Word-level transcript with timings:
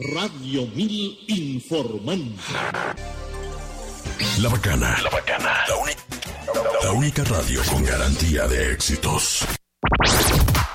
Radio 0.00 0.66
1000 0.74 1.24
informando. 1.28 2.42
La 4.40 4.48
bacana. 4.48 4.98
La 5.00 5.10
bacana. 5.10 5.64
La 6.82 6.90
única 6.90 7.22
radio 7.22 7.62
con 7.70 7.84
garantía 7.84 8.48
de 8.48 8.72
éxitos. 8.72 9.46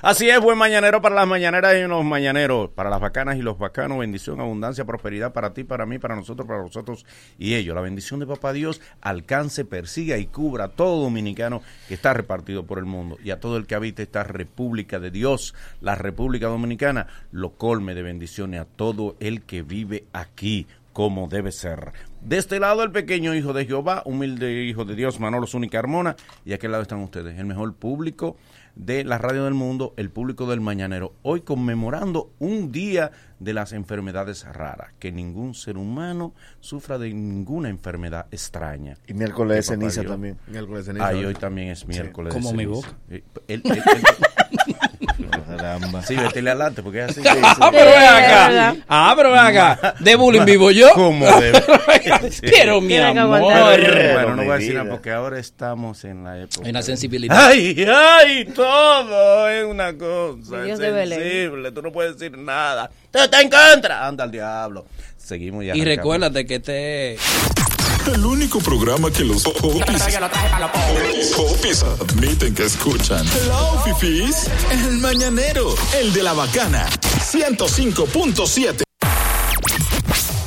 Así 0.00 0.30
es, 0.30 0.40
buen 0.40 0.56
mañanero 0.56 1.02
para 1.02 1.16
las 1.16 1.26
mañaneras 1.26 1.74
y 1.74 1.82
los 1.88 2.04
mañaneros, 2.04 2.70
para 2.70 2.88
las 2.88 3.00
bacanas 3.00 3.36
y 3.36 3.42
los 3.42 3.58
bacanos, 3.58 3.98
bendición, 3.98 4.40
abundancia, 4.40 4.84
prosperidad 4.84 5.32
para 5.32 5.52
ti, 5.52 5.64
para 5.64 5.86
mí, 5.86 5.98
para 5.98 6.14
nosotros, 6.14 6.46
para 6.46 6.62
nosotros 6.62 7.04
y 7.36 7.56
ellos. 7.56 7.74
La 7.74 7.80
bendición 7.80 8.20
de 8.20 8.26
Papá 8.26 8.52
Dios 8.52 8.80
alcance, 9.00 9.64
persiga 9.64 10.16
y 10.16 10.26
cubra 10.26 10.66
a 10.66 10.68
todo 10.68 11.02
dominicano 11.02 11.62
que 11.88 11.94
está 11.94 12.14
repartido 12.14 12.64
por 12.64 12.78
el 12.78 12.84
mundo 12.84 13.18
y 13.24 13.32
a 13.32 13.40
todo 13.40 13.56
el 13.56 13.66
que 13.66 13.74
habita 13.74 14.00
esta 14.00 14.22
República 14.22 15.00
de 15.00 15.10
Dios, 15.10 15.52
la 15.80 15.96
República 15.96 16.46
Dominicana, 16.46 17.08
lo 17.32 17.54
colme 17.54 17.96
de 17.96 18.02
bendiciones 18.02 18.60
a 18.60 18.66
todo 18.66 19.16
el 19.18 19.42
que 19.42 19.62
vive 19.62 20.04
aquí 20.12 20.68
como 20.92 21.26
debe 21.26 21.50
ser. 21.50 21.92
De 22.20 22.38
este 22.38 22.58
lado 22.60 22.82
el 22.82 22.90
pequeño 22.92 23.34
hijo 23.34 23.52
de 23.52 23.66
Jehová, 23.66 24.02
humilde 24.04 24.64
hijo 24.64 24.84
de 24.84 24.94
Dios, 24.94 25.20
Manolo 25.20 25.46
Zúñiga 25.46 25.78
Carmona, 25.78 26.16
y 26.44 26.52
a 26.52 26.56
aquel 26.56 26.72
lado 26.72 26.82
están 26.82 27.00
ustedes, 27.00 27.38
el 27.38 27.46
mejor 27.46 27.74
público 27.74 28.36
de 28.78 29.02
la 29.04 29.18
radio 29.18 29.44
del 29.44 29.54
mundo, 29.54 29.92
el 29.96 30.08
público 30.08 30.46
del 30.48 30.60
mañanero, 30.60 31.12
hoy 31.22 31.40
conmemorando 31.40 32.32
un 32.38 32.70
día 32.70 33.10
de 33.40 33.52
las 33.52 33.72
enfermedades 33.72 34.44
raras, 34.44 34.92
que 35.00 35.10
ningún 35.10 35.54
ser 35.54 35.76
humano 35.76 36.32
sufra 36.60 36.96
de 36.96 37.12
ninguna 37.12 37.68
enfermedad 37.68 38.26
extraña. 38.30 38.96
Y 39.08 39.14
miércoles 39.14 39.56
de 39.56 39.62
ceniza 39.64 40.04
también. 40.04 40.38
Miércoles 40.46 40.86
de 40.86 40.92
ceniza. 40.92 41.08
Ay, 41.08 41.24
hoy 41.24 41.34
también 41.34 41.68
es 41.68 41.86
miércoles 41.86 42.32
Como 42.32 42.50
de 42.52 42.56
mi 42.56 42.64
ceniza. 42.64 42.88
boca. 42.88 42.98
Eh, 43.48 43.60
Caramba. 45.58 46.02
sí, 46.02 46.14
vete 46.16 46.38
adelante, 46.40 46.82
porque 46.82 47.04
es 47.04 47.10
así. 47.10 47.20
Ah, 47.42 47.68
pero 47.70 47.90
ven 47.90 48.02
acá. 48.04 48.76
Ah, 48.88 49.12
pero 49.16 49.30
ven 49.30 49.40
acá. 49.40 49.94
De 50.00 50.16
bullying 50.16 50.44
vivo 50.44 50.70
yo. 50.70 50.90
¿Cómo 50.94 51.26
debe? 51.40 51.62
Pero 52.42 52.80
mi 52.80 52.96
amor. 52.96 53.40
Bueno, 53.40 54.36
no 54.36 54.44
voy 54.44 54.52
a 54.52 54.58
decir 54.58 54.74
nada 54.74 54.90
porque 54.90 55.10
ahora 55.10 55.38
estamos 55.38 56.04
en 56.04 56.24
la 56.24 56.38
época. 56.40 56.62
Hay 56.64 56.70
una 56.70 56.82
sensibilidad. 56.82 57.48
Ay, 57.48 57.86
ay, 57.86 58.44
todo 58.54 59.48
es 59.48 59.64
una 59.64 59.96
cosa 59.96 60.62
Dios 60.62 60.74
es 60.74 60.78
de 60.78 60.90
Belén. 60.90 61.18
sensible, 61.20 61.72
tú 61.72 61.82
no 61.82 61.92
puedes 61.92 62.18
decir 62.18 62.36
nada. 62.38 62.90
Te 63.10 63.24
está 63.24 63.40
en 63.40 63.50
contra. 63.50 64.06
Anda 64.06 64.24
al 64.24 64.30
diablo. 64.30 64.86
Seguimos 65.16 65.64
ya. 65.64 65.74
Y 65.76 65.84
recuérdate 65.84 66.46
que 66.46 66.54
este 66.56 67.16
El 68.12 68.24
único 68.24 68.58
programa 68.60 69.10
que 69.10 69.22
los 69.24 69.42
popis, 69.42 71.32
popis 71.36 71.82
admiten 71.82 72.54
que 72.54 72.64
escuchan. 72.64 73.24
Hello, 73.26 73.82
fifis. 73.84 74.48
El 74.70 74.98
mañanero, 74.98 75.74
el 76.00 76.12
de 76.12 76.22
la 76.22 76.32
bacana. 76.32 76.88
105.7. 77.30 78.82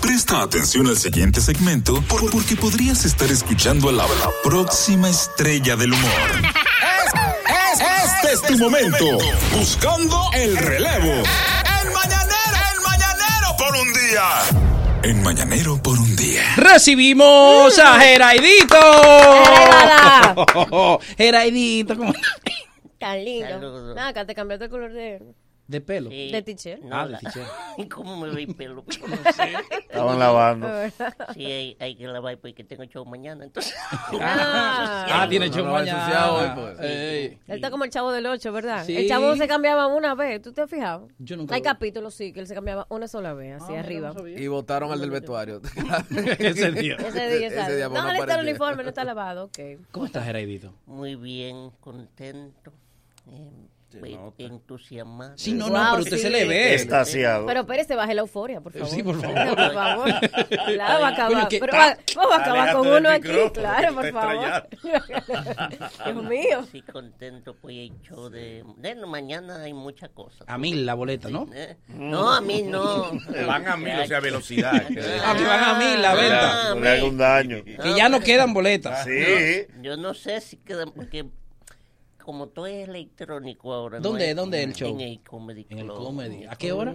Presta 0.01 0.41
atención 0.41 0.87
al 0.87 0.97
siguiente 0.97 1.39
segmento 1.41 2.01
por- 2.03 2.29
porque 2.31 2.55
podrías 2.55 3.05
estar 3.05 3.29
escuchando 3.31 3.89
a 3.89 3.91
la, 3.91 4.03
la 4.03 4.29
próxima 4.43 5.09
estrella 5.09 5.75
del 5.75 5.93
humor. 5.93 6.11
Este 8.03 8.33
es 8.33 8.41
tu 8.41 8.57
momento. 8.57 9.05
Buscando 9.55 10.19
el 10.33 10.57
relevo. 10.57 11.11
El 11.83 11.91
mañanero, 11.93 12.57
el 12.73 12.81
mañanero 12.81 13.57
por 13.57 13.75
un 13.75 13.93
día. 13.93 14.70
En 15.03 15.23
mañanero 15.23 15.81
por 15.81 15.97
un 15.97 16.15
día. 16.15 16.43
recibimos 16.57 17.77
a 17.79 17.99
Geraidito. 17.99 18.75
Geraivala. 19.45 20.99
Geraidito, 21.17 21.97
¿cómo? 21.97 22.13
Tan 22.99 23.25
lindo. 23.25 23.95
Nada, 23.95 24.09
acá 24.09 24.25
te 24.25 24.35
cambiaste 24.35 24.65
el 24.65 24.71
color 24.71 24.93
de, 24.93 25.19
De 25.71 25.79
pelo. 25.79 26.09
Sí. 26.09 26.31
de 26.31 26.41
t-shirt. 26.41 26.81
No, 26.83 26.95
Ah, 26.95 27.05
de 27.05 27.11
la- 27.13 27.19
t-shirt. 27.19 27.47
¿Cómo 27.95 28.17
me 28.17 28.27
el 28.41 28.55
pelo? 28.55 28.83
No 29.07 29.31
sé. 29.31 29.53
Estaban 29.89 30.19
lavando. 30.19 30.67
Sí, 31.33 31.45
hay, 31.45 31.77
hay 31.79 31.95
que 31.95 32.07
lavar 32.07 32.37
porque 32.39 32.63
tengo 32.65 32.83
show 32.85 33.05
mañana, 33.05 33.45
entonces. 33.45 33.73
Ah. 34.19 35.05
Ah, 35.09 35.27
tiene 35.29 35.47
No, 35.47 35.53
show 35.55 35.65
no, 35.65 35.79
ensuciado 35.79 36.35
hoy, 36.35 36.47
mañana. 36.49 36.61
pues. 36.77 36.79
Ey. 36.81 37.25
Él 37.47 37.55
está 37.55 37.71
como 37.71 37.85
el 37.85 37.89
chavo 37.89 38.11
del 38.11 38.25
8, 38.25 38.51
¿verdad? 38.51 38.83
Sí. 38.85 38.97
El 38.97 39.07
chavo 39.07 39.35
se 39.37 39.47
cambiaba 39.47 39.87
una 39.87 40.13
vez. 40.13 40.41
¿Tú 40.41 40.51
te 40.51 40.61
has 40.61 40.69
fijado? 40.69 41.07
Yo 41.19 41.37
nunca 41.37 41.55
Hay 41.55 41.61
lo- 41.61 41.65
capítulos, 41.65 42.13
sí, 42.13 42.33
que 42.33 42.41
él 42.41 42.47
se 42.47 42.53
cambiaba 42.53 42.85
una 42.89 43.07
sola 43.07 43.33
vez, 43.33 43.61
así 43.61 43.73
arriba. 43.73 44.13
Y 44.37 44.47
votaron 44.47 44.91
al 44.91 44.99
del 44.99 45.09
vestuario. 45.11 45.61
Ese 46.39 46.71
día. 46.71 46.95
Ese 46.95 47.37
día, 47.37 47.47
Ese 47.47 47.75
día, 47.77 47.89
pues, 47.89 48.03
no, 48.03 48.11
está 48.11 48.35
el 48.35 48.41
uniforme, 48.47 48.83
no 48.83 48.89
está 48.89 49.05
lavado, 49.05 49.45
ok. 49.45 49.59
¿Cómo 49.91 50.05
estás, 50.05 50.25
Geraidito? 50.25 50.73
Muy 50.85 51.15
bien, 51.15 51.71
contento, 51.79 52.73
eh, 53.29 53.49
eh, 54.03 54.17
entusiasmado. 54.37 55.33
Sí, 55.37 55.53
no, 55.53 55.67
Wow, 55.69 55.77
no, 55.77 55.89
pero 55.91 56.03
usted 56.03 56.17
sí. 56.17 56.23
se 56.23 56.29
le 56.29 56.45
ve. 56.45 56.73
Estasiado. 56.75 57.45
Pero 57.45 57.65
Pérez, 57.65 57.87
baje 57.89 58.13
la 58.13 58.21
euforia, 58.21 58.61
por 58.61 58.73
favor. 58.73 58.87
Sí, 58.89 59.03
por 59.03 59.15
favor. 59.21 59.55
por 59.55 59.73
favor. 59.73 60.09
Claro, 60.71 61.01
va 61.01 61.07
a 61.07 61.11
acabar. 61.11 61.33
Coño, 61.33 61.47
¿qué? 61.49 61.59
Pero 61.59 61.73
va, 61.73 61.97
vamos 62.15 62.31
a 62.33 62.35
acabar 62.41 62.59
Aléjate 62.69 62.77
con 62.77 62.87
del 62.87 62.97
uno 63.01 63.09
aquí, 63.09 63.27
micrófono, 63.27 63.53
claro, 63.53 63.87
que 63.87 63.93
por 63.93 64.03
te 64.03 64.11
favor. 64.11 64.67
Dios 66.13 66.23
mío. 66.25 66.67
Sí, 66.71 66.81
contento, 66.81 67.55
pues 67.61 67.75
hay 67.77 67.93
show 68.03 68.29
de... 68.29 68.63
de 68.77 68.95
mañana 69.05 69.63
hay 69.63 69.73
muchas 69.73 70.09
cosas. 70.09 70.41
A 70.47 70.57
mil 70.57 70.85
la 70.85 70.93
boleta, 70.93 71.29
¿no? 71.29 71.47
Eh, 71.53 71.75
No, 71.89 72.31
a 72.31 72.41
mí 72.41 72.61
no. 72.63 73.11
Van 73.47 73.67
a 73.67 73.77
mil, 73.77 73.99
o 73.99 74.05
sea, 74.07 74.19
velocidad. 74.19 74.73
A 74.75 75.33
mí 75.33 75.43
van 75.43 75.63
a 75.63 75.73
mil 75.79 76.01
la 76.01 76.15
venta. 76.15 76.51
Ah, 76.71 76.75
No 76.75 76.81
le 76.81 76.89
haga 76.89 77.03
un 77.05 77.17
daño. 77.17 77.63
Que 77.63 77.95
ya 77.95 78.09
no 78.09 78.19
quedan 78.19 78.53
boletas. 78.53 79.03
Sí. 79.03 79.67
Yo 79.81 79.97
no 79.97 80.13
sé 80.13 80.41
si 80.41 80.57
quedan, 80.57 80.91
porque 80.91 81.25
como 82.21 82.47
todo 82.47 82.67
es 82.67 82.87
electrónico 82.87 83.73
ahora. 83.73 83.97
no 83.99 84.03
¿Dónde- 84.09 84.27
hay- 84.27 84.33
dónde 84.33 84.61
es 84.61 84.67
el 84.67 84.73
show? 84.73 84.89
En 84.89 85.01
el 85.01 85.21
Comedy 85.21 85.65
En 85.69 85.79
el 85.79 85.87
comedy. 85.87 86.45
¿A 86.45 86.55
qué 86.55 86.71
hora? 86.71 86.93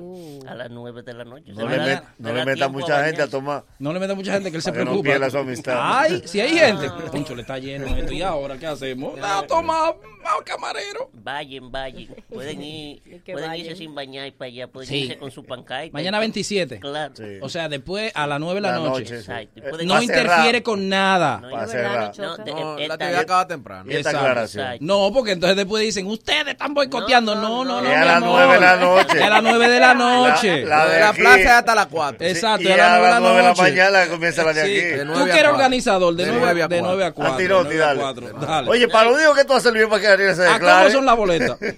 A 0.49 0.55
las 0.55 0.71
9 0.71 1.03
de 1.03 1.13
la 1.15 1.25
noche. 1.25 1.53
No 1.53 1.69
le, 1.69 1.77
me 1.79 1.85
met- 1.85 2.03
no 2.19 2.33
le 2.33 2.45
meta 2.45 2.69
mucha 2.69 3.05
gente 3.05 3.23
a 3.23 3.29
tomar. 3.29 3.65
No 3.79 3.93
le 3.93 4.01
meta 4.01 4.15
mucha 4.15 4.33
gente 4.33 4.51
que 4.51 4.57
él 4.57 4.63
se 4.63 4.73
que 4.73 4.79
no 4.79 4.85
preocupa. 4.85 5.03
pierda 5.11 5.31
su 5.31 5.39
amistad. 5.39 5.79
Ay, 5.81 6.23
si 6.27 6.41
hay 6.41 6.57
gente. 6.57 6.87
Concho, 7.11 7.35
le 7.35 7.43
está 7.43 7.59
lleno 7.59 7.87
esto. 7.87 8.13
¿Y 8.13 8.23
ahora 8.23 8.59
qué 8.59 8.67
hacemos? 8.67 9.19
Ah, 9.23 9.45
toma, 9.47 9.89
ah, 10.25 10.37
camarero. 10.45 11.11
Vayan, 11.13 11.71
vayan. 11.71 12.15
Pueden 12.29 12.63
ir, 12.63 13.03
pueden 13.25 13.49
vayan. 13.51 13.67
irse 13.67 13.77
sin 13.77 13.95
bañar 13.95 14.33
para 14.35 14.49
allá. 14.49 14.69
Pueden 14.69 14.89
Sí. 14.89 14.97
irse 15.05 15.19
con 15.19 15.31
su 15.31 15.45
pancaita. 15.45 15.93
Mañana 15.93 16.19
27. 16.19 16.81
Claro. 16.81 17.15
Sí. 17.17 17.39
O 17.43 17.49
sea, 17.49 17.69
después 17.69 18.13
a 18.15 18.27
las 18.27 18.39
9 18.41 18.55
de 18.57 18.61
la, 18.61 18.71
La 18.73 18.77
noche. 18.79 18.89
noche, 19.03 19.07
sí. 19.23 19.31
Exacto. 19.31 19.61
Eh, 19.81 19.85
No 19.87 20.01
interfiere 20.03 20.45
cerrar. 20.45 20.63
con 20.63 20.89
nada. 20.89 21.39
No, 21.41 21.49
Es 21.63 21.75
no 22.19 22.37
No, 22.47 22.79
la 22.79 22.95
actividad 22.95 23.21
acaba 23.21 23.47
temprano. 23.47 23.91
Y. 23.91 24.85
No, 24.85 25.11
porque 25.13 25.26
entonces 25.33 25.57
después 25.57 25.83
dicen, 25.83 26.07
ustedes 26.07 26.47
están 26.49 26.75
boicoteando. 26.75 27.35
No, 27.35 27.65
no, 27.65 27.81
no. 27.81 27.89
Y 27.89 27.93
a 27.93 28.05
las 28.05 28.17
amor. 28.17 28.31
nueve 28.31 28.55
de 28.55 28.61
la 28.61 28.77
noche. 28.77 29.23
A 29.23 29.31
las 29.31 29.43
9 29.43 29.69
de 29.69 29.81
la 29.81 29.95
noche. 29.95 30.65
La- 30.65 30.77
La 30.77 30.87
de 30.89 31.01
la 31.01 31.09
aquí. 31.11 31.21
plaza 31.21 31.39
es 31.41 31.47
hasta 31.49 31.75
las 31.75 31.87
4. 31.87 32.27
Exacto, 32.27 32.63
y 32.63 32.69
y 32.69 32.73
a 32.73 32.77
las 32.99 33.21
9 33.21 33.37
de 33.37 33.43
la 33.43 33.55
mañana 33.55 34.07
comienza 34.09 34.43
la 34.45 34.53
de 34.53 34.65
Sí, 34.65 34.71
aquí. 34.71 34.81
de 34.99 35.05
Tú 35.07 35.13
a 35.21 35.25
que 35.27 35.39
eres 35.39 35.51
organizador 35.53 36.15
de 36.15 36.25
De 36.25 36.31
9 36.33 36.41
nueve 36.45 36.63
a 36.63 36.69
de 36.69 36.83
9 36.83 37.05
a 37.05 37.13
4. 37.13 37.33
Antirotti, 37.33 37.69
de 37.71 37.77
nueve 37.77 37.85
a 37.85 37.87
dale. 37.87 38.01
cuatro. 38.01 38.47
Dale. 38.47 38.71
Oye, 38.71 38.89
para 38.89 39.05
lo 39.11 39.15
único 39.17 39.35
que 39.35 39.45
tú 39.45 39.53
has 39.55 39.63
servido 39.63 39.89
para 39.89 40.01
que 40.01 40.09
Ariel 40.09 40.35
se 40.37 40.43
¿A 40.47 40.53
declare. 40.55 40.85
cómo 40.85 40.97
son 40.97 41.07
las 41.07 41.17
boletas? 41.17 41.59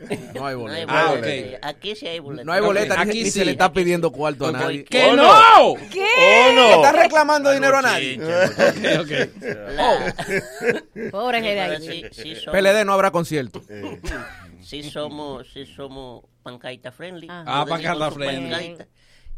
No 0.34 0.46
hay 0.46 0.54
No 0.56 0.66
hay 0.72 0.84
boleta. 0.84 0.86
Ah, 0.88 1.10
boleta. 1.14 1.56
ok. 1.56 1.64
Aquí 1.64 1.96
sí 1.96 2.06
hay 2.06 2.18
boleta. 2.18 2.44
No 2.44 2.52
hay 2.52 2.60
boleta, 2.60 2.94
Ok, 2.94 3.00
ni, 3.04 3.10
aquí 3.10 3.18
ni 3.20 3.24
sí. 3.26 3.38
se 3.38 3.44
le 3.44 3.50
está 3.52 3.72
pidiendo 3.72 4.10
cuarto 4.10 4.46
a 4.46 4.52
nadie. 4.52 4.84
¡Que 4.84 5.06
¿O 5.06 5.16
no! 5.16 5.74
¿Qué? 5.90 6.06
¿O 6.50 6.52
no? 6.54 6.70
¿Estás 6.76 6.92
reclamando 6.94 7.50
dinero 7.52 7.76
a 7.78 7.82
nadie? 7.82 8.18
Ok, 8.20 9.00
ok. 9.00 9.42
La- 9.76 11.10
Pobre 11.10 11.78
Sí, 11.80 12.04
sí, 12.12 12.34
somos, 12.36 12.58
PLD 12.60 12.84
no 12.84 12.92
habrá 12.92 13.10
concierto. 13.10 13.62
sí 14.62 14.82
somos, 14.90 15.46
sí 15.52 15.66
somos 15.66 16.24
pancaita 16.42 16.92
friendly. 16.92 17.26
Ah. 17.30 17.44
Ah, 17.46 17.66
pancaita 17.68 18.10
friendly. 18.10 18.50
pancaita 18.50 18.86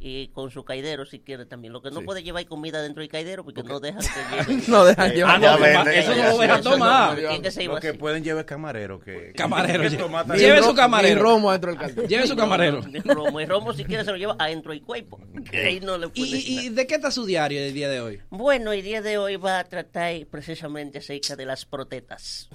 Y 0.04 0.28
con 0.28 0.50
su 0.50 0.64
caidero 0.64 1.06
si 1.06 1.20
quiere 1.20 1.46
también. 1.46 1.72
Lo 1.72 1.80
que 1.80 1.92
no 1.92 2.00
puede 2.02 2.24
llevar 2.24 2.44
comida 2.46 2.82
dentro 2.82 3.02
del 3.02 3.08
caidero 3.08 3.44
porque 3.44 3.62
no 3.62 3.78
dejan 3.78 4.02
que 4.02 4.36
lleven. 4.52 4.64
No 4.66 4.84
dejan 4.84 5.10
Ah, 5.10 5.14
llevar. 5.14 5.40
no, 5.40 5.58
ma- 5.58 5.92
eso 5.92 6.14
no 6.16 6.22
lo 6.30 6.38
dejan 6.38 6.62
tomar. 6.62 7.10
no, 7.10 7.16
que 7.16 7.22
Lo 7.66 7.78
que 7.80 7.88
así. 7.88 7.98
pueden 7.98 8.24
llevar 8.24 8.40
es 8.40 8.46
camarero. 8.48 8.98
Que, 8.98 9.32
Camarero, 9.36 9.84
que 9.84 9.90
lleve 10.38 10.58
su 10.60 10.68
ro- 10.70 10.74
camarero. 10.74 11.14
Ni 11.14 11.20
romo 11.22 11.50
adentro 11.50 11.74
del. 11.76 12.08
Lleve 12.08 12.26
su 12.26 12.34
camarero. 12.34 12.80
Romo. 13.04 13.38
El 13.38 13.48
romo 13.48 13.72
si 13.72 13.84
quiere 13.84 14.04
se 14.04 14.10
lo 14.10 14.16
lleva 14.16 14.34
adentro 14.38 14.72
del 14.72 14.82
cuerpo. 14.82 15.20
Que 15.48 15.58
ahí 15.66 15.78
no 15.80 15.96
le 15.96 16.08
puede 16.08 16.26
¿Y, 16.26 16.34
y, 16.36 16.58
y 16.66 16.68
de 16.70 16.86
qué 16.88 16.96
está 16.96 17.12
su 17.12 17.24
diario 17.24 17.60
el 17.60 17.72
día 17.72 17.88
de 17.88 18.00
hoy? 18.00 18.20
Bueno, 18.30 18.72
el 18.72 18.82
día 18.82 19.02
de 19.02 19.18
hoy 19.18 19.36
va 19.36 19.60
a 19.60 19.64
tratar 19.64 20.14
precisamente 20.28 20.98
acerca 20.98 21.36
de 21.36 21.46
las 21.46 21.64
protetas. 21.64 22.48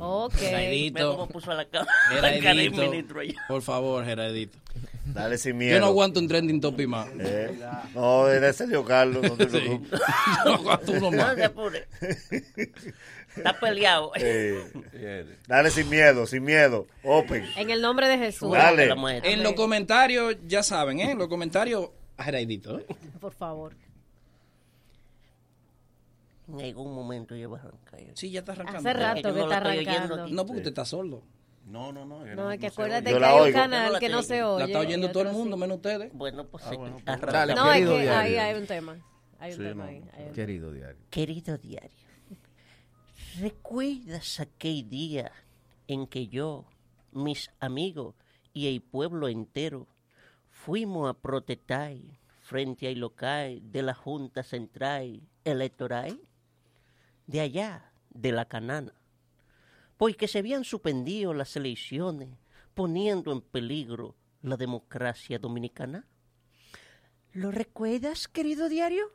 Ok. 0.00 0.34
Ve 0.34 0.38
Geradito. 0.48 1.10
cómo 1.16 1.28
puso 1.28 1.52
la, 1.52 1.64
ca- 1.64 1.80
la 2.10 2.20
cara 2.20 2.32
el 2.34 2.40
Geradito. 2.42 2.76
ministro 2.90 3.20
allá. 3.20 3.34
Por 3.48 3.62
favor, 3.62 4.04
Geradito. 4.04 4.58
Dale 5.06 5.38
sin 5.38 5.52
Yo 5.52 5.58
miedo. 5.58 5.80
no 5.80 5.86
aguanto 5.86 6.20
un 6.20 6.28
trending 6.28 6.60
topic 6.60 6.86
más. 6.86 7.08
Eh, 7.18 7.58
No, 7.94 8.28
era 8.28 8.52
Sergio 8.52 8.84
Carlos, 8.84 9.22
no 9.22 9.36
te 9.36 9.44
Sí. 9.44 9.50
preocupes. 9.58 10.00
Yo 10.44 10.50
no 10.50 10.54
aguanto 10.56 10.92
uno 10.92 11.10
No 11.10 11.16
más. 11.16 11.34
se 11.34 11.44
apure. 11.44 11.88
Está 13.36 13.58
peleado. 13.58 14.12
Eh, 14.20 15.26
dale 15.46 15.70
sin 15.70 15.88
miedo, 15.88 16.26
sin 16.26 16.44
miedo. 16.44 16.86
Open. 17.04 17.44
En 17.56 17.70
el 17.70 17.80
nombre 17.80 18.06
de 18.08 18.18
Jesús. 18.18 18.52
Dale. 18.52 18.92
En 19.24 19.42
los 19.42 19.54
comentarios, 19.54 20.36
ya 20.46 20.62
saben, 20.62 21.00
¿eh? 21.00 21.12
En 21.12 21.18
los 21.18 21.28
comentarios, 21.28 21.88
Geraidito, 22.18 22.78
¿eh? 22.78 22.86
Por 23.20 23.32
favor. 23.32 23.74
En 26.48 26.60
algún 26.60 26.94
momento 26.94 27.36
yo 27.36 27.48
voy 27.50 27.58
a 27.58 27.62
arrancar. 27.62 28.00
Sí, 28.14 28.30
ya 28.30 28.40
está 28.40 28.52
arrancando. 28.52 28.88
Hace 28.88 28.98
rato 28.98 29.20
yo 29.28 29.34
que 29.34 29.38
no 29.40 29.44
está 29.44 29.56
arrancando. 29.58 30.28
No, 30.28 30.46
porque 30.46 30.58
usted 30.60 30.68
está 30.70 30.84
sordo. 30.84 31.22
No, 31.66 31.92
no, 31.92 32.06
no. 32.06 32.24
No, 32.24 32.50
es 32.50 32.58
que 32.58 32.68
acuérdate 32.68 33.10
que 33.12 33.22
hay 33.24 33.46
un 33.48 33.52
canal 33.52 33.98
que 33.98 34.08
no 34.08 34.22
se 34.22 34.42
oye. 34.42 34.60
La 34.60 34.64
está 34.66 34.78
oyendo 34.78 35.10
todo 35.10 35.24
el 35.24 35.32
mundo, 35.32 35.56
sí. 35.56 35.60
menos 35.60 35.76
ustedes. 35.76 36.10
Bueno, 36.14 36.46
pues 36.46 36.64
sí, 36.64 36.76
bueno, 36.76 36.96
pues, 36.96 37.06
arranca. 37.08 37.32
dale. 37.32 37.54
No, 37.54 37.66
es 37.70 37.74
Querido 37.74 37.92
que 37.96 38.00
diario. 38.02 38.18
ahí 38.20 38.36
hay 38.36 38.60
un 38.60 38.66
tema. 38.66 38.98
Hay 39.38 39.50
un 39.52 39.56
Sí, 39.58 39.62
tema 39.62 39.84
no. 39.84 39.90
ahí. 39.90 40.02
Querido 40.34 40.72
diario. 40.72 41.02
Querido 41.10 41.58
diario, 41.58 41.90
¿recuerdas 43.38 44.40
aquel 44.40 44.88
día 44.88 45.30
en 45.86 46.06
que 46.06 46.28
yo, 46.28 46.64
mis 47.12 47.50
amigos 47.60 48.14
y 48.52 48.68
el 48.68 48.80
pueblo 48.80 49.28
entero 49.28 49.86
fuimos 50.50 51.08
a 51.10 51.14
protestar 51.14 51.94
frente 52.40 52.88
al 52.88 52.98
local 52.98 53.60
de 53.70 53.82
la 53.82 53.94
Junta 53.94 54.42
Central 54.42 55.20
Electoral 55.44 56.18
de 57.28 57.40
allá, 57.40 57.92
de 58.10 58.32
la 58.32 58.46
Canana? 58.46 58.92
Porque 59.96 60.26
se 60.26 60.38
habían 60.38 60.64
suspendido 60.64 61.32
las 61.34 61.54
elecciones, 61.54 62.30
poniendo 62.74 63.30
en 63.30 63.40
peligro 63.40 64.16
la 64.42 64.56
democracia 64.56 65.38
dominicana. 65.38 66.06
¿Lo 67.32 67.50
recuerdas, 67.50 68.26
querido 68.26 68.68
diario? 68.68 69.12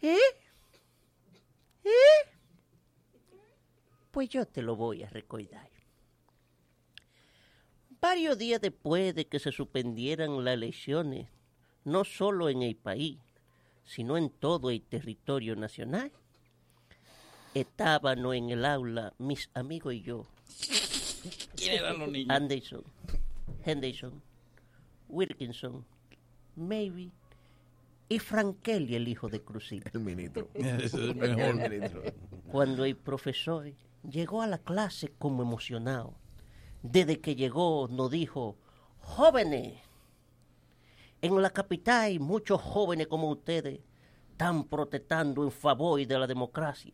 ¿Eh? 0.00 0.16
¿Eh? 1.84 1.90
Pues 4.10 4.28
yo 4.28 4.46
te 4.46 4.62
lo 4.62 4.76
voy 4.76 5.02
a 5.02 5.08
recordar. 5.08 5.70
Varios 8.00 8.38
días 8.38 8.60
después 8.60 9.14
de 9.14 9.26
que 9.26 9.38
se 9.38 9.52
suspendieran 9.52 10.44
las 10.44 10.54
elecciones, 10.54 11.28
no 11.84 12.04
solo 12.04 12.48
en 12.48 12.62
el 12.62 12.76
país, 12.76 13.18
sino 13.84 14.16
en 14.16 14.30
todo 14.30 14.70
el 14.70 14.82
territorio 14.82 15.56
nacional, 15.56 16.12
estábamos 17.54 18.34
en 18.34 18.50
el 18.50 18.64
aula, 18.64 19.12
mis 19.18 19.50
amigos 19.54 19.94
y 19.94 20.02
yo, 20.02 20.26
¿Quién 21.56 21.78
eran 21.78 21.98
los 21.98 22.10
niños? 22.10 22.30
Anderson, 22.30 22.82
Henderson, 23.64 24.22
Wilkinson, 25.08 25.84
Maybe 26.56 27.10
y 28.08 28.18
Frankelli, 28.18 28.94
el 28.94 29.08
hijo 29.08 29.28
de 29.28 29.40
Cruzito. 29.40 29.90
El 29.94 30.00
ministro. 30.00 30.48
Es 30.54 30.94
el 30.94 31.14
mejor. 31.14 31.40
El 31.40 31.70
ministro. 31.70 32.02
cuando 32.50 32.84
el 32.84 32.96
profesor 32.96 33.72
llegó 34.08 34.42
a 34.42 34.46
la 34.46 34.58
clase 34.58 35.12
como 35.18 35.42
emocionado. 35.42 36.14
Desde 36.82 37.20
que 37.20 37.36
llegó 37.36 37.88
nos 37.88 38.10
dijo, 38.10 38.56
jóvenes, 38.98 39.78
en 41.22 41.40
la 41.40 41.50
capital 41.50 42.02
hay 42.02 42.18
muchos 42.18 42.60
jóvenes 42.60 43.06
como 43.06 43.30
ustedes 43.30 43.80
están 44.32 44.64
protestando 44.64 45.44
en 45.44 45.52
favor 45.52 46.04
de 46.04 46.18
la 46.18 46.26
democracia. 46.26 46.92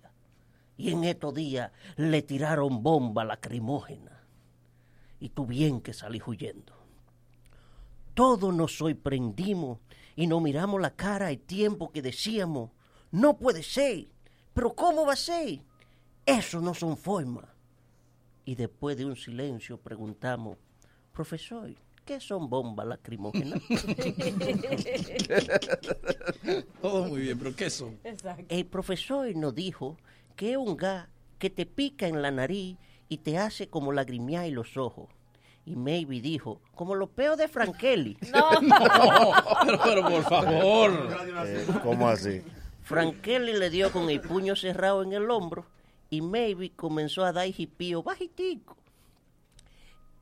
Y 0.79 0.93
en 0.93 1.05
estos 1.05 1.35
días 1.35 1.71
le 1.97 2.23
tiraron 2.23 2.83
bomba 2.83 3.25
lacrimógena. 3.25 4.23
Y 5.21 5.31
tú 5.31 5.45
bien 5.45 5.81
que 5.81 5.93
salí 5.93 6.23
huyendo. 6.25 6.73
Todos 8.15 8.55
nos 8.55 8.79
sorprendimos 8.79 9.81
y 10.15 10.29
nos 10.29 10.41
miramos 10.41 10.81
la 10.81 10.95
cara 10.95 11.31
el 11.31 11.41
tiempo 11.41 11.91
que 11.91 12.01
decíamos, 12.01 12.71
no 13.11 13.37
puede 13.37 13.63
ser, 13.63 14.07
pero 14.55 14.75
¿cómo 14.75 15.05
va 15.05 15.15
a 15.15 15.17
ser? 15.17 15.61
Eso 16.25 16.61
no 16.61 16.75
son 16.75 16.97
formas. 16.97 17.47
Y 18.45 18.55
después 18.55 18.97
de 18.97 19.05
un 19.05 19.17
silencio 19.17 19.79
preguntamos, 19.79 20.59
profesor, 21.13 21.75
¿qué 22.05 22.21
son 22.21 22.49
bombas 22.49 22.87
lacrimógenas? 22.87 23.61
Todo 26.81 27.09
muy 27.09 27.23
bien, 27.23 27.39
pero 27.39 27.55
¿qué 27.55 27.69
son? 27.69 27.99
Exacto. 28.05 28.45
El 28.49 28.67
profesor 28.67 29.35
nos 29.35 29.55
dijo 29.55 29.99
que 30.39 30.53
es 30.53 30.57
un 30.57 30.77
gas 30.77 31.09
que 31.41 31.51
te 31.51 31.67
pica 31.67 32.07
en 32.07 32.23
la 32.23 32.31
nariz 32.31 32.77
y 33.09 33.19
te 33.19 33.39
hace 33.39 33.69
como 33.69 33.93
lagrimear 33.93 34.49
los 34.51 34.77
ojos. 34.77 35.09
Y 35.67 35.75
Maybe 35.75 36.21
dijo, 36.21 36.61
como 36.77 36.95
los 36.95 37.11
peos 37.11 37.37
de 37.37 37.49
Frankelli. 37.49 38.17
No, 38.33 38.53
No, 38.61 39.33
pero, 39.67 39.81
pero 39.83 40.09
por 40.09 40.23
favor. 40.23 41.19
Eh, 41.45 41.67
¿Cómo 41.83 42.09
así? 42.09 42.41
Frankelli 42.83 43.55
le 43.55 43.69
dio 43.69 43.91
con 43.91 44.09
el 44.09 44.21
puño 44.21 44.55
cerrado 44.55 45.03
en 45.03 45.13
el 45.13 45.29
hombro 45.29 45.67
y 46.09 46.23
Maybe 46.23 46.71
comenzó 46.71 47.25
a 47.25 47.33
dar 47.33 47.49
hipío 47.49 48.05
bajitico. 48.05 48.77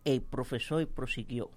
El 0.03 0.23
profesor 0.23 0.89
prosiguió. 0.89 1.51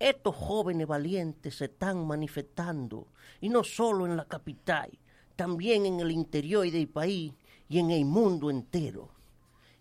Estos 0.00 0.34
jóvenes 0.34 0.88
valientes 0.88 1.54
se 1.54 1.66
están 1.66 2.04
manifestando, 2.04 3.06
y 3.40 3.48
no 3.48 3.62
solo 3.62 4.06
en 4.06 4.16
la 4.16 4.24
capital, 4.24 4.90
también 5.36 5.86
en 5.86 6.00
el 6.00 6.10
interior 6.10 6.68
del 6.68 6.88
país 6.88 7.32
y 7.68 7.78
en 7.78 7.90
el 7.90 8.04
mundo 8.04 8.50
entero. 8.50 9.10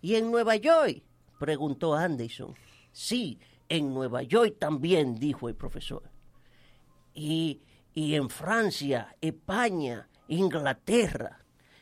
¿Y 0.01 0.15
en 0.15 0.31
Nueva 0.31 0.55
York? 0.55 1.03
preguntó 1.39 1.95
Anderson. 1.95 2.55
Sí, 2.91 3.39
en 3.69 3.93
Nueva 3.93 4.23
York 4.23 4.55
también, 4.59 5.15
dijo 5.15 5.49
el 5.49 5.55
profesor. 5.55 6.03
Y, 7.13 7.61
y 7.93 8.15
en 8.15 8.29
Francia, 8.29 9.15
España, 9.21 10.07
Inglaterra. 10.27 11.39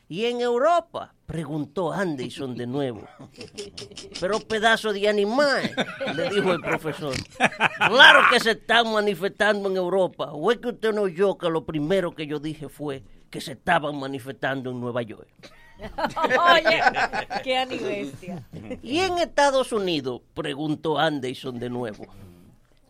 ¿Y 0.08 0.26
en 0.26 0.40
Europa? 0.40 1.14
preguntó 1.26 1.92
Anderson 1.92 2.54
de 2.54 2.66
nuevo. 2.66 3.06
Pero 4.20 4.38
pedazo 4.40 4.92
de 4.92 5.08
animal, 5.08 5.74
le 6.14 6.28
dijo 6.28 6.52
el 6.52 6.60
profesor. 6.60 7.14
Claro 7.78 8.20
que 8.30 8.40
se 8.40 8.52
están 8.52 8.92
manifestando 8.92 9.70
en 9.70 9.76
Europa. 9.76 10.32
¿O 10.32 10.52
es 10.52 10.58
que 10.58 10.68
usted 10.68 10.92
no 10.92 11.02
oyó 11.02 11.38
que 11.38 11.48
lo 11.48 11.64
primero 11.64 12.14
que 12.14 12.26
yo 12.26 12.38
dije 12.38 12.68
fue 12.68 13.02
que 13.30 13.40
se 13.40 13.52
estaban 13.52 13.98
manifestando 13.98 14.70
en 14.70 14.80
Nueva 14.80 15.02
York? 15.02 15.28
oye, 16.52 16.80
qué 17.42 17.56
anibestia. 17.56 18.42
¿Y 18.82 19.00
en 19.00 19.18
Estados 19.18 19.72
Unidos? 19.72 20.22
preguntó 20.34 20.98
Anderson 20.98 21.58
de 21.58 21.70
nuevo. 21.70 22.06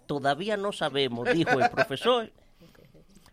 Todavía 0.07 0.57
no 0.57 0.73
sabemos, 0.73 1.33
dijo 1.33 1.59
el 1.59 1.71
profesor, 1.71 2.31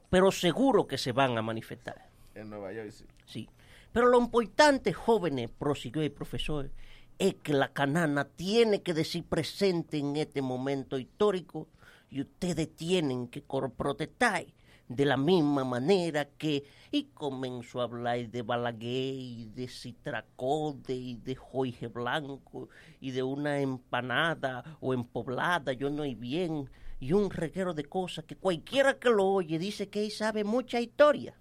pero 0.09 0.31
seguro 0.31 0.88
que 0.88 0.98
se 0.98 1.12
van 1.12 1.38
a 1.38 1.42
manifestar. 1.42 2.09
En 2.33 2.50
Nueva 2.50 2.71
York, 2.71 2.92
sí. 2.92 3.06
Sí. 3.25 3.50
Pero 3.92 4.07
lo 4.07 4.19
importante, 4.19 4.94
jóvenes, 4.94 5.50
prosiguió 5.50 6.01
el 6.01 6.12
profesor, 6.12 6.72
es 7.20 7.36
que 7.36 7.53
la 7.53 7.67
canana 7.67 8.25
tiene 8.25 8.81
que 8.81 8.93
decir 8.93 9.25
presente 9.25 9.98
en 9.98 10.15
este 10.15 10.41
momento 10.41 10.98
histórico 10.98 11.67
y 12.10 12.22
ustedes 12.22 12.75
tienen 12.75 13.27
que 13.27 13.43
protestar 13.77 14.46
de 14.95 15.05
la 15.05 15.17
misma 15.17 15.63
manera 15.63 16.25
que... 16.25 16.63
Y 16.91 17.05
comenzó 17.13 17.79
a 17.79 17.86
hablar 17.86 18.29
de 18.29 18.41
Balaguer 18.41 19.15
y 19.15 19.45
de 19.45 19.69
Citracode 19.69 20.93
y 20.93 21.15
de 21.15 21.36
Jorge 21.36 21.88
Blanco 21.88 22.67
y 23.00 23.12
de 23.12 23.24
una 23.24 23.62
empanada 23.62 24.77
o 24.81 24.93
empoblada, 24.93 25.71
yo 25.71 25.89
no 25.89 26.03
hay 26.03 26.15
bien, 26.15 26.69
y 27.00 27.13
un 27.13 27.29
reguero 27.29 27.74
de 27.74 27.86
cosas 27.86 28.25
que 28.25 28.36
cualquiera 28.36 29.00
que 29.00 29.10
lo 29.10 29.25
oye 29.25 29.57
dice 29.57 29.89
que 29.89 30.03
él 30.03 30.12
sabe 30.12 30.43
mucha 30.43 30.81
historia. 30.81 31.33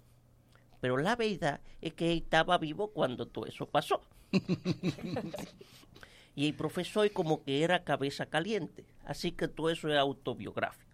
Pero 0.79 0.95
la 0.97 1.17
verdad 1.17 1.59
es 1.81 1.93
que 1.93 2.13
él 2.13 2.19
estaba 2.19 2.57
vivo 2.57 2.91
cuando 2.91 3.27
todo 3.27 3.45
eso 3.45 3.67
pasó. 3.67 4.01
y 6.35 6.47
el 6.47 6.55
profesor 6.55 7.11
como 7.11 7.43
que 7.43 7.63
era 7.63 7.83
cabeza 7.83 8.25
caliente. 8.25 8.85
Así 9.05 9.33
que 9.33 9.47
todo 9.47 9.69
eso 9.69 9.89
es 9.89 9.97
autobiográfico. 9.97 10.90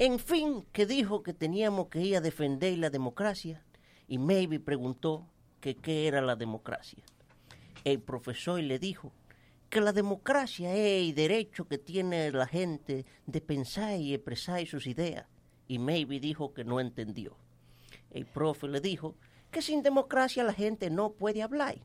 En 0.00 0.20
fin, 0.20 0.64
que 0.70 0.86
dijo 0.86 1.24
que 1.24 1.34
teníamos 1.34 1.88
que 1.88 2.00
ir 2.00 2.16
a 2.16 2.20
defender 2.20 2.78
la 2.78 2.88
democracia 2.88 3.64
y 4.06 4.18
Maybe 4.18 4.60
preguntó 4.60 5.26
que 5.60 5.74
qué 5.74 6.06
era 6.06 6.22
la 6.22 6.36
democracia. 6.36 7.02
El 7.82 8.00
profesor 8.00 8.62
le 8.62 8.78
dijo 8.78 9.12
que 9.68 9.80
la 9.80 9.92
democracia 9.92 10.72
es 10.72 11.08
el 11.08 11.16
derecho 11.16 11.66
que 11.66 11.78
tiene 11.78 12.30
la 12.30 12.46
gente 12.46 13.06
de 13.26 13.40
pensar 13.40 13.98
y 13.98 14.14
expresar 14.14 14.64
sus 14.68 14.86
ideas. 14.86 15.26
Y 15.66 15.80
Maybe 15.80 16.20
dijo 16.20 16.54
que 16.54 16.62
no 16.62 16.78
entendió. 16.78 17.36
El 18.12 18.24
profe 18.24 18.68
le 18.68 18.80
dijo 18.80 19.16
que 19.50 19.62
sin 19.62 19.82
democracia 19.82 20.44
la 20.44 20.52
gente 20.52 20.90
no 20.90 21.10
puede 21.10 21.42
hablar. 21.42 21.76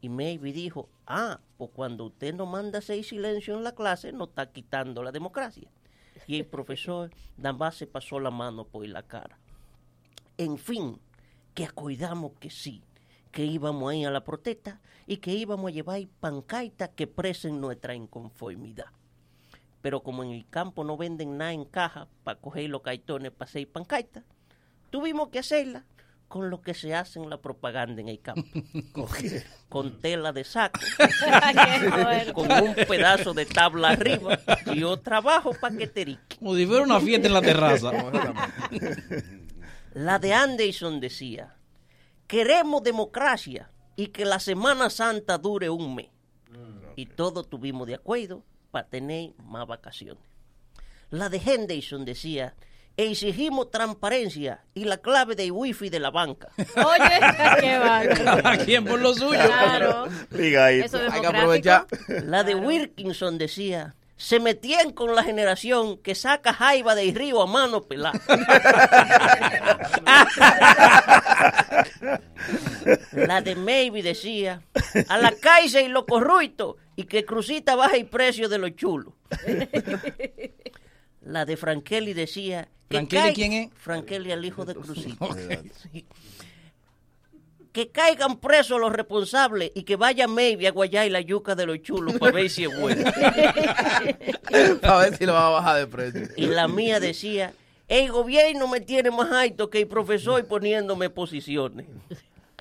Y 0.00 0.08
Maybe 0.08 0.52
dijo, 0.52 0.88
ah, 1.06 1.38
pues 1.58 1.70
cuando 1.72 2.06
usted 2.06 2.34
no 2.34 2.44
manda 2.44 2.80
seis 2.80 3.06
silencio 3.06 3.56
en 3.56 3.62
la 3.62 3.76
clase, 3.76 4.12
no 4.12 4.24
está 4.24 4.50
quitando 4.50 5.04
la 5.04 5.12
democracia. 5.12 5.70
Y 6.26 6.36
el 6.36 6.46
profesor 6.46 7.10
nada 7.36 7.52
más 7.52 7.76
se 7.76 7.86
pasó 7.86 8.18
la 8.20 8.30
mano 8.30 8.64
por 8.64 8.86
la 8.86 9.02
cara. 9.02 9.38
En 10.38 10.58
fin, 10.58 10.98
que 11.54 11.64
acordamos 11.64 12.32
que 12.38 12.50
sí, 12.50 12.82
que 13.32 13.44
íbamos 13.44 13.90
a 13.90 13.94
ir 13.94 14.06
a 14.06 14.10
la 14.10 14.24
protesta 14.24 14.80
y 15.06 15.18
que 15.18 15.32
íbamos 15.32 15.70
a 15.70 15.74
llevar 15.74 16.00
pancartas 16.20 16.90
que 16.90 17.04
expresen 17.04 17.60
nuestra 17.60 17.94
inconformidad. 17.94 18.86
pero 19.82 20.02
como 20.02 20.24
en 20.24 20.30
el 20.30 20.44
campo 20.48 20.82
no 20.82 20.96
venden 20.96 21.38
nada 21.38 21.52
en 21.52 21.64
caja 21.64 22.08
para 22.24 22.40
coger 22.40 22.68
los 22.70 22.82
caitones 22.82 23.30
para 23.30 23.48
hacer 23.48 23.68
pancaita, 23.68 24.24
tuvimos 24.90 25.28
que 25.28 25.38
hacerla 25.38 25.84
con 26.28 26.50
lo 26.50 26.60
que 26.60 26.74
se 26.74 26.94
hace 26.94 27.18
en 27.18 27.30
la 27.30 27.40
propaganda 27.40 28.00
en 28.00 28.08
el 28.08 28.20
campo. 28.20 28.42
con 29.68 30.00
tela 30.00 30.32
de 30.32 30.44
saco, 30.44 30.80
con 32.34 32.50
un 32.50 32.74
pedazo 32.74 33.32
de 33.34 33.46
tabla 33.46 33.90
arriba 33.90 34.38
y 34.74 34.82
otro 34.82 35.16
abajo 35.16 35.52
para 35.60 35.76
que 35.76 35.86
te 35.86 36.04
rique. 36.04 36.36
Como 36.38 36.54
si 36.54 36.66
fuera 36.66 36.82
una 36.82 37.00
fiesta 37.00 37.26
en 37.26 37.34
la 37.34 37.42
terraza. 37.42 37.92
La 39.94 40.18
de 40.18 40.34
Anderson 40.34 41.00
decía, 41.00 41.56
queremos 42.26 42.82
democracia 42.82 43.70
y 43.96 44.08
que 44.08 44.24
la 44.24 44.40
Semana 44.40 44.90
Santa 44.90 45.38
dure 45.38 45.70
un 45.70 45.94
mes. 45.94 46.08
Y 46.96 47.06
todos 47.06 47.48
tuvimos 47.48 47.86
de 47.86 47.94
acuerdo 47.94 48.42
para 48.70 48.88
tener 48.88 49.34
más 49.44 49.66
vacaciones. 49.66 50.22
La 51.10 51.28
de 51.28 51.38
Henderson 51.38 52.04
decía, 52.04 52.54
exigimos 52.96 53.70
transparencia 53.70 54.64
y 54.74 54.84
la 54.84 54.98
clave 54.98 55.34
del 55.34 55.52
wifi 55.52 55.88
de 55.88 56.00
la 56.00 56.10
banca. 56.10 56.48
Oye, 56.56 56.76
qué. 57.60 58.24
Cada 58.24 58.58
quien 58.58 58.84
por 58.84 59.00
lo 59.00 59.14
suyo. 59.14 59.38
Claro. 59.46 60.06
Eso 60.30 61.02
es 61.02 61.12
Hay 61.12 61.20
que 61.20 61.26
aprovechar. 61.26 61.86
La 62.24 62.44
de 62.44 62.54
Wilkinson 62.54 63.38
decía, 63.38 63.94
se 64.16 64.40
metían 64.40 64.92
con 64.92 65.14
la 65.14 65.22
generación 65.22 65.98
que 65.98 66.14
saca 66.14 66.54
jaiba 66.54 66.94
del 66.94 67.14
río 67.14 67.42
a 67.42 67.46
mano 67.46 67.82
pelada. 67.82 68.18
La 73.12 73.40
de 73.40 73.56
Maybe 73.56 74.02
decía, 74.02 74.62
a 75.08 75.18
la 75.18 75.32
calle 75.32 75.82
y 75.82 75.88
los 75.88 76.04
corruitos 76.04 76.76
y 76.94 77.04
que 77.04 77.24
Crucita 77.24 77.74
baja 77.74 77.96
el 77.96 78.06
precio 78.06 78.48
de 78.48 78.58
los 78.58 78.76
chulos. 78.76 79.14
La 81.26 81.44
de 81.44 81.56
Frankeli 81.56 82.12
decía... 82.14 82.68
que 82.88 82.96
¿Frankeli 82.98 83.22
caiga- 83.22 83.34
quién 83.34 83.52
es? 83.52 83.70
Frankeli, 83.74 84.30
el 84.30 84.44
hijo 84.44 84.64
de 84.64 84.74
Crucita. 84.76 85.26
Sí. 85.92 86.06
Que 87.72 87.88
caigan 87.90 88.38
presos 88.38 88.80
los 88.80 88.92
responsables 88.92 89.72
y 89.74 89.82
que 89.82 89.96
vaya 89.96 90.28
Maybe 90.28 90.66
a 90.68 90.70
guayar 90.70 91.10
la 91.10 91.20
yuca 91.20 91.54
de 91.56 91.66
los 91.66 91.82
chulos 91.82 92.14
para 92.18 92.32
ver 92.32 92.48
si 92.48 92.64
es 92.64 92.80
bueno. 92.80 93.02
A 94.82 94.96
ver 94.98 95.16
si 95.18 95.26
lo 95.26 95.34
va 95.34 95.48
a 95.48 95.50
bajar 95.50 95.76
de 95.80 95.86
precio. 95.86 96.28
Y 96.36 96.46
la 96.46 96.68
mía 96.68 97.00
decía, 97.00 97.52
el 97.88 98.10
gobierno 98.12 98.68
me 98.68 98.80
tiene 98.80 99.10
más 99.10 99.30
alto 99.32 99.68
que 99.68 99.80
el 99.80 99.88
profesor 99.88 100.46
poniéndome 100.46 101.10
posiciones. 101.10 101.86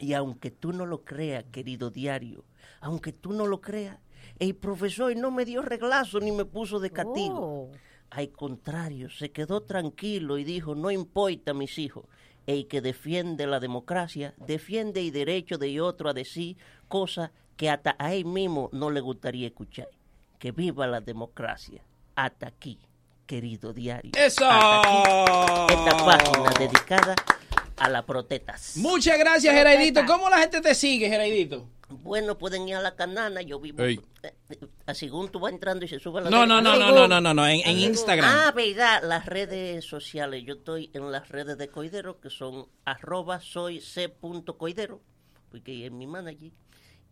Y 0.02 0.14
aunque 0.14 0.52
tú 0.52 0.74
no 0.74 0.86
lo 0.86 1.06
creas, 1.06 1.46
querido 1.52 1.92
diario, 1.92 2.44
aunque 2.82 3.14
tú 3.14 3.32
no 3.32 3.48
lo 3.48 3.62
creas, 3.62 3.98
el 4.40 4.54
profesor 4.56 5.16
no 5.16 5.32
me 5.32 5.46
dio 5.46 5.62
reglazo 5.62 6.20
ni 6.20 6.32
me 6.34 6.44
puso 6.44 6.80
de 6.80 6.90
castigo. 6.90 7.40
Oh. 7.40 7.72
Al 8.10 8.30
contrario, 8.30 9.10
se 9.10 9.32
quedó 9.32 9.62
tranquilo 9.62 10.38
y 10.38 10.44
dijo, 10.44 10.76
no 10.76 10.92
importa, 10.92 11.54
mis 11.54 11.78
hijos, 11.78 12.06
el 12.48 12.68
que 12.68 12.82
defiende 12.82 13.48
la 13.48 13.60
democracia, 13.60 14.34
defiende 14.38 15.02
el 15.02 15.12
derecho 15.12 15.58
de 15.58 15.82
otro 15.82 16.10
a 16.10 16.14
decir 16.14 16.58
cosas 16.88 17.32
que 17.58 17.70
hasta 17.70 17.96
a 18.00 18.14
él 18.14 18.26
mismo 18.26 18.70
no 18.72 18.92
le 18.92 19.02
gustaría 19.02 19.48
escuchar. 19.48 19.90
Que 20.40 20.52
viva 20.52 20.88
la 20.88 21.02
democracia. 21.02 21.82
Hasta 22.16 22.48
aquí, 22.48 22.78
querido 23.26 23.74
diario. 23.74 24.12
¡Eso! 24.16 24.46
Hasta 24.46 24.80
aquí, 24.80 25.74
esta 25.74 26.06
página 26.06 26.50
dedicada 26.60 27.16
a 27.78 27.90
las 27.90 28.04
protestas. 28.04 28.78
Muchas 28.78 29.18
gracias, 29.18 29.54
Geraidito. 29.54 30.06
¿Cómo 30.06 30.30
la 30.30 30.38
gente 30.38 30.62
te 30.62 30.76
sigue, 30.76 31.10
Geraidito? 31.10 31.68
Bueno, 31.90 32.38
pueden 32.38 32.68
ir 32.68 32.76
a 32.76 32.82
la 32.82 32.96
canana, 32.96 33.42
yo 33.42 33.60
vivo... 33.60 33.84
eh, 34.50 34.58
eh, 34.62 34.68
a 34.86 34.94
según 34.94 35.30
tú 35.30 35.40
vas 35.40 35.52
entrando 35.54 35.86
y 35.86 35.88
se 35.88 36.00
sube 36.00 36.20
a 36.20 36.24
la... 36.24 36.30
No, 36.30 36.46
no, 36.46 36.62
no, 36.62 36.78
no, 36.78 36.92
no, 36.92 37.08
no, 37.08 37.20
no, 37.22 37.34
no, 37.34 37.48
en, 37.48 37.62
en 37.62 37.78
Ah, 37.78 37.80
Instagram. 37.80 38.56
verdad, 38.56 39.04
las 39.04 39.26
redes 39.26 39.86
sociales. 39.86 40.44
Yo 40.46 40.56
estoy 40.56 40.90
en 40.94 41.12
las 41.12 41.30
redes 41.30 41.58
de 41.58 41.68
Coidero, 41.70 42.20
que 42.20 42.30
son 42.30 42.68
arroba 42.86 43.40
soy 43.40 43.82
c 43.82 44.10
punto 44.10 44.58
coidero, 44.58 45.02
porque 45.50 45.86
es 45.86 45.92
mi 45.92 46.06
manager. 46.08 46.52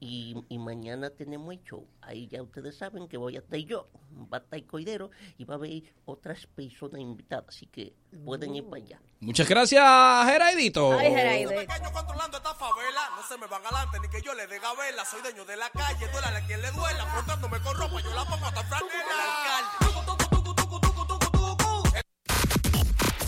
Y, 0.06 0.36
y 0.50 0.58
mañana 0.60 1.10
tenemos 1.12 1.54
el 1.54 1.64
show. 1.64 1.88
Ahí 2.02 2.28
ya 2.28 2.44
ustedes 2.44 2.76
saben 2.76 3.08
que 3.08 3.16
voy 3.16 3.38
a 3.38 3.40
estar 3.40 3.58
yo. 3.58 3.88
Va 4.32 4.40
a 4.40 4.42
estar 4.42 4.62
Coidero 4.66 5.12
y 5.38 5.46
va 5.46 5.54
a 5.54 5.58
haber 5.58 5.84
otras 6.04 6.46
personas 6.46 7.00
invitadas. 7.00 7.46
Así 7.48 7.68
que 7.68 7.94
pueden 8.26 8.54
ir 8.54 8.66
para 8.66 8.84
allá. 8.84 9.02
Muchas 9.22 9.48
gracias, 9.48 9.82
Geraidito. 10.26 10.92
Ay, 10.92 11.10
Geraide. 11.10 11.56
pequeño 11.56 11.90
controlando 11.94 12.36
esta 12.36 12.54
favela. 12.54 13.02
No 13.16 13.24
se 13.24 13.38
me 13.38 13.48
van 13.48 13.66
adelante 13.66 13.98
ni 14.02 14.10
que 14.10 14.22
yo 14.22 14.34
le 14.34 14.46
dé 14.46 14.60
gabela. 14.60 15.06
Soy 15.06 15.22
dueño 15.22 15.46
de 15.46 15.56
la 15.56 15.70
calle, 15.70 16.06
duela 16.12 16.28
a 16.28 16.46
quien 16.46 16.62
le 16.62 16.72
duela. 16.72 17.06
Frotándome 17.06 17.62
con 17.62 17.78
ropa, 17.78 18.02
yo 18.02 18.14
la 18.14 18.26
pongo 18.26 18.46
hasta 18.46 18.64
franela. 18.66 20.23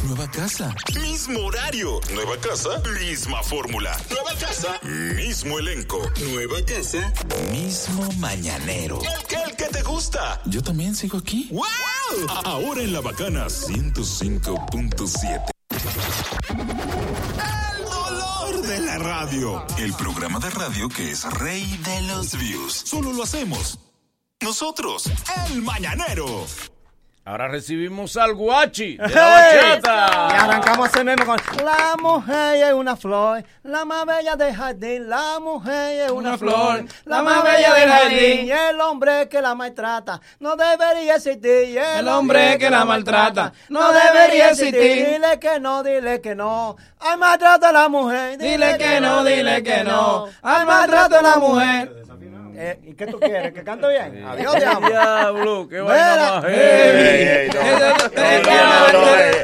Nueva 0.06 0.30
casa. 0.30 0.76
Mismo 1.02 1.40
horario. 1.40 2.00
Nueva 2.14 2.38
casa. 2.38 2.80
Misma 3.00 3.42
fórmula. 3.42 3.98
Nueva 4.12 4.36
casa. 4.40 4.80
Mismo 4.84 5.58
elenco. 5.58 6.00
Nueva 6.30 6.64
casa. 6.64 7.12
Mismo 7.52 8.08
mañanero. 8.20 9.00
El 9.02 9.24
que, 9.28 9.36
el 9.36 9.56
que 9.56 9.66
te 9.66 9.82
gusta. 9.82 10.40
Yo 10.46 10.62
también 10.62 10.96
sigo 10.96 11.18
aquí. 11.18 11.50
¡Wow! 11.52 11.66
Ahora 12.44 12.84
en 12.84 12.94
la 12.94 13.02
bacana 13.02 13.48
105.7. 13.48 15.50
El 15.72 17.86
dolor 17.86 18.62
de 18.62 18.80
la 18.82 19.00
radio. 19.00 19.66
El 19.80 19.92
programa 19.94 20.38
de 20.38 20.52
radio 20.52 20.88
que 20.88 21.10
es 21.12 21.24
rey 21.24 21.66
de 21.84 22.02
los 22.04 22.38
views. 22.38 22.74
Solo 22.86 23.12
lo 23.12 23.24
hacemos. 23.24 23.80
Nosotros, 24.40 25.10
el 25.48 25.64
mañanero. 25.64 26.46
Ahora 27.28 27.48
recibimos 27.48 28.16
al 28.18 28.36
guachi 28.36 28.98
de 28.98 29.08
la 29.10 29.52
Y 29.52 29.58
bachata. 29.58 30.28
arrancamos 30.28 30.90
ese 30.90 31.04
meme 31.04 31.26
con 31.26 31.40
La 31.66 31.96
mujer 32.00 32.68
es 32.68 32.74
una 32.74 32.96
flor, 32.96 33.44
la 33.64 33.84
más 33.84 34.06
bella 34.06 34.36
del 34.36 34.56
jardín. 34.56 35.10
La 35.10 35.40
mujer 35.40 36.02
es 36.06 36.12
una, 36.12 36.30
Una 36.30 36.38
flor, 36.38 36.78
flor, 36.78 36.86
la 37.06 37.24
más 37.24 37.44
bella 37.44 37.74
del 37.74 37.90
jardín. 37.90 38.46
Y 38.46 38.52
el 38.52 38.80
hombre 38.80 39.28
que 39.28 39.42
la 39.42 39.56
maltrata 39.56 40.22
no 40.40 40.56
debería 40.56 41.16
existir. 41.16 41.70
Y 41.70 41.78
El 41.80 42.08
hombre 42.10 42.60
que 42.60 42.70
la 42.70 42.86
maltrata 42.86 43.54
no 43.70 43.92
debería 43.92 44.50
existir. 44.52 45.08
Dile 45.08 45.40
que 45.40 45.60
no, 45.60 45.82
dile 45.82 46.22
que 46.22 46.36
no. 46.36 46.76
Al 47.00 47.18
maltrato 47.18 47.66
a 47.66 47.72
la 47.72 47.90
mujer. 47.90 48.38
Dile 48.38 48.78
que 48.78 49.02
no, 49.02 49.24
dile 49.24 49.64
que 49.64 49.84
no. 49.84 50.28
Al 50.44 50.68
maltrato 50.68 51.18
a 51.18 51.22
la 51.24 51.38
mujer. 51.38 52.06
Eh, 52.58 52.80
¿Y 52.84 52.94
qué 52.94 53.08
tú 53.08 53.20
quieres? 53.20 53.54
¿Que 53.54 53.64
cante 53.64 53.88
bien? 53.88 54.26
Adiós, 54.26 54.56
diablo. 54.56 54.88
Diablo, 54.90 55.68
qué 55.70 55.82
vaina 55.82 56.30
más 56.42 56.46
heavy. 56.46 57.50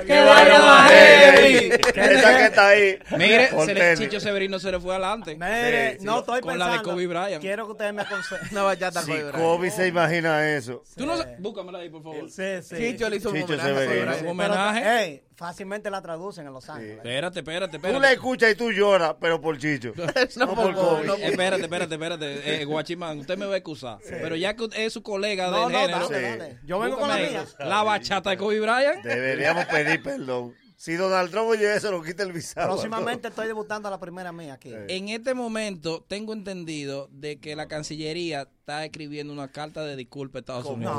¡Qué 0.08 0.20
vaina 0.22 0.60
más 0.60 0.92
heavy! 0.92 1.70
Esa 1.96 2.38
que 2.38 2.46
está 2.46 2.68
ahí. 2.70 3.00
Mire, 3.18 3.50
Con 3.50 3.66
se 3.66 3.74
le-. 3.74 3.98
Chicho 3.98 4.20
Severino 4.20 4.60
se 4.60 4.72
le 4.72 4.80
fue 4.80 4.92
adelante. 4.94 5.36
Mire, 5.36 5.98
Sí, 6.00 6.06
no 6.06 6.14
sí. 6.14 6.20
estoy 6.20 6.42
Con 6.42 6.52
pensando. 6.54 6.66
la 6.76 6.82
de 6.82 6.84
Kobe 6.84 7.08
Bryant. 7.08 7.42
Quiero 7.42 7.66
que 7.66 7.72
ustedes 7.72 7.94
me 7.94 8.02
aconsejen. 8.02 8.48
Una 8.52 8.64
bachata 8.64 9.02
Si 9.02 9.08
Kobe 9.12 9.24
Bryant. 9.24 9.38
Kobe 9.38 9.72
se 9.72 9.88
imagina 9.88 10.50
eso. 10.56 10.84
Tú 10.96 11.06
no 11.06 11.14
Búscamela 11.40 11.80
ahí, 11.80 11.90
por 11.90 12.04
favor. 12.04 12.30
Sí, 12.30 12.62
sí. 12.62 12.76
Chicho 12.78 13.10
le 13.10 13.18
hizo 13.18 13.30
un 13.30 13.42
homenaje. 13.42 14.22
Un 14.24 14.28
homenaje. 14.30 15.24
Fácilmente 15.42 15.90
la 15.90 16.04
traducen 16.04 16.46
en 16.46 16.54
Los 16.54 16.70
Ángeles. 16.70 16.98
Espérate, 16.98 17.40
espérate, 17.40 17.78
Tú 17.80 17.82
le 17.84 17.90
espérate. 17.94 18.14
escuchas 18.14 18.52
y 18.52 18.56
tú 18.56 18.72
lloras, 18.72 19.16
pero 19.20 19.42
por 19.42 19.58
Chicho. 19.58 19.92
No 20.38 20.54
por 20.54 20.74
Kobe. 20.76 21.04
no 21.08 21.16
Espérate, 21.16 21.64
espérate, 21.64 21.96
espérate. 21.96 22.62
Eh, 22.62 22.66
Guachimán, 22.66 23.18
usted 23.18 23.38
me 23.40 23.48
va 23.48 23.56
a 23.56 23.58
excusar. 23.58 23.98
Pero 24.08 24.36
ya 24.36 24.56
que 24.56 24.68
es 24.76 24.94
su 24.94 25.02
colega 25.02 25.50
No, 25.50 25.68
del 25.68 25.72
no, 25.74 25.80
género, 25.80 26.10
dale, 26.10 26.32
Sí. 26.34 26.38
dale. 26.40 26.60
Yo 26.64 26.80
vengo 26.80 26.98
con 27.00 27.10
la 27.10 27.18
mía. 27.18 27.44
la 27.58 27.82
bachata 27.82 28.30
de 28.30 28.38
Kobe 28.38 28.60
Bryant. 28.60 29.04
Deberíamos 29.04 29.66
pedir 29.66 30.04
perdón. 30.04 30.54
Si 30.82 30.96
Donald 30.96 31.30
Trump 31.30 31.48
oye 31.48 31.76
eso, 31.76 31.92
lo 31.92 32.02
quita 32.02 32.24
el 32.24 32.34
visado. 32.34 32.70
Próximamente 32.70 33.28
estoy 33.28 33.46
debutando 33.46 33.88
a 33.88 33.92
la 33.92 34.00
primera 34.00 34.32
mía 34.32 34.54
aquí. 34.56 34.74
En 34.88 35.10
este 35.10 35.36
momento 35.36 36.04
tengo 36.08 36.34
entendido 36.34 37.08
de 37.12 37.40
que 37.40 37.56
la 37.56 37.68
Cancillería 37.68 38.50
está 38.62 38.84
escribiendo 38.84 39.32
una 39.32 39.52
carta 39.52 39.86
de 39.86 39.96
disculpa 39.96 40.40
a 40.40 40.42
Estados 40.42 40.64
¿Cómo 40.64 40.78
Unidos. 40.78 40.96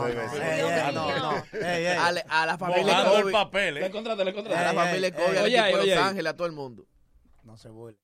no, 0.95 1.19
no. 1.19 1.45
Ey. 1.67 1.87
A, 1.87 2.13
la- 2.13 2.25
a 2.29 2.59
familia 2.59 3.19
el 3.19 3.33
papel, 3.33 3.75
Le 3.75 3.87
eh. 3.87 3.91
contrate, 3.91 4.25
le 4.25 4.31
A 4.55 4.73
la 4.73 4.73
familia 4.73 5.13
Kobe, 5.13 5.41
oye. 5.41 5.73
Los 5.73 5.99
Ángeles, 5.99 6.33
a 6.33 6.37
todo 6.37 6.47
el 6.47 6.53
mundo. 6.53 6.87
No 7.43 7.57
se 7.57 7.69
burle. 7.69 7.99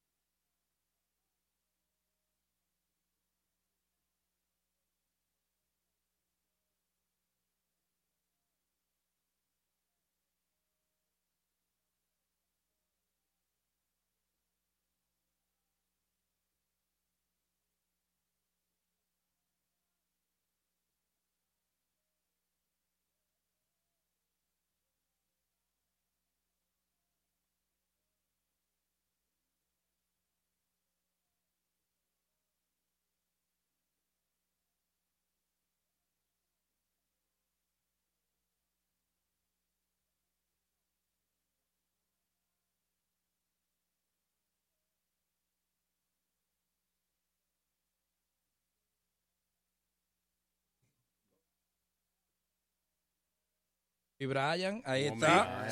Y 54.20 54.26
Brian, 54.26 54.82
ahí 54.84 55.04
está. 55.06 55.68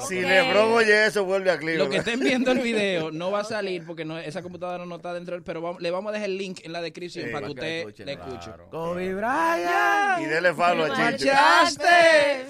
Sí. 0.00 0.06
Si 0.06 0.20
Lebron 0.20 0.72
oye 0.74 1.06
eso, 1.06 1.24
vuelve 1.24 1.50
a 1.50 1.58
Cleveland. 1.58 1.88
Lo 1.88 1.90
que 1.90 1.96
estén 1.98 2.20
viendo 2.20 2.52
el 2.52 2.58
video 2.62 3.10
no 3.10 3.32
va 3.32 3.40
a 3.40 3.44
salir 3.44 3.84
porque 3.84 4.04
no, 4.04 4.16
esa 4.16 4.42
computadora 4.42 4.86
no 4.86 4.94
está 4.96 5.12
dentro 5.12 5.34
del, 5.34 5.42
pero 5.42 5.60
vamos- 5.60 5.82
le 5.82 5.90
vamos 5.90 6.10
a 6.10 6.12
dejar 6.12 6.28
el 6.30 6.38
link 6.38 6.60
en 6.62 6.72
la 6.72 6.80
descripción 6.80 7.26
Sí. 7.26 7.32
para 7.32 7.48
que 7.48 7.54
Para 7.54 7.66
que 7.66 7.72
usted 7.72 7.78
escuchen. 7.80 8.06
le 8.06 8.12
escuche. 8.12 8.50
Kobe 8.70 9.14
Bryant. 9.14 10.22
Y 10.22 10.24
dele 10.26 10.54
follow 10.54 10.84
a 10.92 11.16
Chicho. 11.16 11.32
Marchaste. 11.32 12.46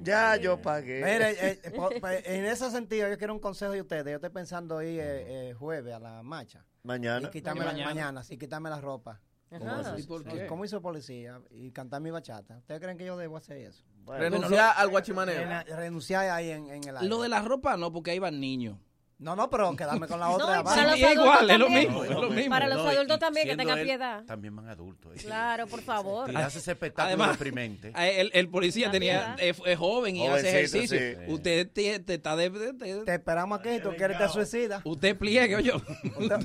Ya 0.00 0.36
yo 0.36 0.60
pagué. 0.60 0.96
Mire, 1.04 1.30
eh, 1.32 1.60
eh, 1.62 1.70
po- 1.70 1.90
en 2.02 2.44
ese 2.46 2.70
sentido, 2.70 3.08
yo 3.10 3.18
quiero 3.18 3.34
un 3.34 3.38
consejo 3.38 3.72
de 3.72 3.82
ustedes. 3.82 4.06
Yo 4.06 4.14
estoy 4.14 4.30
pensando 4.30 4.80
ir 4.82 4.98
eh, 4.98 5.50
eh, 5.50 5.54
jueves 5.54 5.94
a 5.94 5.98
la 6.00 6.22
marcha. 6.22 6.64
Mañana. 6.84 7.28
Y 7.28 7.30
quitarme 7.30 7.60
la, 7.60 7.66
Mañana. 7.72 7.84
mañana, 7.90 8.24
sí, 8.24 8.36
quitarme 8.38 8.70
la 8.70 8.80
ropa. 8.80 9.20
Ajá. 9.50 9.80
Hizo- 9.82 9.98
¿Y 9.98 10.02
por 10.04 10.24
sí, 10.24 10.30
qué? 10.32 10.46
como 10.46 10.64
hizo 10.64 10.80
policía 10.80 11.38
y 11.50 11.70
cantar 11.70 12.00
mi 12.00 12.10
bachata. 12.10 12.56
¿Ustedes 12.56 12.80
creen 12.80 12.96
que 12.96 13.04
yo 13.04 13.16
debo 13.18 13.36
hacer 13.36 13.58
eso? 13.58 13.84
Renunciar 14.06 14.74
al 14.76 14.88
guachimaneo. 14.88 15.40
En- 15.40 15.76
renunciar 15.76 16.28
ahí 16.30 16.50
en, 16.50 16.68
en 16.70 16.84
el 16.88 16.96
aire. 16.96 17.08
Lo 17.08 17.22
de 17.22 17.28
la 17.28 17.40
ropa 17.42 17.76
no, 17.76 17.92
porque 17.92 18.10
ahí 18.12 18.18
van 18.18 18.40
niños. 18.40 18.78
No, 19.22 19.36
no, 19.36 19.48
pero 19.48 19.74
quedarme 19.76 20.06
con 20.08 20.18
la 20.20 20.28
otra. 20.30 20.46
No, 20.46 20.60
y 20.60 20.64
para 20.64 20.82
abajo. 20.82 20.82
los 20.90 20.94
Sí, 20.96 21.04
adultos 21.04 21.24
igual, 21.24 21.50
es 21.50 21.58
lo 21.58 21.64
también. 21.66 21.88
mismo, 21.88 22.04
es 22.04 22.10
lo 22.10 22.30
mismo. 22.30 22.50
Para 22.50 22.66
los 22.68 22.76
No, 22.78 22.92
y- 22.92 22.96
adultos 22.96 23.16
y 23.16 23.20
también, 23.20 23.48
que 23.48 23.56
tengan 23.56 23.80
piedad. 23.82 24.24
También 24.24 24.56
van 24.56 24.68
adultos. 24.68 25.12
eh. 25.16 25.20
Claro, 25.24 25.66
por 25.66 25.80
favor. 25.82 26.26
Tirarse 26.26 26.58
ese 26.58 26.72
espectáculo 26.72 27.06
Además, 27.08 27.30
deprimente. 27.38 27.92
a- 27.94 28.08
El, 28.08 28.30
el 28.34 28.48
policía 28.48 28.90
tenía, 28.90 29.36
es, 29.38 29.56
es 29.64 29.78
joven 29.78 30.16
y 30.16 30.26
hace 30.26 30.48
ejercicio. 30.48 30.98
sí. 30.98 31.14
Usted 31.32 31.70
te, 31.70 32.00
te 32.00 32.14
está 32.14 32.36
de, 32.36 32.50
de- 32.50 32.72
de- 32.72 33.04
Te 33.04 33.14
esperamos 33.14 33.60
aquí, 33.60 33.78
tú 33.82 33.90
quieres 33.96 34.18
te 34.18 34.28
suicida. 34.28 34.80
Usted 34.84 35.16
pliegue, 35.16 35.56
oye. 35.56 35.72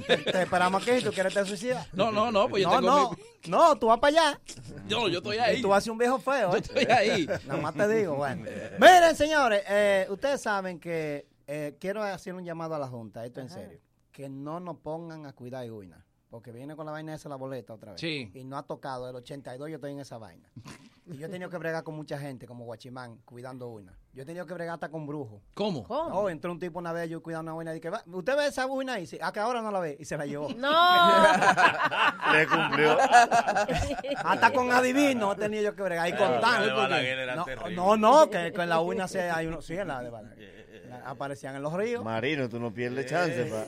Te, 0.07 0.17
te 0.17 0.41
esperamos 0.43 0.87
aquí, 0.87 1.03
tú 1.03 1.11
quieres 1.11 1.33
te 1.33 1.45
suicida. 1.45 1.85
No, 1.93 2.11
no, 2.11 2.31
no, 2.31 2.47
pues 2.47 2.63
yo 2.63 2.69
no, 2.69 2.75
tengo 2.77 2.89
no, 2.95 3.09
mi- 3.11 3.49
no, 3.51 3.75
tú 3.77 3.87
vas 3.87 3.99
para 3.99 4.21
allá. 4.21 4.39
Yo, 4.87 5.07
yo 5.09 5.17
estoy 5.17 5.37
Y 5.37 5.39
ahí. 5.39 5.61
tú 5.61 5.73
haces 5.73 5.89
un 5.89 5.97
viejo 5.97 6.19
feo. 6.19 6.51
Yo 6.51 6.57
¿eh? 6.57 6.61
estoy 6.63 6.85
ahí. 6.85 7.25
Nada 7.45 7.59
más 7.61 7.73
te 7.75 7.87
digo, 7.87 8.15
bueno. 8.15 8.45
Miren, 8.79 9.15
señores, 9.15 9.63
eh, 9.67 10.05
ustedes 10.09 10.41
saben 10.41 10.79
que 10.79 11.25
eh, 11.47 11.77
quiero 11.79 12.03
hacer 12.03 12.35
un 12.35 12.43
llamado 12.45 12.75
a 12.75 12.79
la 12.79 12.87
Junta, 12.87 13.25
esto 13.25 13.41
en 13.41 13.49
serio. 13.49 13.79
Que 14.11 14.29
no 14.29 14.59
nos 14.59 14.77
pongan 14.77 15.25
a 15.25 15.33
cuidar 15.33 15.63
de 15.63 15.69
Guina. 15.71 16.03
Porque 16.29 16.51
viene 16.51 16.75
con 16.75 16.85
la 16.85 16.91
vaina 16.91 17.13
esa 17.13 17.29
la 17.29 17.37
boleta 17.37 17.73
otra 17.73 17.93
vez. 17.93 18.01
Sí. 18.01 18.29
Y 18.33 18.43
no 18.43 18.57
ha 18.57 18.63
tocado. 18.63 19.09
El 19.09 19.15
82 19.15 19.69
yo 19.69 19.75
estoy 19.75 19.93
en 19.93 19.99
esa 20.01 20.17
vaina. 20.17 20.51
Y 21.05 21.15
yo 21.15 21.27
he 21.27 21.29
tenido 21.29 21.49
que 21.49 21.57
bregar 21.57 21.85
con 21.85 21.95
mucha 21.95 22.19
gente, 22.19 22.45
como 22.45 22.65
Guachimán, 22.65 23.15
cuidando 23.23 23.69
una. 23.69 23.97
Yo 24.11 24.23
he 24.23 24.25
tenido 24.25 24.45
que 24.45 24.53
bregar 24.53 24.73
hasta 24.73 24.89
con 24.89 25.07
brujos. 25.07 25.41
¿Cómo? 25.53 25.85
¿Cómo? 25.85 26.09
Oh, 26.19 26.29
entró 26.29 26.51
un 26.51 26.59
tipo 26.59 26.79
una 26.79 26.91
vez, 26.91 27.09
yo 27.09 27.23
cuidando 27.23 27.43
una 27.43 27.53
buena 27.53 27.71
y 27.71 27.75
dije, 27.75 27.89
"Va, 27.89 28.03
¿usted 28.07 28.35
ve 28.35 28.47
esa 28.47 28.65
buena 28.65 28.93
ahí? 28.95 29.07
Sí, 29.07 29.17
a 29.21 29.31
que 29.31 29.39
ahora 29.39 29.61
no 29.61 29.71
la 29.71 29.79
ve. 29.79 29.95
Y 29.97 30.03
se 30.03 30.17
la 30.17 30.25
llevó. 30.25 30.49
No. 30.49 30.69
Le 32.33 32.45
cumplió. 32.47 32.97
Hasta 34.25 34.51
con 34.51 34.69
adivino 34.71 35.31
he 35.31 35.35
tenido 35.37 35.63
yo 35.63 35.75
que 35.75 35.83
bregar. 35.83 36.09
Y 36.09 36.11
porque- 36.11 36.39
Balaguer 36.39 37.19
era 37.19 37.35
no, 37.37 37.45
no, 37.71 37.95
no, 37.95 38.29
que, 38.29 38.47
en 38.47 38.69
la 38.69 38.81
uña 38.81 39.07
se 39.07 39.29
hay 39.31 39.47
uno. 39.47 39.61
Sí, 39.61 39.75
en 39.77 39.87
la 39.87 40.01
de 40.01 40.09
Balaguer. 40.09 40.66
La- 40.89 41.09
Aparecían 41.09 41.55
en 41.55 41.61
los 41.61 41.73
ríos. 41.73 42.03
Marino, 42.03 42.47
tú 42.49 42.59
no 42.59 42.73
pierdes 42.73 43.05
chance. 43.07 43.45
pa. 43.45 43.65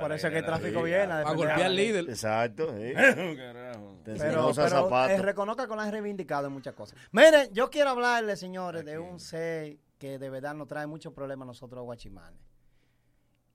Por 0.00 0.12
eso 0.12 0.26
es 0.26 0.32
que 0.32 0.38
el 0.38 0.44
tráfico 0.44 0.82
viene. 0.82 1.02
a 1.04 1.16
A 1.16 1.18
defender 1.20 1.36
golpear 1.36 1.62
al 1.62 1.76
líder. 1.76 2.04
Exacto. 2.08 2.68
sí. 2.76 2.92
Pero, 4.04 4.52
pero 4.54 4.68
zapatos. 4.68 5.10
eh, 5.18 5.22
reconozca 5.22 5.66
que 5.66 5.74
lo 5.74 5.80
han 5.80 5.90
reivindicado 5.90 6.46
en 6.46 6.52
muchas 6.52 6.74
cosas. 6.74 6.96
Miren, 7.10 7.48
yo 7.52 7.70
quiero 7.70 7.90
hablarles, 7.90 8.38
señores, 8.38 8.84
de 8.84 9.00
un 9.00 9.18
ser 9.18 9.78
que 9.98 10.18
de 10.20 10.30
verdad 10.30 10.54
nos 10.54 10.68
trae 10.68 10.86
muchos 10.86 11.12
problemas 11.12 11.44
a 11.46 11.48
nosotros 11.48 11.82
guachimanes. 11.82 12.38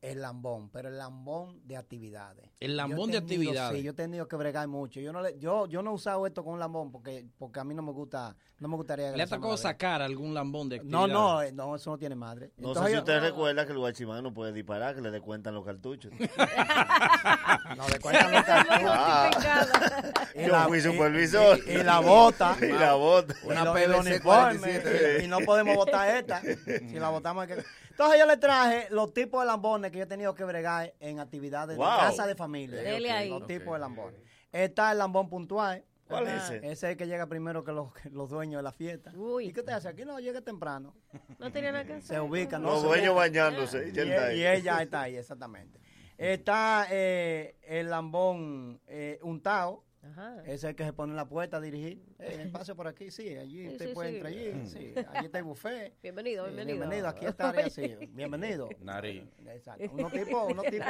El 0.01 0.19
lambón, 0.19 0.69
pero 0.71 0.89
el 0.89 0.97
lambón 0.97 1.61
de 1.67 1.77
actividades. 1.77 2.49
El 2.59 2.75
lambón 2.75 3.11
de 3.11 3.19
actividades. 3.19 3.77
Sí, 3.77 3.83
yo 3.83 3.91
he 3.91 3.93
tenido 3.93 4.27
que 4.27 4.35
bregar 4.35 4.67
mucho. 4.67 4.99
Yo 4.99 5.13
no, 5.13 5.21
le- 5.21 5.37
yo, 5.37 5.67
yo 5.67 5.83
no 5.83 5.91
he 5.91 5.93
usado 5.93 6.25
esto 6.25 6.43
con 6.43 6.53
un 6.53 6.59
lambón 6.59 6.91
porque, 6.91 7.27
porque 7.37 7.59
a 7.59 7.63
mí 7.63 7.75
no 7.75 7.83
me 7.83 7.91
gusta, 7.91 8.35
no 8.57 8.67
me 8.67 8.75
gustaría. 8.77 9.11
¿Le 9.11 9.21
ha 9.21 9.27
tocado 9.27 9.55
sacar 9.57 10.01
algún 10.01 10.33
lambón 10.33 10.69
de 10.69 10.77
No, 10.83 11.03
actividad? 11.03 11.07
no, 11.19 11.41
eh, 11.43 11.51
no, 11.51 11.75
eso 11.75 11.91
no 11.91 11.99
tiene 11.99 12.15
madre. 12.15 12.51
No 12.57 12.69
Entonces 12.69 12.81
sé 12.83 12.87
si 12.89 12.93
yo- 12.95 12.99
usted 13.01 13.19
recuerda 13.21 13.65
que 13.67 13.73
el 13.73 13.77
guachimán 13.77 14.23
no 14.23 14.33
puede 14.33 14.51
disparar, 14.53 14.95
que 14.95 15.01
le 15.01 15.11
descuentan 15.11 15.53
los 15.53 15.63
cartuchos. 15.63 16.11
No, 17.77 17.87
le 17.87 17.99
cuentan 17.99 18.31
los 18.31 18.43
cartuchos. 18.43 18.81
Ah. 18.91 19.29
Y 20.35 20.45
Yo 20.45 20.51
la- 20.53 20.67
fui 20.67 20.77
y- 20.77 20.81
supervisor. 20.81 21.59
Y, 21.67 21.71
y 21.71 21.83
la 21.83 21.99
bota. 21.99 22.55
Y 22.61 22.71
la 22.71 22.93
bota. 22.93 23.35
Y 23.43 23.47
Una 23.47 23.63
lo- 23.65 23.77
y 24.15 24.19
47. 24.19 25.17
y, 25.21 25.25
y 25.25 25.27
no 25.27 25.39
podemos 25.41 25.75
votar 25.75 26.09
esta. 26.15 26.41
Si 26.41 26.97
la 26.99 27.09
votamos 27.09 27.43
hay 27.43 27.55
que... 27.55 27.63
Entonces 27.91 28.19
yo 28.19 28.25
le 28.25 28.37
traje 28.37 28.87
los 28.89 29.13
tipos 29.13 29.41
de 29.41 29.47
lambones 29.47 29.91
que 29.91 29.97
yo 29.99 30.03
he 30.03 30.07
tenido 30.07 30.33
que 30.33 30.43
bregar 30.43 30.93
en 30.99 31.19
actividades 31.19 31.77
Wow. 31.77 31.85
de 31.91 31.97
casa 31.97 32.25
de 32.27 32.35
familia. 32.35 32.81
Dele 32.81 33.09
Ok, 33.09 33.15
ahí. 33.15 33.29
Los 33.29 33.47
tipos 33.47 33.73
de 33.73 33.79
lambones. 33.79 34.19
Está 34.51 34.91
el 34.91 34.97
lambón 34.97 35.29
puntual. 35.29 35.83
¿Cuál 36.07 36.27
es 36.27 36.43
ese? 36.43 36.57
Ese 36.57 36.71
es 36.71 36.83
el 36.83 36.97
que 36.97 37.07
llega 37.07 37.25
primero 37.27 37.63
que 37.63 37.71
los, 37.71 37.93
que 37.93 38.09
los 38.09 38.29
dueños 38.29 38.59
de 38.59 38.63
la 38.63 38.73
fiesta. 38.73 39.13
Uy. 39.15 39.45
¿Y 39.47 39.53
qué 39.53 39.63
te 39.63 39.71
hace? 39.71 39.87
Aquí 39.87 40.03
no, 40.03 40.19
llega 40.19 40.41
temprano. 40.41 40.93
No 41.39 41.51
tenía 41.53 41.71
nada 41.71 41.85
que 41.85 41.93
hacer. 41.93 42.17
Se 42.17 42.19
ubica, 42.19 42.59
no 42.59 42.67
Los 42.69 42.81
se 42.81 42.87
dueños 42.87 43.09
ubica. 43.09 43.19
bañándose. 43.19 43.87
Y 43.89 43.95
Y, 43.95 43.99
él 43.99 44.11
está 44.11 44.25
ahí. 44.25 44.39
y 44.39 44.45
ella 44.45 44.81
está 44.81 45.01
ahí, 45.03 45.15
exactamente. 45.15 45.79
Está 46.17 46.85
eh, 46.91 47.55
el 47.63 47.89
lambón 47.89 48.81
eh, 48.87 49.19
untado. 49.23 49.83
Ajá. 50.03 50.41
Ese 50.43 50.53
es 50.53 50.63
el 50.63 50.75
que 50.75 50.83
se 50.83 50.93
pone 50.93 51.11
en 51.11 51.15
la 51.17 51.27
puerta 51.27 51.57
a 51.57 51.61
dirigir. 51.61 52.01
Eh, 52.19 52.49
pase 52.51 52.73
por 52.75 52.87
aquí, 52.87 53.11
sí, 53.11 53.35
allí 53.35 53.61
Sí, 53.63 53.67
usted 53.69 53.87
sí, 53.89 53.93
puede 53.93 54.09
sí. 54.09 54.15
entrar 54.15 54.33
allí. 54.33 54.65
Sí, 54.67 54.93
allí 55.13 55.25
está 55.25 55.37
el 55.39 55.43
buffet. 55.43 55.93
Bienvenido, 56.01 56.45
Sí, 56.45 56.53
bienvenido. 56.53 56.77
bienvenido, 56.79 57.07
aquí 57.07 57.25
está 57.25 57.49
área, 57.49 57.69
sí. 57.69 57.95
Bienvenido. 58.13 58.69
Nariz. 58.81 59.23
Exacto. 59.47 59.85
Unos 59.93 60.11
tipos, 60.11 60.51
unos 60.51 60.65
tipos. 60.65 60.87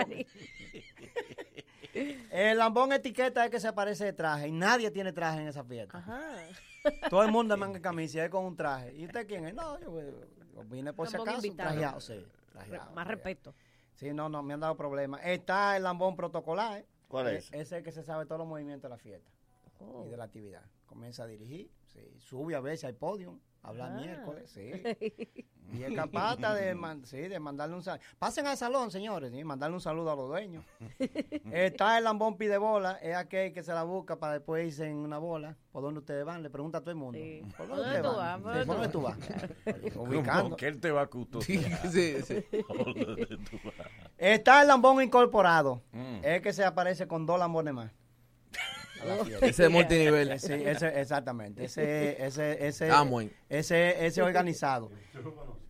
El 2.32 2.58
lambón 2.58 2.94
etiqueta 2.94 3.46
es 3.46 3.52
que 3.52 3.60
se 3.60 3.68
aparece 3.68 4.06
de 4.06 4.14
traje 4.14 4.48
y 4.48 4.52
nadie 4.52 4.92
tiene 4.92 5.12
traje 5.12 5.42
en 5.42 5.48
esa 5.48 5.64
fiesta. 5.64 5.98
Ajá. 5.98 6.22
Todo 7.10 7.24
el 7.24 7.32
mundo 7.32 7.56
manga 7.58 7.78
en 7.78 7.82
camisa 7.84 8.18
y 8.18 8.22
él 8.22 8.30
con 8.30 8.46
un 8.46 8.56
traje. 8.56 8.94
¿Y 8.96 9.06
usted 9.06 9.28
quién 9.28 9.46
es? 9.46 9.54
No, 9.54 9.80
yo, 9.80 10.00
yo 10.00 10.64
vine 10.66 10.94
por 10.94 11.08
si 11.08 11.16
acaso. 11.18 11.36
invitado. 11.46 11.70
Trajeado, 11.72 12.00
sí. 12.00 12.26
trajeado, 12.52 12.86
Más 12.86 13.06
trajeado. 13.06 13.10
respeto. 13.10 13.56
Sí, 13.96 14.14
no, 14.14 14.30
no, 14.30 14.42
me 14.42 14.54
han 14.54 14.62
dado 14.62 14.76
problemas. 14.78 15.22
Está 15.24 15.76
el 15.78 15.84
lambón 15.84 16.16
protocolar. 16.16 16.80
¿eh? 16.80 16.86
¿Cuál 17.12 17.28
es? 17.28 17.48
Ese 17.48 17.62
es 17.62 17.72
el 17.74 17.84
que 17.84 17.92
se 17.92 18.04
sabe 18.04 18.26
todos 18.26 18.40
los 18.40 18.48
movimientos 18.48 18.84
de 18.84 18.96
la 18.96 18.98
fiesta 18.98 19.30
Oh. 19.80 20.04
y 20.06 20.10
de 20.10 20.18
la 20.18 20.26
actividad. 20.26 20.64
Comienza 20.86 21.24
a 21.24 21.28
dirigir, 21.28 21.72
sí, 21.88 22.00
sube 22.20 22.54
a 22.56 22.60
veces 22.60 22.86
al 22.86 22.96
podio, 22.96 23.40
habla 23.64 23.88
Ah. 23.88 24.00
miércoles, 24.00 24.50
sí. 24.50 24.72
Y 25.74 25.84
es 25.84 25.94
capaz 25.96 26.36
de, 26.36 26.76
man- 26.76 27.06
sí, 27.06 27.18
de 27.18 27.40
mandarle 27.40 27.76
un 27.78 27.82
saludo. 27.82 28.04
Pasen 28.20 28.46
al 28.46 28.58
salón, 28.58 28.92
señores, 28.92 29.34
y 29.34 29.42
mandarle 29.46 29.76
un 29.76 29.80
saludo 29.82 30.12
a 30.12 30.16
los 30.18 30.28
dueños. 30.28 30.66
Está 31.54 31.98
el 31.98 32.04
lambón 32.04 32.36
pide 32.38 32.58
bola, 32.58 32.98
es 33.02 33.16
aquel 33.16 33.54
que 33.54 33.64
se 33.64 33.72
la 33.74 33.84
busca 33.84 34.20
para 34.20 34.34
después 34.34 34.68
irse 34.68 34.86
en 34.90 34.98
una 34.98 35.18
bola. 35.18 35.56
¿Por 35.72 35.82
dónde 35.82 36.00
ustedes 36.02 36.26
van? 36.26 36.44
Le 36.44 36.50
pregunta 36.50 36.80
a 36.80 36.82
todo 36.82 36.92
el 36.92 36.98
mundo. 36.98 37.18
Sí. 37.18 37.42
¿Por 37.56 37.68
¿Por 37.68 37.78
dónde, 37.78 38.02
tú 38.02 38.16
van? 38.16 38.44
vas? 38.44 38.60
Sí, 38.60 38.66
¿Por 38.66 38.76
dónde 38.76 38.90
tú 38.90 39.02
vas? 39.02 39.18
Ubicando. 39.96 40.50
¿Con 40.50 40.58
qué 40.58 40.68
él 40.68 40.80
te 40.82 40.92
va 40.92 41.02
a 41.04 41.08
custodiar? 41.08 41.88
Sí, 41.90 42.22
sí. 42.22 42.44
¿Por 42.68 42.78
dónde 42.94 43.26
tú 43.50 43.58
vas? 43.64 44.11
Está 44.22 44.62
el 44.62 44.68
lambón 44.68 45.02
incorporado. 45.02 45.82
Mm. 45.92 46.20
Es 46.24 46.42
que 46.42 46.54
se 46.54 46.64
aparece 46.64 47.08
con 47.08 47.26
dos 47.26 47.40
lambones 47.40 47.74
más. 47.74 47.92
Ese 49.42 49.66
es 49.66 49.72
multinivel. 49.72 50.30
Sí, 50.40 50.54
ese, 50.54 51.02
exactamente. 51.02 51.64
Ese, 51.66 52.24
ese, 52.24 52.68
ese, 52.68 52.90
ese, 53.50 54.06
ese 54.06 54.22
organizado. 54.22 54.92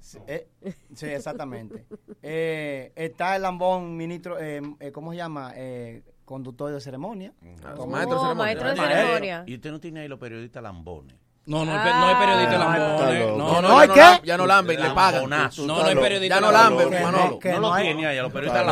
Sí, 0.02 0.18
eh, 0.28 0.50
sí, 0.94 1.06
exactamente. 1.06 1.86
Eh, 2.22 2.92
está 2.96 3.38
el 3.38 3.44
lambón 3.44 3.96
ministro, 3.96 4.38
eh, 4.38 4.62
eh, 4.82 4.92
¿cómo 4.92 5.12
se 5.12 5.18
llama? 5.18 5.54
Eh, 5.56 6.04
conductor 6.26 6.74
de 6.74 6.82
ceremonia. 6.82 7.34
Los 7.76 7.88
maestros 7.88 8.22
de 8.22 8.28
Oh, 8.28 8.36
ceremonia. 8.36 8.36
maestro 8.36 8.70
de 8.70 8.76
Maestro. 8.76 8.98
ceremonia. 8.98 9.44
Y 9.48 9.56
usted 9.56 9.72
no 9.72 9.80
tiene 9.80 10.02
ahí 10.02 10.08
los 10.10 10.20
periodistas 10.20 10.62
lambones. 10.62 11.16
No, 11.44 11.66
no, 11.66 11.72
pe- 11.72 11.90
no 11.90 12.10
es 12.12 12.16
periodista 12.18 12.56
Ah, 12.56 12.78
lambones. 12.78 13.28
No, 13.28 13.38
No, 13.38 13.62
no, 13.62 13.62
no, 13.70 13.80
¿hay 13.80 13.88
ya, 13.88 13.94
qué? 13.94 14.00
no 14.20 14.24
ya 14.26 14.38
no 14.38 14.46
lamben, 14.46 14.80
le 14.80 14.90
pagan. 14.92 15.14
Lambonazo. 15.22 15.66
no, 15.66 15.82
no 15.82 15.90
es 15.90 15.96
periodista 15.98 16.36
Ya 16.36 16.42
no 16.42 16.52
lamben, 16.52 16.90
no- 16.92 17.02
Manolo. 17.02 17.40
que 17.40 17.50
no 17.50 17.56
no 17.56 17.62
lo 17.62 17.74
hay- 17.74 17.94
No 17.96 18.24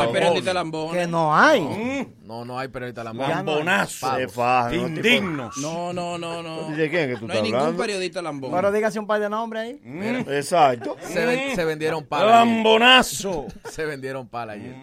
No 0.06 0.12
periodista 0.12 0.54
lambones. 0.54 1.00
Que 1.02 1.06
no 1.10 1.36
hay. 1.36 2.08
No, 2.22 2.44
no 2.44 2.58
hay 2.60 2.68
periodista 2.68 3.02
lambones. 3.02 3.36
Lambonazo. 3.36 4.06
¿no? 4.12 4.86
Indignos. 4.86 5.56
No, 5.58 5.92
no, 5.92 6.16
no, 6.16 6.42
no. 6.44 6.68
¿De 6.70 6.88
quién 6.88 7.08
que 7.10 7.16
tú 7.16 7.26
No 7.26 7.34
hay 7.34 7.42
ningún 7.42 7.76
periodista 7.76 8.22
lambón. 8.22 8.52
Pero 8.52 8.70
dígase 8.72 9.00
un 9.00 9.06
par 9.08 9.20
de 9.20 9.28
nombres 9.28 9.62
ahí. 9.64 9.80
Exacto. 10.28 10.96
Se, 11.02 11.26
ven- 11.26 11.56
se 11.56 11.64
vendieron 11.64 12.04
palas. 12.04 12.30
Lambonazo. 12.46 13.46
Se 13.68 13.84
vendieron 13.84 14.28
palas 14.28 14.56
ayer. 14.56 14.76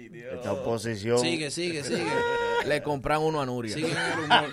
Ay, 0.00 0.08
Dios. 0.08 0.32
Esta 0.34 0.52
oposición. 0.52 1.18
Sigue, 1.18 1.50
sigue, 1.50 1.84
sigue. 1.84 2.06
Le 2.64 2.82
compran 2.82 3.20
uno 3.20 3.40
a 3.42 3.46
Nuria. 3.46 3.74
Sigue 3.74 3.88
el 3.88 4.24
humor. 4.24 4.50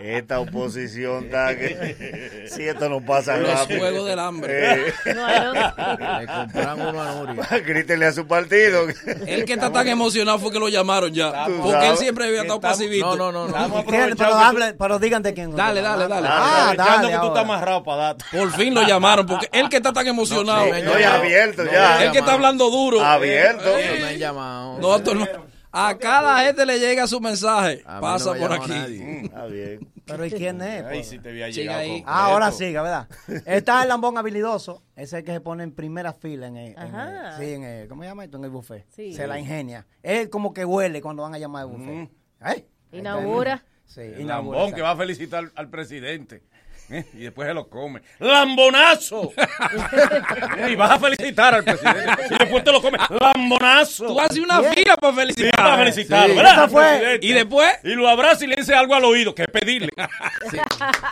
Esta 0.00 0.40
oposición 0.40 1.24
está 1.24 1.54
que. 1.56 2.46
Si 2.48 2.62
esto 2.66 2.88
no 2.88 3.04
pasa 3.04 3.36
Los 3.36 3.50
rápido. 3.50 3.80
juegos 3.80 4.06
del 4.08 4.18
hambre. 4.18 4.86
Eh, 4.86 4.92
No, 5.14 5.52
no. 5.54 6.18
Le 6.18 6.26
compran 6.26 6.80
uno 6.80 7.02
a 7.02 7.14
Nuria. 7.14 7.44
grítenle 7.66 8.06
a 8.06 8.12
su 8.12 8.26
partido. 8.26 8.86
El 9.26 9.44
que 9.44 9.52
está 9.52 9.70
tan 9.70 9.86
emocionado 9.86 10.38
fue 10.38 10.50
que 10.50 10.58
lo 10.58 10.68
llamaron 10.70 11.12
ya. 11.12 11.46
Porque 11.62 11.88
él 11.88 11.96
siempre 11.98 12.26
había 12.26 12.42
estado 12.42 12.60
pasivito. 12.60 13.16
No, 13.16 13.30
no, 13.32 13.48
no. 13.48 13.84
Pero, 13.86 14.34
hable, 14.34 14.74
pero 14.74 14.98
digan 14.98 15.22
de 15.22 15.34
quién. 15.34 15.54
Dale, 15.54 15.82
dale, 15.82 16.08
dale. 16.08 16.26
Ah, 16.30 16.70
aprovechando 16.70 17.02
dale 17.08 17.12
que 17.12 17.18
tú 17.20 17.26
estás 17.26 17.44
amarrado 17.44 17.84
para 17.84 18.02
dar. 18.02 18.16
Por 18.32 18.52
fin 18.52 18.74
lo 18.74 18.82
llamaron. 18.82 19.26
Porque 19.26 19.48
él 19.52 19.68
que 19.68 19.76
está 19.76 19.92
tan 19.92 20.06
emocionado. 20.06 20.66
No, 20.68 20.74
sí, 20.74 20.82
No, 20.82 20.98
ya 20.98 21.14
abierto, 21.16 21.64
No, 21.64 21.70
ya. 21.72 22.04
el 22.04 22.12
que 22.12 22.18
está 22.18 22.32
hablando 22.32 22.70
duro. 22.70 23.02
Abierto. 23.04 23.57
No 23.64 23.72
me 23.74 24.04
han 24.08 24.18
llamado. 24.18 24.78
No, 24.80 24.96
esto 24.96 25.14
no- 25.14 25.26
A 25.70 25.96
cada 25.98 26.38
gente 26.44 26.64
le 26.64 26.78
llega 26.78 27.06
su 27.06 27.20
mensaje. 27.20 27.82
A 27.84 27.96
mí 27.96 28.00
Pasa 28.00 28.26
no 28.26 28.34
me 28.34 28.40
por 28.40 28.52
aquí. 28.54 28.68
nadie. 28.70 29.20
Está 29.24 29.46
bien. 29.46 29.92
Pero 30.06 30.24
¿y 30.24 30.30
quién 30.30 30.62
es? 30.62 30.84
Ahí 30.84 30.96
pues? 30.98 31.08
sí 31.08 31.18
te 31.18 31.28
había 31.28 31.46
Siga 31.52 31.56
llegado. 31.62 31.80
ahí. 31.80 31.88
completo. 31.88 32.10
Ah, 32.10 32.24
ahora 32.26 32.50
siga, 32.52 32.82
¿verdad? 32.82 33.08
Está 33.46 33.82
el 33.82 33.88
lambón 33.90 34.16
habilidoso, 34.16 34.82
ese 34.96 35.02
es 35.04 35.12
el 35.12 35.24
que 35.24 35.32
se 35.32 35.40
pone 35.42 35.64
en 35.64 35.72
primera 35.72 36.14
fila 36.14 36.46
en 36.46 36.56
el, 36.56 36.72
en 36.72 36.78
el- 36.78 36.94
Ajá. 36.94 37.36
sí, 37.38 37.52
en 37.52 37.64
el, 37.64 37.88
¿cómo 37.88 38.02
se 38.02 38.08
llama 38.08 38.24
esto? 38.24 38.38
En 38.38 38.44
el 38.44 38.50
buffet. 38.50 38.86
Sí. 38.88 39.12
Se 39.12 39.26
la 39.26 39.38
ingenia. 39.38 39.86
Él 40.02 40.30
como 40.30 40.54
que 40.54 40.64
huele 40.64 41.02
cuando 41.02 41.22
van 41.24 41.34
a 41.34 41.38
llamar 41.38 41.64
al 41.64 41.68
buffet. 41.68 42.10
¿Eh? 42.46 42.66
Inaugura. 42.92 43.62
Sí, 43.84 44.00
El 44.00 44.20
inaugura. 44.22 44.58
lambón 44.58 44.74
que 44.74 44.82
va 44.82 44.90
a 44.92 44.96
felicitar 44.96 45.50
al 45.54 45.68
presidente. 45.68 46.42
¿Eh? 46.90 47.04
Y 47.14 47.18
después 47.24 47.48
se 47.48 47.54
lo 47.54 47.68
come. 47.68 48.00
¡Lambonazo! 48.18 49.32
y 50.68 50.74
vas 50.76 50.90
a 50.92 50.98
felicitar 50.98 51.54
al 51.54 51.64
presidente. 51.64 52.22
Y 52.30 52.38
después 52.38 52.64
te 52.64 52.72
lo 52.72 52.80
comes. 52.82 53.00
¡Lambonazo! 53.20 54.06
Tú 54.06 54.20
haces 54.20 54.38
una 54.38 54.62
fila 54.62 54.96
para 54.96 55.14
felicitar. 55.14 55.54
para 55.56 55.76
felicitarlo, 55.78 56.28
Sí. 56.28 56.36
¿verdad? 56.36 56.52
Esa 56.54 56.68
fue- 56.68 56.84
Al 56.84 56.98
presidente. 56.98 57.26
Y 57.26 57.32
después, 57.32 57.72
Y 57.84 57.88
lo 57.94 58.08
abraza 58.08 58.44
y 58.44 58.48
le 58.48 58.56
dice 58.56 58.74
algo 58.74 58.94
al 58.94 59.04
oído, 59.04 59.34
que 59.34 59.42
es 59.42 59.48
pedirle. 59.48 59.90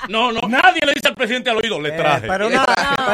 No, 0.09 0.31
no, 0.33 0.41
nadie 0.49 0.81
le 0.87 0.93
dice 0.95 1.09
al 1.09 1.15
presidente 1.15 1.51
al 1.51 1.57
oído, 1.57 1.81
le 1.81 1.89
Eh, 1.91 1.93
traje. 1.93 2.27
pero 2.29 2.47
una, 2.47 2.65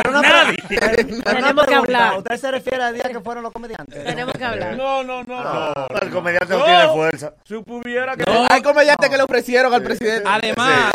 pero 0.03 0.11
una, 0.11 0.21
Nadie. 0.23 0.57
pero 0.69 1.15
una 1.15 1.23
Tenemos 1.25 1.67
que 1.67 1.75
hablar. 1.75 2.19
¿Usted 2.19 2.37
se 2.37 2.51
refiere 2.51 2.83
al 2.83 2.95
día 2.95 3.05
que 3.05 3.21
fueron 3.21 3.43
los 3.43 3.53
comediantes? 3.53 4.05
Tenemos 4.05 4.35
que 4.35 4.45
hablar. 4.45 4.77
No, 4.77 5.03
no, 5.03 5.23
no, 5.25 5.43
no. 5.43 5.73
El 6.01 6.11
comediante 6.11 6.53
no, 6.53 6.59
No. 6.61 6.65
tiene 6.65 6.89
fuerza. 6.89 7.35
Si 7.45 7.55
hubiera 7.55 8.17
que... 8.17 8.25
No. 8.31 8.47
Hay 8.51 8.63
comediantes 8.63 9.09
que 9.09 9.17
le 9.17 9.23
ofrecieron 9.23 9.73
al 9.73 9.83
presidente. 9.83 10.29
además, 10.29 10.93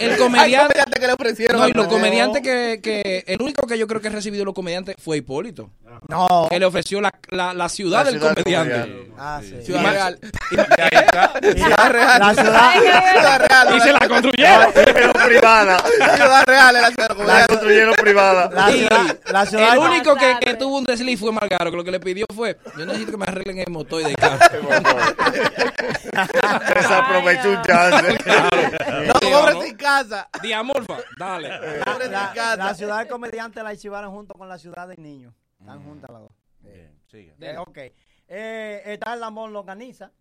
el 0.00 0.16
comediante. 0.16 0.37
Comediantes 0.42 1.00
que 1.00 1.06
le 1.06 1.12
ofrecieron 1.12 1.56
No, 1.58 1.62
al 1.64 1.70
y 1.70 1.72
los 1.72 1.86
comediantes 1.88 2.42
que, 2.42 2.80
que. 2.82 3.24
El 3.26 3.42
único 3.42 3.66
que 3.66 3.78
yo 3.78 3.86
creo 3.86 4.00
que 4.00 4.08
ha 4.08 4.12
recibido 4.12 4.44
los 4.44 4.54
comediantes 4.54 4.96
fue 5.02 5.18
Hipólito. 5.18 5.70
No. 6.08 6.46
Que 6.50 6.58
le 6.58 6.66
ofreció 6.66 7.00
la, 7.00 7.12
la, 7.30 7.52
la 7.54 7.68
ciudad 7.68 8.04
La 8.04 8.10
del 8.10 8.20
ciudad 8.20 8.34
del 8.34 8.44
comediante. 8.44 8.80
comediante. 8.80 9.12
Ah, 9.18 9.40
sí. 9.42 9.62
Ciudad 9.64 9.90
Real. 9.92 10.18
Y 10.52 10.60
ahí 10.80 10.88
está. 10.92 11.32
Ciudad 11.42 11.90
Real. 11.90 12.18
La 12.20 12.34
ciudad, 12.34 12.72
Ciudad 12.72 13.46
Real. 13.48 13.68
Y 13.76 13.80
se 13.80 13.92
la 13.92 14.08
construyeron. 14.08 14.72
Pero 14.74 15.12
privada. 15.12 15.78
Ciudad 16.14 16.44
Real 16.46 16.76
es 16.76 16.82
la 16.82 16.88
ciudad 16.88 17.08
La 17.08 17.14
comediante. 17.14 17.46
construyeron 17.54 17.94
privada. 17.94 18.50
la 18.52 18.68
ciudad, 18.72 19.18
la 19.32 19.46
ciudad, 19.46 19.72
el 19.72 19.78
único 19.78 20.14
que, 20.16 20.54
tuvo 20.54 20.78
un 20.78 20.84
desliz 20.84 21.18
fue 21.18 21.32
Margaro, 21.32 21.70
que 21.70 21.76
lo 21.76 21.84
que 21.84 21.90
le 21.90 22.00
pidió 22.00 22.26
fue, 22.34 22.56
yo 22.76 22.84
necesito 22.86 23.12
que 23.12 23.18
me 23.18 23.24
arreglen 23.24 23.58
el 23.58 23.70
motor 23.70 24.02
de 24.04 24.14
carro. 24.14 24.38
Se 26.80 26.94
aprovechó 26.94 27.50
un 27.50 27.62
chance. 27.62 28.18
No, 29.06 29.14
cobren 29.30 29.62
sin 29.62 29.76
casa. 29.76 30.27
Diamorfa, 30.42 30.98
dale. 31.18 31.48
Cobren 31.84 32.12
la, 32.12 32.32
casa. 32.34 32.56
la 32.56 32.74
ciudad 32.74 32.98
del 32.98 33.08
comediante 33.08 33.62
la 33.62 33.70
archivaron 33.70 34.12
junto 34.12 34.34
con 34.34 34.48
la 34.48 34.58
ciudad 34.58 34.88
del 34.88 35.02
niño. 35.02 35.34
Están 35.58 35.82
juntas 35.82 36.10
las 36.10 36.20
dos. 36.22 36.32
Bien, 36.60 36.98
sigue. 37.06 37.34
Eh, 37.40 37.56
ok. 37.58 37.78
Eh, 38.28 38.82
está 38.86 39.14
el 39.14 39.20
lambón 39.20 39.52
lo 39.52 39.60
organiza. 39.60 40.12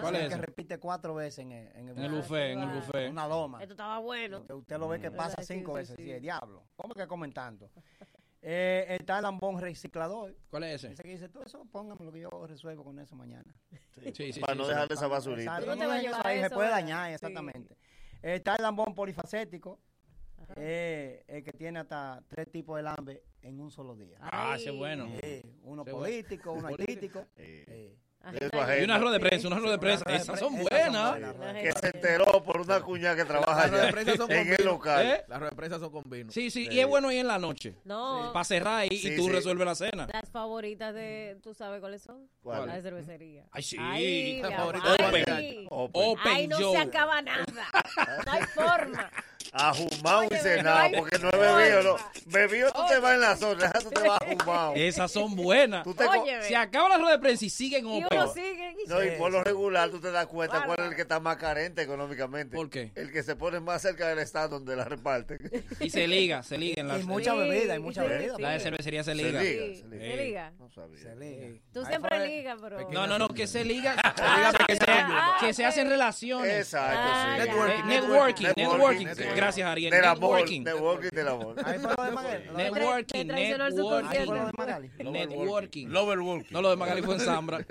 ¿Cuál 0.00 0.14
es 0.16 0.28
que 0.28 0.36
repite 0.40 0.78
cuatro 0.78 1.14
veces 1.14 1.40
en 1.40 1.52
el, 1.52 1.66
en 1.76 1.88
el 1.88 1.98
En 1.98 2.04
el 2.04 2.10
buffet. 2.12 2.22
buffet, 2.28 2.50
en 2.52 2.60
el 2.60 2.68
buffet. 2.68 3.10
Una 3.10 3.26
loma. 3.26 3.60
Esto 3.60 3.72
estaba 3.74 3.98
bueno. 3.98 4.46
Que 4.46 4.52
usted 4.52 4.78
lo 4.78 4.88
ve 4.88 5.00
que 5.00 5.10
pasa 5.10 5.42
Sí, 5.42 5.54
cinco 5.54 5.72
sí, 5.72 5.78
veces. 5.78 5.96
sí. 5.96 6.04
Sí, 6.04 6.10
el 6.12 6.22
diablo. 6.22 6.62
¿Cómo 6.76 6.94
que 6.94 7.06
comentando? 7.08 7.68
Eh, 8.42 8.96
está 9.00 9.16
el 9.18 9.22
lambón 9.24 9.60
reciclador. 9.60 10.36
¿Cuál 10.50 10.64
es 10.64 10.84
ese? 10.84 10.92
Ese 10.94 11.02
que 11.02 11.08
dice, 11.10 11.28
tú 11.28 11.42
eso, 11.42 11.64
póngame 11.70 12.04
lo 12.04 12.12
que 12.12 12.20
yo 12.20 12.30
resuelvo 12.46 12.84
con 12.84 12.98
eso 13.00 13.14
mañana. 13.16 13.54
Sí, 13.90 14.32
sí, 14.32 14.40
Para 14.40 14.52
sí, 14.54 14.58
no 14.58 14.64
sí. 14.64 14.70
dejar 14.70 14.92
esa 14.92 15.06
basurita. 15.08 15.60
No 15.60 15.66
no 15.66 15.76
te 15.76 15.86
vas 15.86 16.04
a 16.24 16.32
eso 16.32 16.42
se 16.48 16.50
puede 16.50 16.68
¿verdad? 16.68 16.70
dañar, 16.80 17.08
Sí. 17.08 17.14
exactamente. 17.14 17.76
Está 18.22 18.54
el 18.56 18.62
lambón 18.62 18.94
polifacético, 18.94 19.80
eh, 20.56 21.24
el 21.26 21.42
que 21.42 21.52
tiene 21.52 21.80
hasta 21.80 22.22
tres 22.28 22.50
tipos 22.50 22.76
de 22.76 22.82
lambe 22.84 23.22
en 23.42 23.58
un 23.60 23.70
solo 23.70 23.96
día. 23.96 24.18
Ah, 24.20 24.54
ese 24.56 24.70
es 24.70 24.76
bueno. 24.76 25.08
Eh, 25.22 25.42
uno 25.64 25.84
Qué 25.84 25.90
político, 25.90 26.52
uno 26.52 26.68
Político. 26.76 27.18
artístico. 27.18 27.26
Eh, 27.36 27.96
Y 28.80 28.84
una 28.84 28.98
rueda 28.98 29.12
de 29.14 29.20
prensa, 29.20 29.48
una 29.48 29.58
rueda 29.58 29.72
de 29.72 29.78
prensa. 29.78 30.04
Esas 30.08 30.38
son 30.38 30.54
buenas. 30.62 31.18
Que 31.60 31.72
se 31.72 31.86
enteró 31.88 32.42
por 32.44 32.60
una 32.60 32.80
cuña 32.80 33.16
que 33.16 33.24
trabaja 33.24 33.66
Las 33.66 33.94
allá 33.94 34.24
en 34.28 34.54
el 34.58 34.64
local. 34.64 35.06
¿Eh? 35.06 35.24
Las 35.28 35.38
ruedas 35.40 35.50
de 35.50 35.56
prensa 35.56 35.78
son 35.78 35.90
con 35.90 36.02
vino. 36.06 36.30
Sí, 36.30 36.50
sí, 36.50 36.68
y 36.70 36.78
es 36.80 36.86
bueno 36.86 37.08
ahí 37.08 37.18
en 37.18 37.26
la 37.26 37.38
noche. 37.38 37.74
No. 37.84 38.30
Para 38.32 38.44
cerrar 38.44 38.80
ahí 38.80 38.96
Sí, 38.96 39.12
y 39.12 39.16
tú 39.16 39.24
sí. 39.24 39.30
resuelves 39.32 39.66
la 39.66 39.74
cena. 39.74 40.08
Las 40.12 40.30
favoritas 40.30 40.94
de, 40.94 41.38
¿tú 41.42 41.52
sabes 41.54 41.80
cuáles 41.80 42.02
son? 42.02 42.28
¿Cuál? 42.42 42.66
Las 42.66 42.76
de 42.76 42.82
cervecería. 42.82 43.44
Ay, 43.50 43.62
sí. 43.62 43.76
Ay, 43.80 44.40
La 44.42 44.48
mi 44.50 44.54
favorita 44.56 44.86
amor. 44.94 45.12
de 45.12 45.24
Ay. 45.32 45.66
Juan 45.68 45.80
Open. 45.90 46.02
Open 46.10 46.32
Ay, 46.32 46.48
no 46.48 46.56
Joe. 46.58 46.72
se 46.72 46.78
acaba 46.78 47.22
nada. 47.22 47.44
No 48.26 48.32
hay 48.32 48.42
forma. 48.42 49.10
Ajumado 49.54 50.24
y 50.30 50.34
cenado, 50.36 50.88
porque 50.98 51.18
no 51.18 51.28
es 51.28 51.38
bebido, 51.38 51.82
no. 51.82 51.96
Bebido 52.26 52.70
tú 52.72 52.80
te 52.88 52.98
vas 53.00 53.14
en 53.14 53.20
la 53.20 53.36
zona, 53.36 53.70
tú 53.70 53.90
te 53.90 54.08
vas 54.08 54.18
ajumado. 54.22 54.72
Esas 54.76 55.10
son 55.12 55.36
buenas. 55.36 55.84
Tú 55.84 55.92
te 55.94 56.04
co- 56.06 56.10
Oye, 56.22 56.42
Se 56.42 56.56
acaba 56.56 56.88
la 56.88 56.96
rueda 56.96 57.12
de 57.12 57.18
prensa 57.18 57.44
y 57.44 57.50
siguen 57.50 57.86
y 57.86 58.02
open. 58.04 58.18
uno 58.18 58.32
sigue. 58.32 58.74
y 58.84 58.88
No, 58.88 59.04
y 59.04 59.10
por 59.12 59.30
lo 59.30 59.44
regular 59.44 59.90
tú 59.90 60.00
te 60.00 60.10
das 60.10 60.26
cuenta 60.26 60.60
Bárbaro. 60.60 60.74
cuál 60.76 60.86
es 60.86 60.90
el 60.92 60.96
que 60.96 61.02
está 61.02 61.20
más 61.20 61.36
carente 61.36 61.82
económicamente. 61.82 62.56
¿Por 62.56 62.70
qué? 62.70 62.92
El 62.94 63.12
que 63.12 63.22
se 63.22 63.36
pone 63.36 63.60
más 63.60 63.82
cerca 63.82 64.08
del 64.08 64.20
estado 64.20 64.48
donde 64.48 64.74
la 64.74 64.84
reparten. 64.84 65.38
Y 65.80 65.90
se 65.90 66.06
liga, 66.08 66.42
se 66.42 66.56
liga 66.56 66.80
en 66.80 66.88
la 66.88 66.98
Y 66.98 67.02
mucha 67.04 67.34
bebida, 67.34 67.76
y 67.76 67.78
mucha 67.78 68.02
sí, 68.04 68.08
bebida. 68.08 68.34
La 68.38 68.50
de 68.52 68.60
cervecería 68.60 69.04
se 69.04 69.10
Se 69.10 69.16
liga. 69.22 69.40
se 69.40 69.76
se 69.76 69.86
liga. 69.88 70.16
liga. 70.16 70.52
No 70.58 70.70
sabía. 70.70 70.98
Se 70.98 71.14
liga. 71.16 71.60
Tú 71.74 71.84
siempre 71.84 72.26
ligas, 72.26 72.58
pero. 72.60 72.90
No, 72.90 73.06
no, 73.06 73.18
no, 73.18 73.28
que 73.28 73.46
se 73.46 73.64
liga, 73.66 73.94
que, 74.66 74.76
se, 74.76 74.84
ah, 74.88 75.36
que 75.40 75.52
se 75.52 75.64
hacen 75.66 75.90
relaciones. 75.90 76.50
Exacto, 76.58 76.98
Ah, 77.04 77.34
sí. 77.34 77.38
ya. 77.38 77.44
Networking, 77.44 77.84
Networking, 77.86 78.44
networking. 78.56 79.06
Networking. 79.06 79.41
Gracias, 79.42 79.68
Ariel. 79.68 79.90
Del 79.90 80.04
amor, 80.04 80.30
Networking. 80.36 80.62
networking 80.64 81.08
del 81.10 81.28
amor. 81.28 81.56
Ahí 81.64 81.78
fue 81.78 81.94
lo 81.96 82.04
de 82.04 82.10
Magali. 82.12 82.44
lo 82.46 82.52
de 82.52 82.70
Magali. 82.70 82.70
Networking, 82.70 83.26
networking. 83.26 83.30
Ahí 83.32 83.48
fue 83.48 83.58
lo 83.58 83.64
de 83.64 83.70
subconsciente. 83.72 84.52
Magali. 84.56 84.90
Networking. 84.98 85.88
Loverwalking. 85.88 86.52
No, 86.52 86.62
lo 86.62 86.70
de 86.70 86.76
Magali 86.76 87.02
fue 87.02 87.14
en 87.14 87.20
Zambra. 87.20 87.58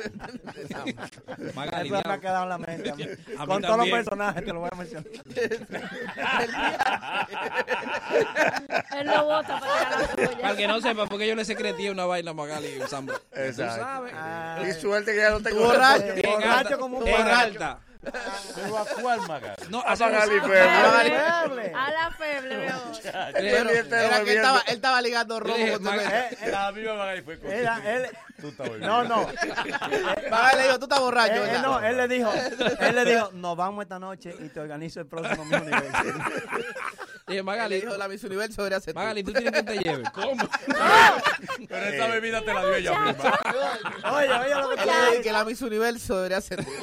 Magali, 1.55 1.89
Eso 1.89 2.01
me 2.07 2.13
ha 2.13 2.19
quedado 2.19 2.43
en 2.43 2.49
la 2.49 2.57
mente. 2.57 2.89
a 2.91 2.95
mí. 2.95 3.03
A 3.38 3.41
mí 3.41 3.47
Con 3.47 3.62
todos 3.62 3.77
los 3.77 3.89
personajes 3.89 4.45
te 4.45 4.53
lo 4.53 4.60
voy 4.60 4.69
a 4.71 4.75
mencionar. 4.75 5.07
Él 8.99 9.07
no 9.07 9.25
vota 9.25 9.60
para 9.60 9.89
la 10.01 10.07
Para 10.38 10.49
el 10.51 10.57
que 10.57 10.67
no 10.67 10.81
sepa, 10.81 11.05
porque 11.07 11.27
yo 11.27 11.36
le 11.36 11.45
secreté 11.45 11.89
una 11.91 12.05
vaina 12.05 12.31
a 12.31 12.34
Magali 12.34 12.67
en 12.67 12.88
Zambra. 12.88 13.17
Tú 13.17 13.23
Exacto. 13.39 13.84
sabes. 13.84 14.13
Ah, 14.15 14.60
Y 14.67 14.71
suerte 14.79 15.12
que 15.12 15.17
ya 15.17 15.29
no 15.31 15.39
tengo 15.41 15.62
borracho. 15.63 16.05
borracho 16.23 16.79
como 16.79 16.97
un 16.99 17.05
borracho. 17.05 17.77
¿Pero 18.55 18.77
a 18.79 18.85
cuál, 18.85 19.21
Magali? 19.27 19.63
No, 19.69 19.81
A 19.85 19.95
Magali 19.95 20.37
A 20.37 20.41
Feble. 20.41 20.55
la 20.59 20.91
Feble. 20.91 21.19
feble. 21.21 21.73
A 21.75 21.91
la 21.91 22.11
feble, 22.11 22.65
era 22.65 24.23
que 24.23 24.31
él 24.31 24.37
estaba, 24.37 24.59
él 24.67 24.75
estaba 24.75 25.01
ligando 25.01 25.39
robo 25.39 25.55
con. 25.55 25.99
Eh, 25.99 26.37
eh, 26.41 26.51
La 26.51 26.71
misma 26.71 26.95
Magali 26.95 27.21
fue 27.21 27.39
con 27.39 27.51
Era, 27.51 27.81
él, 27.85 28.09
Tú 28.39 28.47
estás 28.49 28.69
no, 28.79 29.03
no. 29.03 29.27
Magali 30.31 30.57
le 30.57 30.63
dijo, 30.63 30.79
tú 30.79 30.85
estás 30.85 30.99
borracho. 30.99 31.33
Él, 31.33 31.39
él 31.41 31.45
¿verdad? 31.47 31.61
no, 31.61 31.79
él 31.79 31.97
le 31.97 32.07
dijo, 32.07 32.31
él 32.79 32.95
le 32.95 33.05
dijo, 33.05 33.29
nos 33.33 33.55
vamos 33.55 33.83
esta 33.83 33.99
noche 33.99 34.35
y 34.39 34.49
te 34.49 34.59
organizo 34.59 34.99
el 34.99 35.05
próximo 35.05 35.45
Miss 35.45 35.61
Universo. 35.61 36.19
Dije, 37.32 37.39
le 37.39 37.44
Magali, 37.44 37.82
dijo, 37.82 37.98
la 37.98 38.08
Miss 38.08 38.24
Universo 38.24 38.62
debería 38.62 38.80
ser 38.80 38.94
tú. 38.94 39.00
Magali, 39.00 39.24
tú 39.24 39.32
tienes 39.32 39.54
que 39.54 39.63
te 39.63 39.78
lleve. 39.78 40.04
¿Cómo? 40.13 40.50
Pero 41.67 41.86
esa 41.86 42.08
bebida 42.08 42.41
te 42.44 42.54
la 42.54 42.65
dio 42.65 42.76
ella 42.76 43.00
misma. 43.00 43.39
Oye, 44.12 44.34
oye 44.34 44.56
lo 44.56 44.70
que 44.70 44.76
te 44.76 45.22
que 45.22 45.32
la 45.32 45.46
Miss 45.46 45.62
Universo 45.62 46.17
debería 46.17 46.41
ser 46.41 46.65
tú. 46.65 46.72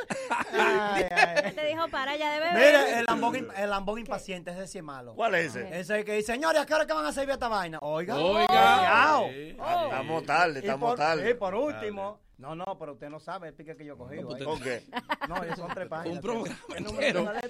Ay, 0.53 1.05
ay. 1.09 1.51
Te 1.53 1.65
dijo 1.65 1.87
para 1.89 2.15
ya 2.15 2.33
de 2.33 2.39
beber. 2.39 2.53
Mire, 2.55 2.99
el 2.99 3.05
lambón, 3.05 3.47
el 3.55 3.69
lambón 3.69 3.99
impaciente, 3.99 4.51
ese 4.51 4.67
sí 4.67 4.77
es 4.79 4.83
malo. 4.83 5.13
¿Cuál 5.15 5.35
es 5.35 5.55
ese? 5.55 5.67
Ese 5.67 5.79
es 5.79 5.89
el 5.89 6.05
que 6.05 6.13
dice, 6.13 6.33
señores, 6.33 6.61
¿a 6.61 6.65
qué 6.65 6.73
hora 6.73 6.85
que 6.85 6.93
van 6.93 7.05
a 7.05 7.11
servir 7.11 7.31
esta 7.33 7.47
vaina? 7.47 7.79
Oiga. 7.81 8.15
Oiga. 8.17 9.21
Sí. 9.29 9.49
Estamos 9.49 10.23
tarde, 10.25 10.53
Y 10.55 10.59
estamos 10.59 10.89
por, 10.89 10.97
tarde. 10.97 11.29
y 11.29 11.33
por 11.33 11.55
último, 11.55 12.19
no, 12.41 12.55
no, 12.55 12.75
pero 12.79 12.93
usted 12.93 13.07
no 13.07 13.19
sabe 13.19 13.49
el 13.49 13.53
pique 13.53 13.77
que 13.77 13.85
yo 13.85 13.95
cogí. 13.95 14.15
No, 14.19 14.29
pues. 14.29 14.43
¿Con 14.43 14.59
qué? 14.59 14.81
No, 15.29 15.43
ellos 15.43 15.57
son 15.57 15.71
tres 15.75 15.87
páginas. 15.87 16.15
Un 16.15 16.21
programa 16.23 16.57
El 16.75 16.87
entero. 16.87 17.25
de. 17.25 17.41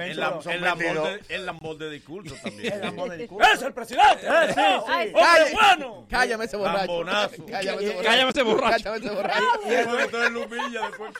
El, 0.00 0.16
discurso 0.16 0.50
también. 0.50 0.96
El 1.28 1.46
lambón 1.46 1.78
de 1.78 1.90
discurso. 1.90 2.34
¡Es 3.54 3.62
el 3.62 3.72
presidente! 3.72 4.26
Eh, 4.26 4.48
sí, 4.48 4.54
sí. 4.54 4.60
Ay, 4.88 5.12
¡Hombre 5.14 5.52
bueno! 5.54 6.06
Cállame 6.10 6.46
ese 6.46 6.56
borracho. 6.56 6.78
Lambonazo. 6.78 7.46
Cállame 7.46 7.82
ese 7.82 7.92
borracho. 7.94 8.02
Cállame 8.02 8.30
ese 8.30 8.42
borracho. 8.42 9.44
Y 9.64 9.70
después. 9.70 11.14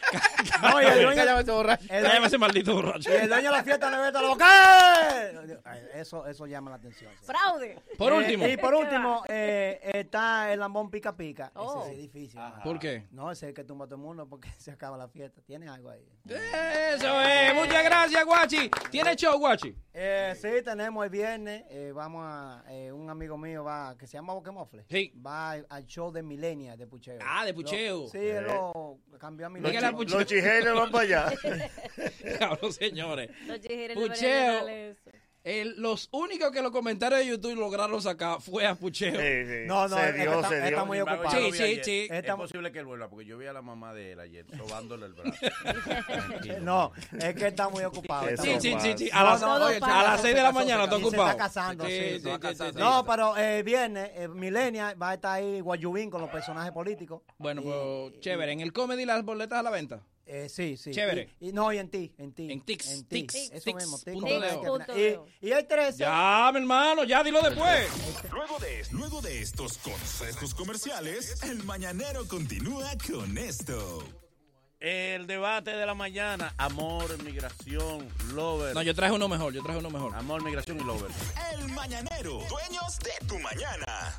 No, 0.63 0.83
y 0.83 0.85
el 0.87 1.03
dueño, 1.03 1.17
Cállame 1.17 1.41
ese 1.43 1.51
borracho. 1.53 1.87
Cállame 1.89 2.27
ese 2.27 2.39
maldito 2.39 2.75
borracho. 2.75 3.11
y 3.11 3.15
el 3.15 3.29
dueño 3.29 3.51
de 3.51 3.57
la 3.57 3.65
fiesta 3.65 3.91
le 3.91 3.97
mete 3.99 4.13
la 4.21 4.29
boca. 4.29 4.47
Ay, 5.65 5.81
Eso, 5.95 6.27
eso 6.27 6.47
llama 6.47 6.71
la 6.71 6.77
atención. 6.77 7.11
sí. 7.21 7.25
Fraude. 7.27 7.79
Por 7.99 8.13
Eh, 8.13 8.17
último. 8.17 8.47
y 8.49 8.57
por 8.57 8.75
último, 8.75 9.23
eh, 9.29 9.81
está 9.95 10.53
el 10.53 10.61
lambón 10.61 10.91
pica 10.91 11.17
pica. 11.17 11.51
Oh. 11.55 11.83
Ese 11.85 11.89
sí 11.89 11.95
es 11.95 12.13
difícil. 12.13 12.41
¿Por 12.65 12.79
qué? 12.79 13.07
No, 13.11 13.31
ese 13.31 13.47
es 13.47 13.49
el 13.51 13.55
que 13.55 13.65
tumba 13.65 13.85
a 13.85 13.89
todo 13.89 13.97
el 13.97 14.03
mundo 14.03 14.29
porque 14.29 14.49
se 14.59 14.71
acaba 14.73 14.97
la 14.97 15.09
fiesta. 15.09 15.41
¿Tiene 15.43 15.69
algo 15.69 15.91
ahí? 15.91 16.05
Eso 16.27 17.21
es. 17.23 17.55
Muchas 17.55 17.85
gracias, 17.85 18.25
Guachi. 18.25 18.71
¿Tiene 18.91 19.17
show, 19.17 19.39
Guachi? 19.39 19.75
Eh, 19.95 20.35
sí, 20.41 20.63
tenemos 20.65 21.05
el 21.05 21.11
viernes. 21.11 21.65
eh, 21.69 21.93
vamos 21.95 22.23
a. 22.27 22.65
eh, 22.69 22.93
un 22.93 23.09
amigo 23.11 23.37
mío 23.37 23.65
va, 23.65 23.97
que 23.97 24.07
se 24.07 24.15
llama 24.15 24.35
Boquemofle. 24.35 24.85
Sí. 24.89 25.13
Va 25.25 25.53
al- 25.53 25.87
show 25.87 26.11
de 26.13 26.23
Milenia 26.23 26.77
de 26.77 26.87
Pucheo. 26.87 27.19
Ah, 27.25 27.45
de 27.45 27.53
Pucheo. 27.55 28.03
Lo- 28.03 28.09
sí, 28.09 28.19
él 28.19 28.45
lo 28.45 28.99
cambió 29.19 29.47
a 29.47 29.51
Milenia. 29.51 29.92
Pucheo. 29.93 30.19
los 30.19 30.27
chijenes 30.29 30.75
van 30.75 30.91
para 30.91 31.05
allá. 31.05 31.33
Cabrón, 32.39 32.73
señores. 32.73 33.31
Los 33.47 33.61
chijeres 33.61 33.97
Pucheo. 33.97 34.95
El- 35.45 35.75
los 35.83 36.09
únicos 36.13 36.53
que 36.53 36.63
los 36.63 36.71
comentarios 36.71 37.19
de 37.21 37.27
YouTube 37.27 37.57
lograron 37.57 38.01
sacar 38.01 38.41
fue 38.41 38.65
a 38.65 38.77
Pucheo. 38.77 39.13
No, 39.67 39.89
no, 39.89 39.97
Se 39.97 40.13
dio, 40.13 40.35
está, 40.37 40.49
se 40.49 40.57
dio. 40.57 40.65
está 40.67 40.85
muy 40.85 41.01
ocupado. 41.01 41.33
yo 41.33 41.41
lo 41.41 41.51
vi 41.51 41.59
Sí, 41.59 41.63
ayer. 41.65 41.85
sí. 41.85 42.09
Es 42.11 42.35
posible 42.37 42.71
que 42.71 42.79
él 42.79 42.87
vuelva, 42.87 43.09
porque 43.11 43.25
yo 43.27 43.37
vi 43.39 43.47
a 43.47 43.53
la 43.53 43.61
mamá 43.63 43.93
de 43.93 44.13
él 44.13 44.21
ayer 44.21 44.47
sobándole 44.57 45.07
el 45.07 45.15
brazo. 45.15 45.37
No, 46.63 46.93
es 47.19 47.35
que 47.35 47.49
está 47.49 47.69
muy 47.69 47.83
ocupado. 47.85 48.29
está 48.29 48.43
Sí, 48.43 48.51
sí, 48.61 48.69
ocupado. 48.73 48.97
sí, 48.99 49.05
sí. 49.07 49.11
No, 49.13 49.19
A 49.19 49.25
las, 49.25 49.41
no, 49.41 49.55
oye, 49.67 49.81
no, 49.81 49.87
a 49.87 50.03
las 50.05 50.17
se 50.21 50.23
6 50.29 50.35
de 50.37 50.43
la 50.43 50.53
mañana 50.53 50.85
está. 50.85 50.97
Y 50.97 51.01
se 51.01 51.07
ocupado. 51.07 51.29
está 51.31 51.43
casando, 51.43 51.85
Sí, 51.87 51.91
sí, 51.93 52.21
sí, 52.21 52.31
sí, 52.41 52.55
sí, 52.57 52.65
No, 52.79 53.01
sí. 53.01 53.07
pero 53.11 53.37
eh, 53.37 53.63
viernes, 53.63 54.11
eh, 54.15 54.29
Milenia 54.29 54.95
va 54.95 55.11
a 55.11 55.15
estar 55.15 55.33
ahí 55.39 55.61
Guayubín 55.61 56.11
con 56.11 56.21
los 56.21 56.31
personajes 56.31 56.73
políticos. 56.73 57.23
Bueno, 57.39 57.63
Y- 57.63 57.65
pues 57.65 58.21
chévere. 58.21 58.53
En 58.53 58.61
el 58.61 58.73
comedy 58.73 59.05
las 59.05 59.25
boletas 59.25 59.59
a 59.59 59.63
la 59.63 59.71
venta. 59.71 60.03
Eh, 60.35 60.49
sí, 60.49 60.79
sí. 60.79 60.93
Chévere. 60.93 61.29
Y, 61.41 61.51
y 61.51 61.53
no, 61.53 61.71
y 61.75 61.77
en 61.77 61.91
ti, 61.91 62.11
en 62.17 62.33
ti. 62.33 62.51
En 62.51 62.63
Tix, 62.63 62.91
En 62.91 63.05
ti. 63.05 63.27
Tix, 63.27 63.35
Eso 63.53 63.75
mismo, 63.75 63.99
Tix. 63.99 64.15
punto 64.15 64.95
de 64.95 65.21
y-. 65.43 65.49
Y, 65.49 65.53
hay 65.53 65.65
13. 65.65 65.99
Ya, 65.99 66.49
mi 66.55 66.61
hermano, 66.61 67.05
ya 67.05 67.23
dilo 67.23 67.43
después. 67.43 67.87
Luego 68.31 68.59
de, 68.59 68.83
luego 68.93 69.21
de 69.21 69.43
estos 69.43 69.77
consejos 69.77 70.55
comerciales, 70.55 71.43
el 71.43 71.63
mañanero 71.65 72.27
continúa 72.27 72.93
con 73.07 73.37
esto. 73.37 74.03
El 74.81 75.27
debate 75.27 75.73
de 75.73 75.85
la 75.85 75.93
mañana, 75.93 76.55
amor, 76.57 77.23
migración, 77.23 78.09
lover. 78.33 78.75
No, 78.75 78.81
yo 78.81 78.95
traje 78.95 79.13
uno 79.13 79.29
mejor, 79.29 79.53
yo 79.53 79.63
traje 79.63 79.81
uno 79.81 79.91
mejor. 79.91 80.15
Amor, 80.15 80.43
migración 80.43 80.81
y 80.81 80.83
lover. 80.83 81.11
El 81.53 81.69
mañanero, 81.69 82.41
dueños 82.49 82.99
de 83.01 83.27
tu 83.29 83.39
mañana. 83.39 84.19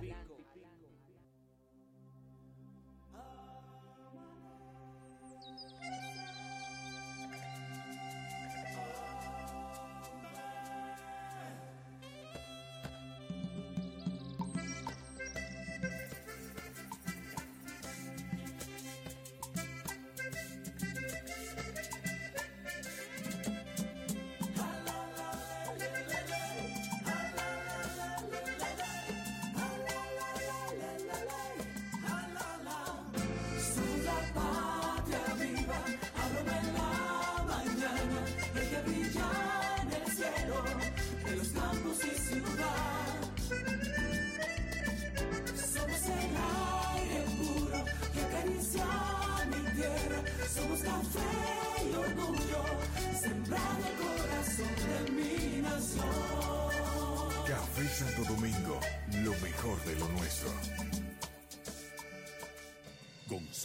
Café 0.01 0.40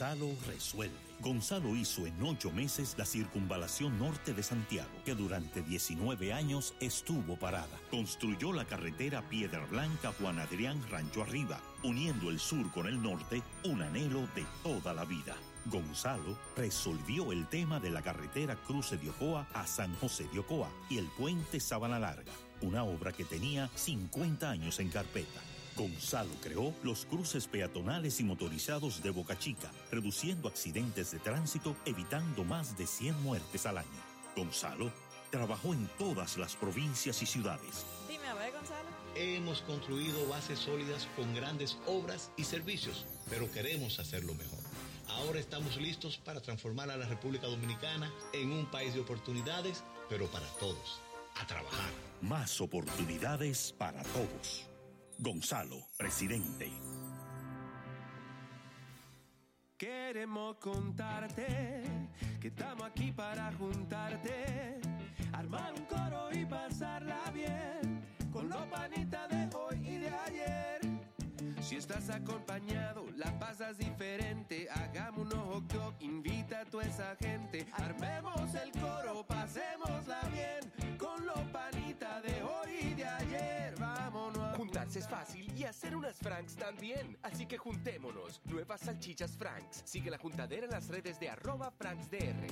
Gonzalo 0.06 0.36
resuelve. 0.46 0.94
Gonzalo 1.18 1.74
hizo 1.74 2.06
en 2.06 2.22
ocho 2.22 2.52
meses 2.52 2.94
la 2.96 3.04
circunvalación 3.04 3.98
norte 3.98 4.34
de 4.34 4.44
Santiago, 4.44 4.88
que 5.04 5.16
durante 5.16 5.62
19 5.62 6.32
años 6.32 6.74
estuvo 6.78 7.36
parada. 7.36 7.76
Construyó 7.90 8.52
la 8.52 8.64
carretera 8.66 9.28
Piedra 9.28 9.66
Blanca 9.66 10.12
Juan 10.20 10.38
Adrián 10.38 10.80
Rancho 10.90 11.22
Arriba, 11.22 11.60
uniendo 11.82 12.30
el 12.30 12.38
sur 12.38 12.70
con 12.70 12.86
el 12.86 13.02
norte, 13.02 13.42
un 13.64 13.82
anhelo 13.82 14.28
de 14.36 14.46
toda 14.62 14.94
la 14.94 15.04
vida. 15.04 15.34
Gonzalo 15.64 16.38
resolvió 16.56 17.32
el 17.32 17.48
tema 17.48 17.80
de 17.80 17.90
la 17.90 18.02
carretera 18.02 18.54
Cruce 18.54 18.98
de 18.98 19.10
Ocoa 19.10 19.48
a 19.54 19.66
San 19.66 19.92
José 19.96 20.28
de 20.32 20.38
Ocoa 20.38 20.70
y 20.88 20.98
el 20.98 21.06
puente 21.18 21.58
Sabana 21.58 21.98
Larga, 21.98 22.32
una 22.60 22.84
obra 22.84 23.10
que 23.10 23.24
tenía 23.24 23.68
50 23.74 24.48
años 24.48 24.78
en 24.78 24.88
carpeta. 24.88 25.40
Gonzalo 25.76 26.30
creó 26.42 26.74
los 26.82 27.04
cruces 27.04 27.46
peatonales 27.46 28.18
y 28.20 28.24
motorizados 28.24 29.02
de 29.02 29.10
Boca 29.10 29.38
Chica, 29.38 29.70
reduciendo 29.90 30.48
accidentes 30.48 31.10
de 31.10 31.18
tránsito, 31.18 31.76
evitando 31.84 32.44
más 32.44 32.78
de 32.78 32.86
100 32.86 33.22
muertes 33.22 33.66
al 33.66 33.78
año. 33.78 34.02
Gonzalo 34.34 34.90
trabajó 35.30 35.74
en 35.74 35.86
todas 35.98 36.38
las 36.38 36.56
provincias 36.56 37.20
y 37.20 37.26
ciudades. 37.26 37.84
Dime 38.08 38.26
a 38.26 38.34
ver, 38.34 38.52
Gonzalo. 38.52 38.88
Hemos 39.14 39.60
construido 39.62 40.26
bases 40.28 40.58
sólidas 40.58 41.08
con 41.14 41.34
grandes 41.34 41.76
obras 41.86 42.30
y 42.36 42.44
servicios, 42.44 43.04
pero 43.28 43.50
queremos 43.52 43.98
hacerlo 43.98 44.34
mejor. 44.34 44.60
Ahora 45.08 45.40
estamos 45.40 45.76
listos 45.76 46.16
para 46.18 46.40
transformar 46.40 46.90
a 46.90 46.96
la 46.96 47.06
República 47.06 47.46
Dominicana 47.46 48.12
en 48.32 48.50
un 48.50 48.66
país 48.70 48.94
de 48.94 49.00
oportunidades, 49.00 49.84
pero 50.08 50.26
para 50.30 50.46
todos. 50.58 51.00
A 51.34 51.46
trabajar. 51.46 51.90
Más 52.22 52.60
oportunidades 52.62 53.74
para 53.76 54.02
todos. 54.04 54.66
Gonzalo, 55.18 55.88
presidente. 55.96 56.70
Queremos 59.78 60.56
contarte 60.56 61.82
que 62.40 62.48
estamos 62.48 62.84
aquí 62.86 63.12
para 63.12 63.52
juntarte, 63.52 64.80
armar 65.32 65.72
un 65.74 65.84
coro 65.86 66.28
y 66.32 66.44
pasarla 66.44 67.30
bien 67.32 68.04
con 68.32 68.48
los 68.48 68.66
panitas 68.66 69.28
de 69.28 69.56
hoy 69.56 69.88
y 69.88 69.98
de 69.98 70.08
ayer. 70.08 70.80
Si 71.60 71.76
estás 71.76 72.10
acompañado, 72.10 73.06
la 73.16 73.38
pasas 73.38 73.78
diferente. 73.78 74.68
Hagamos 74.70 75.32
un 75.32 75.68
hot 75.68 76.00
invita 76.00 76.60
a 76.60 76.64
toda 76.66 76.84
esa 76.84 77.16
gente. 77.16 77.66
Armemos 77.72 78.54
el 78.54 78.70
coro, 78.72 79.26
pasémosla 79.26 80.20
bien 80.32 80.96
con 80.98 81.26
los 81.26 81.40
panitas 81.52 82.22
de 82.22 82.42
hoy 82.42 82.70
y 82.82 82.94
de 82.94 83.04
ayer. 83.04 83.74
Vámonos. 83.78 84.45
Juntarse 84.66 84.98
es 84.98 85.06
fácil 85.06 85.46
y 85.56 85.62
hacer 85.62 85.94
unas 85.94 86.16
Franks 86.18 86.56
también. 86.56 87.16
Así 87.22 87.46
que 87.46 87.56
juntémonos. 87.56 88.40
Nuevas 88.46 88.80
salchichas 88.80 89.36
Franks. 89.38 89.82
Sigue 89.84 90.10
la 90.10 90.18
juntadera 90.18 90.64
en 90.64 90.72
las 90.72 90.88
redes 90.88 91.20
de 91.20 91.28
arroba 91.28 91.70
FranksDR. 91.70 92.48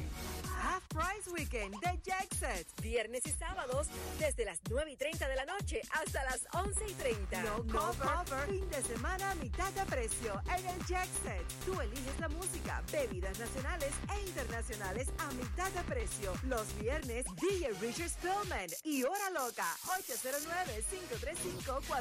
Half 0.62 0.85
Price 0.87 1.29
Weekend 1.33 1.74
de 1.81 2.00
Jackset. 2.05 2.68
Viernes 2.81 3.27
y 3.27 3.31
sábados 3.31 3.88
desde 4.20 4.44
las 4.44 4.61
9 4.70 4.92
y 4.92 4.96
30 4.96 5.27
de 5.27 5.35
la 5.35 5.44
noche 5.44 5.83
hasta 5.90 6.22
las 6.22 6.46
11 6.55 6.85
y 6.88 6.92
30. 6.92 7.42
No, 7.42 7.57
cover. 7.66 8.48
Fin 8.48 8.70
de 8.70 8.83
semana 8.83 9.33
a 9.33 9.35
mitad 9.35 9.72
de 9.72 9.85
precio 9.87 10.40
en 10.57 10.66
el 10.66 10.87
Jackset. 10.87 11.44
Tú 11.66 11.81
eliges 11.81 12.20
la 12.20 12.29
música, 12.29 12.81
bebidas 12.92 13.37
nacionales 13.40 13.92
e 14.16 14.29
internacionales 14.29 15.09
a 15.18 15.33
mitad 15.33 15.70
de 15.72 15.83
precio. 15.83 16.33
Los 16.44 16.79
viernes, 16.79 17.27
DJ 17.40 17.72
Richard 17.81 18.11
Spillman 18.11 18.68
y 18.85 19.03
Hora 19.03 19.31
Loca. 19.31 19.66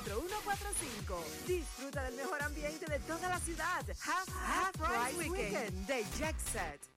809-535-4145. 0.06 1.48
Disfruta 1.48 2.04
del 2.04 2.16
mejor 2.16 2.42
ambiente 2.42 2.86
de 2.86 3.00
toda 3.00 3.30
la 3.30 3.40
ciudad. 3.40 3.84
Half, 3.88 4.30
Half 4.30 4.72
Price 4.78 5.30
Weekend 5.30 5.88
de 5.88 6.06
Jackset. 6.18 6.93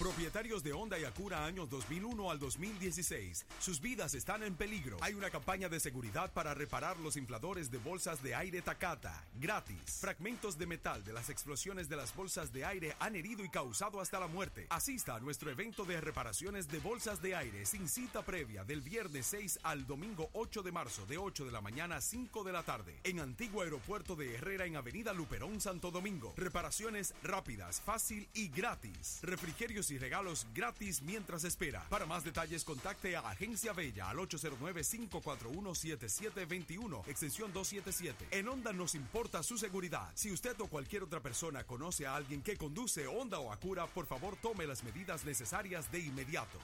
Propietarios 0.00 0.62
de 0.62 0.72
Honda 0.72 0.98
y 0.98 1.04
Acura 1.04 1.44
años 1.44 1.68
2001 1.68 2.30
al 2.30 2.38
2016. 2.38 3.44
Sus 3.58 3.82
vidas 3.82 4.14
están 4.14 4.42
en 4.42 4.54
peligro. 4.54 4.96
Hay 5.02 5.12
una 5.12 5.28
campaña 5.28 5.68
de 5.68 5.78
seguridad 5.78 6.32
para 6.32 6.54
reparar 6.54 6.98
los 7.00 7.18
infladores 7.18 7.70
de 7.70 7.76
bolsas 7.76 8.22
de 8.22 8.34
aire 8.34 8.62
Takata. 8.62 9.22
Gratis. 9.38 9.98
Fragmentos 10.00 10.56
de 10.56 10.64
metal 10.64 11.04
de 11.04 11.12
las 11.12 11.28
explosiones 11.28 11.90
de 11.90 11.96
las 11.96 12.16
bolsas 12.16 12.50
de 12.50 12.64
aire 12.64 12.96
han 12.98 13.14
herido 13.14 13.44
y 13.44 13.50
causado 13.50 14.00
hasta 14.00 14.18
la 14.18 14.26
muerte. 14.26 14.66
Asista 14.70 15.16
a 15.16 15.20
nuestro 15.20 15.50
evento 15.50 15.84
de 15.84 16.00
reparaciones 16.00 16.68
de 16.68 16.78
bolsas 16.78 17.20
de 17.20 17.34
aire 17.34 17.66
sin 17.66 17.86
cita 17.86 18.22
previa 18.22 18.64
del 18.64 18.80
viernes 18.80 19.26
6 19.26 19.58
al 19.64 19.86
domingo 19.86 20.30
8 20.32 20.62
de 20.62 20.72
marzo 20.72 21.04
de 21.04 21.18
8 21.18 21.44
de 21.44 21.52
la 21.52 21.60
mañana 21.60 21.96
a 21.96 22.00
5 22.00 22.42
de 22.42 22.52
la 22.52 22.62
tarde. 22.62 22.98
En 23.04 23.20
Antiguo 23.20 23.60
Aeropuerto 23.60 24.16
de 24.16 24.34
Herrera 24.34 24.64
en 24.64 24.76
Avenida 24.76 25.12
Luperón, 25.12 25.60
Santo 25.60 25.90
Domingo. 25.90 26.32
Reparaciones 26.38 27.12
rápidas, 27.22 27.82
fácil 27.82 28.26
y 28.32 28.48
gratis. 28.48 29.18
Refrigerios 29.20 29.89
y 29.90 29.98
regalos 29.98 30.46
gratis 30.54 31.02
mientras 31.02 31.42
espera. 31.44 31.84
Para 31.88 32.06
más 32.06 32.24
detalles, 32.24 32.64
contacte 32.64 33.16
a 33.16 33.20
Agencia 33.20 33.72
Bella 33.72 34.10
al 34.10 34.18
809-541-7721, 34.18 37.06
extensión 37.06 37.52
277. 37.52 38.38
En 38.38 38.48
Honda 38.48 38.72
nos 38.72 38.94
importa 38.94 39.42
su 39.42 39.58
seguridad. 39.58 40.10
Si 40.14 40.32
usted 40.32 40.58
o 40.60 40.66
cualquier 40.66 41.02
otra 41.02 41.20
persona 41.20 41.64
conoce 41.64 42.06
a 42.06 42.16
alguien 42.16 42.42
que 42.42 42.56
conduce 42.56 43.06
Honda 43.06 43.38
o 43.38 43.52
Acura, 43.52 43.86
por 43.86 44.06
favor 44.06 44.36
tome 44.36 44.66
las 44.66 44.82
medidas 44.84 45.24
necesarias 45.24 45.90
de 45.90 46.00
inmediato. 46.00 46.58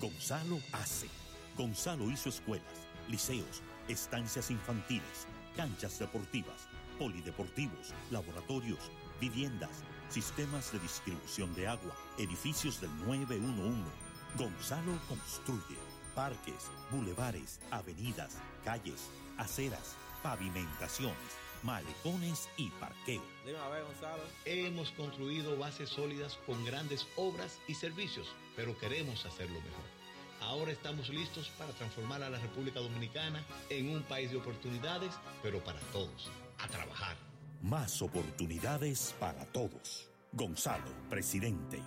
Gonzalo 0.00 0.60
hace. 0.72 1.08
Gonzalo 1.56 2.10
hizo 2.10 2.28
escuelas, 2.28 2.88
liceos, 3.08 3.62
estancias 3.88 4.50
infantiles, 4.50 5.26
canchas 5.56 5.98
deportivas, 5.98 6.68
polideportivos, 6.98 7.94
laboratorios, 8.10 8.90
viviendas, 9.20 9.82
sistemas 10.12 10.70
de 10.72 10.78
distribución 10.78 11.54
de 11.54 11.66
agua, 11.66 11.96
edificios 12.18 12.80
del 12.82 12.90
911. 13.06 13.90
Gonzalo 14.36 14.98
construye 15.08 15.78
parques, 16.14 16.70
bulevares, 16.90 17.60
avenidas, 17.70 18.36
calles, 18.62 19.08
aceras, 19.38 19.96
pavimentaciones, 20.22 21.16
malecones 21.62 22.50
y 22.58 22.68
parqueo. 22.72 23.22
Dime 23.46 23.58
a 23.58 23.68
ver, 23.68 23.84
Gonzalo. 23.84 24.22
Hemos 24.44 24.90
construido 24.90 25.56
bases 25.56 25.88
sólidas 25.88 26.38
con 26.44 26.62
grandes 26.66 27.06
obras 27.16 27.58
y 27.66 27.74
servicios, 27.74 28.28
pero 28.54 28.78
queremos 28.78 29.24
hacerlo 29.24 29.58
mejor. 29.60 30.02
Ahora 30.42 30.72
estamos 30.72 31.08
listos 31.08 31.48
para 31.56 31.72
transformar 31.72 32.22
a 32.22 32.28
la 32.28 32.38
República 32.38 32.80
Dominicana 32.80 33.42
en 33.70 33.88
un 33.88 34.02
país 34.02 34.30
de 34.30 34.36
oportunidades, 34.36 35.14
pero 35.42 35.64
para 35.64 35.80
todos. 35.92 36.30
A 36.58 36.68
trabajar. 36.68 37.31
Más 37.62 38.02
oportunidades 38.02 39.14
para 39.20 39.44
todos. 39.52 40.10
Gonzalo, 40.32 40.90
presidente. 41.08 41.80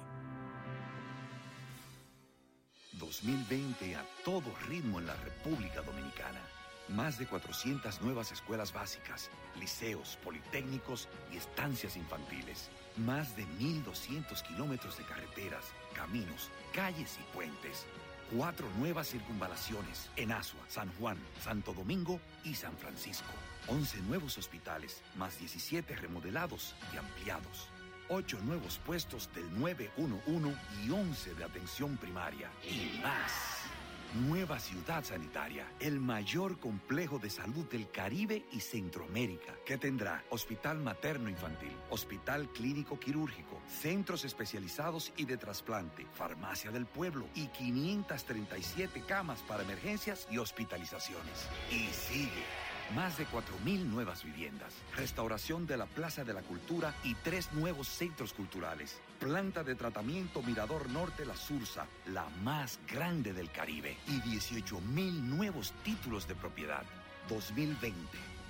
2020 2.93 3.97
a 3.97 4.05
todo 4.23 4.55
ritmo 4.69 4.99
en 4.99 5.07
la 5.07 5.15
República 5.17 5.81
Dominicana. 5.81 6.39
Más 6.87 7.19
de 7.19 7.27
400 7.27 8.01
nuevas 8.03 8.31
escuelas 8.31 8.71
básicas, 8.71 9.29
liceos, 9.59 10.17
politécnicos 10.23 11.09
y 11.33 11.35
estancias 11.35 11.97
infantiles. 11.97 12.69
Más 12.95 13.35
de 13.35 13.43
1.200 13.59 14.43
kilómetros 14.43 14.97
de 14.97 15.03
carreteras, 15.03 15.65
caminos, 15.93 16.51
calles 16.73 17.19
y 17.19 17.35
puentes. 17.35 17.85
Cuatro 18.33 18.65
nuevas 18.79 19.09
circunvalaciones 19.09 20.09
en 20.15 20.31
Asua, 20.31 20.61
San 20.69 20.89
Juan, 20.93 21.17
Santo 21.43 21.73
Domingo 21.73 22.21
y 22.45 22.55
San 22.55 22.77
Francisco. 22.77 23.33
11 23.67 24.01
nuevos 24.03 24.37
hospitales, 24.37 25.01
más 25.15 25.39
17 25.39 25.95
remodelados 25.95 26.75
y 26.93 26.97
ampliados. 26.97 27.69
8 28.09 28.39
nuevos 28.43 28.79
puestos 28.85 29.29
del 29.33 29.59
911 29.59 30.59
y 30.85 30.91
11 30.91 31.35
de 31.35 31.43
atención 31.43 31.97
primaria. 31.97 32.51
Y 32.63 32.99
más. 33.01 33.31
Nueva 34.13 34.59
ciudad 34.59 35.03
sanitaria, 35.03 35.67
el 35.79 35.99
mayor 35.99 36.57
complejo 36.59 37.19
de 37.19 37.29
salud 37.29 37.65
del 37.65 37.89
Caribe 37.89 38.45
y 38.53 38.61
Centroamérica, 38.61 39.53
que 39.65 39.77
tendrá 39.77 40.23
hospital 40.29 40.79
materno 40.79 41.27
infantil, 41.27 41.73
hospital 41.89 42.47
clínico 42.53 42.97
quirúrgico, 42.97 43.59
centros 43.67 44.23
especializados 44.23 45.11
y 45.17 45.25
de 45.25 45.35
trasplante, 45.35 46.05
farmacia 46.13 46.71
del 46.71 46.85
pueblo 46.85 47.27
y 47.35 47.47
537 47.47 49.01
camas 49.05 49.41
para 49.41 49.63
emergencias 49.63 50.27
y 50.31 50.37
hospitalizaciones. 50.37 51.49
Y 51.69 51.87
sigue. 51.87 52.45
Más 52.93 53.17
de 53.17 53.25
4.000 53.25 53.83
nuevas 53.85 54.23
viviendas, 54.23 54.73
restauración 54.95 55.65
de 55.65 55.75
la 55.75 55.87
Plaza 55.87 56.23
de 56.23 56.33
la 56.33 56.43
Cultura 56.43 56.93
y 57.03 57.15
tres 57.15 57.51
nuevos 57.53 57.87
centros 57.87 58.31
culturales. 58.31 59.01
Planta 59.19 59.63
de 59.63 59.75
tratamiento 59.75 60.43
Mirador 60.43 60.89
Norte 60.89 61.25
La 61.25 61.35
Sursa, 61.35 61.87
la 62.05 62.29
más 62.43 62.79
grande 62.87 63.33
del 63.33 63.51
Caribe. 63.51 63.97
Y 64.07 64.21
18.000 64.21 64.79
nuevos 65.23 65.73
títulos 65.83 66.27
de 66.27 66.35
propiedad. 66.35 66.83
2020, 67.27 67.95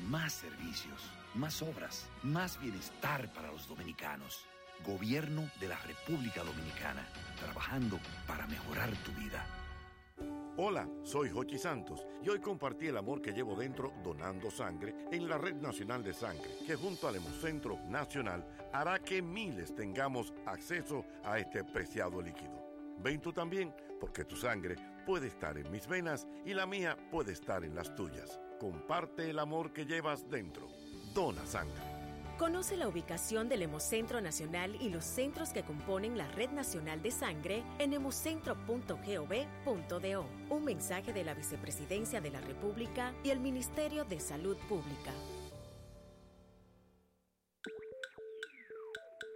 más 0.10 0.34
servicios, 0.34 1.02
más 1.34 1.62
obras, 1.62 2.06
más 2.21 2.60
bienestar 2.60 3.32
para 3.34 3.52
los 3.52 3.67
dominicanos. 3.69 4.45
Gobierno 4.86 5.50
de 5.62 5.69
la 5.69 5.80
República 5.80 6.43
Dominicana, 6.43 7.08
trabajando 7.39 8.00
para 8.28 8.45
mejorar 8.48 8.91
tu 8.98 9.12
vida. 9.13 9.64
Hola, 10.57 10.87
soy 11.03 11.29
Jochi 11.29 11.57
Santos 11.57 12.07
y 12.23 12.29
hoy 12.29 12.39
compartí 12.39 12.87
el 12.87 12.95
amor 12.95 13.21
que 13.21 13.33
llevo 13.33 13.57
dentro 13.57 13.91
donando 14.01 14.49
sangre 14.49 14.95
en 15.11 15.27
la 15.27 15.37
Red 15.37 15.55
Nacional 15.55 16.01
de 16.01 16.13
Sangre, 16.13 16.49
que 16.65 16.75
junto 16.75 17.09
al 17.09 17.17
Hemocentro 17.17 17.77
Nacional 17.89 18.47
hará 18.71 18.99
que 18.99 19.21
miles 19.21 19.75
tengamos 19.75 20.33
acceso 20.45 21.03
a 21.25 21.39
este 21.39 21.65
preciado 21.65 22.21
líquido. 22.21 22.65
Ven 22.99 23.19
tú 23.19 23.33
también, 23.33 23.75
porque 23.99 24.23
tu 24.23 24.37
sangre 24.37 24.77
puede 25.05 25.27
estar 25.27 25.57
en 25.57 25.69
mis 25.69 25.87
venas 25.89 26.25
y 26.45 26.53
la 26.53 26.65
mía 26.65 26.97
puede 27.11 27.33
estar 27.33 27.65
en 27.65 27.75
las 27.75 27.93
tuyas. 27.93 28.39
Comparte 28.57 29.29
el 29.29 29.39
amor 29.39 29.73
que 29.73 29.85
llevas 29.85 30.29
dentro. 30.29 30.69
Dona 31.13 31.45
sangre. 31.45 31.94
Conoce 32.38 32.76
la 32.76 32.89
ubicación 32.89 33.48
del 33.48 33.62
Hemocentro 33.62 34.19
Nacional 34.19 34.76
y 34.82 34.89
los 34.89 35.06
centros 35.06 35.52
que 35.52 35.63
componen 35.63 36.17
la 36.17 36.28
Red 36.28 36.50
Nacional 36.50 37.02
de 37.02 37.12
Sangre 37.12 37.63
en 37.80 37.93
hemocentro.gov.do. 37.93 40.26
Un 40.50 40.65
mensaje 40.65 41.13
de 41.13 41.24
la 41.24 41.34
Vicepresidencia 41.34 42.19
de 42.19 42.32
la 42.32 42.41
República 42.41 43.13
y 43.24 43.30
el 43.30 43.39
Ministerio 43.39 44.04
de 44.04 44.19
Salud 44.19 44.58
Pública. 44.67 45.13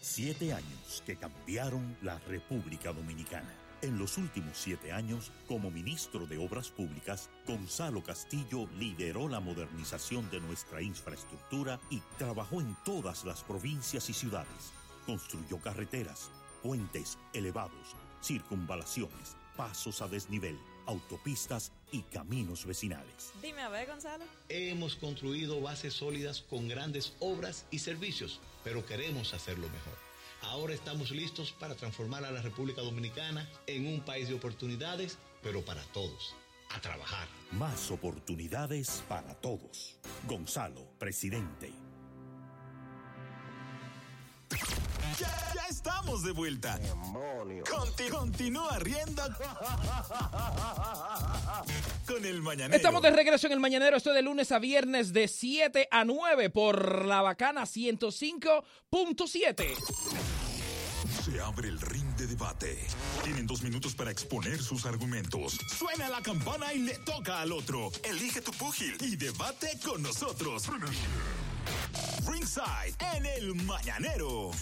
Siete 0.00 0.52
años 0.52 1.02
que 1.04 1.16
cambiaron 1.16 1.96
la 2.02 2.18
República 2.20 2.92
Dominicana. 2.92 3.54
En 3.82 3.98
los 3.98 4.18
últimos 4.18 4.56
siete 4.56 4.90
años, 4.90 5.30
como 5.46 5.70
ministro 5.70 6.26
de 6.26 6.38
Obras 6.38 6.70
Públicas, 6.70 7.30
Gonzalo 7.46 8.02
Castillo 8.02 8.68
lideró 8.76 9.28
la 9.28 9.38
modernización 9.38 10.28
de 10.30 10.40
nuestra 10.40 10.82
infraestructura 10.82 11.78
y 11.88 12.00
trabajó 12.18 12.60
en 12.60 12.76
todas 12.84 13.24
las 13.24 13.44
provincias 13.44 14.10
y 14.10 14.14
ciudades. 14.14 14.72
Construyó 15.06 15.58
carreteras, 15.58 16.30
puentes 16.62 17.18
elevados, 17.32 17.94
circunvalaciones, 18.20 19.36
pasos 19.56 20.02
a 20.02 20.08
desnivel, 20.08 20.58
autopistas 20.88 21.70
y 21.92 22.02
caminos 22.02 22.64
vecinales. 22.64 23.32
Dime 23.42 23.62
a 23.62 23.68
ver, 23.68 23.86
Gonzalo. 23.86 24.24
Hemos 24.48 24.96
construido 24.96 25.60
bases 25.60 25.94
sólidas 25.94 26.40
con 26.40 26.66
grandes 26.66 27.12
obras 27.20 27.66
y 27.70 27.78
servicios, 27.78 28.40
pero 28.64 28.84
queremos 28.84 29.34
hacerlo 29.34 29.68
mejor. 29.68 29.96
Ahora 30.42 30.72
estamos 30.72 31.10
listos 31.10 31.52
para 31.52 31.74
transformar 31.74 32.24
a 32.24 32.30
la 32.30 32.42
República 32.42 32.80
Dominicana 32.80 33.48
en 33.66 33.86
un 33.86 34.00
país 34.00 34.28
de 34.28 34.34
oportunidades, 34.34 35.18
pero 35.42 35.64
para 35.64 35.82
todos. 35.92 36.34
A 36.70 36.80
trabajar. 36.80 37.28
Más 37.52 37.90
oportunidades 37.90 39.02
para 39.08 39.34
todos. 39.34 39.96
Gonzalo, 40.26 40.86
presidente. 40.98 41.72
Ya, 45.18 45.26
ya 45.54 45.62
estamos 45.68 46.22
de 46.22 46.30
vuelta. 46.32 46.78
Conti- 47.68 48.08
continúa 48.10 48.78
riendo 48.78 49.22
con 52.06 52.24
el 52.24 52.40
mañanero. 52.42 52.76
Estamos 52.76 53.02
de 53.02 53.10
regreso 53.10 53.46
en 53.48 53.52
el 53.54 53.60
Mañanero, 53.60 53.96
esto 53.96 54.12
de 54.12 54.22
lunes 54.22 54.52
a 54.52 54.58
viernes 54.58 55.12
de 55.12 55.26
7 55.28 55.88
a 55.90 56.04
9 56.04 56.50
por 56.50 57.04
la 57.06 57.22
bacana 57.22 57.62
105.7. 57.66 59.74
Se 61.24 61.40
abre 61.40 61.68
el 61.68 61.80
ring 61.80 62.07
debate. 62.38 62.78
Tienen 63.24 63.46
dos 63.48 63.62
minutos 63.64 63.96
para 63.96 64.12
exponer 64.12 64.62
sus 64.62 64.86
argumentos. 64.86 65.58
Suena 65.76 66.08
la 66.08 66.22
campana 66.22 66.72
y 66.72 66.78
le 66.78 66.94
toca 66.98 67.40
al 67.40 67.50
otro. 67.50 67.90
Elige 68.04 68.40
tu 68.40 68.52
púgil 68.52 68.96
y 69.00 69.16
debate 69.16 69.70
con 69.84 70.00
nosotros. 70.02 70.68
ringside 72.30 72.94
en 73.16 73.26
el 73.26 73.54
mañanero. 73.56 74.52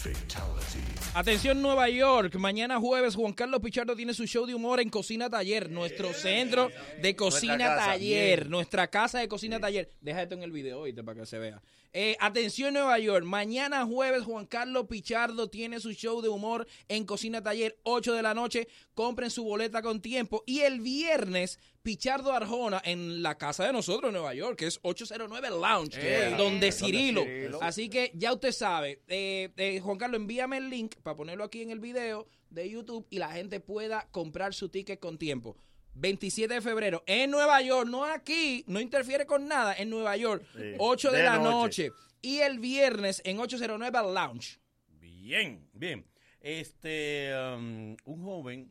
Atención 1.15 1.61
Nueva 1.61 1.91
York, 1.91 2.35
mañana 2.37 2.81
jueves 2.81 3.15
Juan 3.15 3.35
Carlos 3.35 3.61
Pichardo 3.61 3.95
tiene 3.95 4.15
su 4.15 4.25
show 4.25 4.47
de 4.47 4.55
humor 4.55 4.81
en 4.81 4.89
Cocina 4.89 5.29
Taller, 5.29 5.71
nuestro 5.71 6.15
centro 6.15 6.71
de 7.03 7.15
cocina 7.15 7.57
Nuestra 7.57 7.75
casa, 7.77 7.87
taller, 7.93 8.39
bien. 8.41 8.51
nuestra 8.51 8.89
casa 8.89 9.19
de 9.19 9.29
cocina 9.29 9.61
taller. 9.61 9.91
Deja 10.01 10.23
esto 10.23 10.35
en 10.35 10.43
el 10.45 10.51
video 10.51 10.81
oíste, 10.81 11.05
para 11.05 11.21
que 11.21 11.27
se 11.27 11.39
vea. 11.39 11.61
Eh, 11.93 12.17
atención 12.21 12.75
Nueva 12.75 12.99
York, 12.99 13.25
mañana 13.25 13.87
jueves 13.87 14.25
Juan 14.25 14.47
Carlos 14.47 14.87
Pichardo 14.89 15.49
tiene 15.49 15.81
su 15.81 15.93
show 15.93 16.21
de 16.21 16.29
humor 16.29 16.67
en 16.89 17.05
Cocina 17.05 17.43
Taller, 17.43 17.79
8 17.85 18.15
de 18.15 18.23
la 18.23 18.35
noche. 18.35 18.69
Compren 18.95 19.31
su 19.31 19.45
boleta 19.45 19.83
con 19.83 20.01
tiempo. 20.01 20.43
Y 20.47 20.61
el 20.61 20.81
viernes, 20.81 21.59
Pichardo 21.83 22.33
Arjona 22.33 22.83
en 22.85 23.23
la 23.23 23.39
casa 23.39 23.65
de 23.65 23.73
nosotros 23.73 24.09
en 24.09 24.15
Nueva 24.15 24.35
York, 24.35 24.59
que 24.59 24.67
es 24.67 24.81
809 24.83 25.51
Lounge, 25.51 25.99
Eh, 26.01 26.31
donde 26.31 26.43
donde 26.43 26.73
Cirilo. 26.73 27.23
Cirilo. 27.23 27.63
Así 27.63 27.89
que 27.89 28.11
ya 28.15 28.33
usted 28.33 28.51
sabe. 28.51 29.03
Eh, 29.07 29.51
eh, 29.57 29.81
Juan 29.81 29.97
Carlos, 29.97 30.21
envíame 30.21 30.57
el 30.57 30.69
link 30.69 30.97
para 31.03 31.17
ponerlo 31.17 31.45
aquí 31.45 31.63
en 31.63 31.71
el 31.71 31.79
video 31.79 32.27
de 32.51 32.69
YouTube 32.69 33.07
y 33.11 33.19
la 33.19 33.31
gente 33.31 33.61
pueda 33.61 34.09
comprar 34.11 34.53
su 34.53 34.69
ticket 34.69 34.99
con 34.99 35.17
tiempo. 35.19 35.57
27 35.99 36.55
de 36.55 36.61
febrero 36.61 37.03
en 37.07 37.31
Nueva 37.31 37.61
York, 37.63 37.89
no 37.89 38.05
aquí, 38.05 38.65
no 38.69 38.81
interfiere 38.81 39.27
con 39.27 39.49
nada, 39.49 39.75
en 39.75 39.89
Nueva 39.91 40.17
York, 40.17 40.45
Sí. 40.55 40.75
8 40.79 41.11
de, 41.11 41.19
De 41.19 41.25
la 41.25 41.39
noche. 41.39 41.89
noche. 41.89 41.93
Y 42.23 42.39
el 42.39 42.59
viernes 42.59 43.23
en 43.25 43.39
809 43.39 44.13
Lounge. 44.13 44.59
Bien, 44.89 45.69
bien. 45.73 46.07
Este, 46.41 47.33
um, 47.57 47.97
un 48.05 48.25
joven 48.25 48.71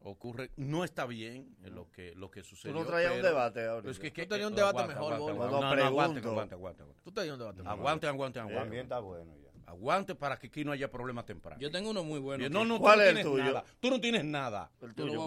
ocurre, 0.00 0.50
no 0.56 0.84
está 0.84 1.06
bien 1.06 1.56
en 1.62 1.74
lo 1.74 1.90
que, 1.90 2.14
lo 2.14 2.30
que 2.30 2.42
sucedió. 2.42 2.74
no 2.74 2.84
traías 2.84 3.14
un 3.14 3.22
debate 3.22 3.64
ahorita. 3.66 3.90
Es 3.90 3.98
que, 3.98 4.10
Tú 4.10 4.14
que- 4.16 4.26
tenías 4.26 4.48
un 4.50 4.54
debate 4.56 4.78
aguanta, 4.80 4.94
mejor, 4.94 5.12
aguanta, 5.14 5.32
aguanta. 5.32 5.54
No, 5.54 5.60
No, 5.76 5.84
aguante, 5.86 6.54
aguante. 6.54 6.84
Tú 7.02 7.12
tenías 7.12 7.32
un 7.34 7.38
debate 7.38 7.62
mejor. 7.62 7.78
Aguante, 7.78 8.06
aguante, 8.06 8.38
aguante. 8.40 8.60
También 8.60 8.82
está 8.84 8.98
bueno 8.98 9.34
ya. 9.38 9.43
Aguante 9.66 10.14
para 10.14 10.38
que 10.38 10.48
aquí 10.48 10.64
no 10.64 10.72
haya 10.72 10.90
problema 10.90 11.24
temprano. 11.24 11.60
Yo 11.60 11.70
tengo 11.70 11.90
uno 11.90 12.04
muy 12.04 12.18
bueno. 12.20 12.48
No, 12.48 12.64
no, 12.64 12.78
¿Cuál 12.78 12.98
tú 12.98 13.04
no 13.04 13.10
es 13.10 13.16
el 13.16 13.22
tuyo? 13.22 13.44
nada. 13.44 13.64
Tú 13.80 13.90
no 13.90 14.00
tienes 14.00 14.24
nada. 14.24 14.70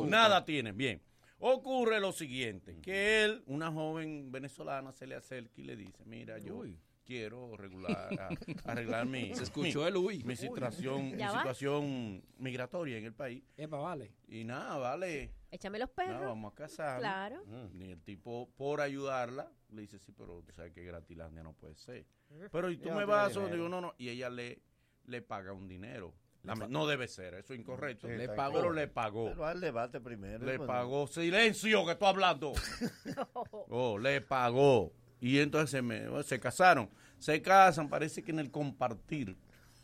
Nada 0.07 0.45
tienes. 0.45 0.75
Bien. 0.75 1.01
Ocurre 1.39 1.99
lo 1.99 2.11
siguiente, 2.11 2.79
que 2.81 3.23
él, 3.23 3.43
una 3.45 3.71
joven 3.71 4.31
venezolana, 4.31 4.91
se 4.91 5.05
le 5.05 5.13
acerca 5.15 5.61
y 5.61 5.65
le 5.65 5.75
dice, 5.75 6.03
mira, 6.05 6.39
yo 6.39 6.63
quiero 7.05 7.55
regular, 7.55 8.09
a- 8.19 8.29
arreglar 8.71 9.05
mi, 9.05 9.33
Se 9.35 9.43
escuchó 9.43 9.81
mi- 9.81 9.87
el 9.87 9.97
uy. 9.97 10.23
mi 10.23 10.31
Uy. 10.31 10.35
situación, 10.35 11.11
mi 11.15 11.23
situación 11.23 12.23
migratoria 12.39 12.97
en 12.97 13.05
el 13.05 13.13
país. 13.13 13.43
Epa, 13.55 13.77
vale. 13.77 14.13
Y 14.27 14.43
nada, 14.45 14.77
vale. 14.77 15.31
Échame 15.51 15.77
los 15.77 15.89
nada, 15.95 16.09
perros. 16.09 16.25
vamos 16.27 16.51
a 16.53 16.55
casar. 16.55 16.99
Claro. 16.99 17.43
Y 17.71 17.91
el 17.91 18.01
tipo, 18.01 18.49
por 18.57 18.81
ayudarla, 18.81 19.51
le 19.69 19.81
dice, 19.83 19.99
sí, 19.99 20.11
pero 20.11 20.41
tú 20.41 20.51
sabes 20.53 20.73
que 20.73 20.83
Gratilandia 20.83 21.43
no 21.43 21.53
puede 21.53 21.75
ser. 21.75 22.05
Pero 22.51 22.69
y 22.69 22.77
tú 22.77 22.89
me 22.91 23.01
no 23.01 23.07
vas, 23.07 23.35
o 23.37 23.47
digo, 23.47 23.69
no, 23.69 23.81
no. 23.81 23.93
Y 23.97 24.09
ella 24.09 24.29
le, 24.29 24.59
le 25.05 25.21
paga 25.21 25.53
un 25.53 25.67
dinero. 25.67 26.13
La- 26.43 26.55
no 26.55 26.87
debe 26.87 27.07
ser, 27.07 27.33
eso 27.33 27.53
es 27.53 27.59
incorrecto. 27.59 28.07
Sí, 28.07 28.13
le 28.15 28.29
pagó. 28.29 28.53
Pero 28.55 28.71
le 28.71 28.87
pagó. 28.87 29.25
Pero 29.25 29.45
al 29.45 29.59
debate 29.59 29.99
primero. 29.99 30.45
Le 30.45 30.57
pues. 30.57 30.67
pagó. 30.67 31.07
Silencio, 31.07 31.85
que 31.85 31.91
estoy 31.91 32.07
hablando. 32.07 32.53
Oh, 33.69 33.97
le 33.97 34.21
pagó. 34.21 34.93
Y 35.19 35.39
entonces 35.39 35.71
se, 35.71 35.81
me- 35.81 36.23
se 36.23 36.39
casaron. 36.39 36.89
Se 37.17 37.41
casan, 37.41 37.89
parece 37.89 38.23
que 38.23 38.31
en 38.31 38.39
el 38.39 38.51
compartir. 38.51 39.35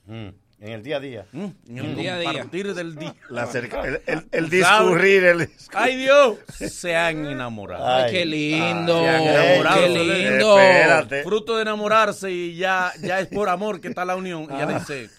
Mm, 0.05 0.29
En 0.59 0.69
el 0.71 0.81
día 0.83 0.95
a 0.97 0.99
día. 1.01 1.25
¿Mm? 1.33 1.45
En 1.67 1.77
el, 1.77 1.85
El 1.85 1.95
día 1.95 2.15
a 2.15 2.19
día. 2.19 2.31
compartir 2.31 2.73
del 2.73 2.95
día. 2.95 3.13
La 3.29 3.47
cerca- 3.47 3.83
el, 4.31 4.49
discurrir. 4.49 5.49
Ay, 5.73 5.97
Dios. 5.97 6.37
Se 6.71 6.95
han 6.95 7.25
enamorado. 7.25 7.85
Ay, 7.85 8.03
Ay. 8.05 8.11
qué 8.13 8.25
lindo. 8.25 8.99
Se 9.01 9.09
han 9.09 9.21
enamorado. 9.23 9.81
qué 9.81 9.89
lindo. 9.89 10.59
Espérate. 10.59 11.23
Fruto 11.23 11.55
de 11.57 11.63
enamorarse 11.63 12.31
y 12.31 12.55
ya, 12.55 12.93
ya 13.01 13.19
es 13.19 13.27
por 13.27 13.49
amor 13.49 13.81
que 13.81 13.89
está 13.89 14.05
la 14.05 14.15
unión. 14.15 14.43
Y 14.49 14.53
ella 14.55 14.65
le 14.65 14.73
dice, 14.79 15.09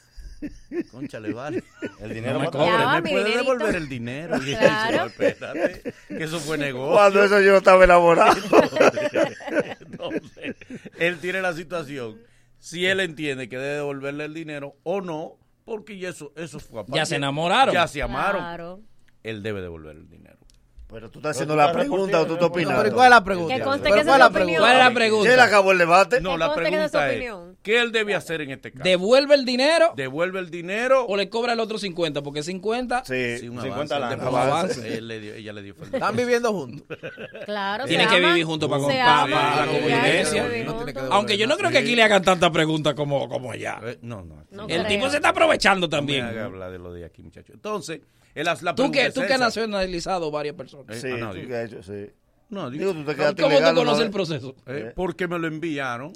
concha, 0.91 1.21
le 1.21 1.33
vale. 1.35 1.63
El 2.01 2.09
No 2.09 2.15
dinero 2.15 2.39
me 2.39 2.45
Ya 2.47 2.51
cobre, 2.51 2.71
va, 2.73 3.01
me 3.01 3.03
puede 3.11 3.25
dinerito. 3.25 3.39
devolver 3.53 3.75
el 3.77 3.89
dinero. 3.89 4.39
Claro. 4.41 4.45
dice, 4.45 4.97
"No, 4.97 5.07
espérate, 5.07 5.95
que 6.09 6.25
eso 6.25 6.41
fue 6.41 6.57
negocio. 6.57 6.93
Cuando 6.95 7.23
eso 7.23 7.41
yo 7.43 7.53
no 7.53 7.59
estaba 7.59 7.85
enamorado. 7.85 8.35
Entonces, 9.81 10.57
él 10.99 11.19
tiene 11.19 11.43
la 11.43 11.53
situación. 11.53 12.17
Si 12.65 12.87
él 12.87 13.01
entiende 13.01 13.51
que 13.51 13.59
debe 13.59 13.75
devolverle 13.75 14.25
el 14.25 14.33
dinero 14.33 14.79
o 14.85 15.03
no, 15.03 15.37
porque 15.67 15.99
ya 15.99 16.09
eso, 16.09 16.33
eso 16.35 16.59
fue 16.59 16.81
aparte. 16.81 16.97
Ya 16.97 17.05
se 17.05 17.17
enamoraron. 17.17 17.75
Ya 17.75 17.87
se 17.87 18.01
amaron. 18.01 18.41
Claro. 18.41 18.81
Él 19.23 19.43
debe 19.43 19.61
devolver 19.61 19.95
el 19.95 20.09
dinero. 20.09 20.34
Pero 20.95 21.11
tú 21.11 21.19
estás 21.19 21.33
haciendo 21.33 21.57
la 21.57 21.73
pregunta 21.73 22.21
o 22.21 22.27
tú 22.27 22.35
estás 22.35 22.49
opinando. 22.49 22.83
pero 22.83 22.95
¿cuál 22.95 23.07
es 23.07 23.11
la 23.11 23.25
pregunta? 23.25 23.55
Que 23.57 23.61
conste 23.63 23.83
¿Pero 23.83 23.95
que 23.97 24.01
esa 24.03 24.11
cuál 24.11 24.21
es 24.21 24.21
la 24.21 24.27
opinión. 24.41 24.61
¿Cuál 24.61 24.73
es 24.73 24.79
la 24.79 24.91
pregunta? 24.95 25.29
¿Quién 25.29 25.41
acabó 25.41 25.73
el 25.73 25.79
debate? 25.79 26.21
No, 26.21 26.37
la 26.37 26.55
pregunta 26.55 27.13
es. 27.13 27.31
¿qué 27.63 27.81
él 27.81 27.91
debe 27.93 28.15
hacer 28.15 28.41
en 28.43 28.53
este 28.53 28.71
caso? 28.71 28.85
¿Devuelve 28.85 29.35
el 29.35 29.45
dinero 29.45 29.93
¿Devuelve 29.97 30.39
el 30.39 30.51
dinero? 30.51 31.05
o 31.07 31.17
le 31.17 31.29
cobra 31.29 31.55
el 31.55 31.61
otro 31.61 31.79
50? 31.79 32.23
Porque 32.23 32.43
50 32.45 33.05
Sí. 33.05 33.39
Sí, 33.39 33.49
un 33.49 33.61
50 33.61 33.75
avance, 33.75 33.95
lanas. 33.99 34.11
después 34.11 34.35
Avance. 34.35 34.75
avance. 34.81 34.95
Él 34.99 35.09
le 35.09 35.21
dio- 35.21 35.35
ella 35.35 35.53
le 35.53 35.63
dio 35.63 35.75
feliz. 35.75 35.95
Están 35.95 36.17
viviendo 36.17 36.53
juntos. 36.53 36.99
Claro. 37.45 37.85
tienen 37.87 38.09
que 38.09 38.17
aman. 38.17 38.31
vivir 38.31 38.45
juntos 38.47 38.69
para, 38.69 39.27
la 39.27 39.67
convivencia. 39.67 40.47
Aunque 41.11 41.37
yo 41.37 41.47
no 41.47 41.57
creo 41.57 41.71
que 41.71 41.79
aquí 41.79 41.97
le 41.97 42.03
hagan 42.03 42.23
tantas 42.23 42.51
preguntas 42.51 42.95
como, 42.95 43.29
como 43.29 43.51
allá. 43.51 43.81
Eh, 43.83 43.99
No, 44.03 44.23
no. 44.23 44.67
El 44.69 44.87
tipo 44.87 45.09
se 45.11 45.17
está 45.17 45.31
aprovechando 45.31 45.89
también. 45.89 46.27
de 46.29 46.79
lo 46.79 46.93
de 46.93 47.05
aquí, 47.05 47.23
muchacho. 47.23 47.53
Entonces, 47.53 48.01
hace 48.41 48.65
la 48.65 48.75
Tú 48.75 48.91
que, 48.91 49.07
es 49.07 49.15
tú 49.15 49.23
que 49.27 49.33
has 49.35 49.41
nacionalizado 49.41 50.31
varias 50.31 50.55
personas. 50.57 50.97
Eh, 50.97 51.01
Sí, 51.01 51.09
a 51.11 51.15
tú 51.19 51.21
nadie. 51.25 51.47
que 51.47 51.57
has 51.57 51.73
hecho, 51.73 51.83
sí. 51.83 52.11
No, 52.51 52.71
Digo, 52.71 52.93
digo, 52.93 53.01
tú 53.01 53.05
te 53.11 53.17
quedaste 53.17 53.43
¿Cómo 53.43 53.59
tú 53.59 53.75
conoces 53.75 53.99
¿no? 54.01 54.05
el 54.05 54.11
proceso? 54.11 54.55
eh, 54.67 54.93
porque 54.95 55.27
me 55.29 55.39
lo 55.39 55.47
enviaron. 55.47 56.13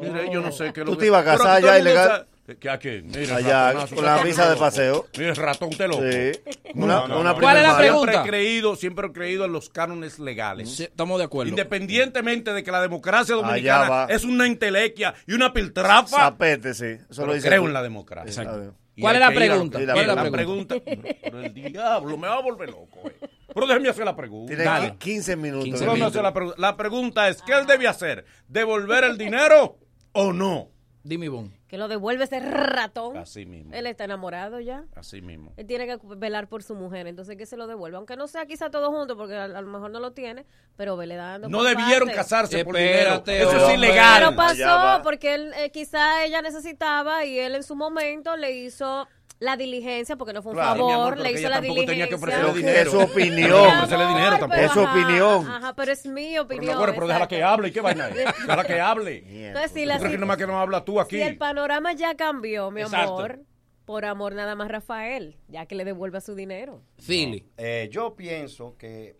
Mire, 0.00 0.28
yo 0.32 0.40
no 0.40 0.50
sé 0.50 0.72
qué 0.72 0.80
es 0.80 0.86
lo 0.86 0.92
Tú 0.92 0.98
que- 0.98 1.02
te 1.02 1.06
ibas 1.06 1.22
a 1.22 1.36
casar 1.36 1.62
ya 1.62 1.78
ilegal. 1.78 2.26
¿Qué 2.58 2.68
a 2.68 2.76
quién? 2.76 3.06
Mire, 3.06 3.32
Allá, 3.32 3.68
ratonazo, 3.68 3.94
con 3.94 4.04
la 4.04 4.20
está 4.22 4.50
de 4.50 4.56
paseo. 4.56 5.06
Mire, 5.16 5.32
ratón, 5.34 5.68
usted 5.68 5.86
loco. 5.86 6.02
Sí. 6.02 6.40
Una, 6.74 6.94
no, 7.02 7.08
no, 7.08 7.20
una 7.20 7.32
no. 7.34 7.38
¿Cuál 7.40 7.56
es 7.58 7.62
la 7.62 7.76
pregunta? 7.78 8.10
Siempre 8.12 8.28
he 8.28 8.30
creído, 8.30 8.76
siempre 8.76 9.06
he 9.06 9.12
creído 9.12 9.44
en 9.44 9.52
los 9.52 9.70
cánones 9.70 10.18
legales. 10.18 10.68
Sí, 10.74 10.82
estamos 10.82 11.18
de 11.18 11.24
acuerdo. 11.26 11.50
Independientemente 11.50 12.52
de 12.52 12.64
que 12.64 12.72
la 12.72 12.82
democracia 12.82 13.36
dominicana 13.36 14.06
es 14.10 14.24
una 14.24 14.48
intelequia 14.48 15.14
y 15.28 15.32
una 15.34 15.52
piltrafa, 15.52 16.16
Zapete, 16.18 16.74
sí. 16.74 16.96
Eso 17.08 17.24
lo 17.24 17.32
dice 17.34 17.46
creo 17.46 17.62
tú. 17.62 17.68
en 17.68 17.72
la 17.72 17.82
democracia. 17.84 18.28
Exacto. 18.28 18.74
¿Cuál 19.00 19.14
es 19.16 19.20
la 19.20 19.30
pregunta? 19.30 19.78
que- 19.78 19.86
¿Cuál 19.86 19.98
es 20.00 20.06
la 20.14 20.30
pregunta? 20.30 20.74
Pero 21.22 21.40
el 21.40 21.54
diablo 21.54 22.18
me 22.18 22.28
va 22.28 22.34
a 22.36 22.42
volver 22.42 22.70
loco. 22.70 23.08
eh. 23.08 23.28
Pero 23.54 23.66
déjeme 23.66 23.88
hacer 23.88 24.04
la 24.04 24.16
pregunta. 24.16 24.48
Tiene 24.48 24.64
Dale. 24.64 24.96
15 24.98 25.36
minutos. 25.36 25.64
15 25.64 25.80
Déjame 25.80 25.94
minutos. 25.98 26.12
hacer 26.14 26.22
la, 26.22 26.32
pregunta. 26.32 26.56
la 26.60 26.76
pregunta 26.76 27.28
es, 27.28 27.42
¿qué 27.42 27.52
él 27.52 27.66
debe 27.66 27.86
hacer? 27.88 28.24
¿Devolver 28.48 29.04
el 29.04 29.16
dinero 29.18 29.78
o 30.12 30.32
no? 30.32 30.68
Dime, 31.02 31.26
Ivonne. 31.26 31.50
Que 31.72 31.78
lo 31.78 31.88
devuelve 31.88 32.24
ese 32.24 32.38
ratón. 32.38 33.16
Así 33.16 33.46
mismo. 33.46 33.72
Él 33.72 33.86
está 33.86 34.04
enamorado 34.04 34.60
ya. 34.60 34.84
Así 34.94 35.22
mismo. 35.22 35.54
Él 35.56 35.66
tiene 35.66 35.86
que 35.86 35.98
velar 36.16 36.46
por 36.46 36.62
su 36.62 36.74
mujer, 36.74 37.06
entonces 37.06 37.38
que 37.38 37.46
se 37.46 37.56
lo 37.56 37.66
devuelva. 37.66 37.96
Aunque 37.96 38.14
no 38.14 38.28
sea 38.28 38.44
quizá 38.44 38.68
todo 38.68 38.90
junto, 38.92 39.16
porque 39.16 39.36
a, 39.36 39.44
a 39.44 39.62
lo 39.62 39.68
mejor 39.68 39.90
no 39.90 39.98
lo 39.98 40.12
tiene, 40.12 40.44
pero 40.76 40.98
vele 40.98 41.16
dando. 41.16 41.48
No 41.48 41.60
por 41.60 41.68
debieron 41.68 42.10
casarse 42.10 42.62
por 42.62 42.76
Espérate, 42.76 43.32
dinero. 43.32 43.48
Eso 43.48 43.58
hombre. 43.62 43.72
es 43.72 43.78
ilegal. 43.78 44.22
Pero 44.22 44.36
pasó 44.36 45.02
porque 45.02 45.34
él 45.34 45.54
eh, 45.56 45.70
quizá 45.70 46.26
ella 46.26 46.42
necesitaba 46.42 47.24
y 47.24 47.38
él 47.38 47.54
en 47.54 47.62
su 47.62 47.74
momento 47.74 48.36
le 48.36 48.52
hizo 48.52 49.08
la 49.42 49.56
diligencia, 49.56 50.16
porque 50.16 50.32
no 50.32 50.40
fue 50.42 50.52
un 50.52 50.58
Claro, 50.58 50.86
mi 50.86 50.92
amor, 50.92 51.04
favor, 51.14 51.18
le 51.18 51.32
que 51.32 51.40
hizo 51.40 51.48
la 51.48 51.56
tampoco 51.56 51.80
tenía 51.84 52.08
que 52.08 52.14
diligencia. 52.14 52.16
ofrecerle 52.16 52.52
Pero 52.52 52.66
dinero. 52.66 52.80
es 52.82 52.90
su 52.90 53.00
opinión. 53.12 53.50
No, 53.50 53.62
ofrecerle 53.78 54.06
dinero 54.06 54.38
tampoco. 54.38 54.60
Es 54.62 54.70
su 54.72 54.80
ajá, 54.80 54.92
opinión. 54.92 55.46
Ajá, 55.48 55.74
pero 55.74 55.92
es 55.92 56.06
mi 56.06 56.28
Pero 56.30 56.42
opinión. 56.42 56.78
pero 56.94 57.06
déjala 57.08 57.28
que 57.28 57.42
hable. 57.42 57.68
¿Y 57.68 57.72
qué 57.72 57.80
vaina 57.80 58.08
es? 58.08 58.14
Déjala 58.46 58.64
que 58.64 58.80
hable. 58.80 59.46
Entonces, 59.48 59.70
si, 59.72 59.80
¿Tú 59.82 59.86
la, 59.88 59.98
crees 59.98 60.20
que 60.20 60.36
que 60.36 60.46
no 60.46 60.60
habla 60.60 60.84
tú 60.84 61.00
aquí? 61.00 61.16
si 61.16 61.22
el 61.22 61.36
panorama 61.38 61.92
ya 61.92 62.14
cambió, 62.14 62.70
mi 62.70 62.82
Exacto. 62.82 63.14
amor, 63.18 63.40
por 63.84 64.04
amor 64.04 64.34
nada 64.34 64.54
más 64.54 64.68
Rafael, 64.68 65.36
ya 65.48 65.66
que 65.66 65.74
le 65.74 65.84
devuelva 65.84 66.20
su 66.20 66.34
dinero. 66.36 66.82
Philly. 67.04 67.44
Eh, 67.56 67.88
yo 67.90 68.14
pienso 68.14 68.76
que 68.78 69.16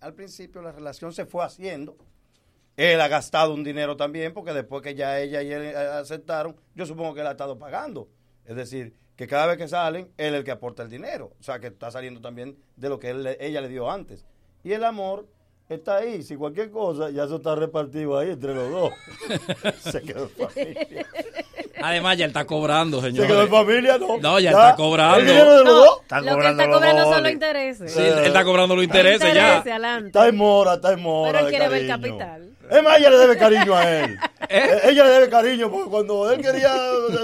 al 0.00 0.14
principio 0.14 0.62
la 0.62 0.72
relación 0.72 1.12
se 1.12 1.26
fue 1.26 1.44
haciendo. 1.44 1.96
Él 2.78 3.00
ha 3.00 3.08
gastado 3.08 3.54
un 3.54 3.62
dinero 3.62 3.96
también, 3.96 4.32
porque 4.32 4.52
después 4.52 4.82
que 4.82 4.94
ya 4.94 5.18
ella 5.20 5.42
y 5.42 5.52
él 5.52 5.62
eh, 5.62 5.76
aceptaron, 5.76 6.56
yo 6.74 6.86
supongo 6.86 7.14
que 7.14 7.20
él 7.20 7.26
ha 7.26 7.32
estado 7.32 7.58
pagando. 7.58 8.08
Es 8.44 8.54
decir, 8.56 8.94
que 9.16 9.26
cada 9.26 9.46
vez 9.46 9.56
que 9.56 9.66
salen, 9.66 10.12
él 10.16 10.34
es 10.34 10.38
el 10.38 10.44
que 10.44 10.50
aporta 10.50 10.82
el 10.82 10.90
dinero. 10.90 11.32
O 11.40 11.42
sea, 11.42 11.58
que 11.58 11.68
está 11.68 11.90
saliendo 11.90 12.20
también 12.20 12.58
de 12.76 12.88
lo 12.88 12.98
que 12.98 13.10
ella 13.40 13.60
le 13.60 13.68
dio 13.68 13.90
antes. 13.90 14.26
Y 14.62 14.72
el 14.72 14.84
amor 14.84 15.26
está 15.68 15.96
ahí. 15.96 16.22
Si 16.22 16.36
cualquier 16.36 16.70
cosa, 16.70 17.10
ya 17.10 17.24
eso 17.24 17.36
está 17.36 17.54
repartido 17.54 18.18
ahí 18.18 18.30
entre 18.30 18.54
los 18.54 18.70
dos. 18.70 18.92
se 19.80 20.02
quedó 20.02 20.28
familia. 20.28 21.06
Además, 21.86 22.16
ya 22.16 22.24
él 22.24 22.30
está 22.30 22.44
cobrando, 22.44 23.00
Se 23.00 23.06
señor. 23.08 23.26
quedó 23.26 23.42
en 23.42 23.48
familia, 23.50 23.98
¿no? 23.98 24.18
No, 24.18 24.38
ya 24.40 24.50
está 24.50 24.74
cobrando. 24.76 25.18
El 25.18 25.26
dinero 25.26 25.52
de 25.52 25.64
los 25.64 25.64
No, 25.66 25.74
dos. 25.74 26.00
Están 26.02 26.18
lo 26.18 26.24
que 26.24 26.28
él 26.30 26.34
cobrando 26.36 26.62
está 26.62 26.72
cobrando 26.74 27.12
son 27.12 27.22
los 27.22 27.32
intereses. 27.32 27.92
Sí, 27.92 28.00
él 28.00 28.18
está 28.24 28.44
cobrando 28.44 28.74
los 28.76 28.84
intereses 28.84 29.34
ya. 29.34 29.58
Adelante. 29.58 30.06
Está 30.08 30.28
en 30.28 30.36
mora, 30.36 30.74
está 30.74 30.92
en 30.92 31.00
mora. 31.02 31.32
Pero 31.32 31.44
él 31.46 31.50
quiere 31.50 31.68
ver 31.68 31.86
capital. 31.86 32.50
Es 32.68 32.82
más, 32.82 32.98
ella 32.98 33.10
le 33.10 33.16
debe 33.18 33.36
cariño 33.36 33.76
a 33.76 33.90
él. 33.90 34.18
¿Eh? 34.48 34.48
Eh, 34.48 34.80
Ella 34.90 35.04
le 35.04 35.10
debe 35.10 35.28
cariño 35.28 35.70
porque 35.70 35.90
cuando 35.90 36.32
él 36.32 36.40
quería 36.40 36.72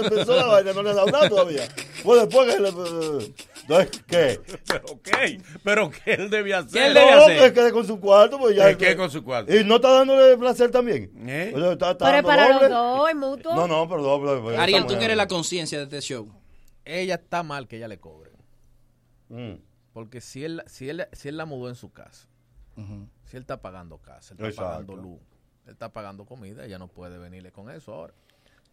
empezó 0.03 0.35
la 0.35 0.45
vaina 0.45 0.71
no 0.73 0.83
le 0.83 0.89
ha 0.89 0.93
dado 0.93 1.07
nada 1.07 1.29
todavía. 1.29 1.63
Pues 2.03 2.21
después 2.21 2.53
que 2.53 2.61
le, 2.61 2.69
¿Qué? 4.07 4.39
¿Pero 4.67 5.01
qué? 5.01 5.41
¿Pero 5.63 5.89
qué 5.91 6.13
él 6.13 6.29
debía 6.29 6.59
hacer? 6.59 6.71
¿Qué 6.71 6.87
él 6.87 6.93
debe 6.93 7.11
hacer? 7.11 7.53
que 7.53 7.53
quede 7.59 7.71
con 7.71 7.85
su 7.87 7.99
cuarto. 7.99 8.37
Pues 8.39 8.55
ya, 8.55 8.69
¿Qué 8.69 8.77
quede 8.77 8.97
con 8.97 9.09
su 9.09 9.23
cuarto? 9.23 9.55
¿Y 9.55 9.63
no 9.63 9.75
está 9.75 9.91
dándole 9.91 10.37
placer 10.37 10.69
también? 10.71 11.11
¿Eh? 11.27 11.53
O 11.55 11.59
sea, 11.59 11.71
está- 11.73 11.91
está 11.91 12.05
Pero 12.11 12.27
para 12.27 12.53
doble. 12.53 12.69
los 12.69 12.69
dos, 12.69 13.09
es 13.09 13.15
mutuo. 13.15 13.55
No, 13.55 13.67
no, 13.67 13.87
pero 13.87 14.01
doble. 14.03 14.57
Ariel, 14.57 14.85
tú 14.85 14.97
que 14.97 15.05
eres 15.05 15.17
la 15.17 15.27
conciencia 15.27 15.77
de 15.77 15.83
este 15.85 16.01
show. 16.01 16.27
Ella 16.85 17.15
está 17.15 17.43
mal 17.43 17.67
que 17.67 17.77
ella 17.77 17.87
le 17.87 17.99
cobre. 17.99 18.31
Mm. 19.29 19.53
Porque 19.93 20.21
si 20.21 20.43
él, 20.43 20.63
si 20.67 20.89
él, 20.89 21.07
si 21.13 21.29
él 21.29 21.37
la 21.37 21.45
mudó 21.45 21.69
en 21.69 21.75
su 21.75 21.91
casa, 21.91 22.27
si 22.75 23.37
él 23.37 23.41
está 23.43 23.61
pagando 23.61 23.99
casa, 23.99 24.33
él 24.33 24.39
está 24.45 24.47
Exacto. 24.63 24.87
pagando 24.87 24.95
luz, 24.95 25.19
él 25.65 25.71
está 25.73 25.93
pagando 25.93 26.25
comida, 26.25 26.65
ella 26.65 26.79
no 26.79 26.87
puede 26.87 27.17
venirle 27.19 27.51
con 27.51 27.69
eso 27.69 27.93
ahora. 27.93 28.13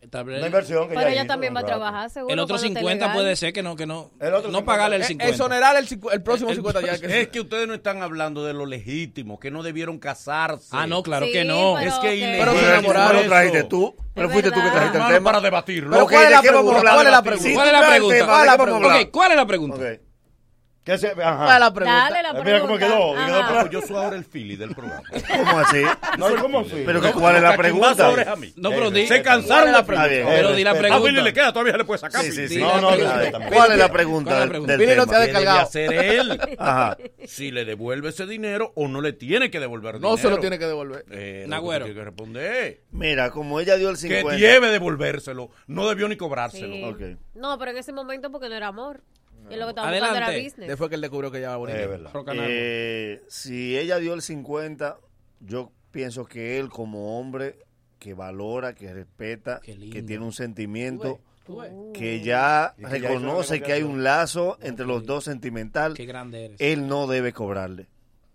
Una 0.03 0.46
inversión 0.46 0.88
que 0.88 0.94
Pero 0.94 1.09
ella 1.11 1.26
también 1.26 1.55
va 1.55 1.61
a 1.61 1.66
trabajar, 1.66 2.09
seguro. 2.09 2.32
El 2.32 2.38
otro 2.40 2.55
cuando 2.57 2.66
esté 2.68 2.78
50 2.80 3.05
legal. 3.07 3.16
puede 3.16 3.36
ser 3.36 3.53
que 3.53 3.62
no, 3.62 3.76
que 3.76 3.86
no, 3.86 4.11
El 4.18 4.28
otro 4.34 4.51
no 4.51 4.59
50. 4.61 4.64
pagarle 4.64 4.96
el 4.96 5.03
Eh, 5.03 5.07
50. 5.07 5.30
exonerar 5.30 5.76
el, 5.76 5.86
el 6.12 6.22
próximo 6.22 6.48
El- 6.51 6.57
50 6.57 6.80
ya 6.80 6.98
que 7.01 7.20
Es 7.20 7.28
que 7.28 7.40
ustedes 7.40 7.68
no 7.68 7.74
están 7.74 8.03
hablando 8.03 8.44
de 8.46 8.55
lo 8.55 8.64
legítimo, 8.64 9.38
que 9.38 9.51
no 9.51 9.62
debieron 9.62 9.98
casarse. 9.98 10.68
Ah, 10.72 10.86
no, 10.86 11.03
claro 11.03 11.26
Sí, 11.26 11.32
que 11.32 11.44
no. 11.44 11.74
pero 11.78 11.90
Es 11.90 11.98
que 11.98 12.16
ilegítimo 12.16 12.44
Pero 12.44 12.59
se 12.59 12.68
enamoraron. 12.70 13.22
lo 13.22 13.28
trajiste 13.28 13.64
tú. 13.64 13.94
Pero 14.14 14.26
Es 14.26 14.32
fuiste 14.32 14.51
tú 14.51 14.55
que 14.57 14.61
verdad. 14.62 14.72
trajiste 14.74 14.98
el 14.98 15.14
tema. 15.14 15.24
para 15.32 15.40
debatirlo. 15.42 15.90
Pero 15.90 16.05
¿cuál 16.07 16.22
es 16.22 16.28
¿de 16.28 16.34
la 16.34 16.42
pregunta? 16.42 16.80
¿Cuál 16.80 16.86
es 17.07 17.12
la 17.12 17.20
Debatir. 17.20 17.30
pregunta? 17.30 17.55
¿Cuál 17.55 17.68
es 18.40 18.46
la 18.46 18.59
pregunta? 18.59 19.11
¿Cuál 19.12 19.28
¿de 19.28 19.34
es 19.34 19.36
la 19.36 19.46
pregunta? 19.46 20.09
¿Qué 20.83 20.97
se- 20.97 21.09
ajá. 21.09 21.37
¿Cuál 21.45 21.53
es 21.55 21.61
la 21.61 21.74
pregunta? 21.74 22.01
Dale 22.11 22.22
la 22.22 22.28
Eh, 22.31 22.33
pregunta. 22.33 22.45
Mira 22.45 22.61
cómo 22.61 22.78
quedó. 22.78 23.16
Ajá. 23.18 23.70
yo 23.70 23.83
soy 23.83 23.97
ahora 23.97 24.16
el 24.16 24.24
Philly 24.24 24.57
del 24.57 24.74
programa. 24.74 25.03
¿Cómo 25.37 25.59
así? 25.59 25.83
No, 26.18 26.35
¿cómo 26.41 26.64
fue? 26.64 26.83
Pero 26.87 27.01
que 27.03 27.12
cuál 27.12 27.37
es 27.37 27.43
la 27.43 27.57
pregunta. 27.57 28.12
No, 28.57 28.70
pero 28.70 28.91
di- 28.91 29.07
Se 29.07 29.20
cansaron 29.22 29.72
la 29.72 29.85
pregunta. 29.85 30.09
Pero 30.11 30.53
di 30.55 30.64
la 30.64 30.70
A 30.70 30.74
Philly 30.74 30.89
pregunta. 30.89 31.22
le 31.22 31.33
queda, 31.35 31.53
todavía 31.53 31.72
se 31.72 31.78
le 31.78 31.85
puede 31.85 31.99
sacar. 31.99 32.22
Sí, 32.22 32.33
sí, 32.33 32.49
sí. 32.49 32.59
No, 32.61 32.81
no, 32.81 32.89
pregunta. 32.93 33.49
¿Cuál 33.53 33.72
es 33.72 33.78
la 33.78 33.85
¿Cuál 33.89 33.93
pregunta 33.93 34.47
pregunta? 34.49 34.76
Pili 34.78 34.95
no 34.97 35.07
te 35.07 35.14
ha 35.16 35.18
¿Qué 35.18 35.26
debe 35.26 35.33
descargado. 35.39 35.61
hacer 35.61 35.93
él? 35.93 36.41
Ajá. 36.59 36.97
Si 37.26 37.51
le 37.51 37.64
devuelve 37.66 38.09
ese 38.09 38.26
dinero 38.26 38.72
o 38.74 38.89
no 38.89 39.01
le 39.03 39.12
tiene 39.12 39.51
que 39.51 39.61
devolver 39.61 40.01
No 40.01 40.16
dinero. 40.16 40.16
se 40.16 40.31
lo 40.31 40.39
tiene 40.41 40.59
que 40.59 40.66
devolver. 40.66 41.05
Eh, 41.11 41.45
Nagüero. 41.47 41.85
Tiene 41.85 42.01
que 42.01 42.05
responder. 42.07 42.81
Mira, 42.91 43.31
como 43.31 43.61
ella 43.61 43.76
dio 43.76 43.91
el 43.91 43.97
Que 43.97 44.09
50. 44.22 44.37
debe 44.39 44.68
devolvérselo. 44.70 45.51
No 45.66 45.89
debió 45.89 46.09
ni 46.09 46.16
cobrárselo. 46.16 46.97
No, 47.35 47.59
pero 47.59 47.70
en 47.70 47.76
ese 47.76 47.93
momento 47.93 48.31
porque 48.31 48.49
no 48.49 48.55
era 48.55 48.68
amor. 48.68 49.03
Y 49.51 49.57
lo 49.57 49.66
que 49.66 49.70
estaba 49.70 49.88
buscando 49.90 50.16
era 50.16 50.26
Adelante. 50.26 50.44
business. 50.44 50.68
Después 50.68 50.88
que 50.88 50.94
él 50.94 51.01
descubrió 51.01 51.30
que 51.30 51.38
ella 51.38 51.48
era 51.48 51.57
bonita. 51.57 51.80
Es 51.80 51.88
verdad. 51.88 52.11
Rocanardo. 52.12 52.51
Eh, 52.53 53.22
si 53.28 53.76
ella 53.78 53.98
dio 53.98 54.14
el 54.14 54.22
50, 54.22 54.98
yo 55.40 55.72
pienso 55.90 56.24
que 56.26 56.59
él 56.59 56.68
como 56.68 57.18
hombre 57.18 57.59
que 57.98 58.14
valora, 58.14 58.74
que 58.74 58.92
respeta, 58.94 59.61
que 59.61 60.03
tiene 60.03 60.24
un 60.24 60.32
sentimiento, 60.32 61.20
Tú 61.44 61.59
ves. 61.59 61.70
que 61.92 62.20
ya 62.22 62.74
que 62.78 62.86
reconoce 62.86 63.61
que 63.61 63.72
hay 63.74 63.82
un 63.82 64.03
lazo 64.05 64.57
entre 64.62 64.86
los 64.86 65.05
dos 65.05 65.24
sentimental, 65.24 65.94
Qué 65.94 66.07
grande 66.07 66.46
eres. 66.46 66.57
él 66.61 66.86
no 66.86 67.07
debe 67.07 67.32
cobrarle. 67.32 67.88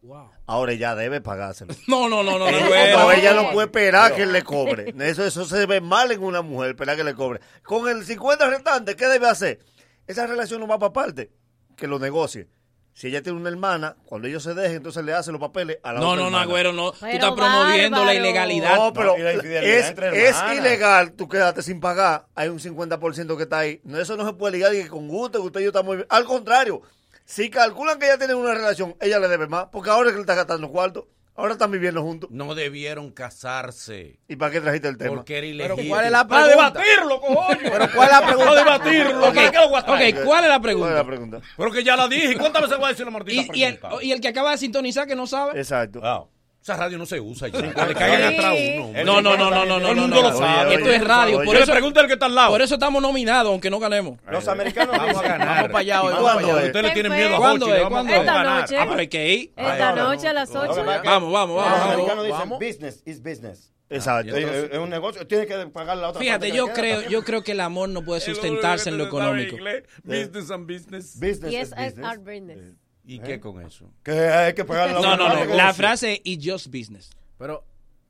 Wow. 0.04 0.30
Ahora 0.46 0.74
ella 0.74 0.94
debe 0.94 1.20
pagárselo. 1.20 1.74
No, 1.88 2.08
no, 2.08 2.22
no, 2.24 2.38
no. 2.38 2.48
Eh, 2.48 2.52
no, 2.92 3.00
no, 3.00 3.04
no. 3.06 3.12
ella 3.12 3.34
no 3.34 3.52
puede 3.52 3.66
esperar 3.66 4.14
que 4.14 4.22
él 4.22 4.34
le 4.34 4.44
cobre. 4.44 4.94
Eso, 5.00 5.26
eso 5.26 5.46
se 5.46 5.66
ve 5.66 5.82
mal 5.82 6.12
en 6.12 6.22
una 6.22 6.44
mujer, 6.44 6.72
esperar 6.72 6.96
que 6.96 7.04
le 7.04 7.16
cobre. 7.16 7.40
Con 7.64 7.90
el 7.90 8.06
50 8.06 8.48
restante, 8.52 8.96
¿qué 8.96 9.08
debe 9.08 9.28
hacer? 9.28 9.60
Esa 10.08 10.28
relación 10.28 10.60
no 10.60 10.68
va 10.68 10.80
para 10.80 10.94
parte, 10.94 11.32
que 11.76 11.88
lo 11.88 12.00
negocie. 12.00 12.48
Si 12.94 13.08
ella 13.08 13.22
tiene 13.22 13.38
una 13.38 13.50
hermana, 13.50 13.98
cuando 14.06 14.30
ellos 14.30 14.42
se 14.42 14.54
dejen, 14.54 14.78
entonces 14.78 15.04
le 15.04 15.14
hace 15.14 15.30
los 15.34 15.42
papeles 15.42 15.80
a 15.84 15.92
la 15.92 16.00
No, 16.00 16.12
otra 16.12 16.24
no, 16.24 16.30
no, 16.30 16.40
no. 16.40 16.92
Tú 16.92 16.98
Pero 17.02 17.12
estás 17.12 17.32
promoviendo 17.34 18.06
la 18.06 18.14
ilegalidad. 18.14 18.76
No, 18.78 18.94
pero 18.94 19.18
y 19.18 19.22
la 19.22 19.34
infidelidad 19.34 19.64
es, 19.66 19.90
entre 19.90 20.30
es 20.30 20.38
ilegal, 20.58 21.12
tú 21.12 21.28
quédate 21.28 21.62
sin 21.62 21.82
pagar, 21.82 22.28
hay 22.36 22.48
un 22.48 22.60
50% 22.60 23.36
que 23.36 23.44
está 23.44 23.60
ahí. 23.60 23.82
No, 23.84 24.00
eso 24.00 24.16
no 24.16 24.26
se 24.26 24.32
puede 24.34 24.54
ligar 24.54 24.74
y 24.74 24.84
que 24.84 24.88
con 24.88 25.10
gusto, 25.10 25.42
que 25.42 25.48
usted 25.48 25.60
y 25.60 25.64
yo 25.64 25.70
estamos 25.70 25.94
bien. 25.98 26.08
Al 26.10 26.24
contrario, 26.24 26.84
si 27.26 27.50
calculan 27.50 28.00
que 28.00 28.06
ella 28.06 28.18
tiene 28.18 28.34
una 28.34 28.54
relación, 28.54 28.96
ella 29.02 29.20
le 29.20 29.28
debe 29.28 29.48
más, 29.48 29.66
porque 29.74 29.90
ahora 29.90 30.10
es 30.10 30.14
que 30.14 30.20
le 30.20 30.22
está 30.22 30.36
gastando 30.36 30.70
cuarto, 30.70 31.10
ahora 31.36 31.54
están 31.54 31.72
viviendo 31.72 32.02
juntos. 32.02 32.30
No 32.32 32.56
debieron 32.56 33.12
casarse. 33.12 34.20
¿Y 34.28 34.36
para 34.36 34.52
qué 34.52 34.62
trajiste 34.62 34.88
el 34.88 34.98
tema? 34.98 35.16
Porque 35.16 35.38
era 35.38 35.42
Pero 35.48 35.54
ilegítimo. 35.76 35.90
¿cuál 35.96 36.06
es 36.06 36.12
la 36.12 36.28
Para 36.28 36.46
pregunta? 36.46 36.72
debatirlo, 36.80 37.22
cojoño. 37.22 37.60
Pero 37.62 37.88
¿cuál 37.94 38.08
es 38.10 38.12
la 38.20 38.26
pregunta? 38.26 38.46
Para 38.50 38.64
debatirlo. 38.64 39.28
Ok, 39.28 39.36
¿Para 39.36 39.52
qué 39.52 39.58
lo 39.60 39.70
voy 39.70 39.80
a 39.80 39.86
traer? 39.86 40.16
ok, 40.18 40.24
¿cuál 40.26 40.44
es 40.44 40.50
la 40.50 40.60
¿Cuál 40.60 40.60
es 40.60 40.62
pregunta? 40.62 40.94
la 40.94 41.06
pregunta? 41.06 41.42
Pero 41.58 41.72
que 41.72 41.84
ya 41.84 41.96
la 41.96 42.08
dije. 42.08 42.32
¿Y 42.32 42.36
¿Cuántas 42.36 42.62
veces 42.64 42.78
voy 42.78 42.86
a 42.86 42.90
decir 42.90 43.06
la 43.06 43.12
maldita 43.12 43.54
Y, 43.56 43.60
y, 43.60 43.64
el, 43.64 43.78
pregunta? 43.80 44.04
y 44.04 44.12
el 44.12 44.22
que 44.22 44.28
acaba 44.28 44.52
de 44.52 44.58
sintonizar 44.58 45.08
que 45.08 45.16
no 45.16 45.28
sabe. 45.28 45.60
Exacto. 45.60 46.00
Ah, 46.04 46.26
esa 46.66 46.76
radio 46.78 46.98
no 46.98 47.06
se 47.06 47.22
usa 47.22 47.48
ya. 47.48 47.62
Que 47.62 47.68
le 47.86 47.94
caigan 47.94 48.30
Sí. 48.32 48.38
atrás 48.40 48.46
a 48.46 48.54
uno. 48.82 49.04
No, 49.06 49.22
no, 49.22 49.38
no, 49.38 49.50
no, 49.52 49.66
no, 49.66 49.66
Todo 49.66 49.80
no. 49.80 49.90
el 49.90 49.96
no, 49.96 50.02
mundo 50.02 50.16
no. 50.24 50.30
lo 50.32 50.36
sabe. 50.38 50.74
Esto 50.74 50.90
es 50.90 51.04
radio. 51.04 51.44
Por 51.44 51.56
eso, 51.56 51.72
pregunto 51.72 52.00
al 52.00 52.08
que 52.08 52.14
está 52.14 52.26
al 52.26 52.34
lado. 52.34 52.50
por 52.50 52.62
eso 52.64 52.74
estamos 52.74 53.02
nominados, 53.04 53.52
aunque 53.52 53.70
no 53.70 53.78
ganemos. 53.80 54.18
Los 54.32 54.48
americanos 54.48 54.98
Vamos 54.98 55.18
a 55.18 55.22
ganar. 55.22 55.48
Vamos 55.48 55.68
para 55.72 55.80
allá 55.80 56.02
hoy, 56.02 56.08
¿Y 56.08 56.14
vamos 56.16 56.24
cuándo 56.32 56.42
para 56.42 56.54
allá. 56.56 56.62
es? 56.62 56.66
Ustedes 56.68 56.84
le 56.84 56.90
¿Qué 56.90 56.94
tienen 57.02 57.12
miedo 57.20 57.36
a 57.36 57.38
¿Cuándo 57.38 57.66
es? 57.68 57.84
vamos 57.84 57.90
¿Cuándo 57.92 58.14
es? 58.14 58.20
Esta 58.20 58.44
noche. 58.44 58.78
Ah, 58.80 58.86
pero 58.88 59.00
hay 59.00 59.08
que 59.08 59.30
ir. 59.34 59.54
Esta 59.56 59.92
noche 59.96 60.28
a 60.28 60.34
las 60.34 60.50
Lo 60.50 60.62
que 60.62 60.68
8. 60.70 60.76
pasa 60.76 60.96
es 60.96 61.02
que 61.04 61.08
Vamos, 61.08 61.32
vamos, 61.32 61.56
Los 61.62 61.66
vamos. 61.72 61.92
americanos 61.94 62.24
dicen 62.26 62.40
vamos. 62.40 62.60
business 62.60 63.04
is 63.06 63.22
business. 63.22 63.72
Exacto. 63.88 64.36
Es, 64.36 64.78
un 64.80 64.90
negocio, 64.90 65.28
tiene 65.28 65.46
que 65.46 65.56
pagar 65.68 65.98
la 65.98 66.10
otra 66.10 66.20
Fíjate, 66.20 66.52
yo 66.52 66.70
creo, 66.74 67.02
yo 67.08 67.24
creo 67.24 67.44
que 67.44 67.52
el 67.52 67.62
amor 67.62 67.90
no 67.90 68.04
puede 68.04 68.22
sustentarse 68.22 68.90
en 68.90 68.98
lo 68.98 69.04
económico. 69.06 69.56
Business 70.04 70.50
and 70.50 70.66
business. 70.66 71.20
Business 71.20 71.54
Y 71.54 71.58
is 71.58 71.70
business. 71.70 72.00
art 72.04 72.22
business. 72.24 72.58
¿Y 73.06 73.20
qué 73.20 73.40
con 73.40 73.62
eso? 73.62 73.90
Que 74.04 74.12
hay 74.12 74.54
que 74.54 74.66
pagar 74.66 74.92
la 74.92 75.02
No, 75.02 75.18
no, 75.18 75.46
no. 75.46 75.56
La 75.56 75.74
frase 75.74 76.14
es 76.14 76.22
"It's 76.24 76.46
just 76.50 76.68
business". 76.68 77.10
Pero, 77.38 77.64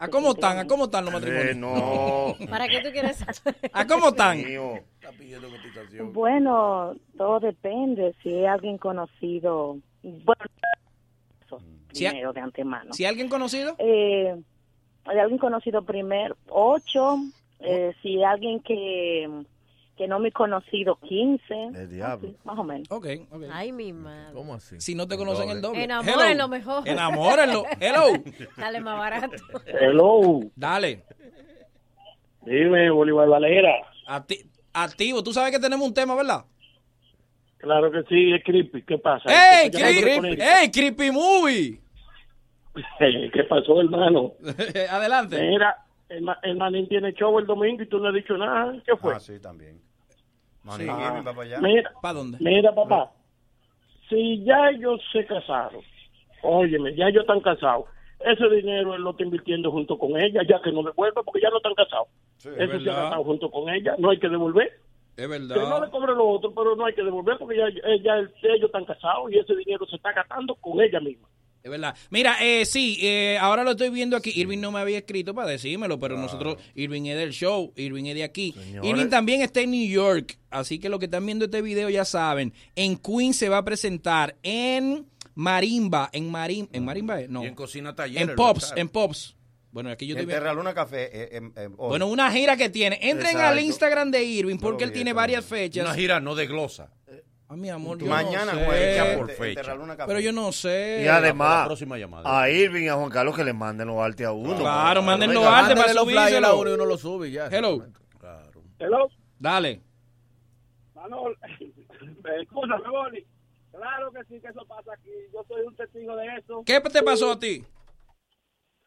¿A 0.00 0.08
cómo 0.08 0.30
están? 0.30 0.58
¿A 0.58 0.66
cómo 0.66 0.84
están 0.84 1.04
los 1.04 1.14
matrimonios? 1.14 1.50
Eh, 1.50 1.54
no. 1.54 2.34
¿Para 2.50 2.68
qué 2.68 2.80
tú 2.80 2.90
quieres 2.90 3.24
¿A 3.72 3.86
cómo 3.86 4.08
están? 4.08 4.38
Bueno, 6.12 6.94
todo 7.16 7.40
depende. 7.40 8.14
Si 8.22 8.32
es 8.32 8.48
alguien 8.48 8.78
conocido, 8.78 9.78
bueno, 10.02 10.44
eso, 11.44 11.60
Si 11.92 12.06
a- 12.06 12.10
primero 12.10 12.32
de 12.32 12.40
antemano. 12.40 12.92
¿Si 12.92 13.04
alguien 13.04 13.28
conocido? 13.28 13.74
Eh, 13.78 14.36
de 15.12 15.20
alguien 15.20 15.38
conocido 15.38 15.82
primero, 15.82 16.36
8 16.48 17.18
Eh, 17.60 17.92
si 18.02 18.22
alguien 18.22 18.60
que, 18.60 19.28
que 19.98 20.08
no 20.08 20.18
me 20.20 20.28
he 20.28 20.32
conocido, 20.32 20.96
15. 21.00 21.54
El 21.74 21.90
diablo. 21.90 22.28
así, 22.28 22.36
más 22.44 22.58
o 22.58 22.64
menos. 22.64 22.88
Ok, 22.90 23.06
ok. 23.30 23.42
Ay, 23.52 23.72
mi 23.72 23.92
madre. 23.92 24.32
¿Cómo 24.32 24.54
así? 24.54 24.80
Si 24.80 24.94
no 24.94 25.06
te 25.06 25.16
conocen 25.18 25.50
el 25.50 25.60
doble. 25.60 25.82
Enamórenlo 25.84 26.24
Hello. 26.30 26.48
mejor. 26.48 26.88
Enamórenlo. 26.88 27.64
Hello. 27.80 28.04
Dale 28.56 28.80
más 28.80 28.98
barato. 28.98 29.36
Hello. 29.66 30.40
Dale. 30.56 31.04
Dime, 32.46 32.90
Bolívar 32.90 33.28
Valera. 33.28 33.74
Acti- 34.06 34.48
activo. 34.72 35.22
Tú 35.22 35.32
sabes 35.32 35.50
que 35.52 35.58
tenemos 35.58 35.86
un 35.86 35.92
tema, 35.92 36.14
¿verdad? 36.14 36.44
Claro 37.58 37.90
que 37.90 38.02
sí, 38.08 38.32
es 38.32 38.42
creepy. 38.44 38.82
¿Qué 38.82 38.98
pasa? 38.98 39.24
¡Ey, 39.28 39.70
¿Qué 39.70 39.78
pasó 39.78 39.92
con 39.94 40.22
creepy! 40.22 40.42
¡Ey, 40.42 40.70
creepy 40.70 41.10
movie! 41.10 41.80
¿Qué 43.32 43.44
pasó, 43.48 43.80
hermano? 43.80 44.32
Adelante. 44.90 45.40
Mira, 45.42 45.76
el, 46.08 46.24
el 46.44 46.56
manín 46.56 46.88
tiene 46.88 47.12
show 47.14 47.36
el 47.38 47.46
domingo 47.46 47.82
y 47.82 47.88
tú 47.88 47.98
no 47.98 48.08
has 48.08 48.14
dicho 48.14 48.36
nada. 48.38 48.80
¿Qué 48.86 48.96
fue? 48.96 49.14
Ah, 49.16 49.20
sí, 49.20 49.40
también. 49.40 49.80
Sí. 50.76 50.86
Allá. 50.88 51.58
Mira, 51.60 51.92
¿Para 52.02 52.14
dónde? 52.14 52.38
mira, 52.40 52.74
papá. 52.74 53.10
Si 54.08 54.42
ya 54.44 54.70
ellos 54.70 55.00
se 55.12 55.24
casaron, 55.26 55.82
óyeme, 56.42 56.94
ya 56.94 57.08
ellos 57.08 57.22
están 57.22 57.40
casados. 57.40 57.84
Ese 58.20 58.48
dinero 58.48 58.94
él 58.94 59.02
lo 59.02 59.10
está 59.10 59.22
invirtiendo 59.22 59.70
junto 59.70 59.96
con 59.98 60.18
ella, 60.18 60.42
ya 60.48 60.60
que 60.60 60.72
no 60.72 60.82
devuelve 60.82 61.22
porque 61.24 61.40
ya 61.40 61.50
no 61.50 61.58
están 61.58 61.74
casados. 61.74 62.08
es 62.38 62.46
Eso 62.46 62.56
se 62.56 62.62
ha 62.62 62.66
verdad. 62.68 63.02
gastado 63.02 63.24
junto 63.24 63.50
con 63.50 63.68
ella, 63.72 63.94
no 63.98 64.10
hay 64.10 64.18
que 64.18 64.28
devolver. 64.28 64.66
Es 65.16 65.16
Que 65.16 65.22
no 65.24 65.28
verdad. 65.48 65.82
le 65.84 65.90
cobre 65.90 66.14
lo 66.14 66.28
otro, 66.28 66.52
pero 66.54 66.74
no 66.76 66.84
hay 66.86 66.94
que 66.94 67.02
devolver 67.02 67.36
porque 67.38 67.56
ya, 67.56 67.66
eh, 67.68 68.00
ya 68.02 68.14
el- 68.16 68.32
ellos 68.42 68.66
están 68.66 68.84
casados 68.84 69.30
y 69.32 69.38
ese 69.38 69.54
dinero 69.56 69.84
se 69.86 69.96
está 69.96 70.12
gastando 70.12 70.54
con 70.56 70.80
ella 70.80 71.00
misma. 71.00 71.28
Es 71.62 71.70
verdad. 71.70 71.94
Mira, 72.10 72.36
eh, 72.40 72.64
sí, 72.64 72.98
eh, 73.02 73.36
ahora 73.40 73.64
lo 73.64 73.72
estoy 73.72 73.90
viendo 73.90 74.16
aquí. 74.16 74.32
Irving 74.34 74.58
no 74.58 74.70
me 74.70 74.80
había 74.80 74.98
escrito 74.98 75.34
para 75.34 75.48
decírmelo, 75.48 75.98
pero 75.98 76.16
nosotros, 76.16 76.56
Irving 76.74 77.06
es 77.06 77.16
del 77.16 77.32
show, 77.32 77.72
Irving 77.76 78.04
es 78.06 78.14
de 78.14 78.24
aquí. 78.24 78.52
Señores. 78.52 78.90
Irving 78.90 79.08
también 79.08 79.42
está 79.42 79.60
en 79.60 79.72
New 79.72 79.88
York, 79.88 80.38
así 80.50 80.78
que 80.78 80.88
los 80.88 80.98
que 80.98 81.06
están 81.06 81.26
viendo 81.26 81.46
este 81.46 81.60
video 81.60 81.90
ya 81.90 82.04
saben. 82.04 82.52
En 82.76 82.96
Queens 82.96 83.36
se 83.36 83.48
va 83.48 83.58
a 83.58 83.64
presentar 83.64 84.36
en 84.42 85.06
Marimba, 85.34 86.10
en 86.12 86.30
Marimba, 86.30 86.70
en 86.72 86.84
Marimba, 86.84 87.20
eh, 87.20 87.26
no. 87.28 87.42
Y 87.42 87.48
en 87.48 87.54
Cocina 87.54 87.94
Taller. 87.94 88.30
En 88.30 88.36
Pops, 88.36 88.72
en 88.76 88.88
Pops. 88.88 89.36
Bueno, 89.70 89.90
aquí 89.90 90.06
yo 90.06 90.16
En 90.16 90.26
Café. 90.74 91.10
eh, 91.12 91.36
em, 91.36 91.52
hoy. 91.76 91.88
Bueno, 91.90 92.06
una 92.06 92.30
gira 92.32 92.56
que 92.56 92.70
tiene. 92.70 92.96
Entren 93.02 93.32
Exacto. 93.32 93.46
al 93.46 93.60
Instagram 93.60 94.10
de 94.10 94.24
Irving 94.24 94.56
porque 94.58 94.84
él 94.84 94.92
tiene 94.92 95.12
varias 95.12 95.44
fechas. 95.44 95.84
Una 95.84 95.94
gira 95.94 96.20
no 96.20 96.34
de 96.34 96.46
glosa. 96.46 96.90
Ah, 97.50 97.56
mi 97.56 97.70
amor, 97.70 97.98
yo 97.98 98.06
Mañana 98.06 98.52
no 98.52 98.58
sé. 98.58 98.66
jueves, 98.66 99.16
por 99.16 99.30
fecha. 99.30 99.76
Pero 100.06 100.20
yo 100.20 100.32
no 100.32 100.52
sé. 100.52 100.98
Y 101.00 101.06
la 101.06 101.16
además, 101.16 101.66
próxima 101.66 101.96
llamada. 101.96 102.42
a 102.42 102.50
Irving 102.50 102.84
y 102.84 102.88
a 102.88 102.94
Juan 102.94 103.08
Carlos 103.08 103.34
que 103.34 103.42
le 103.42 103.54
manden 103.54 103.88
los 103.88 103.96
artes 103.98 104.26
a 104.26 104.32
uno. 104.32 104.54
Claro, 104.56 105.02
manden 105.02 105.32
los 105.32 105.46
artes 105.46 105.74
para 105.74 106.04
flyers 106.04 106.44
a 106.44 106.54
uno 106.54 106.70
y 106.70 106.74
uno 106.74 106.84
lo 106.84 106.98
sube 106.98 107.30
ya. 107.30 107.46
Hello. 107.46 107.86
Hello, 108.78 109.08
Dale. 109.38 109.80
Manol. 110.94 111.36
Escúchame, 112.40 112.88
Boli. 112.88 113.26
Claro 113.72 114.12
que 114.12 114.24
sí 114.24 114.40
que 114.40 114.48
eso 114.48 114.64
pasa 114.66 114.92
aquí. 114.92 115.10
Yo 115.32 115.42
soy 115.48 115.62
un 115.62 115.74
testigo 115.74 116.14
de 116.16 116.26
eso. 116.36 116.62
¿Qué 116.66 116.80
te 116.80 117.02
pasó 117.02 117.32
a 117.32 117.38
ti? 117.38 117.64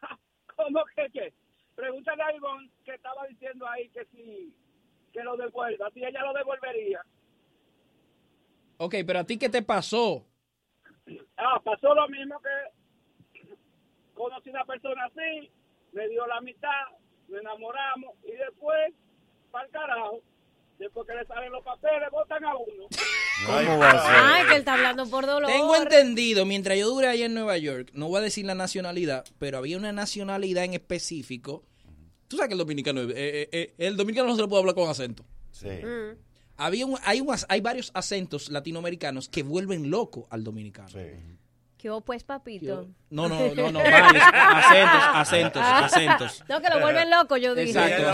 ¿Cómo 0.55 0.81
que 0.95 1.07
qué? 1.11 1.33
Pregúntale 1.75 2.21
a 2.23 2.35
Ivonne 2.35 2.69
que 2.85 2.93
estaba 2.93 3.25
diciendo 3.27 3.67
ahí 3.67 3.89
que 3.89 4.05
sí, 4.11 4.53
que 5.11 5.23
lo 5.23 5.35
devuelva. 5.35 5.89
Si 5.93 6.03
ella 6.03 6.21
lo 6.23 6.33
devolvería. 6.33 7.01
Ok, 8.83 8.95
pero 9.05 9.19
a 9.19 9.23
ti 9.23 9.37
qué 9.37 9.47
te 9.47 9.61
pasó? 9.61 10.25
Ah, 11.37 11.61
pasó 11.63 11.93
lo 11.93 12.07
mismo 12.09 12.41
que 12.41 12.49
conocí 14.15 14.49
una 14.49 14.65
persona 14.65 15.05
así, 15.05 15.51
me 15.91 16.07
dio 16.09 16.25
la 16.25 16.41
mitad, 16.41 16.67
nos 17.27 17.41
enamoramos 17.41 18.15
y 18.23 18.31
después, 18.31 18.91
para 19.51 19.65
el 19.65 19.71
carajo, 19.71 20.21
después 20.79 21.07
que 21.07 21.13
le 21.13 21.25
salen 21.27 21.51
los 21.51 21.63
papeles, 21.63 22.09
votan 22.11 22.43
a 22.43 22.55
uno. 22.55 22.87
¿Cómo 23.45 23.77
va 23.77 23.91
a 23.91 23.99
ser? 23.99 24.15
Ay, 24.15 24.45
que 24.47 24.53
él 24.53 24.59
está 24.59 24.73
hablando 24.73 25.07
por 25.07 25.27
dolor. 25.27 25.51
Tengo 25.51 25.75
entendido, 25.75 26.47
mientras 26.47 26.75
yo 26.79 26.89
duré 26.89 27.07
allá 27.07 27.27
en 27.27 27.35
Nueva 27.35 27.59
York, 27.59 27.91
no 27.93 28.07
voy 28.07 28.17
a 28.17 28.21
decir 28.21 28.47
la 28.47 28.55
nacionalidad, 28.55 29.25
pero 29.37 29.59
había 29.59 29.77
una 29.77 29.91
nacionalidad 29.91 30.63
en 30.63 30.73
específico. 30.73 31.65
Tú 32.27 32.37
sabes 32.37 32.47
que 32.47 32.53
el 32.55 32.59
dominicano, 32.59 33.01
eh, 33.01 33.13
eh, 33.15 33.49
eh, 33.51 33.75
el 33.77 33.95
dominicano 33.95 34.29
no 34.29 34.35
se 34.35 34.41
le 34.41 34.47
puede 34.47 34.61
hablar 34.61 34.73
con 34.73 34.89
acento. 34.89 35.23
Sí. 35.51 35.69
Mm. 35.69 36.30
Había 36.57 36.85
un- 36.85 36.97
hay, 37.03 37.21
unas- 37.21 37.45
hay 37.49 37.61
varios 37.61 37.91
acentos 37.93 38.49
latinoamericanos 38.49 39.29
que 39.29 39.43
vuelven 39.43 39.89
loco 39.89 40.27
al 40.29 40.43
dominicano. 40.43 40.89
¿Qué 41.77 41.89
hubo, 41.89 42.01
pues, 42.01 42.23
papito? 42.23 42.89
No, 43.09 43.27
no, 43.27 43.55
no, 43.55 43.71
no, 43.71 43.79
varios 43.83 44.23
acentos, 44.23 45.01
acentos, 45.15 45.61
Ah. 45.65 45.85
acentos. 45.85 46.43
No, 46.47 46.61
que 46.61 46.69
lo 46.69 46.79
vuelven 46.79 47.09
loco, 47.09 47.37
yo 47.37 47.55
dije. 47.55 47.69
Exacto, 47.71 48.03
Ah, 48.07 48.11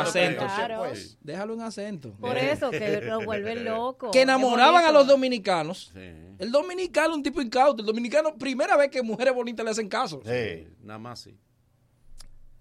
acentos, 0.00 0.08
acentos. 0.08 0.52
claro. 0.54 0.78
Pues, 0.78 1.18
déjalo 1.20 1.52
en 1.52 1.60
acento. 1.60 2.14
Por 2.14 2.38
eso, 2.38 2.70
que 2.70 3.02
lo 3.02 3.22
vuelven 3.22 3.62
loco. 3.66 4.10
Que 4.10 4.22
enamoraban 4.22 4.86
a 4.86 4.90
los 4.90 5.06
dominicanos. 5.06 5.92
El 6.38 6.50
dominicano, 6.50 7.14
un 7.14 7.22
tipo 7.22 7.42
incauto. 7.42 7.82
El 7.82 7.86
dominicano, 7.86 8.34
primera 8.38 8.74
vez 8.78 8.88
que 8.90 9.02
mujeres 9.02 9.34
bonitas 9.34 9.62
le 9.64 9.70
hacen 9.72 9.88
caso. 9.90 10.22
Sí, 10.24 10.66
nada 10.80 10.98
más 10.98 11.20
sí. 11.20 11.36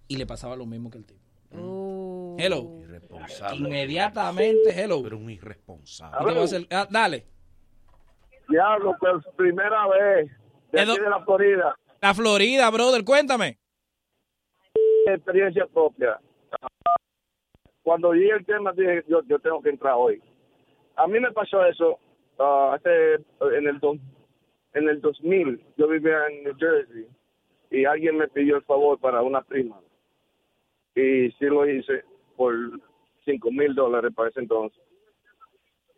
Y 0.10 0.18
le 0.18 0.26
pasaba 0.26 0.58
lo 0.58 0.66
mismo 0.66 0.90
que 0.90 0.98
el 0.98 1.06
tipo. 1.06 1.22
Uh. 1.52 2.36
Hello. 2.38 2.83
Irresponsable. 3.16 3.58
Inmediatamente, 3.68 4.70
hello. 4.84 5.02
Pero 5.04 5.18
un 5.18 5.30
irresponsable. 5.30 6.68
Ah, 6.72 6.88
dale. 6.90 7.26
Diablo, 8.50 8.96
pues 9.00 9.24
primera 9.36 9.88
vez 9.88 10.32
de 10.72 10.82
Edo- 10.82 10.94
aquí 10.94 11.02
de 11.02 11.10
la 11.10 11.24
Florida, 11.24 11.76
La 12.02 12.14
Florida, 12.14 12.70
brother, 12.70 13.04
cuéntame. 13.06 13.58
experiencia 15.08 15.66
propia. 15.68 16.20
Cuando 17.84 18.12
vi 18.12 18.30
el 18.30 18.46
tema 18.46 18.72
dije, 18.74 19.04
yo, 19.08 19.22
yo 19.28 19.40
tengo 19.40 19.62
que 19.62 19.70
entrar 19.70 19.96
hoy. 19.98 20.22
A 20.96 21.08
mí 21.08 21.20
me 21.20 21.32
pasó 21.32 21.66
eso 21.66 22.00
ah, 22.40 22.76
hace 22.76 23.16
en 23.58 23.68
el 23.68 23.80
do- 23.80 23.98
en 24.74 24.90
el 24.90 25.02
2000. 25.02 25.62
Yo 25.78 25.88
vivía 25.88 26.28
en 26.30 26.44
New 26.44 26.56
Jersey 26.58 27.08
y 27.72 27.86
alguien 27.86 28.18
me 28.18 28.28
pidió 28.28 28.56
el 28.58 28.64
favor 28.64 29.00
para 29.00 29.22
una 29.22 29.42
prima 29.42 29.80
y 30.96 31.32
sí 31.32 31.46
lo 31.46 31.68
hice 31.68 32.04
por 32.38 32.54
cinco 33.26 33.52
mil 33.52 33.74
dólares 33.76 34.12
para 34.16 34.30
ese 34.30 34.42
entonces. 34.42 34.82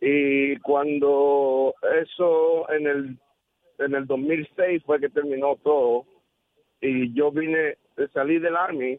Y 0.00 0.56
cuando 0.58 1.74
eso 2.00 2.70
en 2.70 2.86
el 2.86 3.18
en 3.78 3.94
el 3.94 4.06
2006 4.06 4.82
fue 4.84 5.00
que 5.00 5.08
terminó 5.08 5.56
todo 5.56 6.06
y 6.80 7.12
yo 7.14 7.30
vine, 7.30 7.76
salí 8.12 8.38
del 8.38 8.56
army 8.56 8.98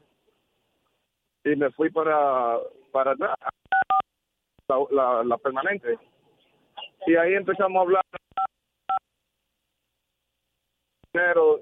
y 1.43 1.55
me 1.55 1.71
fui 1.71 1.89
para 1.89 2.57
para 2.91 3.11
atrás, 3.11 3.35
la, 4.67 4.77
la, 4.91 5.23
la 5.23 5.37
permanente. 5.37 5.97
Y 7.05 7.15
ahí 7.15 7.33
empezamos 7.33 7.77
a 7.77 7.81
hablar 7.81 8.03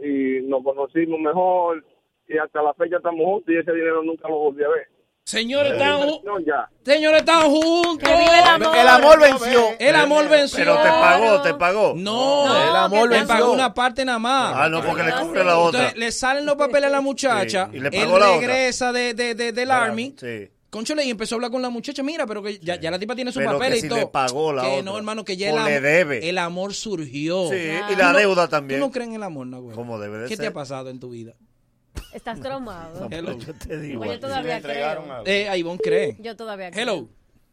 y 0.02 0.42
nos 0.42 0.64
conocimos 0.64 1.20
mejor 1.20 1.84
y 2.28 2.38
hasta 2.38 2.62
la 2.62 2.74
fecha 2.74 2.98
estamos 2.98 3.24
juntos 3.24 3.54
y 3.54 3.58
ese 3.58 3.72
dinero 3.74 4.04
nunca 4.04 4.28
lo 4.28 4.38
volví 4.38 4.64
a 4.64 4.70
ver. 4.70 4.95
Señores, 5.30 5.72
están, 5.74 6.02
No, 6.02 6.20
señores, 6.86 7.20
están 7.22 7.50
juntos. 7.50 8.08
El 8.08 8.88
amor 8.88 9.20
venció. 9.20 9.70
El 9.80 9.96
amor 9.96 10.30
venció. 10.30 10.60
Pero 10.60 10.76
te 10.78 10.88
pagó, 10.90 11.42
te 11.42 11.54
pagó. 11.56 11.94
No, 11.98 12.46
el 12.70 12.76
amor 12.76 13.10
le 13.10 13.18
venció. 13.18 13.28
pagó 13.36 13.52
una 13.54 13.74
parte 13.74 14.06
nada 14.06 14.20
más. 14.20 14.54
Ah, 14.56 14.70
no, 14.70 14.84
porque 14.86 15.02
le 15.02 15.12
cobre 15.14 15.44
la 15.44 15.58
otra. 15.58 15.80
Entonces, 15.80 15.98
le 16.00 16.12
salen 16.12 16.46
los 16.46 16.56
papeles 16.58 16.84
a 16.86 16.90
la 16.92 17.02
muchacha. 17.02 17.70
Sí, 17.72 17.78
y 17.78 17.80
le 17.80 17.88
él 17.88 18.04
pagó 18.06 18.20
la 18.20 18.32
otra. 18.34 18.48
regresa 18.48 18.92
de, 18.94 19.16
de, 19.16 19.34
de- 19.34 19.52
del 19.52 19.66
Claro, 19.66 19.86
Army. 19.86 20.14
Sí. 20.16 20.48
Conchole, 20.70 21.04
y 21.06 21.10
empezó 21.10 21.34
a 21.34 21.38
hablar 21.38 21.50
con 21.50 21.62
la 21.64 21.70
muchacha. 21.72 22.04
Mira, 22.04 22.28
pero 22.28 22.44
que 22.44 22.60
ya, 22.60 22.76
ya 22.80 22.92
la 22.92 23.00
tipa 23.00 23.16
tiene 23.16 23.32
sus 23.32 23.40
Pero 23.40 23.54
que 23.54 23.58
papeles 23.58 23.80
si 23.82 23.88
y 23.88 23.90
todo. 23.90 23.98
le 24.00 24.08
pagó 24.08 24.54
la 24.54 24.62
que 24.62 24.68
otra. 24.68 24.82
no, 24.84 24.96
hermano, 24.98 25.26
que 25.26 25.38
ya 25.38 25.48
O 25.52 25.58
el, 25.58 25.64
le 25.64 25.72
amor, 25.78 25.82
debe. 25.82 26.30
el 26.30 26.38
amor 26.38 26.74
surgió. 26.76 27.50
Sí, 27.50 27.56
y 27.90 27.96
la 27.96 28.12
no- 28.12 28.18
deuda 28.20 28.48
también. 28.48 28.80
¿Tú 28.80 28.86
no 28.86 28.92
crees 28.92 29.08
en 29.10 29.16
el 29.16 29.24
amor, 29.24 29.48
no, 29.48 29.60
güey? 29.62 29.76
Como 29.76 29.98
debe 29.98 30.20
de 30.20 30.28
¿Qué 30.28 30.36
ser. 30.36 30.44
te 30.44 30.48
ha 30.50 30.54
pasado 30.54 30.92
en 30.92 31.00
tu 31.00 31.10
vida? 31.10 31.34
Estás 32.16 32.40
traumado. 32.40 33.10
Hello. 33.12 33.34
Yo 33.34 33.54
te 33.54 33.78
digo. 33.78 34.00
Pues 34.00 34.14
yo 34.14 34.20
todavía 34.22 34.62
creo. 34.62 35.26
Eh, 35.26 35.50
a 35.50 35.58
Ivonne 35.58 35.80
cree. 35.84 36.16
Yo 36.22 36.34
todavía 36.38 36.72
creo. 36.72 36.82
Hello. 36.82 37.10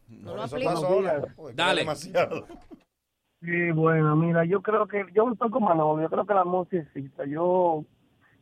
No 0.07 0.37
lo 0.37 0.45
eso 0.45 0.55
aplico. 0.55 0.71
ahora. 0.71 1.21
Dale. 1.53 1.81
demasiado. 1.81 2.47
Sí, 3.41 3.71
bueno, 3.71 4.15
mira, 4.15 4.45
yo 4.45 4.61
creo 4.61 4.87
que, 4.87 5.05
yo 5.13 5.29
estoy 5.29 5.49
con 5.49 5.65
Manolo, 5.65 6.01
yo 6.01 6.09
creo 6.09 6.25
que 6.25 6.31
amor 6.31 6.65
sí 6.71 6.77
existe. 6.77 7.29
Yo, 7.29 7.83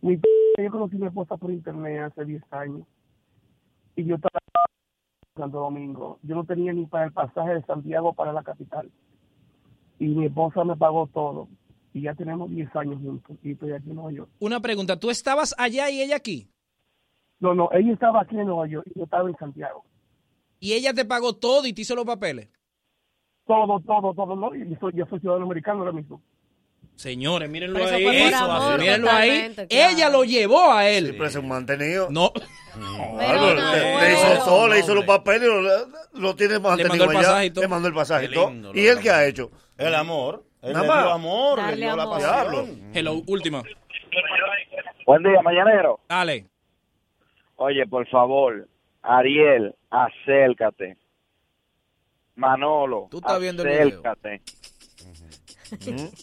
mi, 0.02 0.22
yo 0.60 0.70
conocí 0.70 0.96
a 0.98 1.00
mi 1.00 1.08
esposa 1.08 1.38
por 1.38 1.50
internet 1.50 2.12
hace 2.12 2.24
10 2.24 2.44
años 2.52 2.86
y 3.96 4.06
yo 4.06 4.18
estaba 4.18 4.38
en 4.44 5.42
Santo 5.42 5.58
Domingo. 5.58 6.20
Yo 6.22 6.36
no 6.36 6.44
tenía 6.44 6.72
ni 6.72 6.86
para 6.86 7.06
el 7.06 7.14
pasaje 7.14 7.56
de 7.56 7.64
Santiago 7.64 8.14
para 8.14 8.32
la 8.32 8.44
capital. 8.44 8.92
Y 9.98 10.10
mi 10.10 10.28
esposa 10.28 10.64
me 10.64 10.78
pagó 10.78 11.08
todo. 11.08 11.48
Y 11.94 12.02
ya 12.04 12.14
tenemos 12.16 12.50
10 12.50 12.74
años 12.76 12.96
juntos 13.02 13.38
y 13.44 13.52
estoy 13.52 13.74
aquí 13.74 13.90
en 13.90 13.96
Nueva 13.96 14.12
York. 14.14 14.30
Una 14.40 14.60
pregunta. 14.62 14.98
¿Tú 15.00 15.10
estabas 15.10 15.54
allá 15.58 15.90
y 15.90 16.02
ella 16.02 16.16
aquí? 16.16 16.50
No, 17.40 17.54
no, 17.54 17.70
ella 17.74 17.94
estaba 17.94 18.22
aquí 18.22 18.38
en 18.38 18.46
Nueva 18.48 18.68
York 18.68 18.88
y 18.94 18.98
yo 19.00 19.04
estaba 19.06 19.30
en 19.30 19.36
Santiago. 19.38 19.84
Y 20.60 20.74
ella 20.74 20.94
te 20.94 21.06
pagó 21.06 21.34
todo 21.36 21.66
y 21.66 21.74
te 21.74 21.82
hizo 21.82 21.96
los 21.96 22.06
papeles. 22.06 22.50
Todo, 23.46 23.80
todo, 23.82 24.14
todo, 24.14 24.36
¿no? 24.36 24.56
Y 24.56 24.70
yo 24.70 24.76
soy, 24.80 24.94
yo 24.96 25.06
soy 25.08 25.20
ciudadano 25.20 25.46
americano 25.46 25.80
ahora 25.80 25.92
mismo. 25.92 26.22
Señores, 26.96 27.50
mírenlo 27.50 27.80
Pero 27.80 27.88
eso 27.88 27.96
ahí. 27.96 28.18
Eso, 28.18 28.38
amor, 28.38 28.80
mírenlo 28.80 29.10
ahí. 29.10 29.54
claro. 29.56 29.68
Ella 29.70 30.10
lo 30.10 30.24
llevó 30.24 30.72
a 30.72 30.88
él. 30.88 31.06
Siempre 31.06 31.28
es 31.28 31.36
un 31.36 31.48
mantenido. 31.48 32.08
No. 32.12 32.32
Le, 33.18 33.56
le 33.56 34.14
hizo 34.14 34.46
todo, 34.46 34.68
le 34.68 34.80
hizo 34.80 34.94
los 34.94 35.06
papeles, 35.06 35.50
lo, 35.50 36.22
lo 36.22 36.36
tiene 36.36 36.60
mantenido 36.60 36.90
mandó 36.90 37.04
el 37.06 37.10
allá, 37.10 37.20
pasaje 37.28 37.46
y 37.48 37.50
todo. 37.52 37.62
Le 37.64 37.68
mandó 37.68 37.88
el 37.88 37.94
pasaje 37.94 38.30
todo. 38.30 38.72
¿Y 38.74 38.86
él 38.86 39.00
qué 39.00 39.10
ha 39.10 39.26
hecho? 39.26 39.52
El 39.78 39.96
amor. 39.96 40.46
Él 40.62 40.74
Nada 40.74 40.82
le 40.84 40.88
más. 40.88 41.04
dio 41.04 41.12
amor, 41.14 41.58
le 41.58 41.64
Darle 41.64 41.86
dio 41.86 41.96
la 41.96 42.04
amor. 42.04 42.22
pasión. 42.22 42.92
Hello, 42.94 43.22
última. 43.28 43.64
Buen 45.06 45.24
día, 45.24 45.42
mañanero. 45.42 46.00
Dale. 46.08 46.46
Oye, 47.56 47.86
por 47.88 48.08
favor, 48.08 48.68
Ariel, 49.02 49.76
acércate. 49.90 50.98
Manolo, 52.36 53.08
Tú 53.12 53.18
estás 53.18 53.40
viendo 53.40 53.64
el 53.64 53.70
video. 53.70 53.86
acércate. 54.00 54.42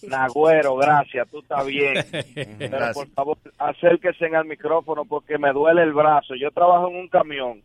Nagüero, 0.09 0.77
gracias, 0.77 1.29
tú 1.31 1.39
estás 1.41 1.67
bien. 1.67 1.95
Pero 2.59 2.69
Gracias. 2.71 2.95
por 2.95 3.09
favor, 3.11 3.39
acérquese 3.59 4.27
al 4.27 4.45
micrófono 4.45 5.05
porque 5.05 5.39
me 5.39 5.53
duele 5.53 5.83
el 5.83 5.93
brazo. 5.93 6.35
Yo 6.35 6.51
trabajo 6.51 6.89
en 6.89 6.97
un 6.97 7.09
camión 7.09 7.63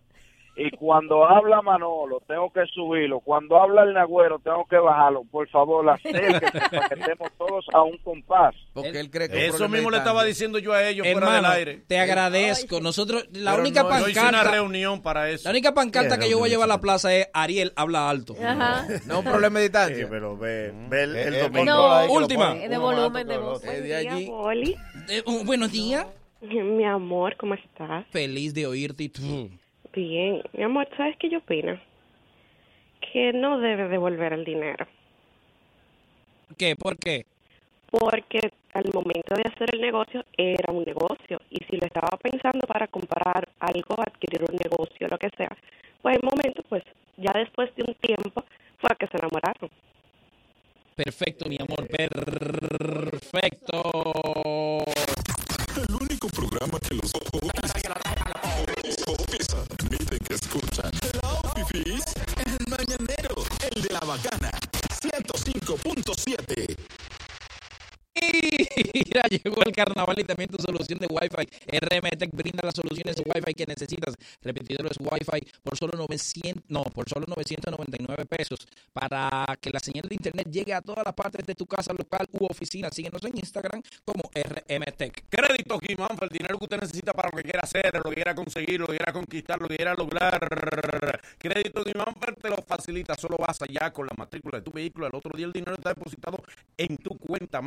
y 0.56 0.70
cuando 0.78 1.26
habla 1.26 1.62
Manolo 1.64 2.22
tengo 2.28 2.52
que 2.54 2.66
subirlo. 2.74 3.20
Cuando 3.22 3.58
habla 3.62 3.84
el 3.84 3.94
Nagüero 3.94 4.38
tengo 4.40 4.66
que 4.70 4.78
bajarlo. 4.78 5.24
Por 5.32 5.48
favor, 5.50 5.90
acérquese 5.90 6.40
para 6.70 6.90
que 6.90 7.00
estemos 7.00 7.32
todos 7.38 7.66
a 7.74 7.82
un 7.82 7.98
compás. 8.00 8.54
Porque 8.74 9.00
él 9.00 9.10
cree 9.10 9.30
que 9.30 9.48
Eso 9.48 9.68
mismo 9.68 9.90
le 9.90 9.98
estaba 9.98 10.24
diciendo 10.24 10.60
yo 10.60 10.74
a 10.74 10.88
ellos 10.88 11.08
fuera 11.12 11.36
del 11.36 11.46
aire. 11.46 11.84
te 11.88 12.00
agradezco. 12.00 12.80
Nosotros, 12.82 13.26
la 13.32 13.52
Pero 13.52 13.62
única 13.64 13.84
no, 13.84 13.90
yo 14.00 14.08
hice 14.10 14.20
una 14.20 14.30
pancarta. 14.32 14.52
reunión 14.52 15.02
para 15.02 15.30
eso. 15.30 15.44
La 15.46 15.52
única 15.52 15.74
pancarta 15.74 16.18
¿Qué 16.18 16.26
que 16.26 16.30
yo 16.32 16.38
voy 16.40 16.50
a 16.50 16.52
llevar 16.52 16.66
a 16.66 16.74
la 16.76 16.82
plaza 16.82 17.14
es 17.16 17.28
Ariel 17.34 17.74
habla 17.76 18.10
alto. 18.10 18.36
Ajá. 18.40 18.86
No 19.08 19.20
es 19.20 19.26
un 19.26 19.32
problema 19.32 19.60
de 19.60 19.66
Sí, 19.66 19.72
distancia. 19.72 20.08
pero 20.10 20.38
ve, 20.38 20.72
ve 20.90 21.04
el, 21.04 21.16
el 21.16 21.34
Eh, 21.34 21.38
eh, 21.40 21.42
domingo. 21.44 21.66
No, 21.66 22.06
última. 22.14 22.54
De 22.54 22.78
volumen 22.78 23.28
de 23.28 23.38
voz. 23.38 23.64
Eh. 23.66 24.76
Eh, 25.10 25.24
uh, 25.26 25.44
buenos 25.46 25.72
días. 25.72 26.06
Mi 26.42 26.86
amor, 26.86 27.36
¿cómo 27.38 27.54
estás? 27.56 28.06
Feliz 28.12 28.54
de 28.54 28.68
oírte. 28.68 29.04
y 29.06 29.10
tú. 29.10 29.50
Bien. 29.94 30.42
Mi 30.54 30.64
amor, 30.64 30.88
¿sabes 30.98 31.16
qué 31.18 31.30
yo 31.30 31.38
opino? 31.38 31.80
Que 33.12 33.32
no 33.32 33.60
debe 33.60 33.88
devolver 33.88 34.34
el 34.34 34.44
dinero. 34.44 34.88
¿Qué? 36.58 36.76
¿Por 36.76 36.98
qué? 36.98 37.26
Porque 37.92 38.52
al 38.74 38.90
momento 38.92 39.36
de 39.36 39.44
hacer 39.44 39.70
el 39.74 39.82
negocio 39.82 40.26
era 40.36 40.74
un 40.74 40.84
negocio. 40.84 41.40
Y 41.52 41.64
si 41.70 41.78
lo 41.78 41.86
estaba 41.86 42.18
pensando 42.22 42.66
para 42.66 42.88
comprar 42.88 43.48
algo, 43.60 43.96
adquirir 44.00 44.44
un 44.50 44.56
negocio, 44.56 45.08
lo 45.08 45.18
que 45.20 45.30
sea, 45.38 45.56
pues 46.02 46.18
el 46.18 46.24
momento, 46.24 46.64
pues 46.68 46.84
ya 47.18 47.32
después 47.34 47.70
de 47.76 47.84
un 47.88 47.94
tiempo, 47.96 48.44
fue 48.80 48.90
a 48.92 48.96
que 48.96 49.08
se 49.08 49.18
enamoraron. 49.18 49.70
Perfecto, 50.96 51.48
mi 51.48 51.58
amor. 51.60 51.88
Perfecto. 51.88 53.82
El 55.78 55.96
único 55.96 56.28
programa 56.30 56.80
que 56.80 56.96
los 56.96 57.14
popis 59.34 59.54
admiten 59.54 60.20
que 60.20 60.36
escuchan. 60.36 60.92
Hello, 61.02 61.42
fifis. 61.56 62.04
El 62.46 62.58
mañanero, 62.68 63.44
el 63.72 63.82
de 63.82 63.94
la 63.94 64.02
bacana. 64.02 64.52
105.7. 65.02 66.78
Mira, 68.16 69.24
llegó 69.30 69.64
el 69.66 69.72
carnaval 69.72 70.20
y 70.20 70.24
también 70.24 70.50
tu 70.50 70.62
solución 70.62 71.00
de 71.00 71.08
Wi-Fi. 71.08 71.78
RMTech 71.80 72.32
brinda 72.32 72.62
las 72.64 72.76
soluciones 72.76 73.18
Wi-Fi 73.18 73.54
que 73.54 73.66
necesitas. 73.66 74.16
Repetidores 74.42 74.98
Wi-Fi 75.00 75.48
por 75.64 75.78
solo 75.78 75.98
900, 75.98 76.64
no, 76.70 76.84
por 76.84 77.10
solo 77.10 77.26
999 77.28 78.26
pesos 78.26 78.68
para 78.92 79.58
que 79.60 79.72
la 79.72 79.80
señal 79.80 80.08
de 80.08 80.16
internet 80.16 80.48
llegue 80.52 80.74
a 80.74 80.82
todas 80.82 81.04
las 81.06 81.14
partes 81.14 81.46
de 81.46 81.56
tu 81.56 81.66
casa 81.66 81.94
local 81.94 82.28
u 82.34 82.46
oficina. 82.46 82.90
Síguenos 82.92 83.24
en 83.26 83.38
Instagram 83.38 83.82
como 84.06 84.24
RMTech. 84.34 85.26
Crédito 85.30 85.80
Guimánfer, 85.80 86.30
el 86.32 86.38
dinero 86.38 86.58
que 86.58 86.66
usted 86.66 86.82
necesita 86.82 87.14
para 87.14 87.30
lo 87.30 87.38
que 87.38 87.44
quiera 87.44 87.62
hacer, 87.64 87.92
lo 87.96 88.10
que 88.10 88.16
quiera 88.16 88.36
conseguir, 88.36 88.80
lo 88.80 88.88
que 88.88 88.98
quiera 88.98 89.14
conquistar, 89.14 89.60
lo 89.60 89.68
que 89.68 89.78
quiera 89.78 89.96
lograr. 89.96 90.40
Crédito 91.38 91.84
Guimánfer 91.84 92.36
te 92.36 92.50
lo 92.50 92.58
facilita. 92.58 93.16
Solo 93.16 93.38
vas 93.38 93.62
allá 93.62 93.92
con 93.92 94.06
la 94.06 94.14
matrícula 94.18 94.60
de 94.60 94.64
tu 94.64 94.72
vehículo. 94.72 95.08
Al 95.08 95.16
otro 95.16 95.36
día 95.36 95.46
el 95.46 95.52
dinero 95.52 95.76
está 95.76 95.90
depositado 95.90 96.38
en 96.78 96.98
tu 96.98 97.18
cuenta 97.18 97.62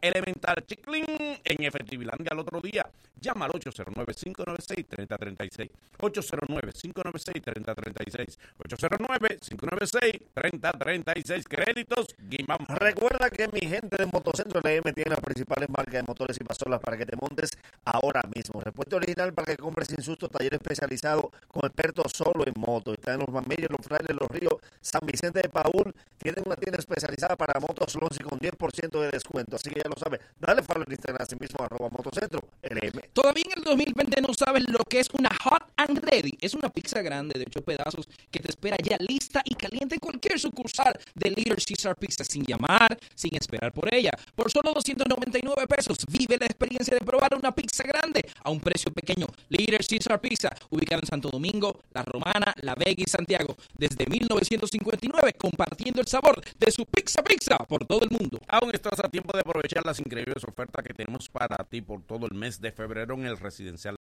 elemental. 0.00 0.64
Chiclin 0.66 1.04
en 1.44 1.62
Efectivilandia 1.62 2.30
al 2.32 2.40
otro 2.40 2.60
día. 2.60 2.84
Llama 3.20 3.44
al 3.46 3.52
809-596-3036. 3.52 5.70
809-596-3036. 5.98 8.36
809-596-3036. 8.58 11.44
Créditos 11.48 12.08
Guimánfer. 12.18 12.78
Recuerda 12.78 13.30
que 13.30 13.48
mi 13.48 13.60
gente 13.60 13.96
de 13.96 14.04
Motocentro 14.06 14.60
LM 14.60 14.92
tiene 14.92 15.10
las 15.10 15.20
principales 15.20 15.70
marcas 15.70 15.94
de 15.94 16.02
motores 16.02 16.36
y 16.40 16.44
pasolas 16.44 16.80
para 16.80 16.98
que 16.98 17.06
te 17.06 17.16
montes 17.16 17.56
ahora 17.84 18.22
mismo. 18.34 18.60
Repuesto 18.60 18.96
original 18.96 19.32
para 19.32 19.46
que 19.46 19.56
compres 19.56 19.86
sin 19.88 20.02
susto, 20.02 20.28
taller 20.28 20.52
especializado 20.54 21.30
con 21.48 21.64
expertos 21.64 22.12
solo 22.12 22.44
en 22.46 22.52
moto. 22.56 22.92
Está 22.92 23.14
en 23.14 23.20
los 23.20 23.30
Mamillos, 23.30 23.70
los 23.70 23.80
Frailes, 23.80 24.14
los 24.20 24.30
Ríos, 24.30 24.56
San 24.80 25.06
Vicente 25.06 25.40
de 25.42 25.48
Paúl. 25.48 25.94
Tienen 26.18 26.44
una 26.46 26.56
tienda 26.56 26.78
especializada 26.78 27.36
para 27.36 27.58
motos 27.60 27.94
Lonzi 27.94 28.22
con 28.22 28.38
10% 28.38 29.00
de 29.00 29.10
descuento. 29.10 29.55
Así 29.56 29.70
que 29.70 29.80
ya 29.82 29.88
lo 29.88 29.96
sabes. 29.96 30.20
Dale 30.38 30.62
follow 30.62 30.84
en 30.86 30.92
Instagram, 30.92 31.22
así 31.22 31.34
mismo, 31.40 31.64
arroba 31.64 31.88
Motocentro 31.88 32.40
LM. 32.62 33.00
Todavía 33.12 33.44
en 33.46 33.58
el 33.58 33.64
2020 33.64 34.20
no 34.20 34.34
sabes 34.34 34.68
lo 34.68 34.78
que 34.84 35.00
es 35.00 35.08
una 35.12 35.30
Hot 35.44 35.64
and 35.76 35.98
Ready. 35.98 36.36
Es 36.40 36.54
una 36.54 36.68
pizza 36.68 37.00
grande 37.00 37.38
de 37.38 37.46
8 37.46 37.62
pedazos 37.62 38.08
que 38.30 38.38
te 38.38 38.50
espera 38.50 38.76
ya 38.82 38.96
lista 39.00 39.42
y 39.44 39.54
caliente 39.54 39.94
en 39.94 40.00
cualquier 40.00 40.38
sucursal 40.38 40.92
de 41.14 41.30
Little 41.30 41.56
Caesar 41.56 41.96
Pizza 41.96 42.22
sin 42.22 42.44
llamar, 42.44 42.98
sin 43.14 43.34
esperar 43.34 43.72
por 43.72 43.92
ella. 43.92 44.12
Por 44.34 44.50
solo 44.50 44.74
299 44.74 45.66
pesos 45.66 45.98
vive 46.08 46.36
la 46.38 46.46
experiencia 46.46 46.94
de 46.94 47.04
probar 47.04 47.34
una 47.34 47.52
pizza 47.52 47.82
grande 47.84 48.28
a 48.44 48.50
un 48.50 48.60
precio 48.60 48.92
pequeño. 48.92 49.26
Little 49.48 49.78
Caesar 49.78 50.20
Pizza, 50.20 50.50
ubicada 50.68 51.00
en 51.00 51.06
Santo 51.06 51.30
Domingo, 51.30 51.80
La 51.94 52.02
Romana, 52.02 52.52
La 52.60 52.74
Vega 52.74 53.02
y 53.02 53.08
Santiago. 53.08 53.56
Desde 53.78 54.06
1959 54.06 55.32
compartiendo 55.32 56.02
el 56.02 56.06
sabor 56.06 56.42
de 56.58 56.70
su 56.70 56.84
pizza 56.84 57.22
pizza 57.22 57.56
por 57.58 57.86
todo 57.86 58.02
el 58.02 58.10
mundo. 58.10 58.38
Aún 58.48 58.70
estás 58.74 59.00
a 59.00 59.08
tiempo 59.08 59.36
de 59.36 59.42
aprovechar 59.46 59.84
las 59.84 60.00
increíbles 60.00 60.44
ofertas 60.44 60.84
que 60.84 60.94
tenemos 60.94 61.28
para 61.28 61.56
ti 61.64 61.80
por 61.80 62.02
todo 62.02 62.26
el 62.26 62.34
mes 62.34 62.60
de 62.60 62.72
febrero 62.72 63.14
en 63.14 63.26
el 63.26 63.38
residencial 63.38 63.96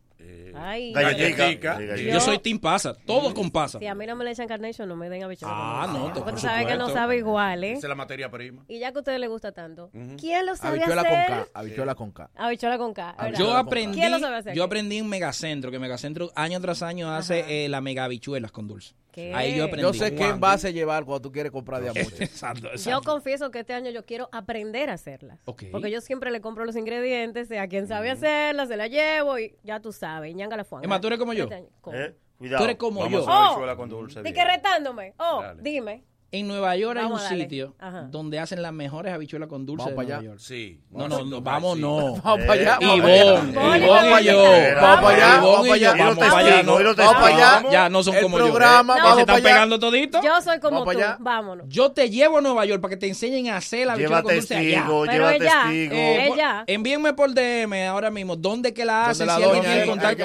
Ay, 0.56 0.94
Galletica. 0.94 1.80
Yo- 1.80 1.96
Yo 1.96 2.20
soy 2.20 2.38
team 2.40 2.60
pasa. 2.60 2.94
Todo 2.94 3.34
con 3.34 3.50
pasa. 3.52 3.80
Si 3.80 3.88
a 3.88 3.96
mí 3.96 4.06
no 4.06 4.16
me 4.16 4.24
le 4.24 4.32
echan 4.32 4.48
carnation, 4.48 4.88
no 4.88 4.96
me 4.96 5.10
den 5.10 5.24
habichuela 5.24 5.54
Ah, 5.56 5.88
con 5.92 5.94
no, 5.94 6.00
te- 6.08 6.14
Porque 6.14 6.22
por 6.24 6.34
tú 6.36 6.40
sabes 6.42 6.68
que 6.68 6.76
no 6.78 6.90
sabe 6.90 7.18
igual, 7.18 7.64
¿eh? 7.64 7.72
Esa 7.74 7.88
es 7.88 7.90
la 7.90 7.96
materia 7.96 8.30
prima. 8.30 8.64
Y 8.68 8.80
ya 8.80 8.92
que 8.92 8.98
a 8.98 9.02
ustedes 9.02 9.20
les 9.20 9.30
gusta 9.30 9.52
tanto. 9.52 9.90
¿quién 10.20 10.46
lo 10.46 10.56
sabe 10.56 10.78
Habichuela 10.78 11.02
hacer? 11.02 11.14
con 11.28 11.38
K. 11.44 11.48
Habichuela 11.54 11.96
con 11.96 12.12
K. 12.12 12.30
Habichuela 12.36 12.78
con 12.78 12.94
K. 12.94 13.16
¿verdad? 13.22 13.40
Yo 13.40 13.54
aprendí, 13.56 13.98
¿Quién 14.00 14.12
lo 14.12 14.20
sabe 14.20 14.38
hacer? 14.38 14.56
yo 14.56 14.64
aprendí 14.64 14.98
en 14.98 15.08
Megacentro, 15.10 15.72
que 15.72 15.80
Megacentro 15.80 16.32
año 16.36 16.60
tras 16.62 16.84
año 16.84 17.12
hace 17.12 17.66
eh, 17.66 17.70
la 17.70 17.82
mega 17.82 18.04
habichuelas 18.06 18.52
con 18.52 18.68
dulce. 18.68 18.96
¿Qué? 19.14 19.32
Ahí 19.34 19.56
yo 19.56 19.66
aprendí. 19.66 19.84
Yo 19.84 19.94
sé 19.94 20.14
qué 20.16 20.26
envase 20.30 20.74
llevar 20.74 21.06
cuando 21.06 21.22
tú 21.22 21.32
quieres 21.32 21.52
comprar 21.52 21.82
de 21.82 21.90
mucho. 22.04 22.16
Exacto, 22.24 22.64
Yo 22.64 22.70
exacto. 22.72 23.02
confieso 23.12 23.52
que 23.52 23.60
este 23.60 23.74
año 23.74 23.92
yo 23.92 24.06
quiero 24.06 24.28
aprender 24.32 24.90
a 24.90 24.94
hacerlas. 24.94 25.40
Porque 25.46 25.92
yo 25.92 26.02
siempre 26.02 26.32
le 26.32 26.42
compro 26.42 26.66
los 26.66 26.76
ingredientes, 26.76 27.52
a 27.52 27.68
quien 27.68 27.88
sabe 27.88 28.10
hacerlas, 28.10 28.68
se 28.70 28.76
la 28.76 28.88
llevo 28.88 29.38
y 29.40 29.56
ya 29.64 29.80
tú 29.80 29.94
sabes, 29.94 30.36
ñanga 30.36 30.58
la 30.58 30.64
fuanga. 30.66 30.86
Emma, 30.86 31.00
tú 31.00 31.08
eres 31.08 31.20
como 31.20 31.34
yo. 31.34 31.44
Este 31.44 31.56
año. 31.56 31.70
¿Cómo? 31.80 31.96
Eh, 31.98 32.16
Tú 32.40 32.64
eres 32.64 32.76
como 32.76 33.00
Vamos 33.00 33.26
yo. 33.26 33.32
a 33.70 33.76
con 33.78 33.88
dulce. 33.88 34.22
Bien. 34.22 34.36
que 34.36 34.44
retándome. 34.44 35.14
Oh, 35.18 35.42
Dale. 35.42 35.62
dime. 35.62 36.04
En 36.34 36.48
Nueva 36.48 36.76
York 36.76 36.98
hay 36.98 37.06
un 37.06 37.12
Vamos 37.12 37.22
a 37.22 37.30
darle. 37.30 37.44
sitio 37.44 37.76
Ajá. 37.80 38.08
donde 38.10 38.40
hacen 38.40 38.60
las 38.64 38.74
mejores 38.74 39.14
habichuelas 39.14 39.48
con 39.48 39.68
dulce 39.68 39.84
Vamos 39.86 39.92
de 39.92 39.96
para 39.96 40.08
Nueva 40.08 40.20
allá. 40.20 40.28
York. 40.30 40.40
Sí. 40.40 40.80
No, 40.90 41.08
no, 41.08 41.24
no, 41.24 41.42
vamos 41.42 41.78
no. 41.78 42.16
Vamos 42.24 42.40
para 42.48 42.54
allá. 42.54 42.78
Ivonne, 42.82 43.24
vamos 43.24 43.54
para 43.54 43.74
allá. 43.74 43.86
Ivonne 43.86 44.10
Vamos 44.10 44.22
y 44.22 44.26
yo. 44.26 44.44
Vamos 44.82 45.02
para 45.04 45.16
allá. 45.16 45.36
Vamos 45.38 45.66
y 45.66 45.70
para 45.70 45.78
yo. 45.78 45.92
allá. 45.92 46.04
Vamos 46.04 46.18
para 46.18 46.38
allá. 46.38 46.64
no. 46.64 46.74
Vamos 46.74 46.96
para 47.14 47.28
allá. 47.28 47.72
Ya 47.72 47.90
no 47.90 48.02
son 48.04 48.16
como 48.20 48.40
yo. 48.40 48.46
programa, 48.48 48.96
¿eh? 48.96 49.00
vamos 49.00 49.16
¿Se 49.16 49.22
están 49.22 49.44
pegando 49.44 49.80
toditos? 49.80 50.22
Yo 50.26 50.42
soy 50.42 50.60
como 50.60 50.80
Vamos 50.80 50.94
tú. 50.94 50.98
para 51.00 51.08
allá. 51.14 51.18
Vámonos. 51.20 51.66
Yo 51.70 51.92
te 51.92 52.10
llevo 52.10 52.40
a 52.40 52.42
Nueva 52.42 52.66
York 52.66 52.82
para 52.82 52.90
que 52.90 52.98
te 52.98 53.08
enseñen 53.08 53.50
a 53.50 53.58
hacer 53.58 53.86
la 53.86 53.94
habichuela 53.94 54.24
con 54.24 54.34
dulce 54.34 54.56
allá. 54.56 54.86
Pero 54.88 55.30
ella, 55.30 55.64
eh, 55.72 56.26
por- 56.30 56.38
ella. 56.40 56.64
Envíenme 56.66 57.14
por 57.14 57.32
DM 57.32 57.86
ahora 57.88 58.10
mismo 58.10 58.36
dónde 58.36 58.74
que 58.74 58.86
la 58.86 59.06
hacen, 59.10 59.28
la 59.28 59.38
si 59.38 59.44
alguien 59.44 59.86
contacto. 59.88 60.24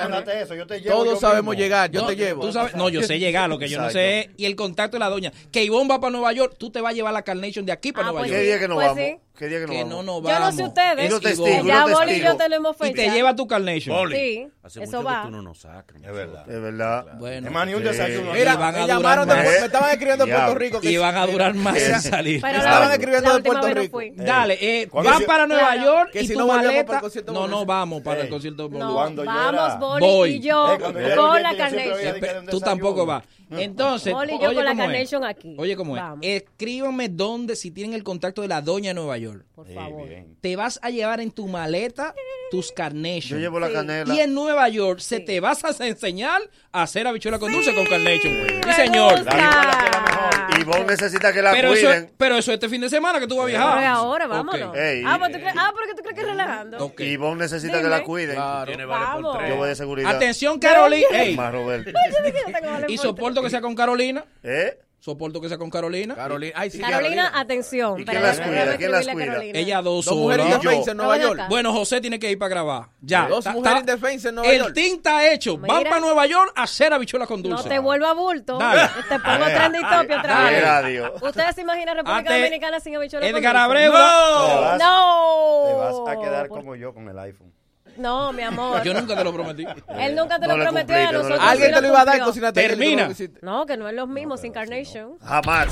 Todos 0.87 1.21
sabemos 1.21 1.55
llegar. 1.55 1.91
Yo 1.91 2.07
te 2.07 2.17
llevo. 2.17 2.49
No, 2.77 2.89
yo 2.89 3.03
sé 3.03 3.19
llegar, 3.19 3.51
lo 3.51 3.59
que 3.59 3.69
yo 3.69 3.79
no 3.79 3.91
sé 3.91 4.21
es- 4.21 4.29
y 4.39 4.47
el 4.47 4.57
contacto 4.57 4.97
de 4.97 5.01
la 5.01 5.11
doña. 5.11 5.33
Que 5.53 5.63
Ivonne 5.65 5.89
va 5.89 5.98
para 6.01 6.11
Nueva 6.13 6.33
York, 6.33 6.55
tú 6.59 6.71
te 6.71 6.81
vas 6.81 6.93
a 6.93 6.95
llevar 6.95 7.13
la 7.13 7.23
Carnation 7.23 7.65
de 7.67 7.73
aquí 7.73 7.93
para 7.93 8.09
Ah, 8.09 8.11
Nueva 8.13 8.21
pues 8.21 8.31
York. 8.31 8.41
¿Qué 8.41 8.47
día 8.47 8.59
que 8.59 8.69
nos 8.69 8.75
pues 8.77 8.89
vamos? 8.89 9.05
sí. 9.05 9.17
¿Qué 9.39 9.47
día 9.47 9.59
que 9.61 9.67
nos 9.69 9.77
vamos? 9.77 9.89
no 9.91 10.03
nos 10.03 10.15
Yo 10.17 10.23
no 10.23 10.41
vamos. 10.41 10.55
sé 10.57 10.65
ustedes. 10.65 11.13
Y 11.13 11.15
Y 11.15 11.21
testigos, 11.21 11.65
ya 11.67 11.87
Boli 11.87 12.13
y 12.15 12.21
yo 12.21 12.37
tenemos 12.37 12.77
Y 12.77 12.79
fecha. 12.85 12.95
te 12.97 13.11
lleva 13.11 13.37
tu 13.37 13.47
Carnation. 13.47 13.97
Boli. 13.97 14.17
Sí, 14.17 14.49
Hace 14.65 14.83
eso 14.83 14.97
mucho 14.99 15.05
va. 15.09 15.21
que 15.23 15.27
tú 15.29 15.31
no 15.37 15.43
nos 15.43 15.59
sacas. 15.61 15.97
Es 16.03 16.13
verdad. 16.13 16.51
Es 16.51 16.61
verdad. 16.61 17.07
Bueno, 17.19 17.47
Es 17.47 17.53
más, 17.53 17.67
ni 17.69 17.75
un 17.75 17.83
Sí. 17.83 17.89
desayuno. 17.89 18.33
Mira, 18.33 18.55
Y 18.55 18.57
van 18.57 18.75
a 18.75 18.79
me 18.81 18.87
llamaron 18.89 19.29
de- 19.29 19.35
más. 19.37 19.45
me 19.45 19.57
estaban 19.67 19.91
escribiendo 19.91 20.27
de 20.27 20.33
Puerto. 20.35 20.55
Rico. 20.57 20.81
que 20.81 20.91
y 20.91 20.97
van 20.97 21.17
a 21.17 21.27
durar 21.27 21.55
más 21.55 21.77
Eh, 21.77 21.87
en 21.93 22.01
salir. 22.03 22.41
Pero 22.41 22.53
la, 22.55 22.59
estaban 22.65 22.91
escribiendo 22.93 23.35
de 23.37 23.43
Puerto 23.45 23.69
no 23.69 23.75
Rico. 23.75 24.01
Dale, 24.17 24.59
eh, 24.61 24.89
van 24.93 25.23
para 25.25 25.47
Nueva 25.47 25.73
Claro. 25.73 25.85
York 25.85 26.11
Que 26.13 26.23
y 26.23 26.27
si 26.27 26.33
tu 26.33 26.39
no 26.41 26.47
maleta. 26.49 27.01
No, 27.33 27.47
no 27.47 27.65
vamos 27.65 28.03
para 28.03 28.21
el 28.21 28.27
Ey. 28.27 28.31
concierto. 28.33 28.69
No, 28.69 28.93
Cuando 28.95 29.25
yo 29.25 29.31
vamos, 29.31 29.79
Boli 30.01 30.31
y 30.35 30.41
yo 30.41 30.75
Eh, 30.75 30.79
yo 30.81 31.17
con 31.17 31.43
la 31.43 31.57
Carnation. 31.57 32.47
Tú 32.51 32.61
tampoco 32.61 33.07
vas. 33.07 33.23
Entonces, 33.51 34.13
y 34.13 34.31
yo 34.43 34.49
oye 34.49 34.55
con 34.55 34.65
la 34.65 34.71
cómo 34.71 34.83
es. 34.83 34.89
Carnation 34.89 35.25
aquí. 35.25 35.57
Oye, 35.59 35.77
¿cómo 35.77 35.97
es? 35.97 36.03
Escríbanme 36.21 37.09
dónde, 37.09 37.57
si 37.57 37.71
tienen 37.71 37.95
el 37.95 38.05
contacto 38.05 38.43
de 38.43 38.49
la 38.49 38.61
doña 38.61 38.91
de 38.91 38.95
Nueva 38.95 39.17
York. 39.19 39.48
Por 39.59 39.67
Sí, 39.67 39.75
favor. 39.75 40.09
bien. 40.09 40.37
Te 40.41 40.55
vas 40.55 40.79
a 40.85 40.91
llevar 40.91 41.19
en 41.19 41.33
tu 41.33 41.49
maleta 41.49 42.15
tus 42.53 42.69
Yo 42.69 42.75
Carnation. 42.77 43.41
llevo 43.41 43.59
la 43.59 43.67
Sí. 43.67 43.73
canela. 43.73 44.15
Y 44.15 44.21
en 44.21 44.33
Nueva 44.33 44.69
York 44.69 45.01
se 45.01 45.17
Sí. 45.17 45.25
te 45.25 45.41
vas 45.41 45.65
a 45.65 45.85
enseñar 45.85 46.41
a 46.71 46.83
hacer 46.85 47.09
habichuela 47.09 47.41
con 47.41 47.51
dulce 47.51 47.75
con 47.75 47.85
Carnation. 47.87 48.33
Sí, 48.47 48.55
Me 48.65 48.73
señor. 48.73 49.17
gusta. 49.19 50.61
Y 50.61 50.63
vos 50.63 50.87
necesitas 50.87 51.33
que 51.33 51.43
la 51.43 51.51
Pero 51.51 51.73
eso, 51.73 51.87
cuiden. 51.89 52.13
pero 52.17 52.39
eso 52.39 52.53
este 52.53 52.69
fin 52.69 52.81
de 52.83 52.89
semana 52.89 53.19
que 53.19 53.27
tú 53.27 53.35
vas 53.37 53.47
a 53.47 53.47
Pero 53.49 53.59
viajar. 53.59 53.83
es 53.83 53.89
ahora, 53.89 54.27
vámonos. 54.29 54.77
Ey. 54.77 55.03
ah, 55.05 55.17
pues 55.19 55.33
tú 55.33 55.39
crees, 55.41 55.55
ah, 55.59 55.73
porque 55.75 55.95
tú 55.97 56.03
crees 56.03 56.15
que 56.15 56.21
es 56.21 56.27
relajando. 56.29 56.79
Ok. 56.79 57.01
Y 57.01 57.17
vos 57.17 57.37
necesitas 57.37 57.83
que 57.83 57.89
la 57.89 58.05
cuiden. 58.05 58.37
Claro. 58.37 58.67
Tiene 58.67 58.85
vale 58.85 59.23
por 59.23 59.39
tres. 59.39 59.49
Yo 59.51 59.57
voy 59.57 59.69
de 59.71 59.75
seguridad. 59.75 60.15
Atención, 60.15 60.61
Carolina. 60.61 61.09
Más 61.35 61.53
Roberto. 61.53 61.91
Yo 61.91 62.63
vale 62.63 62.87
y 62.87 62.97
por 62.97 63.07
soporto 63.07 63.43
que 63.43 63.51
sea 63.51 63.61
con 63.61 63.75
Carolina. 63.75 64.25
¿Eh? 64.45 64.79
Soporto 65.01 65.41
que 65.41 65.49
sea 65.49 65.59
con 65.59 65.71
Carolina. 65.71 66.17
Carolina. 66.17 66.53
Ay, 66.57 66.71
sí, 66.71 66.81
Carolina, 66.81 67.31
atención. 67.33 68.01
¿Y 68.01 68.05
quién 68.05 68.21
las 68.21 68.41
cuida? 68.41 68.77
¿Quién 68.77 68.91
las 68.91 69.07
cuida? 69.07 69.27
Carolina. 69.27 69.59
Ella 69.59 69.81
dos 69.81 70.05
Dos 70.07 70.17
mujeres 70.17 70.47
indefensas 70.47 70.89
en 70.89 70.97
Nueva 70.97 71.17
York. 71.19 71.41
Bueno, 71.49 71.73
José 71.73 72.01
tiene 72.01 72.19
que 72.19 72.31
ir 72.33 72.39
para 72.39 72.49
grabar. 72.49 72.89
Ya. 73.01 73.29
Dos 73.29 73.45
Ta- 73.45 73.53
mujeres 73.53 73.75
ta- 73.75 73.81
indefensas 73.81 74.29
en 74.31 74.35
Nueva 74.35 74.51
El 74.53 74.59
York. 74.59 74.75
team 74.75 74.97
está 74.97 75.31
hecho. 75.33 75.57
Van 75.57 75.79
Mira. 75.79 75.91
para 75.91 76.01
Nueva 76.01 76.27
York 76.27 76.53
a 76.57 76.65
hacer 76.65 76.93
habichuelas 76.93 77.29
con 77.29 77.41
No 77.43 77.49
dulce. 77.51 77.69
te 77.69 77.79
vuelva 77.79 78.13
bulto. 78.13 78.59
Dale. 78.59 78.91
Te 79.09 79.19
pongo 79.21 79.45
trending 79.47 79.83
topic 79.89 80.19
otra 80.19 80.51
vez. 80.51 81.13
¿Ustedes 81.23 81.55
se 81.55 81.61
imaginan 81.61 81.97
República 81.97 82.19
Ate- 82.31 82.39
Dominicana 82.39 82.81
sin 82.81 82.97
habichuelas 82.97 83.31
con 83.31 83.39
Edgar 83.39 83.55
dulce? 83.55 83.65
Abreu. 83.65 83.93
Te 83.93 83.99
No. 83.99 84.61
vas, 84.61 84.79
No. 84.81 85.65
te 85.69 85.75
vas 85.75 86.17
a 86.17 86.21
quedar 86.21 86.49
como 86.49 86.75
yo 86.75 86.93
con 86.93 87.09
el 87.09 87.19
iPhone. 87.21 87.53
No, 87.99 88.33
mi 88.33 88.43
amor. 88.43 88.83
Yo 88.83 88.95
nunca 88.95 89.17
te 89.17 89.25
lo 89.25 89.33
prometí. 89.33 89.65
Él 89.99 90.15
nunca 90.15 90.39
te 90.39 90.47
No 90.47 90.57
lo 90.57 90.65
prometió 90.65 90.95
a 90.97 91.13
no 91.13 91.13
nosotros. 91.13 91.41
Alguien 91.43 91.69
sí 91.69 91.75
te 91.75 91.81
lo 91.83 91.89
iba 91.89 92.01
a 92.01 92.05
dar 92.05 92.21
cocina 92.21 92.53
Termina. 92.53 93.09
no. 93.43 93.59
No, 93.59 93.67
que 93.67 93.77
no 93.77 93.89
es 93.89 93.95
lo 93.95 94.07
mismo 94.07 94.37
sin 94.37 94.53
Carnation. 94.53 95.19
Jamás. 95.21 95.69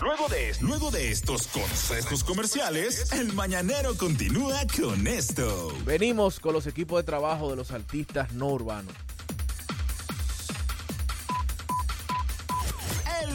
Luego 0.00 0.28
de, 0.28 0.52
luego 0.60 0.90
de 0.90 1.10
estos 1.10 1.46
consejos 1.46 2.22
comerciales, 2.24 3.12
el 3.12 3.32
mañanero 3.32 3.96
continúa 3.96 4.60
con 4.78 5.06
esto. 5.06 5.72
Venimos 5.84 6.40
con 6.40 6.52
los 6.52 6.66
equipos 6.66 6.98
de 6.98 7.04
trabajo 7.04 7.48
de 7.50 7.56
los 7.56 7.70
artistas 7.70 8.32
no 8.32 8.48
urbanos. 8.48 8.92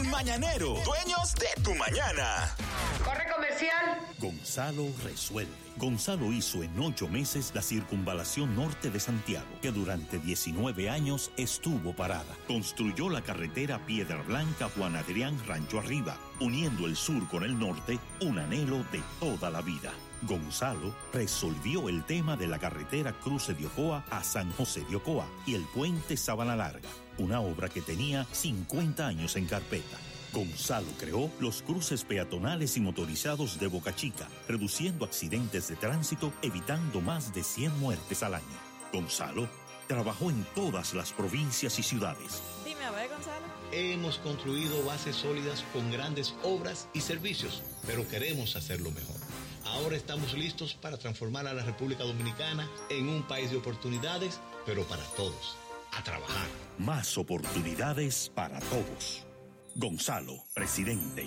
El 0.00 0.08
mañanero, 0.08 0.76
dueños 0.84 1.34
de 1.34 1.62
tu 1.62 1.74
mañana. 1.74 2.54
Corre 3.04 3.30
comercial. 3.34 4.00
Gonzalo 4.18 4.86
resuelve. 5.04 5.52
Gonzalo 5.76 6.32
hizo 6.32 6.62
en 6.62 6.78
ocho 6.80 7.06
meses 7.06 7.52
la 7.54 7.60
circunvalación 7.60 8.56
norte 8.56 8.90
de 8.90 8.98
Santiago, 8.98 9.48
que 9.60 9.72
durante 9.72 10.18
19 10.18 10.88
años 10.88 11.30
estuvo 11.36 11.94
parada. 11.94 12.34
Construyó 12.46 13.10
la 13.10 13.20
carretera 13.20 13.84
Piedra 13.84 14.22
Blanca 14.22 14.70
Juan 14.74 14.96
Adrián 14.96 15.38
Rancho 15.46 15.78
Arriba, 15.78 16.16
uniendo 16.40 16.86
el 16.86 16.96
sur 16.96 17.28
con 17.28 17.44
el 17.44 17.58
norte, 17.58 17.98
un 18.22 18.38
anhelo 18.38 18.78
de 18.92 19.02
toda 19.20 19.50
la 19.50 19.60
vida. 19.60 19.92
Gonzalo 20.22 20.94
resolvió 21.12 21.88
el 21.88 22.04
tema 22.04 22.36
de 22.36 22.46
la 22.46 22.58
carretera 22.58 23.12
Cruce 23.12 23.54
de 23.54 23.66
Ocoa 23.66 24.04
a 24.10 24.22
San 24.22 24.50
José 24.52 24.84
de 24.88 24.96
Ocoa 24.96 25.26
y 25.46 25.54
el 25.54 25.64
puente 25.64 26.16
Sabana 26.16 26.56
Larga, 26.56 26.88
una 27.18 27.40
obra 27.40 27.68
que 27.68 27.82
tenía 27.82 28.26
50 28.32 29.06
años 29.06 29.36
en 29.36 29.46
carpeta. 29.46 29.98
Gonzalo 30.32 30.86
creó 30.98 31.30
los 31.40 31.62
cruces 31.62 32.04
peatonales 32.04 32.76
y 32.76 32.80
motorizados 32.80 33.58
de 33.58 33.66
Boca 33.66 33.94
Chica, 33.94 34.28
reduciendo 34.48 35.04
accidentes 35.04 35.68
de 35.68 35.76
tránsito, 35.76 36.32
evitando 36.42 37.00
más 37.00 37.34
de 37.34 37.42
100 37.42 37.78
muertes 37.80 38.22
al 38.22 38.34
año. 38.34 38.44
Gonzalo 38.92 39.48
trabajó 39.88 40.30
en 40.30 40.44
todas 40.54 40.94
las 40.94 41.12
provincias 41.12 41.78
y 41.80 41.82
ciudades. 41.82 42.42
Dime 42.64 42.84
a 42.84 42.92
ver, 42.92 43.08
Gonzalo. 43.08 43.46
Hemos 43.72 44.18
construido 44.18 44.84
bases 44.84 45.16
sólidas 45.16 45.64
con 45.72 45.90
grandes 45.90 46.34
obras 46.44 46.88
y 46.94 47.00
servicios, 47.00 47.62
pero 47.86 48.06
queremos 48.06 48.54
hacerlo 48.54 48.92
mejor. 48.92 49.16
Ahora 49.64 49.96
estamos 49.96 50.34
listos 50.34 50.74
para 50.74 50.96
transformar 50.96 51.46
a 51.46 51.54
la 51.54 51.64
República 51.64 52.04
Dominicana 52.04 52.68
en 52.88 53.08
un 53.08 53.24
país 53.24 53.50
de 53.50 53.56
oportunidades, 53.56 54.40
pero 54.64 54.84
para 54.84 55.02
todos. 55.16 55.56
A 55.92 56.02
trabajar. 56.02 56.48
Más 56.78 57.18
oportunidades 57.18 58.30
para 58.34 58.58
todos. 58.60 59.26
Gonzalo, 59.74 60.44
presidente. 60.54 61.26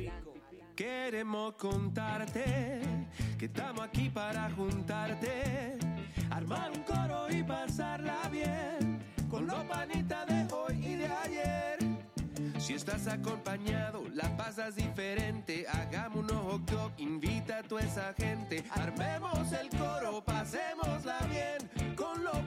Queremos 0.75 1.53
contarte 1.55 2.81
que 3.37 3.45
estamos 3.45 3.81
aquí 3.81 4.09
para 4.09 4.49
juntarte, 4.51 5.77
armar 6.29 6.71
un 6.71 6.83
coro 6.83 7.29
y 7.29 7.43
pasarla 7.43 8.29
bien 8.29 8.99
con 9.29 9.45
los 9.47 9.63
panitas 9.65 10.25
de 10.27 10.47
hoy 10.53 10.85
y 10.85 10.95
de 10.95 11.07
ayer. 11.07 11.77
Si 12.57 12.73
estás 12.73 13.07
acompañado, 13.07 14.03
la 14.13 14.35
pasas 14.37 14.75
diferente. 14.75 15.65
Hagamos 15.67 16.19
unos 16.19 16.43
hot 16.43 16.71
dog, 16.71 16.91
invita 16.97 17.59
a 17.59 17.63
toda 17.63 17.81
esa 17.81 18.13
gente. 18.13 18.63
Armemos 18.71 19.51
el 19.51 19.69
coro, 19.69 20.23
pasémosla 20.23 21.19
bien 21.29 21.90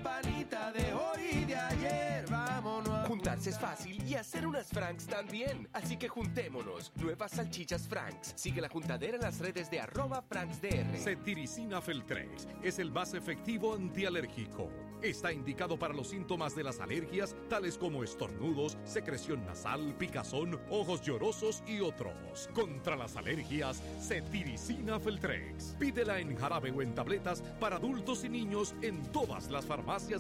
panitas 0.03 0.73
de 0.75 0.93
hoy 0.95 1.29
y 1.33 1.45
de 1.45 1.57
ayer. 1.57 2.27
Vámonos 2.31 2.89
a 2.89 3.07
Juntarse 3.07 3.51
es 3.51 3.59
fácil 3.59 4.03
y 4.05 4.15
hacer 4.15 4.47
unas 4.47 4.69
Franks 4.69 5.07
también. 5.07 5.69
Así 5.73 5.97
que 5.97 6.09
juntémonos. 6.09 6.93
Nuevas 6.97 7.33
salchichas 7.33 7.87
Franks. 7.87 8.33
Sigue 8.37 8.61
la 8.61 8.69
juntadera 8.69 9.17
en 9.17 9.23
las 9.23 9.39
redes 9.39 9.71
de 9.71 9.81
arroba 9.81 10.23
FranksDR. 10.23 10.97
Cetiricina 10.97 11.81
Feltrex 11.81 12.49
es 12.63 12.79
el 12.79 12.91
más 12.91 13.15
efectivo 13.15 13.75
antialérgico. 13.75 14.71
Está 15.03 15.33
indicado 15.33 15.79
para 15.79 15.93
los 15.93 16.09
síntomas 16.09 16.57
de 16.57 16.65
las 16.65 16.81
alergias, 16.81 17.37
tales 17.51 17.77
como 17.77 18.03
estornudos, 18.03 18.79
secreción 18.85 19.45
nasal, 19.45 19.95
picazón, 19.99 20.59
ojos 20.71 21.03
llorosos 21.03 21.63
y 21.67 21.81
otros. 21.81 22.49
Contra 22.55 22.97
las 22.97 23.17
alergias, 23.17 23.83
Cetiricina 24.01 24.99
Feltrex. 24.99 25.77
Pídela 25.79 26.21
en 26.21 26.35
jarabe 26.37 26.71
o 26.71 26.81
en 26.81 26.95
tabletas 26.95 27.43
para 27.61 27.77
adultos 27.77 28.25
y 28.25 28.31
niños 28.31 28.75
en 28.81 29.03
todas 29.13 29.51
las 29.51 29.67
farmacias 29.67 29.74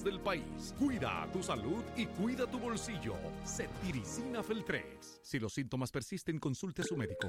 del 0.05 0.20
país. 0.20 0.74
Cuida 0.78 1.28
tu 1.32 1.42
salud 1.42 1.82
y 1.96 2.07
cuida 2.07 2.46
tu 2.46 2.59
bolsillo. 2.59 3.14
Cetiricina 3.44 4.42
Feltrex. 4.42 5.20
Si 5.22 5.38
los 5.38 5.52
síntomas 5.52 5.90
persisten, 5.90 6.38
consulte 6.38 6.82
a 6.82 6.84
su 6.84 6.96
médico. 6.96 7.28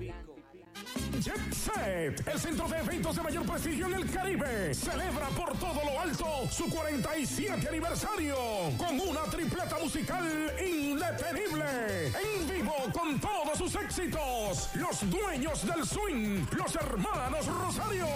Jet 0.00 0.29
Set, 1.52 2.26
el 2.26 2.40
centro 2.40 2.66
de 2.68 2.78
eventos 2.78 3.14
de 3.16 3.22
mayor 3.22 3.44
prestigio 3.44 3.86
en 3.86 3.94
el 3.94 4.10
Caribe, 4.10 4.74
celebra 4.74 5.28
por 5.28 5.56
todo 5.58 5.84
lo 5.84 6.00
alto 6.00 6.26
su 6.50 6.68
47 6.70 7.68
aniversario 7.68 8.36
con 8.78 8.98
una 8.98 9.22
tripleta 9.24 9.76
musical 9.78 10.24
indetenible. 10.58 12.06
En 12.06 12.48
vivo 12.48 12.74
con 12.92 13.20
todos 13.20 13.58
sus 13.58 13.74
éxitos, 13.74 14.70
los 14.74 15.10
dueños 15.10 15.66
del 15.66 15.84
swing, 15.84 16.46
los 16.56 16.74
hermanos 16.76 17.46
Rosario. 17.46 18.06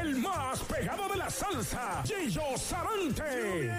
El 0.00 0.16
más 0.16 0.60
pegado 0.60 1.08
de 1.08 1.16
la 1.16 1.30
salsa, 1.30 2.04
Gillo 2.04 2.56
Sarante. 2.56 3.70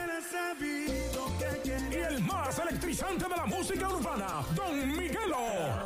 Y 1.92 1.96
el 1.96 2.22
más 2.22 2.60
electrizante 2.60 3.26
de 3.26 3.36
la 3.36 3.46
música 3.46 3.90
urbana, 3.90 4.44
Don 4.56 4.98
Miguelo. 4.98 5.85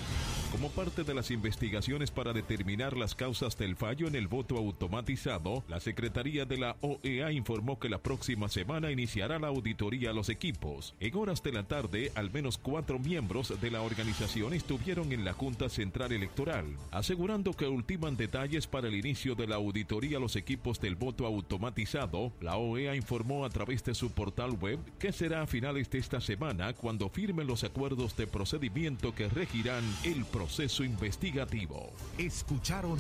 Como 0.51 0.69
parte 0.69 1.05
de 1.05 1.15
las 1.15 1.31
investigaciones 1.31 2.11
para 2.11 2.33
determinar 2.33 2.97
las 2.97 3.15
causas 3.15 3.57
del 3.57 3.77
fallo 3.77 4.09
en 4.09 4.17
el 4.17 4.27
voto 4.27 4.57
automatizado, 4.57 5.63
la 5.69 5.79
Secretaría 5.79 6.45
de 6.45 6.59
la 6.59 6.77
OEA 6.81 7.31
informó 7.31 7.79
que 7.79 7.89
la 7.89 7.99
próxima 7.99 8.49
semana 8.49 8.91
iniciará 8.91 9.39
la 9.39 9.47
auditoría 9.47 10.11
a 10.11 10.13
los 10.13 10.29
equipos. 10.29 10.97
En 10.99 11.15
horas 11.15 11.45
de 11.45 11.53
la 11.53 11.63
tarde, 11.63 12.11
al 12.17 12.33
menos 12.33 12.59
cuatro 12.59 12.99
miembros 12.99 13.61
de 13.61 13.71
la 13.71 13.83
organización 13.83 14.53
estuvieron 14.53 15.13
en 15.13 15.25
la 15.25 15.35
Junta 15.35 15.69
Central 15.69 16.11
Electoral, 16.11 16.67
asegurando 16.91 17.53
que 17.53 17.69
ultiman 17.69 18.17
detalles 18.17 18.67
para 18.67 18.89
el 18.89 18.97
inicio 18.97 19.37
de 19.37 19.47
la 19.47 19.55
auditoría 19.55 20.17
a 20.17 20.21
los 20.21 20.35
equipos 20.35 20.81
del 20.81 20.97
voto 20.97 21.27
automatizado. 21.27 22.33
La 22.41 22.57
OEA 22.57 22.97
informó 22.97 23.45
a 23.45 23.51
través 23.51 23.85
de 23.85 23.95
su 23.95 24.11
portal 24.11 24.59
web 24.61 24.81
que 24.99 25.13
será 25.13 25.43
a 25.43 25.47
finales 25.47 25.89
de 25.91 25.99
esta 25.99 26.21
semana 26.21 26.73
cuando 26.73 27.09
firmen 27.09 27.47
los 27.47 27.63
acuerdos 27.63 28.17
de 28.17 28.27
procedimiento 28.27 29.15
que 29.15 29.29
regirán 29.29 29.85
el 30.03 30.25
proceso 30.25 30.40
investigativo. 30.85 31.91
Escucharon 32.17 32.99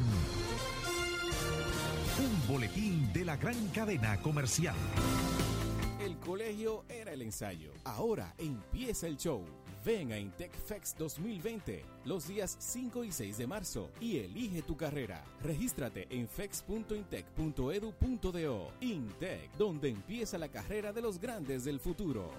un 2.19 2.49
boletín 2.49 3.13
de 3.13 3.25
la 3.25 3.37
gran 3.37 3.69
cadena 3.69 4.21
comercial. 4.21 4.75
El 6.05 6.17
colegio 6.19 6.85
era 6.89 7.13
el 7.13 7.23
ensayo. 7.23 7.71
Ahora 7.85 8.35
empieza 8.37 9.07
el 9.07 9.17
show. 9.17 9.45
Ven 9.85 10.11
a 10.13 10.19
Intec 10.19 10.53
Fex 10.55 10.97
2020 10.99 11.85
los 12.05 12.29
días 12.29 12.57
5 12.59 13.05
y 13.05 13.13
6 13.13 13.39
de 13.39 13.47
marzo 13.47 13.89
y 14.01 14.19
elige 14.19 14.61
tu 14.61 14.77
carrera. 14.77 15.25
Regístrate 15.43 16.07
en 16.11 16.29
fex.intec.edu.do. 16.29 18.73
Intec, 18.81 19.51
donde 19.57 19.89
empieza 19.89 20.37
la 20.37 20.49
carrera 20.49 20.93
de 20.93 21.01
los 21.01 21.19
grandes 21.19 21.65
del 21.65 21.81
futuro. 21.81 22.31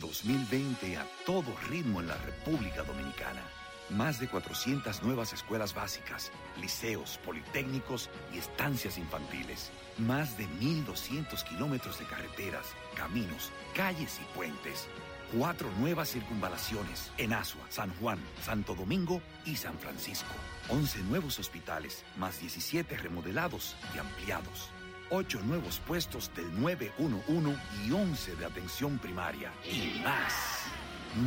2020 0.00 0.96
a 0.96 1.06
todo 1.24 1.54
ritmo 1.68 2.00
en 2.00 2.08
la 2.08 2.16
República 2.18 2.82
Dominicana. 2.82 3.42
Más 3.90 4.18
de 4.18 4.26
400 4.26 5.02
nuevas 5.02 5.32
escuelas 5.32 5.74
básicas, 5.74 6.32
liceos, 6.60 7.18
politécnicos 7.24 8.10
y 8.34 8.38
estancias 8.38 8.98
infantiles. 8.98 9.70
Más 9.98 10.36
de 10.36 10.44
1.200 10.60 11.44
kilómetros 11.44 11.98
de 11.98 12.04
carreteras, 12.06 12.66
caminos, 12.96 13.52
calles 13.74 14.20
y 14.20 14.36
puentes. 14.36 14.88
Cuatro 15.36 15.68
nuevas 15.78 16.10
circunvalaciones 16.10 17.10
en 17.18 17.32
Asua, 17.32 17.64
San 17.68 17.94
Juan, 17.96 18.18
Santo 18.42 18.74
Domingo 18.74 19.20
y 19.44 19.56
San 19.56 19.78
Francisco. 19.78 20.32
11 20.68 21.02
nuevos 21.04 21.38
hospitales, 21.38 22.04
más 22.16 22.40
17 22.40 22.96
remodelados 22.96 23.76
y 23.94 23.98
ampliados. 23.98 24.70
Ocho 25.10 25.40
nuevos 25.42 25.78
puestos 25.86 26.32
del 26.34 26.60
911 26.60 27.60
y 27.86 27.92
11 27.92 28.36
de 28.36 28.44
atención 28.44 28.98
primaria. 28.98 29.52
Y 29.64 30.00
más. 30.02 30.32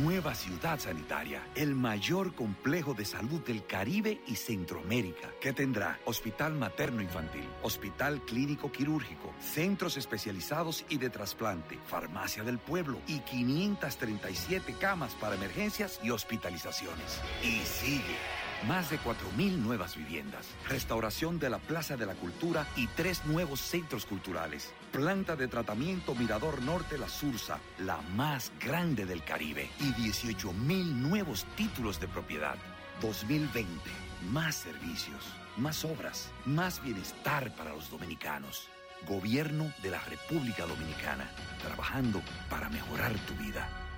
Nueva 0.02 0.34
ciudad 0.34 0.78
sanitaria, 0.78 1.42
el 1.54 1.74
mayor 1.74 2.34
complejo 2.34 2.92
de 2.92 3.06
salud 3.06 3.40
del 3.40 3.64
Caribe 3.64 4.20
y 4.26 4.36
Centroamérica, 4.36 5.30
que 5.40 5.54
tendrá 5.54 5.98
hospital 6.04 6.54
materno 6.54 7.00
infantil, 7.00 7.48
hospital 7.62 8.20
clínico 8.20 8.70
quirúrgico, 8.70 9.32
centros 9.40 9.96
especializados 9.96 10.84
y 10.90 10.98
de 10.98 11.08
trasplante, 11.08 11.78
farmacia 11.86 12.44
del 12.44 12.58
pueblo 12.58 12.98
y 13.08 13.20
537 13.20 14.76
camas 14.78 15.14
para 15.14 15.36
emergencias 15.36 15.98
y 16.04 16.10
hospitalizaciones. 16.10 17.20
Y 17.42 17.60
sigue. 17.64 18.16
Más 18.68 18.90
de 18.90 18.98
4.000 18.98 19.56
nuevas 19.56 19.96
viviendas, 19.96 20.46
restauración 20.68 21.38
de 21.38 21.48
la 21.48 21.58
Plaza 21.58 21.96
de 21.96 22.04
la 22.04 22.14
Cultura 22.14 22.66
y 22.76 22.88
tres 22.88 23.24
nuevos 23.24 23.58
centros 23.58 24.04
culturales. 24.04 24.74
Planta 24.92 25.34
de 25.34 25.48
tratamiento 25.48 26.14
Mirador 26.14 26.60
Norte 26.62 26.98
La 26.98 27.08
Sursa, 27.08 27.58
la 27.78 28.02
más 28.14 28.52
grande 28.62 29.06
del 29.06 29.24
Caribe. 29.24 29.70
Y 29.80 29.94
18.000 29.94 30.52
nuevos 30.84 31.46
títulos 31.56 32.00
de 32.00 32.08
propiedad. 32.08 32.56
2020, 33.00 33.66
más 34.30 34.56
servicios, 34.56 35.24
más 35.56 35.82
obras, 35.86 36.30
más 36.44 36.82
bienestar 36.82 37.54
para 37.56 37.72
los 37.72 37.90
dominicanos. 37.90 38.68
Gobierno 39.08 39.72
de 39.82 39.90
la 39.90 40.00
República 40.00 40.66
Dominicana, 40.66 41.30
trabajando 41.62 42.20
para 42.50 42.68
mejorar 42.68 43.14
tu 43.20 43.34
vida. 43.42 43.89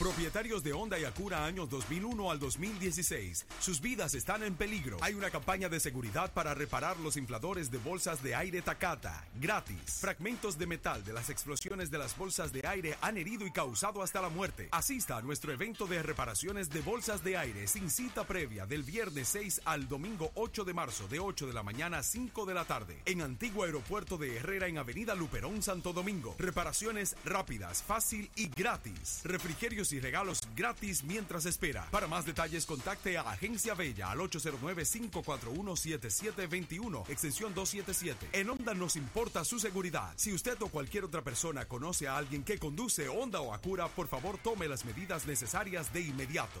Propietarios 0.00 0.62
de 0.62 0.72
Honda 0.72 0.98
y 0.98 1.04
Acura 1.04 1.44
años 1.44 1.68
2001 1.68 2.30
al 2.30 2.38
2016. 2.38 3.44
Sus 3.58 3.82
vidas 3.82 4.14
están 4.14 4.42
en 4.42 4.54
peligro. 4.54 4.96
Hay 5.02 5.12
una 5.12 5.28
campaña 5.28 5.68
de 5.68 5.78
seguridad 5.78 6.32
para 6.32 6.54
reparar 6.54 6.98
los 7.00 7.18
infladores 7.18 7.70
de 7.70 7.76
bolsas 7.76 8.22
de 8.22 8.34
aire 8.34 8.62
Takata. 8.62 9.26
Gratis. 9.38 9.98
Fragmentos 10.00 10.56
de 10.56 10.66
metal 10.66 11.04
de 11.04 11.12
las 11.12 11.28
explosiones 11.28 11.90
de 11.90 11.98
las 11.98 12.16
bolsas 12.16 12.50
de 12.50 12.66
aire 12.66 12.96
han 13.02 13.18
herido 13.18 13.46
y 13.46 13.50
causado 13.50 14.02
hasta 14.02 14.22
la 14.22 14.30
muerte. 14.30 14.68
Asista 14.70 15.18
a 15.18 15.20
nuestro 15.20 15.52
evento 15.52 15.86
de 15.86 16.02
reparaciones 16.02 16.70
de 16.70 16.80
bolsas 16.80 17.22
de 17.22 17.36
aire 17.36 17.66
sin 17.66 17.90
cita 17.90 18.26
previa 18.26 18.64
del 18.64 18.84
viernes 18.84 19.28
6 19.28 19.60
al 19.66 19.86
domingo 19.86 20.30
8 20.34 20.64
de 20.64 20.72
marzo 20.72 21.08
de 21.08 21.20
8 21.20 21.46
de 21.46 21.52
la 21.52 21.62
mañana 21.62 21.98
a 21.98 22.02
5 22.02 22.46
de 22.46 22.54
la 22.54 22.64
tarde. 22.64 23.02
En 23.04 23.20
Antiguo 23.20 23.64
Aeropuerto 23.64 24.16
de 24.16 24.38
Herrera 24.38 24.66
en 24.66 24.78
Avenida 24.78 25.14
Luperón, 25.14 25.62
Santo 25.62 25.92
Domingo. 25.92 26.36
Reparaciones 26.38 27.16
rápidas, 27.26 27.82
fácil 27.82 28.30
y 28.34 28.48
gratis. 28.48 29.20
Refrigerios 29.24 29.89
y 29.92 30.00
regalos 30.00 30.40
gratis 30.56 31.04
mientras 31.04 31.44
espera. 31.46 31.86
Para 31.90 32.06
más 32.06 32.26
detalles, 32.26 32.66
contacte 32.66 33.16
a 33.18 33.22
Agencia 33.22 33.74
Bella 33.74 34.10
al 34.10 34.18
809-541-7721, 34.18 37.08
extensión 37.08 37.54
277. 37.54 38.38
En 38.38 38.50
Honda 38.50 38.74
nos 38.74 38.96
importa 38.96 39.44
su 39.44 39.58
seguridad. 39.58 40.12
Si 40.16 40.32
usted 40.32 40.60
o 40.62 40.68
cualquier 40.68 41.04
otra 41.04 41.22
persona 41.22 41.66
conoce 41.66 42.08
a 42.08 42.16
alguien 42.16 42.42
que 42.44 42.58
conduce 42.58 43.08
Honda 43.08 43.40
o 43.40 43.54
Acura, 43.54 43.88
por 43.88 44.08
favor 44.08 44.38
tome 44.38 44.68
las 44.68 44.84
medidas 44.84 45.26
necesarias 45.26 45.92
de 45.92 46.02
inmediato. 46.02 46.60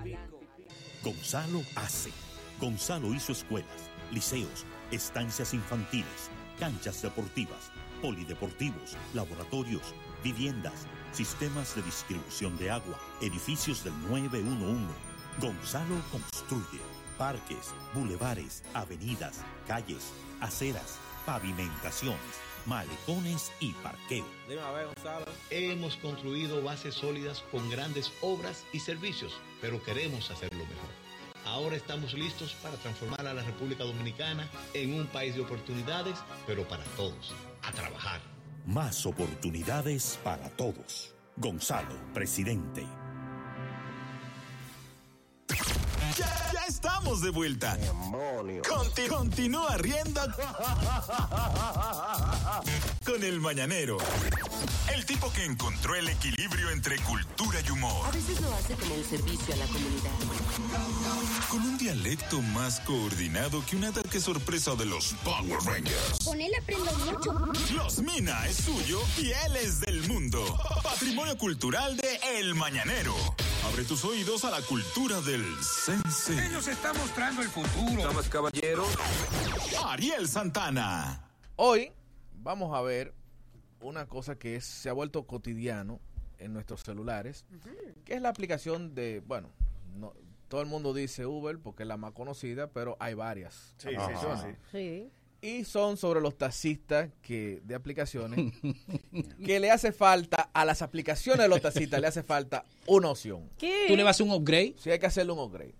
Gonzalo 1.03 1.61
hace. 1.75 2.11
Gonzalo 2.59 3.13
hizo 3.13 3.31
escuelas, 3.31 3.89
liceos, 4.11 4.65
estancias 4.91 5.53
infantiles, 5.53 6.29
canchas 6.59 7.01
deportivas, 7.01 7.71
polideportivos, 8.01 8.95
laboratorios, 9.13 9.95
viviendas, 10.23 10.85
sistemas 11.11 11.75
de 11.75 11.81
distribución 11.81 12.57
de 12.57 12.71
agua, 12.71 12.99
edificios 13.21 13.83
del 13.83 13.93
911, 14.09 14.93
Gonzalo 15.39 15.95
construye 16.11 16.81
parques, 17.17 17.73
bulevares, 17.93 18.63
avenidas, 18.73 19.41
calles, 19.67 20.11
aceras, 20.39 20.97
pavimentaciones, 21.25 22.19
malecones 22.65 23.51
y 23.59 23.71
parqueo. 23.73 24.25
Dime 24.47 24.61
a 24.61 24.71
ver, 24.71 24.87
Gonzalo. 24.87 25.25
Hemos 25.49 25.95
construido 25.97 26.61
bases 26.63 26.95
sólidas 26.95 27.43
con 27.51 27.69
grandes 27.69 28.11
obras 28.21 28.65
y 28.73 28.79
servicios, 28.79 29.39
pero 29.61 29.81
queremos 29.83 30.29
hacerlo 30.31 30.59
mejor. 30.65 30.89
Ahora 31.45 31.75
estamos 31.75 32.13
listos 32.13 32.55
para 32.61 32.75
transformar 32.77 33.25
a 33.27 33.33
la 33.33 33.43
República 33.43 33.83
Dominicana 33.83 34.49
en 34.73 34.93
un 34.93 35.07
país 35.07 35.35
de 35.35 35.41
oportunidades, 35.41 36.17
pero 36.45 36.67
para 36.67 36.83
todos. 36.97 37.33
A 37.63 37.71
trabajar. 37.71 38.21
Más 38.65 39.05
oportunidades 39.05 40.19
para 40.23 40.49
todos. 40.49 41.13
Gonzalo, 41.37 41.95
presidente. 42.13 42.85
Ya, 46.17 46.51
ya 46.53 46.65
estamos 46.67 47.21
de 47.21 47.29
vuelta. 47.29 47.77
Conti- 48.67 49.07
continúa 49.07 49.77
riendo 49.77 50.21
con 53.05 53.23
el 53.23 53.39
mañanero. 53.39 53.97
El 54.93 55.05
tipo 55.05 55.31
que 55.31 55.45
encontró 55.45 55.95
el 55.95 56.07
equilibrio 56.09 56.69
entre 56.71 56.97
cultura 56.99 57.59
y 57.65 57.71
humor. 57.71 58.05
A 58.07 58.11
veces 58.11 58.39
lo 58.41 58.53
hace 58.53 58.73
como 58.75 58.95
un 58.95 59.03
servicio 59.03 59.53
a 59.53 59.57
la 59.57 59.65
comunidad. 59.67 60.11
Con 61.49 61.61
un 61.61 61.77
dialecto 61.77 62.41
más 62.41 62.79
coordinado 62.81 63.63
que 63.65 63.75
un 63.77 63.85
ataque 63.85 64.19
sorpresa 64.19 64.75
de 64.75 64.85
los 64.85 65.13
Power 65.23 65.59
Rangers. 65.65 66.19
Con 66.25 66.39
él 66.41 66.51
aprendo 66.61 66.91
mucho. 67.05 67.33
Los 67.73 67.99
Mina 67.99 68.47
es 68.47 68.57
suyo 68.57 68.99
y 69.17 69.27
él 69.31 69.55
es 69.61 69.79
del 69.81 70.07
mundo. 70.07 70.43
Patrimonio 70.83 71.37
cultural 71.37 71.95
de 71.97 72.19
El 72.39 72.53
Mañanero. 72.55 73.15
Abre 73.65 73.83
tus 73.83 74.03
oídos 74.05 74.43
a 74.43 74.49
la 74.51 74.61
cultura 74.61 75.21
del 75.21 75.43
sense. 75.63 76.33
Él 76.45 76.51
nos 76.53 76.67
está 76.67 76.93
mostrando 76.93 77.41
el 77.41 77.47
futuro. 77.49 78.03
Damas, 78.03 78.27
caballeros. 78.27 78.87
Ariel 79.85 80.27
Santana. 80.27 81.29
Hoy 81.55 81.91
vamos 82.33 82.75
a 82.75 82.81
ver 82.81 83.13
una 83.81 84.07
cosa 84.07 84.35
que 84.37 84.55
es- 84.55 84.65
se 84.65 84.89
ha 84.89 84.93
vuelto 84.93 85.25
cotidiano 85.27 85.99
en 86.39 86.53
nuestros 86.53 86.81
celulares, 86.83 87.45
que 88.03 88.15
es 88.15 88.21
la 88.21 88.29
aplicación 88.29 88.95
de, 88.95 89.21
bueno, 89.25 89.49
no, 89.95 90.13
todo 90.47 90.61
el 90.61 90.67
mundo 90.67 90.93
dice 90.93 91.25
Uber 91.25 91.59
porque 91.59 91.83
es 91.83 91.87
la 91.87 91.97
más 91.97 92.13
conocida, 92.13 92.67
pero 92.67 92.97
hay 92.99 93.13
varias 93.13 93.75
Sí, 93.77 93.89
sí, 93.89 93.95
sí, 94.41 94.55
Sí. 94.71 95.11
Y 95.41 95.63
son 95.63 95.97
sobre 95.97 96.21
los 96.21 96.37
taxistas 96.37 97.09
que 97.23 97.61
de 97.63 97.73
aplicaciones 97.73 98.53
que 99.45 99.59
le 99.59 99.71
hace 99.71 99.91
falta 99.91 100.49
a 100.53 100.65
las 100.65 100.81
aplicaciones 100.83 101.41
de 101.41 101.47
los 101.47 101.61
taxistas 101.61 101.99
le 101.99 102.07
hace 102.07 102.21
falta 102.21 102.63
una 102.85 103.09
opción. 103.09 103.49
¿Qué? 103.57 103.85
¿Tú 103.87 103.95
le 103.95 104.03
vas 104.03 104.19
a 104.21 104.23
un 104.23 104.31
upgrade? 104.31 104.75
Sí, 104.77 104.91
hay 104.91 104.99
que 104.99 105.07
hacerle 105.07 105.31
un 105.33 105.39
upgrade. 105.39 105.73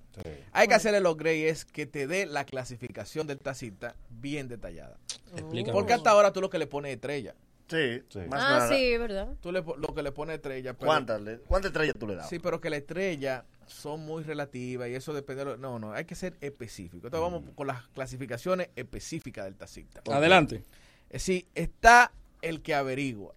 Hay 0.51 0.67
que 0.67 0.73
hacerle 0.73 0.97
el 0.97 1.05
upgrade 1.05 1.47
es 1.49 1.63
que 1.63 1.85
te 1.85 2.05
dé 2.07 2.25
la 2.25 2.43
clasificación 2.43 3.27
del 3.27 3.39
taxista 3.39 3.95
bien 4.09 4.47
detallada. 4.47 4.97
Explícame. 5.35 5.73
Porque 5.73 5.93
hasta 5.93 6.09
ahora 6.09 6.33
tú 6.33 6.41
lo 6.41 6.49
que 6.49 6.57
le 6.57 6.67
pones 6.67 6.89
es 6.89 6.95
estrella. 6.95 7.35
Sí, 7.69 8.01
más 8.27 8.41
Ah, 8.43 8.49
nada. 8.57 8.69
sí, 8.69 8.97
¿verdad? 8.97 9.29
Tú 9.41 9.51
le, 9.53 9.61
lo 9.61 9.93
que 9.95 10.03
le 10.03 10.11
pones 10.11 10.35
estrella. 10.38 10.73
¿Cuántas, 10.73 11.21
¿Cuántas 11.47 11.69
estrellas 11.71 11.95
tú 11.97 12.07
le 12.07 12.15
das? 12.15 12.27
Sí, 12.27 12.39
pero 12.39 12.59
que 12.59 12.69
la 12.69 12.77
estrella 12.77 13.45
son 13.72 14.02
muy 14.06 14.23
relativas 14.23 14.89
y 14.89 14.95
eso 14.95 15.14
depende 15.14 15.43
de 15.45 15.52
lo- 15.52 15.57
No, 15.57 15.80
no, 15.80 15.93
hay 15.93 16.06
que 16.06 16.15
ser 16.15 16.38
específico. 16.41 17.07
Entonces 17.07 17.22
vamos 17.31 17.43
con 17.56 17.68
las 17.68 17.88
clasificaciones 17.89 18.69
específicas 18.76 19.45
del 19.45 19.56
taxista. 19.56 20.02
Adelante. 20.11 20.64
Es 21.10 21.26
decir, 21.26 21.48
está 21.56 22.11
el 22.41 22.61
que 22.61 22.73
averigua. 22.76 23.34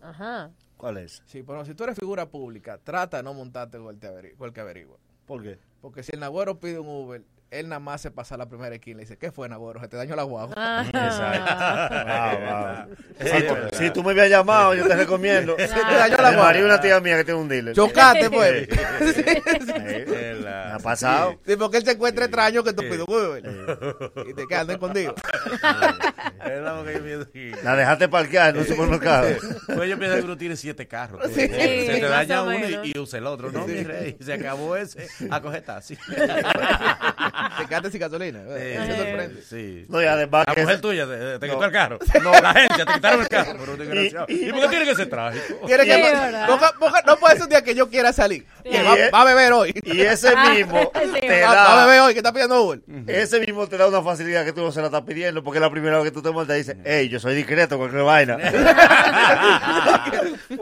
Ajá. 0.00 0.50
¿Cuál 0.76 0.96
es? 0.98 1.22
Sí, 1.26 1.42
pero 1.42 1.64
si 1.64 1.74
tú 1.74 1.84
eres 1.84 1.98
figura 1.98 2.26
pública, 2.30 2.78
trata 2.78 3.18
de 3.18 3.22
no 3.22 3.34
montarte 3.34 3.78
con 3.78 3.94
el, 3.94 4.00
te 4.00 4.08
averi- 4.08 4.36
con 4.36 4.48
el 4.48 4.54
que 4.54 4.60
averigua. 4.60 4.96
¿Por 5.26 5.42
qué? 5.42 5.58
Porque 5.82 6.02
si 6.02 6.12
el 6.14 6.20
Nagüero 6.20 6.58
pide 6.58 6.78
un 6.78 6.88
Uber, 6.88 7.22
él 7.50 7.68
nada 7.68 7.80
más 7.80 8.00
se 8.00 8.10
pasa 8.10 8.36
la 8.36 8.48
primera 8.48 8.74
esquina 8.74 8.92
y 8.92 8.96
le 8.98 9.02
dice, 9.02 9.18
¿qué 9.18 9.32
fue 9.32 9.48
Nagüero? 9.48 9.80
Se 9.80 9.88
te 9.88 9.96
dañó 9.96 10.14
la 10.14 10.22
guagua. 10.22 10.54
Ah, 10.56 12.86
wow. 12.88 12.96
Si, 13.72 13.84
si 13.84 13.90
tú 13.90 14.02
me 14.04 14.12
habías 14.12 14.30
llamado, 14.30 14.74
yo 14.74 14.86
te 14.86 14.94
recomiendo. 14.94 15.56
Se 15.58 15.66
te 15.66 15.74
dañó 15.80 16.16
la 16.18 16.32
guagua. 16.34 16.64
una 16.64 16.80
tía 16.80 17.00
mía 17.00 17.16
que 17.18 17.24
tiene 17.24 17.40
un 17.40 17.48
dealer. 17.48 17.74
Chocate, 17.74 18.30
pues. 18.34 18.68
Sí. 19.14 19.24
Sí. 19.24 20.12
Me 20.42 20.48
ha 20.48 20.78
pasado. 20.82 21.38
Sí, 21.46 21.56
porque 21.56 21.78
él 21.78 21.84
se 21.84 21.92
encuentra 21.92 22.24
extraño 22.26 22.62
que 22.62 22.72
tú 22.72 22.82
pides 22.82 23.00
un 23.06 23.14
Uber. 23.14 23.42
Y 24.28 24.34
te 24.34 24.46
quedan 24.46 24.70
escondido. 24.70 25.14
Aquí. 27.20 27.50
La 27.62 27.76
dejaste 27.76 28.08
parquear 28.08 28.54
en 28.54 28.60
un 28.62 28.66
supermercado. 28.66 29.28
Pues 29.74 29.90
yo 29.90 29.98
pienso 29.98 30.16
que 30.16 30.22
uno 30.24 30.36
tiene 30.36 30.56
siete 30.56 30.86
carros. 30.86 31.22
Sí. 31.28 31.34
se 31.34 31.48
te 31.48 32.00
daña 32.08 32.42
uno 32.42 32.54
y, 32.84 32.92
y 32.94 32.98
usa 32.98 33.18
el 33.18 33.26
otro. 33.26 33.50
No, 33.50 33.66
Sí. 33.66 33.72
mi 33.72 33.82
rey. 33.84 34.16
Se 34.20 34.32
acabó 34.34 34.76
ese. 34.76 35.08
A 35.30 35.40
coger 35.40 35.62
taxi. 35.62 35.96
Te 37.58 37.66
quedaste 37.66 37.90
sin 37.90 38.00
gasolina. 38.00 38.40
Eso 38.56 38.96
sorprende. 38.96 39.42
Sí. 39.42 39.86
No, 39.88 40.02
y 40.02 40.06
además 40.06 40.44
La 40.48 40.54
que 40.54 40.62
mujer 40.62 40.80
tuya 40.80 41.06
te, 41.06 41.38
te 41.38 41.46
No. 41.46 41.54
quitó 41.54 41.64
el 41.66 41.72
carro. 41.72 41.98
No. 42.22 42.32
La 42.32 42.50
agencia 42.50 42.84
te 42.86 42.92
quitaron 42.94 43.20
el 43.20 43.28
carro. 43.28 43.56
Pero 43.60 43.76
desgraciado. 43.76 44.26
Y- 44.28 44.34
y- 44.34 44.48
¿Y 44.48 44.52
por 44.52 44.60
qué 44.62 44.68
tiene 44.68 44.84
que 44.84 44.94
ser 44.94 45.08
trágico? 45.10 45.44
Tiene 45.66 45.84
que 45.84 46.12
no 47.06 47.16
puede 47.16 47.34
ser 47.34 47.42
un 47.44 47.48
día 47.48 47.62
que 47.62 47.74
yo 47.74 47.88
quiera 47.88 48.12
salir. 48.12 48.44
Que 48.64 48.82
va, 48.82 49.20
a 49.22 49.24
beber 49.24 49.52
hoy. 49.52 49.72
Y 49.84 50.00
ese 50.02 50.34
mismo 50.36 50.90
Sí, 51.14 51.20
te 51.20 51.40
Va, 51.42 51.54
va 51.54 51.82
a 51.82 51.86
beber 51.86 51.98
da. 52.00 52.04
hoy, 52.06 52.12
que 52.12 52.18
está 52.18 52.32
pidiendo 52.32 52.62
Uber. 52.62 52.80
Ese 53.06 53.40
mismo 53.40 53.66
te 53.66 53.76
da 53.76 53.86
una 53.88 54.02
facilidad 54.02 54.44
que 54.44 54.52
tú 54.52 54.60
no 54.62 54.70
se 54.72 54.80
la 54.80 54.86
estás 54.86 55.02
pidiendo 55.02 55.42
porque 55.42 55.58
es 55.58 55.62
la 55.62 55.70
primera 55.70 55.96
vez 55.96 56.04
que 56.06 56.10
tú 56.10 56.22
te 56.22 56.30
montas 56.30 56.56
y 56.56 56.58
dices, 56.58 56.76
hey, 56.84 57.08
yo 57.08 57.18
soy 57.20 57.34
discreto, 57.34 57.78
cualquier 57.78 58.02
vaina. 58.02 58.36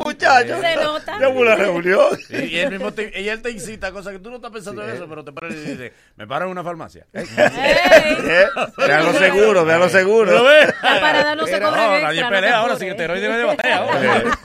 Muchacho, 0.04 0.60
Se 0.60 0.76
nota. 0.76 1.18
yo 1.20 1.30
hubo 1.30 1.40
una 1.40 1.54
reunión. 1.56 2.18
Y, 2.30 2.36
y 2.44 2.58
él 2.58 2.70
mismo 2.70 2.92
te, 2.92 3.20
y 3.20 3.28
él 3.28 3.40
te 3.42 3.50
incita 3.50 3.88
a 3.88 3.92
cosas 3.92 4.12
que 4.12 4.18
tú 4.18 4.30
no 4.30 4.36
estás 4.36 4.50
pensando 4.50 4.82
en 4.86 4.94
eso, 4.94 5.06
pero 5.08 5.24
te 5.24 5.32
paras 5.32 5.54
y 5.54 5.56
dices, 5.56 5.92
me 6.16 6.26
paro 6.26 6.44
en 6.46 6.50
una 6.52 6.62
farmacia. 6.68 7.06
Eh, 7.12 7.24
Vean 8.76 9.04
lo 9.04 9.12
seguro, 9.14 9.64
vean 9.64 9.80
lo 9.80 9.88
seguro. 9.88 10.32
¿Lo 10.32 10.44
ves? 10.44 10.74
La 10.82 11.00
parada 11.00 11.34
no 11.34 11.46
se 11.46 11.60
cobra 11.60 11.70
no, 11.70 11.92
extra, 11.94 12.00
nadie 12.08 12.24
pelea 12.24 12.40
te 12.40 12.48
ahora 12.48 12.74
apures. 12.74 12.78
sin 12.78 12.88
esteroide 12.88 13.36
de 13.36 13.44
batalla 13.44 13.76
ahora. 13.78 14.38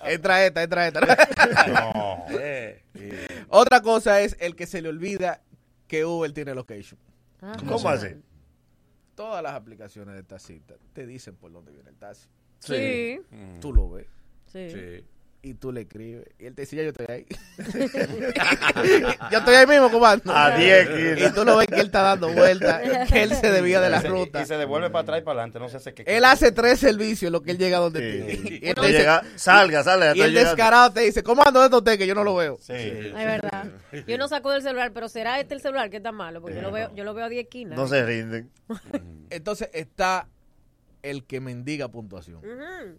Entra 0.04 0.44
esta, 0.44 0.62
entra 0.62 0.86
esta. 0.86 1.00
No. 1.68 2.24
Eh, 2.38 2.82
eh. 2.94 3.44
Otra 3.48 3.80
cosa 3.80 4.20
es 4.20 4.36
el 4.40 4.56
que 4.56 4.66
se 4.66 4.82
le 4.82 4.88
olvida 4.88 5.42
que 5.86 6.04
Uber 6.04 6.32
tiene 6.32 6.54
location. 6.54 6.98
Ah, 7.40 7.52
¿Cómo 7.66 7.88
así? 7.88 8.08
Todas 9.14 9.42
las 9.42 9.54
aplicaciones 9.54 10.14
de 10.14 10.22
taxista 10.22 10.74
te 10.92 11.06
dicen 11.06 11.36
por 11.36 11.52
dónde 11.52 11.72
viene 11.72 11.90
el 11.90 11.96
taxi. 11.96 12.28
Sí. 12.58 13.20
Tú 13.60 13.72
lo 13.72 13.90
ves 13.90 14.06
Sí. 14.46 14.70
Sí. 14.70 15.04
Y 15.42 15.54
tú 15.54 15.72
le 15.72 15.82
escribes. 15.82 16.26
Y 16.38 16.46
él 16.46 16.54
te 16.54 16.62
dice, 16.62 16.76
ya 16.76 16.82
yo 16.82 16.90
estoy 16.90 17.06
ahí. 17.08 17.26
yo 19.30 19.38
estoy 19.38 19.54
ahí 19.54 19.66
mismo, 19.66 19.90
comando. 19.90 20.34
A 20.34 20.56
10 20.56 20.88
kilos. 20.88 21.30
Y 21.30 21.34
tú 21.34 21.44
lo 21.44 21.56
ves 21.56 21.66
que 21.68 21.76
él 21.76 21.86
está 21.86 22.02
dando 22.02 22.30
vueltas, 22.32 22.82
que 23.10 23.22
él 23.22 23.34
se 23.34 23.50
desvía 23.50 23.80
de 23.80 23.90
la 23.90 23.98
Y 23.98 24.02
se- 24.02 24.08
ruta. 24.08 24.42
Y 24.42 24.46
se 24.46 24.56
devuelve 24.56 24.90
para 24.90 25.02
atrás 25.02 25.18
y 25.20 25.22
para 25.22 25.40
adelante, 25.40 25.58
no 25.58 25.68
se 25.68 25.78
hace 25.78 25.94
que. 25.94 26.02
Él 26.06 26.24
hace 26.24 26.52
tres 26.52 26.78
servicios 26.80 27.32
lo 27.32 27.42
que 27.42 27.52
él 27.52 27.58
llega 27.58 27.78
donde 27.78 28.00
Sí. 28.00 28.36
ti. 28.42 28.58
Y 28.62 28.68
él 28.68 28.74
te 28.74 28.80
dice- 28.86 28.98
llega- 28.98 29.22
salga, 29.36 29.82
salga, 29.82 30.14
Y 30.16 30.20
el 30.20 30.30
llegando. 30.30 30.50
descarado 30.50 30.92
te 30.92 31.00
dice, 31.00 31.22
comando, 31.22 31.60
¿dónde 31.60 31.76
usted? 31.76 31.98
Que 31.98 32.06
yo 32.06 32.14
no 32.14 32.24
lo 32.24 32.34
veo. 32.34 32.58
Sí. 32.60 32.72
Es 32.74 33.12
verdad. 33.14 33.66
Yo 34.06 34.18
no 34.18 34.28
saco 34.28 34.50
del 34.50 34.62
celular, 34.62 34.92
pero 34.92 35.08
será 35.08 35.40
este 35.40 35.54
el 35.54 35.60
celular 35.60 35.90
que 35.90 35.98
está 35.98 36.12
malo, 36.12 36.40
porque 36.40 36.56
yo 36.56 36.62
lo 36.62 36.70
veo, 36.72 36.94
yo 36.94 37.04
lo 37.04 37.14
veo 37.14 37.24
a 37.24 37.28
10 37.28 37.44
esquinas. 37.44 37.78
No 37.78 37.88
se 37.88 38.04
rinden. 38.04 38.50
Entonces 39.30 39.70
está 39.72 40.28
el 41.02 41.24
que 41.24 41.40
mendiga 41.40 41.88
puntuación. 41.88 42.38
Ujú. 42.38 42.98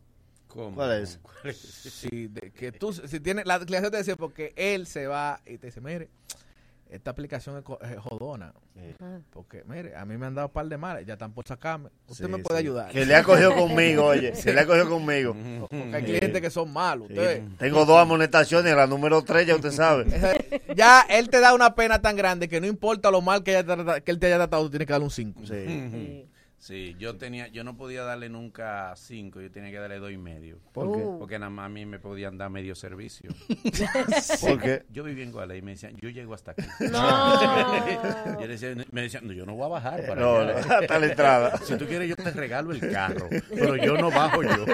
¿Cómo? 0.53 0.75
¿Cuál 0.75 1.01
es? 1.03 1.19
Si, 1.55 2.27
de- 2.27 2.51
que 2.51 2.71
tú, 2.71 2.91
si 2.93 3.19
tienes, 3.19 3.45
la 3.45 3.55
aplicación 3.55 3.91
te 3.91 3.97
dice 3.97 4.15
porque 4.17 4.53
él 4.55 4.85
se 4.85 5.07
va 5.07 5.39
y 5.45 5.57
te 5.57 5.67
dice, 5.67 5.79
mire, 5.81 6.09
esta 6.89 7.11
aplicación 7.11 7.57
es, 7.57 7.97
jodona. 7.99 8.53
Porque, 9.31 9.63
mire, 9.65 9.95
a 9.95 10.03
mí 10.03 10.17
me 10.17 10.25
han 10.25 10.35
dado 10.35 10.47
un 10.47 10.53
par 10.53 10.65
de 10.67 10.77
males, 10.77 11.05
ya 11.05 11.13
están 11.13 11.31
por 11.33 11.47
sacarme. 11.47 11.89
Usted 12.07 12.25
Sí, 12.25 12.31
me 12.31 12.39
puede 12.39 12.59
sí. 12.59 12.65
ayudar. 12.67 12.91
Que 12.91 13.05
le 13.05 13.15
ha 13.15 13.23
cogido 13.23 13.55
conmigo, 13.55 14.05
oye. 14.07 14.33
Que 14.43 14.53
le 14.53 14.59
ha 14.59 14.65
cogido 14.65 14.89
conmigo. 14.89 15.33
Porque 15.69 15.95
hay 15.95 16.03
clientes 16.03 16.41
que 16.41 16.49
son 16.49 16.73
malos. 16.73 17.07
Sí. 17.07 17.13
Usted, 17.13 17.43
Tengo 17.57 17.85
dos 17.85 17.97
amonestaciones, 17.97 18.75
la 18.75 18.87
número 18.87 19.21
3 19.23 19.47
ya 19.47 19.55
usted 19.55 19.71
sabe. 19.71 20.05
esa- 20.13 20.33
ya 20.75 21.01
él 21.09 21.29
te 21.29 21.39
da 21.39 21.53
una 21.53 21.75
pena 21.75 22.01
tan 22.01 22.17
grande 22.17 22.49
que 22.49 22.59
no 22.59 22.67
importa 22.67 23.09
lo 23.09 23.21
mal 23.21 23.41
que, 23.41 23.51
haya 23.55 23.65
trata- 23.65 24.01
que 24.01 24.11
él 24.11 24.19
te 24.19 24.27
haya 24.27 24.35
tratado, 24.35 24.63
tú 24.63 24.71
tienes 24.71 24.85
que 24.87 24.91
darle 24.93 25.05
un 25.05 25.11
5. 25.11 25.43
Sí. 25.45 26.27
Sí, 26.61 26.95
yo 26.99 27.15
tenía, 27.17 27.47
yo 27.47 27.63
no 27.63 27.75
podía 27.75 28.03
darle 28.03 28.29
nunca 28.29 28.93
cinco, 28.95 29.41
yo 29.41 29.49
tenía 29.49 29.71
que 29.71 29.79
darle 29.79 29.97
dos 29.97 30.11
y 30.11 30.17
medio. 30.17 30.59
¿Por 30.73 30.95
qué? 30.95 31.03
Porque 31.17 31.39
nada 31.39 31.49
más 31.49 31.65
a 31.65 31.69
mí 31.69 31.87
me 31.87 31.97
podían 31.97 32.37
dar 32.37 32.51
medio 32.51 32.75
servicio. 32.75 33.31
¿Por 34.41 34.61
qué? 34.61 34.83
Yo 34.91 35.03
vivía 35.03 35.23
en 35.23 35.31
Guala 35.31 35.55
y 35.55 35.63
me 35.63 35.71
decían, 35.71 35.95
yo 35.99 36.09
llego 36.09 36.35
hasta 36.35 36.51
aquí. 36.51 36.61
No. 36.91 38.39
Yo 38.41 38.47
decía- 38.47 38.75
me 38.91 39.01
decían, 39.01 39.25
no, 39.25 39.33
yo 39.33 39.43
no 39.47 39.55
voy 39.55 39.65
a 39.65 39.69
bajar 39.69 40.05
para 40.05 40.21
No, 40.21 40.35
allá. 40.37 40.51
no, 40.53 40.57
hasta 40.75 40.99
la 40.99 41.05
entrada. 41.07 41.57
Si 41.57 41.75
tú 41.77 41.87
quieres, 41.87 42.07
yo 42.09 42.15
te 42.15 42.29
regalo 42.29 42.71
el 42.73 42.91
carro, 42.91 43.27
pero 43.49 43.75
yo 43.77 43.97
no 43.97 44.11
bajo 44.11 44.43
yo. 44.43 44.65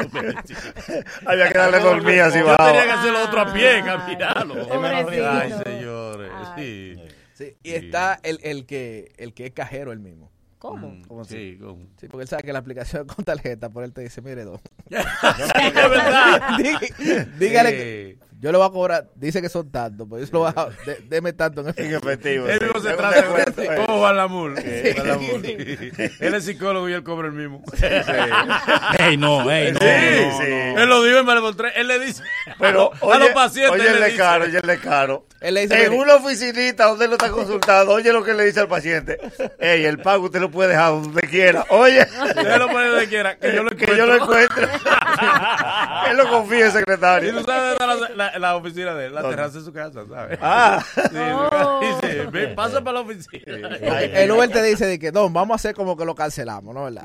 Había 1.25 1.47
que 1.51 1.57
darle 1.57 1.79
dormida 1.79 2.25
así 2.25 2.39
Yo 2.39 2.47
bajo. 2.47 2.65
tenía 2.65 2.83
que 2.83 2.91
hacer 2.91 3.13
lo 3.13 3.23
otro 3.23 3.39
a 3.41 3.53
pie, 3.53 3.81
caminarlo. 3.85 4.67
Pobrecito. 4.67 5.29
Ay, 5.29 5.53
señores, 5.63 6.31
Ay. 6.35 6.95
sí. 6.97 7.13
Sí, 7.33 7.55
y 7.63 7.71
está 7.71 8.19
el, 8.23 8.39
el, 8.43 8.65
que, 8.65 9.13
el 9.17 9.33
que 9.33 9.45
es 9.45 9.51
cajero 9.53 9.91
él 9.93 9.99
mismo. 9.99 10.31
¿Cómo? 10.59 10.87
Mm, 10.89 11.01
¿Cómo 11.03 11.21
así? 11.21 11.33
Sí, 11.53 11.57
¿cómo? 11.61 11.85
Sí, 11.99 12.07
porque 12.07 12.23
él 12.23 12.27
sabe 12.27 12.43
que 12.43 12.51
la 12.53 12.59
aplicación 12.59 13.05
con 13.07 13.23
tarjeta, 13.23 13.69
por 13.69 13.83
él 13.83 13.93
te 13.93 14.01
dice, 14.01 14.21
mire, 14.21 14.43
don, 14.43 14.59
Es 14.89 15.73
verdad. 15.73 16.57
Dí- 16.57 17.37
Dígale 17.39 17.69
Eh. 17.69 18.17
que 18.19 18.26
yo 18.39 18.51
le 18.51 18.57
voy 18.57 18.67
a 18.67 18.69
cobrar, 18.71 19.07
dice 19.15 19.41
que 19.41 19.49
son 19.49 19.71
tantos, 19.71 20.07
pero 20.09 20.19
yo 20.19 20.25
se 20.27 20.33
lo 20.33 20.39
voy 20.39 20.51
a 20.55 20.65
de- 20.85 20.99
deme 21.09 21.33
tanto 21.33 21.61
en 21.61 21.69
efectivo. 21.69 21.97
efectivo, 21.97 22.47
Él 22.47 22.59
sí. 22.59 22.65
mismo 22.65 22.79
se 22.81 22.93
trata 22.95 23.19
eh. 23.19 23.75
como 23.85 23.97
Juan 23.99 24.17
Lamur. 24.17 24.61
Sí. 24.61 24.93
Juan 24.95 25.07
Lamur. 25.07 25.45
Él 25.45 26.33
es 26.33 26.45
psicólogo 26.45 26.87
y 26.89 26.93
él 26.93 27.03
cobra 27.03 27.27
el 27.27 27.33
mismo. 27.33 27.63
Ey, 28.99 29.17
no, 29.17 29.49
ey, 29.49 29.71
no, 29.73 29.79
Sí, 29.79 29.85
no, 29.85 30.37
sí. 30.39 30.51
no. 30.75 30.81
Él 30.83 30.89
lo 30.89 31.03
dijo 31.03 31.17
en 31.19 31.25
Maribel 31.25 31.55
3. 31.55 31.73
Él 31.77 31.87
le 31.87 31.99
dice 31.99 32.23
Pero 32.59 32.91
a 32.93 33.05
oye, 33.05 33.19
los 33.19 33.29
pacientes. 33.29 33.71
oye 33.73 33.87
él 33.87 33.93
el 33.95 33.99
le 33.99 33.99
de 34.05 34.11
dice, 34.11 34.17
caro, 34.17 34.43
oye 34.45 34.57
el 34.57 34.67
de 34.67 34.79
caro. 34.79 35.25
Él 35.39 35.53
le 35.53 35.61
dice, 35.61 35.85
en 35.85 35.93
una 35.93 36.15
oficinita 36.15 36.85
donde 36.85 37.05
él 37.05 37.11
lo 37.11 37.17
está 37.17 37.29
consultando, 37.29 37.91
oye 37.93 38.11
lo 38.11 38.23
que 38.23 38.33
le 38.33 38.45
dice 38.45 38.59
al 38.59 38.67
paciente. 38.67 39.19
Ey, 39.59 39.85
el 39.85 39.99
pago 39.99 40.25
usted 40.25 40.39
lo 40.39 40.49
puede 40.49 40.69
dejar 40.69 40.91
donde 40.91 41.21
quiera. 41.21 41.65
Oye, 41.69 42.01
Usted 42.01 42.57
lo 42.57 42.67
pone 42.69 42.87
donde 42.87 43.07
quiera, 43.07 43.37
que 43.37 43.53
yo 43.53 43.63
lo 43.63 43.69
que 43.71 43.85
yo 43.95 44.05
lo 44.07 44.15
encuentro. 44.15 44.63
encuentre. 44.63 44.89
él 46.09 46.17
lo 46.17 46.27
confía, 46.29 46.65
el 46.65 46.69
Y 46.69 46.71
secretario. 46.71 47.37
tú 47.37 47.43
sabes 47.43 47.77
dónde 47.77 47.95
está 48.05 48.15
la, 48.15 48.26
la- 48.33 48.39
la 48.39 48.55
oficina 48.55 48.93
de 48.93 49.07
él, 49.07 49.15
la 49.15 49.21
¿Dónde? 49.21 49.35
terraza 49.35 49.59
de 49.59 49.65
su 49.65 49.73
casa, 49.73 50.03
¿sabes? 50.09 50.39
Ah. 50.41 50.83
Sí, 50.95 52.07
dice, 52.07 52.25
ven, 52.27 52.55
pasa 52.55 52.81
para 52.83 52.95
la 52.95 52.99
oficina. 53.01 53.43
El 53.77 54.31
Uber 54.31 54.49
te 54.49 54.61
dice 54.63 54.85
de 54.85 54.99
que, 54.99 55.11
no, 55.11 55.29
vamos 55.29 55.53
a 55.53 55.55
hacer 55.55 55.75
como 55.75 55.95
que 55.97 56.05
lo 56.05 56.15
cancelamos, 56.15 56.73
¿no? 56.73 56.83
¿Verdad? 56.85 57.03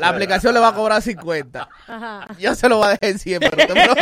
La 0.00 0.08
aplicación 0.08 0.54
le 0.54 0.60
va 0.60 0.68
a 0.68 0.74
cobrar 0.74 1.00
50. 1.02 1.68
Ajá. 1.86 2.26
Yo 2.38 2.54
se 2.54 2.68
lo 2.68 2.78
voy 2.78 2.86
a 2.88 2.90
dejar 2.90 3.10
en 3.10 3.18
100, 3.18 3.40
pero 3.40 3.56
me 3.74 3.86
lo 3.86 3.94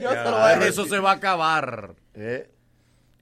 Yo 0.00 0.10
se 0.10 0.24
lo 0.24 0.30
voy 0.30 0.40
a 0.40 0.46
dejar 0.48 0.62
en 0.62 0.68
Eso 0.68 0.86
se 0.86 0.98
va 0.98 1.10
a 1.12 1.14
acabar. 1.14 1.94
Eh, 2.14 2.48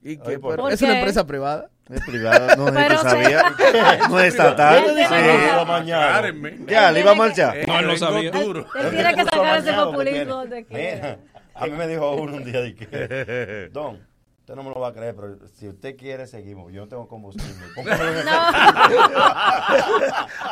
¿Y 0.03 0.19
Oye, 0.19 0.21
qué? 0.23 0.39
¿por 0.39 0.55
Pero 0.55 0.67
qué? 0.67 0.73
¿Es 0.73 0.81
una 0.81 0.97
empresa 0.97 1.25
privada? 1.25 1.69
es 1.93 2.01
privado, 2.05 2.55
no 2.55 2.71
se- 2.71 2.97
sabías. 3.09 3.43
No 4.09 4.19
es 4.19 4.27
estatal. 4.27 4.83
Sí. 4.85 6.65
Ya, 6.67 6.91
le 6.91 6.99
iba 7.01 7.11
a 7.11 7.15
marchar. 7.15 7.55
No, 7.67 7.79
él 7.79 7.87
sabía. 7.97 8.29
Él 8.31 8.65
tiene 8.91 9.15
que 9.15 9.23
sacar 9.25 9.59
ese 9.59 9.73
populismo 9.73 10.45
quiera. 10.65 10.95
Mira, 11.01 11.17
a 11.55 11.65
mí 11.65 11.71
me 11.71 11.87
dijo 11.87 12.15
uno 12.15 12.37
un 12.37 12.43
día 12.45 12.61
de 12.61 12.75
que, 12.75 13.69
Don, 13.73 13.99
usted 14.43 14.55
no 14.55 14.63
me 14.63 14.71
lo 14.71 14.79
va 14.81 14.89
a 14.89 14.93
creer, 14.93 15.15
pero 15.15 15.37
si 15.57 15.69
usted 15.69 15.95
quiere, 15.95 16.27
seguimos. 16.27 16.69
Yo 16.73 16.81
no 16.81 16.87
tengo 16.89 17.07
combustible. 17.07 17.65
El- 17.77 17.87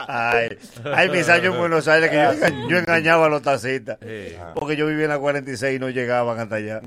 Ay, 0.08 0.58
ay, 0.96 1.10
mis 1.10 1.28
años 1.30 1.54
en 1.54 1.60
Buenos 1.60 1.88
Aires 1.88 2.10
que 2.10 2.16
yo, 2.16 2.70
yo 2.70 2.78
engañaba 2.78 3.26
a 3.26 3.30
los 3.30 3.42
taxistas. 3.42 3.98
Porque 4.56 4.76
yo 4.76 4.88
vivía 4.88 5.06
en 5.06 5.10
la 5.12 5.20
46 5.20 5.76
y 5.76 5.80
no 5.80 5.90
llegaban 5.90 6.40
hasta 6.40 6.56
allá. 6.56 6.82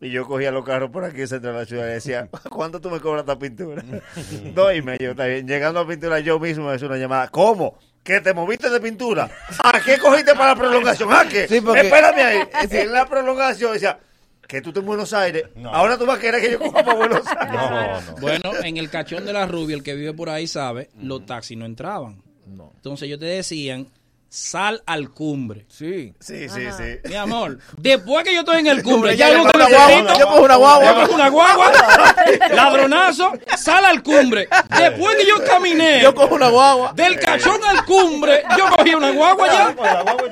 Y 0.00 0.10
yo 0.10 0.26
cogía 0.26 0.50
los 0.50 0.64
carros 0.64 0.90
por 0.90 1.04
aquí 1.04 1.26
centro 1.26 1.52
de 1.52 1.58
la 1.58 1.64
ciudad 1.66 1.86
y 1.88 1.92
decía, 1.92 2.28
¿cuánto 2.50 2.80
tú 2.80 2.90
me 2.90 3.00
cobras 3.00 3.20
esta 3.22 3.38
pintura? 3.38 3.82
Dos 4.54 4.74
y 4.74 4.82
medio, 4.82 5.10
está 5.12 5.26
bien. 5.26 5.46
Llegando 5.46 5.80
a 5.80 5.86
pintura 5.86 6.20
yo 6.20 6.38
mismo 6.40 6.68
me 6.70 6.76
hice 6.76 6.86
una 6.86 6.96
llamada. 6.96 7.28
¿Cómo? 7.28 7.78
¿Que 8.02 8.20
te 8.20 8.32
moviste 8.32 8.70
de 8.70 8.80
pintura? 8.80 9.28
¿A 9.64 9.80
qué 9.80 9.98
cogiste 9.98 10.32
para 10.34 10.50
la 10.50 10.56
prolongación? 10.56 11.12
¿A 11.12 11.26
qué? 11.28 11.48
Sí, 11.48 11.60
porque- 11.60 11.80
Espérame 11.80 12.18
ahí. 12.24 12.38
En 12.70 12.92
la 12.92 13.04
prolongación 13.06 13.72
decía, 13.72 13.98
que 14.48 14.60
tú 14.62 14.70
estás 14.70 14.82
en 14.82 14.86
Buenos 14.86 15.12
Aires. 15.12 15.44
No. 15.56 15.70
Ahora 15.70 15.98
tú 15.98 16.06
vas 16.06 16.18
a 16.18 16.20
querer 16.20 16.40
que 16.40 16.50
yo 16.52 16.58
coja 16.58 16.84
para 16.84 16.94
Buenos 16.94 17.26
Aires. 17.38 17.52
No, 17.52 18.00
no. 18.00 18.16
Bueno, 18.20 18.52
en 18.62 18.76
el 18.76 18.88
cachón 18.90 19.24
de 19.26 19.32
la 19.32 19.46
rubia, 19.46 19.76
el 19.76 19.82
que 19.82 19.94
vive 19.94 20.12
por 20.12 20.28
ahí 20.30 20.46
sabe, 20.46 20.90
los 21.00 21.26
taxis 21.26 21.56
no 21.56 21.64
entraban. 21.66 22.22
No. 22.46 22.72
Entonces 22.76 23.06
ellos 23.06 23.18
te 23.18 23.26
decían, 23.26 23.88
sal 24.36 24.82
al 24.84 25.08
cumbre. 25.10 25.64
Sí. 25.68 26.12
Sí, 26.20 26.46
sí, 26.50 26.66
sí. 26.76 26.98
Mi 27.08 27.14
amor, 27.14 27.58
después 27.78 28.22
que 28.22 28.34
yo 28.34 28.40
estoy 28.40 28.58
en 28.58 28.66
el 28.66 28.82
cumbre, 28.82 29.16
ya 29.16 29.28
necesito. 29.30 29.50
guagua, 29.58 30.18
yo 30.18 30.26
cojo 30.26 30.42
una 30.42 30.56
guagua. 30.56 30.84
Yo 30.86 31.00
cojo 31.00 31.14
una 31.14 31.28
guagua, 31.30 31.72
ladronazo, 32.54 33.32
sal 33.56 33.86
al 33.86 34.02
cumbre. 34.02 34.46
Después 34.78 35.16
que 35.16 35.26
yo 35.26 35.42
caminé 35.42 36.02
Yo 36.02 36.14
cojo 36.14 36.34
una 36.34 36.48
guagua. 36.50 36.92
del 36.94 37.18
cachón 37.18 37.64
al 37.64 37.84
cumbre, 37.86 38.42
yo 38.58 38.66
cogí 38.76 38.94
una 38.94 39.10
guagua 39.10 39.46
ya. 39.48 39.74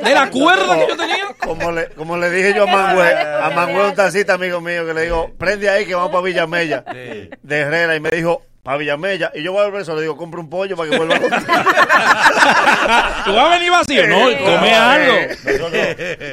De 0.03 0.15
la 0.15 0.31
cuerda 0.31 0.79
que 0.79 0.87
yo 0.87 0.97
tenía. 0.99 1.25
Como 1.39 1.73
le, 1.73 1.89
como 1.91 2.19
le 2.19 2.31
dije 2.31 2.53
yo 2.55 2.65
a 2.65 2.67
Manuel, 2.67 3.17
a 3.17 3.51
Manuel, 3.51 3.87
un 3.87 3.95
taxista 3.95 4.35
amigo 4.35 4.61
mío, 4.61 4.85
que 4.87 4.93
le 4.93 5.03
digo, 5.03 5.33
prende 5.39 5.71
ahí 5.71 5.87
que 5.87 5.95
vamos 5.95 6.11
para 6.11 6.23
Villamella, 6.25 6.85
de 6.93 7.31
Herrera, 7.57 7.97
y 7.97 8.01
me 8.01 8.11
dijo, 8.11 8.43
para 8.65 8.79
Villamella, 8.79 9.31
y 9.35 9.43
yo 9.45 9.53
voy 9.53 9.63
a 9.63 9.67
volver 9.67 9.85
solo, 9.85 9.99
le 9.99 10.03
digo, 10.03 10.17
compra 10.17 10.41
un 10.41 10.51
pollo 10.51 10.77
para 10.77 10.91
que 10.91 10.97
vuelva 10.97 11.21
contigo. 11.21 11.37
¿Tú 13.25 13.33
vas 13.35 13.47
a 13.47 13.51
venir 13.51 13.71
vacío? 13.71 14.07
No, 14.09 14.29
Sí. 14.31 14.37
come 14.39 14.75
algo. 14.75 15.15
Nosotros, 15.45 15.73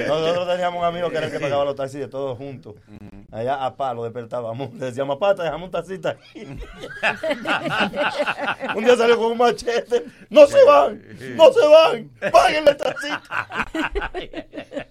nosotros 0.08 0.48
teníamos 0.48 0.80
un 0.80 0.86
amigo 0.86 1.10
que 1.10 1.18
era 1.18 1.26
el 1.28 1.32
que 1.32 1.40
pagaba 1.40 1.66
los 1.66 1.76
taxis 1.76 2.00
de 2.00 2.08
todos 2.08 2.38
juntos. 2.38 2.76
Allá 3.32 3.64
a 3.66 3.76
palo 3.76 4.04
despertábamos. 4.04 4.74
Le 4.74 4.86
decíamos, 4.88 5.18
pata, 5.18 5.44
dejamos 5.44 5.68
un 5.68 5.72
taxista 5.72 6.18
un 8.76 8.84
día 8.86 8.96
salió 8.98 9.18
con 9.18 9.32
un 9.34 9.38
machete. 9.38 10.04
¡No 10.30 10.46
se 10.48 10.64
van! 10.64 11.02
¡No 11.36 11.52
se 11.54 11.68
van! 11.68 12.10
¡Páguenle 12.32 12.72
el 12.72 12.78
taxista! 12.78 13.68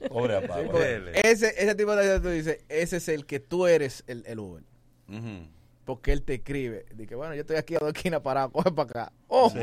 Pobre 0.09 0.37
a 0.37 0.43
Pablo. 0.47 0.79
Ese, 1.23 1.55
ese 1.57 1.75
tipo 1.75 1.95
de 1.97 2.15
que 2.15 2.21
tú 2.21 2.29
dices, 2.29 2.59
ese 2.69 2.99
es 2.99 3.09
el 3.09 3.25
que 3.27 3.41
tú 3.41 3.67
eres 3.67 4.05
el, 4.07 4.25
el 4.27 4.39
Uber. 4.39 4.63
Porque 5.85 6.13
él 6.13 6.23
te 6.23 6.35
escribe. 6.35 6.87
Dice, 6.95 7.15
bueno, 7.15 7.35
yo 7.35 7.41
estoy 7.41 7.57
aquí 7.57 7.75
a 7.75 7.79
dos 7.79 7.93
esquinas 7.95 8.21
parado, 8.21 8.51
coge 8.53 8.71
para 8.71 8.91
acá. 8.91 9.13
Oh, 9.29 9.51
Sí, 9.51 9.59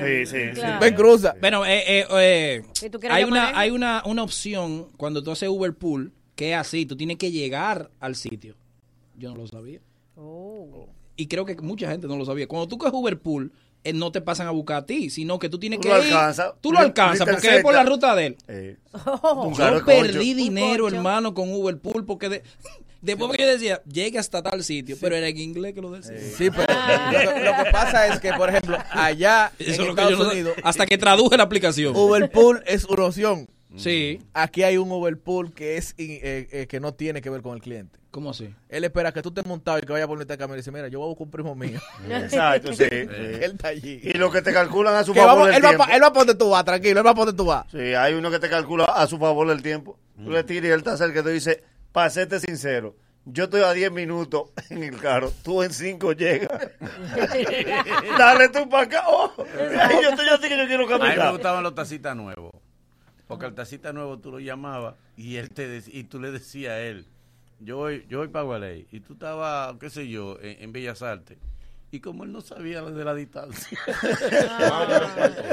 sí, 0.00 0.26
sí. 0.26 0.50
Claro. 0.54 0.80
ven, 0.80 0.94
cruza. 0.94 1.34
Bueno, 1.40 1.64
eh, 1.64 1.82
eh, 1.86 2.06
eh, 2.10 2.62
¿Y 2.82 2.90
tú 2.90 2.98
quieres 2.98 3.16
hay, 3.16 3.24
una, 3.24 3.50
él? 3.50 3.54
hay 3.56 3.70
una, 3.70 4.02
una 4.06 4.22
opción 4.22 4.88
cuando 4.96 5.22
tú 5.22 5.30
haces 5.30 5.48
Uber 5.48 5.74
Pool 5.74 6.12
que 6.40 6.52
es 6.52 6.56
así, 6.56 6.86
tú 6.86 6.96
tienes 6.96 7.18
que 7.18 7.30
llegar 7.30 7.90
al 8.00 8.14
sitio. 8.14 8.56
Yo 9.14 9.30
no 9.30 9.36
lo 9.36 9.46
sabía. 9.46 9.80
Oh. 10.16 10.88
Y 11.14 11.26
creo 11.26 11.44
que 11.44 11.54
mucha 11.56 11.90
gente 11.90 12.06
no 12.06 12.16
lo 12.16 12.24
sabía. 12.24 12.48
Cuando 12.48 12.66
tú 12.66 12.78
coges 12.78 12.94
Uber 12.94 13.20
Pool, 13.20 13.52
no 13.94 14.12
te 14.12 14.20
pasan 14.20 14.46
a 14.46 14.50
buscar 14.50 14.76
a 14.78 14.86
ti, 14.86 15.10
sino 15.10 15.38
que 15.38 15.48
tú 15.48 15.58
tienes 15.58 15.78
Tú 15.80 15.88
que 15.88 15.88
lo 15.94 15.98
ir. 16.04 16.12
alcanzas. 16.12 16.52
Tú 16.60 16.72
lo 16.72 16.78
alcanzas 16.80 17.28
porque 17.28 17.56
es 17.56 17.62
por 17.62 17.72
la 17.72 17.80
cerca. 17.80 17.90
ruta 17.90 18.14
de 18.16 18.26
él. 18.26 18.36
Eh, 18.48 18.76
Oh. 18.92 19.52
Yo 19.56 19.64
concho. 19.70 19.84
perdí 19.86 20.34
dinero, 20.34 20.88
hermano, 20.88 21.32
con 21.34 21.52
Uber 21.52 21.78
Pool 21.78 22.04
porque 22.04 22.28
de- 22.28 22.42
después 23.00 23.30
que 23.36 23.42
yo 23.44 23.48
decía, 23.48 23.82
llegue 23.90 24.18
hasta 24.18 24.42
tal 24.42 24.62
sitio, 24.64 24.96
pero 25.00 25.16
era 25.16 25.28
en 25.28 25.38
inglés 25.38 25.74
que 25.74 25.80
lo 25.80 25.90
decía. 25.92 26.18
Sí, 26.18 26.50
pero 26.50 26.66
lo, 26.72 27.34
que- 27.34 27.40
lo 27.44 27.64
que 27.64 27.70
pasa 27.70 28.06
es 28.08 28.20
que, 28.20 28.32
por 28.34 28.48
ejemplo, 28.50 28.76
allá 28.90 29.52
Eso 29.58 29.68
en 29.68 29.72
es 29.72 29.78
lo 29.78 29.84
que 29.84 29.90
Estados 30.02 30.18
no- 30.18 30.30
Unidos, 30.32 30.54
hasta 30.64 30.86
que 30.86 30.98
traduje 30.98 31.36
la 31.36 31.44
aplicación. 31.44 31.96
Uber 31.96 32.30
Pool 32.30 32.62
es 32.66 32.84
una 32.84 33.04
opción. 33.04 33.48
Sí. 33.76 34.20
Aquí 34.34 34.62
hay 34.64 34.76
un 34.78 34.90
Uber 34.90 35.16
Pool 35.18 35.52
que 35.54 35.76
es 35.76 35.94
eh, 35.98 36.48
eh, 36.50 36.66
que 36.66 36.80
no 36.80 36.94
tiene 36.94 37.20
que 37.22 37.30
ver 37.30 37.40
con 37.42 37.54
el 37.54 37.60
cliente. 37.62 37.98
¿Cómo 38.10 38.30
así? 38.30 38.52
Él 38.68 38.82
espera 38.82 39.12
que 39.12 39.22
tú 39.22 39.28
estés 39.28 39.46
montado 39.46 39.78
y 39.78 39.82
que 39.82 39.92
vaya 39.92 40.08
por 40.08 40.18
de 40.24 40.36
camino 40.36 40.54
y 40.56 40.58
dice, 40.58 40.72
mira, 40.72 40.88
yo 40.88 40.98
voy 40.98 41.06
a 41.06 41.08
buscar 41.10 41.24
un 41.26 41.30
primo 41.30 41.54
mío. 41.54 41.78
Exacto, 42.10 42.72
sí. 42.74 42.82
él 42.90 43.42
está 43.54 43.68
allí. 43.68 44.00
Y 44.02 44.14
lo 44.14 44.32
que 44.32 44.42
te 44.42 44.52
calculan 44.52 44.96
a 44.96 45.04
su 45.04 45.12
Que 45.12 45.20
favor 45.20 45.34
vamos- 45.44 45.48
el 45.56 45.64
él, 45.64 45.80
va 45.80 45.84
él 45.94 46.02
va 46.02 46.12
para 46.12 46.24
donde 46.24 46.34
tú 46.34 46.50
vas, 46.50 46.64
tranquilo, 46.64 46.98
él 47.00 47.06
va 47.06 47.14
para 47.14 47.26
donde 47.26 47.36
tú 47.36 47.44
vas. 47.46 47.66
Sí, 47.70 47.78
hay 47.78 48.14
uno 48.14 48.30
que 48.32 48.40
te 48.40 48.50
calcula 48.50 48.86
a 48.86 49.06
su 49.06 49.18
favor 49.18 49.48
el 49.50 49.62
tiempo. 49.62 49.96
Tú 50.16 50.30
le 50.30 50.42
tiras 50.42 50.68
y 50.68 50.72
él 50.72 50.78
está 50.78 50.96
cerca 50.96 51.20
y 51.20 51.22
te 51.22 51.30
dice, 51.30 51.62
para 51.92 52.10
serte 52.10 52.40
sincero, 52.40 52.96
yo 53.24 53.44
estoy 53.44 53.62
a 53.62 53.72
10 53.72 53.92
minutos 53.92 54.50
en 54.70 54.82
el 54.82 54.96
carro, 54.98 55.30
tú 55.44 55.62
en 55.62 55.72
5 55.72 56.12
llegas. 56.14 56.50
Dale 58.18 58.48
tú 58.48 58.68
para 58.68 58.82
acá. 58.84 59.04
Oh, 59.06 59.32
ay, 59.78 59.96
yo 60.02 60.10
estoy 60.10 60.28
así 60.28 60.48
que 60.48 60.58
yo 60.58 60.66
quiero 60.66 60.84
A 60.84 60.86
mí 60.86 60.92
me 60.94 60.98
caminar. 61.06 61.32
gustaban 61.32 61.62
los 61.62 61.74
tacitas 61.74 62.16
nuevos. 62.16 62.50
Porque 63.30 63.46
al 63.46 63.54
tacita 63.54 63.92
nuevo 63.92 64.18
tú 64.18 64.32
lo 64.32 64.40
llamabas 64.40 64.96
y 65.16 65.36
él 65.36 65.50
te 65.50 65.68
dec- 65.80 65.88
y 65.94 66.02
tú 66.02 66.18
le 66.18 66.32
decías 66.32 66.72
a 66.72 66.80
él, 66.80 67.06
yo 67.60 67.76
voy, 67.76 68.04
yo 68.08 68.18
voy 68.18 68.26
para 68.28 68.44
Gualey. 68.44 68.88
Y 68.90 68.98
tú 69.00 69.12
estabas, 69.12 69.76
qué 69.78 69.88
sé 69.88 70.08
yo, 70.08 70.36
en, 70.40 70.64
en 70.64 70.72
Bellas 70.72 71.00
Artes. 71.00 71.38
Y 71.92 72.00
como 72.00 72.22
él 72.22 72.30
no 72.30 72.40
sabía 72.40 72.82
de 72.82 73.04
la 73.04 73.14
distancia. 73.14 73.76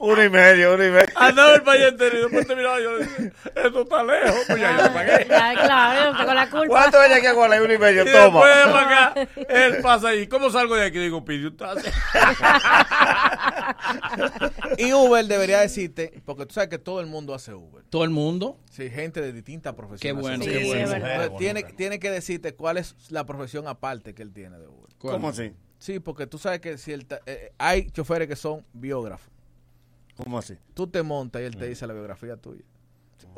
Uno 0.00 0.24
y 0.24 0.28
medio, 0.28 0.74
uno 0.74 0.84
y 0.84 0.90
medio. 0.90 1.06
Andaba 1.14 1.54
el 1.54 1.62
país 1.62 1.84
entero 1.84 2.18
y 2.18 2.22
después 2.22 2.46
te 2.46 2.56
miraba 2.56 2.80
y 2.80 2.82
yo 2.82 2.98
decía, 2.98 3.32
esto 3.54 3.82
está 3.82 4.02
lejos, 4.02 4.40
pues 4.48 4.60
ya 4.60 4.76
yo 4.76 4.82
lo 4.84 4.92
pagué. 4.92 5.26
Ya, 5.28 5.54
claro, 5.54 6.10
yo 6.12 6.18
tengo 6.18 6.34
la 6.34 6.50
culpa. 6.50 6.66
¿Cuánto 6.66 7.02
es 7.02 7.12
aquí 7.12 7.26
a 7.26 7.32
Gualey? 7.32 7.60
Uno 7.60 7.72
y 7.72 7.78
medio, 7.78 8.02
Y 8.02 8.12
toma. 8.12 8.46
después 8.46 8.66
para 8.72 9.06
acá, 9.14 9.28
él 9.48 9.76
pasa 9.80 10.08
ahí. 10.08 10.26
¿Cómo 10.26 10.50
salgo 10.50 10.74
de 10.74 10.86
aquí? 10.86 10.98
Digo, 10.98 11.24
pide 11.24 11.46
un 11.46 11.56
taxi. 11.56 11.88
Y 14.78 14.92
Uber 14.92 15.24
debería 15.24 15.60
decirte, 15.60 16.12
porque 16.24 16.46
tú 16.46 16.54
sabes 16.54 16.68
que 16.68 16.78
todo 16.78 17.00
el 17.00 17.06
mundo 17.06 17.34
hace 17.34 17.54
Uber. 17.54 17.84
Todo 17.88 18.04
el 18.04 18.10
mundo. 18.10 18.58
Sí, 18.76 18.90
gente 18.90 19.22
de 19.22 19.32
distintas 19.32 19.72
profesiones. 19.74 20.00
Qué 20.02 20.12
bueno, 20.12 20.44
qué 20.44 20.64
bueno. 20.66 20.82
Entonces, 20.96 21.38
tiene, 21.38 21.62
tiene 21.76 21.98
que 21.98 22.10
decirte 22.10 22.54
cuál 22.54 22.76
es 22.76 22.94
la 23.10 23.24
profesión 23.24 23.66
aparte 23.68 24.14
que 24.14 24.22
él 24.22 24.32
tiene 24.34 24.58
de 24.58 24.66
Uber. 24.68 24.90
¿Cómo 24.98 25.30
así? 25.30 25.52
Sí, 25.78 25.98
porque 25.98 26.26
tú 26.26 26.36
sabes 26.36 26.60
que 26.60 26.76
si 26.76 26.92
el 26.92 27.06
ta- 27.06 27.20
eh, 27.24 27.52
hay 27.56 27.88
choferes 27.90 28.28
que 28.28 28.36
son 28.36 28.66
biógrafos. 28.74 29.32
¿Cómo 30.22 30.38
así? 30.38 30.58
Tú 30.74 30.86
te 30.88 31.02
montas 31.02 31.40
y 31.40 31.46
él 31.46 31.56
te 31.56 31.66
dice 31.68 31.86
la 31.86 31.94
biografía 31.94 32.36
tuya. 32.36 32.64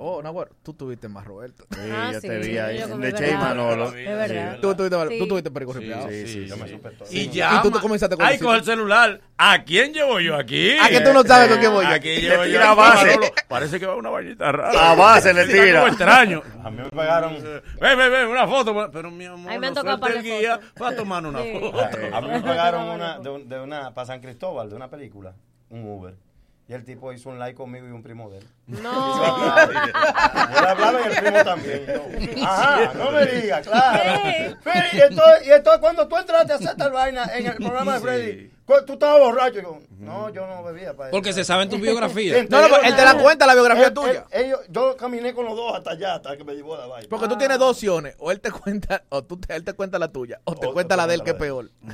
Oh, 0.00 0.22
no, 0.22 0.32
bueno, 0.32 0.50
tú 0.62 0.74
tuviste 0.74 1.08
más 1.08 1.24
Roberto. 1.26 1.64
Sí, 1.72 1.80
Ah, 1.92 2.10
yo 2.12 2.20
sí, 2.20 2.28
te 2.28 2.38
vi 2.38 2.56
ahí. 2.58 2.78
es 2.78 2.86
Che 2.86 2.94
y 2.94 2.98
verdad. 2.98 3.38
Manolo. 3.40 3.86
Es 3.88 4.06
verdad. 4.06 4.58
Tú 4.60 4.74
tuviste, 4.74 5.08
Sí. 5.08 5.18
tú 5.18 5.26
tuviste 5.28 5.50
perico 5.50 5.72
Sí, 5.72 5.78
ripiado. 5.80 6.08
sí, 6.08 6.26
sí, 6.28 6.46
yo 6.46 6.56
me 6.56 6.66
sí. 6.68 6.74
supe 6.74 6.90
todo. 6.90 7.08
Y 7.10 7.18
Y 7.20 7.28
ya. 7.30 7.62
tú 7.62 7.70
te 7.72 7.80
comenzaste 7.80 8.16
con 8.16 8.24
Ay, 8.24 8.38
coge 8.38 8.58
el 8.58 8.64
celular. 8.64 9.20
¿A 9.36 9.64
quién 9.64 9.92
llevo 9.92 10.20
yo 10.20 10.36
aquí? 10.36 10.72
Ah, 10.80 10.88
que 10.88 11.00
tú 11.00 11.12
no 11.12 11.22
sabes 11.24 11.48
con 11.48 11.58
quién 11.58 11.72
voy 11.72 11.84
yo. 11.84 11.90
Aquí 11.92 12.16
llevo 12.20 12.44
Le 12.44 12.52
yo. 12.52 12.60
aquí, 12.64 12.76
base. 12.76 13.06
Manolo. 13.06 13.26
Parece 13.48 13.80
que 13.80 13.86
va 13.86 13.96
una 13.96 14.10
bañita 14.10 14.52
rara. 14.52 14.90
A 14.90 14.94
base 14.94 15.34
le 15.34 15.46
tira. 15.46 15.80
como 15.80 15.88
extraño. 15.88 16.42
A 16.64 16.70
mí 16.70 16.76
me 16.82 16.90
pagaron. 16.90 17.34
Ven, 17.34 17.98
ven, 17.98 18.12
ven, 18.12 18.26
una 18.28 18.46
foto. 18.46 18.90
Pero 18.92 19.10
mi 19.10 19.24
amor, 19.24 19.50
A 19.50 19.54
mí 19.54 19.58
me 19.60 19.72
tocado 19.72 19.98
suelte 19.98 20.18
el 20.18 20.24
guía 20.24 20.60
para 20.78 20.96
tomar 20.96 21.26
una 21.26 21.42
Sí. 21.42 21.52
foto. 21.58 21.80
A 22.12 22.20
mí 22.20 22.28
me 22.28 22.40
pagaron 22.40 22.84
una, 22.88 23.18
de, 23.18 23.28
un- 23.30 23.48
de 23.48 23.60
una, 23.60 23.92
para 23.94 24.06
San 24.06 24.20
Cristóbal, 24.20 24.70
de 24.70 24.76
una 24.76 24.88
película, 24.88 25.34
un 25.70 25.84
Uber. 25.88 26.14
Y 26.68 26.74
el 26.74 26.84
tipo 26.84 27.10
hizo 27.14 27.30
un 27.30 27.38
like 27.38 27.56
conmigo 27.56 27.88
y 27.88 27.90
un 27.90 28.02
primo 28.02 28.28
de 28.28 28.38
él. 28.38 28.48
No. 28.66 29.26
Él 29.64 30.66
hablaba 30.66 31.00
y 31.00 31.04
el 31.04 31.16
primo 31.16 31.42
también. 31.42 31.86
Yo, 31.86 32.46
Ajá, 32.46 32.92
no 32.94 33.10
me 33.10 33.24
digas, 33.24 33.66
claro. 33.66 34.20
Sí. 34.22 34.54
Sí, 34.64 34.96
y 34.98 35.00
entonces, 35.00 35.46
y 35.46 35.50
entonces 35.52 35.80
cuando 35.80 36.06
tú 36.06 36.18
entraste 36.18 36.52
a 36.52 36.56
hacer 36.56 36.76
tal 36.76 36.92
vaina 36.92 37.24
en 37.34 37.46
el 37.46 37.54
programa 37.54 37.94
de 37.94 38.00
Freddy, 38.00 38.50
tú 38.86 38.92
estabas 38.94 39.18
borracho. 39.20 39.60
Yo, 39.60 39.78
no, 39.98 40.30
yo 40.32 40.46
no 40.46 40.62
bebía. 40.62 40.94
Para 40.94 41.10
Porque 41.10 41.32
se 41.32 41.44
sabe 41.44 41.64
en 41.64 41.70
tu 41.70 41.78
biografía. 41.78 42.40
Sí, 42.40 42.46
No, 42.50 42.68
no, 42.68 42.76
él 42.82 42.94
te 42.96 43.04
la 43.04 43.14
cuenta 43.18 43.46
la 43.46 43.54
biografía 43.54 43.86
Él- 43.88 43.94
tuya. 43.94 44.26
él- 44.30 44.44
ellos- 44.46 44.60
yo 44.68 44.96
caminé 44.96 45.32
con 45.34 45.44
los 45.46 45.56
dos 45.56 45.74
hasta 45.76 45.90
allá, 45.92 46.14
hasta 46.16 46.36
que 46.36 46.44
me 46.44 46.54
llevó 46.54 46.74
a 46.76 46.78
la 46.78 46.86
vaina. 46.86 47.06
Porque 47.10 47.28
tú 47.28 47.36
tienes 47.36 47.58
dos 47.58 47.72
opciones. 47.72 48.14
O 48.18 48.30
él 48.30 48.40
te 48.40 48.50
cuenta, 48.50 49.02
o 49.08 49.22
tú 49.24 49.38
te- 49.38 49.54
él 49.54 49.64
te 49.64 49.72
cuenta 49.72 49.98
la 49.98 50.08
tuya, 50.12 50.40
o 50.44 50.52
te 50.54 50.66
O 50.66 50.68
te 50.70 50.74
cuenta 50.74 50.96
la 50.96 51.06
de 51.06 51.14
él, 51.14 51.22
que 51.22 51.30
es 51.30 51.36
peor. 51.36 51.70
O 51.82 51.92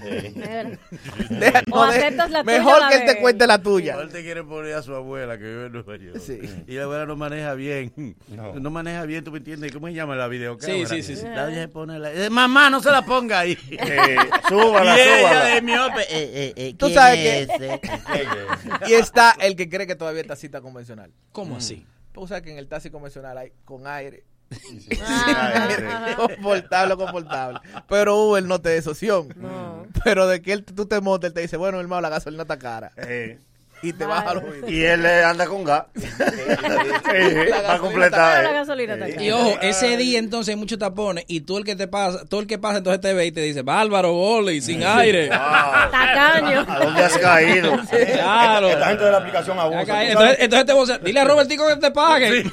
Deja- 1.34 1.62
no, 1.66 1.86
de- 1.86 1.98
aceptas 1.98 2.30
la 2.30 2.42
tuya 2.44 2.58
mejor 2.58 2.82
o 2.82 2.88
que 2.88 2.94
él 2.96 3.04
te 3.06 3.20
cuente 3.20 3.46
la 3.46 3.58
tuya. 3.62 3.96
Él 4.00 4.10
te 4.10 4.22
quiere 4.22 4.42
poner 4.44 4.74
a 4.74 4.82
su 4.82 4.94
abuela 4.94 5.38
que 5.38 5.44
vive 5.44 5.66
en 5.66 5.72
Nueva 5.72 5.96
York. 5.96 6.18
Sí. 6.20 6.40
Y 6.66 6.74
la 6.74 6.84
abuela 6.84 7.06
no 7.06 7.16
maneja 7.16 7.54
bien. 7.54 8.16
No. 8.28 8.54
No, 8.54 8.70
maneja 8.70 9.04
bien, 9.04 9.24
¿tú 9.24 9.30
me 9.30 9.38
entiendes? 9.38 9.72
¿Cómo 9.72 9.86
se 9.88 9.94
llama 9.94 10.16
la 10.16 10.28
videocámara? 10.28 10.86
Sí, 10.88 11.02
sí, 11.02 11.02
sí, 11.02 11.16
sí. 11.16 11.26
La 11.26 11.44
doña 11.46 11.62
se 11.62 11.68
pone 11.68 11.98
la... 11.98 12.12
Eh, 12.12 12.30
mamá, 12.30 12.70
no 12.70 12.80
se 12.82 12.90
la 12.90 13.02
ponga 13.02 13.40
ahí. 13.40 13.56
Eh, 13.94 14.16
súbala, 14.48 14.96
y 14.96 15.00
ella 15.00 15.18
súbala. 15.18 15.44
de 15.46 15.62
miope. 15.62 16.00
Eh, 16.02 16.06
eh, 16.10 16.54
eh, 16.68 16.74
Tú 16.78 16.86
¿quién 16.86 16.94
sabes 16.98 17.18
es 17.18 17.46
que- 17.48 17.54
ese? 17.66 17.80
Y 18.88 18.92
está 18.94 19.32
el 19.40 19.56
que 19.56 19.68
cree 19.68 19.86
que 19.86 19.94
todavía 19.96 20.20
está 20.22 20.36
cita 20.36 20.60
convencional. 20.60 21.10
¿Cómo 21.32 21.56
así? 21.56 21.86
Tú 22.12 22.26
sabes 22.26 22.42
que 22.44 22.52
en 22.52 22.58
el 22.58 22.68
taxi 22.68 22.90
convencional 22.90 23.36
hay 23.38 23.52
con 23.64 23.86
aire. 23.86 24.24
Ah, 25.02 25.66
Aire. 25.68 25.86
ajá. 25.88 26.16
Confortable, 26.16 26.96
confortable. 26.96 27.60
Pero 27.88 28.16
Uber 28.24 28.44
no 28.44 28.60
te 28.60 28.68
da 28.70 28.74
esa 28.76 28.90
opción. 28.90 29.28
No. 29.36 29.86
Pero 30.04 30.26
de 30.28 30.40
que 30.42 30.52
él, 30.52 30.64
tú 30.64 30.86
te 30.86 31.00
montes, 31.00 31.28
él 31.28 31.34
te 31.34 31.40
dice, 31.40 31.56
bueno, 31.56 31.80
hermano, 31.80 32.02
la 32.02 32.10
gasolina 32.10 32.42
está 32.42 32.58
cara. 32.58 32.92
Eh, 32.98 33.40
Y 33.84 33.92
te 33.92 34.04
baja 34.06 34.34
los 34.34 34.44
oídos. 34.44 34.70
y 34.70 34.82
él 34.84 35.04
eh, 35.04 35.22
anda 35.24 35.46
con 35.46 35.62
gas. 35.64 35.84
Para 37.52 37.78
completar. 37.80 38.44
eh. 38.46 39.16
Y 39.20 39.30
ojo, 39.30 39.58
ese 39.60 39.96
día 39.96 40.18
entonces 40.18 40.54
hay 40.54 40.58
muchos 40.58 40.78
tapones 40.78 41.24
y 41.28 41.40
tú 41.42 41.58
el 41.58 41.64
que 41.64 41.76
te 41.76 41.86
pasa, 41.86 42.24
todo 42.24 42.40
el 42.40 42.46
que 42.46 42.58
pasa 42.58 42.78
entonces 42.78 43.00
te 43.00 43.12
ve 43.12 43.26
y 43.26 43.32
te 43.32 43.40
dice, 43.42 43.62
bárbaro, 43.62 44.12
boli, 44.12 44.60
sin 44.60 44.82
aire. 44.82 45.28
Wow. 45.28 45.38
Tacaño. 45.90 46.64
¿A 46.68 46.78
dónde 46.84 47.04
has 47.04 47.18
caído? 47.18 47.72
Claro. 48.14 48.68
Esta 48.68 48.86
gente 48.86 49.04
de 49.04 49.10
la 49.10 49.18
aplicación 49.18 49.58
abusa. 49.58 49.80
Acá, 49.80 49.92
¿tú 49.92 49.92
sabes? 49.92 50.10
Entonces, 50.12 50.36
entonces 50.40 50.66
te 50.66 50.72
vocea, 50.72 50.98
dile 50.98 51.20
a 51.20 51.24
Robertico 51.24 51.68
que 51.68 51.76
te 51.76 51.90
pague. 51.90 52.44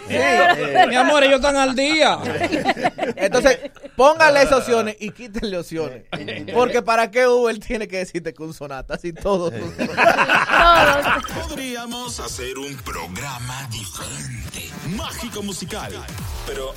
Mi 0.88 0.96
amor, 0.96 1.24
ellos 1.24 1.36
están 1.38 1.56
al 1.56 1.76
día. 1.76 2.18
Entonces, 3.16 3.60
póngale 3.96 4.42
esas 4.42 4.60
opciones 4.60 4.96
y 5.00 5.12
quítenle 5.12 5.58
opciones. 5.58 6.04
Porque 6.54 6.82
para 6.82 7.10
qué 7.12 7.28
Uber 7.28 7.58
tiene 7.60 7.88
que 7.88 7.98
decirte 7.98 8.34
que 8.34 8.44
un 8.44 8.54
sonata, 8.54 8.98
si 8.98 9.14
todos 9.14 9.54
son 9.54 9.88
sonatas. 9.88 11.04
Todos. 11.04 11.21
Podríamos 11.28 12.20
hacer 12.20 12.58
un 12.58 12.76
programa 12.78 13.68
diferente, 13.72 14.70
mágico 14.98 15.44
musical. 15.44 15.94
Pero 16.48 16.74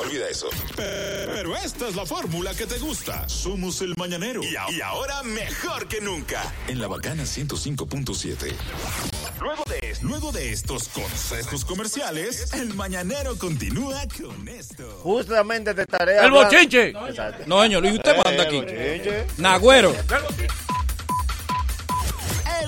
olvida 0.00 0.28
eso. 0.28 0.48
Pero 0.76 1.54
esta 1.56 1.88
es 1.88 1.94
la 1.94 2.06
fórmula 2.06 2.54
que 2.54 2.66
te 2.66 2.78
gusta. 2.78 3.28
Somos 3.28 3.80
el 3.82 3.94
mañanero. 3.96 4.42
Y, 4.42 4.56
a- 4.56 4.70
y 4.70 4.80
ahora 4.80 5.22
mejor 5.22 5.86
que 5.88 6.00
nunca. 6.00 6.42
En 6.68 6.80
la 6.80 6.88
bacana 6.88 7.24
105.7. 7.24 8.54
Luego 9.40 9.62
de, 9.68 9.96
luego 10.02 10.32
de 10.32 10.52
estos 10.52 10.88
consejos 10.88 11.64
comerciales, 11.64 12.52
el 12.54 12.74
mañanero 12.74 13.36
continúa 13.36 14.02
con 14.20 14.48
esto. 14.48 15.00
Justamente 15.02 15.74
te 15.74 15.82
estaré 15.82 16.12
¡El 16.14 16.18
hablando- 16.26 16.44
bochinche! 16.44 16.92
No, 17.46 17.62
señor, 17.62 17.82
Luis, 17.82 17.94
usted 17.94 18.16
manda 18.16 18.42
Eh, 18.44 18.46
aquí. 18.46 18.56
bochinche. 18.56 19.26
Nagüero. 19.38 19.94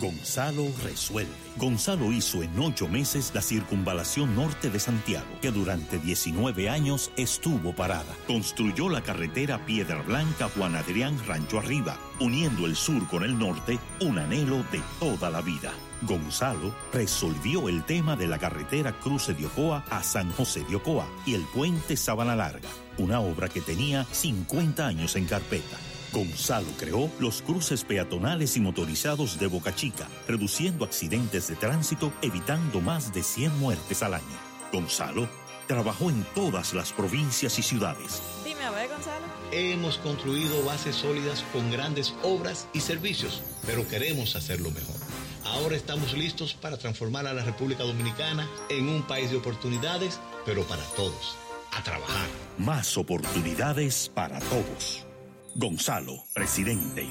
Gonzalo 0.00 0.68
resuelve. 0.84 1.32
Gonzalo 1.56 2.12
hizo 2.12 2.42
en 2.44 2.56
ocho 2.60 2.86
meses 2.86 3.32
la 3.34 3.42
circunvalación 3.42 4.36
norte 4.36 4.70
de 4.70 4.78
Santiago, 4.78 5.26
que 5.42 5.50
durante 5.50 5.98
19 5.98 6.70
años 6.70 7.10
estuvo 7.16 7.74
parada. 7.74 8.14
Construyó 8.28 8.88
la 8.88 9.02
carretera 9.02 9.66
Piedra 9.66 10.00
Blanca 10.02 10.48
Juan 10.56 10.76
Adrián 10.76 11.18
Rancho 11.26 11.58
Arriba, 11.58 11.98
uniendo 12.20 12.66
el 12.66 12.76
sur 12.76 13.08
con 13.08 13.24
el 13.24 13.36
norte, 13.36 13.80
un 14.00 14.18
anhelo 14.20 14.58
de 14.70 14.80
toda 15.00 15.30
la 15.30 15.40
vida. 15.40 15.72
Gonzalo 16.02 16.72
resolvió 16.92 17.68
el 17.68 17.82
tema 17.82 18.14
de 18.14 18.28
la 18.28 18.38
carretera 18.38 18.92
Cruce 18.92 19.34
de 19.34 19.46
Ocoa 19.46 19.84
a 19.90 20.04
San 20.04 20.30
José 20.30 20.64
de 20.68 20.76
Ocoa 20.76 21.08
y 21.26 21.34
el 21.34 21.42
puente 21.42 21.96
Sabana 21.96 22.36
Larga, 22.36 22.68
una 22.98 23.18
obra 23.18 23.48
que 23.48 23.60
tenía 23.60 24.04
50 24.04 24.86
años 24.86 25.16
en 25.16 25.24
carpeta. 25.26 25.76
Gonzalo 26.12 26.68
creó 26.78 27.10
los 27.18 27.42
cruces 27.42 27.84
peatonales 27.84 28.56
y 28.56 28.60
motorizados 28.60 29.38
de 29.38 29.46
Boca 29.46 29.74
Chica, 29.74 30.08
reduciendo 30.26 30.84
accidentes 30.84 31.48
de 31.48 31.56
tránsito, 31.56 32.12
evitando 32.22 32.80
más 32.80 33.12
de 33.12 33.22
100 33.22 33.58
muertes 33.58 34.02
al 34.02 34.14
año. 34.14 34.24
Gonzalo 34.72 35.28
trabajó 35.66 36.08
en 36.08 36.24
todas 36.34 36.72
las 36.72 36.92
provincias 36.92 37.58
y 37.58 37.62
ciudades. 37.62 38.22
Dime, 38.44 38.62
a 38.62 38.70
ver, 38.70 38.88
Gonzalo. 38.88 39.26
Hemos 39.52 39.98
construido 39.98 40.64
bases 40.64 40.96
sólidas 40.96 41.44
con 41.52 41.70
grandes 41.70 42.14
obras 42.22 42.66
y 42.72 42.80
servicios, 42.80 43.42
pero 43.66 43.86
queremos 43.86 44.34
hacerlo 44.34 44.70
mejor. 44.70 44.96
Ahora 45.44 45.76
estamos 45.76 46.14
listos 46.14 46.54
para 46.54 46.78
transformar 46.78 47.26
a 47.26 47.34
la 47.34 47.44
República 47.44 47.84
Dominicana 47.84 48.48
en 48.70 48.88
un 48.88 49.02
país 49.02 49.30
de 49.30 49.36
oportunidades, 49.36 50.20
pero 50.44 50.62
para 50.64 50.82
todos. 50.96 51.36
A 51.72 51.82
trabajar. 51.82 52.26
Más 52.56 52.96
oportunidades 52.96 54.10
para 54.14 54.40
todos. 54.40 55.07
Gonzalo, 55.54 56.24
presidente. 56.32 57.06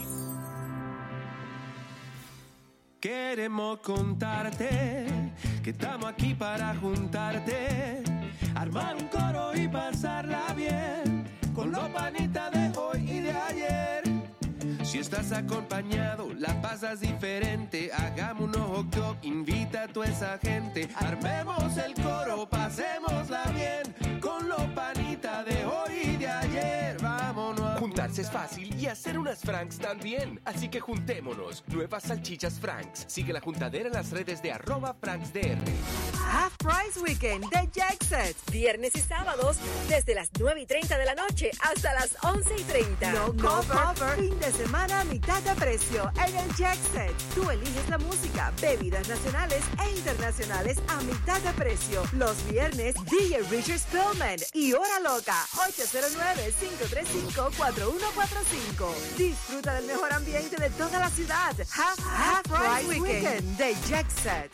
Queremos 3.00 3.80
contarte 3.80 5.06
que 5.64 5.72
estamos 5.72 6.10
aquí 6.10 6.34
para 6.34 6.76
juntarte, 6.76 8.04
armar 8.56 8.96
un 8.96 9.08
coro 9.08 9.56
y 9.56 9.68
pasarla 9.68 10.54
bien 10.56 11.26
con 11.54 11.72
los 11.72 11.90
panitas 11.90 12.52
de 12.52 12.80
hoy 12.80 13.10
y 13.10 13.20
de 13.20 13.32
ayer. 13.32 14.04
Si 14.84 15.00
estás 15.00 15.32
acompañado, 15.32 16.34
la 16.34 16.62
pasas 16.62 17.02
diferente. 17.02 17.92
Hagamos 17.94 18.56
un 18.56 18.74
hot 18.94 19.18
invita 19.24 19.84
a 19.84 19.88
toda 19.88 20.08
esa 20.08 20.38
gente. 20.40 20.88
Armemos 20.96 21.78
el 21.78 21.94
coro, 21.96 22.48
pasémosla 22.50 23.44
bien 23.54 24.20
con 24.22 24.48
los 24.48 24.62
panitas 24.74 25.46
de 25.46 25.66
hoy. 25.66 25.87
Es 28.16 28.32
fácil 28.32 28.74
y 28.80 28.88
hacer 28.88 29.20
unas 29.20 29.42
Franks 29.42 29.78
también. 29.78 30.40
Así 30.46 30.70
que 30.70 30.80
juntémonos. 30.80 31.64
Nuevas 31.68 32.04
salchichas 32.04 32.58
Franks. 32.60 33.06
Sigue 33.08 33.34
la 33.34 33.42
juntadera 33.42 33.88
en 33.88 33.94
las 33.94 34.12
redes 34.12 34.42
de 34.42 34.54
arroba 34.54 34.96
FranksDR. 34.96 35.58
Half 36.32 36.56
Price 36.58 37.00
Weekend 37.00 37.48
de 37.50 37.70
Jackset. 37.72 38.36
Viernes 38.50 38.96
y 38.96 39.02
sábados 39.02 39.58
desde 39.90 40.16
las 40.16 40.30
9 40.40 40.62
y 40.62 40.66
30 40.66 40.98
de 40.98 41.06
la 41.06 41.16
noche 41.16 41.52
hasta 41.62 41.94
las 41.94 42.16
11 42.24 42.56
y 42.58 42.64
30. 42.64 43.12
No, 43.12 43.26
cover. 43.36 44.18
Fin 44.18 44.40
de 44.40 44.52
semana 44.52 45.02
a 45.02 45.04
mitad 45.04 45.42
de 45.44 45.54
precio 45.56 46.10
en 46.26 46.36
el 46.38 46.56
Jackset. 46.56 47.12
Tú 47.36 47.48
eliges 47.52 47.90
la 47.90 47.98
música, 47.98 48.52
bebidas 48.62 49.08
nacionales 49.08 49.64
e 49.86 49.98
internacionales 49.98 50.78
a 50.88 51.02
mitad 51.04 51.40
de 51.42 51.52
precio. 51.54 52.04
Los 52.14 52.36
viernes, 52.50 52.96
DJ 53.06 53.44
Richard 53.52 53.80
Spillman 53.80 54.38
y 54.54 54.74
Hora 54.74 55.00
Loca 55.02 55.36
809-535-4145. 57.98 59.18
Disfruta 59.18 59.74
del 59.74 59.86
mejor 59.86 60.14
ambiente 60.14 60.56
de 60.58 60.70
toda 60.72 61.00
la 61.00 61.10
ciudad. 61.10 61.56
Half, 61.60 62.00
Half 62.06 62.42
Price 62.48 63.00
Weekend 63.00 63.58
de 63.58 63.76
Jackset. 63.90 64.52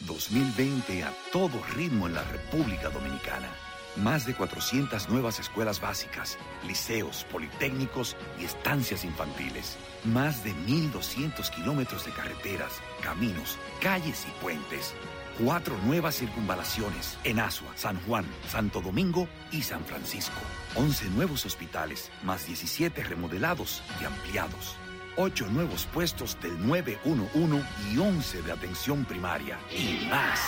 2020 0.00 1.02
a 1.02 1.12
todo 1.32 1.60
ritmo 1.74 2.06
en 2.06 2.14
la 2.14 2.22
República 2.24 2.88
Dominicana. 2.88 3.48
Más 3.96 4.26
de 4.26 4.34
400 4.34 5.08
nuevas 5.08 5.40
escuelas 5.40 5.80
básicas, 5.80 6.38
liceos, 6.64 7.26
politécnicos 7.32 8.14
y 8.38 8.44
estancias 8.44 9.04
infantiles. 9.04 9.76
Más 10.04 10.44
de 10.44 10.52
1.200 10.52 11.50
kilómetros 11.50 12.04
de 12.04 12.12
carreteras, 12.12 12.74
caminos, 13.02 13.58
calles 13.82 14.24
y 14.28 14.30
puentes. 14.42 14.94
cuatro 15.42 15.76
nuevas 15.84 16.16
circunvalaciones 16.16 17.16
en 17.24 17.38
Asua, 17.40 17.70
San 17.76 18.00
Juan, 18.02 18.24
Santo 18.48 18.80
Domingo 18.80 19.28
y 19.52 19.62
San 19.62 19.84
Francisco. 19.84 20.40
11 20.78 21.10
nuevos 21.10 21.44
hospitales, 21.44 22.12
más 22.22 22.46
17 22.46 23.02
remodelados 23.02 23.82
y 24.00 24.04
ampliados. 24.04 24.76
8 25.16 25.48
nuevos 25.50 25.86
puestos 25.86 26.38
del 26.40 26.64
911 26.64 27.66
y 27.92 27.98
11 27.98 28.42
de 28.42 28.52
atención 28.52 29.04
primaria. 29.04 29.58
Y 29.76 30.06
más. 30.08 30.38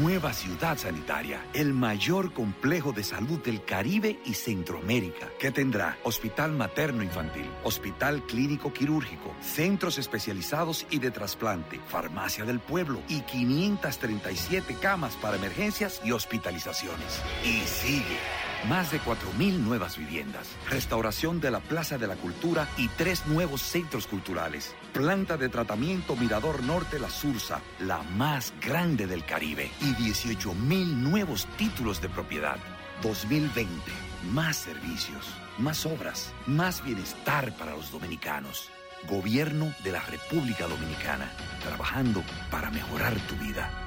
Nueva 0.00 0.32
ciudad 0.32 0.78
sanitaria, 0.78 1.44
el 1.52 1.74
mayor 1.74 2.32
complejo 2.32 2.92
de 2.92 3.04
salud 3.04 3.38
del 3.40 3.62
Caribe 3.66 4.18
y 4.24 4.32
Centroamérica, 4.32 5.28
que 5.38 5.50
tendrá 5.50 5.98
hospital 6.04 6.52
materno-infantil, 6.52 7.50
hospital 7.64 8.22
clínico 8.22 8.72
quirúrgico, 8.72 9.34
centros 9.42 9.98
especializados 9.98 10.86
y 10.88 11.00
de 11.00 11.10
trasplante, 11.10 11.80
farmacia 11.86 12.46
del 12.46 12.60
pueblo 12.60 13.02
y 13.08 13.20
537 13.20 14.78
camas 14.80 15.16
para 15.16 15.36
emergencias 15.36 16.00
y 16.02 16.12
hospitalizaciones. 16.12 17.20
Y 17.44 17.60
sigue. 17.66 18.18
Más 18.68 18.90
de 18.90 18.98
4.000 18.98 19.58
nuevas 19.58 19.98
viviendas, 19.98 20.48
restauración 20.70 21.38
de 21.38 21.50
la 21.50 21.60
Plaza 21.60 21.98
de 21.98 22.06
la 22.06 22.16
Cultura 22.16 22.66
y 22.78 22.88
tres 22.88 23.26
nuevos 23.26 23.60
centros 23.60 24.06
culturales. 24.06 24.74
Planta 24.94 25.36
de 25.36 25.50
tratamiento 25.50 26.16
Mirador 26.16 26.62
Norte 26.62 26.98
La 26.98 27.10
Sursa, 27.10 27.60
la 27.80 28.02
más 28.02 28.54
grande 28.62 29.06
del 29.06 29.22
Caribe. 29.26 29.70
Y 29.82 29.92
18.000 29.94 30.54
nuevos 30.96 31.46
títulos 31.58 32.00
de 32.00 32.08
propiedad. 32.08 32.56
2020, 33.02 33.68
más 34.32 34.56
servicios, 34.56 35.26
más 35.58 35.84
obras, 35.84 36.32
más 36.46 36.82
bienestar 36.82 37.54
para 37.58 37.72
los 37.72 37.90
dominicanos. 37.90 38.70
Gobierno 39.10 39.74
de 39.84 39.92
la 39.92 40.00
República 40.00 40.66
Dominicana, 40.66 41.30
trabajando 41.62 42.22
para 42.50 42.70
mejorar 42.70 43.14
tu 43.26 43.34
vida. 43.36 43.83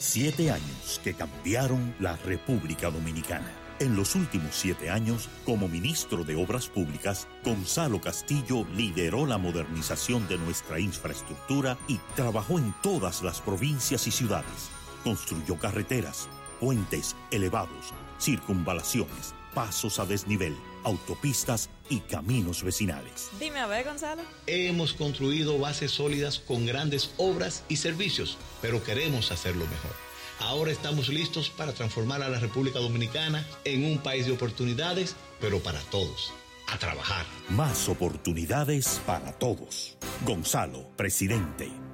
Siete 0.00 0.52
años 0.52 1.00
que 1.02 1.12
cambiaron 1.12 1.92
la 1.98 2.16
República 2.18 2.88
Dominicana. 2.88 3.50
En 3.80 3.96
los 3.96 4.14
últimos 4.14 4.54
siete 4.54 4.90
años, 4.90 5.28
como 5.44 5.66
ministro 5.66 6.22
de 6.22 6.36
Obras 6.36 6.68
Públicas, 6.68 7.26
Gonzalo 7.44 8.00
Castillo 8.00 8.64
lideró 8.76 9.26
la 9.26 9.38
modernización 9.38 10.28
de 10.28 10.38
nuestra 10.38 10.78
infraestructura 10.78 11.76
y 11.88 11.98
trabajó 12.14 12.60
en 12.60 12.72
todas 12.80 13.22
las 13.22 13.40
provincias 13.40 14.06
y 14.06 14.12
ciudades. 14.12 14.70
Construyó 15.02 15.58
carreteras, 15.58 16.28
puentes 16.60 17.16
elevados, 17.32 17.92
circunvalaciones, 18.20 19.34
pasos 19.58 19.98
a 19.98 20.06
desnivel, 20.06 20.56
autopistas 20.84 21.68
y 21.90 21.98
caminos 21.98 22.62
vecinales. 22.62 23.28
Dime 23.40 23.58
a 23.58 23.66
ver, 23.66 23.84
Gonzalo. 23.84 24.22
Hemos 24.46 24.92
construido 24.92 25.58
bases 25.58 25.90
sólidas 25.90 26.38
con 26.38 26.64
grandes 26.64 27.12
obras 27.16 27.64
y 27.68 27.78
servicios, 27.78 28.38
pero 28.62 28.84
queremos 28.84 29.32
hacerlo 29.32 29.64
mejor. 29.64 29.90
Ahora 30.38 30.70
estamos 30.70 31.08
listos 31.08 31.50
para 31.50 31.72
transformar 31.72 32.22
a 32.22 32.28
la 32.28 32.38
República 32.38 32.78
Dominicana 32.78 33.44
en 33.64 33.84
un 33.84 33.98
país 33.98 34.26
de 34.26 34.32
oportunidades, 34.32 35.16
pero 35.40 35.58
para 35.58 35.80
todos. 35.90 36.32
A 36.68 36.78
trabajar. 36.78 37.26
Más 37.48 37.88
oportunidades 37.88 39.02
para 39.06 39.32
todos. 39.32 39.96
Gonzalo, 40.24 40.88
presidente. 40.94 41.87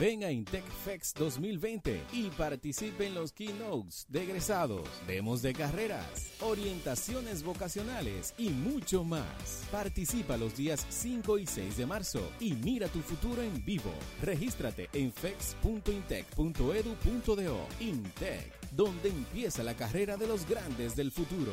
Ven 0.00 0.24
a 0.24 0.32
IntecFex 0.32 1.14
2020 1.14 2.02
y 2.12 2.28
participe 2.30 3.06
en 3.06 3.14
los 3.14 3.30
keynotes 3.30 4.06
de 4.08 4.24
egresados, 4.24 4.88
demos 5.06 5.40
de 5.40 5.52
carreras, 5.52 6.32
orientaciones 6.40 7.44
vocacionales 7.44 8.34
y 8.36 8.48
mucho 8.48 9.04
más. 9.04 9.62
Participa 9.70 10.36
los 10.36 10.56
días 10.56 10.84
5 10.88 11.38
y 11.38 11.46
6 11.46 11.76
de 11.76 11.86
marzo 11.86 12.28
y 12.40 12.54
mira 12.54 12.88
tu 12.88 13.02
futuro 13.02 13.40
en 13.40 13.64
vivo. 13.64 13.92
Regístrate 14.20 14.88
en 14.92 15.12
fex.intec.edu.do. 15.12 17.68
Intec, 17.78 18.70
donde 18.72 19.10
empieza 19.10 19.62
la 19.62 19.74
carrera 19.74 20.16
de 20.16 20.26
los 20.26 20.44
grandes 20.48 20.96
del 20.96 21.12
futuro. 21.12 21.52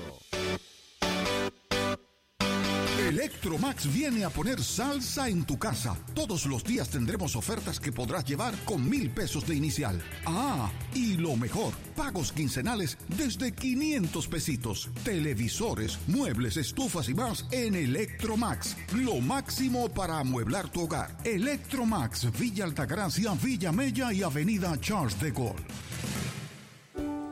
Electromax 3.11 3.91
viene 3.91 4.23
a 4.23 4.29
poner 4.29 4.63
salsa 4.63 5.27
en 5.27 5.43
tu 5.43 5.59
casa. 5.59 5.97
Todos 6.13 6.45
los 6.45 6.63
días 6.63 6.87
tendremos 6.87 7.35
ofertas 7.35 7.77
que 7.77 7.91
podrás 7.91 8.23
llevar 8.23 8.55
con 8.63 8.89
mil 8.89 9.09
pesos 9.09 9.45
de 9.45 9.53
inicial. 9.53 10.01
Ah, 10.25 10.71
y 10.95 11.17
lo 11.17 11.35
mejor, 11.35 11.73
pagos 11.93 12.31
quincenales 12.31 12.97
desde 13.09 13.51
500 13.51 14.27
pesitos. 14.29 14.89
Televisores, 15.03 15.99
muebles, 16.07 16.55
estufas 16.55 17.09
y 17.09 17.13
más 17.13 17.45
en 17.51 17.75
Electromax. 17.75 18.77
Lo 18.93 19.19
máximo 19.19 19.89
para 19.89 20.19
amueblar 20.19 20.69
tu 20.69 20.83
hogar. 20.83 21.17
Electromax, 21.25 22.31
Villa 22.39 22.63
Altagracia, 22.63 23.33
Villa 23.33 23.73
Mella 23.73 24.13
y 24.13 24.23
Avenida 24.23 24.79
Charles 24.79 25.19
de 25.19 25.31
Gaulle. 25.31 25.65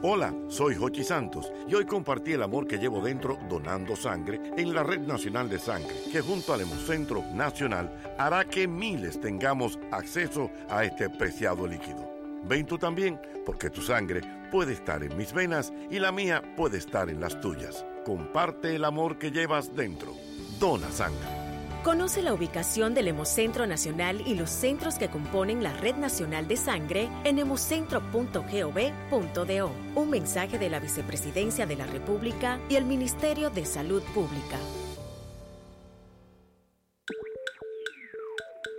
Hola, 0.01 0.33
soy 0.47 0.75
Jochi 0.75 1.03
Santos 1.03 1.51
y 1.67 1.75
hoy 1.75 1.83
compartí 1.83 2.31
el 2.31 2.41
amor 2.41 2.65
que 2.65 2.77
llevo 2.77 3.01
dentro 3.01 3.37
donando 3.49 3.97
sangre 3.97 4.39
en 4.55 4.73
la 4.73 4.81
Red 4.81 5.01
Nacional 5.01 5.49
de 5.49 5.59
Sangre, 5.59 5.93
que 6.09 6.21
junto 6.21 6.53
al 6.53 6.61
Hemocentro 6.61 7.21
Nacional 7.33 7.91
hará 8.17 8.45
que 8.45 8.65
miles 8.65 9.19
tengamos 9.19 9.77
acceso 9.91 10.51
a 10.69 10.85
este 10.85 11.09
preciado 11.09 11.67
líquido. 11.67 12.09
Ven 12.45 12.65
tú 12.65 12.77
también, 12.77 13.19
porque 13.45 13.69
tu 13.69 13.81
sangre 13.81 14.21
puede 14.49 14.71
estar 14.71 15.03
en 15.03 15.17
mis 15.17 15.33
venas 15.33 15.73
y 15.91 15.99
la 15.99 16.13
mía 16.13 16.41
puede 16.55 16.77
estar 16.77 17.09
en 17.09 17.19
las 17.19 17.41
tuyas. 17.41 17.85
Comparte 18.05 18.77
el 18.77 18.85
amor 18.85 19.17
que 19.17 19.31
llevas 19.31 19.75
dentro. 19.75 20.13
Dona 20.61 20.89
sangre. 20.91 21.38
Conoce 21.83 22.21
la 22.21 22.33
ubicación 22.33 22.93
del 22.93 23.07
Hemocentro 23.07 23.65
Nacional 23.65 24.21
y 24.27 24.35
los 24.35 24.49
centros 24.49 24.95
que 24.95 25.07
componen 25.07 25.63
la 25.63 25.71
Red 25.71 25.95
Nacional 25.95 26.45
de 26.45 26.57
Sangre 26.57 27.09
en 27.23 27.39
hemocentro.gov.do. 27.39 29.71
Un 29.95 30.09
mensaje 30.09 30.59
de 30.59 30.69
la 30.69 30.81
Vicepresidencia 30.81 31.65
de 31.65 31.77
la 31.77 31.85
República 31.85 32.59
y 32.67 32.75
el 32.75 32.83
Ministerio 32.83 33.49
de 33.49 33.63
Salud 33.63 34.03
Pública. 34.13 34.57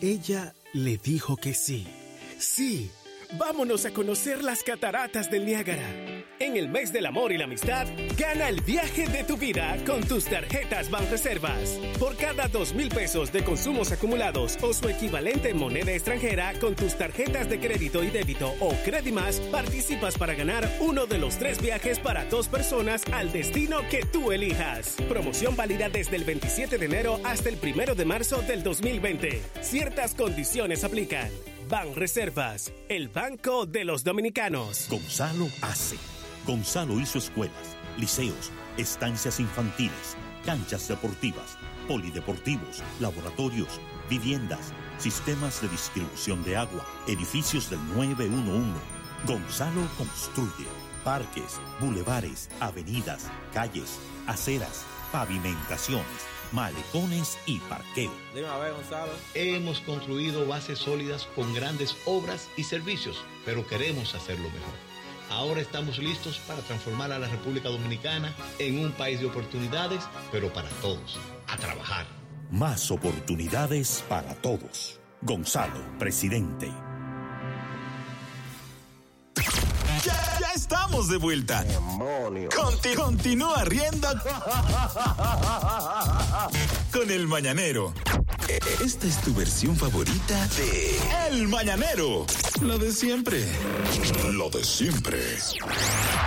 Ella 0.00 0.54
le 0.72 0.96
dijo 0.96 1.36
que 1.36 1.54
sí. 1.54 1.86
Sí, 2.38 2.90
vámonos 3.38 3.86
a 3.86 3.92
conocer 3.92 4.42
las 4.42 4.62
cataratas 4.62 5.30
del 5.30 5.46
Niágara. 5.46 6.13
En 6.40 6.56
el 6.56 6.68
mes 6.68 6.92
del 6.92 7.06
amor 7.06 7.32
y 7.32 7.38
la 7.38 7.44
amistad, 7.44 7.86
gana 8.18 8.48
el 8.48 8.60
viaje 8.60 9.06
de 9.06 9.22
tu 9.22 9.36
vida 9.36 9.76
con 9.86 10.02
tus 10.02 10.24
tarjetas 10.24 10.90
Banreservas. 10.90 11.78
Por 12.00 12.16
cada 12.16 12.48
dos 12.48 12.74
mil 12.74 12.88
pesos 12.88 13.32
de 13.32 13.44
consumos 13.44 13.92
acumulados 13.92 14.58
o 14.60 14.72
su 14.72 14.88
equivalente 14.88 15.50
en 15.50 15.58
moneda 15.58 15.92
extranjera 15.92 16.52
con 16.60 16.74
tus 16.74 16.98
tarjetas 16.98 17.48
de 17.48 17.60
crédito 17.60 18.02
y 18.02 18.10
débito 18.10 18.52
o 18.60 18.74
Credimas, 18.84 19.38
participas 19.52 20.18
para 20.18 20.34
ganar 20.34 20.68
uno 20.80 21.06
de 21.06 21.18
los 21.18 21.36
tres 21.38 21.62
viajes 21.62 22.00
para 22.00 22.24
dos 22.24 22.48
personas 22.48 23.02
al 23.12 23.30
destino 23.30 23.78
que 23.88 24.04
tú 24.04 24.32
elijas. 24.32 24.96
Promoción 25.08 25.54
válida 25.54 25.88
desde 25.88 26.16
el 26.16 26.24
27 26.24 26.78
de 26.78 26.86
enero 26.86 27.20
hasta 27.22 27.48
el 27.48 27.58
1 27.62 27.94
de 27.94 28.04
marzo 28.04 28.42
del 28.42 28.64
2020. 28.64 29.40
Ciertas 29.60 30.14
condiciones 30.14 30.82
aplican. 30.82 31.30
Ban 31.68 31.94
Reservas, 31.94 32.72
el 32.88 33.08
banco 33.08 33.66
de 33.66 33.84
los 33.84 34.02
dominicanos. 34.02 34.88
Gonzalo 34.90 35.48
hace. 35.62 35.96
Gonzalo 36.46 37.00
hizo 37.00 37.18
escuelas, 37.18 37.76
liceos, 37.96 38.50
estancias 38.76 39.40
infantiles, 39.40 40.16
canchas 40.44 40.86
deportivas, 40.88 41.56
polideportivos, 41.88 42.82
laboratorios, 43.00 43.80
viviendas, 44.10 44.72
sistemas 44.98 45.62
de 45.62 45.68
distribución 45.68 46.44
de 46.44 46.56
agua, 46.56 46.84
edificios 47.06 47.70
del 47.70 47.78
911. 47.94 48.78
Gonzalo 49.26 49.80
construye 49.96 50.66
parques, 51.02 51.60
bulevares, 51.80 52.50
avenidas, 52.60 53.30
calles, 53.54 53.98
aceras, 54.26 54.84
pavimentaciones, 55.12 56.26
malecones 56.52 57.38
y 57.46 57.58
parqueo. 57.60 58.12
Dime 58.34 58.48
a 58.48 58.58
ver, 58.58 58.74
Gonzalo. 58.74 59.12
Hemos 59.32 59.80
construido 59.80 60.46
bases 60.46 60.78
sólidas 60.78 61.26
con 61.34 61.54
grandes 61.54 61.96
obras 62.04 62.50
y 62.58 62.64
servicios, 62.64 63.24
pero 63.46 63.66
queremos 63.66 64.14
hacerlo 64.14 64.44
mejor. 64.50 64.93
Ahora 65.30 65.60
estamos 65.60 65.98
listos 65.98 66.38
para 66.46 66.60
transformar 66.62 67.12
a 67.12 67.18
la 67.18 67.28
República 67.28 67.68
Dominicana 67.68 68.32
en 68.58 68.78
un 68.84 68.92
país 68.92 69.20
de 69.20 69.26
oportunidades, 69.26 70.02
pero 70.30 70.52
para 70.52 70.68
todos. 70.80 71.18
A 71.48 71.56
trabajar. 71.56 72.06
más 72.50 72.90
oportunidades 72.90 74.04
para 74.08 74.34
todos. 74.36 75.00
Gonzalo, 75.22 75.80
presidente. 75.98 76.70
Ya, 80.04 80.38
ya 80.40 80.48
estamos 80.54 81.08
de 81.08 81.16
vuelta. 81.16 81.64
Conti- 82.54 82.94
continúa 82.94 83.64
riendo 83.64 84.08
con 86.92 87.10
el 87.10 87.26
mañanero. 87.26 87.92
Esta 88.84 89.06
es 89.06 89.20
tu 89.22 89.34
versión 89.34 89.76
favorita 89.76 90.46
de 90.48 90.98
El 91.28 91.48
Mañanero. 91.48 92.26
Lo 92.60 92.78
de 92.78 92.92
siempre. 92.92 93.44
Lo 94.32 94.50
de 94.50 94.62
siempre. 94.64 95.18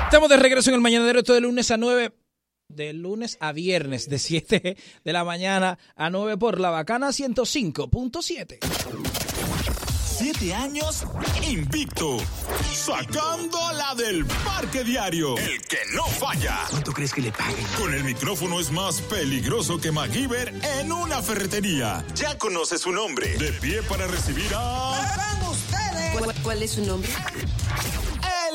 Estamos 0.05 0.29
de 0.29 0.37
regreso 0.37 0.69
en 0.71 0.75
el 0.75 0.81
Mañanero, 0.81 1.19
esto 1.19 1.33
de 1.33 1.41
lunes 1.41 1.69
a 1.71 1.77
9, 1.77 2.13
de 2.69 2.93
lunes 2.93 3.37
a 3.39 3.51
viernes, 3.51 4.09
de 4.09 4.17
7 4.19 4.77
de 5.03 5.13
la 5.13 5.23
mañana 5.23 5.77
a 5.95 6.09
9 6.09 6.37
por 6.37 6.59
la 6.59 6.69
bacana 6.71 7.09
105.7. 7.09 8.57
Siete 10.17 10.51
años 10.51 11.05
invicto. 11.47 12.17
Sacando 12.73 13.59
la 13.73 13.93
del 13.93 14.25
parque 14.25 14.83
diario. 14.83 15.37
El 15.37 15.61
que 15.61 15.77
no 15.93 16.05
falla. 16.05 16.57
¿Cuánto 16.71 16.91
crees 16.91 17.13
que 17.13 17.21
le 17.21 17.31
paguen? 17.31 17.63
Con 17.77 17.93
el 17.93 18.03
micrófono 18.03 18.59
es 18.59 18.71
más 18.71 18.99
peligroso 19.01 19.79
que 19.79 19.91
MacGyver 19.91 20.55
en 20.79 20.91
una 20.91 21.21
ferretería. 21.21 22.03
Ya 22.15 22.35
conoce 22.35 22.79
su 22.79 22.91
nombre. 22.91 23.37
De 23.37 23.51
pie 23.53 23.83
para 23.83 24.07
recibir 24.07 24.49
a. 24.55 25.27
¿Cuál, 26.17 26.35
cuál 26.41 26.63
es 26.63 26.71
su 26.71 26.83
nombre? 26.83 27.11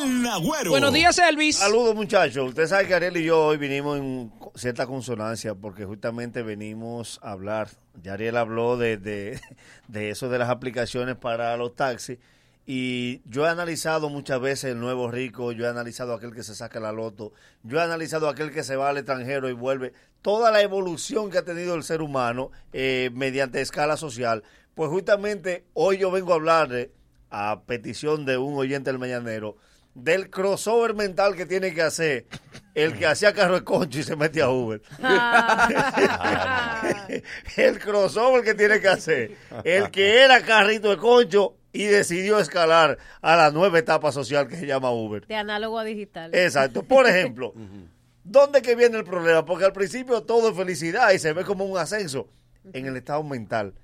El 0.04 0.22
Nagüero. 0.22 0.70
Buenos 0.70 0.92
días, 0.92 1.18
Elvis. 1.18 1.56
Saludos, 1.56 1.94
muchachos. 1.94 2.48
Usted 2.48 2.66
sabe 2.66 2.86
que 2.86 2.94
Ariel 2.94 3.16
y 3.18 3.24
yo 3.24 3.46
hoy 3.46 3.56
vinimos 3.56 3.98
en 3.98 4.32
cierta 4.54 4.86
consonancia 4.86 5.54
porque 5.54 5.84
justamente 5.84 6.42
venimos 6.42 7.20
a 7.22 7.32
hablar. 7.32 7.68
Ya 8.02 8.14
Ariel 8.14 8.36
habló 8.36 8.76
de, 8.76 8.96
de, 8.96 9.40
de 9.88 10.10
eso 10.10 10.28
de 10.28 10.38
las 10.38 10.50
aplicaciones 10.50 11.16
para 11.16 11.56
los 11.56 11.76
taxis. 11.76 12.18
Y 12.66 13.22
yo 13.28 13.46
he 13.46 13.48
analizado 13.48 14.08
muchas 14.08 14.40
veces 14.40 14.72
el 14.72 14.80
nuevo 14.80 15.10
rico, 15.10 15.52
yo 15.52 15.66
he 15.66 15.68
analizado 15.68 16.14
aquel 16.14 16.32
que 16.32 16.44
se 16.44 16.54
saca 16.54 16.78
la 16.78 16.92
loto, 16.92 17.32
yo 17.64 17.78
he 17.78 17.82
analizado 17.82 18.28
aquel 18.28 18.52
que 18.52 18.62
se 18.62 18.76
va 18.76 18.88
al 18.88 18.98
extranjero 18.98 19.48
y 19.48 19.52
vuelve. 19.52 19.92
Toda 20.20 20.52
la 20.52 20.62
evolución 20.62 21.30
que 21.30 21.38
ha 21.38 21.44
tenido 21.44 21.74
el 21.74 21.82
ser 21.82 22.02
humano 22.02 22.52
eh, 22.72 23.10
mediante 23.14 23.60
escala 23.60 23.96
social. 23.96 24.44
Pues 24.74 24.90
justamente 24.90 25.64
hoy 25.74 25.98
yo 25.98 26.10
vengo 26.10 26.32
a 26.32 26.36
hablarle, 26.36 26.92
a 27.30 27.62
petición 27.66 28.24
de 28.24 28.38
un 28.38 28.56
oyente 28.56 28.90
del 28.90 29.00
Mañanero, 29.00 29.56
del 29.94 30.30
crossover 30.30 30.94
mental 30.94 31.36
que 31.36 31.46
tiene 31.46 31.74
que 31.74 31.82
hacer 31.82 32.26
el 32.74 32.98
que 32.98 33.06
hacía 33.06 33.34
carro 33.34 33.56
de 33.56 33.64
concho 33.64 33.98
y 33.98 34.02
se 34.02 34.16
mete 34.16 34.40
a 34.40 34.48
Uber. 34.48 34.80
el 37.56 37.78
crossover 37.78 38.42
que 38.42 38.54
tiene 38.54 38.80
que 38.80 38.88
hacer 38.88 39.36
el 39.64 39.90
que 39.90 40.22
era 40.22 40.42
carrito 40.42 40.90
de 40.90 40.96
concho 40.96 41.56
y 41.72 41.84
decidió 41.84 42.38
escalar 42.38 42.98
a 43.20 43.36
la 43.36 43.50
nueva 43.50 43.78
etapa 43.78 44.12
social 44.12 44.46
que 44.46 44.56
se 44.56 44.66
llama 44.66 44.90
Uber. 44.90 45.26
De 45.26 45.36
análogo 45.36 45.78
a 45.78 45.84
digital. 45.84 46.34
Exacto. 46.34 46.82
Por 46.82 47.06
ejemplo, 47.06 47.54
¿dónde 48.24 48.62
que 48.62 48.74
viene 48.74 48.98
el 48.98 49.04
problema? 49.04 49.44
Porque 49.44 49.64
al 49.64 49.72
principio 49.72 50.22
todo 50.22 50.50
es 50.50 50.56
felicidad 50.56 51.12
y 51.12 51.18
se 51.18 51.32
ve 51.32 51.44
como 51.44 51.64
un 51.64 51.78
ascenso 51.78 52.28
en 52.72 52.86
el 52.86 52.96
estado 52.96 53.22
mental. 53.22 53.74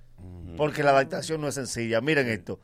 Porque 0.57 0.83
la 0.83 0.91
adaptación 0.91 1.41
no 1.41 1.49
es 1.49 1.55
sencilla. 1.55 2.01
Miren 2.01 2.29
esto. 2.29 2.59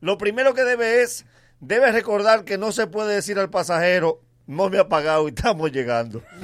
Lo 0.00 0.18
primero 0.18 0.54
que 0.54 0.64
debe 0.64 1.02
es, 1.02 1.24
debe 1.60 1.90
recordar 1.92 2.44
que 2.44 2.58
no 2.58 2.72
se 2.72 2.86
puede 2.86 3.14
decir 3.14 3.38
al 3.38 3.50
pasajero, 3.50 4.20
no 4.48 4.68
me 4.70 4.78
ha 4.78 4.88
pagado 4.88 5.26
y 5.26 5.28
estamos 5.28 5.70
llegando. 5.70 6.22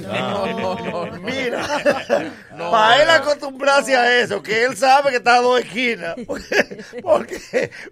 Mira, 1.23 1.67
para 2.71 3.01
él 3.01 3.09
acostumbrarse 3.09 3.95
a 3.95 4.19
eso, 4.21 4.41
que 4.43 4.63
él 4.65 4.77
sabe 4.77 5.09
que 5.09 5.17
está 5.17 5.35
a 5.37 5.41
dos 5.41 5.59
esquinas, 5.59 6.15
porque, 6.27 6.83
porque 7.01 7.35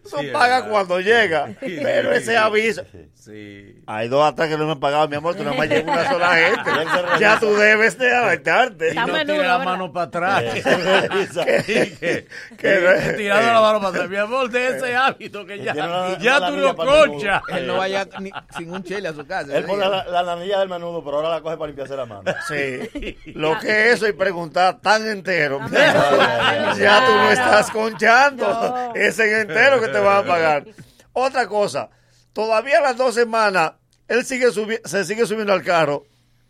eso 0.06 0.20
Sí, 0.20 0.28
paga 0.32 0.70
cuando 0.70 1.00
llega, 1.02 1.48
Sí, 1.60 1.80
pero 1.82 2.12
sí, 2.12 2.18
ese 2.18 2.32
sí. 2.32 2.36
aviso. 2.36 2.84
Sí. 3.16 3.82
Hay 3.88 4.10
dos 4.10 4.24
hasta 4.28 4.50
que 4.50 4.58
no 4.58 4.66
me 4.66 4.74
han 4.74 4.80
pagado, 4.80 5.08
mi 5.08 5.16
amor, 5.16 5.34
tú 5.36 5.44
nada 5.44 5.56
más 5.56 5.68
llevas 5.70 5.94
una 5.96 6.10
sola 6.12 6.36
gente. 6.36 6.72
ya 7.20 7.40
tú 7.40 7.54
debes 7.56 7.98
de 7.98 8.14
adaptarte. 8.14 8.92
Y 8.92 8.96
no 8.96 9.06
tire 9.20 9.38
la 9.48 9.60
mano 9.60 9.92
para 9.94 10.06
atrás. 10.08 10.44
Que- 10.44 11.64
que, 11.64 12.28
que- 12.58 13.14
tirando 13.18 13.54
la 13.54 13.62
mano 13.62 13.78
para 13.80 13.90
atrás. 13.90 14.10
Mi 14.10 14.18
amor, 14.18 14.50
de 14.50 14.68
ese 14.78 14.94
hábito 14.96 15.46
que 15.46 15.58
ya, 15.64 16.18
ya 16.20 16.48
tú 16.48 16.58
lo 16.58 16.76
conchas. 16.76 17.42
Él 17.48 17.66
no 17.68 17.78
vaya 17.78 18.08
ni- 18.20 18.32
sin 18.58 18.72
un 18.74 18.84
chile 18.84 19.08
a 19.08 19.14
su 19.14 19.26
casa. 19.26 19.58
Él 19.58 19.64
pone 19.66 19.86
la, 20.06 20.24
la 20.24 20.34
anilla 20.34 20.60
del 20.60 20.70
menudo, 20.70 21.04
pero 21.04 21.18
ahora 21.18 21.30
la 21.30 21.42
coge 21.42 21.58
para 21.58 21.68
limpiarse 21.68 21.96
la 21.96 22.06
mano. 22.06 22.24
Sí, 22.48 23.18
lo 23.34 23.58
que 23.60 23.68
es 23.90 23.96
eso 23.96 24.08
y 24.08 24.14
preguntar 24.14 24.80
tan 24.82 25.08
entero. 25.08 25.60
ya 25.72 27.06
tú 27.06 27.12
no 27.14 27.32
estás 27.32 27.72
conchando. 27.72 28.92
Es 28.96 29.20
en 29.20 29.42
entero 29.42 29.80
que 29.82 29.88
te 29.88 30.00
van 30.00 30.24
a 30.24 30.28
pagar. 30.28 30.66
Otra 31.14 31.48
cosa, 31.48 31.90
todavía 32.34 32.80
a 32.80 32.82
las 32.82 32.98
dos 32.98 33.14
semanas, 33.16 33.74
él 34.08 34.26
sigue 34.26 34.48
subi- 34.48 34.82
se 34.86 35.06
sigue 35.06 35.26
subiendo 35.26 35.54
al 35.54 35.64
carro 35.64 36.06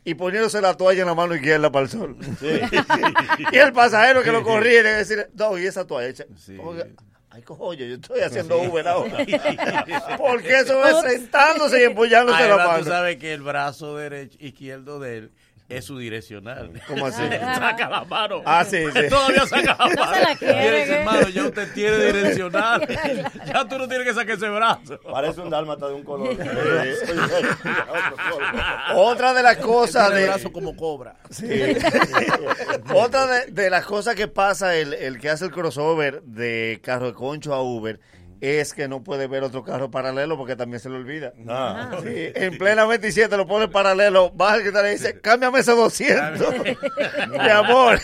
y 0.06 0.16
poniéndose 0.16 0.60
la 0.62 0.76
toalla 0.76 1.02
en 1.02 1.08
la 1.08 1.14
mano 1.16 1.36
izquierda 1.36 1.72
para 1.72 1.84
el 1.86 1.90
sol. 1.92 2.18
y 3.52 3.58
el 3.58 3.74
pasajero 3.74 4.24
que 4.24 4.32
lo 4.32 4.44
corría 4.44 4.80
y 4.80 4.84
le 4.84 5.28
no, 5.34 5.58
y 5.58 5.66
esa 5.66 5.86
toalla. 5.86 6.08
Dice, 6.30 6.58
"¿Cómo 6.58 6.74
que? 6.74 6.94
Ay, 7.34 7.42
coño, 7.42 7.84
yo 7.84 7.96
estoy 7.96 8.20
haciendo 8.20 8.62
Uber 8.62 8.88
ahora. 8.88 9.18
Porque 10.20 10.60
eso 10.60 10.86
es 10.86 11.14
sentándose 11.14 11.82
y 11.82 11.84
empollándose 11.86 12.38
la 12.42 12.46
Además, 12.46 12.68
mano. 12.68 12.84
tú 12.84 12.90
sabes 12.90 13.18
que 13.18 13.34
el 13.34 13.42
brazo 13.42 13.98
derecho, 13.98 14.38
izquierdo 14.40 15.00
de 15.00 15.18
él 15.18 15.32
es 15.78 15.86
su 15.86 15.98
direccional. 15.98 16.72
¿Cómo 16.88 17.06
así? 17.08 17.22
saca 17.40 17.90
la 17.90 18.04
mano. 18.06 18.42
Ah, 18.46 18.64
sí, 18.64 18.84
sí. 18.94 19.00
Todavía 19.10 19.46
saca 19.46 19.76
la 19.80 19.86
No 19.90 19.96
mano. 20.02 20.14
se 20.14 20.22
la 20.22 20.36
quiere, 20.36 20.80
dice, 20.80 20.86
¿qué? 20.88 20.94
hermano, 21.00 21.30
ya 21.30 21.44
usted 21.44 21.74
tiene 21.74 21.98
direccional. 21.98 22.88
ya 23.46 23.68
tú 23.68 23.78
no 23.78 23.88
tienes 23.88 24.08
que 24.08 24.14
sacar 24.14 24.36
ese 24.36 24.50
brazo. 24.50 25.00
Parece 25.12 25.42
un 25.42 25.50
dálmata 25.50 25.88
de 25.88 25.94
un 25.94 26.04
color. 26.04 26.36
Otra 28.96 29.34
de 29.34 29.44
las 29.44 29.58
cosas 29.58 30.10
el 30.12 30.16
de... 30.18 30.26
brazo 30.26 30.52
como 30.52 30.76
cobra. 30.76 31.16
Sí. 31.30 31.48
Otra 32.94 33.28
de, 33.28 33.52
de 33.52 33.70
las 33.70 33.86
cosas 33.86 34.16
que 34.16 34.28
pasa 34.28 34.76
el, 34.76 34.94
el 34.94 35.20
que 35.20 35.30
hace 35.30 35.46
el 35.46 35.52
crossover 35.52 36.22
de 36.24 36.80
carro 36.84 37.08
de 37.08 37.14
concho 37.14 37.54
a 37.54 37.62
Uber 37.62 38.00
es 38.44 38.74
que 38.74 38.90
no 38.90 39.04
puede 39.04 39.28
ver 39.28 39.42
otro 39.44 39.64
carro 39.64 39.90
paralelo 39.90 40.38
porque 40.38 40.58
también 40.58 40.82
se 40.82 40.90
le 40.90 40.98
olvida. 40.98 41.34
Ah. 41.48 41.92
Sí, 42.04 42.32
en 42.36 42.58
plena 42.58 42.86
27 42.86 43.38
lo 43.38 43.48
pone 43.48 43.70
paralelo, 43.70 44.30
baja 44.32 44.58
el 44.58 44.64
que 44.64 44.72
te 44.74 44.84
le 44.84 44.90
dice, 44.90 45.20
cámbiame 45.22 45.60
ese 45.60 45.72
200. 45.72 46.54
Mi 47.30 47.50
amor, 47.50 48.00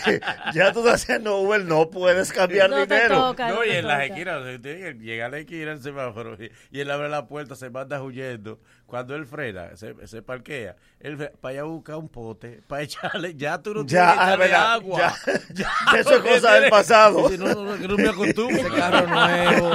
ya 0.54 0.72
tú 0.72 0.80
estás 0.80 1.04
haciendo 1.04 1.40
Uber, 1.40 1.66
no 1.66 1.90
puedes 1.90 2.32
cambiar 2.32 2.70
dinero. 2.74 3.36
No, 3.38 3.66
y 3.66 3.72
en 3.72 3.88
las 3.88 4.04
esquinas, 4.04 4.40
usted 4.40 4.62
tiene 4.62 4.80
que 4.80 4.94
llega 5.04 5.26
a 5.26 5.30
la 5.30 5.40
esquina 5.40 5.74
el 5.74 5.82
semáforo 5.82 6.36
y, 6.42 6.50
y 6.72 6.80
él 6.80 6.90
abre 6.92 7.10
la 7.10 7.28
puerta, 7.28 7.56
se 7.56 7.70
manda 7.70 8.02
huyendo. 8.02 8.60
Cuando 8.90 9.16
él 9.16 9.28
frena, 9.28 9.76
se, 9.78 9.94
se 10.08 10.24
parquea, 10.24 10.76
él 11.00 11.16
para 11.40 11.52
allá 11.54 11.64
buscar 11.64 11.96
un 11.98 12.10
pote, 12.10 12.60
para 12.68 12.82
echarle, 12.82 13.34
ya 13.38 13.60
tú 13.62 13.74
no 13.76 13.86
Ya, 13.86 14.14
tienes 14.14 14.18
que 14.18 14.20
es 14.20 14.28
echarle 14.28 14.46
verdad, 14.48 14.74
agua. 14.74 15.14
ya. 15.54 15.66
Eso 16.00 16.16
es 16.16 16.22
cosa 16.22 16.54
del 16.56 16.70
pasado. 16.72 17.30
No, 17.38 17.54
no, 17.54 17.76
no, 17.78 17.98
me 17.98 18.10
acostumbro. 18.10 18.58
Ese 18.58 18.70
carro 18.76 19.06
nuevo. 19.08 19.72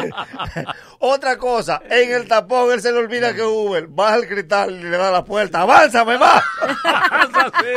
Otra 0.98 1.36
cosa, 1.36 1.80
en 1.88 2.10
el 2.12 2.26
tapón 2.26 2.72
él 2.72 2.80
se 2.80 2.90
le 2.90 2.98
olvida 2.98 3.34
que 3.34 3.42
Uber 3.42 3.86
baja 3.88 4.16
el 4.16 4.26
cristal 4.26 4.72
y 4.72 4.82
le 4.82 4.96
da 4.96 5.10
la 5.12 5.24
puerta. 5.24 5.60
¡Avánzame 5.60 6.18
más! 6.18 6.42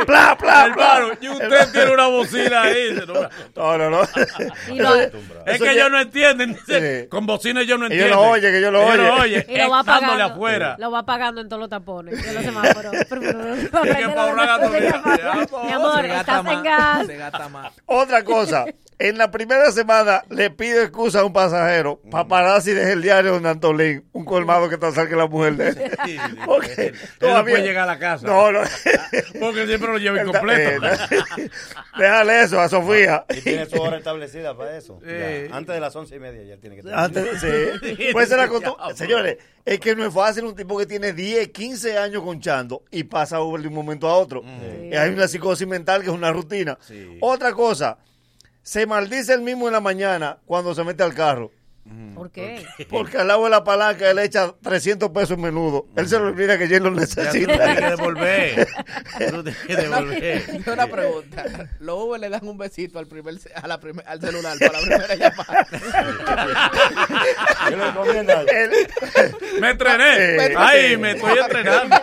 ¡Pla, 0.06 0.36
pla, 0.38 0.38
pla! 0.38 0.66
Hermano, 0.68 1.08
y 1.22 1.30
usted 1.30 1.72
tiene 1.72 1.92
una 1.94 2.08
bocina 2.08 2.62
ahí. 2.64 2.98
no, 3.06 3.14
No, 3.56 3.78
no, 3.78 3.90
lo- 3.90 4.04
es 4.04 5.60
que 5.60 5.66
ya- 5.66 5.72
ellos 5.74 5.92
no 5.92 6.00
entienden. 6.00 6.58
Sí. 6.66 7.08
Con 7.10 7.26
bocina 7.26 7.62
ellos 7.62 7.78
no 7.80 7.86
Ellos 7.88 7.94
entienden. 8.00 8.16
no 8.20 8.30
oyen, 8.32 8.52
que 8.52 8.58
ellos 8.60 8.72
lo 8.72 8.82
Ellos 8.82 8.94
oyen. 9.12 9.22
oyen. 9.22 9.46
Y 9.50 9.58
lo 9.58 9.70
va 9.70 9.84
pagando. 9.84 10.24
afuera. 10.24 10.76
Lo 10.80 10.92
va 10.92 11.04
pagando 11.04 11.27
en 11.36 11.50
todos 11.50 11.60
los 11.60 11.70
tapones, 11.70 12.26
en 12.26 12.34
los 12.36 12.44
semáforos. 12.44 12.94
Mi 15.64 15.72
amor, 15.72 16.02
Se 16.02 16.08
gasta 16.08 16.20
estás 16.20 16.40
en 16.40 16.46
más, 16.46 16.64
gas. 16.64 17.08
Se 17.08 17.18
gasta 17.18 17.50
más. 17.50 17.74
Otra 17.86 18.24
cosa, 18.24 18.66
en 19.00 19.18
la 19.18 19.30
primera 19.30 19.72
semana 19.72 20.24
le 20.30 20.50
pido 20.50 20.82
excusa 20.82 21.20
a 21.20 21.24
un 21.26 21.32
pasajero 21.34 22.02
paparazzi 22.10 22.72
deje 22.74 22.94
el 22.94 23.02
diario 23.02 23.40
de 23.40 23.50
Antolín, 23.50 24.06
un 24.14 24.26
colmado 24.26 24.68
que 24.70 24.76
está 24.76 24.92
cerca 24.92 25.12
de 25.12 25.18
la 25.18 25.28
mujer 25.28 25.56
de 25.56 25.68
él. 25.70 25.92
Porque 26.46 26.88
Él 26.88 26.96
no 27.22 27.42
puede 27.44 27.62
llegar 27.62 27.84
a 27.84 27.94
la 27.94 28.00
casa. 28.00 28.26
No, 28.26 28.52
no. 28.52 28.62
Porque 29.40 29.68
siempre 29.68 29.92
lo 29.92 29.98
lleva 29.98 30.22
incompleto. 30.24 30.86
eh, 30.88 31.50
Déjale 31.98 32.42
eso 32.44 32.60
a 32.60 32.70
Sofía. 32.70 33.26
Y 33.30 33.42
tiene 33.42 33.66
su 33.66 33.82
hora 33.82 33.98
establecida 33.98 34.56
para 34.58 34.78
eso. 34.78 35.00
Sí. 35.04 35.10
Ya, 35.12 35.56
Antes 35.56 35.76
de 35.76 35.82
las 35.82 35.96
once 35.96 36.16
y 36.16 36.20
media 36.20 36.44
ya 36.44 36.58
tiene 36.58 36.76
que 36.76 36.82
estar. 36.82 36.98
Antes, 36.98 37.40
sí. 37.42 38.12
Puede 38.14 38.28
ser 38.28 38.38
la. 38.38 38.50
Señores, 38.96 39.38
es 39.66 39.80
que 39.80 39.96
no 39.96 40.06
es 40.06 40.14
fácil 40.14 40.46
un 40.46 40.56
tipo 40.56 40.78
que 40.78 40.86
tiene 40.86 41.14
10, 41.14 41.50
15 41.50 41.98
años 41.98 42.24
conchando 42.24 42.84
y 42.92 43.04
pasa 43.04 43.42
Uber 43.42 43.62
de 43.62 43.68
un 43.68 43.74
momento 43.74 44.08
a 44.08 44.16
otro. 44.18 44.42
Eh, 44.46 44.98
Hay 44.98 45.10
una 45.12 45.28
psicosis 45.28 45.68
mental 45.68 46.02
que 46.02 46.08
es 46.08 46.14
una 46.16 46.32
rutina. 46.32 46.78
Otra 47.22 47.52
cosa, 47.54 47.98
se 48.68 48.86
maldice 48.86 49.34
el 49.34 49.40
mismo 49.42 49.68
en 49.68 49.74
la 49.74 49.80
mañana 49.80 50.40
cuando 50.46 50.76
se 50.76 50.84
mete 50.84 51.02
al 51.02 51.14
carro. 51.14 51.52
¿Por 52.14 52.30
qué? 52.32 52.66
Porque 52.90 53.18
al 53.18 53.30
lado 53.30 53.46
de 53.46 53.50
la 53.50 53.64
palanca 53.64 54.10
él 54.12 54.20
echa 54.20 54.54
300 54.62 55.10
pesos 55.12 55.32
en 55.38 55.42
menudo. 55.42 55.86
Él 55.96 56.10
se 56.10 56.20
le 56.20 56.26
olvida 56.26 56.58
que 56.58 56.68
Jay 56.68 56.82
lo 56.82 56.92
necesita. 56.92 57.32
tienes 57.32 57.58
que 57.58 57.86
devolver. 57.92 58.68
Tú 59.30 59.44
tienes 59.44 59.58
que 59.66 59.76
devolver. 59.78 60.44
Una 60.74 60.88
pregunta. 60.88 61.46
Los 61.80 62.04
Uber 62.04 62.20
le 62.20 62.28
dan 62.28 62.46
un 62.46 62.58
besito 62.58 63.00
al 63.00 63.08
primer 63.08 63.36
a 63.56 63.68
la 63.70 63.80
primer- 63.80 64.06
al 64.06 64.20
celular 64.20 64.58
para 64.60 64.74
la 64.74 64.80
primera 64.82 65.16
llamada. 65.16 65.68
Me 69.62 69.70
entrené. 69.70 70.56
Ay, 70.58 70.90
sí. 70.92 70.98
me 70.98 71.12
estoy 71.12 71.38
entrenando. 71.40 71.96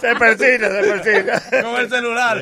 se 0.00 0.16
persina, 0.16 0.68
se 0.70 0.82
persina. 0.90 1.42
Con 1.62 1.76
el 1.80 1.88
celular. 1.90 2.38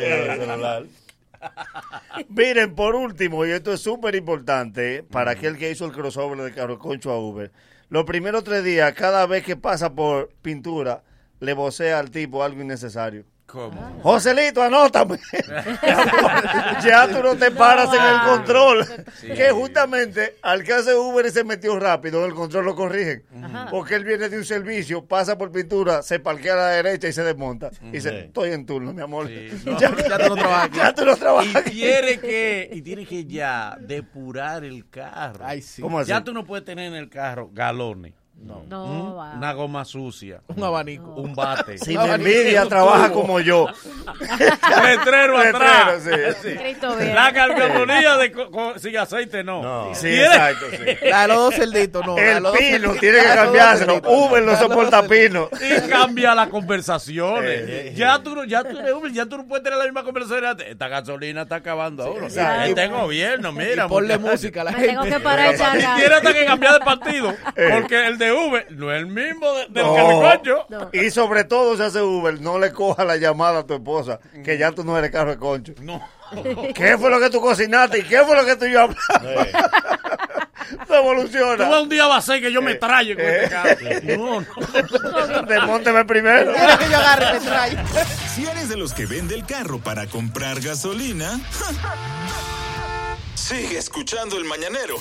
Miren, 2.29 2.75
por 2.75 2.95
último, 2.95 3.47
y 3.47 3.51
esto 3.51 3.73
es 3.73 3.81
súper 3.81 4.15
importante 4.15 4.97
¿eh? 4.97 5.03
para 5.03 5.33
aquel 5.33 5.57
que 5.57 5.71
hizo 5.71 5.85
el 5.85 5.93
crossover 5.93 6.39
de 6.39 6.53
Carlos 6.53 6.79
Concho 6.79 7.11
a 7.11 7.19
Uber. 7.19 7.51
Los 7.89 8.05
primeros 8.05 8.45
tres 8.45 8.63
días, 8.63 8.93
cada 8.95 9.27
vez 9.27 9.45
que 9.45 9.57
pasa 9.57 9.95
por 9.95 10.31
pintura, 10.43 11.03
le 11.41 11.55
vocea 11.55 11.99
al 11.99 12.11
tipo 12.11 12.43
algo 12.45 12.63
innecesario. 12.63 13.25
¿Cómo? 13.51 14.01
Joselito, 14.03 14.63
anótame. 14.63 15.19
ya 16.85 17.09
tú 17.09 17.23
no 17.23 17.35
te 17.37 17.51
paras 17.51 17.89
en 17.93 18.03
el 18.03 18.21
control. 18.23 18.87
Sí. 19.21 19.29
Que 19.29 19.51
justamente 19.51 20.37
al 20.43 20.63
que 20.63 20.73
hace 20.73 20.95
Uber 20.95 21.27
y 21.27 21.31
se 21.31 21.43
metió 21.45 21.79
rápido, 21.79 22.21
en 22.21 22.31
el 22.31 22.35
control 22.35 22.65
lo 22.67 22.77
corrigen. 22.77 23.25
Ajá. 23.43 23.67
Porque 23.71 23.97
él 23.97 24.05
viene 24.05 24.29
de 24.29 24.39
un 24.39 24.45
servicio, 24.45 25.05
pasa 25.05 25.37
por 25.37 25.51
pintura, 25.51 26.03
se 26.03 26.21
parquea 26.21 26.53
a 26.55 26.57
la 26.57 26.67
derecha 26.69 27.09
y 27.09 27.13
se 27.13 27.23
desmonta. 27.25 27.71
Y 27.83 27.91
dice, 27.93 28.11
Sí. 28.11 28.17
estoy 28.27 28.53
en 28.53 28.67
turno, 28.67 28.93
mi 28.93 29.03
amor. 29.03 29.29
No, 29.65 29.79
ya, 29.79 29.91
ya 30.09 30.19
tú 30.19 30.29
no 30.29 30.37
trabajas 30.37 30.71
ya 30.73 30.95
tú 30.95 31.05
no 31.05 31.17
trabajas 31.17 31.67
Y 31.67 31.71
tiene 31.73 32.19
que, 32.21 32.71
y 32.73 32.83
tiene 32.83 33.05
que 33.07 33.25
ya 33.25 33.77
depurar 33.81 34.65
el 34.65 34.89
carro. 34.89 35.45
Ay, 35.45 35.61
sí. 35.63 35.83
¿Cómo 35.83 35.99
así? 35.99 36.09
Ya 36.09 36.23
tú 36.23 36.33
no 36.33 36.45
puedes 36.45 36.65
tener 36.65 36.87
en 36.87 36.95
el 36.95 37.09
carro 37.09 37.51
galones. 37.53 38.15
No, 38.43 38.87
¿Mm? 38.87 39.19
va. 39.19 39.33
Una 39.35 39.53
goma 39.53 39.85
sucia. 39.85 40.41
Un 40.49 40.65
abanico. 40.65 41.11
Un 41.13 41.35
bate. 41.35 41.77
Si 41.79 41.97
me 41.97 42.15
envidia, 42.15 42.67
trabaja 42.67 43.13
como 43.13 43.39
yo. 43.41 43.67
Letrero 44.83 45.39
atrás. 45.39 46.05
Letrero, 46.05 46.35
sí. 46.43 46.49
Bien. 46.99 47.15
La 47.15 47.33
calcamonía 47.33 48.17
de 48.17 48.33
co- 48.33 48.51
co- 48.51 48.79
sin 48.79 48.97
aceite 48.97 49.45
no. 49.45 49.91
Sí, 49.95 50.09
exacto, 50.21 50.67
sí. 50.71 50.97
La 51.11 51.23
de 51.23 51.29
los 51.29 51.37
dos 51.37 51.55
cerditos, 51.55 52.07
no. 52.07 52.17
El 52.19 52.43
pino 52.59 52.93
tiene 52.95 53.19
que 53.21 53.25
cambiárselo. 53.35 53.97
Uber 54.07 54.43
no 54.43 54.57
soporta 54.57 55.03
pino. 55.07 55.49
y 55.61 55.89
cambia 55.89 56.35
las 56.35 56.49
conversaciones. 56.49 57.61
Eh, 57.69 57.93
ya 57.97 58.23
tú 58.23 58.35
no, 58.35 58.45
ya 58.45 58.65
tú 58.65 58.79
Uber, 58.97 59.13
ya 59.13 59.27
tú 59.27 59.37
no 59.39 59.47
puedes 59.47 59.63
tener 59.63 59.79
la 59.79 59.85
misma 59.85 60.03
conversación. 60.03 60.57
Esta 60.67 60.89
gasolina 60.89 61.43
está 61.43 61.57
acabando 61.57 62.05
ahora. 62.05 62.27
exacto. 62.27 62.65
Este 62.69 62.89
gobierno, 62.89 63.53
mira. 63.53 63.85
Y 63.87 63.89
ponle 63.89 64.19
música 64.19 64.63
a 64.63 64.65
la 64.65 64.73
gente. 64.73 64.89
tengo 64.89 65.05
que 65.05 65.21
parar 65.21 65.55
ya. 65.57 65.77
Y 65.77 66.01
tiene 66.01 66.15
hasta 66.15 66.33
que 66.33 66.45
cambiar 66.47 66.75
de 66.75 66.81
partido. 66.81 67.35
Porque 67.73 68.07
el 68.07 68.19
de 68.19 68.30
Uber 68.33 68.67
no 68.71 68.93
es 68.93 68.99
el 69.01 69.07
mismo 69.07 69.53
de- 69.55 69.67
del 69.69 69.85
No. 69.87 69.95
carricocho. 69.95 70.67
No. 70.69 70.91
Y 70.93 71.11
sobre 71.11 71.45
todo 71.45 71.77
si 71.77 71.83
hace 71.83 72.03
Uber, 72.03 72.41
no 72.41 72.59
le 72.59 72.73
coja 72.73 73.05
la 73.05 73.17
llamada 73.17 73.61
a 73.61 73.67
tu 73.67 73.75
esposa, 73.75 74.19
que 74.45 74.59
ya 74.59 74.73
tú 74.73 74.85
no 74.85 74.97
eres 74.99 75.11
carro 75.11 75.31
de 75.31 75.39
concho. 75.39 75.73
No. 75.81 76.01
¿Qué 76.75 76.97
fue 76.97 77.11
lo 77.11 77.19
que 77.19 77.29
tú 77.31 77.41
cocinaste 77.41 77.99
y 77.99 78.03
qué 78.05 78.23
fue 78.25 78.37
lo 78.37 78.45
que 78.47 78.55
tú 78.57 78.67
yo? 78.67 78.87
No 78.89 78.95
Tú 80.87 80.95
evoluciona. 80.95 81.69
vas 81.69 81.83
un 81.83 81.89
día 81.89 82.07
va 82.07 82.19
a 82.19 82.23
ser 82.23 82.41
que 82.41 82.53
yo 82.53 82.63
me 82.63 82.77
traye 82.77 83.17
con 83.17 83.25
este 83.25 83.49
carro. 83.51 83.77
No, 84.17 84.41
no. 84.41 85.43
Desmónteme 85.47 86.05
primero. 86.05 86.53
Quiere 86.55 86.79
que 86.79 86.89
yo 86.91 86.97
agarre 86.97 87.41
me 87.41 87.47
traiga. 87.47 87.85
Si 88.35 88.47
eres 88.47 88.69
de 88.69 88.77
los 88.77 88.95
que 88.95 89.07
vende 89.07 89.35
el 89.35 89.45
carro 89.45 89.81
para 89.81 90.07
comprar 90.07 90.61
gasolina, 90.61 91.41
sigue 93.35 93.79
escuchando 93.79 94.37
el 94.39 94.45
mañanero. 94.45 94.95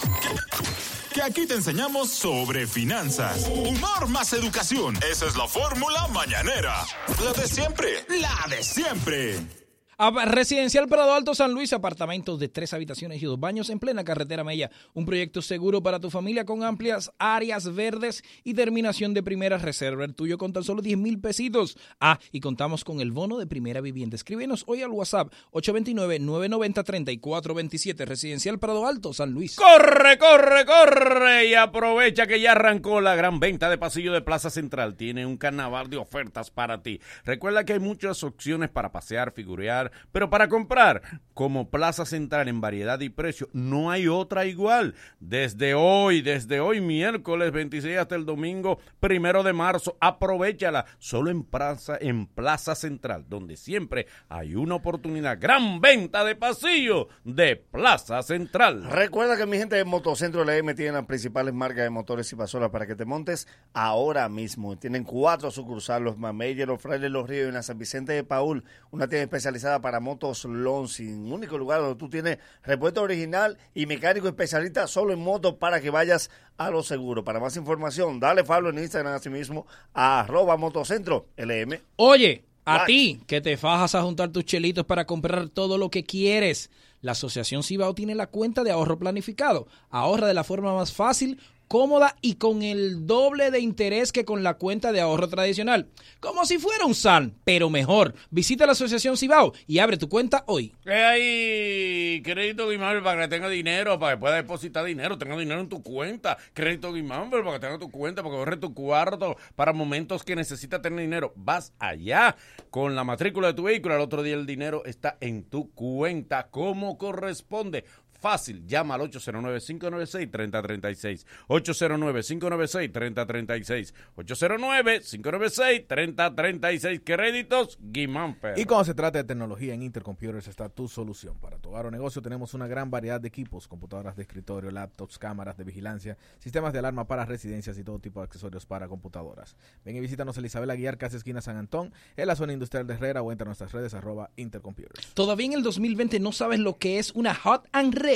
Que, 1.20 1.26
aquí 1.26 1.46
te 1.46 1.56
enseñamos 1.56 2.12
sobre 2.12 2.66
finanzas, 2.66 3.50
humor 3.50 4.08
más 4.08 4.32
educación. 4.32 4.98
Esa 5.12 5.26
es 5.26 5.36
la 5.36 5.50
fórmula 5.50 6.08
mañanera. 6.14 6.86
La 7.22 7.34
de 7.34 7.46
siempre, 7.46 8.06
la 8.08 8.46
de 8.50 8.64
siempre. 8.64 9.59
Residencial 10.00 10.88
Prado 10.88 11.14
Alto 11.14 11.36
San 11.36 11.52
Luis, 11.52 11.74
apartamentos 11.74 12.40
de 12.40 12.48
tres 12.48 12.74
habitaciones 12.74 13.22
y 13.22 13.26
dos 13.26 13.38
baños 13.38 13.70
en 13.70 13.80
plena 13.80 14.06
carretera 14.06 14.46
Mella. 14.46 14.72
Un 14.94 15.06
proyecto 15.06 15.42
seguro 15.42 15.84
para 15.84 16.00
tu 16.00 16.10
familia 16.10 16.46
con 16.46 16.64
amplias 16.64 17.12
áreas 17.20 17.76
verdes 17.76 18.24
y 18.46 18.54
terminación 18.54 19.14
de 19.14 19.24
primera 19.24 19.58
reserva. 19.58 20.06
El 20.06 20.16
tuyo 20.16 20.38
con 20.38 20.54
tan 20.54 20.64
solo 20.64 20.82
10 20.82 20.98
mil 20.98 21.20
pesitos. 21.20 21.78
Ah, 22.00 22.18
y 22.32 22.40
contamos 22.40 22.86
con 22.86 23.02
el 23.02 23.12
bono 23.12 23.40
de 23.40 23.46
primera 23.46 23.82
vivienda. 23.82 24.16
Escríbenos 24.16 24.64
hoy 24.68 24.84
al 24.84 24.92
WhatsApp 24.92 25.34
829-990-3427. 25.52 28.06
Residencial 28.06 28.58
Prado 28.58 28.88
Alto 28.88 29.12
San 29.12 29.32
Luis. 29.32 29.58
Corre, 29.58 30.18
corre, 30.18 30.66
corre 30.66 31.48
y 31.48 31.56
aprovecha 31.56 32.26
que 32.26 32.40
ya 32.40 32.54
arrancó 32.54 33.02
la 33.02 33.16
gran 33.16 33.42
venta 33.42 33.70
de 33.70 33.78
pasillo 33.78 34.14
de 34.14 34.22
Plaza 34.22 34.50
Central. 34.50 34.96
Tiene 34.96 35.26
un 35.26 35.36
carnaval 35.36 35.90
de 35.90 35.98
ofertas 35.98 36.52
para 36.52 36.82
ti. 36.82 37.02
Recuerda 37.26 37.66
que 37.66 37.74
hay 37.74 37.80
muchas 37.80 38.24
opciones 38.24 38.70
para 38.70 38.94
pasear, 38.94 39.34
figurear, 39.34 39.89
pero 40.12 40.30
para 40.30 40.50
comprar, 40.50 41.02
como 41.34 41.70
Plaza 41.70 42.06
Central 42.06 42.48
en 42.48 42.62
variedad 42.62 43.00
y 43.00 43.10
precio, 43.10 43.48
no 43.54 43.92
hay 43.92 44.08
otra 44.08 44.46
igual. 44.46 44.96
Desde 45.20 45.74
hoy, 45.74 46.22
desde 46.22 46.60
hoy 46.60 46.82
miércoles 46.82 47.52
26 47.52 47.98
hasta 47.98 48.16
el 48.16 48.26
domingo 48.26 48.80
primero 49.00 49.44
de 49.44 49.54
marzo, 49.54 49.98
aprovechala 50.02 50.86
solo 50.98 51.32
en 51.32 51.44
Plaza, 51.44 51.98
en 52.00 52.28
Plaza 52.28 52.76
Central, 52.76 53.26
donde 53.30 53.56
siempre 53.58 54.08
hay 54.28 54.56
una 54.56 54.76
oportunidad. 54.76 55.38
Gran 55.40 55.80
venta 55.82 56.24
de 56.24 56.36
pasillo 56.36 57.08
de 57.24 57.56
Plaza 57.56 58.22
Central. 58.24 58.84
Recuerda 58.90 59.38
que 59.38 59.46
mi 59.46 59.58
gente 59.58 59.76
de 59.76 59.86
Motocentro 59.86 60.44
LM 60.44 60.76
tiene 60.76 60.92
las 60.94 61.06
principales 61.06 61.54
marcas 61.54 61.84
de 61.84 61.90
motores 61.90 62.32
y 62.32 62.36
pasolas 62.36 62.70
para 62.70 62.86
que 62.86 62.96
te 62.96 63.06
montes 63.06 63.48
ahora 63.74 64.28
mismo. 64.30 64.78
Tienen 64.78 65.04
cuatro 65.04 65.52
sucursales, 65.52 66.04
los 66.04 66.18
Mameyes, 66.18 66.68
los 66.68 66.82
Frailes, 66.82 67.12
los 67.12 67.28
Ríos 67.28 67.50
y 67.50 67.52
la 67.52 67.64
San 67.64 67.78
Vicente 67.78 68.14
de 68.14 68.24
Paul, 68.24 68.64
una 68.92 69.08
tienda 69.08 69.24
especializada 69.24 69.79
para 69.82 70.00
motos 70.00 70.46
Lonsing, 70.46 71.32
único 71.32 71.58
lugar 71.58 71.82
donde 71.82 71.96
tú 71.96 72.10
tienes 72.10 72.40
repuesto 72.64 73.02
original 73.02 73.58
y 73.74 73.86
mecánico 73.86 74.28
especialista 74.28 74.88
solo 74.88 75.14
en 75.14 75.20
motos 75.20 75.56
para 75.56 75.82
que 75.82 75.90
vayas 75.90 76.30
a 76.58 76.70
lo 76.70 76.84
seguro. 76.84 77.24
Para 77.24 77.40
más 77.40 77.56
información, 77.56 78.20
dale 78.20 78.44
follow 78.44 78.70
en 78.70 78.80
Instagram 78.80 79.14
así 79.14 79.30
mismo 79.30 79.66
a 79.94 80.22
arroba 80.22 80.58
motocentro 80.58 81.28
LM. 81.38 81.80
Oye, 81.96 82.44
a 82.66 82.86
ti 82.86 83.22
que 83.28 83.42
te 83.42 83.58
fajas 83.58 83.96
a 83.96 84.04
juntar 84.04 84.30
tus 84.30 84.46
chelitos 84.46 84.86
para 84.86 85.06
comprar 85.06 85.50
todo 85.50 85.78
lo 85.78 85.90
que 85.90 86.04
quieres. 86.04 86.70
La 87.02 87.14
Asociación 87.14 87.64
Cibao 87.64 87.96
tiene 87.96 88.14
la 88.14 88.28
cuenta 88.28 88.64
de 88.64 88.72
ahorro 88.72 89.00
planificado. 89.00 89.68
Ahorra 89.90 90.28
de 90.28 90.34
la 90.34 90.44
forma 90.44 90.76
más 90.76 90.94
fácil, 90.94 91.40
cómoda 91.70 92.16
y 92.20 92.36
con 92.36 92.64
el 92.64 93.06
doble 93.06 93.52
de 93.52 93.60
interés 93.60 94.12
que 94.12 94.26
con 94.26 94.44
la 94.44 94.56
cuenta 94.56 94.92
de 94.92 95.00
ahorro 95.00 95.30
tradicional. 95.30 95.88
Como 96.20 96.44
si 96.46 96.58
fuera 96.58 96.86
un 96.86 96.96
SAN, 96.96 97.36
pero 97.46 97.70
mejor. 97.70 98.16
Visita 98.32 98.66
la 98.66 98.74
Asociación 98.74 99.16
Cibao 99.16 99.54
y 99.68 99.78
abre 99.78 99.98
tu 99.98 100.10
cuenta 100.10 100.44
hoy. 100.48 100.74
Que 100.84 100.94
hay 100.94 102.22
crédito 102.24 102.68
Guimán 102.68 103.04
para 103.04 103.22
que 103.22 103.28
tenga 103.28 103.48
dinero, 103.48 104.00
para 104.00 104.16
que 104.16 104.20
pueda 104.20 104.36
depositar 104.36 104.84
dinero, 104.84 105.20
tenga 105.20 105.38
dinero 105.38 105.62
en 105.62 105.70
tu 105.70 105.84
cuenta. 105.84 106.38
Crédito 106.54 106.92
Guimán 106.92 107.30
para 107.30 107.44
que 107.54 107.60
tenga 107.60 107.78
tu 107.78 107.92
cuenta, 107.92 108.24
para 108.24 108.34
que 108.34 108.40
ahorre 108.40 108.58
tu 108.58 108.74
cuarto, 108.74 109.38
para 109.56 109.72
momentos 109.72 110.24
que 110.24 110.36
necesita 110.36 110.82
tener 110.82 111.00
dinero. 111.00 111.34
Vas 111.36 111.72
allá 111.78 112.36
con 112.72 112.96
la 112.96 113.04
matrícula 113.04 113.50
de 113.50 113.54
tu 113.54 113.64
vehículo, 113.64 113.94
al 113.94 114.02
otro 114.02 114.24
día 114.24 114.34
el 114.34 114.48
dinero 114.48 114.84
está 114.86 115.18
en 115.22 115.44
tu 115.44 115.72
cuenta 115.76 116.48
como 116.50 116.98
corresponde. 116.98 117.86
Fácil, 118.20 118.68
llama 118.68 118.96
al 118.96 119.02
809-596-3036. 119.02 121.26
809-596-3036. 121.48 123.94
809-596-3036. 124.18 127.04
Créditos 127.04 127.78
Guimánfer. 127.82 128.60
Y 128.60 128.66
cuando 128.66 128.84
se 128.86 128.94
trata 128.94 129.20
de 129.20 129.24
tecnología 129.24 129.74
en 129.74 129.84
Intercomputers 129.84 130.50
está 130.50 130.68
tu 130.68 130.90
solución. 130.90 131.38
Para 131.40 131.58
tu 131.58 131.70
hogar 131.70 131.86
o 131.86 131.92
negocio 131.92 132.22
tenemos 132.22 132.54
una 132.54 132.68
gran 132.68 132.92
variedad 132.92 133.22
de 133.22 133.30
equipos, 133.30 133.70
computadoras 133.70 134.18
de 134.18 134.24
escritorio, 134.24 134.70
laptops, 134.72 135.18
cámaras 135.18 135.56
de 135.58 135.64
vigilancia, 135.64 136.18
sistemas 136.40 136.74
de 136.74 136.80
alarma 136.80 137.08
para 137.08 137.24
residencias 137.26 137.78
y 137.78 137.84
todo 137.84 138.00
tipo 138.00 138.20
de 138.20 138.26
accesorios 138.26 138.66
para 138.66 138.90
computadoras. 138.90 139.56
Ven 139.86 139.96
y 139.96 140.02
visítanos 140.02 140.38
en 140.38 140.46
Isabel 140.46 140.72
Aguiar, 140.72 140.98
Casa 140.98 141.16
Esquina 141.16 141.40
San 141.42 141.56
Antón, 141.56 141.94
en 142.18 142.28
la 142.28 142.36
zona 142.36 142.52
industrial 142.54 142.86
de 142.86 142.96
Herrera 142.96 143.22
o 143.22 143.32
entra 143.32 143.46
a 143.46 143.50
nuestras 143.50 143.72
redes 143.72 143.94
arroba 143.94 144.32
Intercomputers. 144.36 145.14
Todavía 145.14 145.46
en 145.46 145.54
el 145.54 145.64
2020 145.64 146.20
no 146.20 146.34
sabes 146.34 146.60
lo 146.60 146.78
que 146.78 147.00
es 147.00 147.12
una 147.12 147.34
Hot 147.34 147.66
and 147.72 147.94
Ready. 147.94 148.09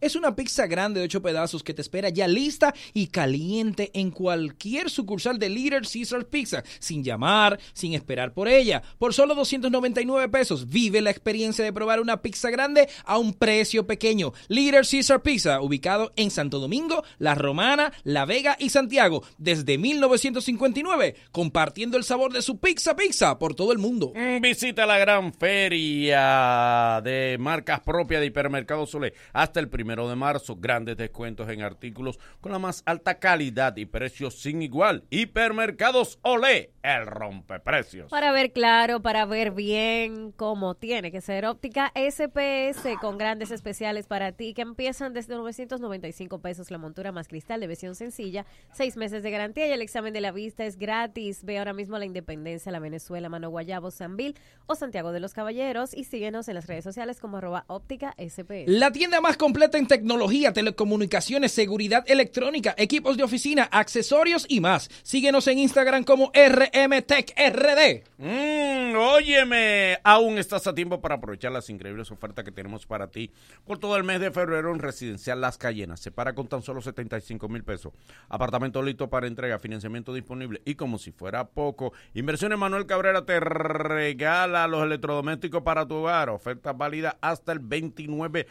Es 0.00 0.14
una 0.14 0.36
pizza 0.36 0.66
grande 0.66 1.00
de 1.00 1.06
8 1.06 1.22
pedazos 1.22 1.62
que 1.62 1.74
te 1.74 1.82
espera 1.82 2.08
ya 2.08 2.28
lista 2.28 2.72
y 2.94 3.08
caliente 3.08 3.90
en 3.94 4.10
cualquier 4.10 4.90
sucursal 4.90 5.38
de 5.38 5.48
Little 5.48 5.80
Caesar 5.80 6.26
Pizza, 6.26 6.62
sin 6.78 7.02
llamar, 7.02 7.58
sin 7.72 7.94
esperar 7.94 8.32
por 8.32 8.48
ella. 8.48 8.82
Por 8.98 9.12
solo 9.12 9.34
299 9.34 10.28
pesos, 10.28 10.68
vive 10.68 11.00
la 11.00 11.10
experiencia 11.10 11.64
de 11.64 11.72
probar 11.72 12.00
una 12.00 12.22
pizza 12.22 12.50
grande 12.50 12.88
a 13.04 13.18
un 13.18 13.34
precio 13.34 13.86
pequeño. 13.86 14.32
Little 14.48 14.82
Caesar 14.88 15.22
Pizza, 15.22 15.60
ubicado 15.60 16.12
en 16.16 16.30
Santo 16.30 16.60
Domingo, 16.60 17.02
La 17.18 17.34
Romana, 17.34 17.92
La 18.04 18.26
Vega 18.26 18.56
y 18.58 18.70
Santiago, 18.70 19.24
desde 19.38 19.78
1959, 19.78 21.16
compartiendo 21.32 21.96
el 21.96 22.04
sabor 22.04 22.32
de 22.32 22.42
su 22.42 22.58
pizza 22.58 22.94
pizza 22.94 23.38
por 23.38 23.54
todo 23.54 23.72
el 23.72 23.78
mundo. 23.78 24.12
Visita 24.40 24.86
la 24.86 24.98
gran 24.98 25.32
feria 25.32 27.00
de 27.02 27.36
marcas 27.38 27.80
propias 27.80 28.20
de 28.20 28.26
Hipermercado 28.26 28.86
Sole. 28.86 29.14
Hasta 29.40 29.58
el 29.58 29.70
primero 29.70 30.06
de 30.06 30.16
marzo. 30.16 30.56
Grandes 30.56 30.98
descuentos 30.98 31.48
en 31.48 31.62
artículos 31.62 32.18
con 32.42 32.52
la 32.52 32.58
más 32.58 32.82
alta 32.84 33.18
calidad 33.18 33.74
y 33.78 33.86
precios 33.86 34.38
sin 34.38 34.60
igual. 34.60 35.04
Hipermercados 35.08 36.18
Olé, 36.20 36.72
el 36.82 37.06
rompeprecios. 37.06 38.10
Para 38.10 38.32
ver 38.32 38.52
claro, 38.52 39.00
para 39.00 39.24
ver 39.24 39.52
bien 39.52 40.32
cómo 40.32 40.74
tiene 40.74 41.10
que 41.10 41.22
ser 41.22 41.46
óptica 41.46 41.90
SPS 41.94 42.98
con 43.00 43.16
grandes 43.16 43.50
especiales 43.50 44.06
para 44.06 44.32
ti 44.32 44.52
que 44.52 44.60
empiezan 44.60 45.14
desde 45.14 45.36
995 45.36 46.40
pesos 46.40 46.70
la 46.70 46.76
montura 46.76 47.10
más 47.10 47.26
cristal 47.26 47.60
de 47.60 47.66
versión 47.66 47.94
sencilla, 47.94 48.44
seis 48.72 48.98
meses 48.98 49.22
de 49.22 49.30
garantía 49.30 49.66
y 49.66 49.72
el 49.72 49.80
examen 49.80 50.12
de 50.12 50.20
la 50.20 50.32
vista 50.32 50.66
es 50.66 50.76
gratis. 50.76 51.44
Ve 51.44 51.58
ahora 51.58 51.72
mismo 51.72 51.96
la 51.96 52.04
Independencia, 52.04 52.70
la 52.70 52.78
Venezuela, 52.78 53.30
Mano 53.30 53.48
Guayabo, 53.48 53.90
Sanvil 53.90 54.36
o 54.66 54.74
Santiago 54.74 55.12
de 55.12 55.20
los 55.20 55.32
Caballeros 55.32 55.94
y 55.94 56.04
síguenos 56.04 56.48
en 56.48 56.56
las 56.56 56.66
redes 56.66 56.84
sociales 56.84 57.20
como 57.20 57.38
arroba 57.38 57.64
óptica 57.68 58.14
SPS. 58.18 58.64
La 58.66 58.92
tienda 58.92 59.22
más 59.22 59.29
completa 59.36 59.78
en 59.78 59.86
tecnología, 59.86 60.52
telecomunicaciones, 60.52 61.52
seguridad 61.52 62.04
electrónica, 62.06 62.74
equipos 62.76 63.16
de 63.16 63.22
oficina, 63.22 63.64
accesorios 63.64 64.46
y 64.48 64.60
más. 64.60 64.90
Síguenos 65.02 65.46
en 65.48 65.58
Instagram 65.58 66.04
como 66.04 66.32
RMTechRD. 66.34 68.04
Mm, 68.18 68.94
óyeme, 68.96 69.98
aún 70.04 70.38
estás 70.38 70.66
a 70.66 70.74
tiempo 70.74 71.00
para 71.00 71.16
aprovechar 71.16 71.52
las 71.52 71.70
increíbles 71.70 72.10
ofertas 72.10 72.44
que 72.44 72.52
tenemos 72.52 72.86
para 72.86 73.10
ti 73.10 73.30
por 73.64 73.78
todo 73.78 73.96
el 73.96 74.04
mes 74.04 74.20
de 74.20 74.30
febrero 74.30 74.72
en 74.72 74.78
Residencial 74.78 75.40
Las 75.40 75.58
Cayenas. 75.58 76.00
Se 76.00 76.10
para 76.10 76.34
con 76.34 76.48
tan 76.48 76.62
solo 76.62 76.80
75 76.80 77.48
mil 77.48 77.64
pesos. 77.64 77.92
Apartamento 78.28 78.82
listo 78.82 79.08
para 79.08 79.26
entrega, 79.26 79.58
financiamiento 79.58 80.12
disponible 80.12 80.60
y 80.64 80.74
como 80.74 80.98
si 80.98 81.12
fuera 81.12 81.48
poco, 81.48 81.92
Inversiones 82.14 82.58
Manuel 82.58 82.86
Cabrera 82.86 83.24
te 83.24 83.40
regala 83.40 84.66
los 84.66 84.82
electrodomésticos 84.82 85.62
para 85.62 85.86
tu 85.86 85.96
hogar. 85.96 86.30
Oferta 86.30 86.72
válida 86.72 87.18
hasta 87.20 87.52
el 87.52 87.58
29 87.60 88.30
de 88.40 88.46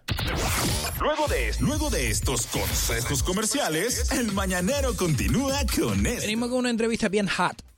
Luego 1.01 1.27
de, 1.28 1.55
luego 1.60 1.90
de 1.90 2.10
estos 2.10 2.47
consejos 2.47 3.23
comerciales, 3.23 4.10
el 4.12 4.32
mañanero 4.32 4.94
continúa 4.97 5.60
con 5.74 6.06
esto. 6.06 6.20
Venimos 6.20 6.48
con 6.51 6.59
una 6.59 6.70
entrevista 6.70 7.09
bien 7.09 7.27
hot. 7.28 7.72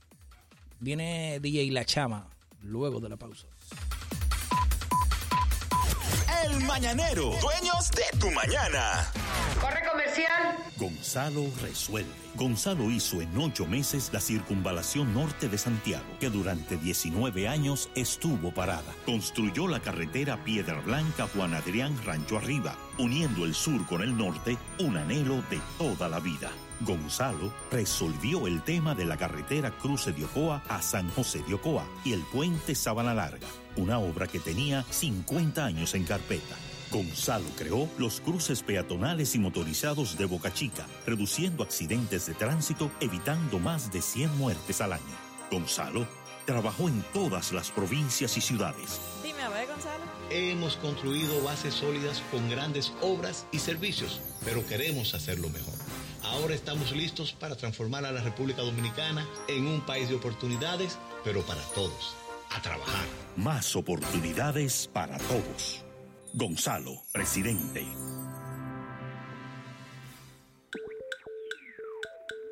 Viene 0.79 1.39
DJ 1.39 1.71
La 1.71 1.85
Chama 1.85 2.27
luego 2.61 2.99
de 2.99 3.09
la 3.09 3.17
pausa. 3.17 3.47
El 6.43 6.61
mañanero, 6.61 7.31
dueños 7.41 7.91
de 7.91 8.19
tu 8.19 8.29
mañana. 8.31 9.11
Corre 9.59 9.81
comercial. 9.89 10.57
Gonzalo 10.77 11.45
resuelve. 11.61 12.11
Gonzalo 12.35 12.91
hizo 12.91 13.21
en 13.21 13.35
ocho 13.37 13.65
meses 13.65 14.09
la 14.13 14.19
circunvalación 14.19 15.13
norte 15.13 15.47
de 15.47 15.57
Santiago, 15.57 16.05
que 16.19 16.29
durante 16.29 16.77
19 16.77 17.47
años 17.47 17.89
estuvo 17.95 18.53
parada. 18.53 18.93
Construyó 19.05 19.67
la 19.67 19.79
carretera 19.79 20.43
Piedra 20.43 20.81
Blanca 20.81 21.27
Juan 21.33 21.53
Adrián 21.53 21.97
Rancho 22.05 22.37
Arriba, 22.37 22.75
uniendo 22.99 23.45
el 23.45 23.55
sur 23.55 23.85
con 23.87 24.01
el 24.01 24.15
norte, 24.15 24.57
un 24.79 24.97
anhelo 24.97 25.41
de 25.49 25.59
toda 25.77 26.09
la 26.09 26.19
vida. 26.19 26.51
Gonzalo 26.81 27.53
resolvió 27.71 28.47
el 28.47 28.61
tema 28.63 28.95
de 28.95 29.05
la 29.05 29.17
carretera 29.17 29.71
Cruce 29.71 30.11
de 30.11 30.25
Ocoa 30.25 30.63
a 30.67 30.81
San 30.81 31.09
José 31.09 31.43
de 31.47 31.53
Ocoa 31.53 31.85
y 32.03 32.13
el 32.13 32.21
puente 32.21 32.75
Sabana 32.75 33.13
Larga, 33.13 33.47
una 33.77 33.99
obra 33.99 34.27
que 34.27 34.39
tenía 34.39 34.83
50 34.89 35.63
años 35.63 35.95
en 35.95 36.03
carpeta. 36.03 36.55
Gonzalo 36.91 37.45
creó 37.57 37.89
los 37.97 38.21
cruces 38.21 38.61
peatonales 38.61 39.35
y 39.35 39.39
motorizados 39.39 40.17
de 40.17 40.25
Boca 40.25 40.53
Chica, 40.53 40.85
reduciendo 41.05 41.63
accidentes 41.63 42.25
de 42.27 42.33
tránsito, 42.33 42.91
evitando 42.99 43.59
más 43.59 43.91
de 43.91 44.01
100 44.01 44.37
muertes 44.37 44.81
al 44.81 44.93
año. 44.93 45.03
Gonzalo 45.51 46.07
trabajó 46.45 46.87
en 46.87 47.03
todas 47.13 47.51
las 47.51 47.71
provincias 47.71 48.37
y 48.37 48.41
ciudades. 48.41 48.99
Dime 49.23 49.41
a 49.41 49.49
ver, 49.49 49.67
Gonzalo. 49.67 50.03
Hemos 50.29 50.77
construido 50.77 51.43
bases 51.43 51.73
sólidas 51.73 52.21
con 52.31 52.49
grandes 52.49 52.93
obras 53.01 53.47
y 53.51 53.59
servicios, 53.59 54.21
pero 54.43 54.65
queremos 54.65 55.13
hacerlo 55.15 55.49
mejor. 55.49 55.73
Ahora 56.31 56.55
estamos 56.55 56.91
listos 56.91 57.33
para 57.33 57.55
transformar 57.55 58.05
a 58.05 58.11
la 58.11 58.21
República 58.21 58.61
Dominicana 58.61 59.27
en 59.47 59.67
un 59.67 59.81
país 59.81 60.09
de 60.09 60.15
oportunidades, 60.15 60.97
pero 61.23 61.41
para 61.43 61.61
todos. 61.73 62.15
A 62.51 62.61
trabajar. 62.61 63.05
Más 63.35 63.75
oportunidades 63.75 64.89
para 64.93 65.17
todos. 65.17 65.83
Gonzalo, 66.33 67.01
presidente. 67.11 67.85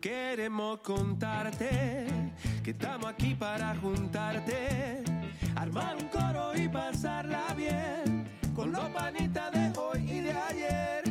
Queremos 0.00 0.80
contarte 0.80 2.06
que 2.62 2.72
estamos 2.72 3.06
aquí 3.06 3.34
para 3.34 3.74
juntarte, 3.76 5.02
armar 5.56 5.96
un 5.96 6.08
coro 6.08 6.54
y 6.54 6.68
pasarla 6.68 7.54
bien 7.56 8.28
con 8.54 8.70
los 8.70 8.88
panitas 8.90 9.50
de 9.52 9.72
hoy 9.78 10.10
y 10.10 10.20
de 10.20 10.32
ayer. 10.32 11.04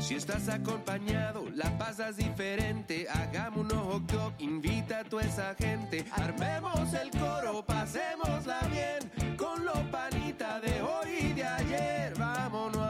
Si 0.00 0.16
estás 0.16 0.48
acompañado, 0.48 1.46
la 1.54 1.78
pasas 1.78 2.16
diferente. 2.16 3.06
Hagamos 3.08 3.60
un 3.60 3.72
ojo 3.72 4.00
dog, 4.00 4.32
invita 4.38 4.98
a 5.00 5.04
toda 5.04 5.22
esa 5.22 5.54
gente. 5.54 6.04
Armemos 6.12 6.92
el 6.92 7.10
coro, 7.10 7.64
pasémosla 7.64 8.60
bien 8.70 9.36
con 9.36 9.64
los 9.64 9.78
panitas 9.90 10.60
de 10.60 10.82
hoy 10.82 11.08
y 11.20 11.32
de 11.32 11.44
ayer. 11.44 12.19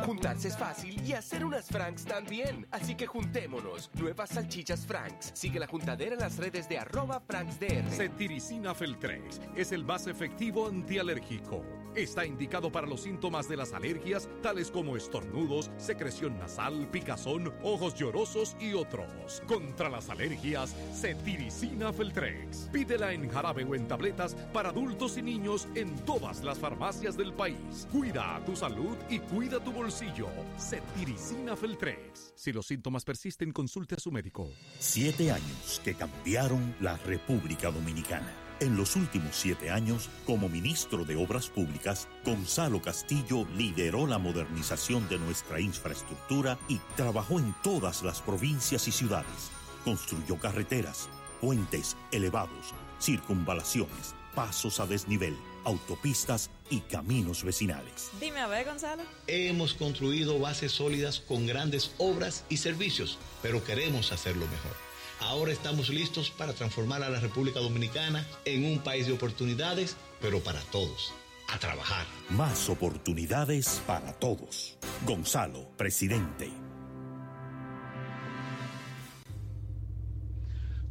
Juntarse 0.05 0.49
es 0.49 0.57
fácil 0.57 1.01
y 1.07 1.13
hacer 1.13 1.45
unas 1.45 1.67
Franks 1.67 2.05
también. 2.05 2.67
Así 2.71 2.95
que 2.95 3.07
juntémonos. 3.07 3.91
Nuevas 3.95 4.31
salchichas 4.31 4.87
Franks. 4.87 5.33
Sigue 5.35 5.61
la 5.61 5.67
juntadera 5.67 6.15
en 6.15 6.21
las 6.21 6.39
redes 6.39 6.69
de 6.69 6.79
arroba 6.79 7.21
FranksDR. 7.21 7.91
Cetiricina 7.91 8.75
Feltrex 8.75 9.41
es 9.55 9.73
el 9.73 9.85
más 9.85 10.07
efectivo 10.07 10.67
antialérgico. 10.67 11.63
Está 11.95 12.25
indicado 12.25 12.71
para 12.71 12.87
los 12.87 13.03
síntomas 13.03 13.49
de 13.49 13.57
las 13.57 13.73
alergias, 13.73 14.29
tales 14.43 14.71
como 14.71 14.97
estornudos, 14.97 15.73
secreción 15.77 16.39
nasal, 16.39 16.89
picazón, 16.89 17.53
ojos 17.65 17.97
llorosos 17.97 18.57
y 18.61 18.75
otros. 18.75 19.43
Contra 19.49 19.89
las 19.89 20.09
alergias, 20.09 20.75
Cetiricina 20.95 21.93
Feltrex. 21.93 22.69
Pídela 22.73 23.13
en 23.13 23.29
jarabe 23.29 23.65
o 23.65 23.75
en 23.75 23.89
tabletas 23.89 24.37
para 24.53 24.69
adultos 24.69 25.19
y 25.19 25.23
niños 25.23 25.67
en 25.75 25.97
todas 26.05 26.45
las 26.45 26.59
farmacias 26.59 27.17
del 27.17 27.33
país. 27.33 27.89
Cuida 27.91 28.41
tu 28.47 28.55
salud 28.55 28.97
y 29.09 29.19
cuida 29.19 29.59
tu 29.59 29.73
bolsillo. 29.73 29.90
Cetiricina 29.91 31.57
Feltrex. 31.57 32.33
Si 32.37 32.53
los 32.53 32.67
síntomas 32.67 33.05
persisten, 33.05 33.53
consulte 33.53 33.97
a 33.97 33.99
su 33.99 34.11
médico. 34.11 34.49
Siete 34.79 35.33
años 35.33 35.81
que 35.85 35.95
cambiaron 35.95 36.75
la 36.81 36.97
República 36.99 37.71
Dominicana. 37.71 38.33
En 38.61 38.77
los 38.77 38.95
últimos 38.95 39.35
siete 39.37 39.71
años, 39.71 40.11
como 40.27 40.49
ministro 40.49 41.05
de 41.05 41.17
Obras 41.17 41.49
Públicas, 41.49 42.09
Gonzalo 42.27 42.83
Castillo 42.83 43.47
lideró 43.57 44.07
la 44.07 44.19
modernización 44.19 45.09
de 45.09 45.19
nuestra 45.19 45.61
infraestructura 45.61 46.59
y 46.69 46.79
trabajó 46.95 47.39
en 47.39 47.55
todas 47.63 48.03
las 48.03 48.21
provincias 48.21 48.87
y 48.87 48.93
ciudades. 48.93 49.51
Construyó 49.83 50.39
carreteras, 50.39 51.09
puentes 51.41 51.97
elevados, 52.13 52.75
circunvalaciones, 53.01 54.15
pasos 54.35 54.79
a 54.79 54.87
desnivel, 54.87 55.37
autopistas 55.65 56.51
y 56.71 56.81
caminos 56.81 57.45
vecinales. 57.45 58.11
Dime 58.21 58.41
a 58.41 58.47
ver, 58.47 58.65
Gonzalo. 58.65 59.03
Hemos 59.27 59.75
construido 59.75 60.39
bases 60.39 60.73
sólidas 60.73 61.21
con 61.21 61.47
grandes 61.47 61.93
obras 61.99 62.45
y 62.49 62.57
servicios, 62.57 63.19
pero 63.43 63.63
queremos 63.63 64.13
hacerlo 64.13 64.47
mejor. 64.47 64.73
Ahora 65.21 65.53
estamos 65.53 65.91
listos 65.91 66.31
para 66.31 66.55
transformar 66.55 67.03
a 67.03 67.11
la 67.11 67.21
República 67.21 67.61
Dominicana 67.61 68.27
en 68.47 68.65
un 68.65 68.79
país 68.79 69.07
de 69.07 69.13
oportunidades, 69.13 69.97
pero 70.21 70.41
para 70.41 70.61
todos. 70.73 71.13
A 71.49 71.59
trabajar. 71.59 72.07
Más 72.31 72.69
oportunidades 72.69 73.83
para 73.87 74.13
todos. 74.13 74.79
Gonzalo, 75.05 75.69
presidente. 75.77 76.51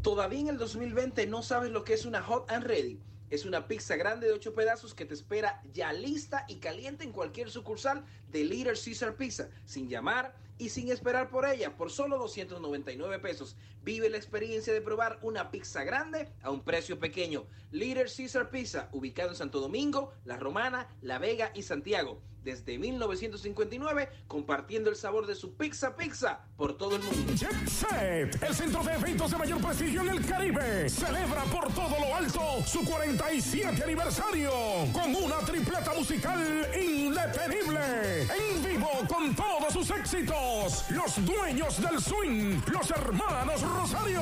Todavía 0.01 0.39
en 0.39 0.47
el 0.49 0.57
2020 0.57 1.27
no 1.27 1.43
sabes 1.43 1.71
lo 1.71 1.83
que 1.83 1.93
es 1.93 2.05
una 2.05 2.21
Hot 2.21 2.51
and 2.51 2.65
Ready. 2.65 2.99
Es 3.29 3.45
una 3.45 3.67
pizza 3.67 3.95
grande 3.95 4.27
de 4.27 4.33
8 4.33 4.53
pedazos 4.53 4.93
que 4.93 5.05
te 5.05 5.13
espera 5.13 5.61
ya 5.71 5.93
lista 5.93 6.45
y 6.47 6.55
caliente 6.55 7.03
en 7.03 7.11
cualquier 7.11 7.51
sucursal 7.51 8.03
de 8.27 8.43
Little 8.43 8.73
Caesar 8.73 9.15
Pizza, 9.15 9.49
sin 9.65 9.87
llamar 9.87 10.35
y 10.59 10.69
sin 10.69 10.91
esperar 10.91 11.29
por 11.29 11.47
ella, 11.47 11.75
por 11.75 11.89
solo 11.89 12.19
299 12.19 13.17
pesos. 13.19 13.55
Vive 13.81 14.09
la 14.09 14.17
experiencia 14.17 14.73
de 14.73 14.81
probar 14.81 15.17
una 15.23 15.49
pizza 15.49 15.83
grande 15.83 16.29
a 16.43 16.51
un 16.51 16.61
precio 16.63 16.99
pequeño. 16.99 17.47
Little 17.71 18.05
Caesar 18.05 18.51
Pizza, 18.51 18.89
ubicado 18.91 19.29
en 19.29 19.35
Santo 19.35 19.61
Domingo, 19.61 20.13
La 20.25 20.37
Romana, 20.37 20.87
La 21.01 21.17
Vega 21.17 21.51
y 21.55 21.63
Santiago. 21.63 22.21
Desde 22.43 22.77
1959, 22.77 24.09
compartiendo 24.27 24.89
el 24.89 24.95
sabor 24.95 25.27
de 25.27 25.35
su 25.35 25.55
pizza 25.55 25.95
pizza 25.95 26.45
por 26.55 26.77
todo 26.77 26.95
el 26.95 27.03
mundo. 27.03 27.33
Jet 27.35 27.67
Set, 27.67 28.41
el 28.41 28.55
centro 28.55 28.81
de 28.83 28.93
eventos 28.93 29.31
de 29.31 29.37
mayor 29.37 29.61
prestigio 29.61 30.01
en 30.01 30.09
el 30.09 30.25
Caribe, 30.25 30.89
celebra 30.89 31.43
por 31.45 31.71
todo 31.73 31.99
lo 31.99 32.15
alto 32.15 32.41
su 32.65 32.83
47 32.85 33.83
aniversario 33.83 34.51
con 34.93 35.15
una 35.15 35.39
tripleta 35.39 35.93
musical 35.93 36.39
indetenible. 36.73 38.21
En 38.23 38.63
con 39.07 39.35
todos 39.35 39.73
sus 39.73 39.89
éxitos, 39.89 40.85
los 40.89 41.25
dueños 41.25 41.81
del 41.81 42.01
swing, 42.01 42.61
los 42.71 42.89
hermanos 42.91 43.61
Rosario. 43.61 44.21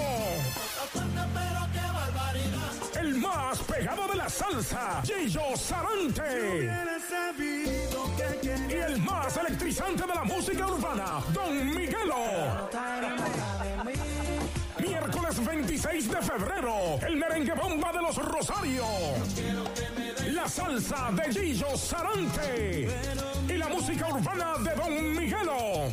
El 3.00 3.16
más 3.20 3.60
pegado 3.60 4.08
de 4.08 4.16
la 4.16 4.30
salsa, 4.30 5.02
Gillo 5.04 5.56
Sarante. 5.56 6.70
Y 8.70 8.74
el 8.74 9.02
más 9.02 9.38
electrizante 9.38 10.04
de 10.04 10.16
la 10.16 10.24
música 10.24 10.68
urbana, 10.68 11.22
Don 11.34 11.76
Miguelo. 11.76 12.70
Miércoles 14.80 15.46
26 15.46 16.12
de 16.12 16.22
febrero, 16.22 17.00
el 17.08 17.18
merengue 17.18 17.54
bomba 17.54 17.92
de 17.92 18.02
los 18.02 18.16
Rosarios. 18.16 18.86
La 20.38 20.48
salsa 20.48 21.12
de 21.14 21.34
Gillo 21.34 21.76
Sarante. 21.76 22.88
Y 23.50 23.54
la 23.54 23.68
música 23.70 24.08
urbana 24.08 24.54
de 24.60 24.76
Don 24.76 25.18
Miguelo. 25.18 25.88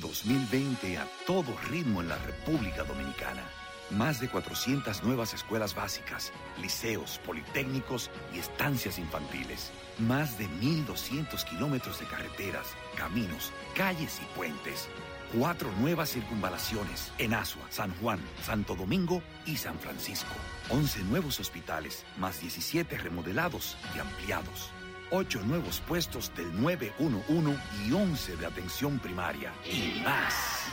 2020 0.00 0.98
a 0.98 1.08
todo 1.26 1.52
ritmo 1.68 2.00
en 2.00 2.10
la 2.10 2.18
República 2.18 2.84
Dominicana. 2.84 3.42
Más 3.90 4.20
de 4.20 4.28
400 4.28 5.04
nuevas 5.04 5.32
escuelas 5.32 5.74
básicas, 5.74 6.32
liceos, 6.60 7.20
politécnicos 7.24 8.10
y 8.34 8.38
estancias 8.38 8.98
infantiles. 8.98 9.70
Más 9.98 10.38
de 10.38 10.48
1.200 10.60 11.44
kilómetros 11.44 12.00
de 12.00 12.06
carreteras, 12.06 12.66
caminos, 12.96 13.52
calles 13.76 14.20
y 14.20 14.36
puentes. 14.36 14.88
Cuatro 15.32 15.70
nuevas 15.78 16.10
circunvalaciones 16.10 17.12
en 17.18 17.34
Asua, 17.34 17.64
San 17.70 17.94
Juan, 17.96 18.18
Santo 18.42 18.74
Domingo 18.74 19.22
y 19.44 19.56
San 19.56 19.78
Francisco. 19.78 20.34
11 20.70 21.04
nuevos 21.04 21.38
hospitales, 21.38 22.04
más 22.18 22.40
17 22.40 22.98
remodelados 22.98 23.76
y 23.94 24.00
ampliados. 24.00 24.70
Ocho 25.10 25.40
nuevos 25.42 25.80
puestos 25.86 26.32
del 26.36 26.60
911 26.60 27.60
y 27.86 27.92
11 27.92 28.36
de 28.36 28.46
atención 28.46 28.98
primaria. 28.98 29.52
Y 29.64 30.02
más. 30.04 30.65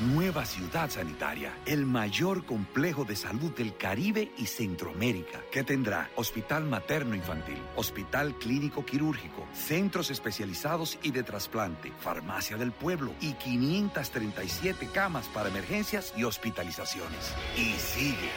Nueva 0.00 0.46
ciudad 0.46 0.88
sanitaria, 0.88 1.52
el 1.66 1.84
mayor 1.84 2.46
complejo 2.46 3.04
de 3.04 3.14
salud 3.14 3.50
del 3.54 3.76
Caribe 3.76 4.32
y 4.38 4.46
Centroamérica, 4.46 5.42
que 5.52 5.62
tendrá 5.62 6.10
hospital 6.16 6.64
materno 6.64 7.14
infantil, 7.14 7.58
hospital 7.76 8.34
clínico 8.38 8.86
quirúrgico, 8.86 9.46
centros 9.52 10.10
especializados 10.10 10.98
y 11.02 11.10
de 11.10 11.22
trasplante, 11.22 11.92
farmacia 12.00 12.56
del 12.56 12.72
pueblo 12.72 13.12
y 13.20 13.34
537 13.34 14.88
camas 14.90 15.26
para 15.26 15.50
emergencias 15.50 16.14
y 16.16 16.24
hospitalizaciones. 16.24 17.34
Y 17.58 17.74
sigue. 17.74 18.30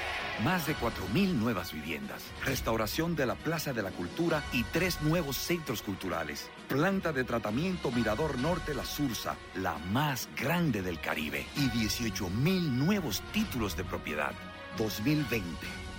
Más 0.44 0.68
de 0.68 0.76
4.000 0.76 1.34
nuevas 1.36 1.72
viviendas, 1.72 2.24
restauración 2.44 3.16
de 3.16 3.28
la 3.28 3.36
Plaza 3.36 3.72
de 3.72 3.84
la 3.84 3.92
Cultura 3.92 4.44
y 4.52 4.64
tres 4.64 5.02
nuevos 5.02 5.38
centros 5.38 5.84
culturales. 5.84 6.50
Planta 6.68 7.12
de 7.12 7.24
tratamiento 7.24 7.92
Mirador 7.92 8.40
Norte 8.40 8.74
La 8.74 8.86
Sursa, 8.86 9.36
la 9.56 9.78
más 9.78 10.30
grande 10.36 10.82
del 10.82 11.00
Caribe. 11.00 11.46
Y 11.56 11.70
18.000 11.70 12.62
nuevos 12.72 13.22
títulos 13.32 13.78
de 13.78 13.84
propiedad. 13.84 14.34
2020, 14.78 15.46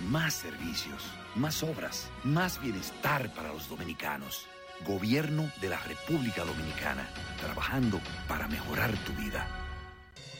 más 0.09 0.33
servicios, 0.33 1.03
más 1.35 1.63
obras, 1.63 2.09
más 2.23 2.61
bienestar 2.61 3.33
para 3.33 3.53
los 3.53 3.69
dominicanos. 3.69 4.47
Gobierno 4.85 5.49
de 5.61 5.69
la 5.69 5.79
República 5.79 6.43
Dominicana, 6.43 7.07
trabajando 7.39 8.01
para 8.27 8.47
mejorar 8.47 8.91
tu 9.05 9.13
vida. 9.13 9.47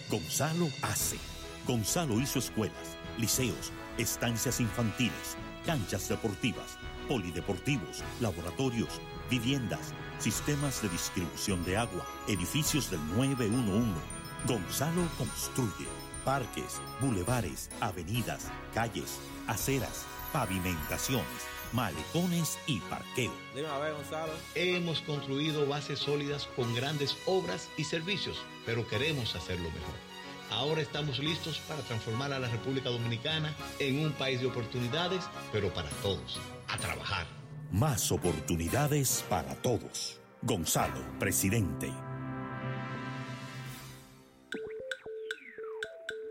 Gonzalo 0.10 0.68
hace. 0.82 1.18
Gonzalo 1.66 2.20
hizo 2.20 2.40
escuelas, 2.40 2.98
liceos, 3.18 3.72
estancias 3.98 4.60
infantiles, 4.60 5.38
canchas 5.66 6.10
deportivas, 6.10 6.78
polideportivos, 7.08 8.04
laboratorios, 8.20 9.02
viviendas, 9.30 9.94
sistemas 10.20 10.82
de 10.82 10.90
distribución 10.90 11.64
de 11.66 11.78
agua, 11.78 12.06
edificios 12.28 12.90
del 12.90 13.00
911. 13.16 13.94
Gonzalo 14.48 15.08
construye 15.18 15.88
parques, 16.24 16.82
bulevares, 17.00 17.70
avenidas, 17.82 18.48
calles, 18.74 19.20
aceras, 19.48 20.06
pavimentaciones, 20.34 21.26
malecones 21.72 22.58
y 22.68 22.80
parqueo. 22.80 23.32
Dime 23.56 23.68
a 23.68 23.78
ver, 23.78 23.94
Gonzalo. 23.94 24.34
Hemos 24.56 25.02
construido 25.02 25.68
bases 25.68 26.00
sólidas 26.00 26.48
con 26.56 26.74
grandes 26.76 27.16
obras 27.26 27.70
y 27.78 27.84
servicios, 27.84 28.44
pero 28.66 28.88
queremos 28.88 29.36
hacerlo 29.36 29.70
mejor. 29.72 29.96
Ahora 30.52 30.82
estamos 30.82 31.20
listos 31.20 31.60
para 31.68 31.82
transformar 31.82 32.32
a 32.34 32.40
la 32.40 32.48
República 32.50 32.90
Dominicana 32.90 33.54
en 33.80 34.06
un 34.06 34.12
país 34.14 34.40
de 34.40 34.48
oportunidades, 34.48 35.24
pero 35.52 35.74
para 35.74 35.90
todos. 36.02 36.40
A 36.68 36.78
trabajar. 36.78 37.26
Más 37.76 38.10
oportunidades 38.14 39.26
para 39.30 39.54
todos. 39.56 40.22
Gonzalo, 40.42 41.02
presidente. 41.20 41.92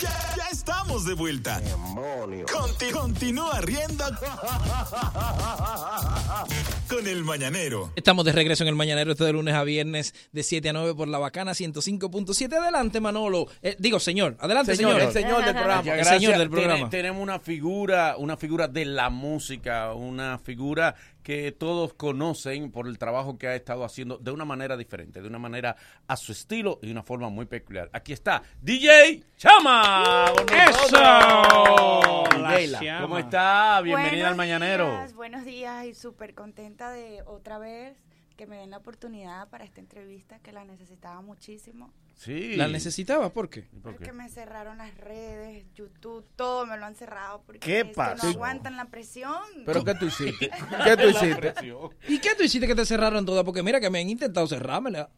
Ya, 0.00 0.10
ya 0.36 0.44
estamos 0.52 1.04
de 1.04 1.14
vuelta. 1.14 1.60
Conti- 2.52 2.90
continúa 2.92 3.60
riendo 3.62 4.04
con 6.88 7.06
el 7.06 7.24
mañanero. 7.24 7.92
Estamos 7.96 8.24
de 8.24 8.32
regreso 8.32 8.64
en 8.64 8.68
el 8.68 8.74
Mañanero 8.74 9.12
este 9.12 9.24
de 9.24 9.32
lunes 9.32 9.54
a 9.54 9.64
viernes 9.64 10.14
de 10.32 10.42
7 10.42 10.68
a 10.68 10.72
9 10.72 10.94
por 10.94 11.08
la 11.08 11.18
bacana 11.18 11.52
105.7. 11.52 12.54
Adelante, 12.56 13.00
Manolo. 13.00 13.46
Eh, 13.62 13.76
digo, 13.78 13.98
señor. 13.98 14.36
Adelante, 14.40 14.76
señor. 14.76 15.00
el 15.00 15.12
señor 15.12 15.44
del 15.44 15.54
programa. 15.54 15.94
El 15.94 16.04
señor 16.04 16.38
del 16.38 16.50
programa. 16.50 16.90
tenemos 16.90 17.22
una 17.22 17.38
figura, 17.40 18.16
una 18.18 18.36
figura 18.36 18.68
de 18.68 18.84
la 18.84 19.10
música, 19.10 19.92
una 19.94 20.38
figura 20.38 20.94
que 21.28 21.52
todos 21.52 21.92
conocen 21.92 22.72
por 22.72 22.88
el 22.88 22.96
trabajo 22.96 23.36
que 23.36 23.48
ha 23.48 23.54
estado 23.54 23.84
haciendo 23.84 24.16
de 24.16 24.30
una 24.30 24.46
manera 24.46 24.78
diferente, 24.78 25.20
de 25.20 25.28
una 25.28 25.38
manera 25.38 25.76
a 26.06 26.16
su 26.16 26.32
estilo 26.32 26.78
y 26.80 26.86
de 26.86 26.92
una 26.92 27.02
forma 27.02 27.28
muy 27.28 27.44
peculiar. 27.44 27.90
Aquí 27.92 28.14
está 28.14 28.42
DJ 28.62 29.22
Chama. 29.36 30.32
Leila, 32.48 32.80
Chama. 32.80 33.02
¿Cómo 33.02 33.18
está? 33.18 33.78
Bienvenida 33.82 34.10
Buenos 34.10 34.30
al 34.30 34.36
Mañanero. 34.36 34.90
días, 34.90 35.12
buenos 35.12 35.44
días 35.44 35.84
y 35.84 35.92
súper 35.92 36.34
contenta 36.34 36.90
de 36.92 37.20
otra 37.26 37.58
vez 37.58 37.98
que 38.38 38.46
me 38.46 38.56
den 38.56 38.70
la 38.70 38.78
oportunidad 38.78 39.50
para 39.50 39.64
esta 39.64 39.80
entrevista 39.82 40.38
que 40.38 40.52
la 40.52 40.64
necesitaba 40.64 41.20
muchísimo. 41.20 41.92
Sí. 42.18 42.56
¿La 42.56 42.66
necesitaba? 42.66 43.32
¿Por 43.32 43.48
qué? 43.48 43.68
Porque 43.82 44.12
me 44.12 44.28
cerraron 44.28 44.78
las 44.78 44.92
redes, 44.98 45.64
YouTube, 45.74 46.26
todo 46.34 46.66
me 46.66 46.76
lo 46.76 46.84
han 46.84 46.96
cerrado 46.96 47.42
porque 47.46 47.60
¿Qué 47.60 47.80
es 47.80 47.86
que 47.86 47.92
no 47.96 48.28
aguantan 48.30 48.76
la 48.76 48.86
presión. 48.86 49.40
¿Pero 49.64 49.84
qué 49.84 49.94
tú 49.94 50.06
hiciste? 50.08 50.50
¿Qué 50.84 50.96
tú 50.96 51.08
hiciste? 51.08 51.54
¿Y 52.08 52.18
qué 52.18 52.34
tú 52.34 52.42
hiciste 52.42 52.66
que 52.66 52.74
te 52.74 52.84
cerraron 52.84 53.24
todas? 53.24 53.44
Porque 53.44 53.62
mira 53.62 53.78
que 53.80 53.88
me 53.88 54.00
han 54.00 54.10
intentado 54.10 54.46
cerrármela 54.48 55.10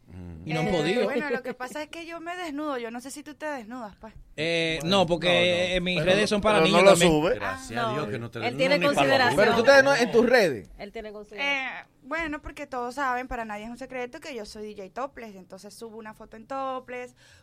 y 0.45 0.53
no 0.53 0.59
han 0.61 0.67
Eh, 0.67 0.71
podido. 0.71 1.03
Bueno, 1.05 1.29
lo 1.31 1.41
que 1.41 1.53
pasa 1.55 1.81
es 1.81 1.89
que 1.89 2.05
yo 2.05 2.19
me 2.19 2.35
desnudo, 2.37 2.77
yo 2.77 2.91
no 2.91 3.01
sé 3.01 3.09
si 3.09 3.23
tú 3.23 3.33
te 3.33 3.47
desnudas, 3.47 3.95
pues. 3.97 4.13
Eh, 4.37 4.79
no, 4.83 5.05
porque 5.07 5.75
eh, 5.75 5.81
mis 5.81 5.99
Pero 5.99 6.11
redes 6.11 6.29
son 6.29 6.39
para 6.41 6.59
pero 6.59 6.71
no 6.71 6.77
niños 6.77 6.83
lo 6.83 6.91
también. 6.99 7.11
sube. 7.11 7.35
Gracias 7.35 7.79
Ah, 7.83 7.89
a 7.89 7.93
Dios 7.93 8.05
no. 8.05 8.11
que 8.11 8.19
no 8.19 8.31
te 8.31 8.47
Él 8.47 8.57
tiene 8.57 8.79
consideración. 8.81 9.35
Pero 9.35 9.55
tú 9.55 9.63
te 9.63 9.79
en 10.03 10.11
tus 10.11 10.25
redes. 10.25 10.69
Él 10.77 10.91
tiene 10.91 11.11
Eh, 11.31 11.67
bueno, 12.03 12.41
porque 12.41 12.65
todos 12.67 12.95
saben, 12.95 13.27
para 13.27 13.45
nadie 13.45 13.65
es 13.65 13.69
un 13.69 13.77
secreto 13.77 14.19
que 14.19 14.33
yo 14.35 14.45
soy 14.45 14.65
DJ 14.65 14.89
topless, 14.89 15.35
entonces 15.35 15.73
subo 15.73 15.97
una 15.97 16.13
foto 16.15 16.35
en 16.35 16.47
topless, 16.47 16.90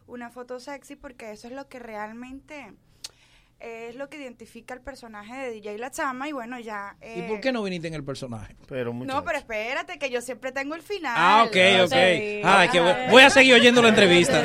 una 0.07 0.31
foto 0.31 0.61
sexy, 0.61 0.97
porque 0.97 1.33
eso 1.33 1.47
es 1.49 1.53
lo 1.55 1.69
que 1.69 1.79
realmente 1.79 2.73
es 3.61 3.97
lo 3.97 4.09
que 4.09 4.19
identifica 4.19 4.73
el 4.73 4.81
personaje 4.81 5.35
de 5.35 5.51
DJ 5.51 5.79
La 5.79 5.91
Chama 5.91 6.29
y 6.29 6.33
bueno, 6.33 6.61
ya... 6.61 6.97
¿Y 7.03 7.21
eh, 7.21 7.27
por 7.29 7.41
qué 7.41 7.51
no 7.51 7.61
viniste 7.65 7.89
en 7.89 7.95
el 7.95 8.05
personaje? 8.05 8.55
Pero 8.69 8.95
No, 8.95 9.25
pero 9.25 9.37
espérate, 9.39 9.99
que 9.99 10.11
yo 10.11 10.21
siempre 10.21 10.53
tengo 10.53 10.77
el 10.77 10.83
final. 10.83 11.15
Ah, 11.17 11.43
ok, 11.45 11.57
ok. 11.87 11.93
Sí. 11.93 12.41
Ah, 12.45 12.69
que 12.71 12.79
voy, 12.81 12.93
voy 13.11 13.23
a 13.25 13.31
seguir 13.31 13.55
oyendo 13.55 13.83
la 13.83 13.89
entrevista. 13.89 14.45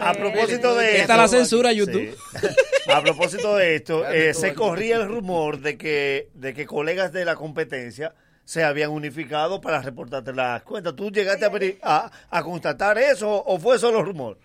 A 0.00 0.12
propósito 0.12 0.74
de 0.74 1.00
Está 1.00 1.14
esto- 1.14 1.16
la 1.16 1.28
censura 1.28 1.72
YouTube. 1.72 2.14
Sí. 2.40 2.46
A 2.92 3.00
propósito 3.00 3.56
de 3.56 3.76
esto, 3.76 4.06
eh, 4.10 4.34
se 4.34 4.52
corría 4.52 4.96
el 4.96 5.08
rumor 5.08 5.60
de 5.60 5.78
que, 5.78 6.28
de 6.34 6.52
que 6.52 6.66
colegas 6.66 7.10
de 7.12 7.24
la 7.24 7.36
competencia 7.36 8.14
se 8.52 8.62
habían 8.64 8.90
unificado 8.90 9.62
para 9.62 9.80
reportarte 9.80 10.30
las 10.34 10.62
cuentas. 10.62 10.94
¿Tú 10.94 11.10
llegaste 11.10 11.46
a, 11.46 11.50
a, 11.82 12.10
a 12.38 12.42
constatar 12.42 12.98
eso 12.98 13.42
o 13.46 13.58
fue 13.58 13.78
solo 13.78 14.02
rumor? 14.02 14.36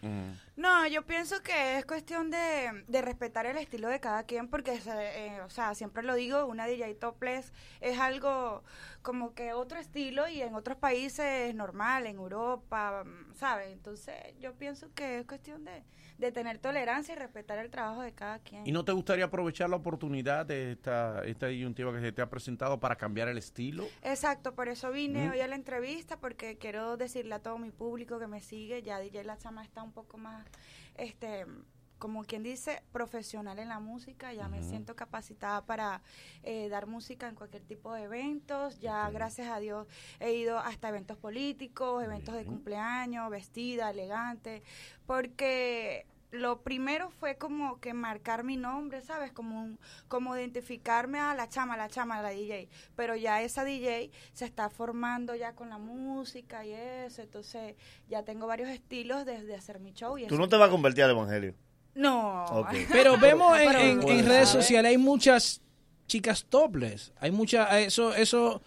No, 0.55 0.87
yo 0.87 1.05
pienso 1.05 1.43
que 1.43 1.77
es 1.77 1.85
cuestión 1.85 2.31
de, 2.31 2.85
de 2.87 3.01
respetar 3.01 3.45
el 3.45 3.57
estilo 3.57 3.89
de 3.89 3.99
cada 3.99 4.23
quien, 4.23 4.47
porque, 4.47 4.79
se- 4.79 4.91
eh, 5.27 5.41
o 5.41 5.49
sea, 5.49 5.75
siempre 5.75 6.03
lo 6.03 6.15
digo, 6.15 6.45
una 6.45 6.65
DJ 6.67 6.95
topless 6.95 7.51
es 7.81 7.99
algo 7.99 8.63
como 9.01 9.33
que 9.33 9.51
otro 9.51 9.77
estilo 9.77 10.27
y 10.29 10.41
en 10.41 10.55
otros 10.55 10.77
países 10.77 11.49
es 11.49 11.53
normal, 11.55 12.07
en 12.07 12.15
Europa, 12.15 13.03
mm, 13.05 13.35
¿sabes? 13.35 13.67
Entonces, 13.73 14.15
yo 14.39 14.53
pienso 14.53 14.87
que 14.95 15.19
es 15.19 15.25
cuestión 15.27 15.65
de, 15.65 15.83
de 16.17 16.31
tener 16.31 16.57
tolerancia 16.57 17.13
y 17.13 17.17
respetar 17.17 17.59
el 17.59 17.69
trabajo 17.69 18.01
de 18.01 18.11
cada 18.13 18.39
quien. 18.39 18.65
¿Y 18.65 18.71
no 18.71 18.83
te 18.83 18.91
gustaría 18.91 19.25
aprovechar 19.25 19.69
la 19.69 19.75
oportunidad 19.75 20.45
de 20.45 20.71
esta, 20.71 21.23
esta 21.25 21.47
disyuntiva 21.47 21.93
que 21.93 22.01
se 22.01 22.11
te 22.11 22.21
ha 22.21 22.29
presentado 22.29 22.79
para 22.79 22.95
cambiar 22.95 23.27
el 23.27 23.37
estilo? 23.37 23.85
Exacto, 24.01 24.55
por 24.55 24.67
eso 24.67 24.91
vine 24.91 25.27
Mm. 25.27 25.31
hoy 25.31 25.39
a 25.41 25.47
la 25.47 25.55
entrevista, 25.55 26.17
porque 26.17 26.57
quiero 26.57 26.97
decirle 26.97 27.35
a 27.35 27.39
todo 27.39 27.57
mi 27.59 27.71
público 27.71 28.19
que 28.19 28.27
me 28.27 28.41
sigue, 28.41 28.81
ya 28.81 28.99
DJ 28.99 29.23
La 29.23 29.37
Chama 29.37 29.63
está 29.63 29.83
un 29.83 29.91
poco 29.91 30.17
más, 30.17 30.45
este, 30.97 31.45
como 31.97 32.23
quien 32.23 32.43
dice, 32.43 32.83
profesional 32.91 33.59
en 33.59 33.69
la 33.69 33.79
música, 33.79 34.33
ya 34.33 34.47
me 34.47 34.63
siento 34.63 34.95
capacitada 34.95 35.65
para 35.65 36.01
eh, 36.43 36.69
dar 36.69 36.87
música 36.87 37.27
en 37.27 37.35
cualquier 37.35 37.63
tipo 37.63 37.93
de 37.93 38.03
eventos, 38.03 38.79
ya 38.79 39.09
gracias 39.09 39.47
a 39.49 39.59
Dios 39.59 39.87
he 40.19 40.33
ido 40.33 40.59
hasta 40.59 40.89
eventos 40.89 41.17
políticos, 41.17 42.03
eventos 42.03 42.35
de 42.35 42.45
cumpleaños, 42.45 43.29
vestida, 43.29 43.89
elegante, 43.89 44.63
porque 45.05 46.05
lo 46.31 46.61
primero 46.61 47.09
fue 47.09 47.37
como 47.37 47.79
que 47.79 47.93
marcar 47.93 48.43
mi 48.43 48.57
nombre, 48.57 49.01
¿sabes? 49.01 49.31
Como 49.31 49.61
un, 49.61 49.79
como 50.07 50.35
identificarme 50.35 51.19
a 51.19 51.33
la 51.33 51.47
chama, 51.47 51.77
la 51.77 51.89
chama, 51.89 52.21
la 52.21 52.29
DJ. 52.29 52.69
Pero 52.95 53.15
ya 53.15 53.41
esa 53.41 53.63
DJ 53.63 54.11
se 54.33 54.45
está 54.45 54.69
formando 54.69 55.35
ya 55.35 55.53
con 55.53 55.69
la 55.69 55.77
música 55.77 56.65
y 56.65 56.73
eso. 56.73 57.21
Entonces 57.21 57.75
ya 58.09 58.23
tengo 58.23 58.47
varios 58.47 58.69
estilos 58.69 59.25
desde 59.25 59.55
hacer 59.55 59.79
mi 59.79 59.93
show. 59.93 60.17
Y 60.17 60.27
¿Tú 60.27 60.37
no 60.37 60.49
te 60.49 60.57
vas 60.57 60.67
a 60.67 60.71
convertir 60.71 61.05
al 61.05 61.11
evangelio? 61.11 61.55
No. 61.97 62.45
Ok. 62.45 62.69
Pero 62.91 63.17
vemos 63.17 63.57
en, 63.59 64.01
en- 64.09 64.25
redes 64.25 64.49
sociales 64.49 64.89
hay 64.91 64.97
muchas 64.97 65.61
chicas 66.07 66.45
topless. 66.47 67.11
Hay 67.19 67.31
muchas, 67.31 67.71
eso, 67.75 68.13
eso 68.13 68.61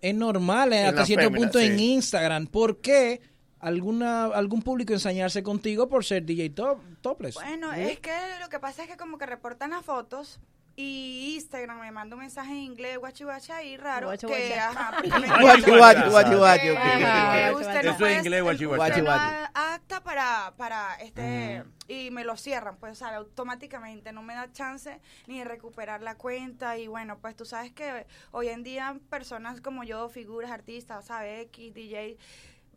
es 0.00 0.14
normal 0.14 0.72
eh, 0.72 0.80
En 0.82 0.86
hasta 0.88 1.06
cierto 1.06 1.30
punto 1.32 1.58
en. 1.58 1.78
Instagram. 1.80 2.46
¿Por 2.46 2.80
qué 2.80 3.20
alguna, 3.58 4.26
algún 4.26 4.62
público 4.62 4.92
ensañarse 4.92 5.42
contigo 5.42 5.88
por 5.88 6.04
ser 6.04 6.24
DJ 6.24 6.50
top, 6.50 6.78
topless? 7.00 7.34
Bueno, 7.34 7.72
¿Eh? 7.72 7.92
es 7.92 8.00
que 8.00 8.12
lo 8.40 8.48
que 8.48 8.60
pasa 8.60 8.84
es 8.84 8.88
que 8.90 8.96
como 8.96 9.18
que 9.18 9.26
reportan 9.26 9.70
las 9.70 9.84
fotos 9.84 10.38
y 10.76 11.34
Instagram 11.36 11.78
me 11.80 11.92
manda 11.92 12.16
un 12.16 12.22
mensaje 12.22 12.50
en 12.50 12.58
inglés, 12.58 12.98
guachi 12.98 13.22
guachi 13.24 13.52
ahí 13.52 13.76
raro, 13.76 14.08
Guachi, 14.08 14.26
que 14.26 14.32
guachi. 14.32 14.52
ajá, 14.54 14.90
porque 14.96 15.08
me- 15.20 15.28
Guachi, 15.28 15.70
guachi, 15.70 16.34
guachi, 16.36 16.60
que 16.60 17.88
Eso 17.88 17.96
puede- 17.98 18.12
es 18.12 18.18
inglés, 18.24 18.42
guachi, 18.42 18.64
no 18.64 19.10
acta 19.54 20.02
para, 20.02 20.52
para 20.56 20.94
este, 20.96 21.62
y 21.86 22.10
me 22.10 22.24
lo 22.24 22.36
cierran, 22.36 22.76
pues, 22.78 22.92
o 22.92 22.94
sea, 22.96 23.14
automáticamente, 23.16 24.12
no 24.12 24.22
me 24.22 24.34
da 24.34 24.50
chance 24.52 25.00
ni 25.26 25.38
de 25.38 25.44
recuperar 25.44 26.02
la 26.02 26.16
cuenta, 26.16 26.76
y 26.78 26.88
bueno, 26.88 27.18
pues 27.18 27.36
tú 27.36 27.44
sabes 27.44 27.72
que 27.72 28.06
hoy 28.32 28.48
en 28.48 28.62
día 28.64 28.98
personas 29.10 29.60
como 29.60 29.84
yo, 29.84 30.08
figuras, 30.08 30.50
artistas, 30.50 31.04
¿sabes? 31.06 31.42
X, 31.46 31.72
DJ, 31.74 32.16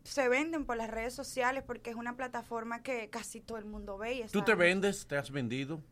se 0.04 0.28
venden 0.28 0.64
por 0.64 0.76
las 0.76 0.88
redes 0.88 1.14
sociales 1.14 1.64
porque 1.66 1.90
es 1.90 1.96
una 1.96 2.16
plataforma 2.16 2.82
que 2.82 3.10
casi 3.10 3.40
todo 3.40 3.58
el 3.58 3.64
mundo 3.64 3.98
ve 3.98 4.14
y 4.14 4.22
¿Tú 4.28 4.42
te 4.42 4.54
vendes? 4.54 5.06
¿Te 5.06 5.16
has 5.18 5.30
vendido? 5.30 5.82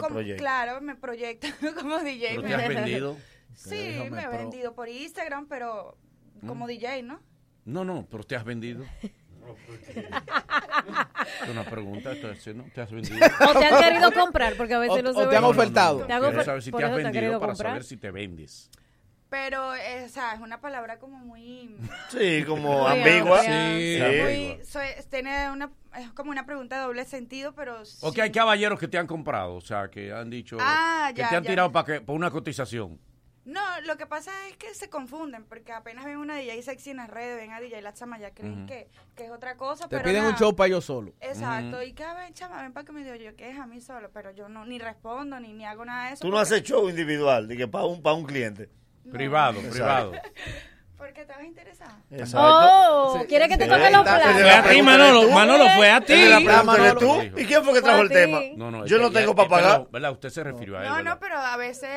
Como- 0.00 0.20
Claro, 0.36 0.80
me 0.80 0.94
proyecto 0.96 1.46
como 1.80 1.98
DJ. 2.00 2.28
¿Pero 2.36 2.42
te 2.42 2.48
me- 2.48 2.54
has 2.54 2.68
vendido? 2.74 3.16
Sí, 3.54 3.70
Déjame, 3.76 4.10
me 4.10 4.22
he 4.22 4.26
pero- 4.26 4.38
vendido 4.38 4.74
por 4.74 4.88
Instagram, 4.88 5.46
pero 5.48 5.96
como 6.46 6.64
Mm. 6.64 6.68
DJ, 6.68 7.02
¿no? 7.02 7.20
No, 7.64 7.84
no, 7.84 8.06
pero 8.10 8.24
te 8.24 8.34
has 8.36 8.44
vendido. 8.44 8.84
Es 11.42 11.48
una 11.48 11.64
pregunta, 11.64 12.12
estoy 12.12 12.30
haciendo, 12.30 12.64
¿te 12.74 12.80
has 12.80 12.90
vendido? 12.92 13.16
O 13.16 13.58
te 13.58 13.64
han 13.66 13.82
querido 13.82 14.12
comprar, 14.12 14.54
porque 14.56 14.74
a 14.74 14.78
veces 14.78 14.98
O- 15.00 15.02
no 15.02 15.10
o 15.10 15.14
se 15.14 15.20
te 15.20 15.26
ve. 15.26 15.36
han 15.36 15.44
ofertado. 15.44 16.06
Te 16.06 16.12
han 16.12 16.22
ofer- 16.22 16.44
saber 16.44 16.62
si 16.62 16.70
te 16.70 16.84
has 16.84 16.96
te 16.96 17.02
vendido 17.02 17.40
para 17.40 17.52
comprar. 17.52 17.70
saber 17.72 17.84
si 17.84 17.96
te 17.96 18.10
vendes. 18.10 18.70
Pero, 19.32 19.74
eh, 19.74 20.04
o 20.04 20.08
sea, 20.10 20.34
es 20.34 20.40
una 20.40 20.60
palabra 20.60 20.98
como 20.98 21.16
muy... 21.16 21.74
Sí, 22.10 22.44
como 22.46 22.82
Muy 22.82 22.92
ambigua. 23.00 23.40
Sí, 23.40 23.98
Muy- 23.98 24.58
soy- 24.62 24.88
tiene 25.08 25.50
una, 25.50 25.72
es 25.98 26.10
como 26.10 26.30
una 26.30 26.44
pregunta 26.44 26.76
de 26.76 26.82
doble 26.82 27.06
sentido, 27.06 27.54
pero... 27.54 27.80
O 27.80 27.84
sí. 27.86 28.12
que 28.14 28.20
hay 28.20 28.30
caballeros 28.30 28.78
que 28.78 28.88
te 28.88 28.98
han 28.98 29.06
comprado, 29.06 29.54
o 29.54 29.62
sea, 29.62 29.88
que 29.88 30.12
han 30.12 30.28
dicho 30.28 30.58
Ah, 30.60 31.12
que 31.14 31.22
ya, 31.22 31.30
te 31.30 31.36
han 31.36 31.44
ya. 31.44 31.48
tirado 31.50 31.72
para 31.72 31.86
que 31.86 32.00
por 32.02 32.14
una 32.14 32.30
cotización. 32.30 33.00
No, 33.46 33.62
lo 33.86 33.96
que 33.96 34.06
pasa 34.06 34.30
es 34.48 34.56
que 34.58 34.74
se 34.74 34.90
confunden, 34.90 35.46
porque 35.46 35.72
apenas 35.72 36.04
ven 36.04 36.18
una 36.18 36.36
DJ 36.36 36.62
sexy 36.62 36.90
en 36.90 36.98
las 36.98 37.08
redes, 37.08 37.38
ven 37.38 37.52
a 37.52 37.60
DJ 37.60 37.80
La 37.80 37.94
Chama, 37.94 38.18
ya 38.18 38.32
creen 38.34 38.66
que, 38.66 38.90
que 39.16 39.24
es 39.24 39.30
otra 39.30 39.56
cosa, 39.56 39.88
Te 39.88 39.96
pero 39.96 40.10
piden 40.10 40.24
un 40.26 40.34
show 40.36 40.54
para 40.54 40.66
ellos 40.68 40.84
solo. 40.84 41.14
Exacto, 41.22 41.82
y 41.82 41.94
que 41.94 42.04
ven, 42.04 42.34
chama, 42.34 42.60
ven 42.60 42.74
para 42.74 42.84
que 42.84 42.92
me 42.92 43.02
diga 43.02 43.16
yo 43.16 43.34
que 43.34 43.48
es 43.48 43.58
a 43.58 43.66
mí 43.66 43.80
solo, 43.80 44.10
pero 44.12 44.30
yo 44.32 44.50
no 44.50 44.66
ni 44.66 44.78
respondo 44.78 45.40
ni, 45.40 45.54
ni 45.54 45.64
hago 45.64 45.86
nada 45.86 46.08
de 46.08 46.12
eso. 46.12 46.20
Tú 46.20 46.28
no 46.28 46.32
porque- 46.36 46.42
haces 46.54 46.62
show 46.64 46.86
individual, 46.90 47.48
de 47.48 47.56
que 47.56 47.66
para 47.66 47.86
un, 47.86 48.02
para 48.02 48.14
un 48.14 48.24
cliente. 48.26 48.68
Privado, 49.10 49.58
Exacto. 49.58 49.74
privado. 49.74 50.12
Porque 50.96 51.26
interesar. 51.44 51.88
Exacto. 52.10 52.38
Oh, 52.40 53.24
¿quiere 53.28 53.48
que 53.48 53.56
te 53.56 53.66
toque 53.66 53.90
los 53.90 54.02
platos? 54.02 54.32
Fue 54.32 54.50
a 54.50 54.62
ti, 54.62 54.82
Manolo. 54.82 55.30
Manolo, 55.30 55.68
fue 55.76 55.90
a 55.90 56.00
ti. 56.00 56.14
Manolo. 56.64 56.98
tú. 56.98 57.22
¿Y 57.36 57.44
quién 57.44 57.64
fue 57.64 57.74
que 57.74 57.82
trajo 57.82 58.02
el 58.02 58.08
tema? 58.08 58.40
No, 58.56 58.70
no, 58.70 58.86
Yo 58.86 58.98
no 58.98 59.10
tengo 59.10 59.34
para 59.34 59.48
pagar. 59.48 59.86
¿Verdad? 59.90 60.12
Usted 60.12 60.30
se 60.30 60.44
refirió 60.44 60.78
a 60.78 60.82
él. 60.82 60.88
No, 60.88 60.96
¿verdad? 60.96 61.12
no, 61.12 61.18
pero 61.18 61.38
a 61.38 61.56
veces, 61.56 61.90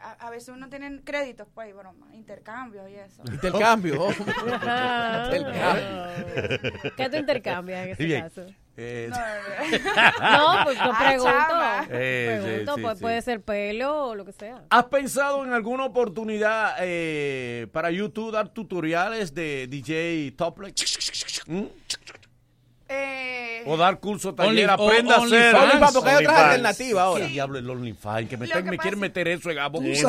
a, 0.00 0.12
a 0.20 0.30
veces 0.30 0.50
uno 0.50 0.68
tiene 0.68 1.02
créditos, 1.02 1.48
pues, 1.54 1.74
broma, 1.74 2.14
intercambios 2.14 2.88
y 2.88 2.94
eso. 2.94 3.22
Intercambio. 3.30 4.08
¿Qué 6.96 7.08
tú 7.10 7.16
intercambias 7.16 7.86
en 7.86 7.92
ese 7.92 8.20
caso? 8.20 8.46
Eh, 8.76 9.08
No, 10.20 10.64
pues 10.64 10.76
yo 10.78 10.92
Ay, 10.92 11.06
pregunto. 11.08 11.54
Eh, 11.90 12.38
sí, 12.38 12.44
pregunto, 12.46 12.74
sí, 12.74 12.80
pues 12.82 12.98
sí. 12.98 13.02
puede 13.02 13.22
ser 13.22 13.40
pelo 13.40 14.08
o 14.08 14.14
lo 14.14 14.24
que 14.24 14.32
sea. 14.32 14.62
¿Has 14.70 14.84
pensado 14.84 15.44
en 15.44 15.52
alguna 15.52 15.84
oportunidad 15.84 16.76
eh, 16.80 17.66
para 17.72 17.90
YouTube 17.90 18.32
dar 18.32 18.48
tutoriales 18.50 19.34
de 19.34 19.66
DJ 19.66 20.32
Topless? 20.36 21.44
¿Mm? 21.46 21.64
O 23.68 23.76
dar 23.76 23.98
curso, 23.98 24.32
taller, 24.32 24.70
aprenda 24.70 25.16
a 25.16 25.24
hacer. 25.24 25.56
Porque 25.92 26.10
hay 26.10 26.24
otras 26.24 26.38
alternativas 26.38 27.02
ahora. 27.02 27.26
¿Qué 27.26 27.32
diablo 27.32 27.58
el 27.58 27.68
OnlyFans? 27.68 28.28
Que 28.28 28.36
me, 28.36 28.46
me 28.46 28.78
quieren 28.78 29.00
meter 29.00 29.26
eso 29.26 29.50
en 29.50 29.58
abo. 29.58 29.80
Sí, 29.80 30.02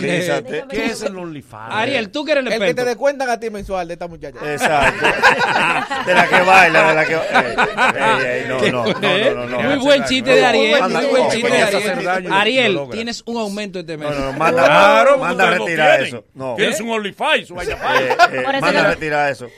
¿Qué, 0.00 0.64
¿Qué 0.68 0.86
es 0.86 1.02
el 1.02 1.18
OnlyFans? 1.18 1.74
Ariel, 1.74 2.10
tú 2.10 2.24
que 2.24 2.32
eres 2.32 2.46
el 2.46 2.52
El 2.52 2.60
que 2.60 2.74
te 2.74 2.84
descuentan 2.84 3.28
a 3.28 3.38
ti 3.38 3.50
mensual 3.50 3.86
de 3.86 3.94
esta 3.94 4.08
muchacha. 4.08 4.38
Exacto. 4.50 5.06
de 6.06 6.14
la 6.14 6.28
que 6.28 6.40
baila, 6.40 6.88
de 6.88 6.94
la 6.94 7.04
que 7.04 7.14
eh, 7.14 7.20
eh, 7.96 8.46
no, 8.72 8.86
no, 8.86 9.00
no, 9.34 9.46
no, 9.46 9.60
Muy 9.60 9.78
buen 9.78 10.04
chiste 10.04 10.30
de 10.30 10.44
Ariel. 10.44 10.82
Muy 10.88 11.06
buen 11.06 11.28
chiste 11.30 11.50
de 11.50 11.62
Ariel. 11.62 12.32
Ariel, 12.32 12.80
tienes 12.90 13.22
un 13.26 13.36
aumento 13.36 13.80
este 13.80 13.98
mes. 13.98 14.08
No, 14.10 14.32
no, 14.32 14.32
manda, 14.38 14.64
claro, 14.64 15.18
manda 15.18 15.48
a 15.48 15.50
retirar 15.50 16.02
eso. 16.02 16.24
Tienes 16.56 16.80
un 16.80 16.88
eh, 16.88 16.92
OnlyFans, 16.92 17.50
eh, 17.50 17.54
vaya 17.54 17.78
eh, 18.00 18.42
Manda 18.60 18.80
a 18.80 18.86
retirar 18.88 19.32
eso. 19.32 19.48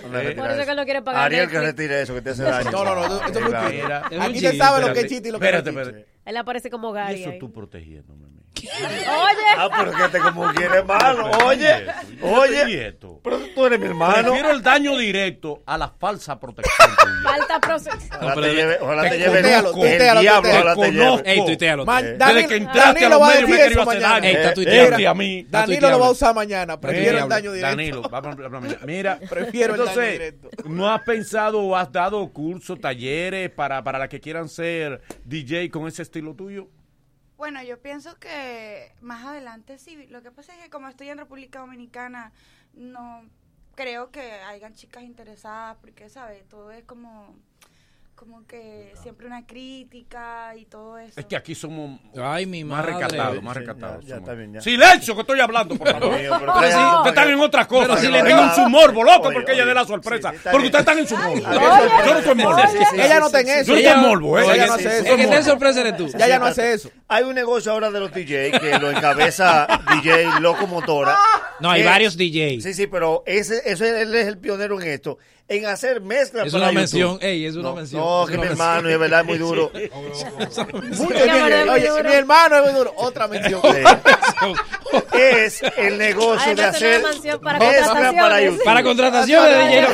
Ariel, 1.07 1.49
que 1.49 1.61
retire 1.61 2.03
eso, 2.03 2.15
que 2.15 2.23
te 2.23 2.31
hace 2.31 2.43
daño. 2.43 2.64
No, 2.70 2.85
no, 2.85 2.95
no, 2.95 3.27
esto 3.27 3.39
es 3.39 3.45
muy 3.45 4.20
Aquí 4.20 4.41
te 4.41 4.57
sabe 4.57 4.86
lo 4.86 4.93
que 4.93 5.01
es 5.01 5.07
chiste 5.07 5.28
y 5.28 5.32
lo 5.32 5.41
que 5.41 5.49
es 5.49 5.65
chiste. 5.65 6.07
Él 6.24 6.36
aparece 6.36 6.70
como 6.70 6.93
Gary. 6.93 7.23
Eso 7.23 7.32
tú 7.39 7.53
protegiéndome. 7.53 8.44
Oye. 8.63 9.45
Ah, 9.57 9.69
porque 9.77 10.09
te 10.11 10.19
como 10.21 10.53
quieres 10.53 10.85
mal. 10.85 11.21
Oye. 11.45 11.87
Oye. 12.23 12.97
Pero 13.23 13.39
tú 13.55 13.67
eres 13.67 13.81
mi 13.81 13.87
hermano. 13.87 14.23
Prefiero 14.23 14.51
el 14.51 14.63
daño 14.63 14.97
directo 14.97 15.63
a 15.67 15.79
la 15.79 15.89
falsa 15.89 16.39
protección. 16.39 16.89
Falta 17.23 17.61
protección. 17.61 18.21
Ojalá 18.21 18.35
te 18.35 18.55
lleve, 18.55 18.79
ojalá 18.81 19.03
te, 19.11 19.19
lleve 19.19 19.39
el 19.39 19.45
diablo. 19.45 19.71
Ojalá 20.51 20.77
te 20.77 20.93
lleve. 20.93 21.23
Ey, 21.25 21.45
tuitealo. 21.45 21.85
Desde 21.85 22.47
que 22.47 22.57
entraste 22.57 23.05
a 23.05 23.09
los 23.09 23.29
medios 23.29 23.51
me 23.51 23.57
quería 23.57 23.83
hacer 23.83 24.01
daño. 24.01 24.25
Ey, 24.25 24.37
está 24.37 25.01
eh, 25.01 25.07
a 25.07 25.15
mí. 25.15 25.47
Danilo 25.49 25.91
lo 25.91 26.01
va 26.01 26.07
a 26.07 26.11
usar 26.11 26.35
mañana. 26.35 26.81
Prefiero 26.81 27.19
el 27.19 27.29
daño 27.29 27.53
directo. 27.53 27.77
Danilo, 27.77 28.03
a 28.13 28.87
Mira, 28.87 29.19
prefiero 29.29 29.75
el 29.75 29.85
daño 29.85 30.01
directo. 30.01 30.49
¿no 30.65 30.91
has 30.91 31.03
pensado 31.03 31.61
o 31.61 31.77
has 31.77 31.91
dado 31.91 32.27
cursos, 32.33 32.81
talleres 32.81 33.51
para, 33.51 33.83
para 33.83 33.99
las 33.99 34.09
que 34.09 34.21
quieran 34.21 34.49
ser 34.49 35.03
DJ 35.25 35.71
con 35.71 35.87
ese 35.87 36.03
estilo 36.03 36.35
tuyo? 36.35 36.69
Bueno, 37.45 37.62
yo 37.62 37.79
pienso 37.79 38.19
que 38.19 38.95
más 39.03 39.27
adelante 39.27 39.77
sí. 39.77 40.07
Lo 40.07 40.23
que 40.23 40.31
pasa 40.31 40.55
es 40.57 40.62
que 40.62 40.71
como 40.71 40.89
estoy 40.89 41.11
en 41.11 41.19
República 41.19 41.59
Dominicana, 41.59 42.33
no 42.73 43.29
creo 43.75 44.11
que 44.11 44.23
hayan 44.33 44.73
chicas 44.73 45.03
interesadas 45.03 45.77
porque, 45.83 46.09
¿sabes? 46.09 46.49
Todo 46.49 46.71
es 46.71 46.85
como 46.85 47.37
como 48.15 48.47
que 48.47 48.93
siempre 49.03 49.27
una 49.27 49.47
crítica 49.47 50.55
y 50.57 50.65
todo 50.66 50.99
eso. 50.99 51.19
Es 51.19 51.27
que 51.27 51.36
aquí 51.36 51.55
somos 51.55 52.01
más 52.15 52.85
recatados, 52.85 53.43
más 53.43 53.57
recatados. 53.57 54.05
Silencio, 54.61 55.15
que 55.15 55.20
estoy 55.23 55.41
hablando, 55.41 55.77
por 55.77 55.91
favor. 55.91 56.19
Mío, 56.19 56.32
pero 57.05 57.31
en 57.31 57.41
otra 57.41 57.66
cosa. 57.66 57.89
Pero 57.89 58.01
si 58.01 58.09
le 58.09 58.23
tengo 58.23 58.43
en 58.43 58.55
su 58.55 58.69
morbo, 58.69 59.03
loco, 59.03 59.31
porque 59.32 59.53
ella 59.53 59.65
de 59.65 59.74
la 59.74 59.85
sorpresa. 59.85 60.32
Porque 60.51 60.66
ustedes 60.66 60.81
están 60.81 60.99
en 60.99 61.09
su 61.09 61.16
morbo. 61.16 61.41
Yo 61.41 62.12
no 62.12 62.19
estoy 62.19 62.35
morbo. 62.35 62.62
Ella 62.95 63.20
no 63.20 63.27
está 63.27 63.41
en 63.41 63.49
eso. 63.49 63.65
Yo 63.65 63.74
no 63.74 63.89
estoy 63.89 64.03
morbo, 64.03 64.39
¿eh? 64.39 64.45
Ella 64.55 64.66
no 64.66 64.74
hace 64.74 64.99
eso. 64.99 65.15
El 65.15 65.31
que 65.31 65.43
sorpresa 65.43 65.81
eres 65.81 65.97
tú. 65.97 66.09
Ya 66.09 66.27
ella 66.27 66.39
no 66.39 66.47
hace 66.47 66.73
eso. 66.73 66.91
Hay 67.09 67.24
un 67.24 67.35
negocio 67.35 67.73
ahora 67.73 67.91
de 67.91 68.01
los 68.01 68.12
DJ 68.12 68.53
que 68.53 68.78
lo 68.78 68.91
encabeza 68.91 69.66
DJ 69.95 70.41
Locomotora. 70.41 71.16
No, 71.61 71.70
hay 71.70 71.82
eh, 71.82 71.85
varios 71.85 72.16
DJ. 72.16 72.61
Sí, 72.61 72.74
sí, 72.74 72.86
pero 72.86 73.23
ese, 73.27 73.62
eso 73.65 73.85
él 73.85 74.15
es 74.15 74.27
el 74.27 74.39
pionero 74.39 74.81
en 74.81 74.89
esto 74.89 75.19
en 75.49 75.66
hacer 75.66 76.01
mezclas. 76.01 76.47
Es 76.47 76.55
una 76.55 76.73
mención, 76.73 77.19
ey, 77.21 77.45
es 77.45 77.55
una 77.55 77.71
no, 77.71 77.77
mención. 77.77 78.01
No, 78.01 78.25
es 78.25 78.31
que 78.31 78.39
mi 78.39 78.47
hermano, 78.47 78.89
es 78.89 78.99
verdad, 78.99 79.21
es 79.21 79.27
muy 79.27 79.39
duro. 79.39 79.71
Mucho, 79.73 81.15
oye, 81.73 82.03
mi 82.03 82.12
hermano 82.12 82.57
es 82.57 82.65
muy 82.65 82.73
duro. 82.73 82.93
Otra 82.97 83.29
mención. 83.29 83.61
es 85.12 85.62
el 85.77 85.99
negocio 85.99 86.55
de 86.55 86.65
hacer 86.65 87.03
una 87.03 87.39
para 87.39 87.59
contrataciones. 87.59 88.23
Para, 88.23 88.41
YouTube. 88.43 88.65
para 88.65 88.83
contrataciones 88.83 89.57
de 89.57 89.69
dinero 89.69 89.89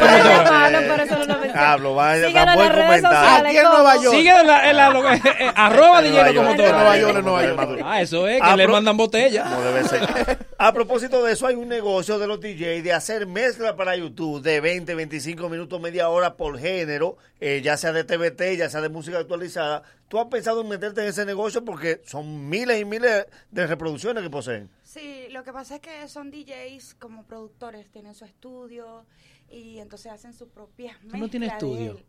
Hablo, 1.55 1.94
vaya, 1.94 2.28
Síganos 2.28 2.55
voy 2.55 2.68
comentando. 2.68 3.48
Aquí 3.48 3.56
en 3.56 3.64
Nueva 3.64 3.97
York. 3.97 4.16
Síguenos 4.16 4.40
en 4.40 4.47
la, 4.47 4.70
en 4.70 4.77
la, 4.77 4.86
en 4.89 5.02
la 5.02 5.14
eh, 5.14 5.52
arroba 5.55 6.02
dinero. 6.02 6.32
Nueva 6.32 6.97
York, 6.97 7.16
en 7.18 7.24
Nueva 7.24 7.47
York. 7.47 7.82
Ah, 7.85 8.01
eso 8.01 8.27
es, 8.28 8.40
que 8.40 8.56
le 8.56 8.68
mandan 8.68 8.97
botellas. 8.97 9.48
No 9.51 9.60
debe 9.62 9.85
ser. 9.85 10.39
A 10.59 10.72
propósito 10.72 11.24
de 11.24 11.32
eso, 11.32 11.47
hay 11.47 11.55
un 11.55 11.68
negocio 11.68 12.18
de 12.18 12.27
los 12.27 12.40
DJ 12.40 12.82
de 12.82 12.93
hacer 12.93 13.27
mezcla 13.27 13.77
para 13.77 13.97
YouTube 13.97 14.43
de 14.43 14.60
20, 14.60 14.94
25 14.94 15.48
minutos, 15.48 15.81
media 15.81 16.09
hora 16.09 16.35
por 16.35 16.59
género, 16.59 17.16
eh, 17.40 17.60
ya 17.64 17.77
sea 17.77 17.93
de 17.93 18.05
TVT, 18.05 18.56
ya 18.56 18.68
sea 18.68 18.81
de 18.81 18.90
música 18.90 19.18
actualizada 19.18 19.82
¿Tú 20.11 20.19
has 20.19 20.27
pensado 20.27 20.62
en 20.62 20.69
meterte 20.69 21.03
en 21.03 21.07
ese 21.07 21.24
negocio 21.24 21.65
porque 21.65 22.03
son 22.05 22.49
miles 22.49 22.81
y 22.81 22.85
miles 22.85 23.27
de 23.53 23.66
reproducciones 23.69 24.24
que 24.24 24.28
poseen? 24.28 24.69
Sí, 24.82 25.28
lo 25.31 25.45
que 25.45 25.53
pasa 25.53 25.77
es 25.77 25.81
que 25.81 26.09
son 26.09 26.32
DJs 26.32 26.95
como 26.95 27.23
productores, 27.23 27.89
tienen 27.93 28.16
su 28.16 28.24
estudio 28.24 29.07
y 29.49 29.78
entonces 29.78 30.11
hacen 30.11 30.32
sus 30.32 30.49
propias 30.49 30.95
mezclas. 30.95 31.12
¿Tú 31.12 31.19
no 31.19 31.31
tienes 31.31 31.53
estudio? 31.53 32.01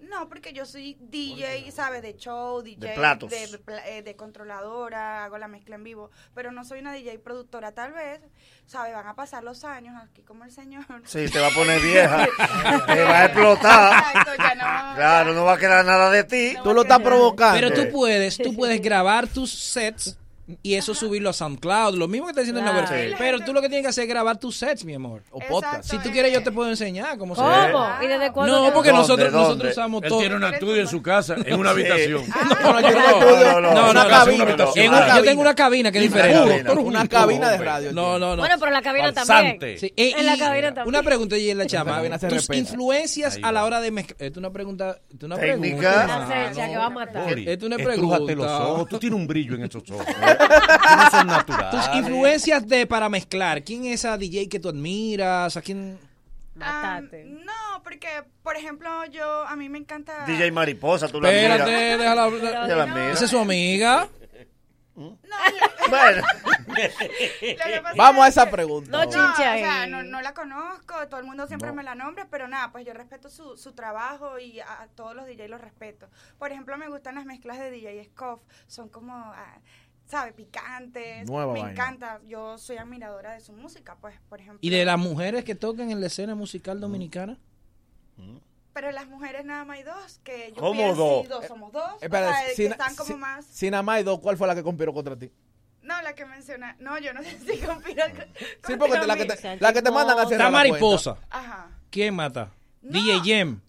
No, 0.00 0.28
porque 0.28 0.52
yo 0.52 0.66
soy 0.66 0.96
DJ, 1.00 1.70
¿sabes? 1.70 2.02
De 2.02 2.14
show, 2.16 2.62
DJ. 2.62 2.88
De 2.88 2.94
platos. 2.94 3.32
Eh, 3.32 4.02
de, 4.02 4.16
controladora, 4.16 5.24
hago 5.24 5.38
la 5.38 5.48
mezcla 5.48 5.76
en 5.76 5.84
vivo. 5.84 6.10
Pero 6.34 6.52
no 6.52 6.64
soy 6.64 6.80
una 6.80 6.92
DJ 6.92 7.18
productora, 7.18 7.72
tal 7.72 7.92
vez. 7.92 8.20
¿Sabes? 8.66 8.92
Van 8.92 9.06
a 9.06 9.14
pasar 9.14 9.44
los 9.44 9.64
años 9.64 9.94
aquí 10.02 10.22
como 10.22 10.44
el 10.44 10.52
señor. 10.52 10.84
Sí, 11.04 11.28
te 11.28 11.40
va 11.40 11.48
a 11.48 11.50
poner 11.50 11.80
vieja. 11.82 12.26
te 12.86 13.04
va 13.04 13.20
a 13.20 13.24
explotar. 13.24 13.98
Exacto, 13.98 14.30
ya 14.38 14.54
no. 14.54 14.96
Claro, 14.96 15.32
no 15.34 15.44
va 15.44 15.54
a 15.54 15.58
quedar 15.58 15.84
nada 15.84 16.10
de 16.10 16.24
ti. 16.24 16.54
Tú 16.62 16.74
lo 16.74 16.82
estás 16.82 17.00
provocando. 17.00 17.58
Pero 17.58 17.72
tú 17.72 17.90
puedes, 17.90 18.36
tú 18.36 18.54
puedes 18.54 18.80
grabar 18.80 19.26
tus 19.26 19.50
sets 19.50 20.18
y 20.62 20.74
eso 20.74 20.94
subirlo 20.94 21.30
a 21.30 21.32
SoundCloud, 21.32 21.94
lo 21.94 22.06
mismo 22.06 22.26
que 22.26 22.32
está 22.32 22.40
diciendo 22.42 22.60
en 22.60 22.66
la 22.66 22.72
versión. 22.72 23.00
Sí. 23.00 23.14
Pero 23.18 23.40
tú 23.40 23.54
lo 23.54 23.62
que 23.62 23.68
tienes 23.68 23.84
que 23.84 23.88
hacer 23.88 24.02
es 24.04 24.10
grabar 24.10 24.38
tus 24.38 24.56
sets, 24.56 24.84
mi 24.84 24.94
amor, 24.94 25.22
o 25.30 25.38
podcast. 25.40 25.90
Si 25.90 25.98
tú 25.98 26.10
quieres 26.10 26.32
yo 26.32 26.42
te 26.42 26.52
puedo 26.52 26.68
enseñar 26.68 27.16
cómo, 27.16 27.34
¿Cómo? 27.34 27.50
se 27.50 27.72
¿Cómo? 27.72 27.86
¿Y 28.02 28.06
desde 28.06 28.30
cuándo? 28.30 28.66
No, 28.66 28.74
porque 28.74 28.92
nosotros, 28.92 29.32
nosotros 29.32 29.72
usamos 29.72 30.02
Él 30.02 30.08
todo. 30.08 30.18
Tiene 30.20 30.36
un 30.36 30.44
estudio 30.44 30.82
en 30.82 30.88
su 30.88 31.02
casa, 31.02 31.36
en 31.44 31.58
una 31.58 31.70
habitación. 31.70 32.24
No, 32.28 33.60
no, 33.60 33.74
no, 33.74 33.90
una 33.90 34.08
cabina. 34.08 34.56
Yo 35.16 35.22
tengo 35.22 35.40
una 35.40 35.54
cabina 35.54 35.90
que 35.90 35.98
es 35.98 36.04
diferente. 36.04 36.70
Una 36.72 37.08
cabina 37.08 37.50
de 37.50 37.58
radio. 37.58 37.92
No, 37.92 38.18
no, 38.18 38.36
no. 38.36 38.42
Bueno, 38.42 38.56
pero 38.58 38.70
la 38.70 38.82
cabina 38.82 39.12
también. 39.12 39.58
En 39.60 40.26
la 40.26 40.36
cabina 40.36 40.74
también. 40.74 40.88
Una 40.88 41.02
pregunta 41.02 41.38
y 41.38 41.50
en 41.50 41.58
la 41.58 41.66
chama, 41.66 42.02
tus 42.28 42.50
influencias 42.50 43.38
a 43.42 43.50
la 43.52 43.64
hora 43.64 43.80
de 43.80 43.90
mezclar. 43.90 44.16
Esto 44.20 44.40
es 44.40 44.44
una 44.44 44.50
pregunta. 44.52 44.98
Técnica. 45.40 46.52
que 46.54 46.76
va 46.76 46.86
a 46.86 46.90
matar. 46.90 47.38
Es 47.38 47.62
una 47.62 47.76
pregunta. 47.76 48.84
Tú 48.90 48.98
tienes 48.98 49.18
un 49.18 49.26
brillo 49.26 49.54
en 49.54 49.62
estos 49.64 49.90
ojos. 49.90 50.04
natural. 51.26 51.70
Tus 51.70 51.86
eh. 51.86 51.98
influencias 51.98 52.66
de 52.66 52.86
para 52.86 53.08
mezclar. 53.08 53.62
¿Quién 53.62 53.84
es 53.86 54.00
esa 54.00 54.16
DJ 54.16 54.48
que 54.48 54.60
tú 54.60 54.68
admiras? 54.68 55.56
¿A 55.56 55.62
quién? 55.62 55.98
Ah, 56.60 57.00
no, 57.00 57.82
porque, 57.82 58.08
por 58.42 58.56
ejemplo, 58.56 59.04
yo, 59.06 59.44
a 59.46 59.56
mí 59.56 59.68
me 59.68 59.78
encanta... 59.78 60.24
DJ 60.24 60.52
Mariposa, 60.52 61.08
tú 61.08 61.18
Espérate, 61.18 61.58
la 61.58 61.66
miras. 61.66 61.98
déjala 61.98 62.24
hablar. 62.24 63.10
¿Esa 63.10 63.24
es 63.24 63.30
su 63.30 63.38
amiga? 63.38 64.08
No, 64.96 65.18
lo, 65.88 65.90
bueno. 65.90 66.22
Vamos 67.96 68.24
a 68.24 68.28
esa 68.28 68.48
pregunta. 68.48 68.90
No, 68.92 69.04
no, 69.04 69.32
o 69.32 69.36
sea, 69.36 69.84
eh. 69.84 69.88
no, 69.88 70.04
no, 70.04 70.22
la 70.22 70.34
conozco, 70.34 70.94
todo 71.08 71.18
el 71.18 71.26
mundo 71.26 71.48
siempre 71.48 71.72
me 71.72 71.82
la 71.82 71.96
nombra, 71.96 72.28
pero 72.30 72.46
nada, 72.46 72.70
pues 72.70 72.86
yo 72.86 72.94
respeto 72.94 73.28
su, 73.28 73.56
su 73.56 73.72
trabajo 73.72 74.38
y 74.38 74.60
a, 74.60 74.88
todos 74.94 75.16
los 75.16 75.26
DJs 75.26 75.50
los 75.50 75.60
respeto. 75.60 76.08
Por 76.38 76.52
ejemplo, 76.52 76.76
me 76.78 76.88
gustan 76.88 77.16
las 77.16 77.24
mezclas 77.24 77.58
de 77.58 77.70
DJ 77.70 78.04
Scoff, 78.04 78.40
son 78.68 78.88
como... 78.88 79.14
Ah, 79.14 79.58
sabe, 80.06 80.32
picantes. 80.32 81.26
Nueva 81.26 81.52
me 81.52 81.60
encanta. 81.60 82.20
Yo 82.26 82.58
soy 82.58 82.76
admiradora 82.76 83.32
de 83.32 83.40
su 83.40 83.52
música, 83.52 83.96
pues, 84.00 84.14
por 84.28 84.40
ejemplo. 84.40 84.58
¿Y 84.62 84.70
de 84.70 84.84
las 84.84 84.98
mujeres 84.98 85.44
que 85.44 85.54
tocan 85.54 85.90
en 85.90 86.00
la 86.00 86.06
escena 86.06 86.34
musical 86.34 86.80
dominicana? 86.80 87.38
Pero 88.72 88.90
las 88.90 89.06
mujeres 89.06 89.44
nada 89.44 89.64
más 89.64 89.78
hay 89.78 89.84
dos, 89.84 90.20
que 90.24 90.52
yo 90.54 90.60
¿Cómo 90.60 90.94
dos? 90.94 91.26
Eh, 91.26 91.46
somos 91.46 91.72
dos. 91.72 91.92
Eh, 92.00 92.06
Espera, 92.06 92.42
están 92.50 92.96
como 92.96 93.18
más. 93.18 93.44
Si 93.44 93.70
nada 93.70 93.82
más 93.82 93.96
hay 93.96 94.02
dos, 94.02 94.18
¿cuál 94.18 94.36
fue 94.36 94.48
la 94.48 94.54
que 94.54 94.64
conspiró 94.64 94.92
contra 94.92 95.16
ti? 95.16 95.30
No, 95.82 96.00
la 96.02 96.14
que 96.14 96.24
menciona. 96.24 96.76
No, 96.80 96.98
yo 96.98 97.12
no 97.12 97.22
sé 97.22 97.38
si 97.46 97.58
conspiró 97.58 98.02
contra 98.06 98.26
Sí, 98.66 98.76
porque 98.76 99.06
la, 99.06 99.16
que 99.16 99.26
te, 99.26 99.60
la 99.60 99.72
que 99.72 99.82
te 99.82 99.90
mandan 99.90 100.18
a 100.18 100.22
hacer. 100.22 100.38
La 100.38 100.50
mariposa. 100.50 101.16
Ajá. 101.30 101.70
¿Quién 101.90 102.14
mata? 102.14 102.50
No. 102.82 103.00
DJ 103.00 103.20
Jem. 103.20 103.60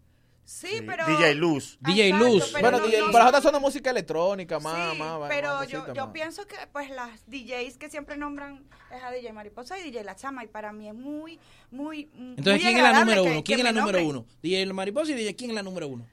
Sí, 0.45 0.84
pero. 0.85 1.05
DJ 1.07 1.35
Luz. 1.35 1.77
DJ 1.81 2.13
Luz. 2.13 2.51
Bueno, 2.51 2.80
no, 2.80 2.85
DJ, 2.85 3.11
para 3.11 3.41
son 3.41 3.53
de 3.53 3.59
música 3.59 3.89
electrónica, 3.89 4.59
más. 4.59 4.93
Sí, 4.93 5.03
pero 5.27 5.63
yo, 5.63 5.91
yo 5.93 6.13
pienso 6.13 6.45
que, 6.45 6.55
pues, 6.72 6.91
las 6.91 7.26
DJs 7.26 7.77
que 7.77 7.89
siempre 7.89 8.15
nombran 8.15 8.63
es 8.95 9.03
a 9.03 9.11
DJ 9.11 9.34
Mariposa 9.34 9.80
y 9.80 9.84
DJ 9.84 10.03
La 10.03 10.15
Chama, 10.15 10.43
y 10.43 10.47
para 10.47 10.72
mí 10.72 10.88
es 10.88 10.93
muy, 10.93 11.39
muy. 11.72 12.09
Entonces, 12.15 12.61
¿quién 12.61 12.77
es 12.77 12.84
la 12.84 12.99
número 12.99 13.23
uno? 13.23 13.43
¿Quién 13.43 13.59
es 13.59 13.65
la 13.65 13.72
número 13.72 14.05
uno? 14.05 14.26
¿DJ 14.43 14.72
Mariposa 14.72 15.11
y 15.11 15.15
DJ 15.15 15.35
quién 15.35 15.49
es 15.49 15.55
la 15.55 15.63
número 15.63 15.88
uno? 15.88 16.07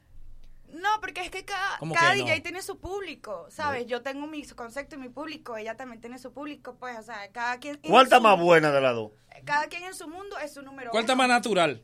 No, 0.72 0.88
porque 1.02 1.20
es 1.20 1.30
que 1.30 1.44
cada, 1.44 1.78
cada 1.92 2.14
DJ 2.14 2.40
tiene 2.40 2.62
su 2.62 2.78
público, 2.78 3.46
¿sabes? 3.50 3.86
Yo 3.86 4.00
tengo 4.00 4.26
mi 4.26 4.42
concepto 4.46 4.96
y 4.96 4.98
mi 4.98 5.10
público, 5.10 5.59
ella 5.59 5.76
también 5.76 6.00
tiene 6.00 6.18
su 6.18 6.32
público, 6.32 6.76
pues, 6.80 6.98
o 6.98 7.02
sea, 7.02 7.30
cada 7.30 7.59
quien... 7.59 7.78
¿Cuál 7.86 8.04
está 8.04 8.20
más 8.20 8.40
buena 8.40 8.72
de 8.72 8.80
las 8.80 8.94
dos? 8.94 9.12
Cada 9.44 9.66
quien 9.66 9.84
en 9.84 9.94
su 9.94 10.09
mundo 10.09 10.38
es 10.38 10.54
su 10.54 10.62
número 10.62 10.84
uno. 10.84 10.90
¿Cuál 10.92 11.02
está 11.02 11.14
más 11.14 11.28
natural? 11.28 11.82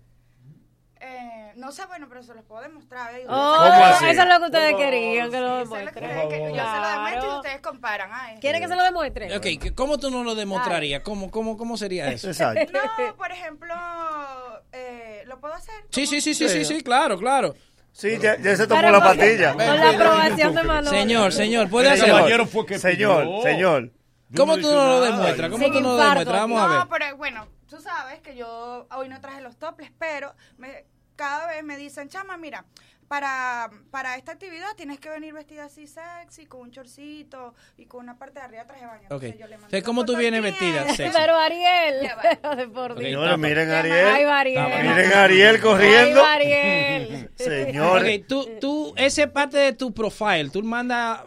Eh, 1.00 1.52
no 1.56 1.70
sé, 1.72 1.86
bueno, 1.86 2.06
pero 2.08 2.22
se 2.22 2.34
los 2.34 2.44
puedo 2.44 2.62
demostrar. 2.62 3.14
¿eh? 3.14 3.24
Oh, 3.28 3.64
eso 4.08 4.22
es 4.22 4.28
lo 4.28 4.38
que 4.38 4.44
ustedes 4.46 4.76
querían 4.76 5.30
que 5.30 5.40
lo 5.40 5.56
demuestren. 5.58 6.04
Yo 6.04 6.30
se 6.30 6.80
lo 6.80 6.88
demuestro 6.88 7.32
y 7.32 7.36
ustedes 7.36 7.60
comparan. 7.60 8.10
Ay. 8.12 8.38
¿Quieren 8.40 8.62
que 8.62 8.68
se 8.68 8.76
lo 8.76 8.82
demuestre? 8.82 9.36
Ok, 9.36 9.74
¿cómo 9.74 9.98
tú 9.98 10.10
no 10.10 10.24
lo 10.24 10.34
demostrarías? 10.34 11.02
¿Cómo, 11.02 11.30
cómo, 11.30 11.56
¿Cómo 11.56 11.76
sería 11.76 12.10
eso? 12.10 12.28
Exacto. 12.30 12.72
No, 12.72 13.16
por 13.16 13.30
ejemplo, 13.30 13.74
eh, 14.72 15.22
¿lo 15.26 15.38
puedo 15.40 15.54
hacer? 15.54 15.74
Sí, 15.90 16.06
sí, 16.06 16.20
sí, 16.20 16.34
sí, 16.34 16.48
sí, 16.48 16.64
sí, 16.64 16.82
claro, 16.82 17.18
claro. 17.18 17.54
Sí, 17.92 18.18
ya, 18.18 18.36
se 18.56 18.66
tomó 18.66 18.82
la 18.82 19.00
pastilla. 19.00 19.54
Señor, 20.84 21.32
señor, 21.32 21.68
puede 21.68 21.90
hacer. 21.90 22.78
Señor, 22.78 23.42
señor. 23.42 23.92
¿Cómo 24.36 24.56
tú 24.56 24.70
no 24.70 24.84
lo 24.84 25.00
demuestras? 25.00 25.50
¿Cómo 25.50 25.70
tú 25.70 25.80
no 25.80 25.92
lo? 25.92 26.24
Vamos 26.24 26.60
a 26.60 26.66
ver. 26.66 26.78
No, 26.78 26.88
pero 26.88 27.16
bueno 27.16 27.57
tú 27.68 27.80
sabes 27.80 28.20
que 28.20 28.36
yo 28.36 28.86
hoy 28.90 29.08
no 29.08 29.20
traje 29.20 29.40
los 29.40 29.56
toples, 29.58 29.90
pero 29.98 30.34
me- 30.56 30.84
cada 31.16 31.48
vez 31.48 31.64
me 31.64 31.76
dicen, 31.76 32.08
chama, 32.08 32.36
mira, 32.36 32.64
para, 33.08 33.70
para 33.90 34.16
esta 34.16 34.32
actividad 34.32 34.68
tienes 34.76 35.00
que 35.00 35.08
venir 35.08 35.32
vestida 35.32 35.64
así 35.64 35.86
sexy, 35.86 36.44
con 36.46 36.60
un 36.60 36.70
chorcito 36.70 37.54
y 37.78 37.86
con 37.86 38.00
una 38.04 38.18
parte 38.18 38.38
de 38.38 38.44
arriba 38.44 38.64
traje 38.66 38.82
de 38.82 38.86
baño. 38.86 39.02
Ok. 39.04 39.22
Entonces 39.22 39.38
yo 39.40 39.46
le 39.46 39.56
mando 39.56 39.66
Entonces, 39.66 39.84
¿cómo 39.84 40.04
tú 40.04 40.16
vienes 40.16 40.42
vestida? 40.42 40.84
sexy? 40.94 41.10
Pero 41.18 41.36
Ariel, 41.36 42.00
Dios. 42.02 42.98
Señores, 42.98 43.38
miren 43.38 43.70
a 43.70 43.78
Ariel. 43.78 44.06
Ay, 44.06 44.24
Ariel. 44.24 44.82
Miren 44.88 45.12
a 45.12 45.22
Ariel 45.24 45.60
corriendo. 45.60 46.22
Ay, 46.24 46.52
Ariel. 46.52 47.30
Señores. 47.36 48.20
Ok, 48.20 48.26
tú, 48.28 48.48
tú, 48.60 48.94
esa 48.96 49.22
es 49.22 49.30
parte 49.30 49.56
de 49.56 49.72
tu 49.72 49.92
profile. 49.94 50.50
Tú 50.52 50.62
mandas 50.62 51.20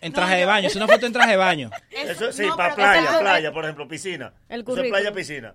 en 0.00 0.12
traje 0.12 0.36
de 0.36 0.44
baño. 0.44 0.66
Es 0.66 0.74
una 0.76 0.88
foto 0.88 1.06
en 1.06 1.12
traje 1.12 1.30
de 1.30 1.36
baño. 1.36 1.70
Eso 1.90 2.32
sí, 2.32 2.46
no, 2.46 2.56
para 2.56 2.74
playa, 2.74 3.18
playa, 3.20 3.52
por 3.52 3.64
ejemplo, 3.64 3.86
piscina. 3.86 4.34
El 4.48 4.62
Eso 4.62 4.82
es 4.82 4.88
playa, 4.88 5.12
piscina. 5.12 5.54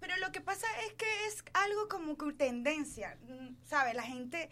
Pero 0.00 0.16
lo 0.16 0.32
que 0.32 0.40
pasa 0.40 0.66
es 0.86 0.94
que 0.94 1.26
es 1.26 1.44
algo 1.52 1.88
como 1.88 2.16
que 2.16 2.32
tendencia, 2.32 3.16
mm, 3.28 3.56
¿sabes? 3.64 3.94
La 3.94 4.02
gente 4.02 4.48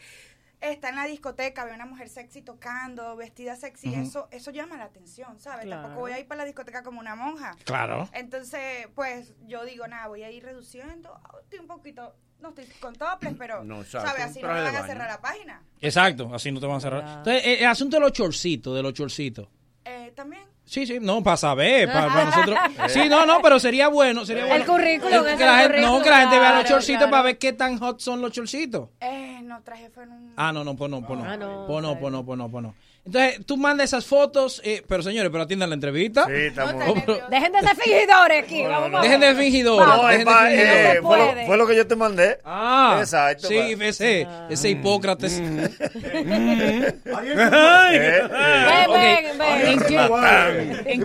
está 0.61 0.89
en 0.89 0.97
la 0.97 1.05
discoteca, 1.05 1.65
ve 1.65 1.73
a 1.73 1.75
una 1.75 1.87
mujer 1.87 2.09
sexy 2.09 2.43
tocando, 2.43 3.17
vestida 3.17 3.57
sexy, 3.57 3.95
eso 3.95 4.29
eso 4.31 4.51
llama 4.51 4.77
la 4.77 4.85
atención, 4.85 5.39
¿sabes? 5.39 5.67
Claro. 5.67 5.83
Tampoco 5.83 6.01
voy 6.03 6.13
a 6.13 6.19
ir 6.19 6.27
para 6.27 6.39
la 6.39 6.45
discoteca 6.45 6.83
como 6.83 7.01
una 7.01 7.15
monja. 7.15 7.57
Claro. 7.65 8.09
Entonces, 8.13 8.89
pues 8.95 9.35
yo 9.47 9.65
digo, 9.65 9.87
nada, 9.87 10.09
voy 10.09 10.23
a 10.23 10.31
ir 10.31 10.43
reduciendo, 10.43 11.19
estoy 11.43 11.61
un 11.61 11.67
poquito, 11.67 12.15
no 12.41 12.51
estoy 12.51 12.67
con 12.81 12.95
toples, 12.95 13.35
pero, 13.39 13.65
No, 13.65 13.83
exacto, 13.83 14.09
¿sabes? 14.09 14.25
Así 14.27 14.43
no 14.43 14.49
me 14.49 14.55
de 14.55 14.65
van 14.65 14.77
a 14.77 14.87
cerrar 14.87 15.09
la 15.09 15.21
página. 15.21 15.63
Exacto, 15.81 16.35
así 16.35 16.51
no 16.51 16.61
te 16.61 16.67
van 16.67 16.77
a 16.77 16.81
cerrar. 16.81 17.19
Entonces, 17.19 17.43
el 17.61 17.67
asunto 17.67 17.97
de 17.97 18.01
los 18.01 18.13
chorcitos, 18.13 18.75
de 18.75 18.83
los 18.83 18.93
chorcitos. 18.93 19.49
Eh, 19.91 20.13
También. 20.15 20.43
Sí, 20.65 20.87
sí, 20.87 20.99
no, 21.01 21.23
para 21.23 21.39
saber, 21.39 21.91
para, 21.91 22.09
para 22.09 22.25
nosotros. 22.31 22.59
Sí, 22.89 23.09
no, 23.09 23.25
no, 23.25 23.41
pero 23.41 23.59
sería 23.59 23.89
bueno, 23.89 24.27
sería 24.27 24.43
El 24.43 24.49
bueno. 24.51 24.67
currículum, 24.67 25.27
Eh, 25.27 25.31
es 25.31 25.37
que 25.39 25.43
el 25.45 25.49
la 25.51 25.57
gente, 25.59 25.69
currículum, 25.77 25.97
No, 25.99 26.03
que 26.05 26.11
la 26.11 26.21
gente 26.21 26.39
vea 26.39 26.49
los 26.51 26.61
claro, 26.61 26.69
chorcitos 26.69 26.99
claro. 26.99 27.11
para 27.11 27.23
ver 27.23 27.39
qué 27.39 27.53
tan 27.55 27.79
hot 27.79 28.01
son 28.01 28.21
los 28.21 28.33
chorcitos. 28.33 28.91
Eh, 29.01 29.41
no, 29.45 29.63
traje 29.63 29.89
fue 29.89 30.03
en 30.05 30.13
un... 30.13 30.33
Ah, 30.37 30.53
no, 30.53 30.65
no, 30.65 30.77
pues 30.77 30.91
no, 30.91 31.01
pues 31.07 31.19
no. 31.19 31.25
Ah, 31.25 31.37
no, 31.39 31.65
Pues 31.67 31.83
no, 31.83 31.99
pues 31.99 32.13
no, 32.13 32.25
pues 32.27 32.39
no, 32.39 32.51
pues 32.51 32.63
no. 32.65 32.75
Entonces, 33.09 33.47
tú 33.47 33.57
mandas 33.57 33.87
esas 33.87 34.05
fotos, 34.05 34.61
eh, 34.65 34.83
pero 34.87 35.03
señores, 35.03 35.31
pero 35.33 35.45
atiendan 35.45 35.71
la 35.71 35.75
entrevista. 35.75 36.27
Sí, 36.27 36.33
estamos. 36.35 36.85
Dejen 37.31 37.53
de 37.53 37.61
ser 37.61 37.77
fingidores 37.77 38.45
aquí. 38.45 38.63
Vamos 38.65 39.01
a 39.01 39.03
Dejen 39.03 39.21
ver. 39.21 39.35
de 39.35 39.43
fingidores. 39.43 39.87
No, 39.89 40.07
dejen 40.09 40.21
es 40.21 40.25
de 40.27 40.51
fingidores. 40.51 40.97
eh, 40.97 41.01
fue, 41.03 41.19
lo, 41.19 41.47
fue 41.47 41.57
lo 41.57 41.67
que 41.67 41.77
yo 41.77 41.87
te 41.87 41.97
mandé. 41.97 42.39
Ah, 42.45 42.99
Exacto. 43.01 43.49
sí, 43.49 43.57
ese, 43.81 44.27
ese 44.51 44.69
Hipócrates. 44.69 45.41
Ay, 47.09 47.99
Ven, 47.99 48.29
ven, 48.93 49.39
ven. 49.39 49.67
¿En 49.69 49.81
qué, 49.81 49.97
en 49.97 51.05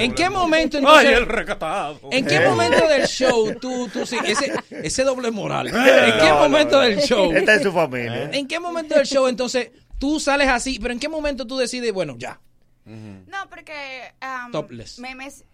¿Y 0.00 0.14
qué? 0.14 0.24
¿En 0.24 0.32
momento 0.32 0.78
entonces? 0.78 1.08
Ay, 1.08 1.14
el 1.14 1.26
recatado. 1.26 2.00
¿En 2.10 2.24
qué 2.24 2.40
momento 2.40 2.86
del 2.86 3.06
show 3.06 3.52
tú, 3.60 3.88
tú 3.92 4.06
sí, 4.06 4.16
ese, 4.24 4.52
ese 4.70 5.02
doble 5.04 5.30
moral? 5.30 5.68
¿En 5.68 5.74
No, 5.74 5.82
qué 5.84 6.28
no, 6.28 6.38
momento 6.38 6.76
no. 6.76 6.82
del 6.82 7.00
show? 7.00 7.32
Esta 7.32 7.54
es 7.54 7.62
su 7.62 7.72
familia. 7.72 8.30
¿En 8.32 8.46
qué 8.46 8.60
momento 8.60 8.94
del 8.94 9.06
show 9.06 9.26
entonces 9.26 9.70
tú 9.98 10.20
sales 10.20 10.48
así? 10.48 10.78
Pero 10.80 10.92
¿en 10.92 11.00
qué 11.00 11.08
momento 11.08 11.46
tú 11.46 11.56
decides, 11.56 11.92
bueno, 11.92 12.16
ya? 12.18 12.40
No, 12.86 13.48
porque... 13.48 14.12
am, 14.20 14.52
Topless. 14.52 14.98
Memes... 14.98 15.44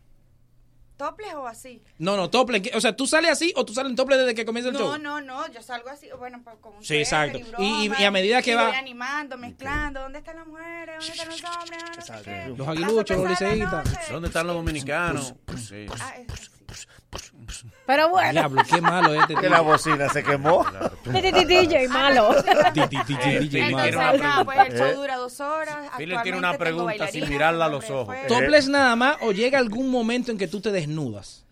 ¿Topless 0.96 1.32
o 1.32 1.46
así? 1.46 1.80
No, 1.96 2.14
no, 2.18 2.28
tople. 2.28 2.60
O 2.74 2.80
sea, 2.82 2.94
¿tú 2.94 3.06
sales 3.06 3.30
así 3.30 3.54
o 3.56 3.64
tú 3.64 3.72
sales 3.72 3.88
en 3.88 3.96
tople 3.96 4.18
desde 4.18 4.34
que 4.34 4.44
comienza 4.44 4.68
el 4.68 4.74
No, 4.74 4.80
show? 4.80 4.98
no, 4.98 5.18
no, 5.22 5.50
yo 5.50 5.62
salgo 5.62 5.88
así, 5.88 6.08
bueno, 6.18 6.42
pues, 6.44 6.56
con 6.60 6.76
un 6.76 6.84
Sí, 6.84 6.96
exacto. 6.96 7.38
Y- 7.38 7.40
y- 7.84 7.88
broma, 7.88 8.02
y 8.02 8.04
a 8.04 8.10
medida 8.10 8.42
que 8.42 8.50
y 8.50 8.54
va- 8.54 8.66
voy 8.66 8.76
animando, 8.76 9.38
mezclando, 9.38 10.00
¿dónde 10.00 10.18
están 10.18 10.36
las 10.36 10.46
mujeres? 10.46 10.96
¿Dónde 10.98 11.12
están 11.14 11.28
los 11.30 11.42
hombres? 11.56 11.82
No 11.96 12.02
sé 12.04 12.12
qué. 12.22 12.54
Los 12.54 12.68
aguiluchos, 12.68 13.16
los 13.16 13.30
liceístas. 13.30 14.10
¿Dónde 14.10 14.28
están 14.28 14.46
los 14.46 14.56
dominicanos? 14.56 15.34
Sí. 15.56 15.86
Ah, 15.98 16.16
es 16.18 16.32
así. 16.34 16.50
Pero 17.90 18.08
bueno. 18.08 18.30
Diablo, 18.32 18.62
qué 18.70 18.80
malo 18.80 19.14
este 19.14 19.34
Que 19.40 19.48
la 19.48 19.60
bocina 19.62 20.08
se 20.10 20.22
quemó. 20.22 20.64
Di- 21.04 21.20
DJ 21.44 21.88
malo. 21.88 22.34
DJ 23.40 23.60
Entonces, 23.68 23.96
malo. 23.96 24.44
pues 24.44 24.58
el 24.68 24.78
show 24.78 24.94
dura 24.94 25.16
dos 25.16 25.40
horas. 25.40 25.76
Philip 25.96 26.22
tiene 26.22 26.38
una 26.38 26.56
pregunta 26.56 27.08
sin 27.08 27.28
mirarla 27.28 27.64
a 27.64 27.68
los 27.68 27.90
ojos. 27.90 28.06
fuego. 28.06 28.26
¿Topless 28.28 28.68
nada 28.68 28.94
más 28.94 29.16
o 29.22 29.32
llega 29.32 29.58
algún 29.58 29.90
momento 29.90 30.30
en 30.30 30.38
que 30.38 30.46
tú 30.46 30.60
te 30.60 30.70
desnudas? 30.70 31.44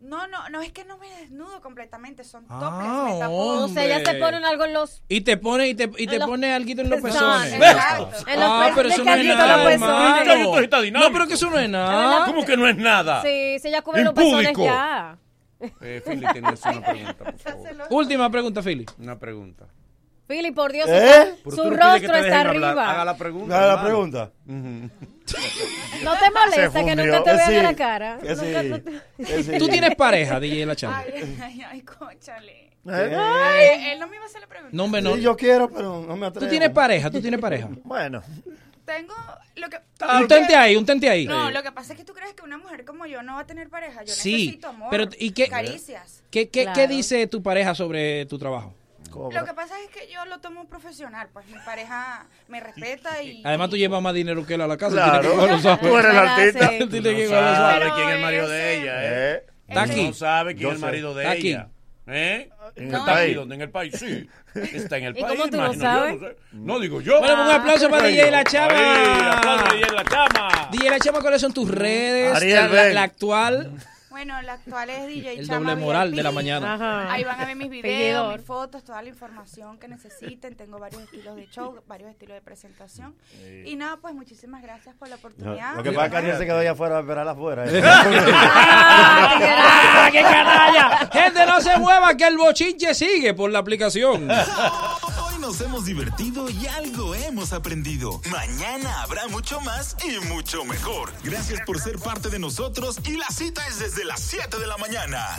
No, 0.00 0.26
no, 0.26 0.48
no 0.48 0.60
es 0.62 0.72
que 0.72 0.84
no 0.84 0.98
me 0.98 1.08
desnudo 1.08 1.60
completamente, 1.60 2.24
son 2.24 2.44
Ah, 2.48 2.58
topless, 2.60 3.14
me 3.14 3.18
tapo. 3.20 3.34
O 3.36 3.68
sea, 3.68 3.86
ya 3.86 4.04
se 4.04 4.14
ponen 4.18 4.44
algo 4.44 4.64
en 4.64 4.72
los... 4.72 5.00
Y 5.08 5.20
te 5.20 5.36
pone, 5.36 5.68
y 5.68 5.74
te, 5.74 5.84
y 5.96 6.06
te 6.08 6.14
En 6.14 6.18
los- 6.18 6.28
pone 6.28 6.52
algo 6.52 6.70
en 6.72 6.90
los 6.90 7.00
pezones. 7.00 7.52
Exacto. 7.54 8.10
En 8.26 8.40
los 8.40 8.48
Ah, 8.50 8.64
pe- 8.66 8.72
pero 8.74 8.88
eso 8.88 9.04
no 9.04 9.14
es 9.14 9.24
nada, 9.26 9.72
hermano. 9.72 10.60
No, 10.92 11.12
pero 11.12 11.26
que 11.28 11.34
eso 11.34 11.50
no 11.50 11.58
es 11.58 11.68
nada. 11.70 12.26
¿Cómo 12.26 12.44
que 12.44 12.56
no 12.56 12.68
es 12.68 12.76
nada? 12.76 13.22
Sí, 13.22 13.58
si 13.60 13.68
ella 13.68 13.82
cubre 13.82 14.00
En 14.00 14.06
los 14.06 14.14
pezones 14.14 14.52
ya. 14.58 15.16
Eh, 15.80 16.02
Philly, 16.04 16.26
tienes 16.32 16.60
una 16.64 16.80
pregunta, 16.82 17.14
por 17.24 17.38
favor. 17.38 17.68
Última 17.90 18.30
pregunta, 18.30 18.62
Philly. 18.62 18.86
Una 18.98 19.18
pregunta. 19.18 19.66
Philly, 20.28 20.50
por 20.52 20.72
Dios, 20.72 20.88
¿Eh? 20.88 21.34
su 21.44 21.70
rostro 21.70 22.14
está 22.14 22.40
hablar. 22.40 22.46
arriba. 22.48 22.90
Haga 22.92 23.04
la 23.04 23.16
pregunta. 23.16 23.58
Haga 23.58 23.74
la 23.76 23.82
pregunta. 23.82 24.30
No 26.02 26.12
te 26.18 26.30
molesta 26.30 26.84
que 26.84 26.96
nunca 26.96 27.22
te 27.22 27.32
vean 27.32 27.48
sí, 27.48 27.54
en 27.56 27.62
la 27.62 27.74
cara. 27.76 28.18
que 28.20 28.28
Nunca 28.34 28.42
sí, 28.62 28.82
te- 28.82 29.24
que 29.24 29.42
sí. 29.44 29.58
¿Tú 29.58 29.68
tienes 29.68 29.94
pareja, 29.94 30.40
DJ 30.40 30.66
La 30.66 30.74
Chamba? 30.76 30.98
Ay, 30.98 31.36
ay, 31.40 31.62
ay, 31.70 31.80
cóchale. 31.82 32.70
¿Eh? 32.86 33.16
Ay, 33.16 33.92
él 33.92 34.00
no 34.00 34.08
me 34.08 34.16
iba 34.16 34.24
a 34.24 34.28
hacer 34.28 34.40
la 34.40 34.48
pregunta. 34.48 34.76
No, 34.76 34.84
hombre, 34.84 35.00
no. 35.00 35.14
Sí, 35.14 35.20
yo 35.22 35.36
quiero, 35.36 35.70
pero 35.70 36.04
no 36.06 36.16
me 36.16 36.26
atrevo. 36.26 36.44
¿Tú 36.46 36.50
tienes 36.50 36.70
pareja? 36.70 37.08
¿Tú 37.10 37.20
tienes 37.20 37.40
pareja? 37.40 37.68
Bueno, 37.84 38.20
Tengo 38.96 39.14
lo 39.56 39.68
que... 39.70 39.78
Un 40.20 40.28
tente 40.28 40.54
ahí, 40.56 40.76
un 40.76 40.84
tente 40.86 41.08
ahí. 41.08 41.26
No, 41.26 41.50
lo 41.50 41.62
que 41.62 41.72
pasa 41.72 41.92
es 41.92 41.98
que 41.98 42.04
tú 42.04 42.12
crees 42.12 42.34
que 42.34 42.42
una 42.42 42.58
mujer 42.58 42.84
como 42.84 43.06
yo 43.06 43.22
no 43.22 43.34
va 43.34 43.40
a 43.40 43.46
tener 43.46 43.68
pareja. 43.68 44.02
Yo 44.04 44.12
Sí, 44.12 44.32
necesito 44.32 44.68
amor, 44.68 44.88
pero 44.90 45.08
¿y 45.18 45.30
qué- 45.32 45.48
caricias. 45.48 46.22
¿Qué, 46.30 46.48
qué, 46.48 46.64
Claro. 46.64 46.74
¿Qué 46.80 46.88
dice 46.88 47.26
tu 47.26 47.42
pareja 47.42 47.74
sobre 47.74 48.26
tu 48.26 48.38
trabajo? 48.38 48.74
Lo 49.14 49.44
que 49.44 49.52
pasa 49.52 49.74
es 49.82 49.90
que 49.90 50.10
yo 50.10 50.24
lo 50.24 50.40
tomo 50.40 50.64
profesional, 50.66 51.28
pues 51.34 51.46
mi 51.46 51.58
pareja 51.66 52.26
me 52.48 52.60
respeta 52.60 53.22
y... 53.22 53.42
Además, 53.44 53.68
tú 53.68 53.76
llevas 53.76 54.00
más 54.00 54.14
dinero 54.14 54.46
que 54.46 54.54
él 54.54 54.60
a 54.62 54.66
la 54.66 54.76
casa. 54.78 54.94
Claro. 54.94 55.32
Que. 55.32 55.86
Tú 55.86 55.98
eres 55.98 56.10
el 56.12 56.18
artista. 56.18 56.68
Tiene 56.88 56.88
que 56.88 57.24
No 57.24 57.30
cogerlo 57.30 57.54
suave. 57.54 57.56
sabe 57.56 57.90
quién 57.94 58.08
es 58.08 58.14
el 58.14 58.20
marido 58.22 58.48
de 58.48 58.76
ella, 58.80 59.04
¿eh? 59.04 59.34
¿eh? 59.34 59.46
Está 59.68 59.82
aquí. 59.82 60.04
No 60.06 60.12
sabe 60.14 60.54
quién 60.54 60.68
es 60.68 60.74
el 60.76 60.80
marido 60.80 61.14
de 61.14 61.32
ella. 61.36 61.68
¿Eh? 62.14 62.50
En 62.76 62.88
No, 62.90 62.98
el 62.98 63.00
¿Está 63.00 63.12
aquí? 63.12 63.20
país. 63.22 63.36
¿Dónde? 63.36 63.54
En 63.54 63.60
el 63.62 63.70
país, 63.70 63.94
sí. 63.98 64.28
Está 64.54 64.98
en 64.98 65.04
el 65.04 65.10
¿Y 65.18 65.22
país, 65.22 65.34
cómo 65.38 65.50
tú 65.50 65.56
lo 65.56 65.64
imagino, 65.64 65.82
sabes? 65.84 66.14
yo 66.14 66.20
no 66.20 66.28
sé. 66.28 66.36
No 66.52 66.80
digo 66.80 67.00
yo. 67.00 67.18
Bueno, 67.20 67.34
pues 67.36 67.46
un 67.48 67.54
aplauso 67.60 67.90
para 67.90 68.06
DJ 68.08 68.30
La 68.30 68.44
Chama. 68.44 68.74
Ahí, 68.74 69.22
aplauso 69.36 69.66
a 69.66 69.74
DJ 69.74 69.86
La 69.94 70.04
Chama. 70.04 70.68
DJ 70.70 70.90
La 70.90 70.98
Chama, 71.00 71.20
¿cuáles 71.20 71.40
son 71.40 71.52
tus 71.54 71.68
redes? 71.70 72.34
Ariel, 72.36 72.72
la, 72.74 72.84
la 72.90 73.02
actual. 73.02 73.70
Bueno, 74.12 74.40
la 74.42 74.52
actual 74.52 74.90
es 74.90 75.06
DJ 75.06 75.38
El 75.40 75.46
Chama 75.48 75.70
doble 75.70 75.82
moral 75.84 76.08
VIP. 76.10 76.16
de 76.18 76.22
la 76.22 76.32
mañana. 76.32 76.74
Ajá. 76.74 77.10
Ahí 77.12 77.24
van 77.24 77.40
a 77.40 77.46
ver 77.46 77.56
mis 77.56 77.70
videos, 77.82 78.36
mis 78.36 78.46
fotos, 78.46 78.84
toda 78.84 79.00
la 79.00 79.08
información 79.08 79.78
que 79.78 79.88
necesiten. 79.88 80.54
Tengo 80.54 80.78
varios 80.78 81.02
estilos 81.02 81.34
de 81.34 81.48
show, 81.48 81.80
varios 81.88 82.10
estilos 82.10 82.34
de 82.34 82.42
presentación. 82.42 83.14
Y 83.64 83.74
nada, 83.74 83.96
pues 83.96 84.14
muchísimas 84.14 84.62
gracias 84.62 84.94
por 84.96 85.08
la 85.08 85.16
No, 85.16 85.20
oportunidad. 85.20 85.76
Lo 85.76 85.82
que 85.82 85.92
pasa 85.92 86.04
es 86.06 86.10
que 86.12 86.16
Ariel 86.18 86.36
se 86.38 86.44
quedó 86.44 86.58
allá 86.58 86.72
afuera 86.72 86.98
a 86.98 87.00
esperar 87.00 87.26
afuera. 87.26 87.64
¿eh? 87.66 87.82
¡Ah, 87.84 90.08
qué 90.12 90.20
canalla! 90.20 91.06
Gente, 91.12 91.46
no 91.46 91.60
se 91.62 91.78
mueva 91.78 92.14
que 92.14 92.26
el 92.26 92.36
bochinche 92.36 92.94
sigue 92.94 93.32
por 93.32 93.50
la 93.50 93.60
aplicación. 93.60 94.28
Hoy 95.32 95.40
nos 95.40 95.60
hemos 95.60 95.84
divertido 95.84 96.48
y 96.50 96.66
algo 96.66 97.14
hemos 97.14 97.52
aprendido. 97.52 98.20
Mañana 98.30 99.02
habrá 99.02 99.28
mucho 99.28 99.60
más 99.60 99.96
y 100.04 100.18
mucho 100.26 100.64
mejor. 100.64 101.12
Gracias 101.22 101.60
por 101.64 101.80
ser 101.80 101.98
parte 101.98 102.28
de 102.28 102.38
nosotros 102.38 102.98
y 103.04 103.16
la 103.16 103.28
cita 103.28 103.66
es 103.66 103.78
desde 103.78 104.04
las 104.04 104.20
7 104.20 104.58
de 104.58 104.66
la 104.66 104.76
mañana. 104.78 105.36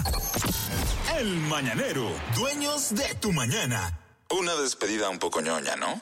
El 1.18 1.38
Mañanero, 1.38 2.10
dueños 2.36 2.96
de 2.96 3.14
tu 3.16 3.32
mañana. 3.32 4.00
Una 4.30 4.56
despedida 4.56 5.10
un 5.10 5.20
poco 5.20 5.42
ñoña, 5.42 5.76
¿no? 5.76 6.02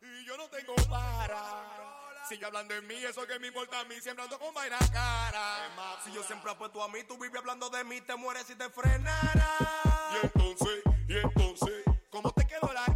Y 0.00 0.24
yo 0.24 0.36
no 0.36 0.48
tengo 0.48 0.74
para. 0.88 1.42
Sigue 2.28 2.44
hablando 2.44 2.74
en 2.74 2.86
mí, 2.86 2.94
eso 2.94 3.26
que 3.26 3.38
me 3.38 3.48
importa 3.48 3.80
a 3.80 3.84
mí, 3.84 3.94
siempre 4.02 4.24
ando 4.24 4.38
con 4.38 4.52
vaina 4.54 4.78
cara. 4.92 5.66
Es 5.66 5.76
más, 5.76 6.04
si 6.04 6.12
yo 6.12 6.22
siempre 6.24 6.50
apuesto 6.50 6.82
a 6.82 6.88
mí, 6.88 7.00
tú 7.06 7.18
vives 7.18 7.38
hablando 7.38 7.68
de 7.70 7.84
mí, 7.84 8.00
te 8.00 8.16
mueres 8.16 8.46
si 8.46 8.54
te 8.54 8.68
frenara. 8.70 9.48
Y 10.12 10.26
entonces, 10.26 10.82
y 11.08 11.16
entonces, 11.18 11.84
¿cómo 12.10 12.30
te 12.32 12.46
quedó 12.46 12.72
la 12.72 12.95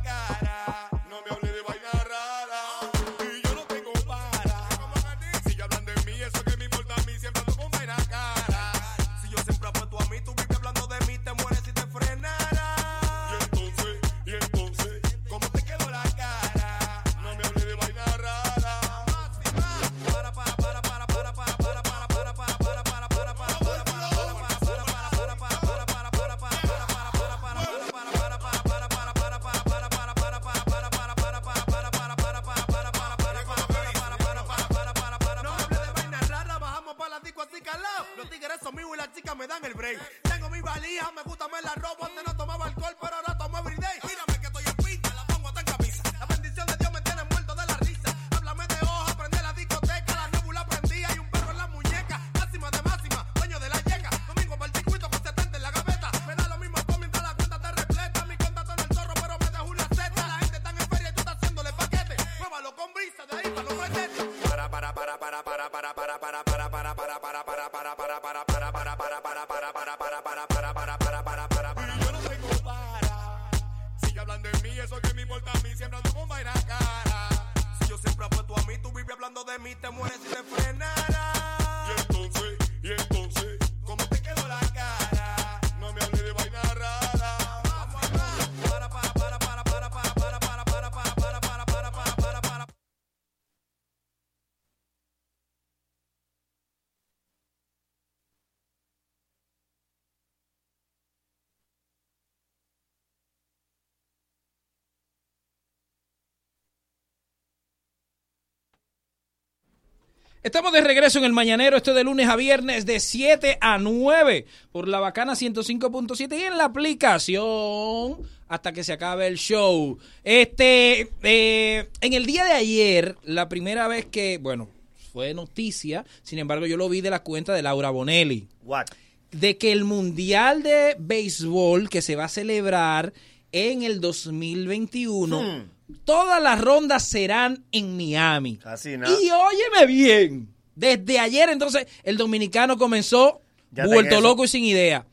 Estamos 110.50 110.72
de 110.72 110.80
regreso 110.80 111.20
en 111.20 111.24
el 111.26 111.32
Mañanero, 111.32 111.76
esto 111.76 111.94
de 111.94 112.02
lunes 112.02 112.28
a 112.28 112.34
viernes 112.34 112.84
de 112.84 112.98
7 112.98 113.58
a 113.60 113.78
9 113.78 114.46
por 114.72 114.88
la 114.88 114.98
bacana 114.98 115.34
105.7 115.34 116.36
y 116.36 116.42
en 116.42 116.58
la 116.58 116.64
aplicación 116.64 118.16
hasta 118.48 118.72
que 118.72 118.82
se 118.82 118.92
acabe 118.92 119.28
el 119.28 119.36
show. 119.38 119.96
Este, 120.24 121.08
eh, 121.22 121.88
en 122.00 122.12
el 122.14 122.26
día 122.26 122.44
de 122.44 122.54
ayer, 122.54 123.16
la 123.22 123.48
primera 123.48 123.86
vez 123.86 124.06
que, 124.06 124.38
bueno, 124.38 124.68
fue 125.12 125.34
noticia, 125.34 126.04
sin 126.24 126.40
embargo 126.40 126.66
yo 126.66 126.76
lo 126.76 126.88
vi 126.88 127.00
de 127.00 127.10
la 127.10 127.22
cuenta 127.22 127.54
de 127.54 127.62
Laura 127.62 127.90
Bonelli. 127.90 128.48
What? 128.64 128.86
De 129.30 129.56
que 129.56 129.70
el 129.70 129.84
Mundial 129.84 130.64
de 130.64 130.96
Béisbol 130.98 131.88
que 131.88 132.02
se 132.02 132.16
va 132.16 132.24
a 132.24 132.28
celebrar 132.28 133.12
en 133.52 133.84
el 133.84 134.00
2021, 134.00 135.42
Hmm. 135.42 135.70
Todas 136.04 136.42
las 136.42 136.60
rondas 136.60 137.04
serán 137.04 137.64
en 137.72 137.96
Miami. 137.96 138.58
Así 138.64 138.96
nada. 138.96 139.14
Y 139.20 139.30
óyeme 139.30 139.86
bien, 139.86 140.54
desde 140.74 141.18
ayer 141.18 141.48
entonces 141.50 141.86
el 142.02 142.16
dominicano 142.16 142.78
comenzó 142.78 143.40
Ya 143.70 143.86
vuelto 143.86 144.20
loco 144.20 144.44
y 144.44 144.48
sin 144.48 144.64
idea. 144.64 145.06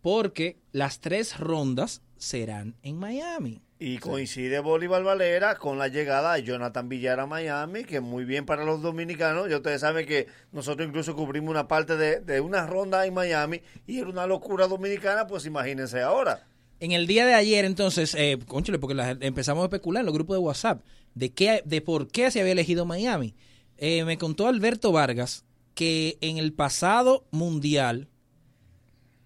Porque 0.00 0.56
las 0.72 1.00
tres 1.00 1.38
rondas 1.38 2.02
serán 2.16 2.74
en 2.82 2.98
Miami. 2.98 3.60
Y 3.78 3.98
coincide 3.98 4.60
Bolívar 4.60 5.02
Valera 5.02 5.56
con 5.56 5.76
la 5.76 5.88
llegada 5.88 6.34
de 6.34 6.44
Jonathan 6.44 6.88
Villar 6.88 7.18
a 7.18 7.26
Miami, 7.26 7.82
que 7.82 8.00
muy 8.00 8.24
bien 8.24 8.46
para 8.46 8.64
los 8.64 8.80
dominicanos. 8.80 9.48
Ya 9.50 9.56
ustedes 9.56 9.80
saben 9.80 10.06
que 10.06 10.28
nosotros 10.52 10.86
incluso 10.86 11.16
cubrimos 11.16 11.50
una 11.50 11.66
parte 11.66 11.96
de, 11.96 12.20
de 12.20 12.40
una 12.40 12.64
ronda 12.64 13.04
en 13.06 13.14
Miami 13.14 13.60
y 13.86 13.98
era 13.98 14.08
una 14.08 14.26
locura 14.26 14.68
dominicana, 14.68 15.26
pues 15.26 15.46
imagínense 15.46 16.00
ahora. 16.00 16.46
En 16.82 16.90
el 16.90 17.06
día 17.06 17.24
de 17.26 17.34
ayer, 17.34 17.64
entonces, 17.64 18.12
eh, 18.18 18.38
conchale, 18.48 18.78
porque 18.80 18.94
la- 18.94 19.16
empezamos 19.20 19.62
a 19.62 19.66
especular 19.66 20.00
en 20.00 20.06
los 20.06 20.14
grupos 20.14 20.34
de 20.34 20.40
WhatsApp 20.40 20.82
de 21.14 21.30
qué, 21.32 21.62
de 21.64 21.80
por 21.80 22.08
qué 22.08 22.30
se 22.32 22.40
había 22.40 22.52
elegido 22.52 22.84
Miami. 22.86 23.34
Eh, 23.78 24.04
me 24.04 24.18
contó 24.18 24.48
Alberto 24.48 24.90
Vargas 24.90 25.44
que 25.74 26.18
en 26.20 26.38
el 26.38 26.52
pasado 26.52 27.24
mundial, 27.30 28.08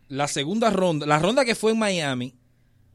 la 0.08 0.28
segunda 0.28 0.68
ronda, 0.70 1.06
la 1.06 1.18
ronda 1.18 1.44
que 1.46 1.54
fue 1.54 1.72
en 1.72 1.78
Miami, 1.78 2.34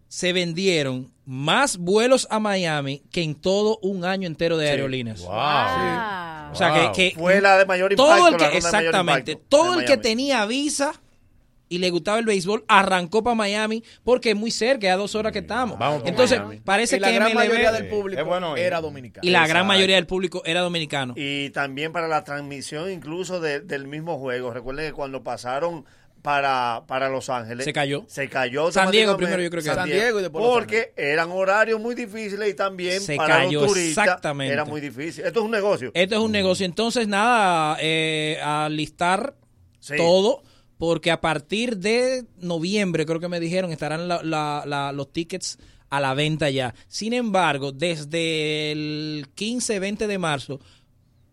se 0.08 0.32
vendieron 0.32 1.12
más 1.26 1.78
vuelos 1.78 2.28
a 2.30 2.40
Miami 2.40 3.02
que 3.12 3.24
en 3.24 3.34
todo 3.34 3.80
un 3.82 4.06
año 4.06 4.28
entero 4.28 4.58
de 4.58 4.66
Sí. 4.68 4.72
aerolíneas. 4.72 5.22
Wow. 5.22 5.32
O 6.52 6.56
sea 6.56 6.70
Wow. 6.84 6.92
que, 6.94 7.12
que 7.12 7.20
Fue 7.20 7.42
la 7.42 7.58
de 7.58 7.66
mayor 7.66 7.96
todo 7.96 8.16
impacto, 8.28 8.38
la 8.38 8.44
ronda 8.52 8.58
exactamente, 8.58 9.32
impacto 9.32 9.48
todo 9.50 9.80
el 9.80 9.86
que 9.86 9.98
tenía 9.98 10.46
visa 10.46 11.01
y 11.72 11.80
le 11.80 11.90
gustaba 11.90 12.20
el 12.20 12.26
béisbol 12.26 12.66
arrancó 12.68 13.24
para 13.24 13.34
Miami 13.36 13.84
porque 14.04 14.32
es 14.32 14.36
muy 14.36 14.52
cerca, 14.52 14.88
ya 14.88 14.98
dos 14.98 15.16
horas 15.16 15.32
que 15.32 15.40
estamos. 15.40 15.80
Vamos 15.80 16.04
Entonces 16.06 16.38
Miami. 16.40 16.60
parece 16.60 16.98
Y 16.98 17.00
la 17.00 17.08
que 17.08 17.14
gran 17.16 17.30
MLB 17.32 17.36
mayoría 17.36 17.72
del 17.72 17.88
público 17.88 18.56
era 18.58 18.82
dominicano. 18.82 19.26
y 19.28 19.30
la 19.32 19.48
gran 19.48 19.66
mayoría 19.66 19.96
del 19.96 20.06
público 20.06 20.44
era 20.46 20.62
dominicano. 20.62 21.14
Y 21.18 21.50
también 21.52 21.92
para 21.92 22.08
la 22.08 22.24
transmisión 22.24 22.92
incluso 22.92 23.40
de- 23.40 23.62
del 23.62 23.88
mismo 23.88 24.20
juego. 24.20 24.52
Recuerden 24.54 24.86
que 24.88 24.94
cuando 24.94 25.24
pasaron 25.24 25.86
para, 26.22 26.84
para 26.86 27.10
Los 27.10 27.30
Ángeles. 27.32 27.66
Se 27.66 27.74
cayó. 27.74 28.04
Se 28.08 28.30
cayó. 28.30 28.72
San 28.72 28.92
Diego 28.92 29.18
primero, 29.18 29.42
yo 29.42 29.50
creo 29.50 29.64
que 29.64 29.70
San 29.74 29.86
Diego. 29.86 30.02
Diego 30.02 30.20
y 30.20 30.22
después 30.22 30.44
Los 30.46 30.54
Porque 30.54 30.94
eran 30.96 31.32
horarios 31.32 31.80
muy 31.80 31.96
difíciles 31.96 32.48
y 32.48 32.54
también 32.54 33.02
Se 33.02 33.16
para 33.16 33.38
cayó, 33.46 33.62
los 33.62 33.74
turistas 33.74 34.06
exactamente. 34.06 34.54
era 34.54 34.64
muy 34.66 34.82
difícil. 34.82 35.26
Esto 35.26 35.40
es 35.40 35.46
un 35.46 35.52
negocio. 35.52 35.90
Esto 35.96 36.16
es 36.16 36.22
un 36.22 36.32
negocio. 36.32 36.66
Entonces, 36.66 37.08
nada, 37.08 37.76
eh, 37.82 38.38
a 38.44 38.70
listar 38.70 39.34
Sí. 39.80 39.96
todo, 39.98 40.44
porque 40.82 41.12
a 41.12 41.22
partir 41.22 41.78
de 41.78 42.26
noviembre, 42.40 43.06
creo 43.06 43.20
que 43.20 43.28
me 43.28 43.40
dijeron, 43.40 43.72
estarán 43.72 44.08
la- 44.08 44.24
la- 44.24 44.64
la- 44.66 44.92
los 44.92 45.14
tickets 45.14 45.60
a 45.92 46.00
la 46.00 46.16
venta 46.16 46.50
ya. 46.50 46.74
Sin 46.88 47.14
embargo, 47.14 47.72
desde 47.72 48.72
el 48.72 49.28
15, 49.36 49.78
20 49.80 50.08
de 50.08 50.18
marzo, 50.18 50.60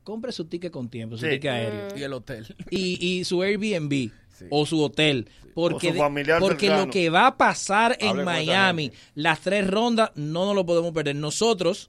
compre 0.05 0.33
su 0.33 0.45
ticket 0.45 0.71
con 0.71 0.91
tiempo, 0.91 1.17
su 1.17 1.25
Sí. 1.25 1.31
ticket 1.33 1.51
aéreo. 1.51 1.89
Y 1.97 2.03
el 2.03 2.13
hotel. 2.13 2.47
Y, 2.71 3.03
y 3.21 3.25
su 3.25 3.43
Airbnb 3.43 4.11
o 4.51 4.67
su 4.67 4.83
hotel. 4.83 5.31
Porque, 5.55 5.93
O 5.93 5.95
su 5.95 6.41
porque 6.41 6.67
cercano. 6.67 6.85
lo 6.85 6.91
que 6.93 7.09
va 7.09 7.29
a 7.29 7.37
pasar 7.39 7.97
en 8.01 8.09
Hable 8.11 8.25
Miami, 8.25 8.93
las 9.15 9.41
tres 9.41 9.67
rondas, 9.67 10.11
no 10.15 10.45
nos 10.45 10.55
lo 10.57 10.67
podemos 10.67 10.93
perder. 10.93 11.17
Nosotros 11.17 11.89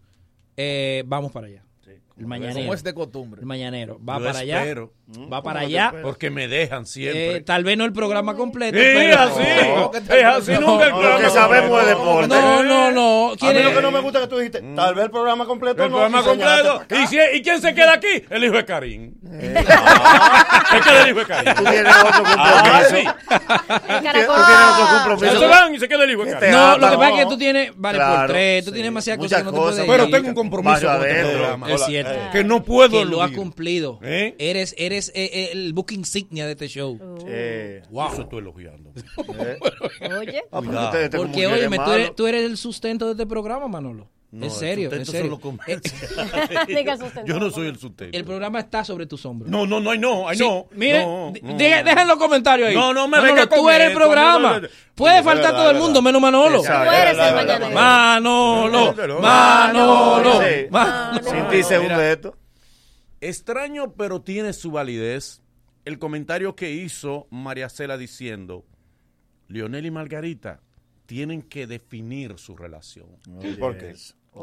eh, 0.56 1.03
vamos 1.06 1.34
para 1.34 1.48
allá. 1.48 1.64
El 2.19 2.27
mañanero. 2.27 2.59
Como 2.59 2.73
es 2.73 2.83
de 2.83 2.93
costumbre. 2.93 3.39
El 3.41 3.47
mañanero. 3.47 3.99
Va 4.07 4.17
Yo 4.19 4.25
para 4.25 4.39
allá. 4.39 4.59
espero. 4.61 4.93
Va 5.31 5.41
para 5.41 5.59
allá. 5.61 5.93
Porque 6.03 6.29
me 6.29 6.47
dejan 6.47 6.85
siempre. 6.85 7.37
Eh, 7.37 7.41
tal 7.41 7.63
vez 7.63 7.77
no 7.77 7.85
el 7.85 7.93
programa 7.93 8.35
completo. 8.35 8.77
Sí, 8.77 8.83
pero- 8.93 9.19
así. 9.19 9.41
Es 9.41 10.23
así, 10.25 10.51
nunca 10.59 10.83
el 10.85 10.89
Lo 10.91 10.97
programa 10.99 11.19
que 11.23 11.29
sabemos 11.31 11.81
es 11.81 11.87
deporte. 11.87 12.27
No, 12.27 12.63
no, 12.63 12.91
no. 12.91 13.31
A 13.33 13.37
¿Quién 13.37 13.55
mí 13.57 13.63
lo 13.63 13.73
que 13.73 13.81
no 13.81 13.91
me 13.91 13.99
gusta 14.01 14.19
es 14.19 14.25
que 14.25 14.29
tú 14.29 14.37
dijiste, 14.37 14.61
tal 14.75 14.93
vez 14.95 15.05
el 15.05 15.11
programa 15.11 15.45
completo 15.45 15.83
El 15.83 15.89
no. 15.91 15.97
programa 15.97 16.23
completo. 16.23 16.83
¿Y, 17.03 17.07
si- 17.07 17.17
¿Y 17.37 17.41
quién 17.41 17.61
se 17.61 17.73
queda 17.73 17.93
aquí? 17.93 18.23
El 18.29 18.43
hijo 18.43 18.55
de 18.55 18.65
Karim. 18.65 19.13
es 19.23 20.83
que 20.85 21.01
el 21.01 21.09
hijo 21.09 21.19
de 21.19 21.25
Karim. 21.25 21.53
Tú 21.55 21.63
tienes 21.63 21.95
otro 21.95 22.23
Ah, 22.37 22.61
compromiso. 22.63 22.95
sí. 22.95 23.07
El 23.29 23.95
Tú 23.95 24.01
tienes 24.01 24.27
otro 24.29 24.97
compromiso. 24.97 25.39
Se 25.39 25.47
van 25.47 25.73
y 25.75 25.79
se 25.79 25.87
queda 25.87 26.03
el 26.03 26.11
hijo 26.11 26.25
de 26.25 26.31
Karim. 26.33 26.51
No, 26.51 26.77
lo 26.77 26.87
que 26.87 26.93
No. 26.93 26.99
pasa 26.99 27.09
es 27.13 27.19
que 27.23 27.25
tú 27.29 27.37
tienes, 27.37 27.71
vale, 27.75 27.99
por 27.99 28.27
tres, 28.27 28.63
tú 28.65 28.69
sí. 28.69 28.73
tienes 28.73 28.87
demasiadas 28.91 29.19
cosas 29.19 29.39
que 29.39 29.45
no 29.45 29.51
te 29.51 29.57
puedes 29.57 29.85
Pero 29.85 30.09
tengo 30.09 30.27
un 30.29 30.35
compromiso 30.35 30.87
con 30.87 31.07
este 31.07 31.25
programa. 31.31 31.71
Es 31.71 31.85
cierto. 31.85 32.09
Que 32.31 32.44
no 32.44 32.64
puedo 32.64 32.90
que 32.99 33.06
lo 33.06 33.22
ha 33.22 33.31
cumplido. 33.31 33.99
¿Eh? 34.02 34.36
Eres, 34.40 34.76
eres 34.77 35.10
eh, 35.10 35.30
eh, 35.34 35.49
el 35.53 35.73
book 35.73 35.91
insignia 35.91 36.45
de 36.45 36.52
este 36.53 36.68
show. 36.68 36.98
Eh, 37.27 37.81
Wow. 37.90 38.14
Eso 38.14 38.22
estoy 38.23 38.40
elogiando. 38.40 38.91
eh. 39.40 39.57
Oye. 40.19 40.44
Ah, 40.52 40.60
Cuidado. 40.60 41.18
Porque, 41.18 41.48
oye, 41.48 41.68
tú 41.69 41.91
eres, 41.91 42.15
tú 42.15 42.27
eres 42.27 42.44
el 42.45 42.57
sustento 42.57 43.06
de 43.06 43.11
este 43.11 43.26
programa, 43.26 43.68
Manolo. 43.68 44.10
No, 44.31 44.45
en 44.45 44.51
serio, 44.51 44.89
el 44.91 44.99
en 44.99 45.06
sustento 45.07 45.39
serio. 45.39 47.26
Yo 47.26 47.39
no 47.39 47.49
soy 47.49 47.68
el 47.68 47.77
sustento. 47.80 48.15
El 48.15 48.23
programa 48.26 48.60
está 48.60 48.84
sobre 48.84 49.07
tus 49.07 49.26
hombros. 49.26 49.49
No, 49.49 49.65
no, 49.65 49.80
no, 49.80 49.89
ay, 49.89 49.97
no, 49.97 50.30
Sí, 50.34 50.39
no. 50.43 50.68
mire, 50.76 51.03
no, 51.03 51.34
no. 51.41 51.57
deja- 51.57 51.81
deja 51.84 52.01
en 52.03 52.07
los 52.07 52.18
comentarios 52.18 52.69
ahí. 52.69 52.76
No, 52.76 52.93
no 52.93 53.07
me 53.07 53.18
Manolo, 53.18 53.34
venga 53.34 53.49
tú 53.56 53.68
eres 53.72 53.88
el 53.89 53.93
programa. 53.95 54.39
no, 54.39 54.53
no, 54.56 54.61
no. 54.61 54.68
Puede 54.93 55.23
faltar 55.23 55.51
todo 55.53 55.72
el 55.72 55.77
mundo, 55.77 56.01
menos 56.03 56.22
Manolo. 56.22 56.61
Manolo, 57.73 58.93
Manolo. 59.19 59.19
Manolo. 59.22 60.41
Sin 61.23 61.47
ti 61.49 61.64
se 61.64 61.80
Mira. 61.80 61.93
hunde 61.95 62.11
esto. 62.11 62.38
Extraño, 63.22 63.93
pero 63.93 64.22
tiene 64.22 64.53
su 64.53 64.72
validez. 64.72 65.41
El 65.85 65.97
comentario 65.97 66.56
que 66.56 66.72
hizo 66.72 67.27
María 67.31 67.68
Cela 67.69 67.97
diciendo, 67.97 68.65
Lionel 69.47 69.85
y 69.88 69.91
Margarita 69.91 70.61
tienen 71.06 71.41
que 71.41 71.65
definir 71.65 72.38
su 72.38 72.56
relación. 72.56 73.07
¿Por 73.60 73.77
qué? 73.77 73.95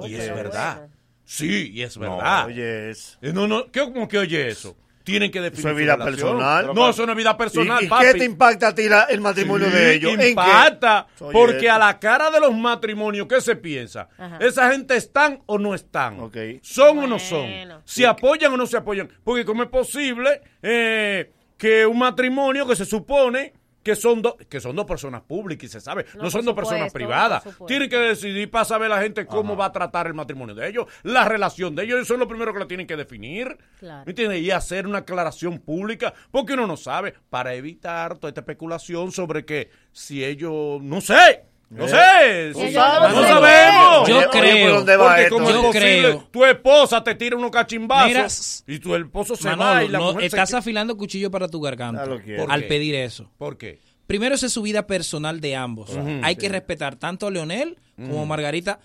Y 0.06 0.14
es 0.14 0.34
verdad. 0.34 0.88
Sí, 1.24 1.72
y 1.72 1.82
es 1.82 1.98
verdad. 1.98 2.46
Oye, 2.46 2.90
es. 2.90 3.18
Eh, 3.20 3.32
no, 3.32 3.48
no, 3.48 3.70
¿qué, 3.70 3.80
¿cómo 3.80 4.06
que 4.06 4.18
oye 4.18 4.48
eso? 4.48 4.76
Tienen 5.02 5.30
que 5.30 5.40
definir. 5.40 5.60
Eso 5.60 5.70
es 5.70 5.76
vida 5.76 5.96
personal. 5.96 6.74
No, 6.74 6.90
eso 6.90 7.06
no 7.06 7.12
es 7.12 7.18
vida 7.18 7.36
personal. 7.36 7.82
¿Y, 7.82 7.88
qué 7.88 8.14
te 8.14 8.24
impacta 8.24 8.68
a 8.68 8.74
ti 8.74 8.88
el 9.08 9.20
matrimonio 9.20 9.70
de 9.70 9.94
ellos? 9.94 10.12
Impacta. 10.12 11.06
Porque 11.32 11.70
a 11.70 11.78
la 11.78 11.98
cara 12.00 12.28
de 12.30 12.40
los 12.40 12.52
matrimonios, 12.52 13.28
¿qué 13.28 13.40
se 13.40 13.54
piensa? 13.54 14.08
¿Esa 14.40 14.72
gente 14.72 14.96
están 14.96 15.42
o 15.46 15.58
no 15.58 15.74
están? 15.74 16.18
¿Son 16.62 16.98
o 16.98 17.06
no 17.06 17.18
son? 17.20 17.48
¿Se 17.84 18.04
apoyan 18.04 18.52
o 18.52 18.56
no 18.56 18.66
se 18.66 18.76
apoyan? 18.76 19.08
Porque, 19.22 19.44
¿cómo 19.44 19.62
es 19.62 19.68
posible 19.68 20.42
eh, 20.60 21.30
que 21.56 21.86
un 21.86 21.98
matrimonio 21.98 22.66
que 22.66 22.74
se 22.74 22.84
supone 22.84 23.52
que 23.86 23.94
son, 23.94 24.20
do, 24.20 24.36
que 24.36 24.58
son 24.58 24.74
dos 24.74 24.84
personas 24.84 25.22
públicas 25.22 25.62
y 25.62 25.68
se 25.68 25.80
sabe, 25.80 26.06
no, 26.20 26.28
son 26.28 26.44
dos 26.44 26.56
personas 26.56 26.92
privadas. 26.92 27.44
Tienen 27.68 27.88
que 27.88 27.96
decidir 27.96 28.50
para 28.50 28.64
saber 28.64 28.90
la 28.90 29.00
gente 29.00 29.26
cómo 29.26 29.56
va 29.56 29.66
a 29.66 29.70
tratar 29.70 30.08
el 30.08 30.14
matrimonio 30.14 30.56
de 30.56 30.68
ellos, 30.68 30.86
la 31.04 31.24
relación 31.24 31.76
de 31.76 31.84
ellos, 31.84 32.00
eso 32.00 32.14
es 32.14 32.18
lo 32.18 32.26
primero 32.26 32.52
que 32.52 32.58
la 32.58 32.66
tienen 32.66 32.88
que 32.88 32.96
definir. 32.96 33.56
Claro. 33.78 34.10
Y 34.10 34.50
hacer 34.50 34.88
una 34.88 34.98
aclaración 34.98 35.60
pública, 35.60 36.12
porque 36.32 36.54
uno 36.54 36.66
no 36.66 36.76
sabe, 36.76 37.14
para 37.30 37.54
evitar 37.54 38.18
toda 38.18 38.30
esta 38.30 38.40
especulación 38.40 39.12
sobre 39.12 39.44
que 39.44 39.70
si 39.92 40.24
ellos, 40.24 40.82
no 40.82 41.00
sé, 41.00 41.44
no 41.68 41.84
eh. 41.84 42.52
sé, 42.54 42.64
no, 42.64 42.72
sabemos. 42.72 44.08
Yo 44.08 44.30
creo. 44.30 44.84
Porque 44.84 45.28
como 45.30 45.50
yo 45.50 45.56
es 45.56 45.66
posible, 45.66 45.80
creo. 45.80 46.28
tu 46.30 46.44
esposa 46.44 47.02
te 47.02 47.14
tira 47.16 47.36
unos 47.36 47.50
cachimbazos 47.50 48.62
y 48.68 48.78
tu 48.78 48.94
esposo 48.94 49.34
se 49.34 49.48
Manolo, 49.48 49.64
va 49.64 49.84
y 49.84 49.88
la 49.88 49.98
mujer 49.98 50.24
Estás 50.24 50.54
afilando 50.54 50.96
cuchillo 50.96 51.30
para 51.30 51.48
tu 51.48 51.60
garganta 51.60 52.06
al 52.48 52.64
pedir 52.64 52.94
eso. 52.94 53.30
¿Por 53.36 53.58
qué? 53.58 53.80
Primero, 54.06 54.36
esa 54.36 54.46
es 54.46 54.52
su 54.52 54.62
vida 54.62 54.86
personal 54.86 55.40
de 55.40 55.56
ambos. 55.56 55.90
Hay 56.22 56.36
que 56.36 56.48
respetar 56.48 56.96
tanto 56.96 57.26
a 57.26 57.30
Leonel 57.30 57.78
como 57.96 58.22
a 58.22 58.26
Margarita 58.26 58.78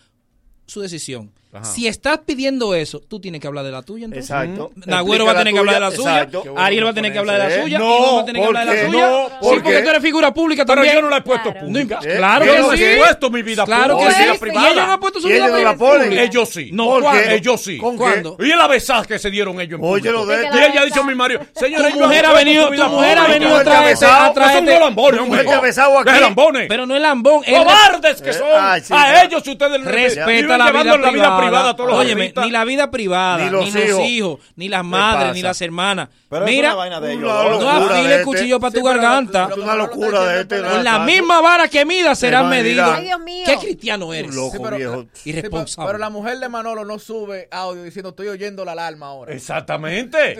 su 0.65 0.81
decisión. 0.81 1.31
Si 1.63 1.87
estás 1.87 2.19
pidiendo 2.19 2.73
eso, 2.73 3.01
tú 3.01 3.19
tienes 3.19 3.41
que 3.41 3.47
hablar 3.47 3.65
de 3.65 3.71
la 3.71 3.81
tuya. 3.81 4.05
Entonces. 4.05 4.29
Exacto. 4.29 4.71
Mm. 4.75 4.89
Nagüero 4.89 5.25
va 5.25 5.33
a 5.33 5.37
tener 5.37 5.53
que 5.53 5.59
hablar 5.59 5.75
de 5.75 5.81
la 5.81 5.91
suya. 5.91 6.29
Ariel 6.55 6.85
va 6.85 6.89
a 6.89 6.93
tener 6.93 7.11
que 7.11 7.19
hablar 7.19 7.41
de 7.41 7.49
la 7.49 7.63
suya. 7.63 7.79
No, 7.79 8.15
va 8.15 8.21
a 8.21 8.25
tener 8.25 8.41
que 8.41 8.47
hablar 8.47 8.69
de 8.69 8.75
la 8.75 8.85
suya. 8.85 9.09
No, 9.09 9.29
¿por 9.41 9.55
sí, 9.55 9.61
porque 9.63 9.81
tú 9.81 9.89
eres 9.89 10.01
figura 10.01 10.33
pública 10.33 10.65
Pero 10.65 10.85
yo 10.85 11.01
no 11.01 11.09
la 11.09 11.17
he 11.17 11.21
puesto 11.21 11.53
pública. 11.53 11.99
¿Eh? 12.03 12.15
Claro 12.17 12.45
que 12.45 12.51
sí. 12.51 12.57
Yo 12.57 12.67
no 12.67 12.73
he 12.73 12.97
puesto 12.97 13.29
mi 13.29 13.43
vida 13.43 13.65
claro 13.65 13.95
pública. 13.95 14.15
Claro 14.15 14.39
que 14.39 14.49
sí. 14.49 14.55
Y 14.55 14.65
ellos 14.65 14.75
no 14.75 14.93
han 14.93 14.99
puesto 14.99 15.21
su 15.21 15.27
vida 15.27 15.75
pública. 15.75 16.23
Ellos 16.23 16.49
sí. 16.49 16.69
No, 16.71 17.13
ellos 17.13 17.61
sí. 17.61 17.77
¿Con 17.77 17.97
¿Cuándo? 17.97 18.37
Y 18.39 18.51
el 18.51 18.61
abesaje 18.61 19.07
que 19.07 19.19
se 19.19 19.29
dieron 19.29 19.59
ellos 19.59 19.79
en 19.79 19.85
Oye, 19.85 20.11
lo 20.11 20.25
de 20.25 20.43
Y 20.43 20.47
ella 20.47 20.65
este. 20.67 20.79
ha 20.79 20.85
dicho 20.85 21.01
a 21.01 21.05
mi 21.05 21.15
marido, 21.15 21.41
señora, 21.53 21.91
tu 21.91 21.99
mujer 21.99 22.25
ha 22.25 22.33
venido, 22.33 22.69
tu 22.69 22.83
mujer 22.83 23.17
ha 23.17 23.27
venido 23.27 23.55
a 23.55 23.63
traerte. 23.63 23.91
Es 23.91 24.01
un 24.01 24.67
este 24.67 24.79
lambón, 24.79 25.19
hombre. 25.19 25.41
Este 25.41 26.67
pero 26.67 26.85
no 26.85 26.95
es 26.95 27.01
lambón. 27.01 27.43
¡Cobardes 27.43 28.21
que 28.21 28.29
eh, 28.29 28.33
son! 28.33 28.97
A 28.97 29.23
ellos 29.23 29.45
ustedes 29.45 29.83
respeta 29.83 30.57
la 30.57 30.71
vida 30.71 31.40
privada 31.41 31.75
Óyeme, 31.77 32.33
ni 32.35 32.51
la 32.51 32.65
vida 32.65 32.91
privada, 32.91 33.45
ni 33.45 33.49
los, 33.49 33.99
hijos. 34.05 34.39
ni 34.55 34.69
las 34.69 34.83
madres, 34.83 35.33
ni 35.33 35.41
las 35.41 35.61
hermanas. 35.61 36.09
Mira, 36.45 36.73
no 36.73 37.69
afiles 37.69 38.11
este. 38.11 38.23
cuchillo 38.23 38.59
para 38.59 38.73
tu 38.73 38.83
garganta. 38.83 39.49
Es 39.51 39.57
una 39.57 39.75
locura 39.75 40.25
de 40.25 40.41
este. 40.41 40.61
Con 40.61 40.83
la 40.83 40.99
misma 40.99 41.41
vara 41.41 41.67
que 41.67 41.85
mida 41.85 42.15
serás 42.15 42.45
medido. 42.45 42.85
Qué 43.45 43.57
cristiano 43.59 44.13
eres. 44.13 44.33
Loco 44.33 44.69
viejo. 44.71 45.05
Irresponsable. 45.25 45.87
Pero 45.87 45.99
la 45.99 46.09
mujer 46.09 46.39
de 46.39 46.49
Manolo 46.49 46.85
no 46.85 46.99
sube 46.99 47.47
audio 47.51 47.83
diciendo 47.83 48.09
estoy 48.09 48.27
oyendo 48.27 48.65
la 48.65 48.73
alarma 48.73 49.07
ahora. 49.07 49.33
Exactamente 49.33 50.37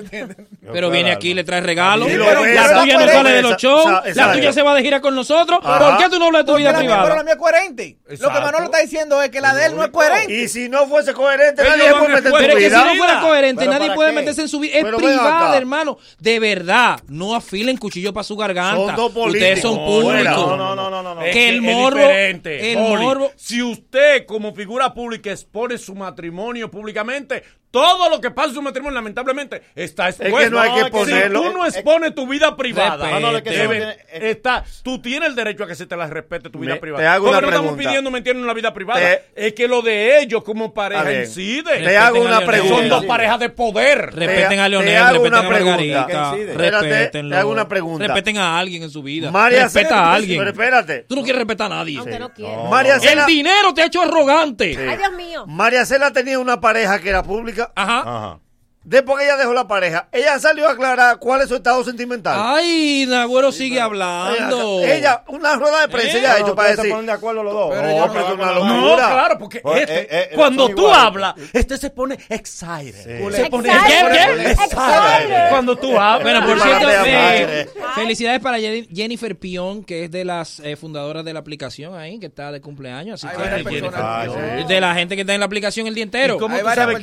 pero 0.71 0.89
viene 0.89 1.11
aquí 1.11 1.31
y 1.31 1.33
le 1.33 1.43
trae 1.43 1.61
regalos. 1.61 2.07
Sí, 2.07 2.15
pero 2.17 2.45
la 2.45 2.81
tuya 2.81 2.97
no 2.97 3.07
sale 3.07 3.31
de 3.31 3.41
los 3.41 3.57
shows. 3.57 3.85
Esa, 3.85 4.09
esa, 4.09 4.27
la 4.27 4.33
tuya 4.33 4.53
se 4.53 4.61
va 4.61 4.75
de 4.75 4.81
gira 4.81 5.01
con 5.01 5.15
nosotros. 5.15 5.59
¿Por 5.59 5.97
qué 5.97 6.09
tú 6.09 6.19
no 6.19 6.25
hablas 6.25 6.45
de 6.45 6.51
tu 6.51 6.57
vida 6.57 6.75
privada? 6.77 7.03
Pero 7.03 7.15
la 7.15 7.23
mía 7.23 7.33
es 7.33 7.39
coherente. 7.39 7.97
Lo 8.07 8.29
que 8.29 8.39
Manolo 8.39 8.65
está 8.65 8.79
diciendo 8.79 9.21
es 9.21 9.29
que 9.29 9.41
la 9.41 9.53
de 9.53 9.65
él 9.67 9.75
no 9.75 9.83
es 9.83 9.89
coherente. 9.89 10.33
Y 10.33 10.47
si 10.47 10.69
no 10.69 10.87
fuese 10.87 11.13
coherente, 11.13 11.63
pero 11.63 11.77
nadie 11.77 11.91
puede 11.93 12.11
meterse 12.11 12.41
en 12.41 12.47
su 12.47 12.49
vida. 12.49 12.51
Pero 12.51 12.57
que 12.57 12.69
si 12.69 12.75
no 12.75 12.95
fuera 12.95 13.21
coherente, 13.21 13.67
nadie 13.67 13.91
puede 13.93 14.11
meterse 14.11 14.41
en 14.41 14.47
su 14.47 14.59
vida. 14.59 14.73
Es 14.77 14.85
privada, 14.95 15.57
hermano. 15.57 15.97
De 16.19 16.39
verdad, 16.39 16.99
no 17.07 17.35
afilen 17.35 17.77
cuchillo 17.77 18.13
para 18.13 18.23
su 18.23 18.35
garganta. 18.35 18.95
Ustedes 19.01 19.61
son 19.61 19.77
públicos. 19.77 20.57
No, 20.57 20.75
no, 20.75 20.89
no, 20.89 21.01
no. 21.03 21.21
Que 21.21 21.49
el 21.49 21.61
morbo. 21.61 21.99
El 22.43 22.77
morbo. 22.77 23.31
Si 23.35 23.61
usted, 23.61 24.25
como 24.25 24.53
figura 24.53 24.93
pública, 24.93 25.31
expone 25.31 25.77
su 25.77 25.95
matrimonio 25.95 26.69
públicamente, 26.69 27.43
todo 27.71 28.09
lo 28.09 28.19
que 28.19 28.31
pasa 28.31 28.49
en 28.49 28.55
su 28.55 28.61
matrimonio, 28.61 28.95
lamentablemente, 28.95 29.61
está 29.75 30.09
expuesto. 30.09 30.39
Es 30.39 30.51
no 30.51 30.59
hay 30.59 30.83
que 30.83 30.89
ponerlo. 30.91 31.39
Si 31.41 31.47
tú 31.47 31.57
no 31.57 31.65
expones 31.65 32.13
tu 32.13 32.27
vida 32.27 32.55
privada, 32.57 33.09
eh, 33.45 33.97
está, 34.11 34.65
tú 34.83 35.01
tienes 35.01 35.29
el 35.29 35.35
derecho 35.35 35.63
a 35.63 35.67
que 35.67 35.75
se 35.75 35.85
te 35.85 35.95
la 35.95 36.07
respete 36.07 36.49
tu 36.49 36.59
vida 36.59 36.77
privada. 36.79 37.01
Te 37.01 37.07
hago 37.07 37.29
una 37.29 37.39
no 37.39 37.47
estamos 37.47 37.77
pidiendo, 37.77 38.11
¿me 38.11 38.17
entienden, 38.17 38.43
una 38.43 38.53
vida 38.53 38.73
privada? 38.73 39.01
Es 39.33 39.53
que 39.53 39.69
lo 39.69 39.81
de 39.81 40.19
ellos 40.19 40.43
como 40.43 40.73
pareja 40.73 41.13
incide. 41.13 41.79
Te 41.79 41.97
hago 41.97 42.21
una 42.21 42.45
pregunta. 42.45 42.75
Son 42.75 42.89
dos 42.89 43.05
parejas 43.05 43.39
de 43.39 43.49
poder. 43.49 44.13
Respeten 44.15 44.59
a 44.59 44.67
Leonel, 44.67 45.03
respeten 45.13 45.33
a 45.33 45.41
Margarita. 45.43 46.35
Respétenlo. 46.53 47.35
Te 47.35 47.39
hago 47.39 47.51
una 47.51 47.67
pregunta. 47.67 48.07
Respeten 48.07 48.37
a 48.37 48.59
alguien 48.59 48.83
en 48.83 48.89
su 48.89 49.01
vida. 49.01 49.31
María 49.31 49.63
Respeta 49.63 49.97
a 49.97 50.13
alguien. 50.13 50.39
Pero 50.39 50.51
espérate. 50.51 51.05
Tú 51.07 51.15
no 51.15 51.23
quieres 51.23 51.39
respetar 51.39 51.71
a 51.71 51.75
nadie. 51.75 51.99
Aunque 51.99 52.19
no 52.19 52.33
quiero. 52.33 52.65
María 52.65 52.99
Cena, 52.99 53.21
el 53.21 53.27
dinero 53.27 53.73
te 53.73 53.81
ha 53.81 53.85
hecho 53.85 54.01
arrogante. 54.01 54.77
Ay, 54.77 54.97
Dios 54.97 55.13
mío. 55.13 55.45
María 55.47 55.85
Cela 55.85 56.11
tenía 56.11 56.37
una 56.37 56.59
pareja 56.59 56.99
que 56.99 57.09
era 57.09 57.23
pública 57.23 57.60
Uh 57.75 57.85
huh. 57.85 58.03
Uh 58.05 58.19
huh. 58.19 58.37
Después 58.83 59.19
que 59.19 59.25
ella 59.25 59.37
dejó 59.37 59.53
la 59.53 59.67
pareja, 59.67 60.07
ella 60.11 60.39
salió 60.39 60.67
a 60.67 60.71
aclarar 60.71 61.19
cuál 61.19 61.41
es 61.41 61.49
su 61.49 61.55
estado 61.55 61.83
sentimental. 61.83 62.35
Ay, 62.35 63.05
Nagüero 63.07 63.51
sigue 63.51 63.79
hablando. 63.79 64.81
Ella, 64.81 65.23
una 65.27 65.55
rueda 65.55 65.81
de 65.81 65.87
prensa 65.87 66.17
ya 66.17 66.33
ha 66.33 66.39
hecho 66.39 66.55
para 66.55 66.69
decir. 66.69 66.91
Se 66.91 67.01
de 67.03 67.11
acuerdo 67.11 67.43
los 67.43 67.53
dos. 67.53 67.75
no, 67.75 68.07
no, 68.07 68.11
pero 68.11 68.33
una 68.33 68.51
locura. 68.53 68.77
No, 68.77 68.95
claro, 68.95 69.37
porque 69.37 69.61
este, 69.75 70.31
cuando 70.33 70.69
tú 70.69 70.89
hablas, 70.89 71.35
este 71.53 71.77
se 71.77 71.91
pone 71.91 72.17
excited. 72.29 73.31
Se 73.31 73.49
pone 73.51 73.69
excited. 73.69 75.49
Cuando 75.49 75.75
tú 75.75 75.99
hablas. 75.99 76.23
Bueno, 76.23 76.47
por 76.47 76.59
cierto, 76.59 77.71
felicidades 77.93 78.39
para 78.39 78.57
Jennifer 78.59 79.37
Pion, 79.37 79.83
que 79.83 80.05
es 80.05 80.11
de 80.11 80.25
las 80.25 80.59
eh, 80.59 80.75
fundadoras 80.75 81.23
de 81.23 81.33
la 81.33 81.39
aplicación 81.39 81.93
ahí, 81.93 82.19
que 82.19 82.25
está 82.25 82.51
de 82.51 82.61
cumpleaños. 82.61 83.23
Así 83.23 83.37
que, 83.37 84.63
de 84.67 84.81
la 84.81 84.95
gente 84.95 85.15
que 85.15 85.21
está 85.21 85.35
en 85.35 85.39
la 85.39 85.45
aplicación 85.45 85.85
el 85.85 85.93
día 85.93 86.03
entero. 86.03 86.39
¿Cómo 86.39 86.57
tú 86.57 86.65
sabes 86.65 86.97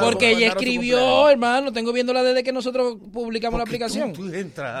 Porque 0.00 0.30
ella 0.30 0.46
escribió 0.46 1.23
Hermano, 1.30 1.72
tengo 1.72 1.92
viéndola 1.92 2.22
desde 2.22 2.42
que 2.42 2.52
nosotros 2.52 2.96
publicamos 3.12 3.58
la 3.58 3.64
aplicación. 3.64 4.12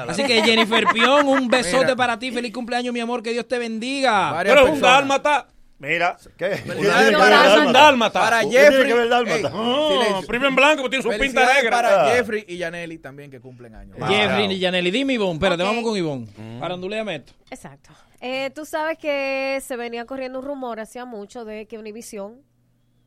Así 0.08 0.24
que 0.24 0.42
Jennifer 0.42 0.84
Pion, 0.92 1.28
un 1.28 1.48
besote 1.48 1.96
para 1.96 2.18
ti. 2.18 2.30
Feliz 2.30 2.52
cumpleaños, 2.52 2.92
mi 2.92 3.00
amor. 3.00 3.22
Que 3.22 3.32
Dios 3.32 3.46
te 3.46 3.58
bendiga. 3.58 4.34
Pero 4.42 4.54
personas. 4.54 4.74
un 4.74 4.80
dálmata. 4.80 5.48
Mira, 5.78 6.16
¿qué? 6.36 6.62
Un 6.66 7.72
dálmata. 7.72 8.20
Para 8.20 8.40
Jeffrey. 8.42 8.86
Que 8.86 8.94
ver 8.94 9.08
dálmata? 9.08 9.50
Hey, 9.52 10.12
oh, 10.14 10.22
primo 10.26 10.46
en 10.46 10.54
blanco, 10.54 10.82
porque 10.82 10.98
tiene 10.98 11.16
su 11.16 11.20
pinta 11.20 11.52
negra. 11.54 11.70
Para. 11.70 12.06
Jeffrey 12.14 12.44
y 12.48 12.56
Yaneli 12.56 12.98
también 12.98 13.30
que 13.30 13.40
cumplen 13.40 13.74
años. 13.74 13.96
Jeffrey 14.08 14.50
y 14.52 14.58
Yaneli. 14.58 14.90
Dime, 14.90 15.14
Ivonne. 15.14 15.34
Espérate, 15.34 15.62
okay. 15.62 15.74
vamos 15.74 15.88
con 15.88 15.98
Ivonne. 15.98 16.26
Mm. 16.36 16.60
Paranduleame 16.60 17.16
esto. 17.16 17.32
Exacto. 17.50 17.90
Eh, 18.20 18.50
tú 18.54 18.64
sabes 18.64 18.96
que 18.98 19.60
se 19.62 19.76
venía 19.76 20.06
corriendo 20.06 20.38
un 20.38 20.46
rumor 20.46 20.80
hacía 20.80 21.04
mucho 21.04 21.44
de 21.44 21.66
que 21.66 21.76
Univision 21.76 22.40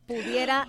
pudiera 0.06 0.68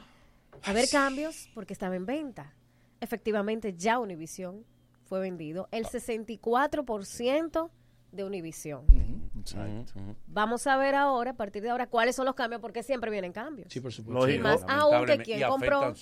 haber 0.63 0.89
cambios 0.89 1.49
porque 1.53 1.73
estaba 1.73 1.95
en 1.95 2.05
venta. 2.05 2.53
Efectivamente, 3.01 3.73
ya 3.75 3.99
Univision 3.99 4.65
fue 5.05 5.19
vendido. 5.19 5.67
El 5.71 5.85
64% 5.85 7.69
de 8.11 8.23
Univision. 8.23 8.85
Uh 8.91 8.95
-huh. 8.95 9.85
uh. 9.95 10.15
Vamos 10.27 10.67
a 10.67 10.77
ver 10.77 10.95
ahora, 10.95 11.31
a 11.31 11.33
partir 11.35 11.61
de 11.61 11.69
ahora, 11.69 11.87
cuáles 11.87 12.15
son 12.15 12.25
los 12.25 12.35
cambios, 12.35 12.61
porque 12.61 12.83
siempre 12.83 13.11
vienen 13.11 13.31
cambios. 13.31 13.71
Sí, 13.71 13.79
por 13.79 13.91
supuesto. 13.91 14.29
Y 14.29 14.39
más 14.39 14.63
aún 14.67 15.05
que 15.05 15.19
quien 15.19 15.47
compró. 15.47 15.93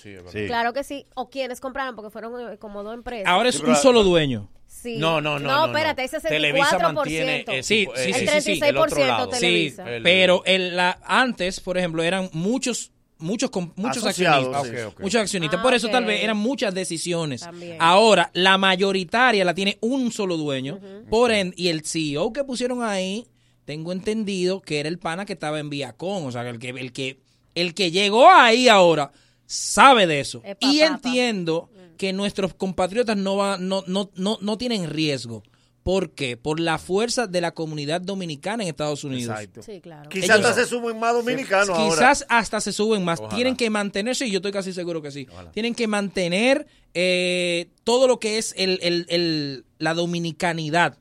Claro 0.46 0.72
que 0.72 0.84
sí. 0.84 1.06
O 1.14 1.28
quienes 1.30 1.60
compraron, 1.60 1.94
porque 1.94 2.10
fueron 2.10 2.52
eh, 2.52 2.58
como 2.58 2.82
dos 2.82 2.94
empresas. 2.94 3.26
Ahora 3.28 3.48
es 3.48 3.60
un 3.60 3.74
solo 3.76 4.02
dueño. 4.02 4.50
Sí. 4.66 4.98
No, 4.98 5.20
no, 5.20 5.38
no. 5.38 5.48
No, 5.48 5.66
espérate, 5.66 6.04
ese 6.04 6.18
64%. 6.18 6.28
Televisa 6.28 6.78
mantiene 6.78 7.44
el, 7.48 7.64
sí, 7.64 7.88
sí, 7.94 8.10
el 8.10 8.28
36% 8.28 9.22
el 9.24 9.30
Televisa. 9.30 9.84
pero 10.02 10.42
el, 10.44 10.76
la, 10.76 11.00
antes, 11.04 11.60
por 11.60 11.78
ejemplo, 11.78 12.02
eran 12.02 12.28
muchos 12.32 12.92
muchos 13.18 13.50
muchos 13.76 14.04
accionistas, 14.04 14.66
ah, 14.66 14.92
muchos 15.00 15.20
accionistas. 15.20 15.60
Por 15.60 15.74
eso 15.74 15.88
tal 15.88 16.04
vez 16.04 16.22
eran 16.22 16.36
muchas 16.36 16.74
decisiones. 16.74 17.44
Ahora 17.78 18.30
la 18.34 18.58
mayoritaria 18.58 19.44
la 19.44 19.54
tiene 19.54 19.78
un 19.80 20.12
solo 20.12 20.36
dueño. 20.36 20.80
Por 21.10 21.30
en, 21.30 21.52
y 21.56 21.68
el 21.68 21.84
CEO 21.84 22.32
que 22.32 22.44
pusieron 22.44 22.82
ahí, 22.82 23.26
tengo 23.64 23.92
entendido 23.92 24.60
que 24.60 24.80
era 24.80 24.88
el 24.88 24.98
pana 24.98 25.26
que 25.26 25.34
estaba 25.34 25.58
en 25.60 25.70
Viacom, 25.70 26.24
o 26.24 26.32
sea, 26.32 26.48
el 26.48 26.58
que 26.58 26.70
el 26.70 26.92
que 26.92 27.20
el 27.54 27.74
que 27.74 27.90
llegó 27.90 28.28
ahí 28.30 28.68
ahora 28.68 29.12
sabe 29.46 30.06
de 30.06 30.20
eso. 30.20 30.42
Y 30.60 30.80
entiendo 30.80 31.70
que 31.96 32.12
nuestros 32.12 32.54
compatriotas 32.54 33.16
no 33.16 33.36
va, 33.36 33.58
no, 33.58 33.82
no, 33.86 34.10
no, 34.14 34.38
no 34.40 34.58
tienen 34.58 34.88
riesgo. 34.88 35.42
¿Por 35.88 36.10
qué? 36.10 36.36
Por 36.36 36.60
la 36.60 36.76
fuerza 36.76 37.26
de 37.26 37.40
la 37.40 37.52
comunidad 37.52 38.02
dominicana 38.02 38.62
en 38.62 38.68
Estados 38.68 39.04
Unidos. 39.04 39.34
Exacto. 39.34 39.62
Sí, 39.62 39.80
claro. 39.80 40.10
Quizás 40.10 40.36
hasta 40.36 40.52
se 40.52 40.66
suben 40.66 40.98
más 41.00 41.14
dominicanos 41.14 41.70
ahora. 41.70 41.94
Quizás 41.94 42.26
hasta 42.28 42.60
se 42.60 42.74
suben 42.74 43.06
más. 43.06 43.26
Tienen 43.30 43.56
que 43.56 43.70
mantenerse, 43.70 44.26
y 44.26 44.30
yo 44.30 44.36
estoy 44.36 44.52
casi 44.52 44.74
seguro 44.74 45.00
que 45.00 45.10
sí. 45.10 45.26
Tienen 45.54 45.74
que 45.74 45.86
mantener 45.86 46.66
eh, 46.92 47.70
todo 47.84 48.06
lo 48.06 48.20
que 48.20 48.36
es 48.36 48.54
el, 48.58 49.64
la 49.78 49.94
dominicanidad. 49.94 50.98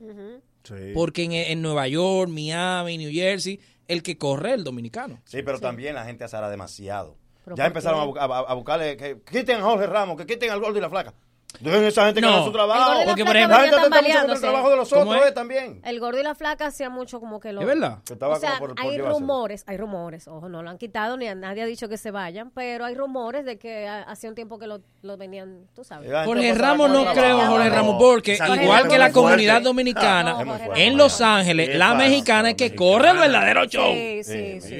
Sí. 0.63 0.93
Porque 0.93 1.51
en, 1.51 1.61
Nueva 1.61 1.89
York, 1.89 2.31
Miami, 2.31 2.97
New 2.97 3.11
Jersey, 3.11 3.59
el 3.89 4.01
que 4.01 4.17
corre 4.17 4.51
es 4.51 4.55
el 4.55 4.63
dominicano. 4.63 5.19
Sí, 5.25 5.43
pero 5.43 5.59
también 5.59 5.95
la 5.95 6.05
gente 6.05 6.23
azara 6.23 6.49
demasiado. 6.49 7.17
ya 7.57 7.65
empezaron 7.65 8.17
a, 8.17 8.23
a, 8.23 8.39
a, 8.39 8.53
buscarle 8.53 8.95
que 8.95 9.17
quiten 9.29 9.57
a 9.57 9.63
Jorge 9.63 9.85
Ramos, 9.85 10.15
que 10.15 10.25
quiten 10.25 10.49
al 10.49 10.61
gordo 10.61 10.77
y 10.77 10.81
la 10.81 10.89
flaca. 10.89 11.13
Dejen 11.59 11.83
esa 11.85 12.05
gente 12.05 12.21
que 12.21 12.27
haga 12.27 12.43
su 12.43 12.51
trabajo. 12.51 12.99
Porque, 13.05 13.25
por 13.25 13.35
ejemplo, 13.35 13.57
la 13.57 13.63
gente 13.63 14.33
el 14.33 14.39
trabajo 14.39 14.69
de 14.69 14.75
los 14.75 14.93
otros 14.93 15.27
eh, 15.27 15.31
también. 15.31 15.81
El 15.83 15.99
gordo 15.99 16.19
y 16.19 16.23
la 16.23 16.35
flaca 16.35 16.67
hacía 16.67 16.89
mucho 16.89 17.19
como 17.19 17.39
que 17.39 17.51
lo. 17.51 17.61
Es 17.61 17.67
verdad. 17.67 17.99
o 18.09 18.35
sea, 18.35 18.59
por, 18.59 18.75
por 18.75 18.85
hay 18.85 18.97
rumores, 18.99 19.63
hay 19.65 19.77
rumores. 19.77 20.27
Ojo, 20.27 20.49
no 20.49 20.61
lo 20.61 20.69
han 20.69 20.77
quitado 20.77 21.17
ni 21.17 21.25
nadie 21.35 21.63
ha 21.63 21.65
dicho 21.65 21.89
que 21.89 21.97
se 21.97 22.11
vayan, 22.11 22.51
pero 22.51 22.85
hay 22.85 22.95
rumores 22.95 23.43
de 23.45 23.57
que 23.57 23.87
hacía 23.87 24.29
un 24.29 24.35
tiempo 24.35 24.59
que 24.59 24.67
lo, 24.67 24.81
lo 25.01 25.17
venían, 25.17 25.67
tú 25.73 25.83
sabes. 25.83 26.11
Jorge 26.25 26.53
Ramos 26.53 26.89
no 26.91 27.05
creo, 27.13 27.39
Jorge 27.47 27.69
Ramos, 27.69 27.95
porque 27.99 28.37
igual 28.61 28.87
que 28.87 28.97
la 28.97 29.11
comunidad 29.11 29.61
dominicana, 29.61 30.37
en 30.75 30.97
Los 30.97 31.21
Ángeles, 31.21 31.75
la 31.75 31.95
mexicana 31.95 32.51
es 32.51 32.55
que 32.55 32.75
corre 32.75 33.11
el 33.11 33.17
verdadero 33.17 33.65
show. 33.65 33.93
Sí, 33.93 34.23
sí, 34.23 34.61
sí. 34.61 34.75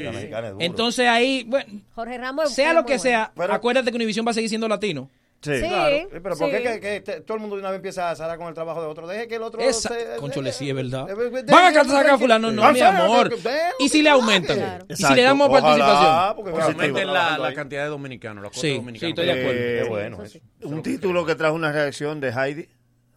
Entonces 0.59 1.07
ahí, 1.07 1.43
bueno, 1.47 1.81
Jorge 1.95 2.17
Ramos 2.17 2.53
sea 2.53 2.73
lo 2.73 2.85
que 2.85 2.99
sea, 2.99 3.31
acuérdate 3.49 3.89
que 3.89 3.95
Univision 3.95 4.25
va 4.25 4.31
a 4.31 4.33
seguir 4.35 4.49
siendo 4.49 4.67
latino. 4.67 5.09
Sí, 5.41 5.59
claro. 5.59 5.95
Eh, 5.95 6.09
pero 6.11 6.35
¿por 6.35 6.49
qué 6.49 7.01
que, 7.03 7.21
todo 7.21 7.35
el 7.35 7.41
mundo 7.41 7.55
de 7.55 7.61
una 7.61 7.69
vez 7.69 7.77
empieza 7.77 8.09
a 8.09 8.15
zarar 8.15 8.37
con 8.37 8.47
el 8.47 8.53
trabajo 8.53 8.81
de 8.81 8.87
otro? 8.87 9.07
Deje 9.07 9.27
que 9.27 9.35
el 9.35 9.43
otro... 9.43 9.61
Esa, 9.61 9.89
se- 9.89 10.17
conchole, 10.19 10.51
sí, 10.51 10.69
es 10.69 10.75
verdad. 10.75 11.09
eh, 11.09 11.13
eh, 11.13 11.43
Van 11.47 11.77
a 11.77 11.83
sacar 11.83 12.09
a 12.09 12.17
fulano, 12.17 12.51
no, 12.51 12.63
ah, 12.63 12.71
mi 12.71 12.79
amor. 12.81 13.33
¿Y 13.79 13.89
si 13.89 14.01
le 14.01 14.09
aumentan? 14.09 14.85
¿Y 14.89 14.95
si 14.95 15.13
le 15.13 15.21
damos 15.21 15.49
participación? 15.49 16.61
Aumenten 16.61 17.13
la, 17.13 17.53
cantidad 17.53 17.83
de 17.83 17.89
dominicanos, 17.89 18.47
Sí, 18.53 18.81
sí, 18.99 19.05
estoy 19.07 19.25
de 19.25 19.81
acuerdo. 19.81 20.23
Un 20.63 20.81
título 20.81 21.25
que 21.25 21.35
trajo 21.35 21.55
una 21.55 21.71
reacción 21.71 22.19
de 22.19 22.31
Heidi. 22.31 22.67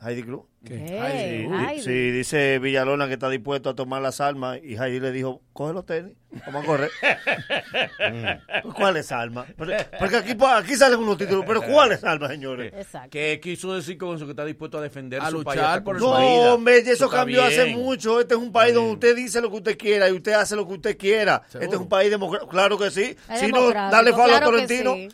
Heidi 0.02 0.22
Cruz. 0.22 0.42
Heidi. 0.64 1.82
Sí, 1.82 2.10
dice 2.10 2.58
Villalona 2.58 3.06
que 3.06 3.14
está 3.14 3.28
dispuesto 3.28 3.70
a 3.70 3.74
tomar 3.74 4.00
las 4.00 4.20
armas 4.20 4.58
y 4.62 4.76
Heidi 4.76 4.98
le 4.98 5.12
dijo, 5.12 5.42
coge 5.52 5.74
los 5.74 5.84
tenis, 5.84 6.14
vamos 6.46 6.64
a 6.64 6.66
correr. 6.66 6.90
mm. 7.02 8.62
Pues, 8.62 8.74
¿Cuáles 8.74 9.12
armas? 9.12 9.46
Porque 9.56 10.16
aquí, 10.16 10.34
pues, 10.34 10.52
aquí 10.52 10.74
salen 10.76 11.00
unos 11.00 11.18
títulos, 11.18 11.44
pero 11.46 11.62
¿cuáles 11.62 12.02
armas, 12.02 12.30
señores? 12.30 12.72
Exacto. 12.76 13.10
¿Qué 13.10 13.40
quiso 13.42 13.74
decir 13.74 13.98
con 13.98 14.16
eso? 14.16 14.24
Que 14.24 14.32
está 14.32 14.44
dispuesto 14.44 14.78
a 14.78 14.82
defender 14.82 15.20
a 15.20 15.30
luchar 15.30 15.84
por 15.84 16.00
no. 16.00 16.18
No, 16.18 16.54
hombre, 16.54 16.78
eso, 16.78 17.08
cambió 17.10 17.44
hace 17.44 17.66
mucho. 17.66 18.20
Este 18.20 18.34
es 18.34 18.40
un 18.40 18.52
país 18.52 18.74
donde 18.74 18.92
usted 18.92 19.14
dice 19.14 19.40
lo 19.40 19.50
que 19.50 19.56
usted 19.56 19.78
quiera 19.78 20.08
y 20.08 20.12
usted 20.12 20.32
hace 20.32 20.56
lo 20.56 20.66
que 20.66 20.74
usted 20.74 20.96
quiera. 20.96 21.42
Este 21.46 21.66
es 21.66 21.80
un 21.80 21.88
país 21.88 22.10
democrático. 22.10 22.50
Claro 22.50 22.78
que 22.78 22.90
sí. 22.90 23.16
Si 23.38 23.48
no, 23.48 23.70
dale 23.70 24.12
falo 24.12 24.34
a 24.34 24.40
Tolentino. 24.40 24.94
Sí. 24.94 25.08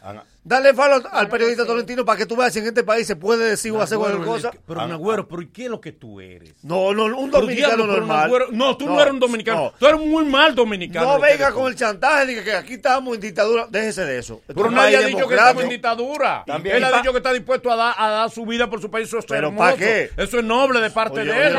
Dale 0.47 0.73
follow 0.74 1.02
al 1.10 1.28
periodista 1.28 1.62
no. 1.62 1.70
Tolentino 1.70 2.05
para 2.05 2.18
que 2.18 2.24
tú 2.24 2.36
veas 2.36 2.52
si 2.52 2.60
en 2.60 2.66
este 2.66 2.85
país 2.85 3.05
se 3.05 3.16
puede 3.16 3.51
decir 3.51 3.73
o 3.73 3.82
hacer 3.82 3.98
cualquier 3.98 4.24
cosa. 4.24 4.52
Pero 4.64 4.81
ah, 4.81 4.86
Nagüero, 4.86 5.23
ah. 5.23 5.28
¿por 5.28 5.48
qué 5.48 5.64
es 5.64 5.70
lo 5.70 5.81
que 5.81 5.90
tú 5.90 6.20
eres? 6.20 6.55
No, 6.62 6.94
no 6.94 7.06
un 7.18 7.32
dominicano 7.32 7.85
normal. 7.85 8.31
No, 8.52 8.77
tú 8.77 8.86
no, 8.86 9.01
eres 9.01 9.12
un 9.12 9.18
dominicano. 9.18 9.64
No. 9.64 9.73
Tú 9.77 9.86
eres 9.89 10.01
muy 10.01 10.24
mal 10.24 10.55
dominicano. 10.55 11.14
No 11.14 11.18
venga 11.18 11.51
con 11.51 11.66
el 11.66 11.74
chantaje 11.74 12.27
de 12.27 12.44
que 12.44 12.52
aquí 12.52 12.74
estamos 12.74 13.16
en 13.16 13.23
dictadura. 13.23 13.66
Déjese 13.68 14.05
de 14.05 14.18
eso. 14.20 14.40
Pero 14.47 14.70
nadie 14.70 14.98
ha 14.98 15.01
dicho 15.01 15.27
que 15.27 15.35
estamos 15.35 15.64
en 15.64 15.68
dictadura. 15.68 16.44
También 16.47 16.77
él 16.77 16.85
ha 16.85 16.97
dicho 16.98 17.10
que 17.10 17.18
está 17.18 17.32
dispuesto 17.32 17.73
a 17.73 17.74
dar, 17.74 18.31
su 18.31 18.47
vida 18.47 18.70
por 18.70 18.81
su 18.81 18.89
país. 18.89 19.09
Eso 19.09 19.18
es 19.18 19.27
¿Pero 19.27 19.52
para 19.52 19.77
qué? 19.77 20.10
Eso 20.16 20.39
es 20.39 20.44
noble 20.44 20.81
de 20.81 20.90
parte 20.93 21.24
de 21.24 21.48
él. 21.48 21.56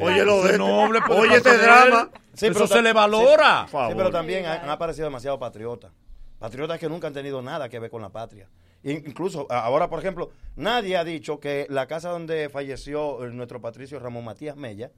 Oye, 0.00 0.24
lo 0.24 0.40
de 0.40 0.46
este. 0.46 0.58
Noble 0.58 1.00
oye, 1.10 1.36
este 1.36 1.58
drama. 1.58 2.08
Sí, 2.32 2.46
eso 2.46 2.66
se 2.66 2.80
le 2.80 2.94
valora. 2.94 3.66
Sí, 3.70 3.94
pero 3.94 4.10
también 4.10 4.46
han 4.46 4.70
aparecido 4.70 5.04
demasiado 5.04 5.38
patriotas. 5.38 5.90
Patriotas 6.38 6.78
que 6.78 6.88
nunca 6.88 7.06
han 7.06 7.14
tenido 7.14 7.40
nada 7.42 7.68
que 7.68 7.78
ver 7.78 7.90
con 7.90 8.02
la 8.02 8.10
patria. 8.10 8.48
Incluso 8.82 9.46
ahora, 9.50 9.88
por 9.88 9.98
ejemplo, 9.98 10.30
nadie 10.54 10.96
ha 10.96 11.04
dicho 11.04 11.40
que 11.40 11.66
la 11.70 11.86
casa 11.86 12.10
donde 12.10 12.48
falleció 12.48 13.24
eh, 13.24 13.32
nuestro 13.32 13.60
Patricio 13.60 13.98
Ramón 13.98 14.24
Matías 14.24 14.56
Mella 14.56 14.92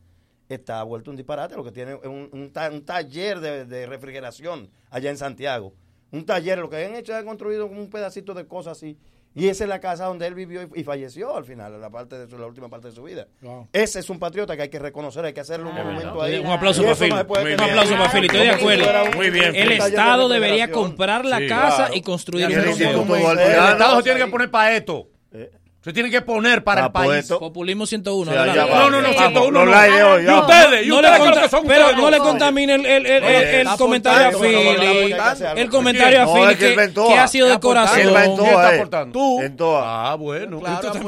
está 0.49 0.83
vuelto 0.83 1.11
un 1.11 1.17
disparate, 1.17 1.57
lo 1.57 1.65
que 1.65 1.73
tiene 1.73 1.95
un, 1.95 2.29
un, 2.33 2.85
taller 2.85 3.41
de, 3.41 3.87
refrigeración 3.87 4.71
allá 4.91 5.11
en 5.11 5.17
Santiago. 5.17 5.73
Un 6.11 6.27
taller, 6.27 6.59
lo 6.59 6.69
que 6.69 6.85
han 6.85 6.95
hecho 6.95 7.13
es 7.13 7.19
han 7.19 7.27
construido 7.27 7.67
un 7.67 7.89
pedacito 7.89 8.35
de 8.35 8.47
cosas 8.47 8.79
así 8.79 8.99
y 9.39 9.49
esa 9.49 9.65
es 9.65 9.69
la 9.69 9.81
casa 9.81 10.07
donde 10.07 10.27
él 10.27 10.35
vivió 10.35 10.69
y, 10.75 10.85
falleció 10.85 11.37
al 11.37 11.45
final, 11.45 11.81
la, 11.81 11.91
parte 11.91 12.27
de 12.27 12.39
la 12.39 12.47
última 12.47 12.69
parte 12.69 12.89
de 12.89 12.95
su 12.95 13.03
vida. 13.03 13.27
Ese 13.73 14.01
es 14.01 14.11
un 14.11 14.19
patriota 14.19 14.57
que 14.57 14.63
hay 14.63 14.69
que 14.69 14.79
reconocer, 14.79 15.25
hay 15.25 15.33
que 15.33 15.41
hacerle 15.41 15.67
un 15.71 15.79
ah, 15.79 15.85
monumento 15.85 16.23
ahí. 16.23 16.39
Un 16.39 16.47
aplauso 16.47 16.83
para 16.83 16.97
Phil. 16.97 17.13
Un 17.13 17.61
aplauso 17.61 17.93
para 17.93 18.11
Phil, 18.11 18.25
estoy 18.25 18.41
de 18.41 18.51
acuerdo. 18.51 19.17
Muy 19.17 19.31
bien. 19.31 19.55
El 19.55 19.73
Estado 19.73 20.29
debería 20.29 20.71
comprar 20.71 21.25
la 21.25 21.47
casa 21.47 21.91
y 21.95 22.03
construir 22.03 22.47
un 22.47 22.67
museo. 22.67 23.33
El 23.33 23.39
Estado 23.39 23.97
se 23.99 24.03
tiene 24.03 24.19
que 24.21 24.27
poner 24.27 24.51
para 24.51 24.77
esto. 24.77 25.09
Eh, 25.33 25.51
se 25.81 25.93
tiene 25.93 26.11
que 26.11 26.21
poner 26.23 26.65
para 26.65 26.87
el 26.87 26.93
país. 26.93 27.13
Esto. 27.21 27.39
Populismo 27.39 27.87
101. 27.87 28.33
No, 28.33 28.91
no, 28.91 29.01
no, 29.01 29.13
101. 29.13 29.65
No, 29.65 29.71
y 29.71 30.29
ustedes, 30.29 30.87
y 30.87 30.89
no 30.89 30.97
ustedes 30.97 31.21
creo 31.21 31.49
son 31.49 31.67
Pero 31.67 31.85
ustedes, 31.85 32.03
no 32.03 32.11
le 32.11 32.19
contaminen 32.19 32.85
el, 32.85 33.07
el, 33.07 33.25
Oye, 33.25 33.61
el 33.61 33.69
comentario 33.79 34.27
a 34.27 34.41
Philly. 34.41 35.15
El 35.57 35.71
comentario 35.71 36.23
a 36.23 36.35
Philly 36.35 36.57
que, 36.57 36.93
que, 36.93 37.19
ha 37.19 37.29
sido 37.29 37.47
de 37.47 37.61
corazón. 37.61 38.01
Él 38.01 38.09
está 38.09 38.75
aportando. 38.75 39.13
Tú. 39.57 39.77
Ah, 39.77 40.17
bueno. 40.19 40.59
Philly 40.59 40.77
pues, 40.81 40.99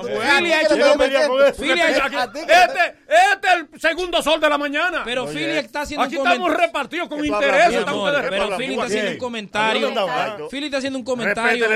pues, 0.00 0.28
ha 0.28 0.62
hecho 0.62 0.74
este, 2.34 2.96
este 3.08 3.48
es 3.48 3.54
el 3.72 3.80
segundo 3.80 4.20
sol 4.20 4.40
de 4.40 4.48
la 4.48 4.58
mañana. 4.58 5.02
Pero 5.04 5.28
Philly 5.28 5.58
está 5.58 5.82
haciendo 5.82 6.06
un 6.06 6.10
comentario. 6.10 6.32
Aquí 6.32 6.44
estamos 6.44 6.60
repartidos 6.60 7.08
con 7.08 7.24
intereses. 7.24 7.84
Pero 8.30 8.56
Philly 8.56 8.74
está 8.74 8.84
haciendo 8.84 9.10
un 9.12 9.18
comentario. 9.18 10.48
Philly 10.50 10.64
está 10.66 10.78
haciendo 10.78 10.98
un 10.98 11.04
comentario. 11.04 11.68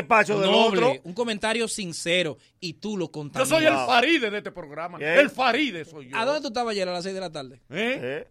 noble, 0.45 1.01
Un 1.05 1.15
comentario 1.15 1.69
sincero 1.69 2.32
y 2.61 2.75
tú 2.75 2.97
lo 2.97 3.11
contaminas. 3.11 3.49
Yo 3.49 3.57
soy 3.57 3.67
el 3.67 3.75
Faride 3.75 4.31
de 4.31 4.39
este 4.39 4.53
programa. 4.53 4.99
El 4.99 5.31
Faride 5.31 5.85
soy 5.85 6.09
yo. 6.09 6.17
¿A 6.17 6.25
dónde 6.25 6.41
tú 6.41 6.49
estabas 6.49 6.73
ayer 6.73 6.89
a 6.89 6.93
las 6.93 7.05
6 7.05 7.15
de 7.15 7.21
la 7.21 7.31
tarde? 7.31 7.57
¿Eh? 7.71 7.99
¿Eh? 8.03 8.29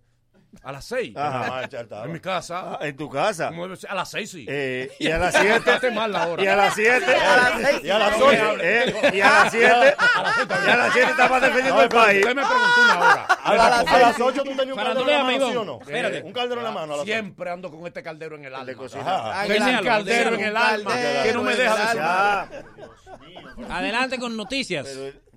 A 0.63 0.71
las 0.71 0.85
6. 0.85 1.15
Ajá, 1.15 1.61
ah, 1.63 2.03
en 2.05 2.11
mi 2.11 2.19
casa. 2.19 2.77
Ah, 2.79 2.79
en 2.81 2.95
tu 2.95 3.09
casa. 3.09 3.51
A 3.89 3.95
las 3.95 4.11
6 4.11 4.29
sí. 4.29 4.45
Eh, 4.47 4.91
y 4.99 5.09
a 5.09 5.17
las 5.17 5.35
7. 5.35 5.91
mal 5.91 6.11
la. 6.11 6.35
Y 6.37 6.45
a 6.45 6.55
las 6.55 6.75
7. 6.75 7.05
Eh, 7.07 7.81
y 7.83 7.89
a 7.89 7.99
las 7.99 8.15
8. 8.19 8.33
Y 9.13 9.21
a 9.21 9.29
las 9.29 9.51
7. 9.51 9.95
Y 10.67 10.69
a 10.69 10.75
las 10.77 10.93
7 10.93 11.11
estabas 11.11 11.41
defendiendo 11.41 11.75
no, 11.75 11.81
el 11.83 11.89
país. 11.89 12.19
Usted 12.19 12.35
me 12.35 12.45
preguntó 12.45 12.81
una 12.83 12.99
hora. 12.99 13.23
A, 13.43 13.99
las 13.99 14.19
8 14.19 14.43
tú 14.43 14.55
tenías 14.55 14.77
un 14.77 14.83
caldero 14.83 15.09
en 15.09 15.17
la 15.17 15.23
mano. 15.23 15.79
Un 16.23 16.33
caldero 16.33 16.61
en 16.61 16.65
la 16.65 16.71
mano. 16.71 17.03
Siempre 17.03 17.49
ando 17.49 17.71
con 17.71 17.87
este 17.87 18.03
caldero 18.03 18.35
en 18.35 18.45
el 18.45 18.53
alma. 18.53 18.73
Ah, 19.05 19.45
tenía 19.47 19.79
un 19.79 19.85
caldero 19.85 20.35
en 20.35 20.41
el 20.41 20.57
alma 20.57 20.93
que 21.23 21.33
no 21.33 21.43
me 21.43 21.55
deja 21.55 21.93
de 21.93 22.01
Adelante 23.69 24.19
con 24.19 24.35
noticias. 24.35 24.87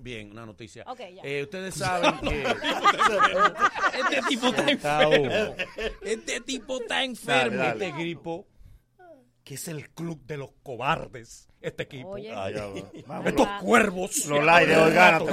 Bien, 0.05 0.29
una 0.29 0.45
noticia. 0.45 0.85
Eh, 1.23 1.41
ustedes 1.41 1.73
saben 1.73 2.19
que. 2.29 2.43
este 3.99 4.21
tipo 4.29 4.47
está 4.49 4.69
enfermo. 4.69 5.55
Este 6.03 6.41
tipo 6.41 6.79
está 6.79 7.03
enfermo. 7.03 7.63
Este 7.63 7.91
gripo, 7.91 8.47
que 9.43 9.55
es 9.55 9.67
el 9.67 9.89
club 9.89 10.23
de 10.27 10.37
los 10.37 10.51
cobardes 10.61 11.49
este 11.67 11.83
equipo. 11.83 12.09
Oye. 12.09 12.31
Ah, 12.31 12.45
Ay, 12.45 13.03
Vamos, 13.07 13.27
Estos 13.27 13.47
cuervos. 13.61 14.25
Los 14.25 14.43
likes 14.43 14.71
de 14.71 14.77
hoy, 14.77 14.93
gánate. 14.93 15.25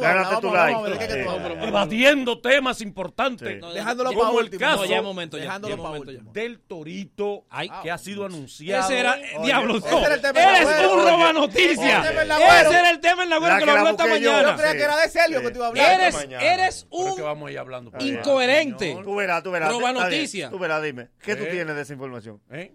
Gánate 0.00 0.36
tu 0.40 0.52
like. 0.52 1.66
Evadiendo 1.66 2.40
temas 2.40 2.80
importantes. 2.80 3.60
No, 3.60 3.72
dejándolo 3.72 4.12
para 4.12 4.30
último. 4.30 4.60
Caso, 4.60 4.82
no, 4.82 4.84
ya 4.86 5.02
momento. 5.02 5.36
Ya, 5.36 5.44
dejándolo 5.44 5.82
para 5.82 6.00
último. 6.00 6.32
Del 6.32 6.60
Torito 6.60 7.44
Ay, 7.50 7.70
que 7.82 7.90
ha 7.90 7.98
sido 7.98 8.24
anunciado. 8.24 8.84
Ese 8.84 8.98
era, 9.00 9.16
diablos 9.42 9.84
no. 9.90 10.06
Eres 10.06 10.90
un 10.90 11.02
roba 11.02 11.32
noticia. 11.32 12.00
Ese 12.00 12.78
era 12.78 12.90
el 12.90 13.00
tema 13.00 13.24
en 13.24 13.30
la 13.30 13.38
web 13.38 13.58
que 13.58 13.66
lo 13.66 13.72
habló 13.72 13.90
esta 13.90 14.06
mañana. 14.06 14.50
Yo 14.50 14.56
creía 14.56 14.72
que 14.72 14.82
era 14.82 14.96
de 14.96 15.08
Sergio 15.08 15.42
que 15.42 15.50
tú 15.50 15.56
ibas 15.56 15.66
a 15.66 15.68
hablar. 15.68 16.42
Eres 16.42 16.86
un 16.90 18.00
incoherente. 18.00 18.96
Tú 19.04 19.14
verás, 19.16 19.42
tú 19.42 19.50
verás. 19.50 19.72
Roba 19.72 19.92
noticia. 19.92 20.50
Tú 20.50 20.58
verás, 20.58 20.82
dime. 20.82 21.08
¿Qué 21.20 21.36
tú 21.36 21.44
tienes 21.44 21.74
de 21.74 21.82
esa 21.82 21.92
información? 21.92 22.40
¿Eh? 22.50 22.72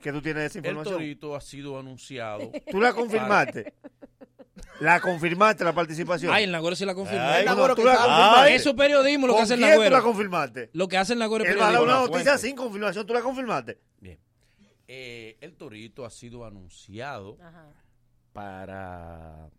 que 0.00 0.12
tú 0.12 0.22
tienes 0.22 0.44
esa 0.44 0.58
información. 0.58 0.94
El 0.94 1.00
torito 1.00 1.36
ha 1.36 1.40
sido 1.40 1.78
anunciado. 1.78 2.50
¿Tú 2.70 2.80
la 2.80 2.92
confirmaste? 2.92 3.74
¿La 4.80 5.00
confirmaste 5.00 5.64
la 5.64 5.74
participación? 5.74 6.32
Ay, 6.32 6.44
en 6.44 6.52
la 6.52 6.60
sí 6.74 6.84
la 6.84 6.94
confirmé. 6.94 7.20
Ay, 7.24 7.46
no, 7.46 7.54
tú 7.74 7.84
la 7.84 7.96
confirmaste. 7.96 8.54
Eso 8.54 8.70
es 8.70 8.76
periodismo 8.76 9.26
lo 9.26 9.36
que 9.36 9.42
hace 9.42 9.54
el 9.54 9.60
Nagüero. 9.60 9.90
tú 9.90 9.96
la 9.96 10.02
confirmaste? 10.02 10.70
Lo 10.72 10.88
que 10.88 10.98
hace 10.98 11.12
el 11.14 11.18
Nagüero 11.18 11.44
es 11.44 11.50
periodismo. 11.50 11.68
Él 11.68 11.74
va 11.74 11.78
a 11.78 11.94
dar 11.94 12.00
una 12.00 12.06
noticia 12.08 12.38
sin 12.38 12.56
confirmación, 12.56 13.06
¿tú 13.06 13.14
la 13.14 13.22
confirmaste? 13.22 13.78
Bien. 14.00 14.18
Eh, 14.88 15.36
el 15.40 15.54
Torito 15.56 16.04
ha 16.04 16.10
sido 16.10 16.44
anunciado 16.44 17.38
para 18.32 19.50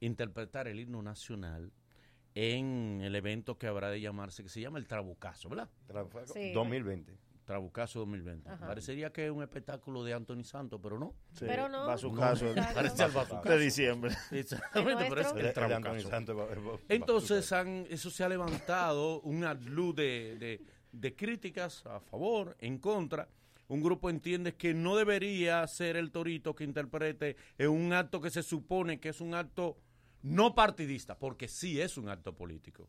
interpretar 0.00 0.68
el 0.68 0.78
himno 0.78 1.02
nacional 1.02 1.72
en 2.34 3.00
el 3.02 3.14
evento 3.16 3.56
que 3.56 3.66
habrá 3.66 3.88
de 3.90 4.00
llamarse, 4.00 4.42
que 4.42 4.50
se 4.50 4.60
llama 4.60 4.78
el 4.78 4.86
Trabucazo, 4.86 5.48
¿verdad? 5.48 5.70
Sí. 6.26 6.52
2020. 6.52 7.16
Trabucazo 7.46 8.00
2020. 8.00 8.50
Parecería 8.58 9.12
que 9.12 9.26
es 9.26 9.30
un 9.30 9.40
espectáculo 9.40 10.02
de 10.02 10.12
Anthony 10.12 10.42
Santos, 10.42 10.80
pero 10.82 10.98
no. 10.98 11.14
Sí, 11.32 11.44
pero 11.46 11.68
no. 11.68 11.86
Bazucazo. 11.86 12.46
No, 12.46 12.54
parece 12.74 13.04
al 13.04 13.12
Bazucazo. 13.12 13.48
De 13.48 13.58
diciembre. 13.60 14.16
Exactamente, 14.32 15.06
pero 15.08 15.20
es 15.20 15.32
el, 15.32 15.46
el 15.46 16.80
Entonces, 16.88 17.52
eso 17.88 18.10
se 18.10 18.24
ha 18.24 18.28
levantado 18.28 19.20
una 19.20 19.54
luz 19.54 19.94
de, 19.94 20.60
críticas 21.16 21.86
a 21.86 22.00
favor, 22.00 22.56
en 22.58 22.78
contra 22.78 23.28
un 23.68 23.80
grupo 23.80 24.10
entiende 24.10 24.54
que 24.54 24.74
no 24.74 24.96
debería 24.96 25.66
ser 25.66 25.96
el 25.96 26.12
torito 26.12 26.54
que 26.54 26.62
interprete 26.62 27.36
en 27.58 27.68
un 27.70 27.92
acto 27.92 28.20
que 28.20 28.30
se 28.30 28.42
supone 28.42 29.00
que 29.00 29.08
es 29.08 29.20
un 29.20 29.34
acto 29.34 29.76
no 30.22 30.54
partidista, 30.54 31.16
porque 31.18 31.48
sí 31.48 31.80
es 31.80 31.96
un 31.96 32.08
acto 32.08 32.34
político. 32.34 32.88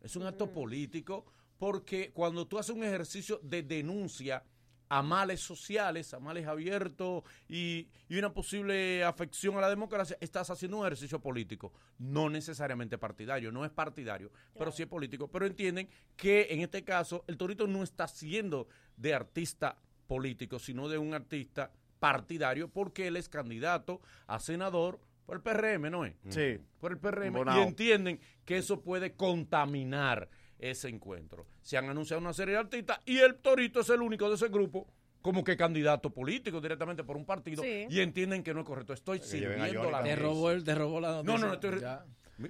Es 0.00 0.16
un 0.16 0.24
acto 0.24 0.50
político 0.50 1.26
porque 1.58 2.12
cuando 2.12 2.46
tú 2.46 2.58
haces 2.58 2.74
un 2.74 2.84
ejercicio 2.84 3.40
de 3.42 3.62
denuncia 3.62 4.44
a 4.88 5.02
males 5.02 5.40
sociales, 5.40 6.14
a 6.14 6.18
males 6.18 6.46
abiertos 6.46 7.22
y, 7.48 7.88
una 8.10 8.32
posible 8.32 9.04
afección 9.04 9.56
a 9.56 9.60
la 9.60 9.68
democracia, 9.68 10.16
estás 10.20 10.48
haciendo 10.50 10.78
un 10.78 10.86
ejercicio 10.86 11.20
político, 11.20 11.72
no 11.98 12.30
necesariamente 12.30 12.96
partidario, 12.96 13.52
no 13.52 13.64
es 13.64 13.70
partidario, 13.70 14.30
pero 14.56 14.72
sí 14.72 14.82
es 14.82 14.88
político. 14.88 15.28
Pero 15.28 15.46
entienden 15.46 15.88
que 16.16 16.46
en 16.50 16.60
este 16.60 16.84
caso 16.84 17.24
el 17.26 17.36
Torito 17.36 17.66
no 17.66 17.82
está 17.82 18.08
siendo 18.08 18.68
de 18.96 19.14
artista 19.14 19.78
político, 20.06 20.58
sino 20.58 20.88
de 20.88 20.96
un 20.96 21.12
artista 21.12 21.70
partidario 21.98 22.68
porque 22.68 23.08
él 23.08 23.16
es 23.16 23.28
candidato 23.28 24.00
a 24.26 24.38
senador 24.40 25.00
por 25.26 25.36
el 25.36 25.42
PRM, 25.42 25.90
¿no 25.90 26.06
es? 26.06 26.14
Sí. 26.30 26.58
Por 26.80 26.92
el 26.92 26.98
PRM. 26.98 27.34
Bonao. 27.34 27.58
Y 27.58 27.62
entienden 27.62 28.18
que 28.46 28.56
eso 28.56 28.80
puede 28.80 29.12
contaminar 29.12 30.30
ese 30.58 30.88
encuentro. 30.88 31.46
Se 31.62 31.76
han 31.76 31.88
anunciado 31.88 32.20
una 32.20 32.32
serie 32.32 32.54
de 32.54 32.60
artistas 32.60 33.00
y 33.04 33.18
el 33.18 33.36
Torito 33.36 33.80
es 33.80 33.90
el 33.90 34.02
único 34.02 34.28
de 34.28 34.34
ese 34.34 34.48
grupo 34.48 34.86
como 35.22 35.44
que 35.44 35.56
candidato 35.56 36.10
político 36.10 36.60
directamente 36.60 37.04
por 37.04 37.16
un 37.16 37.24
partido 37.24 37.62
y 37.64 38.00
entienden 38.00 38.42
que 38.42 38.54
no 38.54 38.60
es 38.60 38.66
correcto. 38.66 38.92
Estoy 38.92 39.18
sirviendo 39.18 39.90
la 39.90 40.02
Te 40.02 40.16
robó, 40.16 40.50
el, 40.50 40.64
te 40.64 40.74
robó 40.74 41.00
la 41.00 41.22
noticia. 41.22 41.32
No, 41.32 41.38
no, 41.38 41.46
no 41.48 41.54
estoy... 41.54 41.80
Ya. 41.80 42.04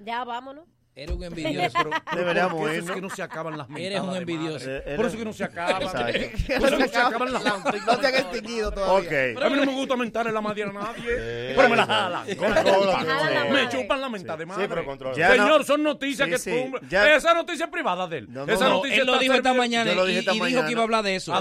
ya 0.05 0.23
vámonos. 0.23 0.65
Eres 0.99 1.15
un 1.15 1.23
envidioso. 1.29 1.77
Pero, 1.77 1.89
Deberíamos 2.15 2.59
por 2.59 2.69
eso 2.71 2.85
es 2.85 2.91
que 2.91 3.01
no 3.01 3.09
se 3.09 3.23
acaban 3.23 3.57
las 3.57 3.69
mentadas. 3.69 3.91
Eres 3.91 4.01
un 4.01 4.15
envidioso. 4.15 4.69
Eh, 4.69 4.93
por 4.95 5.05
eso 5.05 5.15
es 5.15 5.19
que 5.19 5.25
no 5.25 5.33
se 5.33 5.43
acaban. 5.45 5.79
Por 6.59 6.67
eso 6.67 6.77
que 6.77 6.87
se 6.87 6.97
acaban 6.97 7.33
las 7.33 7.43
mentadas. 7.43 7.85
No 7.85 8.01
se 8.01 8.07
han 8.07 8.15
extinguido 8.15 8.71
todavía. 8.71 9.45
A 9.45 9.49
mí 9.49 9.55
no 9.55 9.65
me 9.65 9.73
gusta 9.73 9.95
mentar 9.95 10.27
en 10.27 10.33
la 10.33 10.41
madera 10.41 10.69
a 10.69 10.73
nadie. 10.73 11.03
Eh, 11.07 11.53
pero 11.55 11.69
me 11.69 11.75
la 11.75 11.85
jalan. 11.85 12.35
Controla, 12.35 13.45
me 13.51 13.69
chupan 13.69 14.01
la 14.01 14.09
mentada 14.09 14.37
de 14.37 14.45
madre. 14.45 14.67
Sí, 14.67 14.69
pero. 14.69 15.13
Señor, 15.15 15.63
son 15.63 15.83
noticias 15.83 16.27
que 16.27 16.37
sí, 16.37 16.71
Esa 16.91 17.33
noticia 17.33 17.65
es 17.65 17.71
privada 17.71 18.07
de 18.07 18.19
él. 18.19 18.29
Esa 18.47 18.69
noticia 18.69 19.03
lo 19.03 19.17
dijo 19.17 19.33
esta 19.33 19.53
mañana 19.53 19.91
y, 19.91 20.19
dijo 20.19 20.65
que 20.65 20.71
iba 20.71 20.81
a 20.81 20.83
hablar 20.83 21.03
de 21.03 21.15
eso. 21.15 21.33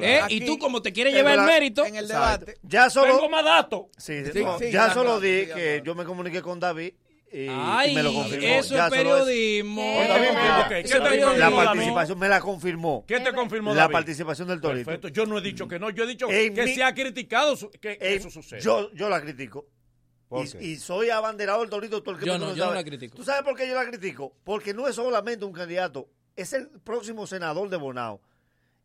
¿Eh? 0.00 0.20
Y 0.28 0.44
tú, 0.44 0.58
como 0.58 0.82
te 0.82 0.92
quieres 0.92 1.14
llevar 1.14 1.38
el 1.38 1.44
mérito. 1.44 1.84
En 1.84 1.96
el 1.96 2.08
debate. 2.08 2.58
Tengo 2.68 3.28
más 3.28 3.44
datos. 3.44 3.82
Ya 4.70 4.92
solo 4.92 5.20
di 5.20 5.46
que 5.46 5.82
yo 5.84 5.94
me 5.94 6.04
comuniqué 6.04 6.42
con 6.42 6.58
David 6.58 6.94
y, 7.34 7.94
me 7.94 8.02
lo 8.02 8.14
confirmó. 8.14 8.46
Eso 8.46 8.78
es 8.78 8.90
periodismo. 8.90 9.98
¿Qué 10.68 10.82
te 10.84 11.36
la 11.36 11.50
participación 11.50 12.18
me 12.18 12.28
la 12.28 12.40
confirmó. 12.40 13.04
¿Qué 13.06 13.20
te 13.20 13.32
confirmó? 13.32 13.74
La 13.74 13.88
participación 13.88 14.48
del 14.48 14.60
Torito. 14.60 14.84
Perfecto. 14.86 15.08
Yo 15.08 15.26
no 15.26 15.38
he 15.38 15.40
dicho 15.40 15.66
que 15.66 15.78
no, 15.78 15.90
yo 15.90 16.04
he 16.04 16.06
dicho 16.06 16.28
que 16.28 16.74
se 16.74 16.84
ha 16.84 16.94
criticado 16.94 17.56
que 17.80 17.98
eso 18.00 18.30
sucede. 18.30 18.60
Yo, 18.60 18.92
yo 18.92 19.08
la 19.08 19.20
critico. 19.20 19.66
Y, 20.60 20.76
soy 20.76 21.10
abanderado 21.10 21.60
del 21.60 21.70
Torito. 21.70 22.02
Yo 22.04 22.54
yo 22.54 22.66
no 22.66 22.74
la 22.74 22.84
critico. 22.84 23.16
¿Tú 23.16 23.24
sabes 23.24 23.42
por 23.42 23.56
qué 23.56 23.66
yo 23.68 23.74
la 23.74 23.86
critico? 23.86 24.32
Porque 24.44 24.72
no 24.72 24.86
es 24.86 24.94
solamente 24.94 25.44
un 25.44 25.52
candidato, 25.52 26.08
es 26.36 26.52
el 26.52 26.68
próximo 26.68 27.26
senador 27.26 27.68
de 27.68 27.76
Bonao 27.76 28.20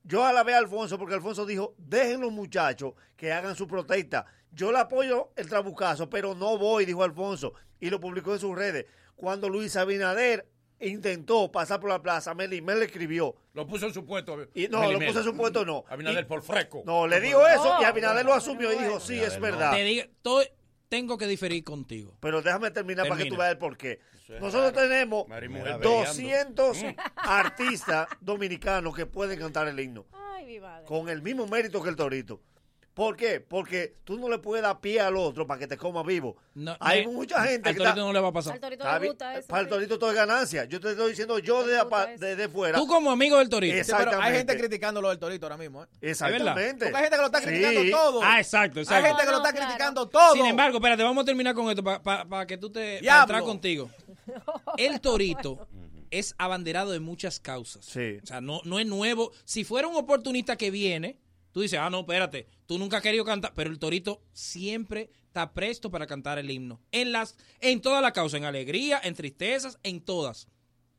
yo 0.09 0.25
alabé 0.25 0.55
a 0.55 0.57
Alfonso 0.57 0.97
porque 0.97 1.13
Alfonso 1.13 1.45
dijo, 1.45 1.75
dejen 1.77 2.19
los 2.19 2.31
muchachos 2.31 2.93
que 3.15 3.31
hagan 3.31 3.55
su 3.55 3.67
protesta. 3.67 4.25
Yo 4.51 4.71
le 4.71 4.79
apoyo 4.79 5.29
el 5.35 5.47
trabucazo, 5.47 6.09
pero 6.09 6.33
no 6.33 6.57
voy, 6.57 6.85
dijo 6.85 7.03
Alfonso, 7.03 7.53
y 7.79 7.91
lo 7.91 7.99
publicó 7.99 8.33
en 8.33 8.39
sus 8.39 8.57
redes. 8.57 8.87
Cuando 9.15 9.47
Luis 9.49 9.75
Abinader 9.75 10.49
intentó 10.79 11.51
pasar 11.51 11.79
por 11.79 11.91
la 11.91 12.01
plaza, 12.01 12.33
Meli, 12.33 12.59
me 12.59 12.73
le 12.75 12.85
escribió. 12.85 13.35
Lo 13.53 13.67
puso 13.67 13.85
en 13.85 13.93
su 13.93 14.03
puesto. 14.03 14.47
Y, 14.55 14.67
no, 14.67 14.91
lo 14.91 14.97
puso 14.97 15.19
en 15.19 15.25
su 15.25 15.37
puesto, 15.37 15.63
no. 15.63 15.85
Abinader 15.87 16.25
por 16.25 16.41
fresco. 16.41 16.81
No, 16.87 17.05
le 17.05 17.21
dijo 17.21 17.45
eso 17.45 17.77
y 17.79 17.83
Abinader 17.83 18.25
lo 18.25 18.33
asumió 18.33 18.73
y 18.73 18.77
dijo, 18.77 18.99
sí, 18.99 19.19
es 19.19 19.39
verdad 19.39 19.73
tengo 20.89 21.17
que 21.17 21.27
diferir 21.27 21.63
contigo. 21.63 22.17
Pero 22.19 22.41
déjame 22.41 22.71
terminar 22.71 23.07
para 23.07 23.23
que 23.23 23.29
tú 23.29 23.37
veas 23.37 23.51
el 23.51 23.57
porqué. 23.57 23.99
Nosotros 24.41 24.73
tenemos 24.73 25.25
200 25.81 26.77
artistas 27.15 28.07
dominicanos 28.19 28.95
que 28.95 29.05
pueden 29.05 29.39
cantar 29.39 29.67
el 29.67 29.79
himno. 29.79 30.05
Ay, 30.11 30.45
mi 30.45 30.59
madre. 30.59 30.85
Con 30.85 31.09
el 31.09 31.21
mismo 31.21 31.47
mérito 31.47 31.81
que 31.81 31.89
el 31.89 31.95
Torito. 31.95 32.41
¿Por 32.99 33.15
qué? 33.15 33.39
Porque 33.39 33.95
tú 34.03 34.19
no 34.19 34.27
le 34.27 34.39
puedes 34.39 34.61
dar 34.61 34.81
pie 34.81 34.99
al 34.99 35.15
otro 35.15 35.47
para 35.47 35.57
que 35.57 35.67
te 35.67 35.77
coma 35.77 36.03
vivo. 36.03 36.35
Hay 36.81 37.03
eh, 37.03 37.07
mucha 37.07 37.41
gente 37.45 37.69
al 37.69 37.75
que. 37.77 37.81
Al 37.81 37.93
torito 37.93 38.05
no 38.05 38.11
le 38.11 38.19
va 38.19 38.27
a 38.27 38.33
pasar. 38.33 38.55
Al 38.55 38.59
torito 38.59 38.99
le 38.99 39.07
gusta 39.07 39.37
eso, 39.37 39.47
Para 39.47 39.61
el 39.61 39.69
torito 39.69 39.97
todo 39.97 40.09
es 40.09 40.17
ganancia. 40.17 40.65
Yo 40.65 40.81
te 40.81 40.91
estoy 40.91 41.11
diciendo 41.11 41.39
yo 41.39 41.65
desde, 41.65 42.17
de, 42.17 42.35
de 42.35 42.49
fuera. 42.49 42.77
Tú 42.77 42.85
como 42.87 43.09
amigo 43.09 43.37
del 43.37 43.47
torito. 43.47 43.73
Exactamente. 43.73 44.21
Hay 44.21 44.35
gente 44.35 44.57
criticando 44.57 45.01
lo 45.01 45.07
del 45.07 45.17
torito 45.17 45.45
ahora 45.45 45.55
mismo. 45.55 45.85
¿eh? 45.85 45.87
Exactamente. 46.01 46.87
Hay 46.87 47.03
gente 47.03 47.09
que 47.11 47.21
lo 47.21 47.25
está 47.27 47.41
criticando 47.41 47.79
ah, 47.79 47.89
todo. 47.89 48.21
Ah, 48.21 48.39
exacto. 48.41 48.81
Hay 48.81 48.85
gente 48.85 49.23
que 49.23 49.31
lo 49.31 49.37
está 49.37 49.53
criticando 49.53 50.09
todo. 50.09 50.33
Sin 50.33 50.45
embargo, 50.45 50.79
espérate, 50.79 51.01
vamos 51.01 51.21
a 51.21 51.25
terminar 51.25 51.55
con 51.55 51.69
esto 51.69 51.81
para 51.81 52.45
que 52.45 52.57
tú 52.57 52.69
te. 52.69 52.99
Ya 53.01 53.21
entrar 53.21 53.43
contigo. 53.43 53.89
El 54.77 54.99
torito 54.99 55.69
es 56.11 56.35
abanderado 56.37 56.91
de 56.91 56.99
muchas 56.99 57.39
causas. 57.39 57.85
Sí. 57.85 58.17
O 58.21 58.25
sea, 58.25 58.41
no, 58.41 58.59
no 58.65 58.77
es 58.77 58.85
nuevo. 58.85 59.31
Si 59.45 59.63
fuera 59.63 59.87
un 59.87 59.95
oportunista 59.95 60.57
que 60.57 60.69
viene 60.69 61.17
Tú 61.51 61.61
dices, 61.61 61.79
ah, 61.79 61.89
no, 61.89 62.01
espérate, 62.01 62.47
tú 62.65 62.77
nunca 62.77 62.97
has 62.97 63.03
querido 63.03 63.25
cantar, 63.25 63.53
pero 63.55 63.69
el 63.69 63.79
torito 63.79 64.21
siempre 64.33 65.09
está 65.25 65.53
presto 65.53 65.89
para 65.89 66.07
cantar 66.07 66.39
el 66.39 66.51
himno. 66.51 66.81
En, 66.91 67.11
las, 67.11 67.37
en 67.59 67.81
todas 67.81 68.01
las 68.01 68.11
causas, 68.11 68.39
en 68.39 68.45
alegría, 68.45 68.99
en 69.03 69.15
tristezas, 69.15 69.79
en 69.83 70.01
todas. 70.01 70.47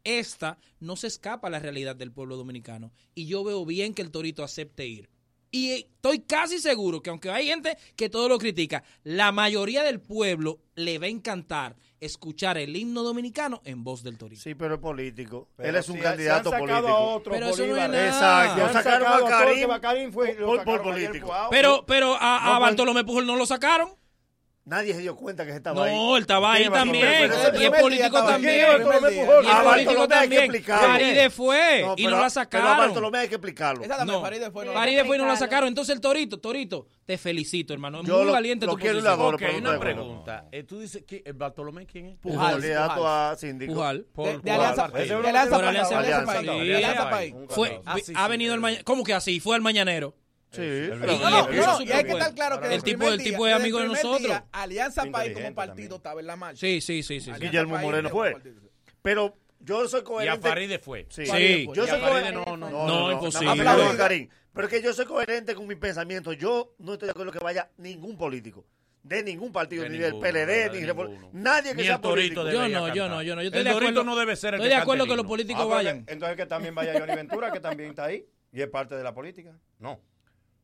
Esta 0.03 0.59
no 0.79 0.97
se 0.97 1.07
escapa 1.07 1.49
a 1.49 1.51
la 1.51 1.59
realidad 1.59 1.95
del 1.95 2.13
pueblo 2.13 2.37
dominicano. 2.37 2.93
Y 3.15 3.27
yo 3.27 3.45
veo 3.45 3.65
bien 3.65 3.95
que 3.95 4.03
el 4.03 4.11
torito 4.11 4.43
acepte 4.43 4.87
ir. 4.87 5.11
Y 5.53 5.71
estoy 5.71 6.21
casi 6.21 6.59
seguro 6.59 7.03
que 7.03 7.11
aunque 7.11 7.31
hay 7.31 7.49
gente 7.49 7.77
que 7.97 8.09
todo 8.09 8.29
lo 8.29 8.39
critica, 8.39 8.85
la 9.03 9.33
mayoría 9.33 9.83
del 9.83 10.01
pueblo 10.01 10.61
le 10.77 10.99
va 10.99 11.07
a 11.07 11.11
encantar 11.11 11.77
escuchar 12.01 12.59
el 12.59 12.75
himno 12.75 13.03
dominicano 13.03 13.61
en 13.65 13.85
voz 13.85 14.03
del 14.03 14.19
Torito. 14.19 14.43
Sí, 14.43 14.55
pero 14.55 14.75
es 14.75 14.81
político. 14.81 15.49
Pero 15.57 15.69
Él 15.69 15.77
es 15.77 15.89
un 15.89 15.99
candidato 15.99 16.51
se 16.51 16.57
han 16.57 16.61
político. 16.61 16.89
A 16.89 17.01
otro 17.01 17.33
pero 17.33 17.47
eso 17.47 17.67
no 17.67 17.77
es 17.77 17.89
nada. 17.89 18.07
Exacto. 18.07 18.65
Han 18.65 18.73
sacaron, 18.73 19.73
a 19.73 19.81
Karim, 19.81 20.11
por, 20.11 20.65
por 20.65 20.83
político. 20.83 21.33
Pero, 21.51 21.85
pero 21.87 22.15
a, 22.15 22.37
a 22.37 22.59
pues, 22.59 22.71
Bartolomé 22.71 23.05
Pujol 23.05 23.27
no 23.27 23.37
lo 23.37 23.47
sacaron. 23.47 24.00
Nadie 24.65 24.93
se 24.95 25.01
dio 25.01 25.17
cuenta 25.17 25.45
que 25.47 25.53
se 25.53 25.57
estaba 25.57 25.75
no, 25.75 25.83
ahí. 25.83 25.97
No, 25.97 26.17
él 26.17 26.23
estaba 26.23 26.53
ahí 26.53 26.69
también. 26.69 27.33
Y 27.59 27.65
es 27.65 27.71
político 27.71 28.25
también. 28.25 28.67
A 29.51 29.63
Bartolomé 29.63 30.15
hay 30.15 30.49
que. 30.49 30.63
Faride 30.63 31.31
fue 31.31 31.83
no, 31.83 31.97
pero, 31.97 32.09
y 32.09 32.13
no 32.13 32.21
la 32.21 32.31
sacaron. 32.31 32.67
Pero 32.67 32.75
a 32.75 32.87
Bartolomé 32.87 33.19
hay 33.19 33.29
que 33.29 33.35
explicarlo. 33.37 33.85
No, 34.05 34.21
Faride 34.21 34.51
fue, 34.51 34.67
no, 34.67 34.73
Faride 34.73 35.05
fue 35.05 35.17
y 35.17 35.19
no 35.19 35.27
la 35.27 35.37
sacaron. 35.37 35.69
Entonces 35.69 35.95
el 35.95 36.01
Torito, 36.01 36.39
Torito, 36.39 36.87
te 37.07 37.17
felicito, 37.17 37.73
hermano. 37.73 38.03
Es 38.03 38.07
Yo 38.07 38.19
muy 38.19 38.27
lo, 38.27 38.33
valiente 38.33 38.67
lo 38.67 38.73
tu 38.73 38.79
quiero 38.79 38.99
posición. 38.99 39.19
Adoro, 39.19 39.39
una 39.59 39.81
pregunta. 39.81 40.49
Eh, 40.53 40.63
tú 40.65 40.79
dices, 40.79 41.05
que 41.07 41.23
el 41.25 41.33
¿Bartolomé 41.33 41.87
quién 41.87 42.07
es? 42.07 42.19
Pujal. 42.19 42.53
Candidato 42.53 43.09
a 43.09 43.37
síndico. 43.37 43.73
Pujal. 43.75 44.07
De 44.43 44.51
Alianza 44.51 44.89
País. 44.89 45.09
De 45.09 45.17
Alianza 46.77 47.11
País. 47.11 47.35
Ha 48.15 48.29
venido 48.29 48.55
el 48.55 48.65
ah, 48.65 48.71
¿Cómo 48.85 49.05
que 49.05 49.15
así? 49.15 49.41
Fue 49.41 49.57
al 49.57 49.63
Mañanero. 49.63 50.15
Sí, 50.51 50.63
el, 50.63 51.01
no, 51.01 51.07
no, 51.07 51.83
y 51.83 51.93
hay 51.93 52.05
que 52.05 52.11
estar 52.11 52.35
claro 52.35 52.61
que 52.61 52.75
el 52.75 52.83
tipo, 52.83 53.09
el 53.09 53.23
tipo 53.23 53.47
es 53.47 53.55
amigo 53.55 53.79
de 53.79 53.87
nosotros. 53.87 54.21
Día, 54.21 54.47
Alianza 54.51 55.05
País 55.07 55.33
como 55.33 55.55
partido 55.55 55.75
también. 55.75 55.97
estaba 55.97 56.21
en 56.21 56.27
la 56.27 56.37
marcha. 56.37 56.61
Sí, 56.61 56.81
sí, 56.81 57.03
sí, 57.03 57.21
sí. 57.21 57.31
Guillermo 57.39 57.75
País 57.75 57.85
Moreno 57.85 58.09
fue. 58.11 58.37
Pero 59.01 59.37
yo 59.61 59.87
soy 59.89 60.03
coherente. 60.03 60.45
Y 60.45 60.49
a 60.49 60.51
Faride 60.51 60.79
fue. 60.79 61.07
Sí, 61.09 61.25
sí. 61.27 61.69
yo 61.73 61.87
soy 61.87 62.01
coherente. 62.01 62.33
No, 62.33 62.57
no, 62.57 62.71
no, 62.71 62.87
no, 62.87 63.13
imposible. 63.13 63.63
No, 63.63 63.97
Karim. 63.97 64.29
Pero 64.53 64.69
que 64.69 64.83
yo 64.83 64.93
soy 64.93 65.07
coherente 65.07 65.55
con 65.55 65.67
mis 65.69 65.79
pensamientos. 65.79 66.37
Yo 66.37 66.75
no 66.79 66.95
estoy 66.95 67.07
de 67.07 67.13
acuerdo 67.13 67.31
que 67.31 67.39
vaya 67.39 67.71
ningún 67.77 68.17
político 68.17 68.67
de 69.03 69.23
ningún 69.23 69.53
partido, 69.53 69.83
de 69.83 69.91
ni 69.91 69.99
ninguno, 69.99 70.21
del 70.21 70.33
PLD, 70.33 70.73
ni, 70.73 70.81
de 70.87 71.19
nadie 71.33 71.71
que 71.71 71.77
ni 71.79 71.85
sea 71.85 72.01
político. 72.01 72.51
Yo 72.51 72.69
no, 72.69 72.95
yo 72.95 73.09
no, 73.09 73.23
yo 73.23 73.35
no, 73.35 73.43
yo 73.43 73.49
estoy 73.49 73.61
el 73.61 73.65
de 73.65 73.71
acuerdo, 73.71 74.05
no 74.05 74.17
debe 74.17 74.37
ser 74.37 74.55
el 74.55 74.61
Estoy 74.61 74.69
de 74.69 74.75
acuerdo 74.77 75.07
que 75.07 75.17
los 75.17 75.27
políticos 75.27 75.63
ah, 75.63 75.67
pues, 75.67 75.77
vayan. 75.77 76.05
Entonces 76.07 76.37
que 76.37 76.47
también 76.47 76.75
vaya 76.75 76.99
Johnny 76.99 77.15
Ventura, 77.15 77.51
que 77.51 77.61
también 77.61 77.91
está 77.91 78.05
ahí 78.05 78.27
y 78.53 78.61
es 78.61 78.69
parte 78.69 78.97
de 78.97 79.03
la 79.03 79.15
política. 79.15 79.57
No. 79.79 80.01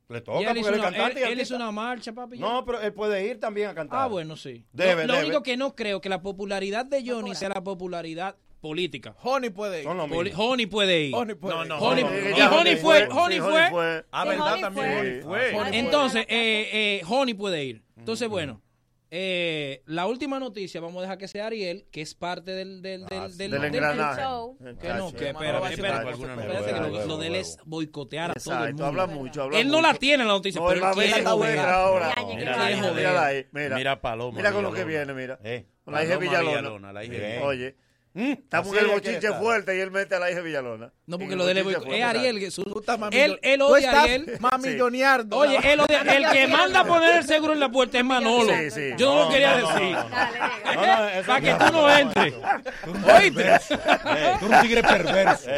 Le 0.09 0.21
toca, 0.21 0.55
porque 0.55 1.33
él, 1.33 1.41
es 1.41 1.51
una 1.51 1.73
marcha, 1.73 2.13
papi. 2.13 2.39
No, 2.39 2.65
pero 2.65 2.81
él 2.81 2.93
puede 2.93 3.27
ir 3.27 3.41
también 3.41 3.71
a 3.71 3.75
cantar. 3.75 4.03
Ah, 4.03 4.07
bueno, 4.07 4.37
sí. 4.37 4.65
Debe, 4.73 5.05
lo, 5.05 5.15
lo 5.15 5.21
único 5.21 5.43
que 5.43 5.57
no 5.57 5.75
creo 5.75 6.01
que 6.01 6.09
la 6.09 6.23
popularidad 6.23 6.87
de 6.87 7.05
Johnny 7.05 7.35
sea 7.35 7.49
la 7.49 7.65
popularidad 7.65 8.37
política. 8.61 9.17
Honey 9.23 9.51
puede 9.51 9.83
ir. 9.83 9.89
Honey 9.89 10.67
puede 10.67 11.05
ir. 11.07 11.15
Honey 11.15 11.35
puede 11.35 11.55
no, 11.55 11.65
no, 11.65 11.79
no, 11.81 11.99
y 11.99 12.41
Honey 12.41 12.77
fue. 12.77 13.09
Honey 13.11 13.41
fue. 13.41 14.05
Ah, 14.11 14.25
verdad, 14.25 14.61
también. 14.61 15.25
Entonces, 15.73 16.25
eh, 16.29 16.71
eh, 16.73 17.03
Honey 17.09 17.35
puede 17.35 17.65
ir. 17.65 17.83
Entonces, 17.97 18.29
mm. 18.29 18.31
bueno. 18.31 18.63
Eh, 19.11 19.83
la 19.87 20.07
última 20.07 20.41
noticia, 20.41 20.81
vamos 20.81 20.99
a 20.99 21.03
dejar 21.03 21.19
que 21.19 21.29
sea 21.29 21.47
Ariel, 21.47 21.87
que 21.93 22.03
es 22.03 22.15
parte 22.15 22.51
del 22.53 22.83
del, 22.83 23.07
del, 23.07 23.21
ah, 23.21 23.29
del, 23.29 23.51
del 23.51 23.73
show. 24.17 24.59
Que 24.81 24.89
no, 24.89 25.13
que 25.13 25.29
espera, 25.29 25.71
espera, 25.71 26.03
lo, 26.89 27.17
de 27.19 27.27
él 27.29 27.37
es 27.37 27.59
boicotear 27.65 28.33
Exacto, 28.33 28.53
a 28.53 28.57
todo 28.57 28.67
el 28.67 28.75
mundo. 28.75 28.87
Habla 28.87 29.07
mucho, 29.07 29.43
habla 29.45 29.59
él 29.61 29.69
no 29.69 29.81
la 29.81 29.95
tiene 29.95 30.25
la 30.25 30.33
noticia, 30.33 30.61
pero 30.67 30.81
la 30.81 30.93
quiere 30.93 31.25
joder. 31.25 31.59
Ahora. 31.61 32.15
Mira, 32.27 33.45
mira, 33.53 33.77
mira, 33.77 34.01
Paloma. 34.01 34.37
Mira 34.37 34.53
con 34.53 34.63
lo 34.65 34.73
que 34.73 34.85
viene, 34.85 35.15
mira. 35.15 35.39
La 35.87 36.05
hija 36.05 36.17
Villalona. 36.17 36.93
Eh, 37.05 37.41
oye 37.43 37.86
bochinche 38.95 39.27
estar. 39.27 39.41
fuerte 39.41 39.77
y 39.77 39.81
él 39.81 39.91
mete 39.91 40.15
a 40.15 40.19
la 40.19 40.31
hija 40.31 40.39
de 40.39 40.45
Villalona. 40.45 40.91
No, 41.07 41.19
porque 41.19 41.33
En 41.35 41.39
lo 41.39 41.45
de 41.45 41.53
él 41.53 41.59
es. 41.59 42.03
Ariel. 42.03 42.39
que 42.41 42.51
su- 42.51 42.63
estás 42.81 42.99
mami- 42.99 43.15
él, 43.15 43.39
él 43.43 43.61
odia 43.63 43.75
a 43.77 43.79
estás 43.93 44.05
Ariel. 44.05 44.39
mamilloneando. 44.41 45.37
Oye, 45.37 45.59
él 45.73 45.81
odia- 45.81 46.01
el 46.01 46.31
que 46.33 46.47
manda 46.49 46.81
a 46.81 46.85
poner 46.85 47.17
el 47.17 47.25
seguro 47.25 47.53
en 47.53 47.61
la 47.61 47.69
puerta 47.71 47.99
es 47.99 48.05
Manolo. 48.05 48.53
Sí, 48.57 48.71
sí. 48.71 48.91
Yo 48.97 49.07
no, 49.13 49.19
lo 49.21 49.25
No, 49.27 49.31
quería 49.31 49.57
no, 49.59 49.69
no, 49.69 49.75
decir. 49.79 49.97
Para 51.27 51.41
que 51.41 51.51
no. 51.53 51.59
tú 51.59 51.73
no 51.73 51.91
entres. 51.97 52.35
Tú 52.35 52.91
eres 52.91 54.43
un 54.43 54.55
¿Oíste? 54.55 54.83
perverso. 54.83 55.51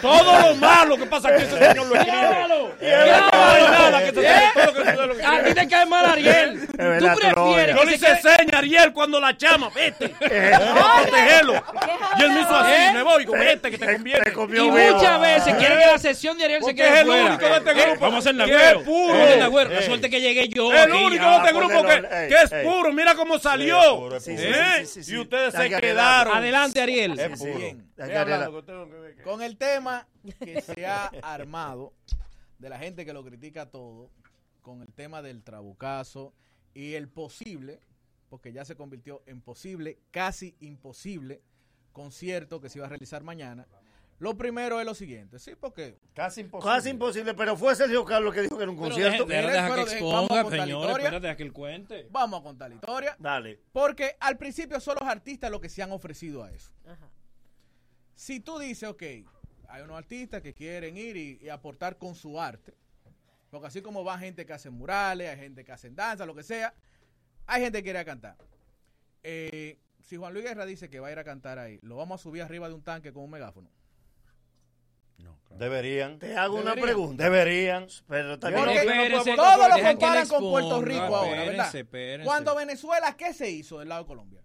Todo 0.00 0.40
lo 0.40 0.54
malo 0.56 0.96
que 0.96 1.06
pasa 1.06 1.28
aquí, 1.28 1.42
ese 1.44 1.58
señor 1.68 1.86
lo 1.86 1.94
escribe. 1.96 2.16
¡Llévalo! 2.80 3.96
A 5.26 5.42
ti 5.44 5.54
te 5.54 5.68
cae 5.68 5.86
mal 5.86 6.04
Ariel. 6.06 6.66
Tú 6.66 6.76
prefieres. 6.76 7.76
Yo 7.76 7.84
le 7.84 7.94
hice 7.94 8.16
seña 8.20 8.58
Ariel 8.58 8.92
cuando 8.92 9.20
la 9.20 9.36
chama. 9.36 9.70
Vete. 9.70 10.08
protegerlo. 10.18 11.62
Y 12.18 12.22
él 12.22 12.30
me 12.32 12.40
hizo 12.40 12.56
así. 12.56 12.72
¿eh? 12.72 12.90
Me 12.94 13.02
voy. 13.02 13.26
Vete 13.26 13.70
que 13.70 13.78
te 13.78 14.32
conviene. 14.32 14.66
Y 14.66 14.70
muchas 14.70 15.20
veces 15.20 15.54
quieren 15.54 15.78
que 15.78 15.86
la 15.86 15.98
sesión 15.98 16.38
de 16.38 16.44
Ariel 16.44 16.64
se 16.64 16.74
quede 16.74 17.04
fuera. 17.04 17.20
Es 17.20 17.26
el 17.26 17.32
único 17.32 17.46
de 17.46 17.56
este 17.56 17.70
eh, 17.70 17.86
grupo. 17.86 18.00
Vamos 18.00 18.14
a 18.14 18.18
hacer 18.18 18.34
la 18.34 18.46
güero. 18.46 18.82
Vamos 18.84 19.64
a 19.64 19.64
La 19.68 19.82
suerte 19.82 20.10
que 20.10 20.20
llegué 20.20 20.48
yo. 20.48 20.72
El 20.72 20.92
único 20.92 21.24
de 21.24 21.36
este 21.36 21.52
grupo 21.52 21.82
que 21.82 22.34
es 22.42 22.50
puro. 22.64 22.92
Mira 22.92 23.14
cómo 23.14 23.38
salió. 23.38 24.08
Y 24.26 25.16
ustedes 25.18 25.54
se 25.54 25.70
quedaron. 25.70 26.36
Adelante, 26.36 26.80
Ariel. 26.80 27.18
Con 29.24 29.42
el 29.42 29.56
tema 29.56 30.08
que 30.42 30.60
se 30.60 30.86
ha 30.86 31.06
armado 31.22 31.92
de 32.58 32.68
la 32.68 32.78
gente 32.78 33.04
que 33.04 33.12
lo 33.12 33.24
critica 33.24 33.70
todo, 33.70 34.10
con 34.62 34.82
el 34.82 34.92
tema 34.92 35.22
del 35.22 35.42
trabucazo 35.42 36.34
y 36.74 36.94
el 36.94 37.08
posible, 37.08 37.80
porque 38.28 38.52
ya 38.52 38.64
se 38.64 38.76
convirtió 38.76 39.22
en 39.26 39.40
posible, 39.40 39.98
casi 40.10 40.56
imposible, 40.60 41.42
concierto 41.92 42.60
que 42.60 42.68
se 42.68 42.78
iba 42.78 42.86
a 42.86 42.90
realizar 42.90 43.22
mañana. 43.22 43.66
Lo 44.18 44.36
primero 44.36 44.78
es 44.78 44.84
lo 44.84 44.94
siguiente, 44.94 45.38
sí, 45.38 45.52
porque... 45.58 45.98
Casi 46.12 46.42
imposible. 46.42 46.74
Casi 46.74 46.90
imposible, 46.90 47.34
pero 47.34 47.56
fue 47.56 47.74
Sergio 47.74 48.04
Carlos 48.04 48.34
que 48.34 48.42
dijo 48.42 48.58
que 48.58 48.64
era 48.64 48.70
un 48.70 48.76
pero 48.76 48.90
concierto. 48.90 49.24
Deje, 49.24 49.40
deje, 49.46 49.62
deje, 49.62 49.74
que 49.74 49.80
exponga, 49.80 50.50
señor, 50.50 51.00
espérate 51.00 51.36
que 51.36 51.42
él 51.42 51.52
cuente. 51.54 52.06
Vamos 52.10 52.40
a 52.40 52.42
contar 52.42 52.68
la 52.68 52.74
historia. 52.74 53.16
Dale. 53.18 53.62
Porque 53.72 54.16
al 54.20 54.36
principio 54.36 54.78
son 54.78 54.98
los 55.00 55.08
artistas 55.08 55.50
los 55.50 55.62
que 55.62 55.70
se 55.70 55.82
han 55.82 55.90
ofrecido 55.90 56.44
a 56.44 56.52
eso. 56.52 56.70
Ajá. 56.84 57.08
Si 58.20 58.38
tú 58.38 58.58
dices, 58.58 58.86
ok, 58.86 59.02
hay 59.66 59.82
unos 59.82 59.96
artistas 59.96 60.42
que 60.42 60.52
quieren 60.52 60.94
ir 60.98 61.16
y, 61.16 61.48
aportar 61.48 61.96
con 61.96 62.14
su 62.14 62.38
arte, 62.38 62.74
porque 63.48 63.68
así 63.68 63.80
como 63.80 64.04
va 64.04 64.18
gente 64.18 64.44
que 64.44 64.52
hace 64.52 64.68
murales, 64.68 65.30
hay 65.30 65.38
gente 65.38 65.64
que 65.64 65.72
hace 65.72 65.88
danza, 65.88 66.26
lo 66.26 66.34
que 66.34 66.42
sea, 66.42 66.74
hay 67.46 67.62
gente 67.62 67.78
que 67.78 67.84
quiere 67.84 68.04
cantar. 68.04 68.36
Eh, 69.22 69.78
si 70.02 70.18
Juan 70.18 70.34
Luis 70.34 70.44
Guerra 70.44 70.66
dice 70.66 70.90
que 70.90 71.00
va 71.00 71.08
a 71.08 71.12
ir 71.12 71.18
a 71.18 71.24
cantar 71.24 71.58
ahí, 71.58 71.78
¿lo 71.80 71.96
vamos 71.96 72.20
a 72.20 72.22
subir 72.22 72.42
arriba 72.42 72.68
de 72.68 72.74
un 72.74 72.82
tanque 72.82 73.10
con 73.10 73.22
un 73.22 73.30
megáfono? 73.30 73.70
No. 75.16 75.40
Deberían. 75.56 76.18
Te 76.18 76.36
hago 76.36 76.56
una 76.56 76.74
pregunta. 76.74 77.24
Deberían. 77.24 77.86
Pero 78.06 78.38
también 78.38 78.66
no, 78.66 79.24
todos 79.24 79.68
lo 79.78 79.82
comparan 79.82 80.28
con 80.28 80.42
Puerto 80.42 80.82
Rico 80.82 81.16
ahora, 81.16 81.44
¿verdad? 81.46 82.22
Cuando 82.22 82.54
Venezuela, 82.54 83.16
¿qué 83.16 83.32
se 83.32 83.48
hizo 83.48 83.78
del 83.78 83.88
lado 83.88 84.02
de 84.02 84.08
Colombia? 84.08 84.42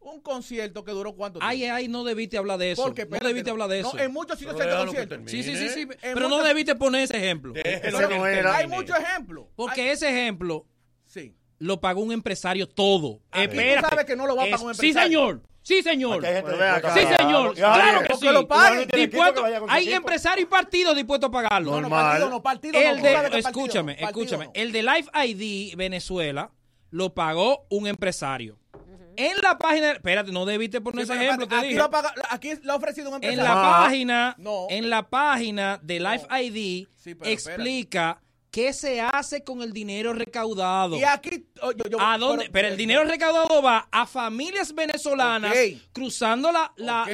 Un 0.00 0.20
concierto 0.22 0.82
que 0.82 0.92
duró 0.92 1.14
cuánto 1.14 1.38
tiempo. 1.38 1.50
Ay, 1.50 1.64
ay, 1.64 1.88
no 1.88 2.04
debiste 2.04 2.38
hablar 2.38 2.58
de 2.58 2.72
eso. 2.72 2.82
Porque, 2.82 3.04
no 3.04 3.18
debiste 3.18 3.50
hablar 3.50 3.68
de 3.68 3.80
eso. 3.80 3.98
En 3.98 4.12
muchos 4.12 4.38
sitios 4.38 4.56
se 4.56 4.68
concierto. 4.68 5.16
Sí, 5.26 5.42
sí, 5.42 5.56
sí, 5.56 5.68
sí. 5.68 5.86
pero 6.00 6.28
no 6.28 6.42
debiste 6.42 6.74
poner 6.74 7.02
ese 7.02 7.18
ejemplo. 7.18 7.52
Pero, 7.52 8.08
no 8.08 8.26
era, 8.26 8.56
hay 8.56 8.66
muchos 8.66 8.98
ejemplos. 8.98 9.46
Porque 9.54 9.92
ese 9.92 10.08
ejemplo 10.08 10.66
sí. 11.04 11.36
lo 11.58 11.80
pagó 11.80 12.00
un 12.00 12.12
empresario 12.12 12.66
todo. 12.66 13.20
Ah, 13.30 13.44
Espera. 13.44 13.82
sabes 13.82 14.06
que 14.06 14.16
no 14.16 14.26
lo 14.26 14.36
va 14.36 14.44
a 14.44 14.46
pagar 14.46 14.64
un 14.64 14.70
empresario. 14.70 14.94
Sí, 14.94 15.02
señor. 15.02 15.42
Sí, 15.62 15.82
señor. 15.82 16.24
Sí, 16.24 17.00
señor. 17.16 17.54
Claro 17.54 18.02
que 18.06 18.16
sí. 18.16 18.26
lo 18.26 18.48
hay 19.68 19.92
empresarios 19.92 20.48
y 20.48 20.50
partidos 20.50 20.96
dispuestos 20.96 21.28
a 21.28 21.30
pagarlo. 21.30 21.72
Normal. 21.72 22.20
No, 22.20 22.30
no, 22.30 22.42
partido 22.42 22.72
no, 22.72 22.78
partido 22.78 22.80
el 22.80 23.30
de, 23.30 23.38
escúchame, 23.38 23.96
escúchame. 24.00 24.50
El 24.54 24.72
de 24.72 24.82
Life 24.82 25.10
ID 25.26 25.76
Venezuela 25.76 26.50
lo 26.90 27.14
pagó 27.14 27.66
un 27.68 27.86
empresario. 27.86 28.58
En 29.16 29.36
la 29.42 29.58
página, 29.58 29.92
espérate, 29.92 30.32
no 30.32 30.44
debiste 30.46 30.80
poner 30.80 31.06
sí, 31.06 31.12
ese 31.12 31.24
ejemplo, 31.24 31.48
te 31.48 31.54
aquí 31.54 31.66
dije. 31.68 31.78
Lo 31.78 31.90
aquí 32.30 32.52
lo 32.62 32.72
ha 32.72 32.76
ofrecido 32.76 33.08
un 33.08 33.16
empresario. 33.16 33.42
En 33.42 33.48
la 33.48 33.62
página, 33.62 34.36
ah, 34.38 34.66
en 34.70 34.90
la 34.90 35.08
página 35.08 35.80
de 35.82 36.00
Life. 36.00 36.26
ID 36.42 36.86
explica 37.24 38.20
¿Qué 38.50 38.72
se 38.72 39.00
hace 39.00 39.44
con 39.44 39.62
el 39.62 39.72
dinero 39.72 40.12
recaudado? 40.12 40.96
Y 40.96 41.04
aquí. 41.04 41.46
Oh, 41.62 41.70
¿A 42.00 42.18
dónde? 42.18 42.50
Pero, 42.50 42.68
el 42.68 42.74
eh, 42.74 42.76
dinero 42.76 43.02
eh. 43.02 43.04
recaudado 43.04 43.62
va 43.62 43.88
a 43.90 44.06
familias 44.06 44.74
venezolanas 44.74 45.54
cruzando 45.92 46.50
la, 46.50 46.72
la, 46.76 47.06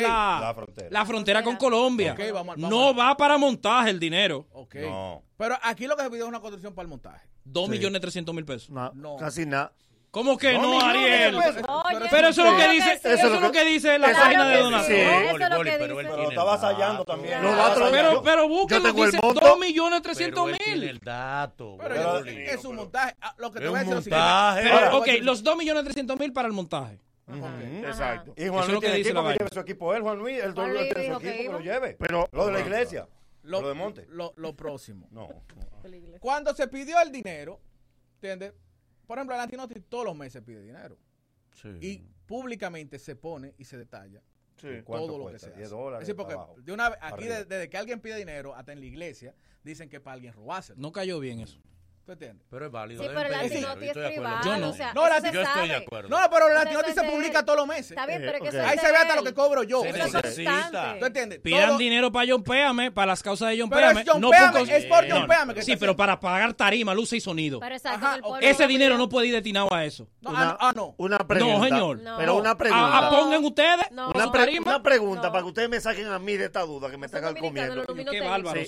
la, 0.91 1.05
frontera. 1.05 1.43
con 1.43 1.57
Colombia. 1.57 2.17
No 2.57 2.95
va 2.95 3.17
para 3.17 3.37
montaje 3.37 3.91
el 3.91 4.01
dinero. 4.01 4.47
Pero 5.37 5.59
aquí 5.63 5.87
lo 5.87 5.97
que 5.97 6.05
se 6.05 6.11
pide 6.11 6.21
es 6.21 6.27
una 6.27 6.41
construcción 6.41 6.75
para 6.75 6.85
el 6.85 6.91
montaje. 6.91 7.29
Dos 7.45 7.69
millones 7.69 8.01
trescientos 8.01 8.35
mil 8.35 8.45
pesos. 8.45 8.71
Casi 9.19 9.45
nada. 9.45 9.73
¿Cómo 10.17 10.39
que 10.39 10.55
no, 10.55 10.63
no 10.63 10.81
Ariel? 10.81 11.37
Oye, 11.37 12.09
pero 12.11 12.29
eso 12.29 12.43
es 12.43 12.51
lo 12.51 12.57
que 12.57 12.69
dice, 12.71 13.01
eso 13.05 13.35
es 13.35 13.39
lo 13.43 13.53
que 13.53 13.65
dice 13.67 13.99
la 13.99 14.13
página 14.13 14.49
de 14.49 14.63
donación. 14.63 14.97
Sí, 14.97 15.05
eso 15.05 15.37
es 15.37 15.51
lo 15.51 15.63
que 15.63 15.79
dice. 15.79 16.25
Estaba 16.31 16.55
asallando 16.55 17.05
también. 17.05 17.39
pero 17.91 18.23
pero 18.23 18.49
búsquenlo, 18.49 18.95
dice 18.95 19.19
2 19.21 19.59
millones 19.59 20.01
300 20.01 20.47
mil. 20.47 20.85
el 20.85 20.99
dato. 21.01 21.77
Pero 21.79 22.25
es 22.25 22.65
un 22.65 22.77
montaje. 22.77 23.15
Ah, 23.21 23.35
lo 23.37 23.53
que 23.53 23.61
te 23.61 23.69
voy 23.69 23.79
a 23.79 23.85
decir 23.85 24.15
es 24.15 24.95
Ok, 24.95 25.09
los 25.21 25.43
2 25.43 25.55
millones 25.59 25.85
300 25.85 26.19
mil 26.19 26.33
para 26.33 26.49
el 26.49 26.55
montaje. 26.55 26.99
Okay. 27.29 27.85
Exacto. 27.85 28.33
Y 28.39 28.49
Juan 28.49 28.69
Luis 28.69 28.73
lo 28.73 28.81
que 28.81 28.87
tiene 28.87 28.99
dice 28.99 29.11
equipo 29.11 29.29
que 29.29 29.35
lleve 29.35 29.51
su 29.53 29.61
equipo 29.61 29.95
él, 29.95 30.01
Juan 30.01 30.17
Luis, 30.17 30.43
el 30.43 30.55
doble 30.55 30.85
de 30.85 30.95
su 30.95 30.99
equipo 30.99 31.19
que 31.19 31.49
lo 31.53 31.61
lleve. 31.61 31.97
Pero 31.99 32.27
lo 32.33 32.47
de 32.47 32.53
la 32.53 32.61
iglesia. 32.61 33.07
Lo, 33.43 33.61
de 33.61 33.75
Monte. 33.75 34.07
Lo, 34.09 34.57
próximo. 34.57 35.09
No. 35.11 35.29
Cuando 36.21 36.55
se 36.55 36.69
pidió 36.69 36.99
el 37.03 37.13
dinero, 37.13 37.61
¿entiendes? 38.15 38.55
Por 39.07 39.19
ejemplo, 39.19 39.35
Alantinoti 39.35 39.81
todos 39.81 40.05
los 40.05 40.17
meses 40.17 40.43
pide 40.43 40.63
dinero. 40.63 40.99
Sí. 41.53 41.69
Y 41.81 41.99
públicamente 42.27 42.99
se 42.99 43.17
pone 43.17 43.55
y 43.59 43.65
se 43.65 43.79
detalla 43.79 44.23
todo 44.57 45.19
lo 45.19 45.31
que 45.31 45.39
se 45.39 45.47
hace. 45.47 45.57
10 45.57 45.71
dólares. 45.71 46.09
Es 46.09 46.09
decir, 46.09 46.17
porque 46.17 46.63
de 46.63 46.73
una, 46.73 46.97
aquí, 47.01 47.25
desde, 47.25 47.45
desde, 47.45 47.69
que 47.69 47.77
alguien 47.77 48.01
pide 48.01 48.17
dinero, 48.17 48.55
hasta 48.55 48.73
en 48.73 48.81
la 48.81 48.87
iglesia, 48.87 49.35
dicen 49.63 49.89
que 49.89 50.01
para 50.01 50.15
alguien 50.15 50.33
robárselo. 50.33 50.81
No 50.81 50.93
cayó 50.93 51.21
bien 51.21 51.41
eso. 51.41 51.61
¿Tú 52.07 52.13
entiendes? 52.13 52.47
Pero 52.49 52.67
es 52.67 52.71
válido. 52.71 53.03
Sí, 53.03 53.11
pero 53.13 53.29
Latinoti 53.29 53.89
es 53.89 53.93
privado. 53.93 54.45
Yo 54.45 54.57
no. 54.59 54.69
O 54.69 54.73
sea, 54.73 54.95
no, 54.95 55.09
yo 55.33 55.41
estoy 55.43 55.69
de 55.69 55.75
acuerdo. 55.75 56.09
No, 56.09 56.19
pero 56.31 56.49
Latinoti 56.55 56.93
se 56.93 57.03
publica 57.03 57.45
todos 57.45 57.59
los 57.59 57.67
meses. 57.67 57.91
Está 57.91 58.07
bien, 58.07 58.23
pero 58.25 58.39
que 58.39 58.47
eh, 58.47 58.49
okay. 58.51 58.61
Ahí 58.61 58.79
se 58.79 58.93
ve 58.93 58.97
hasta 58.97 59.17
lo 59.17 59.25
que 59.25 59.35
cobro 59.35 59.65
yo. 59.65 59.83
Se 59.83 59.93
necesita. 59.93 60.97
¿Tú 61.01 61.07
entiendes? 61.07 61.41
Pidan 61.41 61.77
dinero 61.77 62.13
para 62.13 62.31
John 62.31 62.45
Péame, 62.45 62.93
para 62.93 63.07
las 63.07 63.25
causas 63.25 63.51
de 63.51 63.61
John 63.61 63.71
Péame. 63.71 64.05
No 64.21 64.31
por... 64.31 64.71
es 64.71 64.85
por 64.85 65.11
John 65.11 65.27
Péame. 65.27 65.61
Sí, 65.63 65.75
pero 65.75 65.97
para 65.97 66.21
pagar 66.21 66.55
tarima, 66.55 66.95
luz 66.95 67.13
y 67.13 67.21
sonido. 67.21 67.59
Pero 67.59 67.75
exacto, 67.75 68.39
Ese 68.39 68.69
dinero 68.69 68.97
no 68.97 69.09
puede 69.09 69.27
ir 69.27 69.33
destinado 69.33 69.75
a 69.75 69.85
eso. 69.85 70.09
Ah, 70.25 70.31
una, 70.31 70.57
ah, 70.61 70.73
no. 70.77 70.95
Una 70.99 71.19
pregunta. 71.19 71.59
No, 71.59 71.65
señor. 71.65 72.01
Pero 72.19 72.37
una 72.37 72.57
pregunta. 72.57 73.11
pongan 73.11 73.45
ustedes 73.45 73.87
una, 73.91 74.81
pregunta 74.81 75.33
para 75.33 75.43
que 75.43 75.49
ustedes 75.49 75.69
me 75.69 75.81
saquen 75.81 76.07
a 76.07 76.21
mí 76.21 76.37
de 76.37 76.45
esta 76.45 76.61
duda 76.61 76.89
que 76.89 76.99
me 76.99 77.07
están 77.07 77.23
calculando. 77.23 77.85
Qué 77.85 78.21
bárbaro 78.21 78.61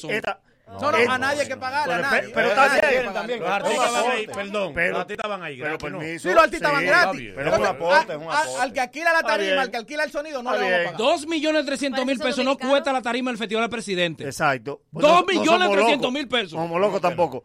no, 0.69 0.93
no, 0.93 1.13
a 1.13 1.19
nadie 1.19 1.41
hay 1.43 1.49
que 1.49 1.57
pagar. 1.57 1.91
A 1.91 1.99
nadie. 1.99 2.31
Pero, 2.35 2.51
también, 3.13 3.43
perdón. 4.35 4.73
Pero, 4.75 4.93
los 4.93 5.01
artistas 5.01 5.29
van 5.29 5.43
ahí. 5.43 5.59
Pero 5.61 5.79
permiso. 5.79 6.29
Sí, 6.29 6.35
los 6.35 6.45
artistas 6.45 6.73
van 6.73 6.87
gratis. 6.87 7.33
Pero 7.35 7.53
es 7.53 7.59
un 7.59 7.67
aporte, 7.67 8.13
es 8.13 8.19
un 8.19 8.25
aporte. 8.25 8.61
Al 8.61 8.73
que 8.73 8.81
alquila 8.81 9.13
la 9.13 9.23
tarima, 9.23 9.63
al 9.63 9.71
que 9.71 9.77
alquila 9.77 10.05
el 10.05 10.11
sonido, 10.11 10.43
no 10.43 10.53
le 10.53 10.59
vamos 10.59 10.73
a 10.73 10.85
pagar. 10.85 10.97
Dos 10.97 11.27
millones 11.27 11.65
trescientos 11.65 12.05
mil 12.05 12.19
pesos 12.19 12.45
no 12.45 12.57
cuesta 12.59 12.93
la 12.93 13.03
tarima 13.03 13.31
del 13.31 13.39
Festival 13.39 13.63
del 13.65 13.71
Presidente. 13.71 14.25
Exacto. 14.25 14.83
Dos 14.91 15.27
millones 15.27 15.71
trescientos 15.71 16.13
mil 16.13 16.29
pesos. 16.29 16.53
Como 16.59 16.79
loco 16.79 17.01
tampoco. 17.01 17.45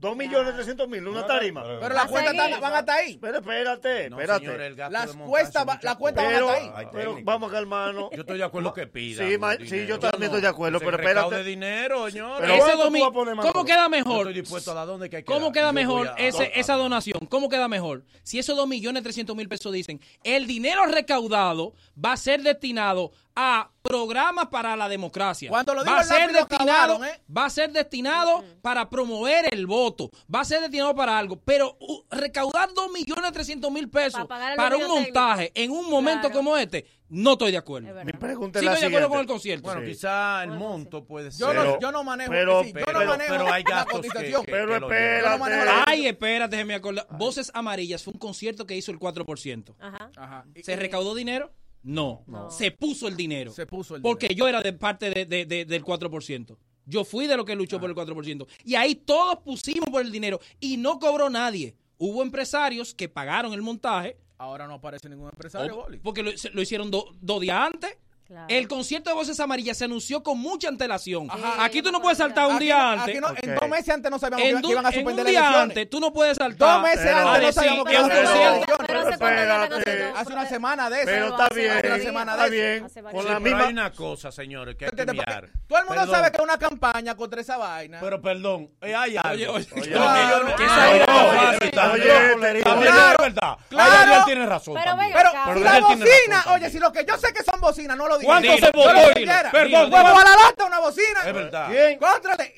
Dos 0.00 0.16
millones 0.16 0.54
trescientos 0.54 0.88
mil, 0.88 1.06
una 1.06 1.26
tarima. 1.26 1.62
Pero 1.62 1.94
las 1.94 2.06
cuentas 2.06 2.60
van 2.60 2.72
hasta 2.72 2.94
ahí. 2.94 3.18
Pero 3.20 3.38
espérate, 3.38 4.06
espérate. 4.06 4.48
No, 4.48 4.64
señor, 4.64 4.90
las 4.90 5.14
cuentas 5.14 5.84
la 5.84 5.96
cuenta 5.96 6.22
van 6.22 6.34
hasta 6.34 6.78
ahí. 6.78 6.86
Pero 6.90 7.18
vamos 7.22 7.50
acá, 7.50 7.58
hermano. 7.58 8.08
Yo 8.10 8.22
estoy 8.22 8.38
de 8.38 8.44
acuerdo 8.44 8.72
que 8.72 8.86
pida. 8.86 9.24
Sí, 9.66 9.86
yo 9.86 9.98
también 9.98 10.24
estoy 10.24 10.40
de 10.40 10.48
acuerdo, 10.48 10.78
pero 10.80 10.96
espérate. 10.96 11.34
de 11.34 11.44
dinero, 11.44 12.10
señor. 12.10 12.40
Pero 12.40 12.54
ese 12.54 12.76
dos 12.76 12.90
mil, 12.90 13.02
¿Cómo 13.42 13.64
queda 13.64 13.90
mejor? 13.90 14.20
Estoy 14.20 14.34
dispuesto 14.40 14.72
a 14.72 14.74
la 14.74 14.86
donde 14.86 15.10
que 15.10 15.16
hay 15.16 15.22
que 15.22 15.30
¿Cómo 15.30 15.52
queda 15.52 15.70
mejor 15.72 16.10
ese, 16.16 16.50
esa 16.54 16.74
donación? 16.76 17.26
¿Cómo 17.28 17.50
queda 17.50 17.68
mejor? 17.68 18.04
Si 18.22 18.38
esos 18.38 18.56
dos 18.56 18.66
millones 18.66 19.02
trescientos 19.02 19.36
mil 19.36 19.50
pesos 19.50 19.70
dicen, 19.70 20.00
el 20.24 20.46
dinero 20.46 20.86
recaudado 20.86 21.74
va 22.02 22.12
a 22.12 22.16
ser 22.16 22.42
destinado 22.42 23.12
a 23.42 23.70
programa 23.80 24.50
para 24.50 24.76
la 24.76 24.86
democracia. 24.86 25.48
Cuando 25.48 25.72
lo 25.72 25.82
digo 25.82 25.94
¿eh? 25.94 25.98
va, 25.98 26.02
a 26.02 26.04
ser 26.04 26.32
destinado, 26.32 27.00
va 27.34 27.44
a 27.46 27.50
ser 27.50 27.72
destinado 27.72 28.44
para 28.60 28.90
promover 28.90 29.52
el 29.52 29.66
voto, 29.66 30.10
va 30.32 30.40
a 30.40 30.44
ser 30.44 30.60
destinado 30.60 30.94
para 30.94 31.18
algo, 31.18 31.40
pero 31.40 31.78
uh, 31.80 32.02
recaudar 32.10 32.72
2 32.74 32.92
millones 32.92 33.32
300 33.32 33.70
mil 33.72 33.88
pesos 33.88 34.26
para, 34.26 34.76
un 34.76 34.86
montaje 34.86 35.50
en 35.54 35.70
un 35.70 35.88
momento 35.88 36.30
como 36.30 36.54
este, 36.56 36.84
no 37.08 37.32
estoy 37.32 37.52
de 37.52 37.56
acuerdo. 37.56 37.88
Mi 38.04 38.12
pregunta 38.12 38.60
sí 38.60 38.66
es 38.66 38.72
estoy 38.72 38.90
de 38.90 38.96
acuerdo 38.96 39.08
con 39.08 39.20
el 39.20 39.26
concierto. 39.26 39.64
Bueno, 39.64 39.80
sí. 39.80 39.86
quizá 39.88 40.44
el 40.44 40.50
monto 40.50 41.04
puede 41.04 41.32
ser. 41.32 41.40
Yo, 41.40 41.54
no, 41.54 41.80
yo 41.80 41.90
no 41.90 42.04
manejo, 42.04 42.30
pero, 42.30 42.62
sí, 42.62 42.72
pero, 42.72 42.92
yo 42.92 42.98
no 43.00 43.06
manejo 43.06 43.52
hay 43.52 43.64
la 43.64 43.84
cotización. 43.86 44.42
Pero 44.44 44.76
espérate. 44.76 45.38
No 45.38 45.82
Ay, 45.86 46.06
espérate, 46.06 46.64
me 46.64 46.74
acordar. 46.74 47.06
Voces 47.10 47.50
Amarillas 47.54 48.04
fue 48.04 48.12
un 48.12 48.20
concierto 48.20 48.66
que 48.66 48.76
hizo 48.76 48.92
el 48.92 48.98
4%. 49.00 49.74
Ajá. 49.80 50.10
Ajá. 50.16 50.44
¿Se 50.62 50.76
recaudó 50.76 51.14
dinero? 51.14 51.50
No. 51.82 52.24
No. 52.26 52.50
Se 52.50 52.70
puso 52.70 53.08
el 53.08 53.16
dinero. 53.16 53.52
Se 53.52 53.66
puso 53.66 53.96
el 53.96 54.02
Porque 54.02 54.34
yo 54.34 54.46
era 54.48 54.60
de 54.62 54.72
parte 54.72 55.10
de- 55.10 55.24
de- 55.26 55.46
de- 55.46 55.64
del 55.64 55.82
4%. 55.84 56.58
Yo 56.86 57.04
fui 57.04 57.26
de 57.26 57.36
lo 57.36 57.44
que 57.44 57.54
luchó 57.54 57.78
por 57.80 57.88
el 57.88 57.94
4%. 57.94 58.46
Y 58.64 58.74
ahí 58.74 58.94
todos 58.94 59.38
pusimos 59.44 59.88
por 59.90 60.02
el 60.02 60.10
dinero 60.10 60.40
y 60.58 60.76
no 60.76 60.98
cobró 60.98 61.30
nadie. 61.30 61.76
Hubo 61.98 62.22
empresarios 62.22 62.94
que 62.94 63.08
pagaron 63.08 63.52
el 63.52 63.62
montaje. 63.62 64.16
Ahora 64.38 64.66
no 64.66 64.74
aparece 64.74 65.08
ningún 65.08 65.28
empresario, 65.28 65.74
o- 65.78 65.82
Boli. 65.84 65.98
porque 65.98 66.22
lo, 66.22 66.62
hicieron 66.62 66.90
do- 66.90 67.12
dos 67.20 67.40
días 67.42 67.58
antes. 67.60 67.96
Claro. 68.30 68.46
El 68.48 68.68
concierto 68.68 69.10
de 69.10 69.16
Voces 69.16 69.40
Amarillas 69.40 69.76
se 69.76 69.86
anunció 69.86 70.22
con 70.22 70.38
mucha 70.38 70.68
antelación. 70.68 71.28
Ajá. 71.28 71.64
Aquí 71.64 71.82
tú 71.82 71.90
no 71.90 72.00
puedes 72.00 72.16
saltar 72.16 72.46
un 72.46 72.54
aquí, 72.54 72.66
día 72.66 72.92
antes. 72.92 73.20
No, 73.20 73.26
okay. 73.26 73.50
En 73.50 73.56
dos 73.56 73.68
meses 73.68 73.88
antes 73.88 74.08
no 74.08 74.20
sabíamos 74.20 74.46
en 74.46 74.62
que 74.62 74.68
iban 74.68 74.86
a 74.86 74.92
suspender 74.92 75.26
en 75.26 75.26
un 75.26 75.32
día 75.32 75.62
antes 75.62 75.90
tú 75.90 75.98
no 75.98 76.12
puedes 76.12 76.36
saltar. 76.36 76.74
Dos 76.74 76.82
meses 76.84 77.12
antes 77.12 77.42
no 77.42 77.52
sabíamos 77.52 77.84
que 77.86 77.92
iban 77.92 78.08
a 78.08 78.14
suspender 78.14 80.14
Hace 80.16 80.32
una 80.32 80.46
semana 80.46 80.90
de 80.90 80.96
eso. 80.98 81.06
Pero 81.06 81.26
está 81.26 81.48
bien. 81.52 81.72
Hace 81.72 81.88
una 81.88 81.98
semana 81.98 82.36
de 82.36 82.76
eso. 82.76 82.86
Está 82.86 83.00
bien. 83.00 83.16
Con 83.16 83.24
la 83.24 83.40
misma... 83.40 83.64
Hay 83.64 83.72
una 83.72 83.90
cosa, 83.90 84.30
señores, 84.30 84.76
que 84.76 84.84
hay 84.84 84.92
que 84.92 85.06
mirar. 85.06 85.48
Todo 85.66 85.80
el 85.80 85.86
mundo 85.86 86.06
sabe 86.06 86.30
que 86.30 86.36
es 86.36 86.42
una 86.44 86.56
campaña 86.56 87.16
contra 87.16 87.40
esa 87.40 87.56
vaina. 87.56 87.98
Pero 88.00 88.22
perdón, 88.22 88.70
eh, 88.80 88.94
hay 88.94 89.16
algo. 89.16 89.32
Oye, 89.32 89.48
oye. 89.48 89.66
Claro. 89.90 90.54
Claro. 93.68 94.24
tiene 94.24 94.46
razón. 94.46 94.76
Pero 94.76 95.58
la 95.58 95.80
bocina, 95.80 96.44
oye, 96.54 96.70
si 96.70 96.78
lo 96.78 96.92
que 96.92 97.04
yo 97.04 97.18
sé 97.18 97.32
que 97.32 97.42
son 97.42 97.60
bocinas 97.60 97.96
no 97.96 98.06
lo 98.06 98.19
¿Cuánto 98.24 98.56
se 98.56 98.70
votó? 98.70 98.90
Perdón, 99.52 99.92
¿Huevo 99.92 100.14
balalata 100.14 100.64
una 100.66 100.78
bocina? 100.80 101.20
Es 101.26 101.34
verdad. 101.34 101.70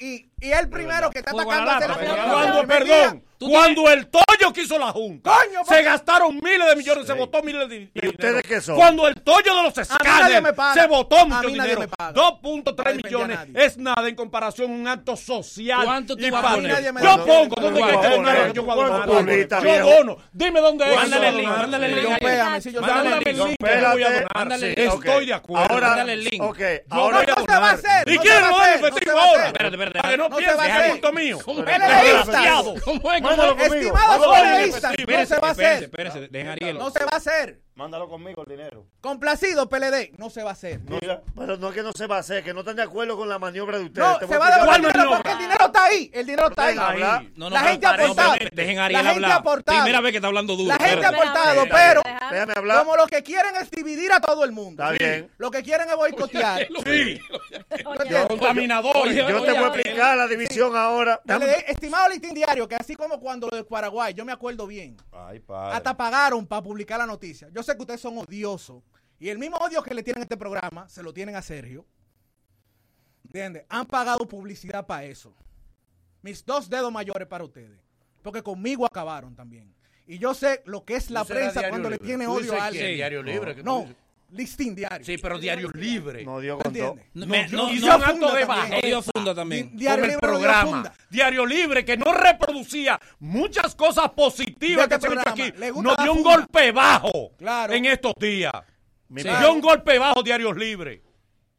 Y, 0.01 0.31
y 0.41 0.53
el 0.53 0.69
primero 0.69 1.11
que 1.11 1.19
está 1.19 1.31
atacando 1.33 1.71
a 1.71 2.67
Perdón. 2.67 3.25
Cuando 3.49 3.83
tienes... 3.85 4.05
el 4.05 4.09
Toyo 4.09 4.53
quiso 4.53 4.79
la 4.79 4.93
Junta, 4.93 5.31
Coño, 5.31 5.65
se 5.65 5.83
gastaron 5.83 6.35
miles 6.43 6.67
de 6.69 6.77
millones, 6.77 7.05
sí. 7.07 7.12
se 7.12 7.19
votó 7.19 7.43
miles 7.43 7.69
de 7.69 7.75
dinero. 7.75 7.93
¿Y 7.95 8.09
ustedes 8.09 8.43
qué 8.43 8.61
son? 8.61 8.77
Cuando 8.77 9.09
el 9.09 9.15
Toyo 9.23 9.55
de 9.55 9.62
los 9.62 9.79
escáneres 9.79 10.43
se 10.75 10.87
votó 10.87 11.27
mucho 11.27 11.49
dinero. 11.49 11.83
2.3 11.83 13.03
millones 13.05 13.39
es 13.55 13.77
nada 13.79 14.09
en 14.09 14.15
comparación 14.15 14.71
a 14.71 14.75
un 14.75 14.89
acto 14.89 15.17
social. 15.17 15.85
¿Cuánto 15.85 16.17
tú 16.17 16.31
vas 16.31 16.45
a 16.45 16.55
poner? 16.55 16.93
Yo 17.03 17.25
pongo, 17.25 17.57
¿dónde 17.61 17.83
hay 17.83 17.99
que 17.99 18.09
poner? 18.09 18.53
Yo 18.53 19.87
dono. 19.87 20.17
Dime 20.33 20.61
dónde 20.61 20.91
es. 20.91 20.97
Mándale 20.97 21.29
el 21.29 21.37
link, 21.37 21.49
mándale 21.49 21.87
el 21.87 21.95
link. 21.95 22.09
Mándale 24.35 24.71
el 24.71 24.75
link. 24.75 24.83
Estoy 24.93 25.27
de 25.27 25.35
acuerdo. 25.35 25.79
Mándale 25.79 26.12
el 26.15 26.25
link. 26.25 26.43
Ahora 26.91 27.25
se 27.25 27.47
va 27.47 27.71
a 27.71 27.73
hacer. 27.73 28.09
¿Y 28.09 28.19
quién 28.19 28.41
lo 28.41 28.57
va 28.57 28.65
a 28.65 28.73
ahora? 29.23 29.47
Espérate, 29.47 29.77
espérate. 29.77 30.17
No 30.17 30.39
se 30.39 30.55
va 30.55 30.65
a 30.65 30.77
hacer. 30.77 31.01
¿Cómo 32.85 33.12
es? 33.12 33.23
Estimado, 33.33 34.35
estimado 34.35 35.20
no 35.20 35.27
se 35.27 35.39
va 35.39 35.49
a 35.49 35.51
hacer. 35.51 35.91
No 36.75 36.91
se 36.91 37.05
va 37.05 37.11
a 37.12 37.17
hacer. 37.17 37.62
Mándalo 37.83 38.09
conmigo 38.09 38.44
el 38.47 38.57
dinero. 38.57 38.86
Complacido, 39.01 39.69
PLD. 39.69 40.12
No 40.17 40.31
se 40.31 40.44
va 40.44 40.51
a 40.51 40.52
hacer. 40.52 40.81
No, 40.89 41.01
pero 41.35 41.57
no 41.57 41.70
es 41.70 41.75
que 41.75 41.83
no 41.83 41.91
se 41.93 42.07
va 42.07 42.19
a 42.19 42.20
hacer, 42.20 42.44
que 42.44 42.55
no 42.55 42.61
están 42.61 42.77
de 42.77 42.83
acuerdo 42.83 43.17
con 43.17 43.28
la 43.28 43.41
maniobra 43.41 43.77
de 43.77 43.86
ustedes. 43.86 44.07
No, 44.07 44.19
Te 44.20 44.28
se 44.28 44.39
va 44.39 44.47
a 44.47 44.51
devolver 44.57 44.77
el 44.77 44.93
dinero 44.93 45.11
porque 45.11 45.31
el 45.33 45.39
dinero 45.39 45.67
está 45.67 45.85
ahí. 45.85 46.11
El 46.15 46.27
dinero 46.27 46.49
está 46.49 46.65
ahí. 46.67 46.77
No, 47.35 47.49
no, 47.49 47.51
la 47.51 47.61
gente 47.62 47.85
ha 47.85 47.91
aportado. 47.91 48.35
Dejen 48.52 48.78
a 48.78 48.85
Ariel 48.85 49.02
la 49.02 49.11
gente 49.11 49.25
hablar. 49.25 49.41
Aportado. 49.41 49.78
Primera 49.78 50.01
vez 50.01 50.11
que 50.12 50.19
está 50.19 50.28
hablando 50.28 50.55
duro. 50.55 50.69
La 50.69 50.89
gente 50.89 51.05
ha 51.05 51.09
aportado, 51.09 51.65
pero 51.69 52.02
déjame 52.31 52.52
hablar. 52.55 52.78
como 52.78 52.97
lo 52.97 53.07
que 53.09 53.20
quieren 53.25 53.57
es 53.57 53.69
dividir 53.69 54.12
a 54.12 54.20
todo 54.20 54.44
el 54.44 54.52
mundo. 54.52 54.81
Está 54.81 54.93
bien. 54.97 55.28
Lo 55.39 55.51
que 55.51 55.65
quieren 55.65 55.89
es 55.89 55.97
boicotear. 55.97 56.69
Sí. 56.85 57.20
Yo, 58.09 58.28
contaminador. 58.28 59.11
Yo 59.11 59.27
te 59.43 59.52
voy 59.52 59.65
a 59.65 59.67
explicar 59.67 60.17
la 60.17 60.28
división 60.28 60.77
ahora. 60.77 61.20
Estimado 61.67 62.09
Listín 62.11 62.35
Diario, 62.35 62.69
que 62.69 62.77
así 62.77 62.94
como 62.94 63.19
cuando 63.19 63.49
lo 63.49 63.57
de 63.57 63.65
Paraguay, 63.65 64.15
yo 64.15 64.25
me 64.25 64.31
acuerdo 64.31 64.69
bien. 64.69 64.97
Hasta 65.73 65.97
pagaron 65.97 66.47
para 66.47 66.62
publicar 66.62 66.99
la 66.99 67.07
noticia. 67.07 67.49
Yo 67.52 67.62
sé 67.65 67.72
que 67.76 67.83
ustedes 67.83 68.01
son 68.01 68.18
odiosos. 68.18 68.83
Y 69.18 69.28
el 69.28 69.39
mismo 69.39 69.57
odio 69.59 69.83
que 69.83 69.94
le 69.94 70.02
tienen 70.02 70.23
a 70.23 70.25
este 70.25 70.36
programa, 70.36 70.89
se 70.89 71.02
lo 71.02 71.12
tienen 71.12 71.36
a 71.36 71.42
Sergio. 71.42 71.86
¿Entiendes? 73.25 73.65
Han 73.68 73.86
pagado 73.86 74.26
publicidad 74.26 74.86
para 74.86 75.05
eso. 75.05 75.34
Mis 76.23 76.44
dos 76.44 76.68
dedos 76.68 76.92
mayores 76.92 77.28
para 77.28 77.44
ustedes. 77.44 77.78
Porque 78.23 78.42
conmigo 78.42 78.84
acabaron 78.84 79.34
también. 79.34 79.75
Y 80.07 80.18
yo 80.18 80.34
sé 80.34 80.62
lo 80.67 80.84
que 80.84 80.97
es 80.97 81.10
la 81.10 81.25
prensa 81.25 81.68
cuando 81.68 81.89
le 81.89 81.99
tiene 81.99 82.26
odio 82.26 82.55
a 82.60 82.67
alguien. 82.67 82.94
Diario 82.94 83.23
libre, 83.23 83.62
no, 83.62 83.86
listín 84.33 84.75
diario. 84.75 85.05
Sí, 85.05 85.19
pero 85.19 85.39
diario 85.39 85.70
libre. 85.75 86.25
No 86.25 86.41
dio 86.41 86.59
con 86.59 86.73
todo. 86.73 86.97
No, 87.15 87.27
no, 87.27 87.93
acto 87.93 88.35
de 88.35 88.44
bajeza. 88.44 88.86
Dio 88.86 89.02
funda 89.02 89.35
también. 89.35 89.77
Diario 89.77 90.07
libre 90.07 90.28
Diario 91.11 91.47
Libre, 91.47 91.85
que 91.85 91.97
no 91.97 92.12
reproducía 92.12 92.99
muchas 93.20 93.75
cosas 93.75 94.11
positivas 94.11 94.89
que 94.89 95.01
se 95.01 95.07
han 95.07 95.12
hecho 95.12 95.23
aquí. 95.28 95.52
Nos 95.83 95.97
dio 95.99 96.12
un 96.12 96.23
golpe 96.23 96.73
bajo 96.73 97.33
Claro. 97.36 97.73
en 97.73 97.85
estos 97.86 98.15
días. 98.19 98.52
Mira, 99.09 99.39
Dio 99.41 99.52
un 99.52 99.61
golpe 99.61 99.99
bajo 99.99 100.23
Diarios 100.23 100.57
Libre. 100.57 101.02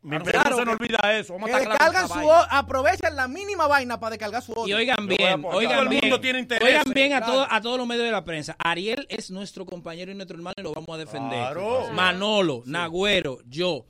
Mi 0.04 0.20
claro, 0.20 0.58
se 0.58 0.66
nos 0.66 0.76
olvida 0.76 1.00
eso. 1.18 1.34
Vamos 1.34 1.50
que 1.50 1.56
descargan 1.56 2.10
su 2.10 2.32
aprovechan 2.50 3.16
la 3.16 3.30
mínima 3.30 3.68
vaina 3.68 4.02
para 4.02 4.12
descargar 4.12 4.44
su 4.44 4.52
odio. 4.52 4.68
Y 4.68 4.74
oigan 4.74 5.08
bien, 5.08 5.46
oigan 5.46 5.80
Todo 5.80 5.90
bien. 5.90 5.94
El 5.94 6.02
mundo 6.02 6.20
tiene 6.20 6.40
interés. 6.40 6.68
Oigan 6.68 6.94
bien 6.94 7.14
a, 7.14 7.20
claro. 7.20 7.34
todo, 7.34 7.48
a 7.50 7.62
todos 7.62 7.78
los 7.78 7.88
medios 7.88 8.06
de 8.06 8.12
la 8.12 8.26
prensa. 8.26 8.54
Ariel 8.60 9.08
es 9.10 9.32
nuestro 9.32 9.66
compañero 9.66 10.12
y 10.12 10.16
nuestro 10.16 10.36
hermano 10.36 10.56
y 10.58 10.62
lo 10.62 10.74
vamos 10.74 10.90
a 10.90 10.98
defender. 10.98 11.40
Claro. 11.40 11.90
Manolo, 11.94 12.64
sí. 12.66 12.72
Nagüero, 12.72 13.40
yo. 13.48 13.86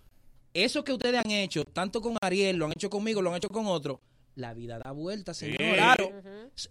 Eso 0.53 0.83
que 0.83 0.93
ustedes 0.93 1.19
han 1.19 1.31
hecho, 1.31 1.65
tanto 1.65 1.99
con 1.99 2.15
Ariel, 2.21 2.57
lo 2.57 2.65
han 2.65 2.73
hecho 2.73 2.91
conmigo, 2.91 3.19
lo 3.23 3.31
han 3.31 3.37
hecho 3.37 3.49
con 3.49 3.65
otro. 3.65 3.99
La 4.35 4.53
vida 4.53 4.77
da 4.77 4.91
vueltas, 4.91 5.37
señor. 5.37 5.57
Claro. 5.57 6.11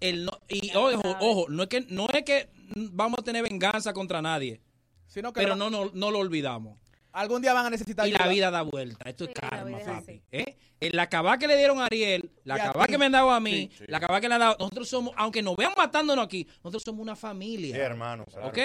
El 0.01 0.25
no, 0.25 0.39
y 0.49 0.71
ojo, 0.77 1.17
ojo, 1.21 1.47
no 1.49 1.65
es 1.65 1.69
que 1.69 1.81
no 1.89 2.07
es 2.13 2.23
que 2.23 2.49
vamos 2.75 3.19
a 3.21 3.25
tener 3.25 3.43
venganza 3.43 3.93
contra 3.93 4.23
nadie. 4.23 4.61
Sino 5.09 5.33
que 5.33 5.41
pero 5.41 5.57
no, 5.57 5.69
no, 5.69 5.91
no 5.93 6.11
lo 6.13 6.21
olvidamos. 6.21 6.79
Algún 7.13 7.43
día 7.43 7.53
van 7.53 7.67
a 7.67 7.71
necesitar. 7.71 8.07
Y 8.09 8.13
la 8.13 8.27
vida 8.29 8.51
da 8.51 8.63
vuelta. 8.63 9.09
Esto 9.09 9.25
es 9.25 9.31
karma, 9.35 9.79
papi. 9.79 10.23
¿Eh? 10.31 10.57
la 10.91 11.09
cabá 11.09 11.39
que 11.39 11.47
le 11.47 11.57
dieron 11.57 11.81
a 11.81 11.87
Ariel, 11.87 12.31
la 12.45 12.59
cabá 12.59 12.87
que 12.87 12.99
me 12.99 13.07
han 13.07 13.13
dado 13.13 13.31
a 13.31 13.41
mí, 13.41 13.71
la 13.87 14.01
cabá 14.01 14.21
que 14.21 14.29
le 14.29 14.35
han 14.35 14.41
dado, 14.41 14.57
nosotros 14.59 14.89
somos, 14.89 15.15
aunque 15.17 15.43
nos 15.43 15.57
vean 15.57 15.73
matándonos 15.77 16.25
aquí, 16.25 16.47
nosotros 16.57 16.83
somos 16.85 17.01
una 17.01 17.17
familia. 17.17 17.75
Sí, 17.75 17.81
hermano. 17.81 18.25
¿Ok? 18.43 18.59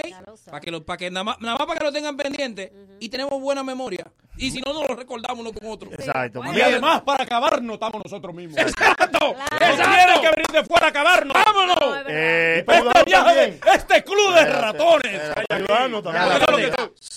Para 0.45 0.59
que, 0.59 0.71
lo, 0.71 0.85
para 0.85 0.97
que 0.97 1.11
nada, 1.11 1.23
más, 1.23 1.39
nada 1.39 1.57
más 1.57 1.67
para 1.67 1.79
que 1.79 1.85
lo 1.85 1.91
tengan 1.91 2.17
pendiente 2.17 2.73
y 2.99 3.09
tenemos 3.09 3.39
buena 3.41 3.63
memoria. 3.63 4.11
Y 4.37 4.51
si 4.51 4.61
no, 4.61 4.71
nos 4.71 4.87
lo 4.87 4.95
recordamos 4.95 5.39
uno 5.39 5.51
con 5.51 5.67
otro. 5.69 5.91
Exacto. 5.91 6.41
Y 6.53 6.61
además, 6.61 7.01
para 7.01 7.23
acabar, 7.23 7.61
no 7.61 7.73
estamos 7.73 8.01
nosotros 8.03 8.35
mismos. 8.35 8.59
¡Exacto! 8.59 9.33
Claro. 9.33 9.73
¡Exacto! 9.73 10.21
que 10.21 10.29
venir 10.29 10.45
de 10.53 10.63
fuera 10.63 10.87
a 10.87 10.89
acabarnos! 10.89 11.33
¡Vámonos! 11.33 11.77
No, 11.79 11.95
eh, 12.07 12.59
este 12.59 13.03
viaje, 13.05 13.35
de, 13.35 13.59
este 13.73 14.03
club 14.03 14.33
de 14.35 14.45
ratones. 14.45 15.21
Ayudarnos 15.49 16.03
también. 16.03 16.73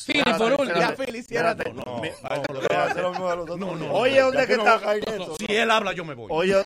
Fili, 0.07 0.23
por 0.23 0.53
último. 0.53 0.81
Ya, 0.81 0.93
Fili. 0.93 1.25
No, 3.59 3.77
no. 3.77 3.93
Oye, 3.93 4.21
¿dónde 4.21 4.47
que 4.47 4.55
está? 4.55 4.90
si 5.39 5.57
él 5.57 5.71
habla, 5.71 5.93
yo 5.93 6.05
me 6.05 6.15
voy. 6.15 6.29
Oye, 6.31 6.63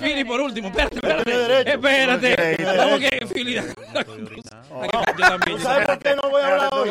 Fili, 0.00 0.24
por 0.24 0.40
último, 0.40 0.68
espérate, 0.68 0.96
espérate. 1.70 2.56
¿Cómo 2.76 2.98
que 2.98 3.26
Fili? 3.32 3.54
Yo 3.54 3.62
también. 5.16 5.60
¿Sabes 5.60 5.86
por 5.86 5.98
qué 5.98 6.16
no 6.16 6.30
voy 6.30 6.42
a 6.42 6.48
hablar 6.48 6.74
hoy? 6.74 6.88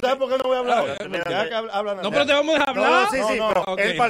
¿Sabes 0.00 0.16
por 0.16 0.28
qué 0.28 0.38
no 0.38 0.44
voy 0.44 0.56
a 0.56 0.58
hablar 0.60 0.80
hoy? 0.80 0.88
No, 2.02 2.10
pero 2.10 2.26
te 2.26 2.32
vamos 2.32 2.60
a 2.60 2.64
hablar. 2.64 3.08
Sí, 3.10 3.18
sí, 3.28 3.38
pero 3.48 3.78
el 3.78 3.96
para 3.96 4.08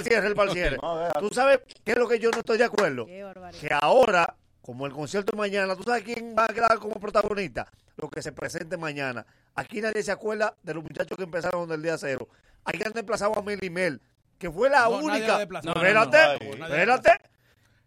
el 0.50 0.52
cierre, 0.52 0.76
¿Tú 1.20 1.28
sabes 1.32 1.60
qué 1.84 1.92
es 1.92 1.98
lo 1.98 2.08
que 2.08 2.18
yo 2.18 2.30
no 2.30 2.38
estoy 2.38 2.58
de 2.58 2.64
acuerdo? 2.64 3.06
Que 3.06 3.68
ahora 3.80 4.34
como 4.62 4.86
el 4.86 4.92
concierto 4.92 5.36
mañana, 5.36 5.74
¿tú 5.74 5.82
sabes 5.82 6.04
quién 6.04 6.34
va 6.38 6.44
a 6.44 6.54
quedar 6.54 6.78
como 6.78 6.94
protagonista? 7.00 7.66
Lo 7.96 8.08
que 8.08 8.22
se 8.22 8.32
presente 8.32 8.76
mañana. 8.76 9.26
Aquí 9.54 9.80
nadie 9.80 10.02
se 10.02 10.12
acuerda 10.12 10.54
de 10.62 10.74
los 10.74 10.82
muchachos 10.82 11.16
que 11.16 11.24
empezaron 11.24 11.68
del 11.68 11.82
día 11.82 11.98
cero. 11.98 12.28
Ahí 12.64 12.80
han 12.84 12.92
reemplazado 12.92 13.38
a 13.38 13.42
Melimel, 13.42 14.00
que 14.38 14.50
fue 14.50 14.70
la 14.70 14.82
no, 14.82 14.98
única. 14.98 15.44
No, 15.62 15.72
espérate, 15.72 16.56
no, 16.58 16.66
espérate. 16.66 17.10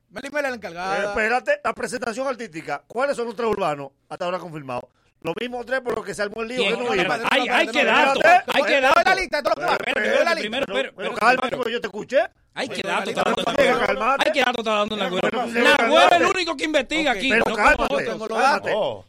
Melimel 0.09 0.45
es 0.45 0.51
la 0.51 0.55
encargada. 0.55 0.97
Eh, 0.97 1.05
espérate, 1.07 1.61
la 1.63 1.73
presentación 1.73 2.27
artística. 2.27 2.83
¿Cuáles 2.87 3.15
son 3.15 3.25
los 3.25 3.35
tres 3.35 3.49
urbanos? 3.49 3.91
Hasta 4.09 4.25
ahora 4.25 4.39
confirmado. 4.39 4.89
Lo 5.23 5.33
mismo 5.39 5.63
tres 5.63 5.79
por 5.79 5.95
lo 5.95 6.03
que 6.03 6.13
se 6.13 6.21
armó 6.21 6.41
el 6.41 6.49
lío. 6.49 6.57
Que. 6.57 7.07
Hay, 7.31 7.67
que 7.69 7.85
dato. 7.85 8.19
Hay 8.47 8.63
que 8.63 8.81
dato. 8.81 9.01
la 9.05 9.15
lista 9.15 9.41
de 9.41 10.41
Primero, 10.41 10.65
pero, 10.95 11.15
calma, 11.15 11.49
yo 11.71 11.79
te 11.79 11.87
escuché. 11.87 12.19
Hay 12.53 12.67
que 12.67 12.81
dato. 12.81 13.09
Hay 13.09 14.31
que 14.33 14.41
dato. 14.41 14.59
Está 14.59 14.71
dando 14.79 14.97
Nagüero. 14.97 15.45
Nagüero 15.47 16.07
es 16.11 16.21
el 16.21 16.25
único 16.25 16.57
que 16.57 16.65
investiga 16.65 17.11
aquí. 17.13 17.29
Pero 17.29 17.55
cálmate. 17.55 18.05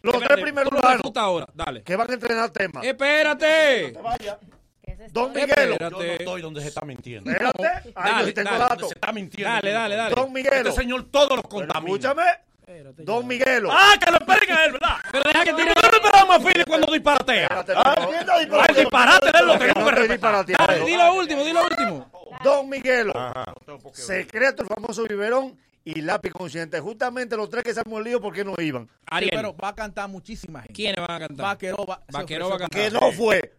Los 0.03 0.23
tres 0.23 0.41
primeros 0.41 0.73
urbanos. 0.73 1.49
Dale. 1.53 1.83
Que 1.83 1.97
van 1.97 2.09
a 2.09 2.15
entrenar 2.15 2.51
temas. 2.51 2.85
Espérate. 2.85 3.95
Don 5.11 5.37
eh, 5.37 5.47
Miguelo. 5.47 5.77
Yo 5.79 5.91
no 5.91 6.03
estoy 6.03 6.43
donde 6.43 6.61
se 6.61 6.69
está 6.69 6.85
mintiendo. 6.85 7.31
Espérate, 7.31 7.93
ahí 7.95 8.35
yo. 8.79 8.89
Se 8.89 8.95
está 8.95 9.13
mintiendo. 9.13 9.55
Dale, 9.55 9.71
dale, 9.71 9.97
dale. 9.97 10.15
Don 10.15 10.33
Miguelo. 10.33 10.57
Este 10.57 10.73
señor 10.73 11.07
todos 11.11 11.37
los 11.37 11.43
contamina. 11.43 11.95
Escúchame. 11.95 12.23
Don 12.99 13.27
Miguelo. 13.27 13.71
Ah, 13.71 13.95
que 14.03 14.11
lo 14.11 14.19
esperen 14.19 14.57
a 14.57 14.65
él, 14.65 14.73
¿verdad? 14.73 14.97
Pero 15.13 15.25
deja 15.25 15.45
que 15.45 15.53
tire. 15.53 15.73
No 15.75 15.97
esperamos 15.99 16.37
a 16.37 16.41
Philly 16.41 16.65
cuando 16.65 16.93
disparatea. 16.93 17.49
¿Ah? 17.51 17.95
El 18.69 18.75
disparate 18.77 19.33
de 19.33 19.39
él 19.39 19.47
lo 19.47 19.59
tenemos 19.59 19.91
que 19.91 19.97
respetar. 19.97 20.47
Dilo 20.47 21.15
último, 21.15 21.45
dilo 21.45 21.65
último. 21.65 22.11
Don 22.43 22.69
Miguelo. 22.69 23.13
Secreto, 23.93 24.63
el 24.63 24.69
famoso 24.69 25.05
biberón 25.05 25.57
y 25.85 26.01
lápiz 26.01 26.33
consciente. 26.33 26.81
Justamente 26.81 27.37
los 27.37 27.51
tres 27.51 27.63
que 27.63 27.75
se 27.75 27.81
han 27.81 27.91
molido 27.91 28.21
porque 28.21 28.45
no 28.45 28.55
iban. 28.59 28.89
Ariel. 29.07 29.33
Pero 29.35 29.57
va 29.57 29.69
a 29.69 29.75
cantar 29.75 30.09
muchísima 30.09 30.61
gente. 30.61 30.75
¿Quiénes 30.75 31.07
van 31.07 31.11
a 31.11 31.29
cantar? 31.29 31.47
Vaquero 31.47 31.85
va, 31.85 32.03
Vaquero 32.11 32.49
va 32.49 32.57
a 32.57 32.59
cantar. 32.61 32.81
Que 32.81 32.91
no 32.91 33.13
fue. 33.13 33.53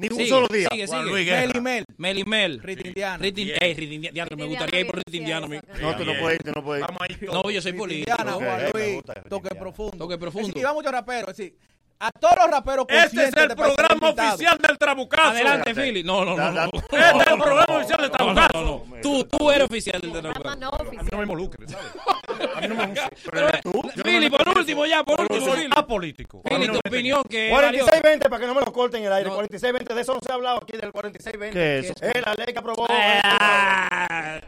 Ni 0.00 0.08
un 0.08 0.16
Sigue, 0.16 0.28
solo 0.28 0.48
día. 0.48 0.68
Sigue, 0.70 0.86
Juan 0.86 1.00
sigue. 1.00 1.10
Luis 1.12 1.26
Guerra. 1.26 1.40
Mel 1.46 1.56
y 1.56 1.60
Mel. 1.60 1.84
Mel 1.98 2.18
y 2.18 2.24
Mel. 2.24 2.62
Rita 2.62 2.88
Indiana. 2.88 3.18
Rita 3.18 3.40
Indiana. 3.40 3.66
Ey, 3.66 3.74
Rita 3.74 3.94
Indiana. 3.94 4.14
Diablo, 4.14 4.36
Me 4.36 4.44
gustaría 4.46 4.80
ir 4.80 4.86
por 4.86 4.96
Rita 4.96 5.16
Indiana. 5.16 5.46
No, 5.80 5.96
tú 5.96 6.04
no 6.04 6.12
puedes 6.18 6.38
ir, 6.40 6.44
tú 6.44 6.52
no 6.54 6.64
puedes 6.64 6.82
ir. 6.82 7.28
Vamos. 7.28 7.44
No, 7.44 7.50
yo 7.50 7.60
soy 7.62 7.72
político. 7.74 8.10
Indiana, 8.10 8.36
Ok, 8.36 8.42
Juan 8.44 8.56
me 8.62 8.70
Luis, 8.80 8.94
gusta, 8.96 9.14
toque 9.14 9.34
Indiana. 9.36 9.60
profundo. 9.60 9.96
Toque 9.98 10.18
profundo. 10.18 10.48
Es 10.48 10.54
decir, 10.54 10.60
y 10.62 10.64
va 10.64 10.72
mucho 10.74 10.90
rapero, 10.90 11.30
es 11.30 11.36
decir, 11.36 11.54
a 12.02 12.10
todos 12.12 12.34
los 12.40 12.50
raperos 12.50 12.86
Este 12.88 13.24
es 13.24 13.36
el 13.36 13.54
programa 13.54 14.08
oficial 14.08 14.56
del 14.56 14.78
Trabucazo. 14.78 15.28
Adelante, 15.28 15.74
Philly. 15.74 16.02
No, 16.02 16.24
no, 16.24 16.34
no. 16.34 16.64
Este 16.64 16.96
es 16.98 17.26
el 17.26 17.38
programa 17.38 17.76
oficial 17.76 18.00
del 18.00 18.10
Trabucazo. 18.10 18.48
No, 18.54 18.62
no, 18.64 19.00
Tú, 19.02 19.24
tú 19.24 19.50
eres 19.50 19.64
oficial 19.64 20.00
del 20.00 20.12
Trabucazo. 20.12 20.56
No, 20.56 20.68
A 20.70 20.82
mí 20.84 21.08
no 21.10 21.18
me 21.18 21.22
involucres, 21.24 21.70
¿sabes? 21.70 21.86
A 22.56 22.60
mí 22.62 22.68
no 22.68 22.74
me 22.74 22.84
involucres. 22.84 24.02
Philly, 24.02 24.30
por 24.30 24.48
último, 24.48 24.86
ya, 24.86 25.04
por 25.04 25.20
último. 25.20 25.52
Apolítico. 25.76 26.42
Philly, 26.42 26.68
tu 26.68 26.78
opinión 26.78 27.22
que. 27.28 27.50
4620, 27.50 28.30
para 28.30 28.40
que 28.40 28.46
no 28.46 28.54
me 28.54 28.60
lo 28.62 28.72
corten 28.72 29.04
el 29.04 29.12
aire. 29.12 29.28
4620, 29.28 29.94
de 29.94 30.00
eso 30.00 30.14
no 30.14 30.20
se 30.20 30.32
ha 30.32 30.36
hablado 30.36 30.58
aquí, 30.62 30.78
del 30.78 30.92
4620. 30.92 31.80
Es 31.80 32.26
la 32.26 32.34
ley 32.34 32.46
que 32.52 32.58
aprobó. 32.58 32.86
Ah. 32.88 34.40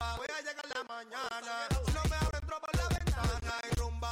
Voy 0.00 0.26
a 0.34 0.40
llegar 0.40 0.64
la 0.74 0.82
mañana. 0.84 1.68
Si 1.84 1.92
no 1.92 2.02
me 2.08 2.16
abren, 2.16 2.46
por 2.46 2.74
la 2.74 2.88
ventana 2.88 3.60
y 3.70 3.74
rumba. 3.78 4.10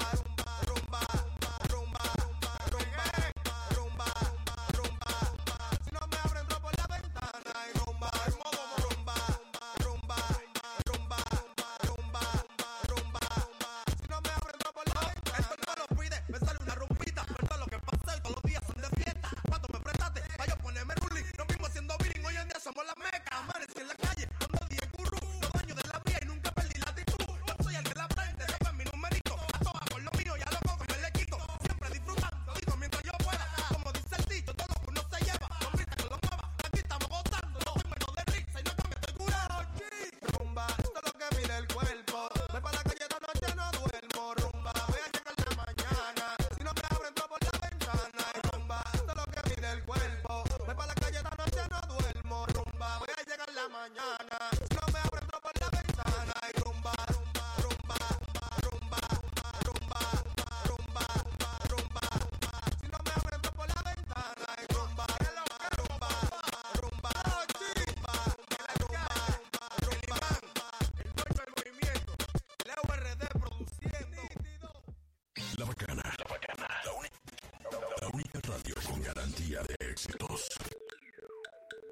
garantía 79.38 79.62
de 79.62 79.90
éxitos. 79.90 80.48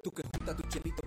Tu 0.03 0.11
que 0.11 0.23
junta 0.23 0.55
tu 0.55 0.63
chelito 0.69 1.06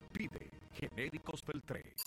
Genéricos 0.81 1.43
pel 1.43 1.61
Feltrés. 1.61 2.01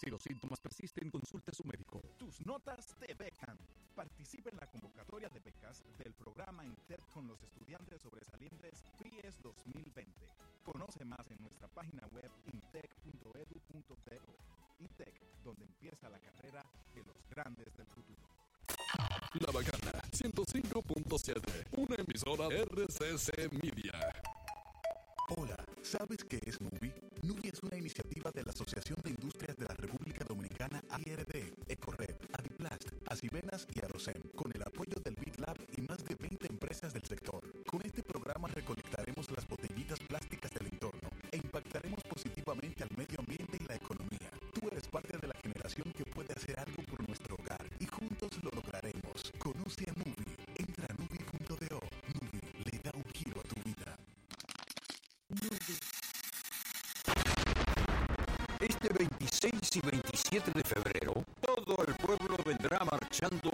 Si 0.00 0.08
los 0.08 0.22
síntomas 0.22 0.58
persisten, 0.58 1.10
consulte 1.10 1.50
a 1.50 1.54
su 1.54 1.62
médico. 1.64 2.00
Tus 2.18 2.40
notas 2.46 2.96
te 2.98 3.12
becan. 3.12 3.58
Participa 3.94 4.48
en 4.48 4.56
la 4.56 4.66
convocatoria 4.66 5.28
de 5.28 5.40
becas 5.40 5.84
del 5.98 6.14
programa 6.14 6.64
INTEP 6.64 7.02
con 7.12 7.26
los 7.28 7.42
estudiantes 7.42 8.00
sobresalientes 8.00 8.82
PRIES 8.98 9.42
2020. 9.42 10.26
Conoce 10.64 11.04
más 11.04 11.30
en 11.30 11.36
nuestra 11.42 11.68
página 11.68 12.06
web 12.12 12.30
intec.edu.do. 12.50 13.94
INTEC, 14.78 15.42
donde 15.44 15.64
empieza 15.66 16.08
la 16.08 16.18
carrera 16.18 16.64
de 16.94 17.04
los 17.04 17.28
grandes 17.28 17.76
del 17.76 17.86
futuro. 17.88 18.22
La 19.34 19.52
Bacana 19.52 20.00
105.7, 20.12 21.66
una 21.76 21.96
emisora 21.96 22.48
RCC 22.48 23.52
Media. 23.62 23.92
Hola, 25.28 25.56
¿sabes 25.82 26.22
qué 26.24 26.38
es 26.44 26.60
Este 58.84 58.98
26 58.98 59.76
y 59.76 59.80
27 59.80 60.50
de 60.52 60.62
febrero, 60.62 61.24
todo 61.40 61.86
el 61.88 61.94
pueblo 61.94 62.36
vendrá 62.44 62.80
marchando 62.84 63.53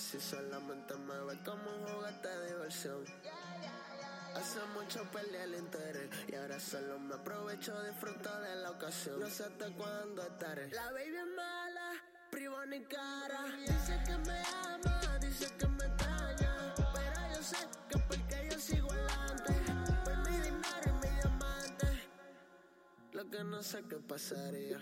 si 0.00 0.18
solamente 0.18 0.94
me 0.94 1.14
ve 1.24 1.38
como 1.44 1.70
un 1.76 1.86
juguete 1.86 2.28
de 2.28 2.46
diversión. 2.46 3.04
Hace 4.34 4.58
mucho 4.74 5.04
perdí 5.10 5.36
el 5.36 5.54
interés 5.56 6.08
y 6.26 6.34
ahora 6.36 6.58
solo 6.58 6.98
me 6.98 7.14
aprovecho, 7.14 7.80
disfruto 7.82 8.40
de 8.40 8.56
la 8.56 8.70
ocasión. 8.70 9.20
No 9.20 9.28
sé 9.28 9.44
hasta 9.44 9.70
cuándo 9.72 10.22
estaré. 10.22 10.70
La 10.70 10.90
baby 10.92 11.16
es 11.16 11.26
mala, 11.36 11.92
privo 12.30 12.64
ni 12.66 12.82
cara. 12.84 13.44
Dice 13.58 14.00
que 14.06 14.16
me 14.18 14.42
ama, 14.64 15.18
dice 15.20 15.46
que 15.58 15.66
me 15.66 15.84
extraña. 15.84 16.74
Pero 16.76 17.34
yo 17.34 17.42
sé 17.42 17.56
que 17.88 17.98
porque 17.98 18.48
yo 18.50 18.58
sigo 18.58 18.90
adelante. 18.90 19.54
Por 20.04 20.16
mi 20.30 20.36
dinero 20.38 20.86
y 20.86 20.92
mi 20.92 21.14
diamante. 21.20 22.08
Lo 23.12 23.28
que 23.28 23.44
no 23.44 23.62
sé 23.62 23.82
qué 23.88 23.96
pasaría. 23.96 24.78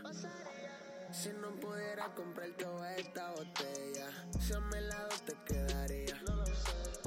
Si 1.10 1.30
no 1.30 1.50
pudiera 1.58 2.14
comprar 2.14 2.50
toda 2.58 2.94
esta 2.96 3.30
botella, 3.30 4.10
si 4.38 4.52
a 4.52 4.60
mi 4.60 4.80
lado 4.80 5.08
te 5.24 5.34
quedaría. 5.46 6.14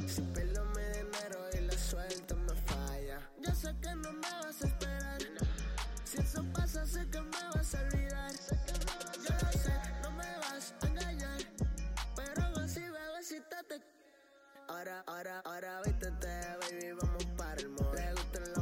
Si 0.08 0.22
pierdo 0.22 0.66
mi 0.66 0.84
dinero 0.84 1.40
y 1.54 1.60
la 1.62 1.78
suerte 1.78 2.34
me 2.34 2.56
falla. 2.66 3.22
Yo 3.40 3.54
sé 3.54 3.74
que 3.82 3.96
no 3.96 4.12
me 4.12 4.30
vas 4.44 4.64
a 4.64 4.68
esperar. 4.68 5.22
Si 6.04 6.18
eso 6.18 6.44
pasa, 6.52 6.86
sé 6.86 7.08
que 7.10 7.22
me 7.22 7.50
vas 7.54 7.76
a 7.76 7.82
olvidar. 7.82 8.32
Yo 9.24 9.34
lo 9.34 9.52
sé, 9.60 9.74
no 10.02 10.12
me 10.12 10.38
vas 10.40 10.74
a 10.82 10.88
engañar. 10.88 11.42
Pero 12.16 12.44
aún 12.44 12.60
así, 12.60 12.82
bebecita, 12.82 13.64
te. 13.70 13.82
Ahora, 14.68 15.04
ahora, 15.06 15.42
ahora, 15.46 15.82
vístete, 15.86 16.58
baby, 16.60 16.92
vamos 17.00 17.26
para 17.38 17.62
el 17.62 17.70
mall. 17.70 17.96
Le 17.96 18.12
gustan 18.14 18.54
los 18.56 18.61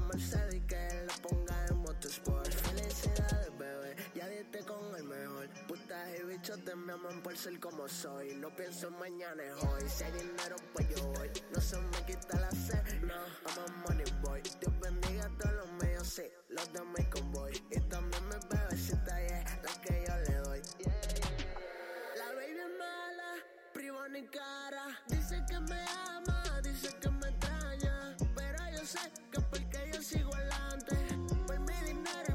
Y 6.41 6.61
te 6.61 6.75
me 6.75 6.93
aman 6.93 7.21
por 7.21 7.35
ser 7.35 7.59
como 7.59 7.87
soy. 7.87 8.33
No 8.35 8.49
pienso 8.55 8.87
en 8.87 8.97
mañana, 8.97 9.43
es 9.43 9.63
hoy. 9.63 9.89
Si 9.89 10.03
hay 10.05 10.11
dinero, 10.13 10.55
pues 10.73 10.87
yo 10.89 11.05
voy. 11.07 11.29
No 11.53 11.59
se 11.59 11.77
me 11.77 12.05
quita 12.05 12.39
la 12.39 12.49
sed, 12.51 13.01
no, 13.01 13.13
I'm 13.13 13.59
a 13.67 13.87
money 13.87 14.05
boy. 14.21 14.41
Dios 14.41 14.79
bendiga 14.79 15.25
a 15.25 15.37
todos 15.37 15.55
los 15.55 15.71
míos, 15.83 16.07
sí, 16.07 16.23
los 16.47 16.71
de 16.71 16.81
mi 16.85 17.03
convoy. 17.09 17.51
Y 17.71 17.79
también 17.81 18.27
mis 18.29 18.47
bebecitas, 18.47 19.19
yeah, 19.27 19.61
la 19.63 19.81
que 19.81 20.05
yo 20.07 20.15
le 20.15 20.35
doy. 20.39 20.61
La 22.17 22.33
baby 22.33 22.59
es 22.59 22.79
mala, 22.79 23.33
privo 23.73 24.07
ni 24.07 24.25
cara. 24.27 24.87
Dice 25.07 25.43
que 25.47 25.59
me 25.59 25.85
ama, 26.07 26.61
dice 26.63 26.95
que 26.99 27.09
me 27.09 27.18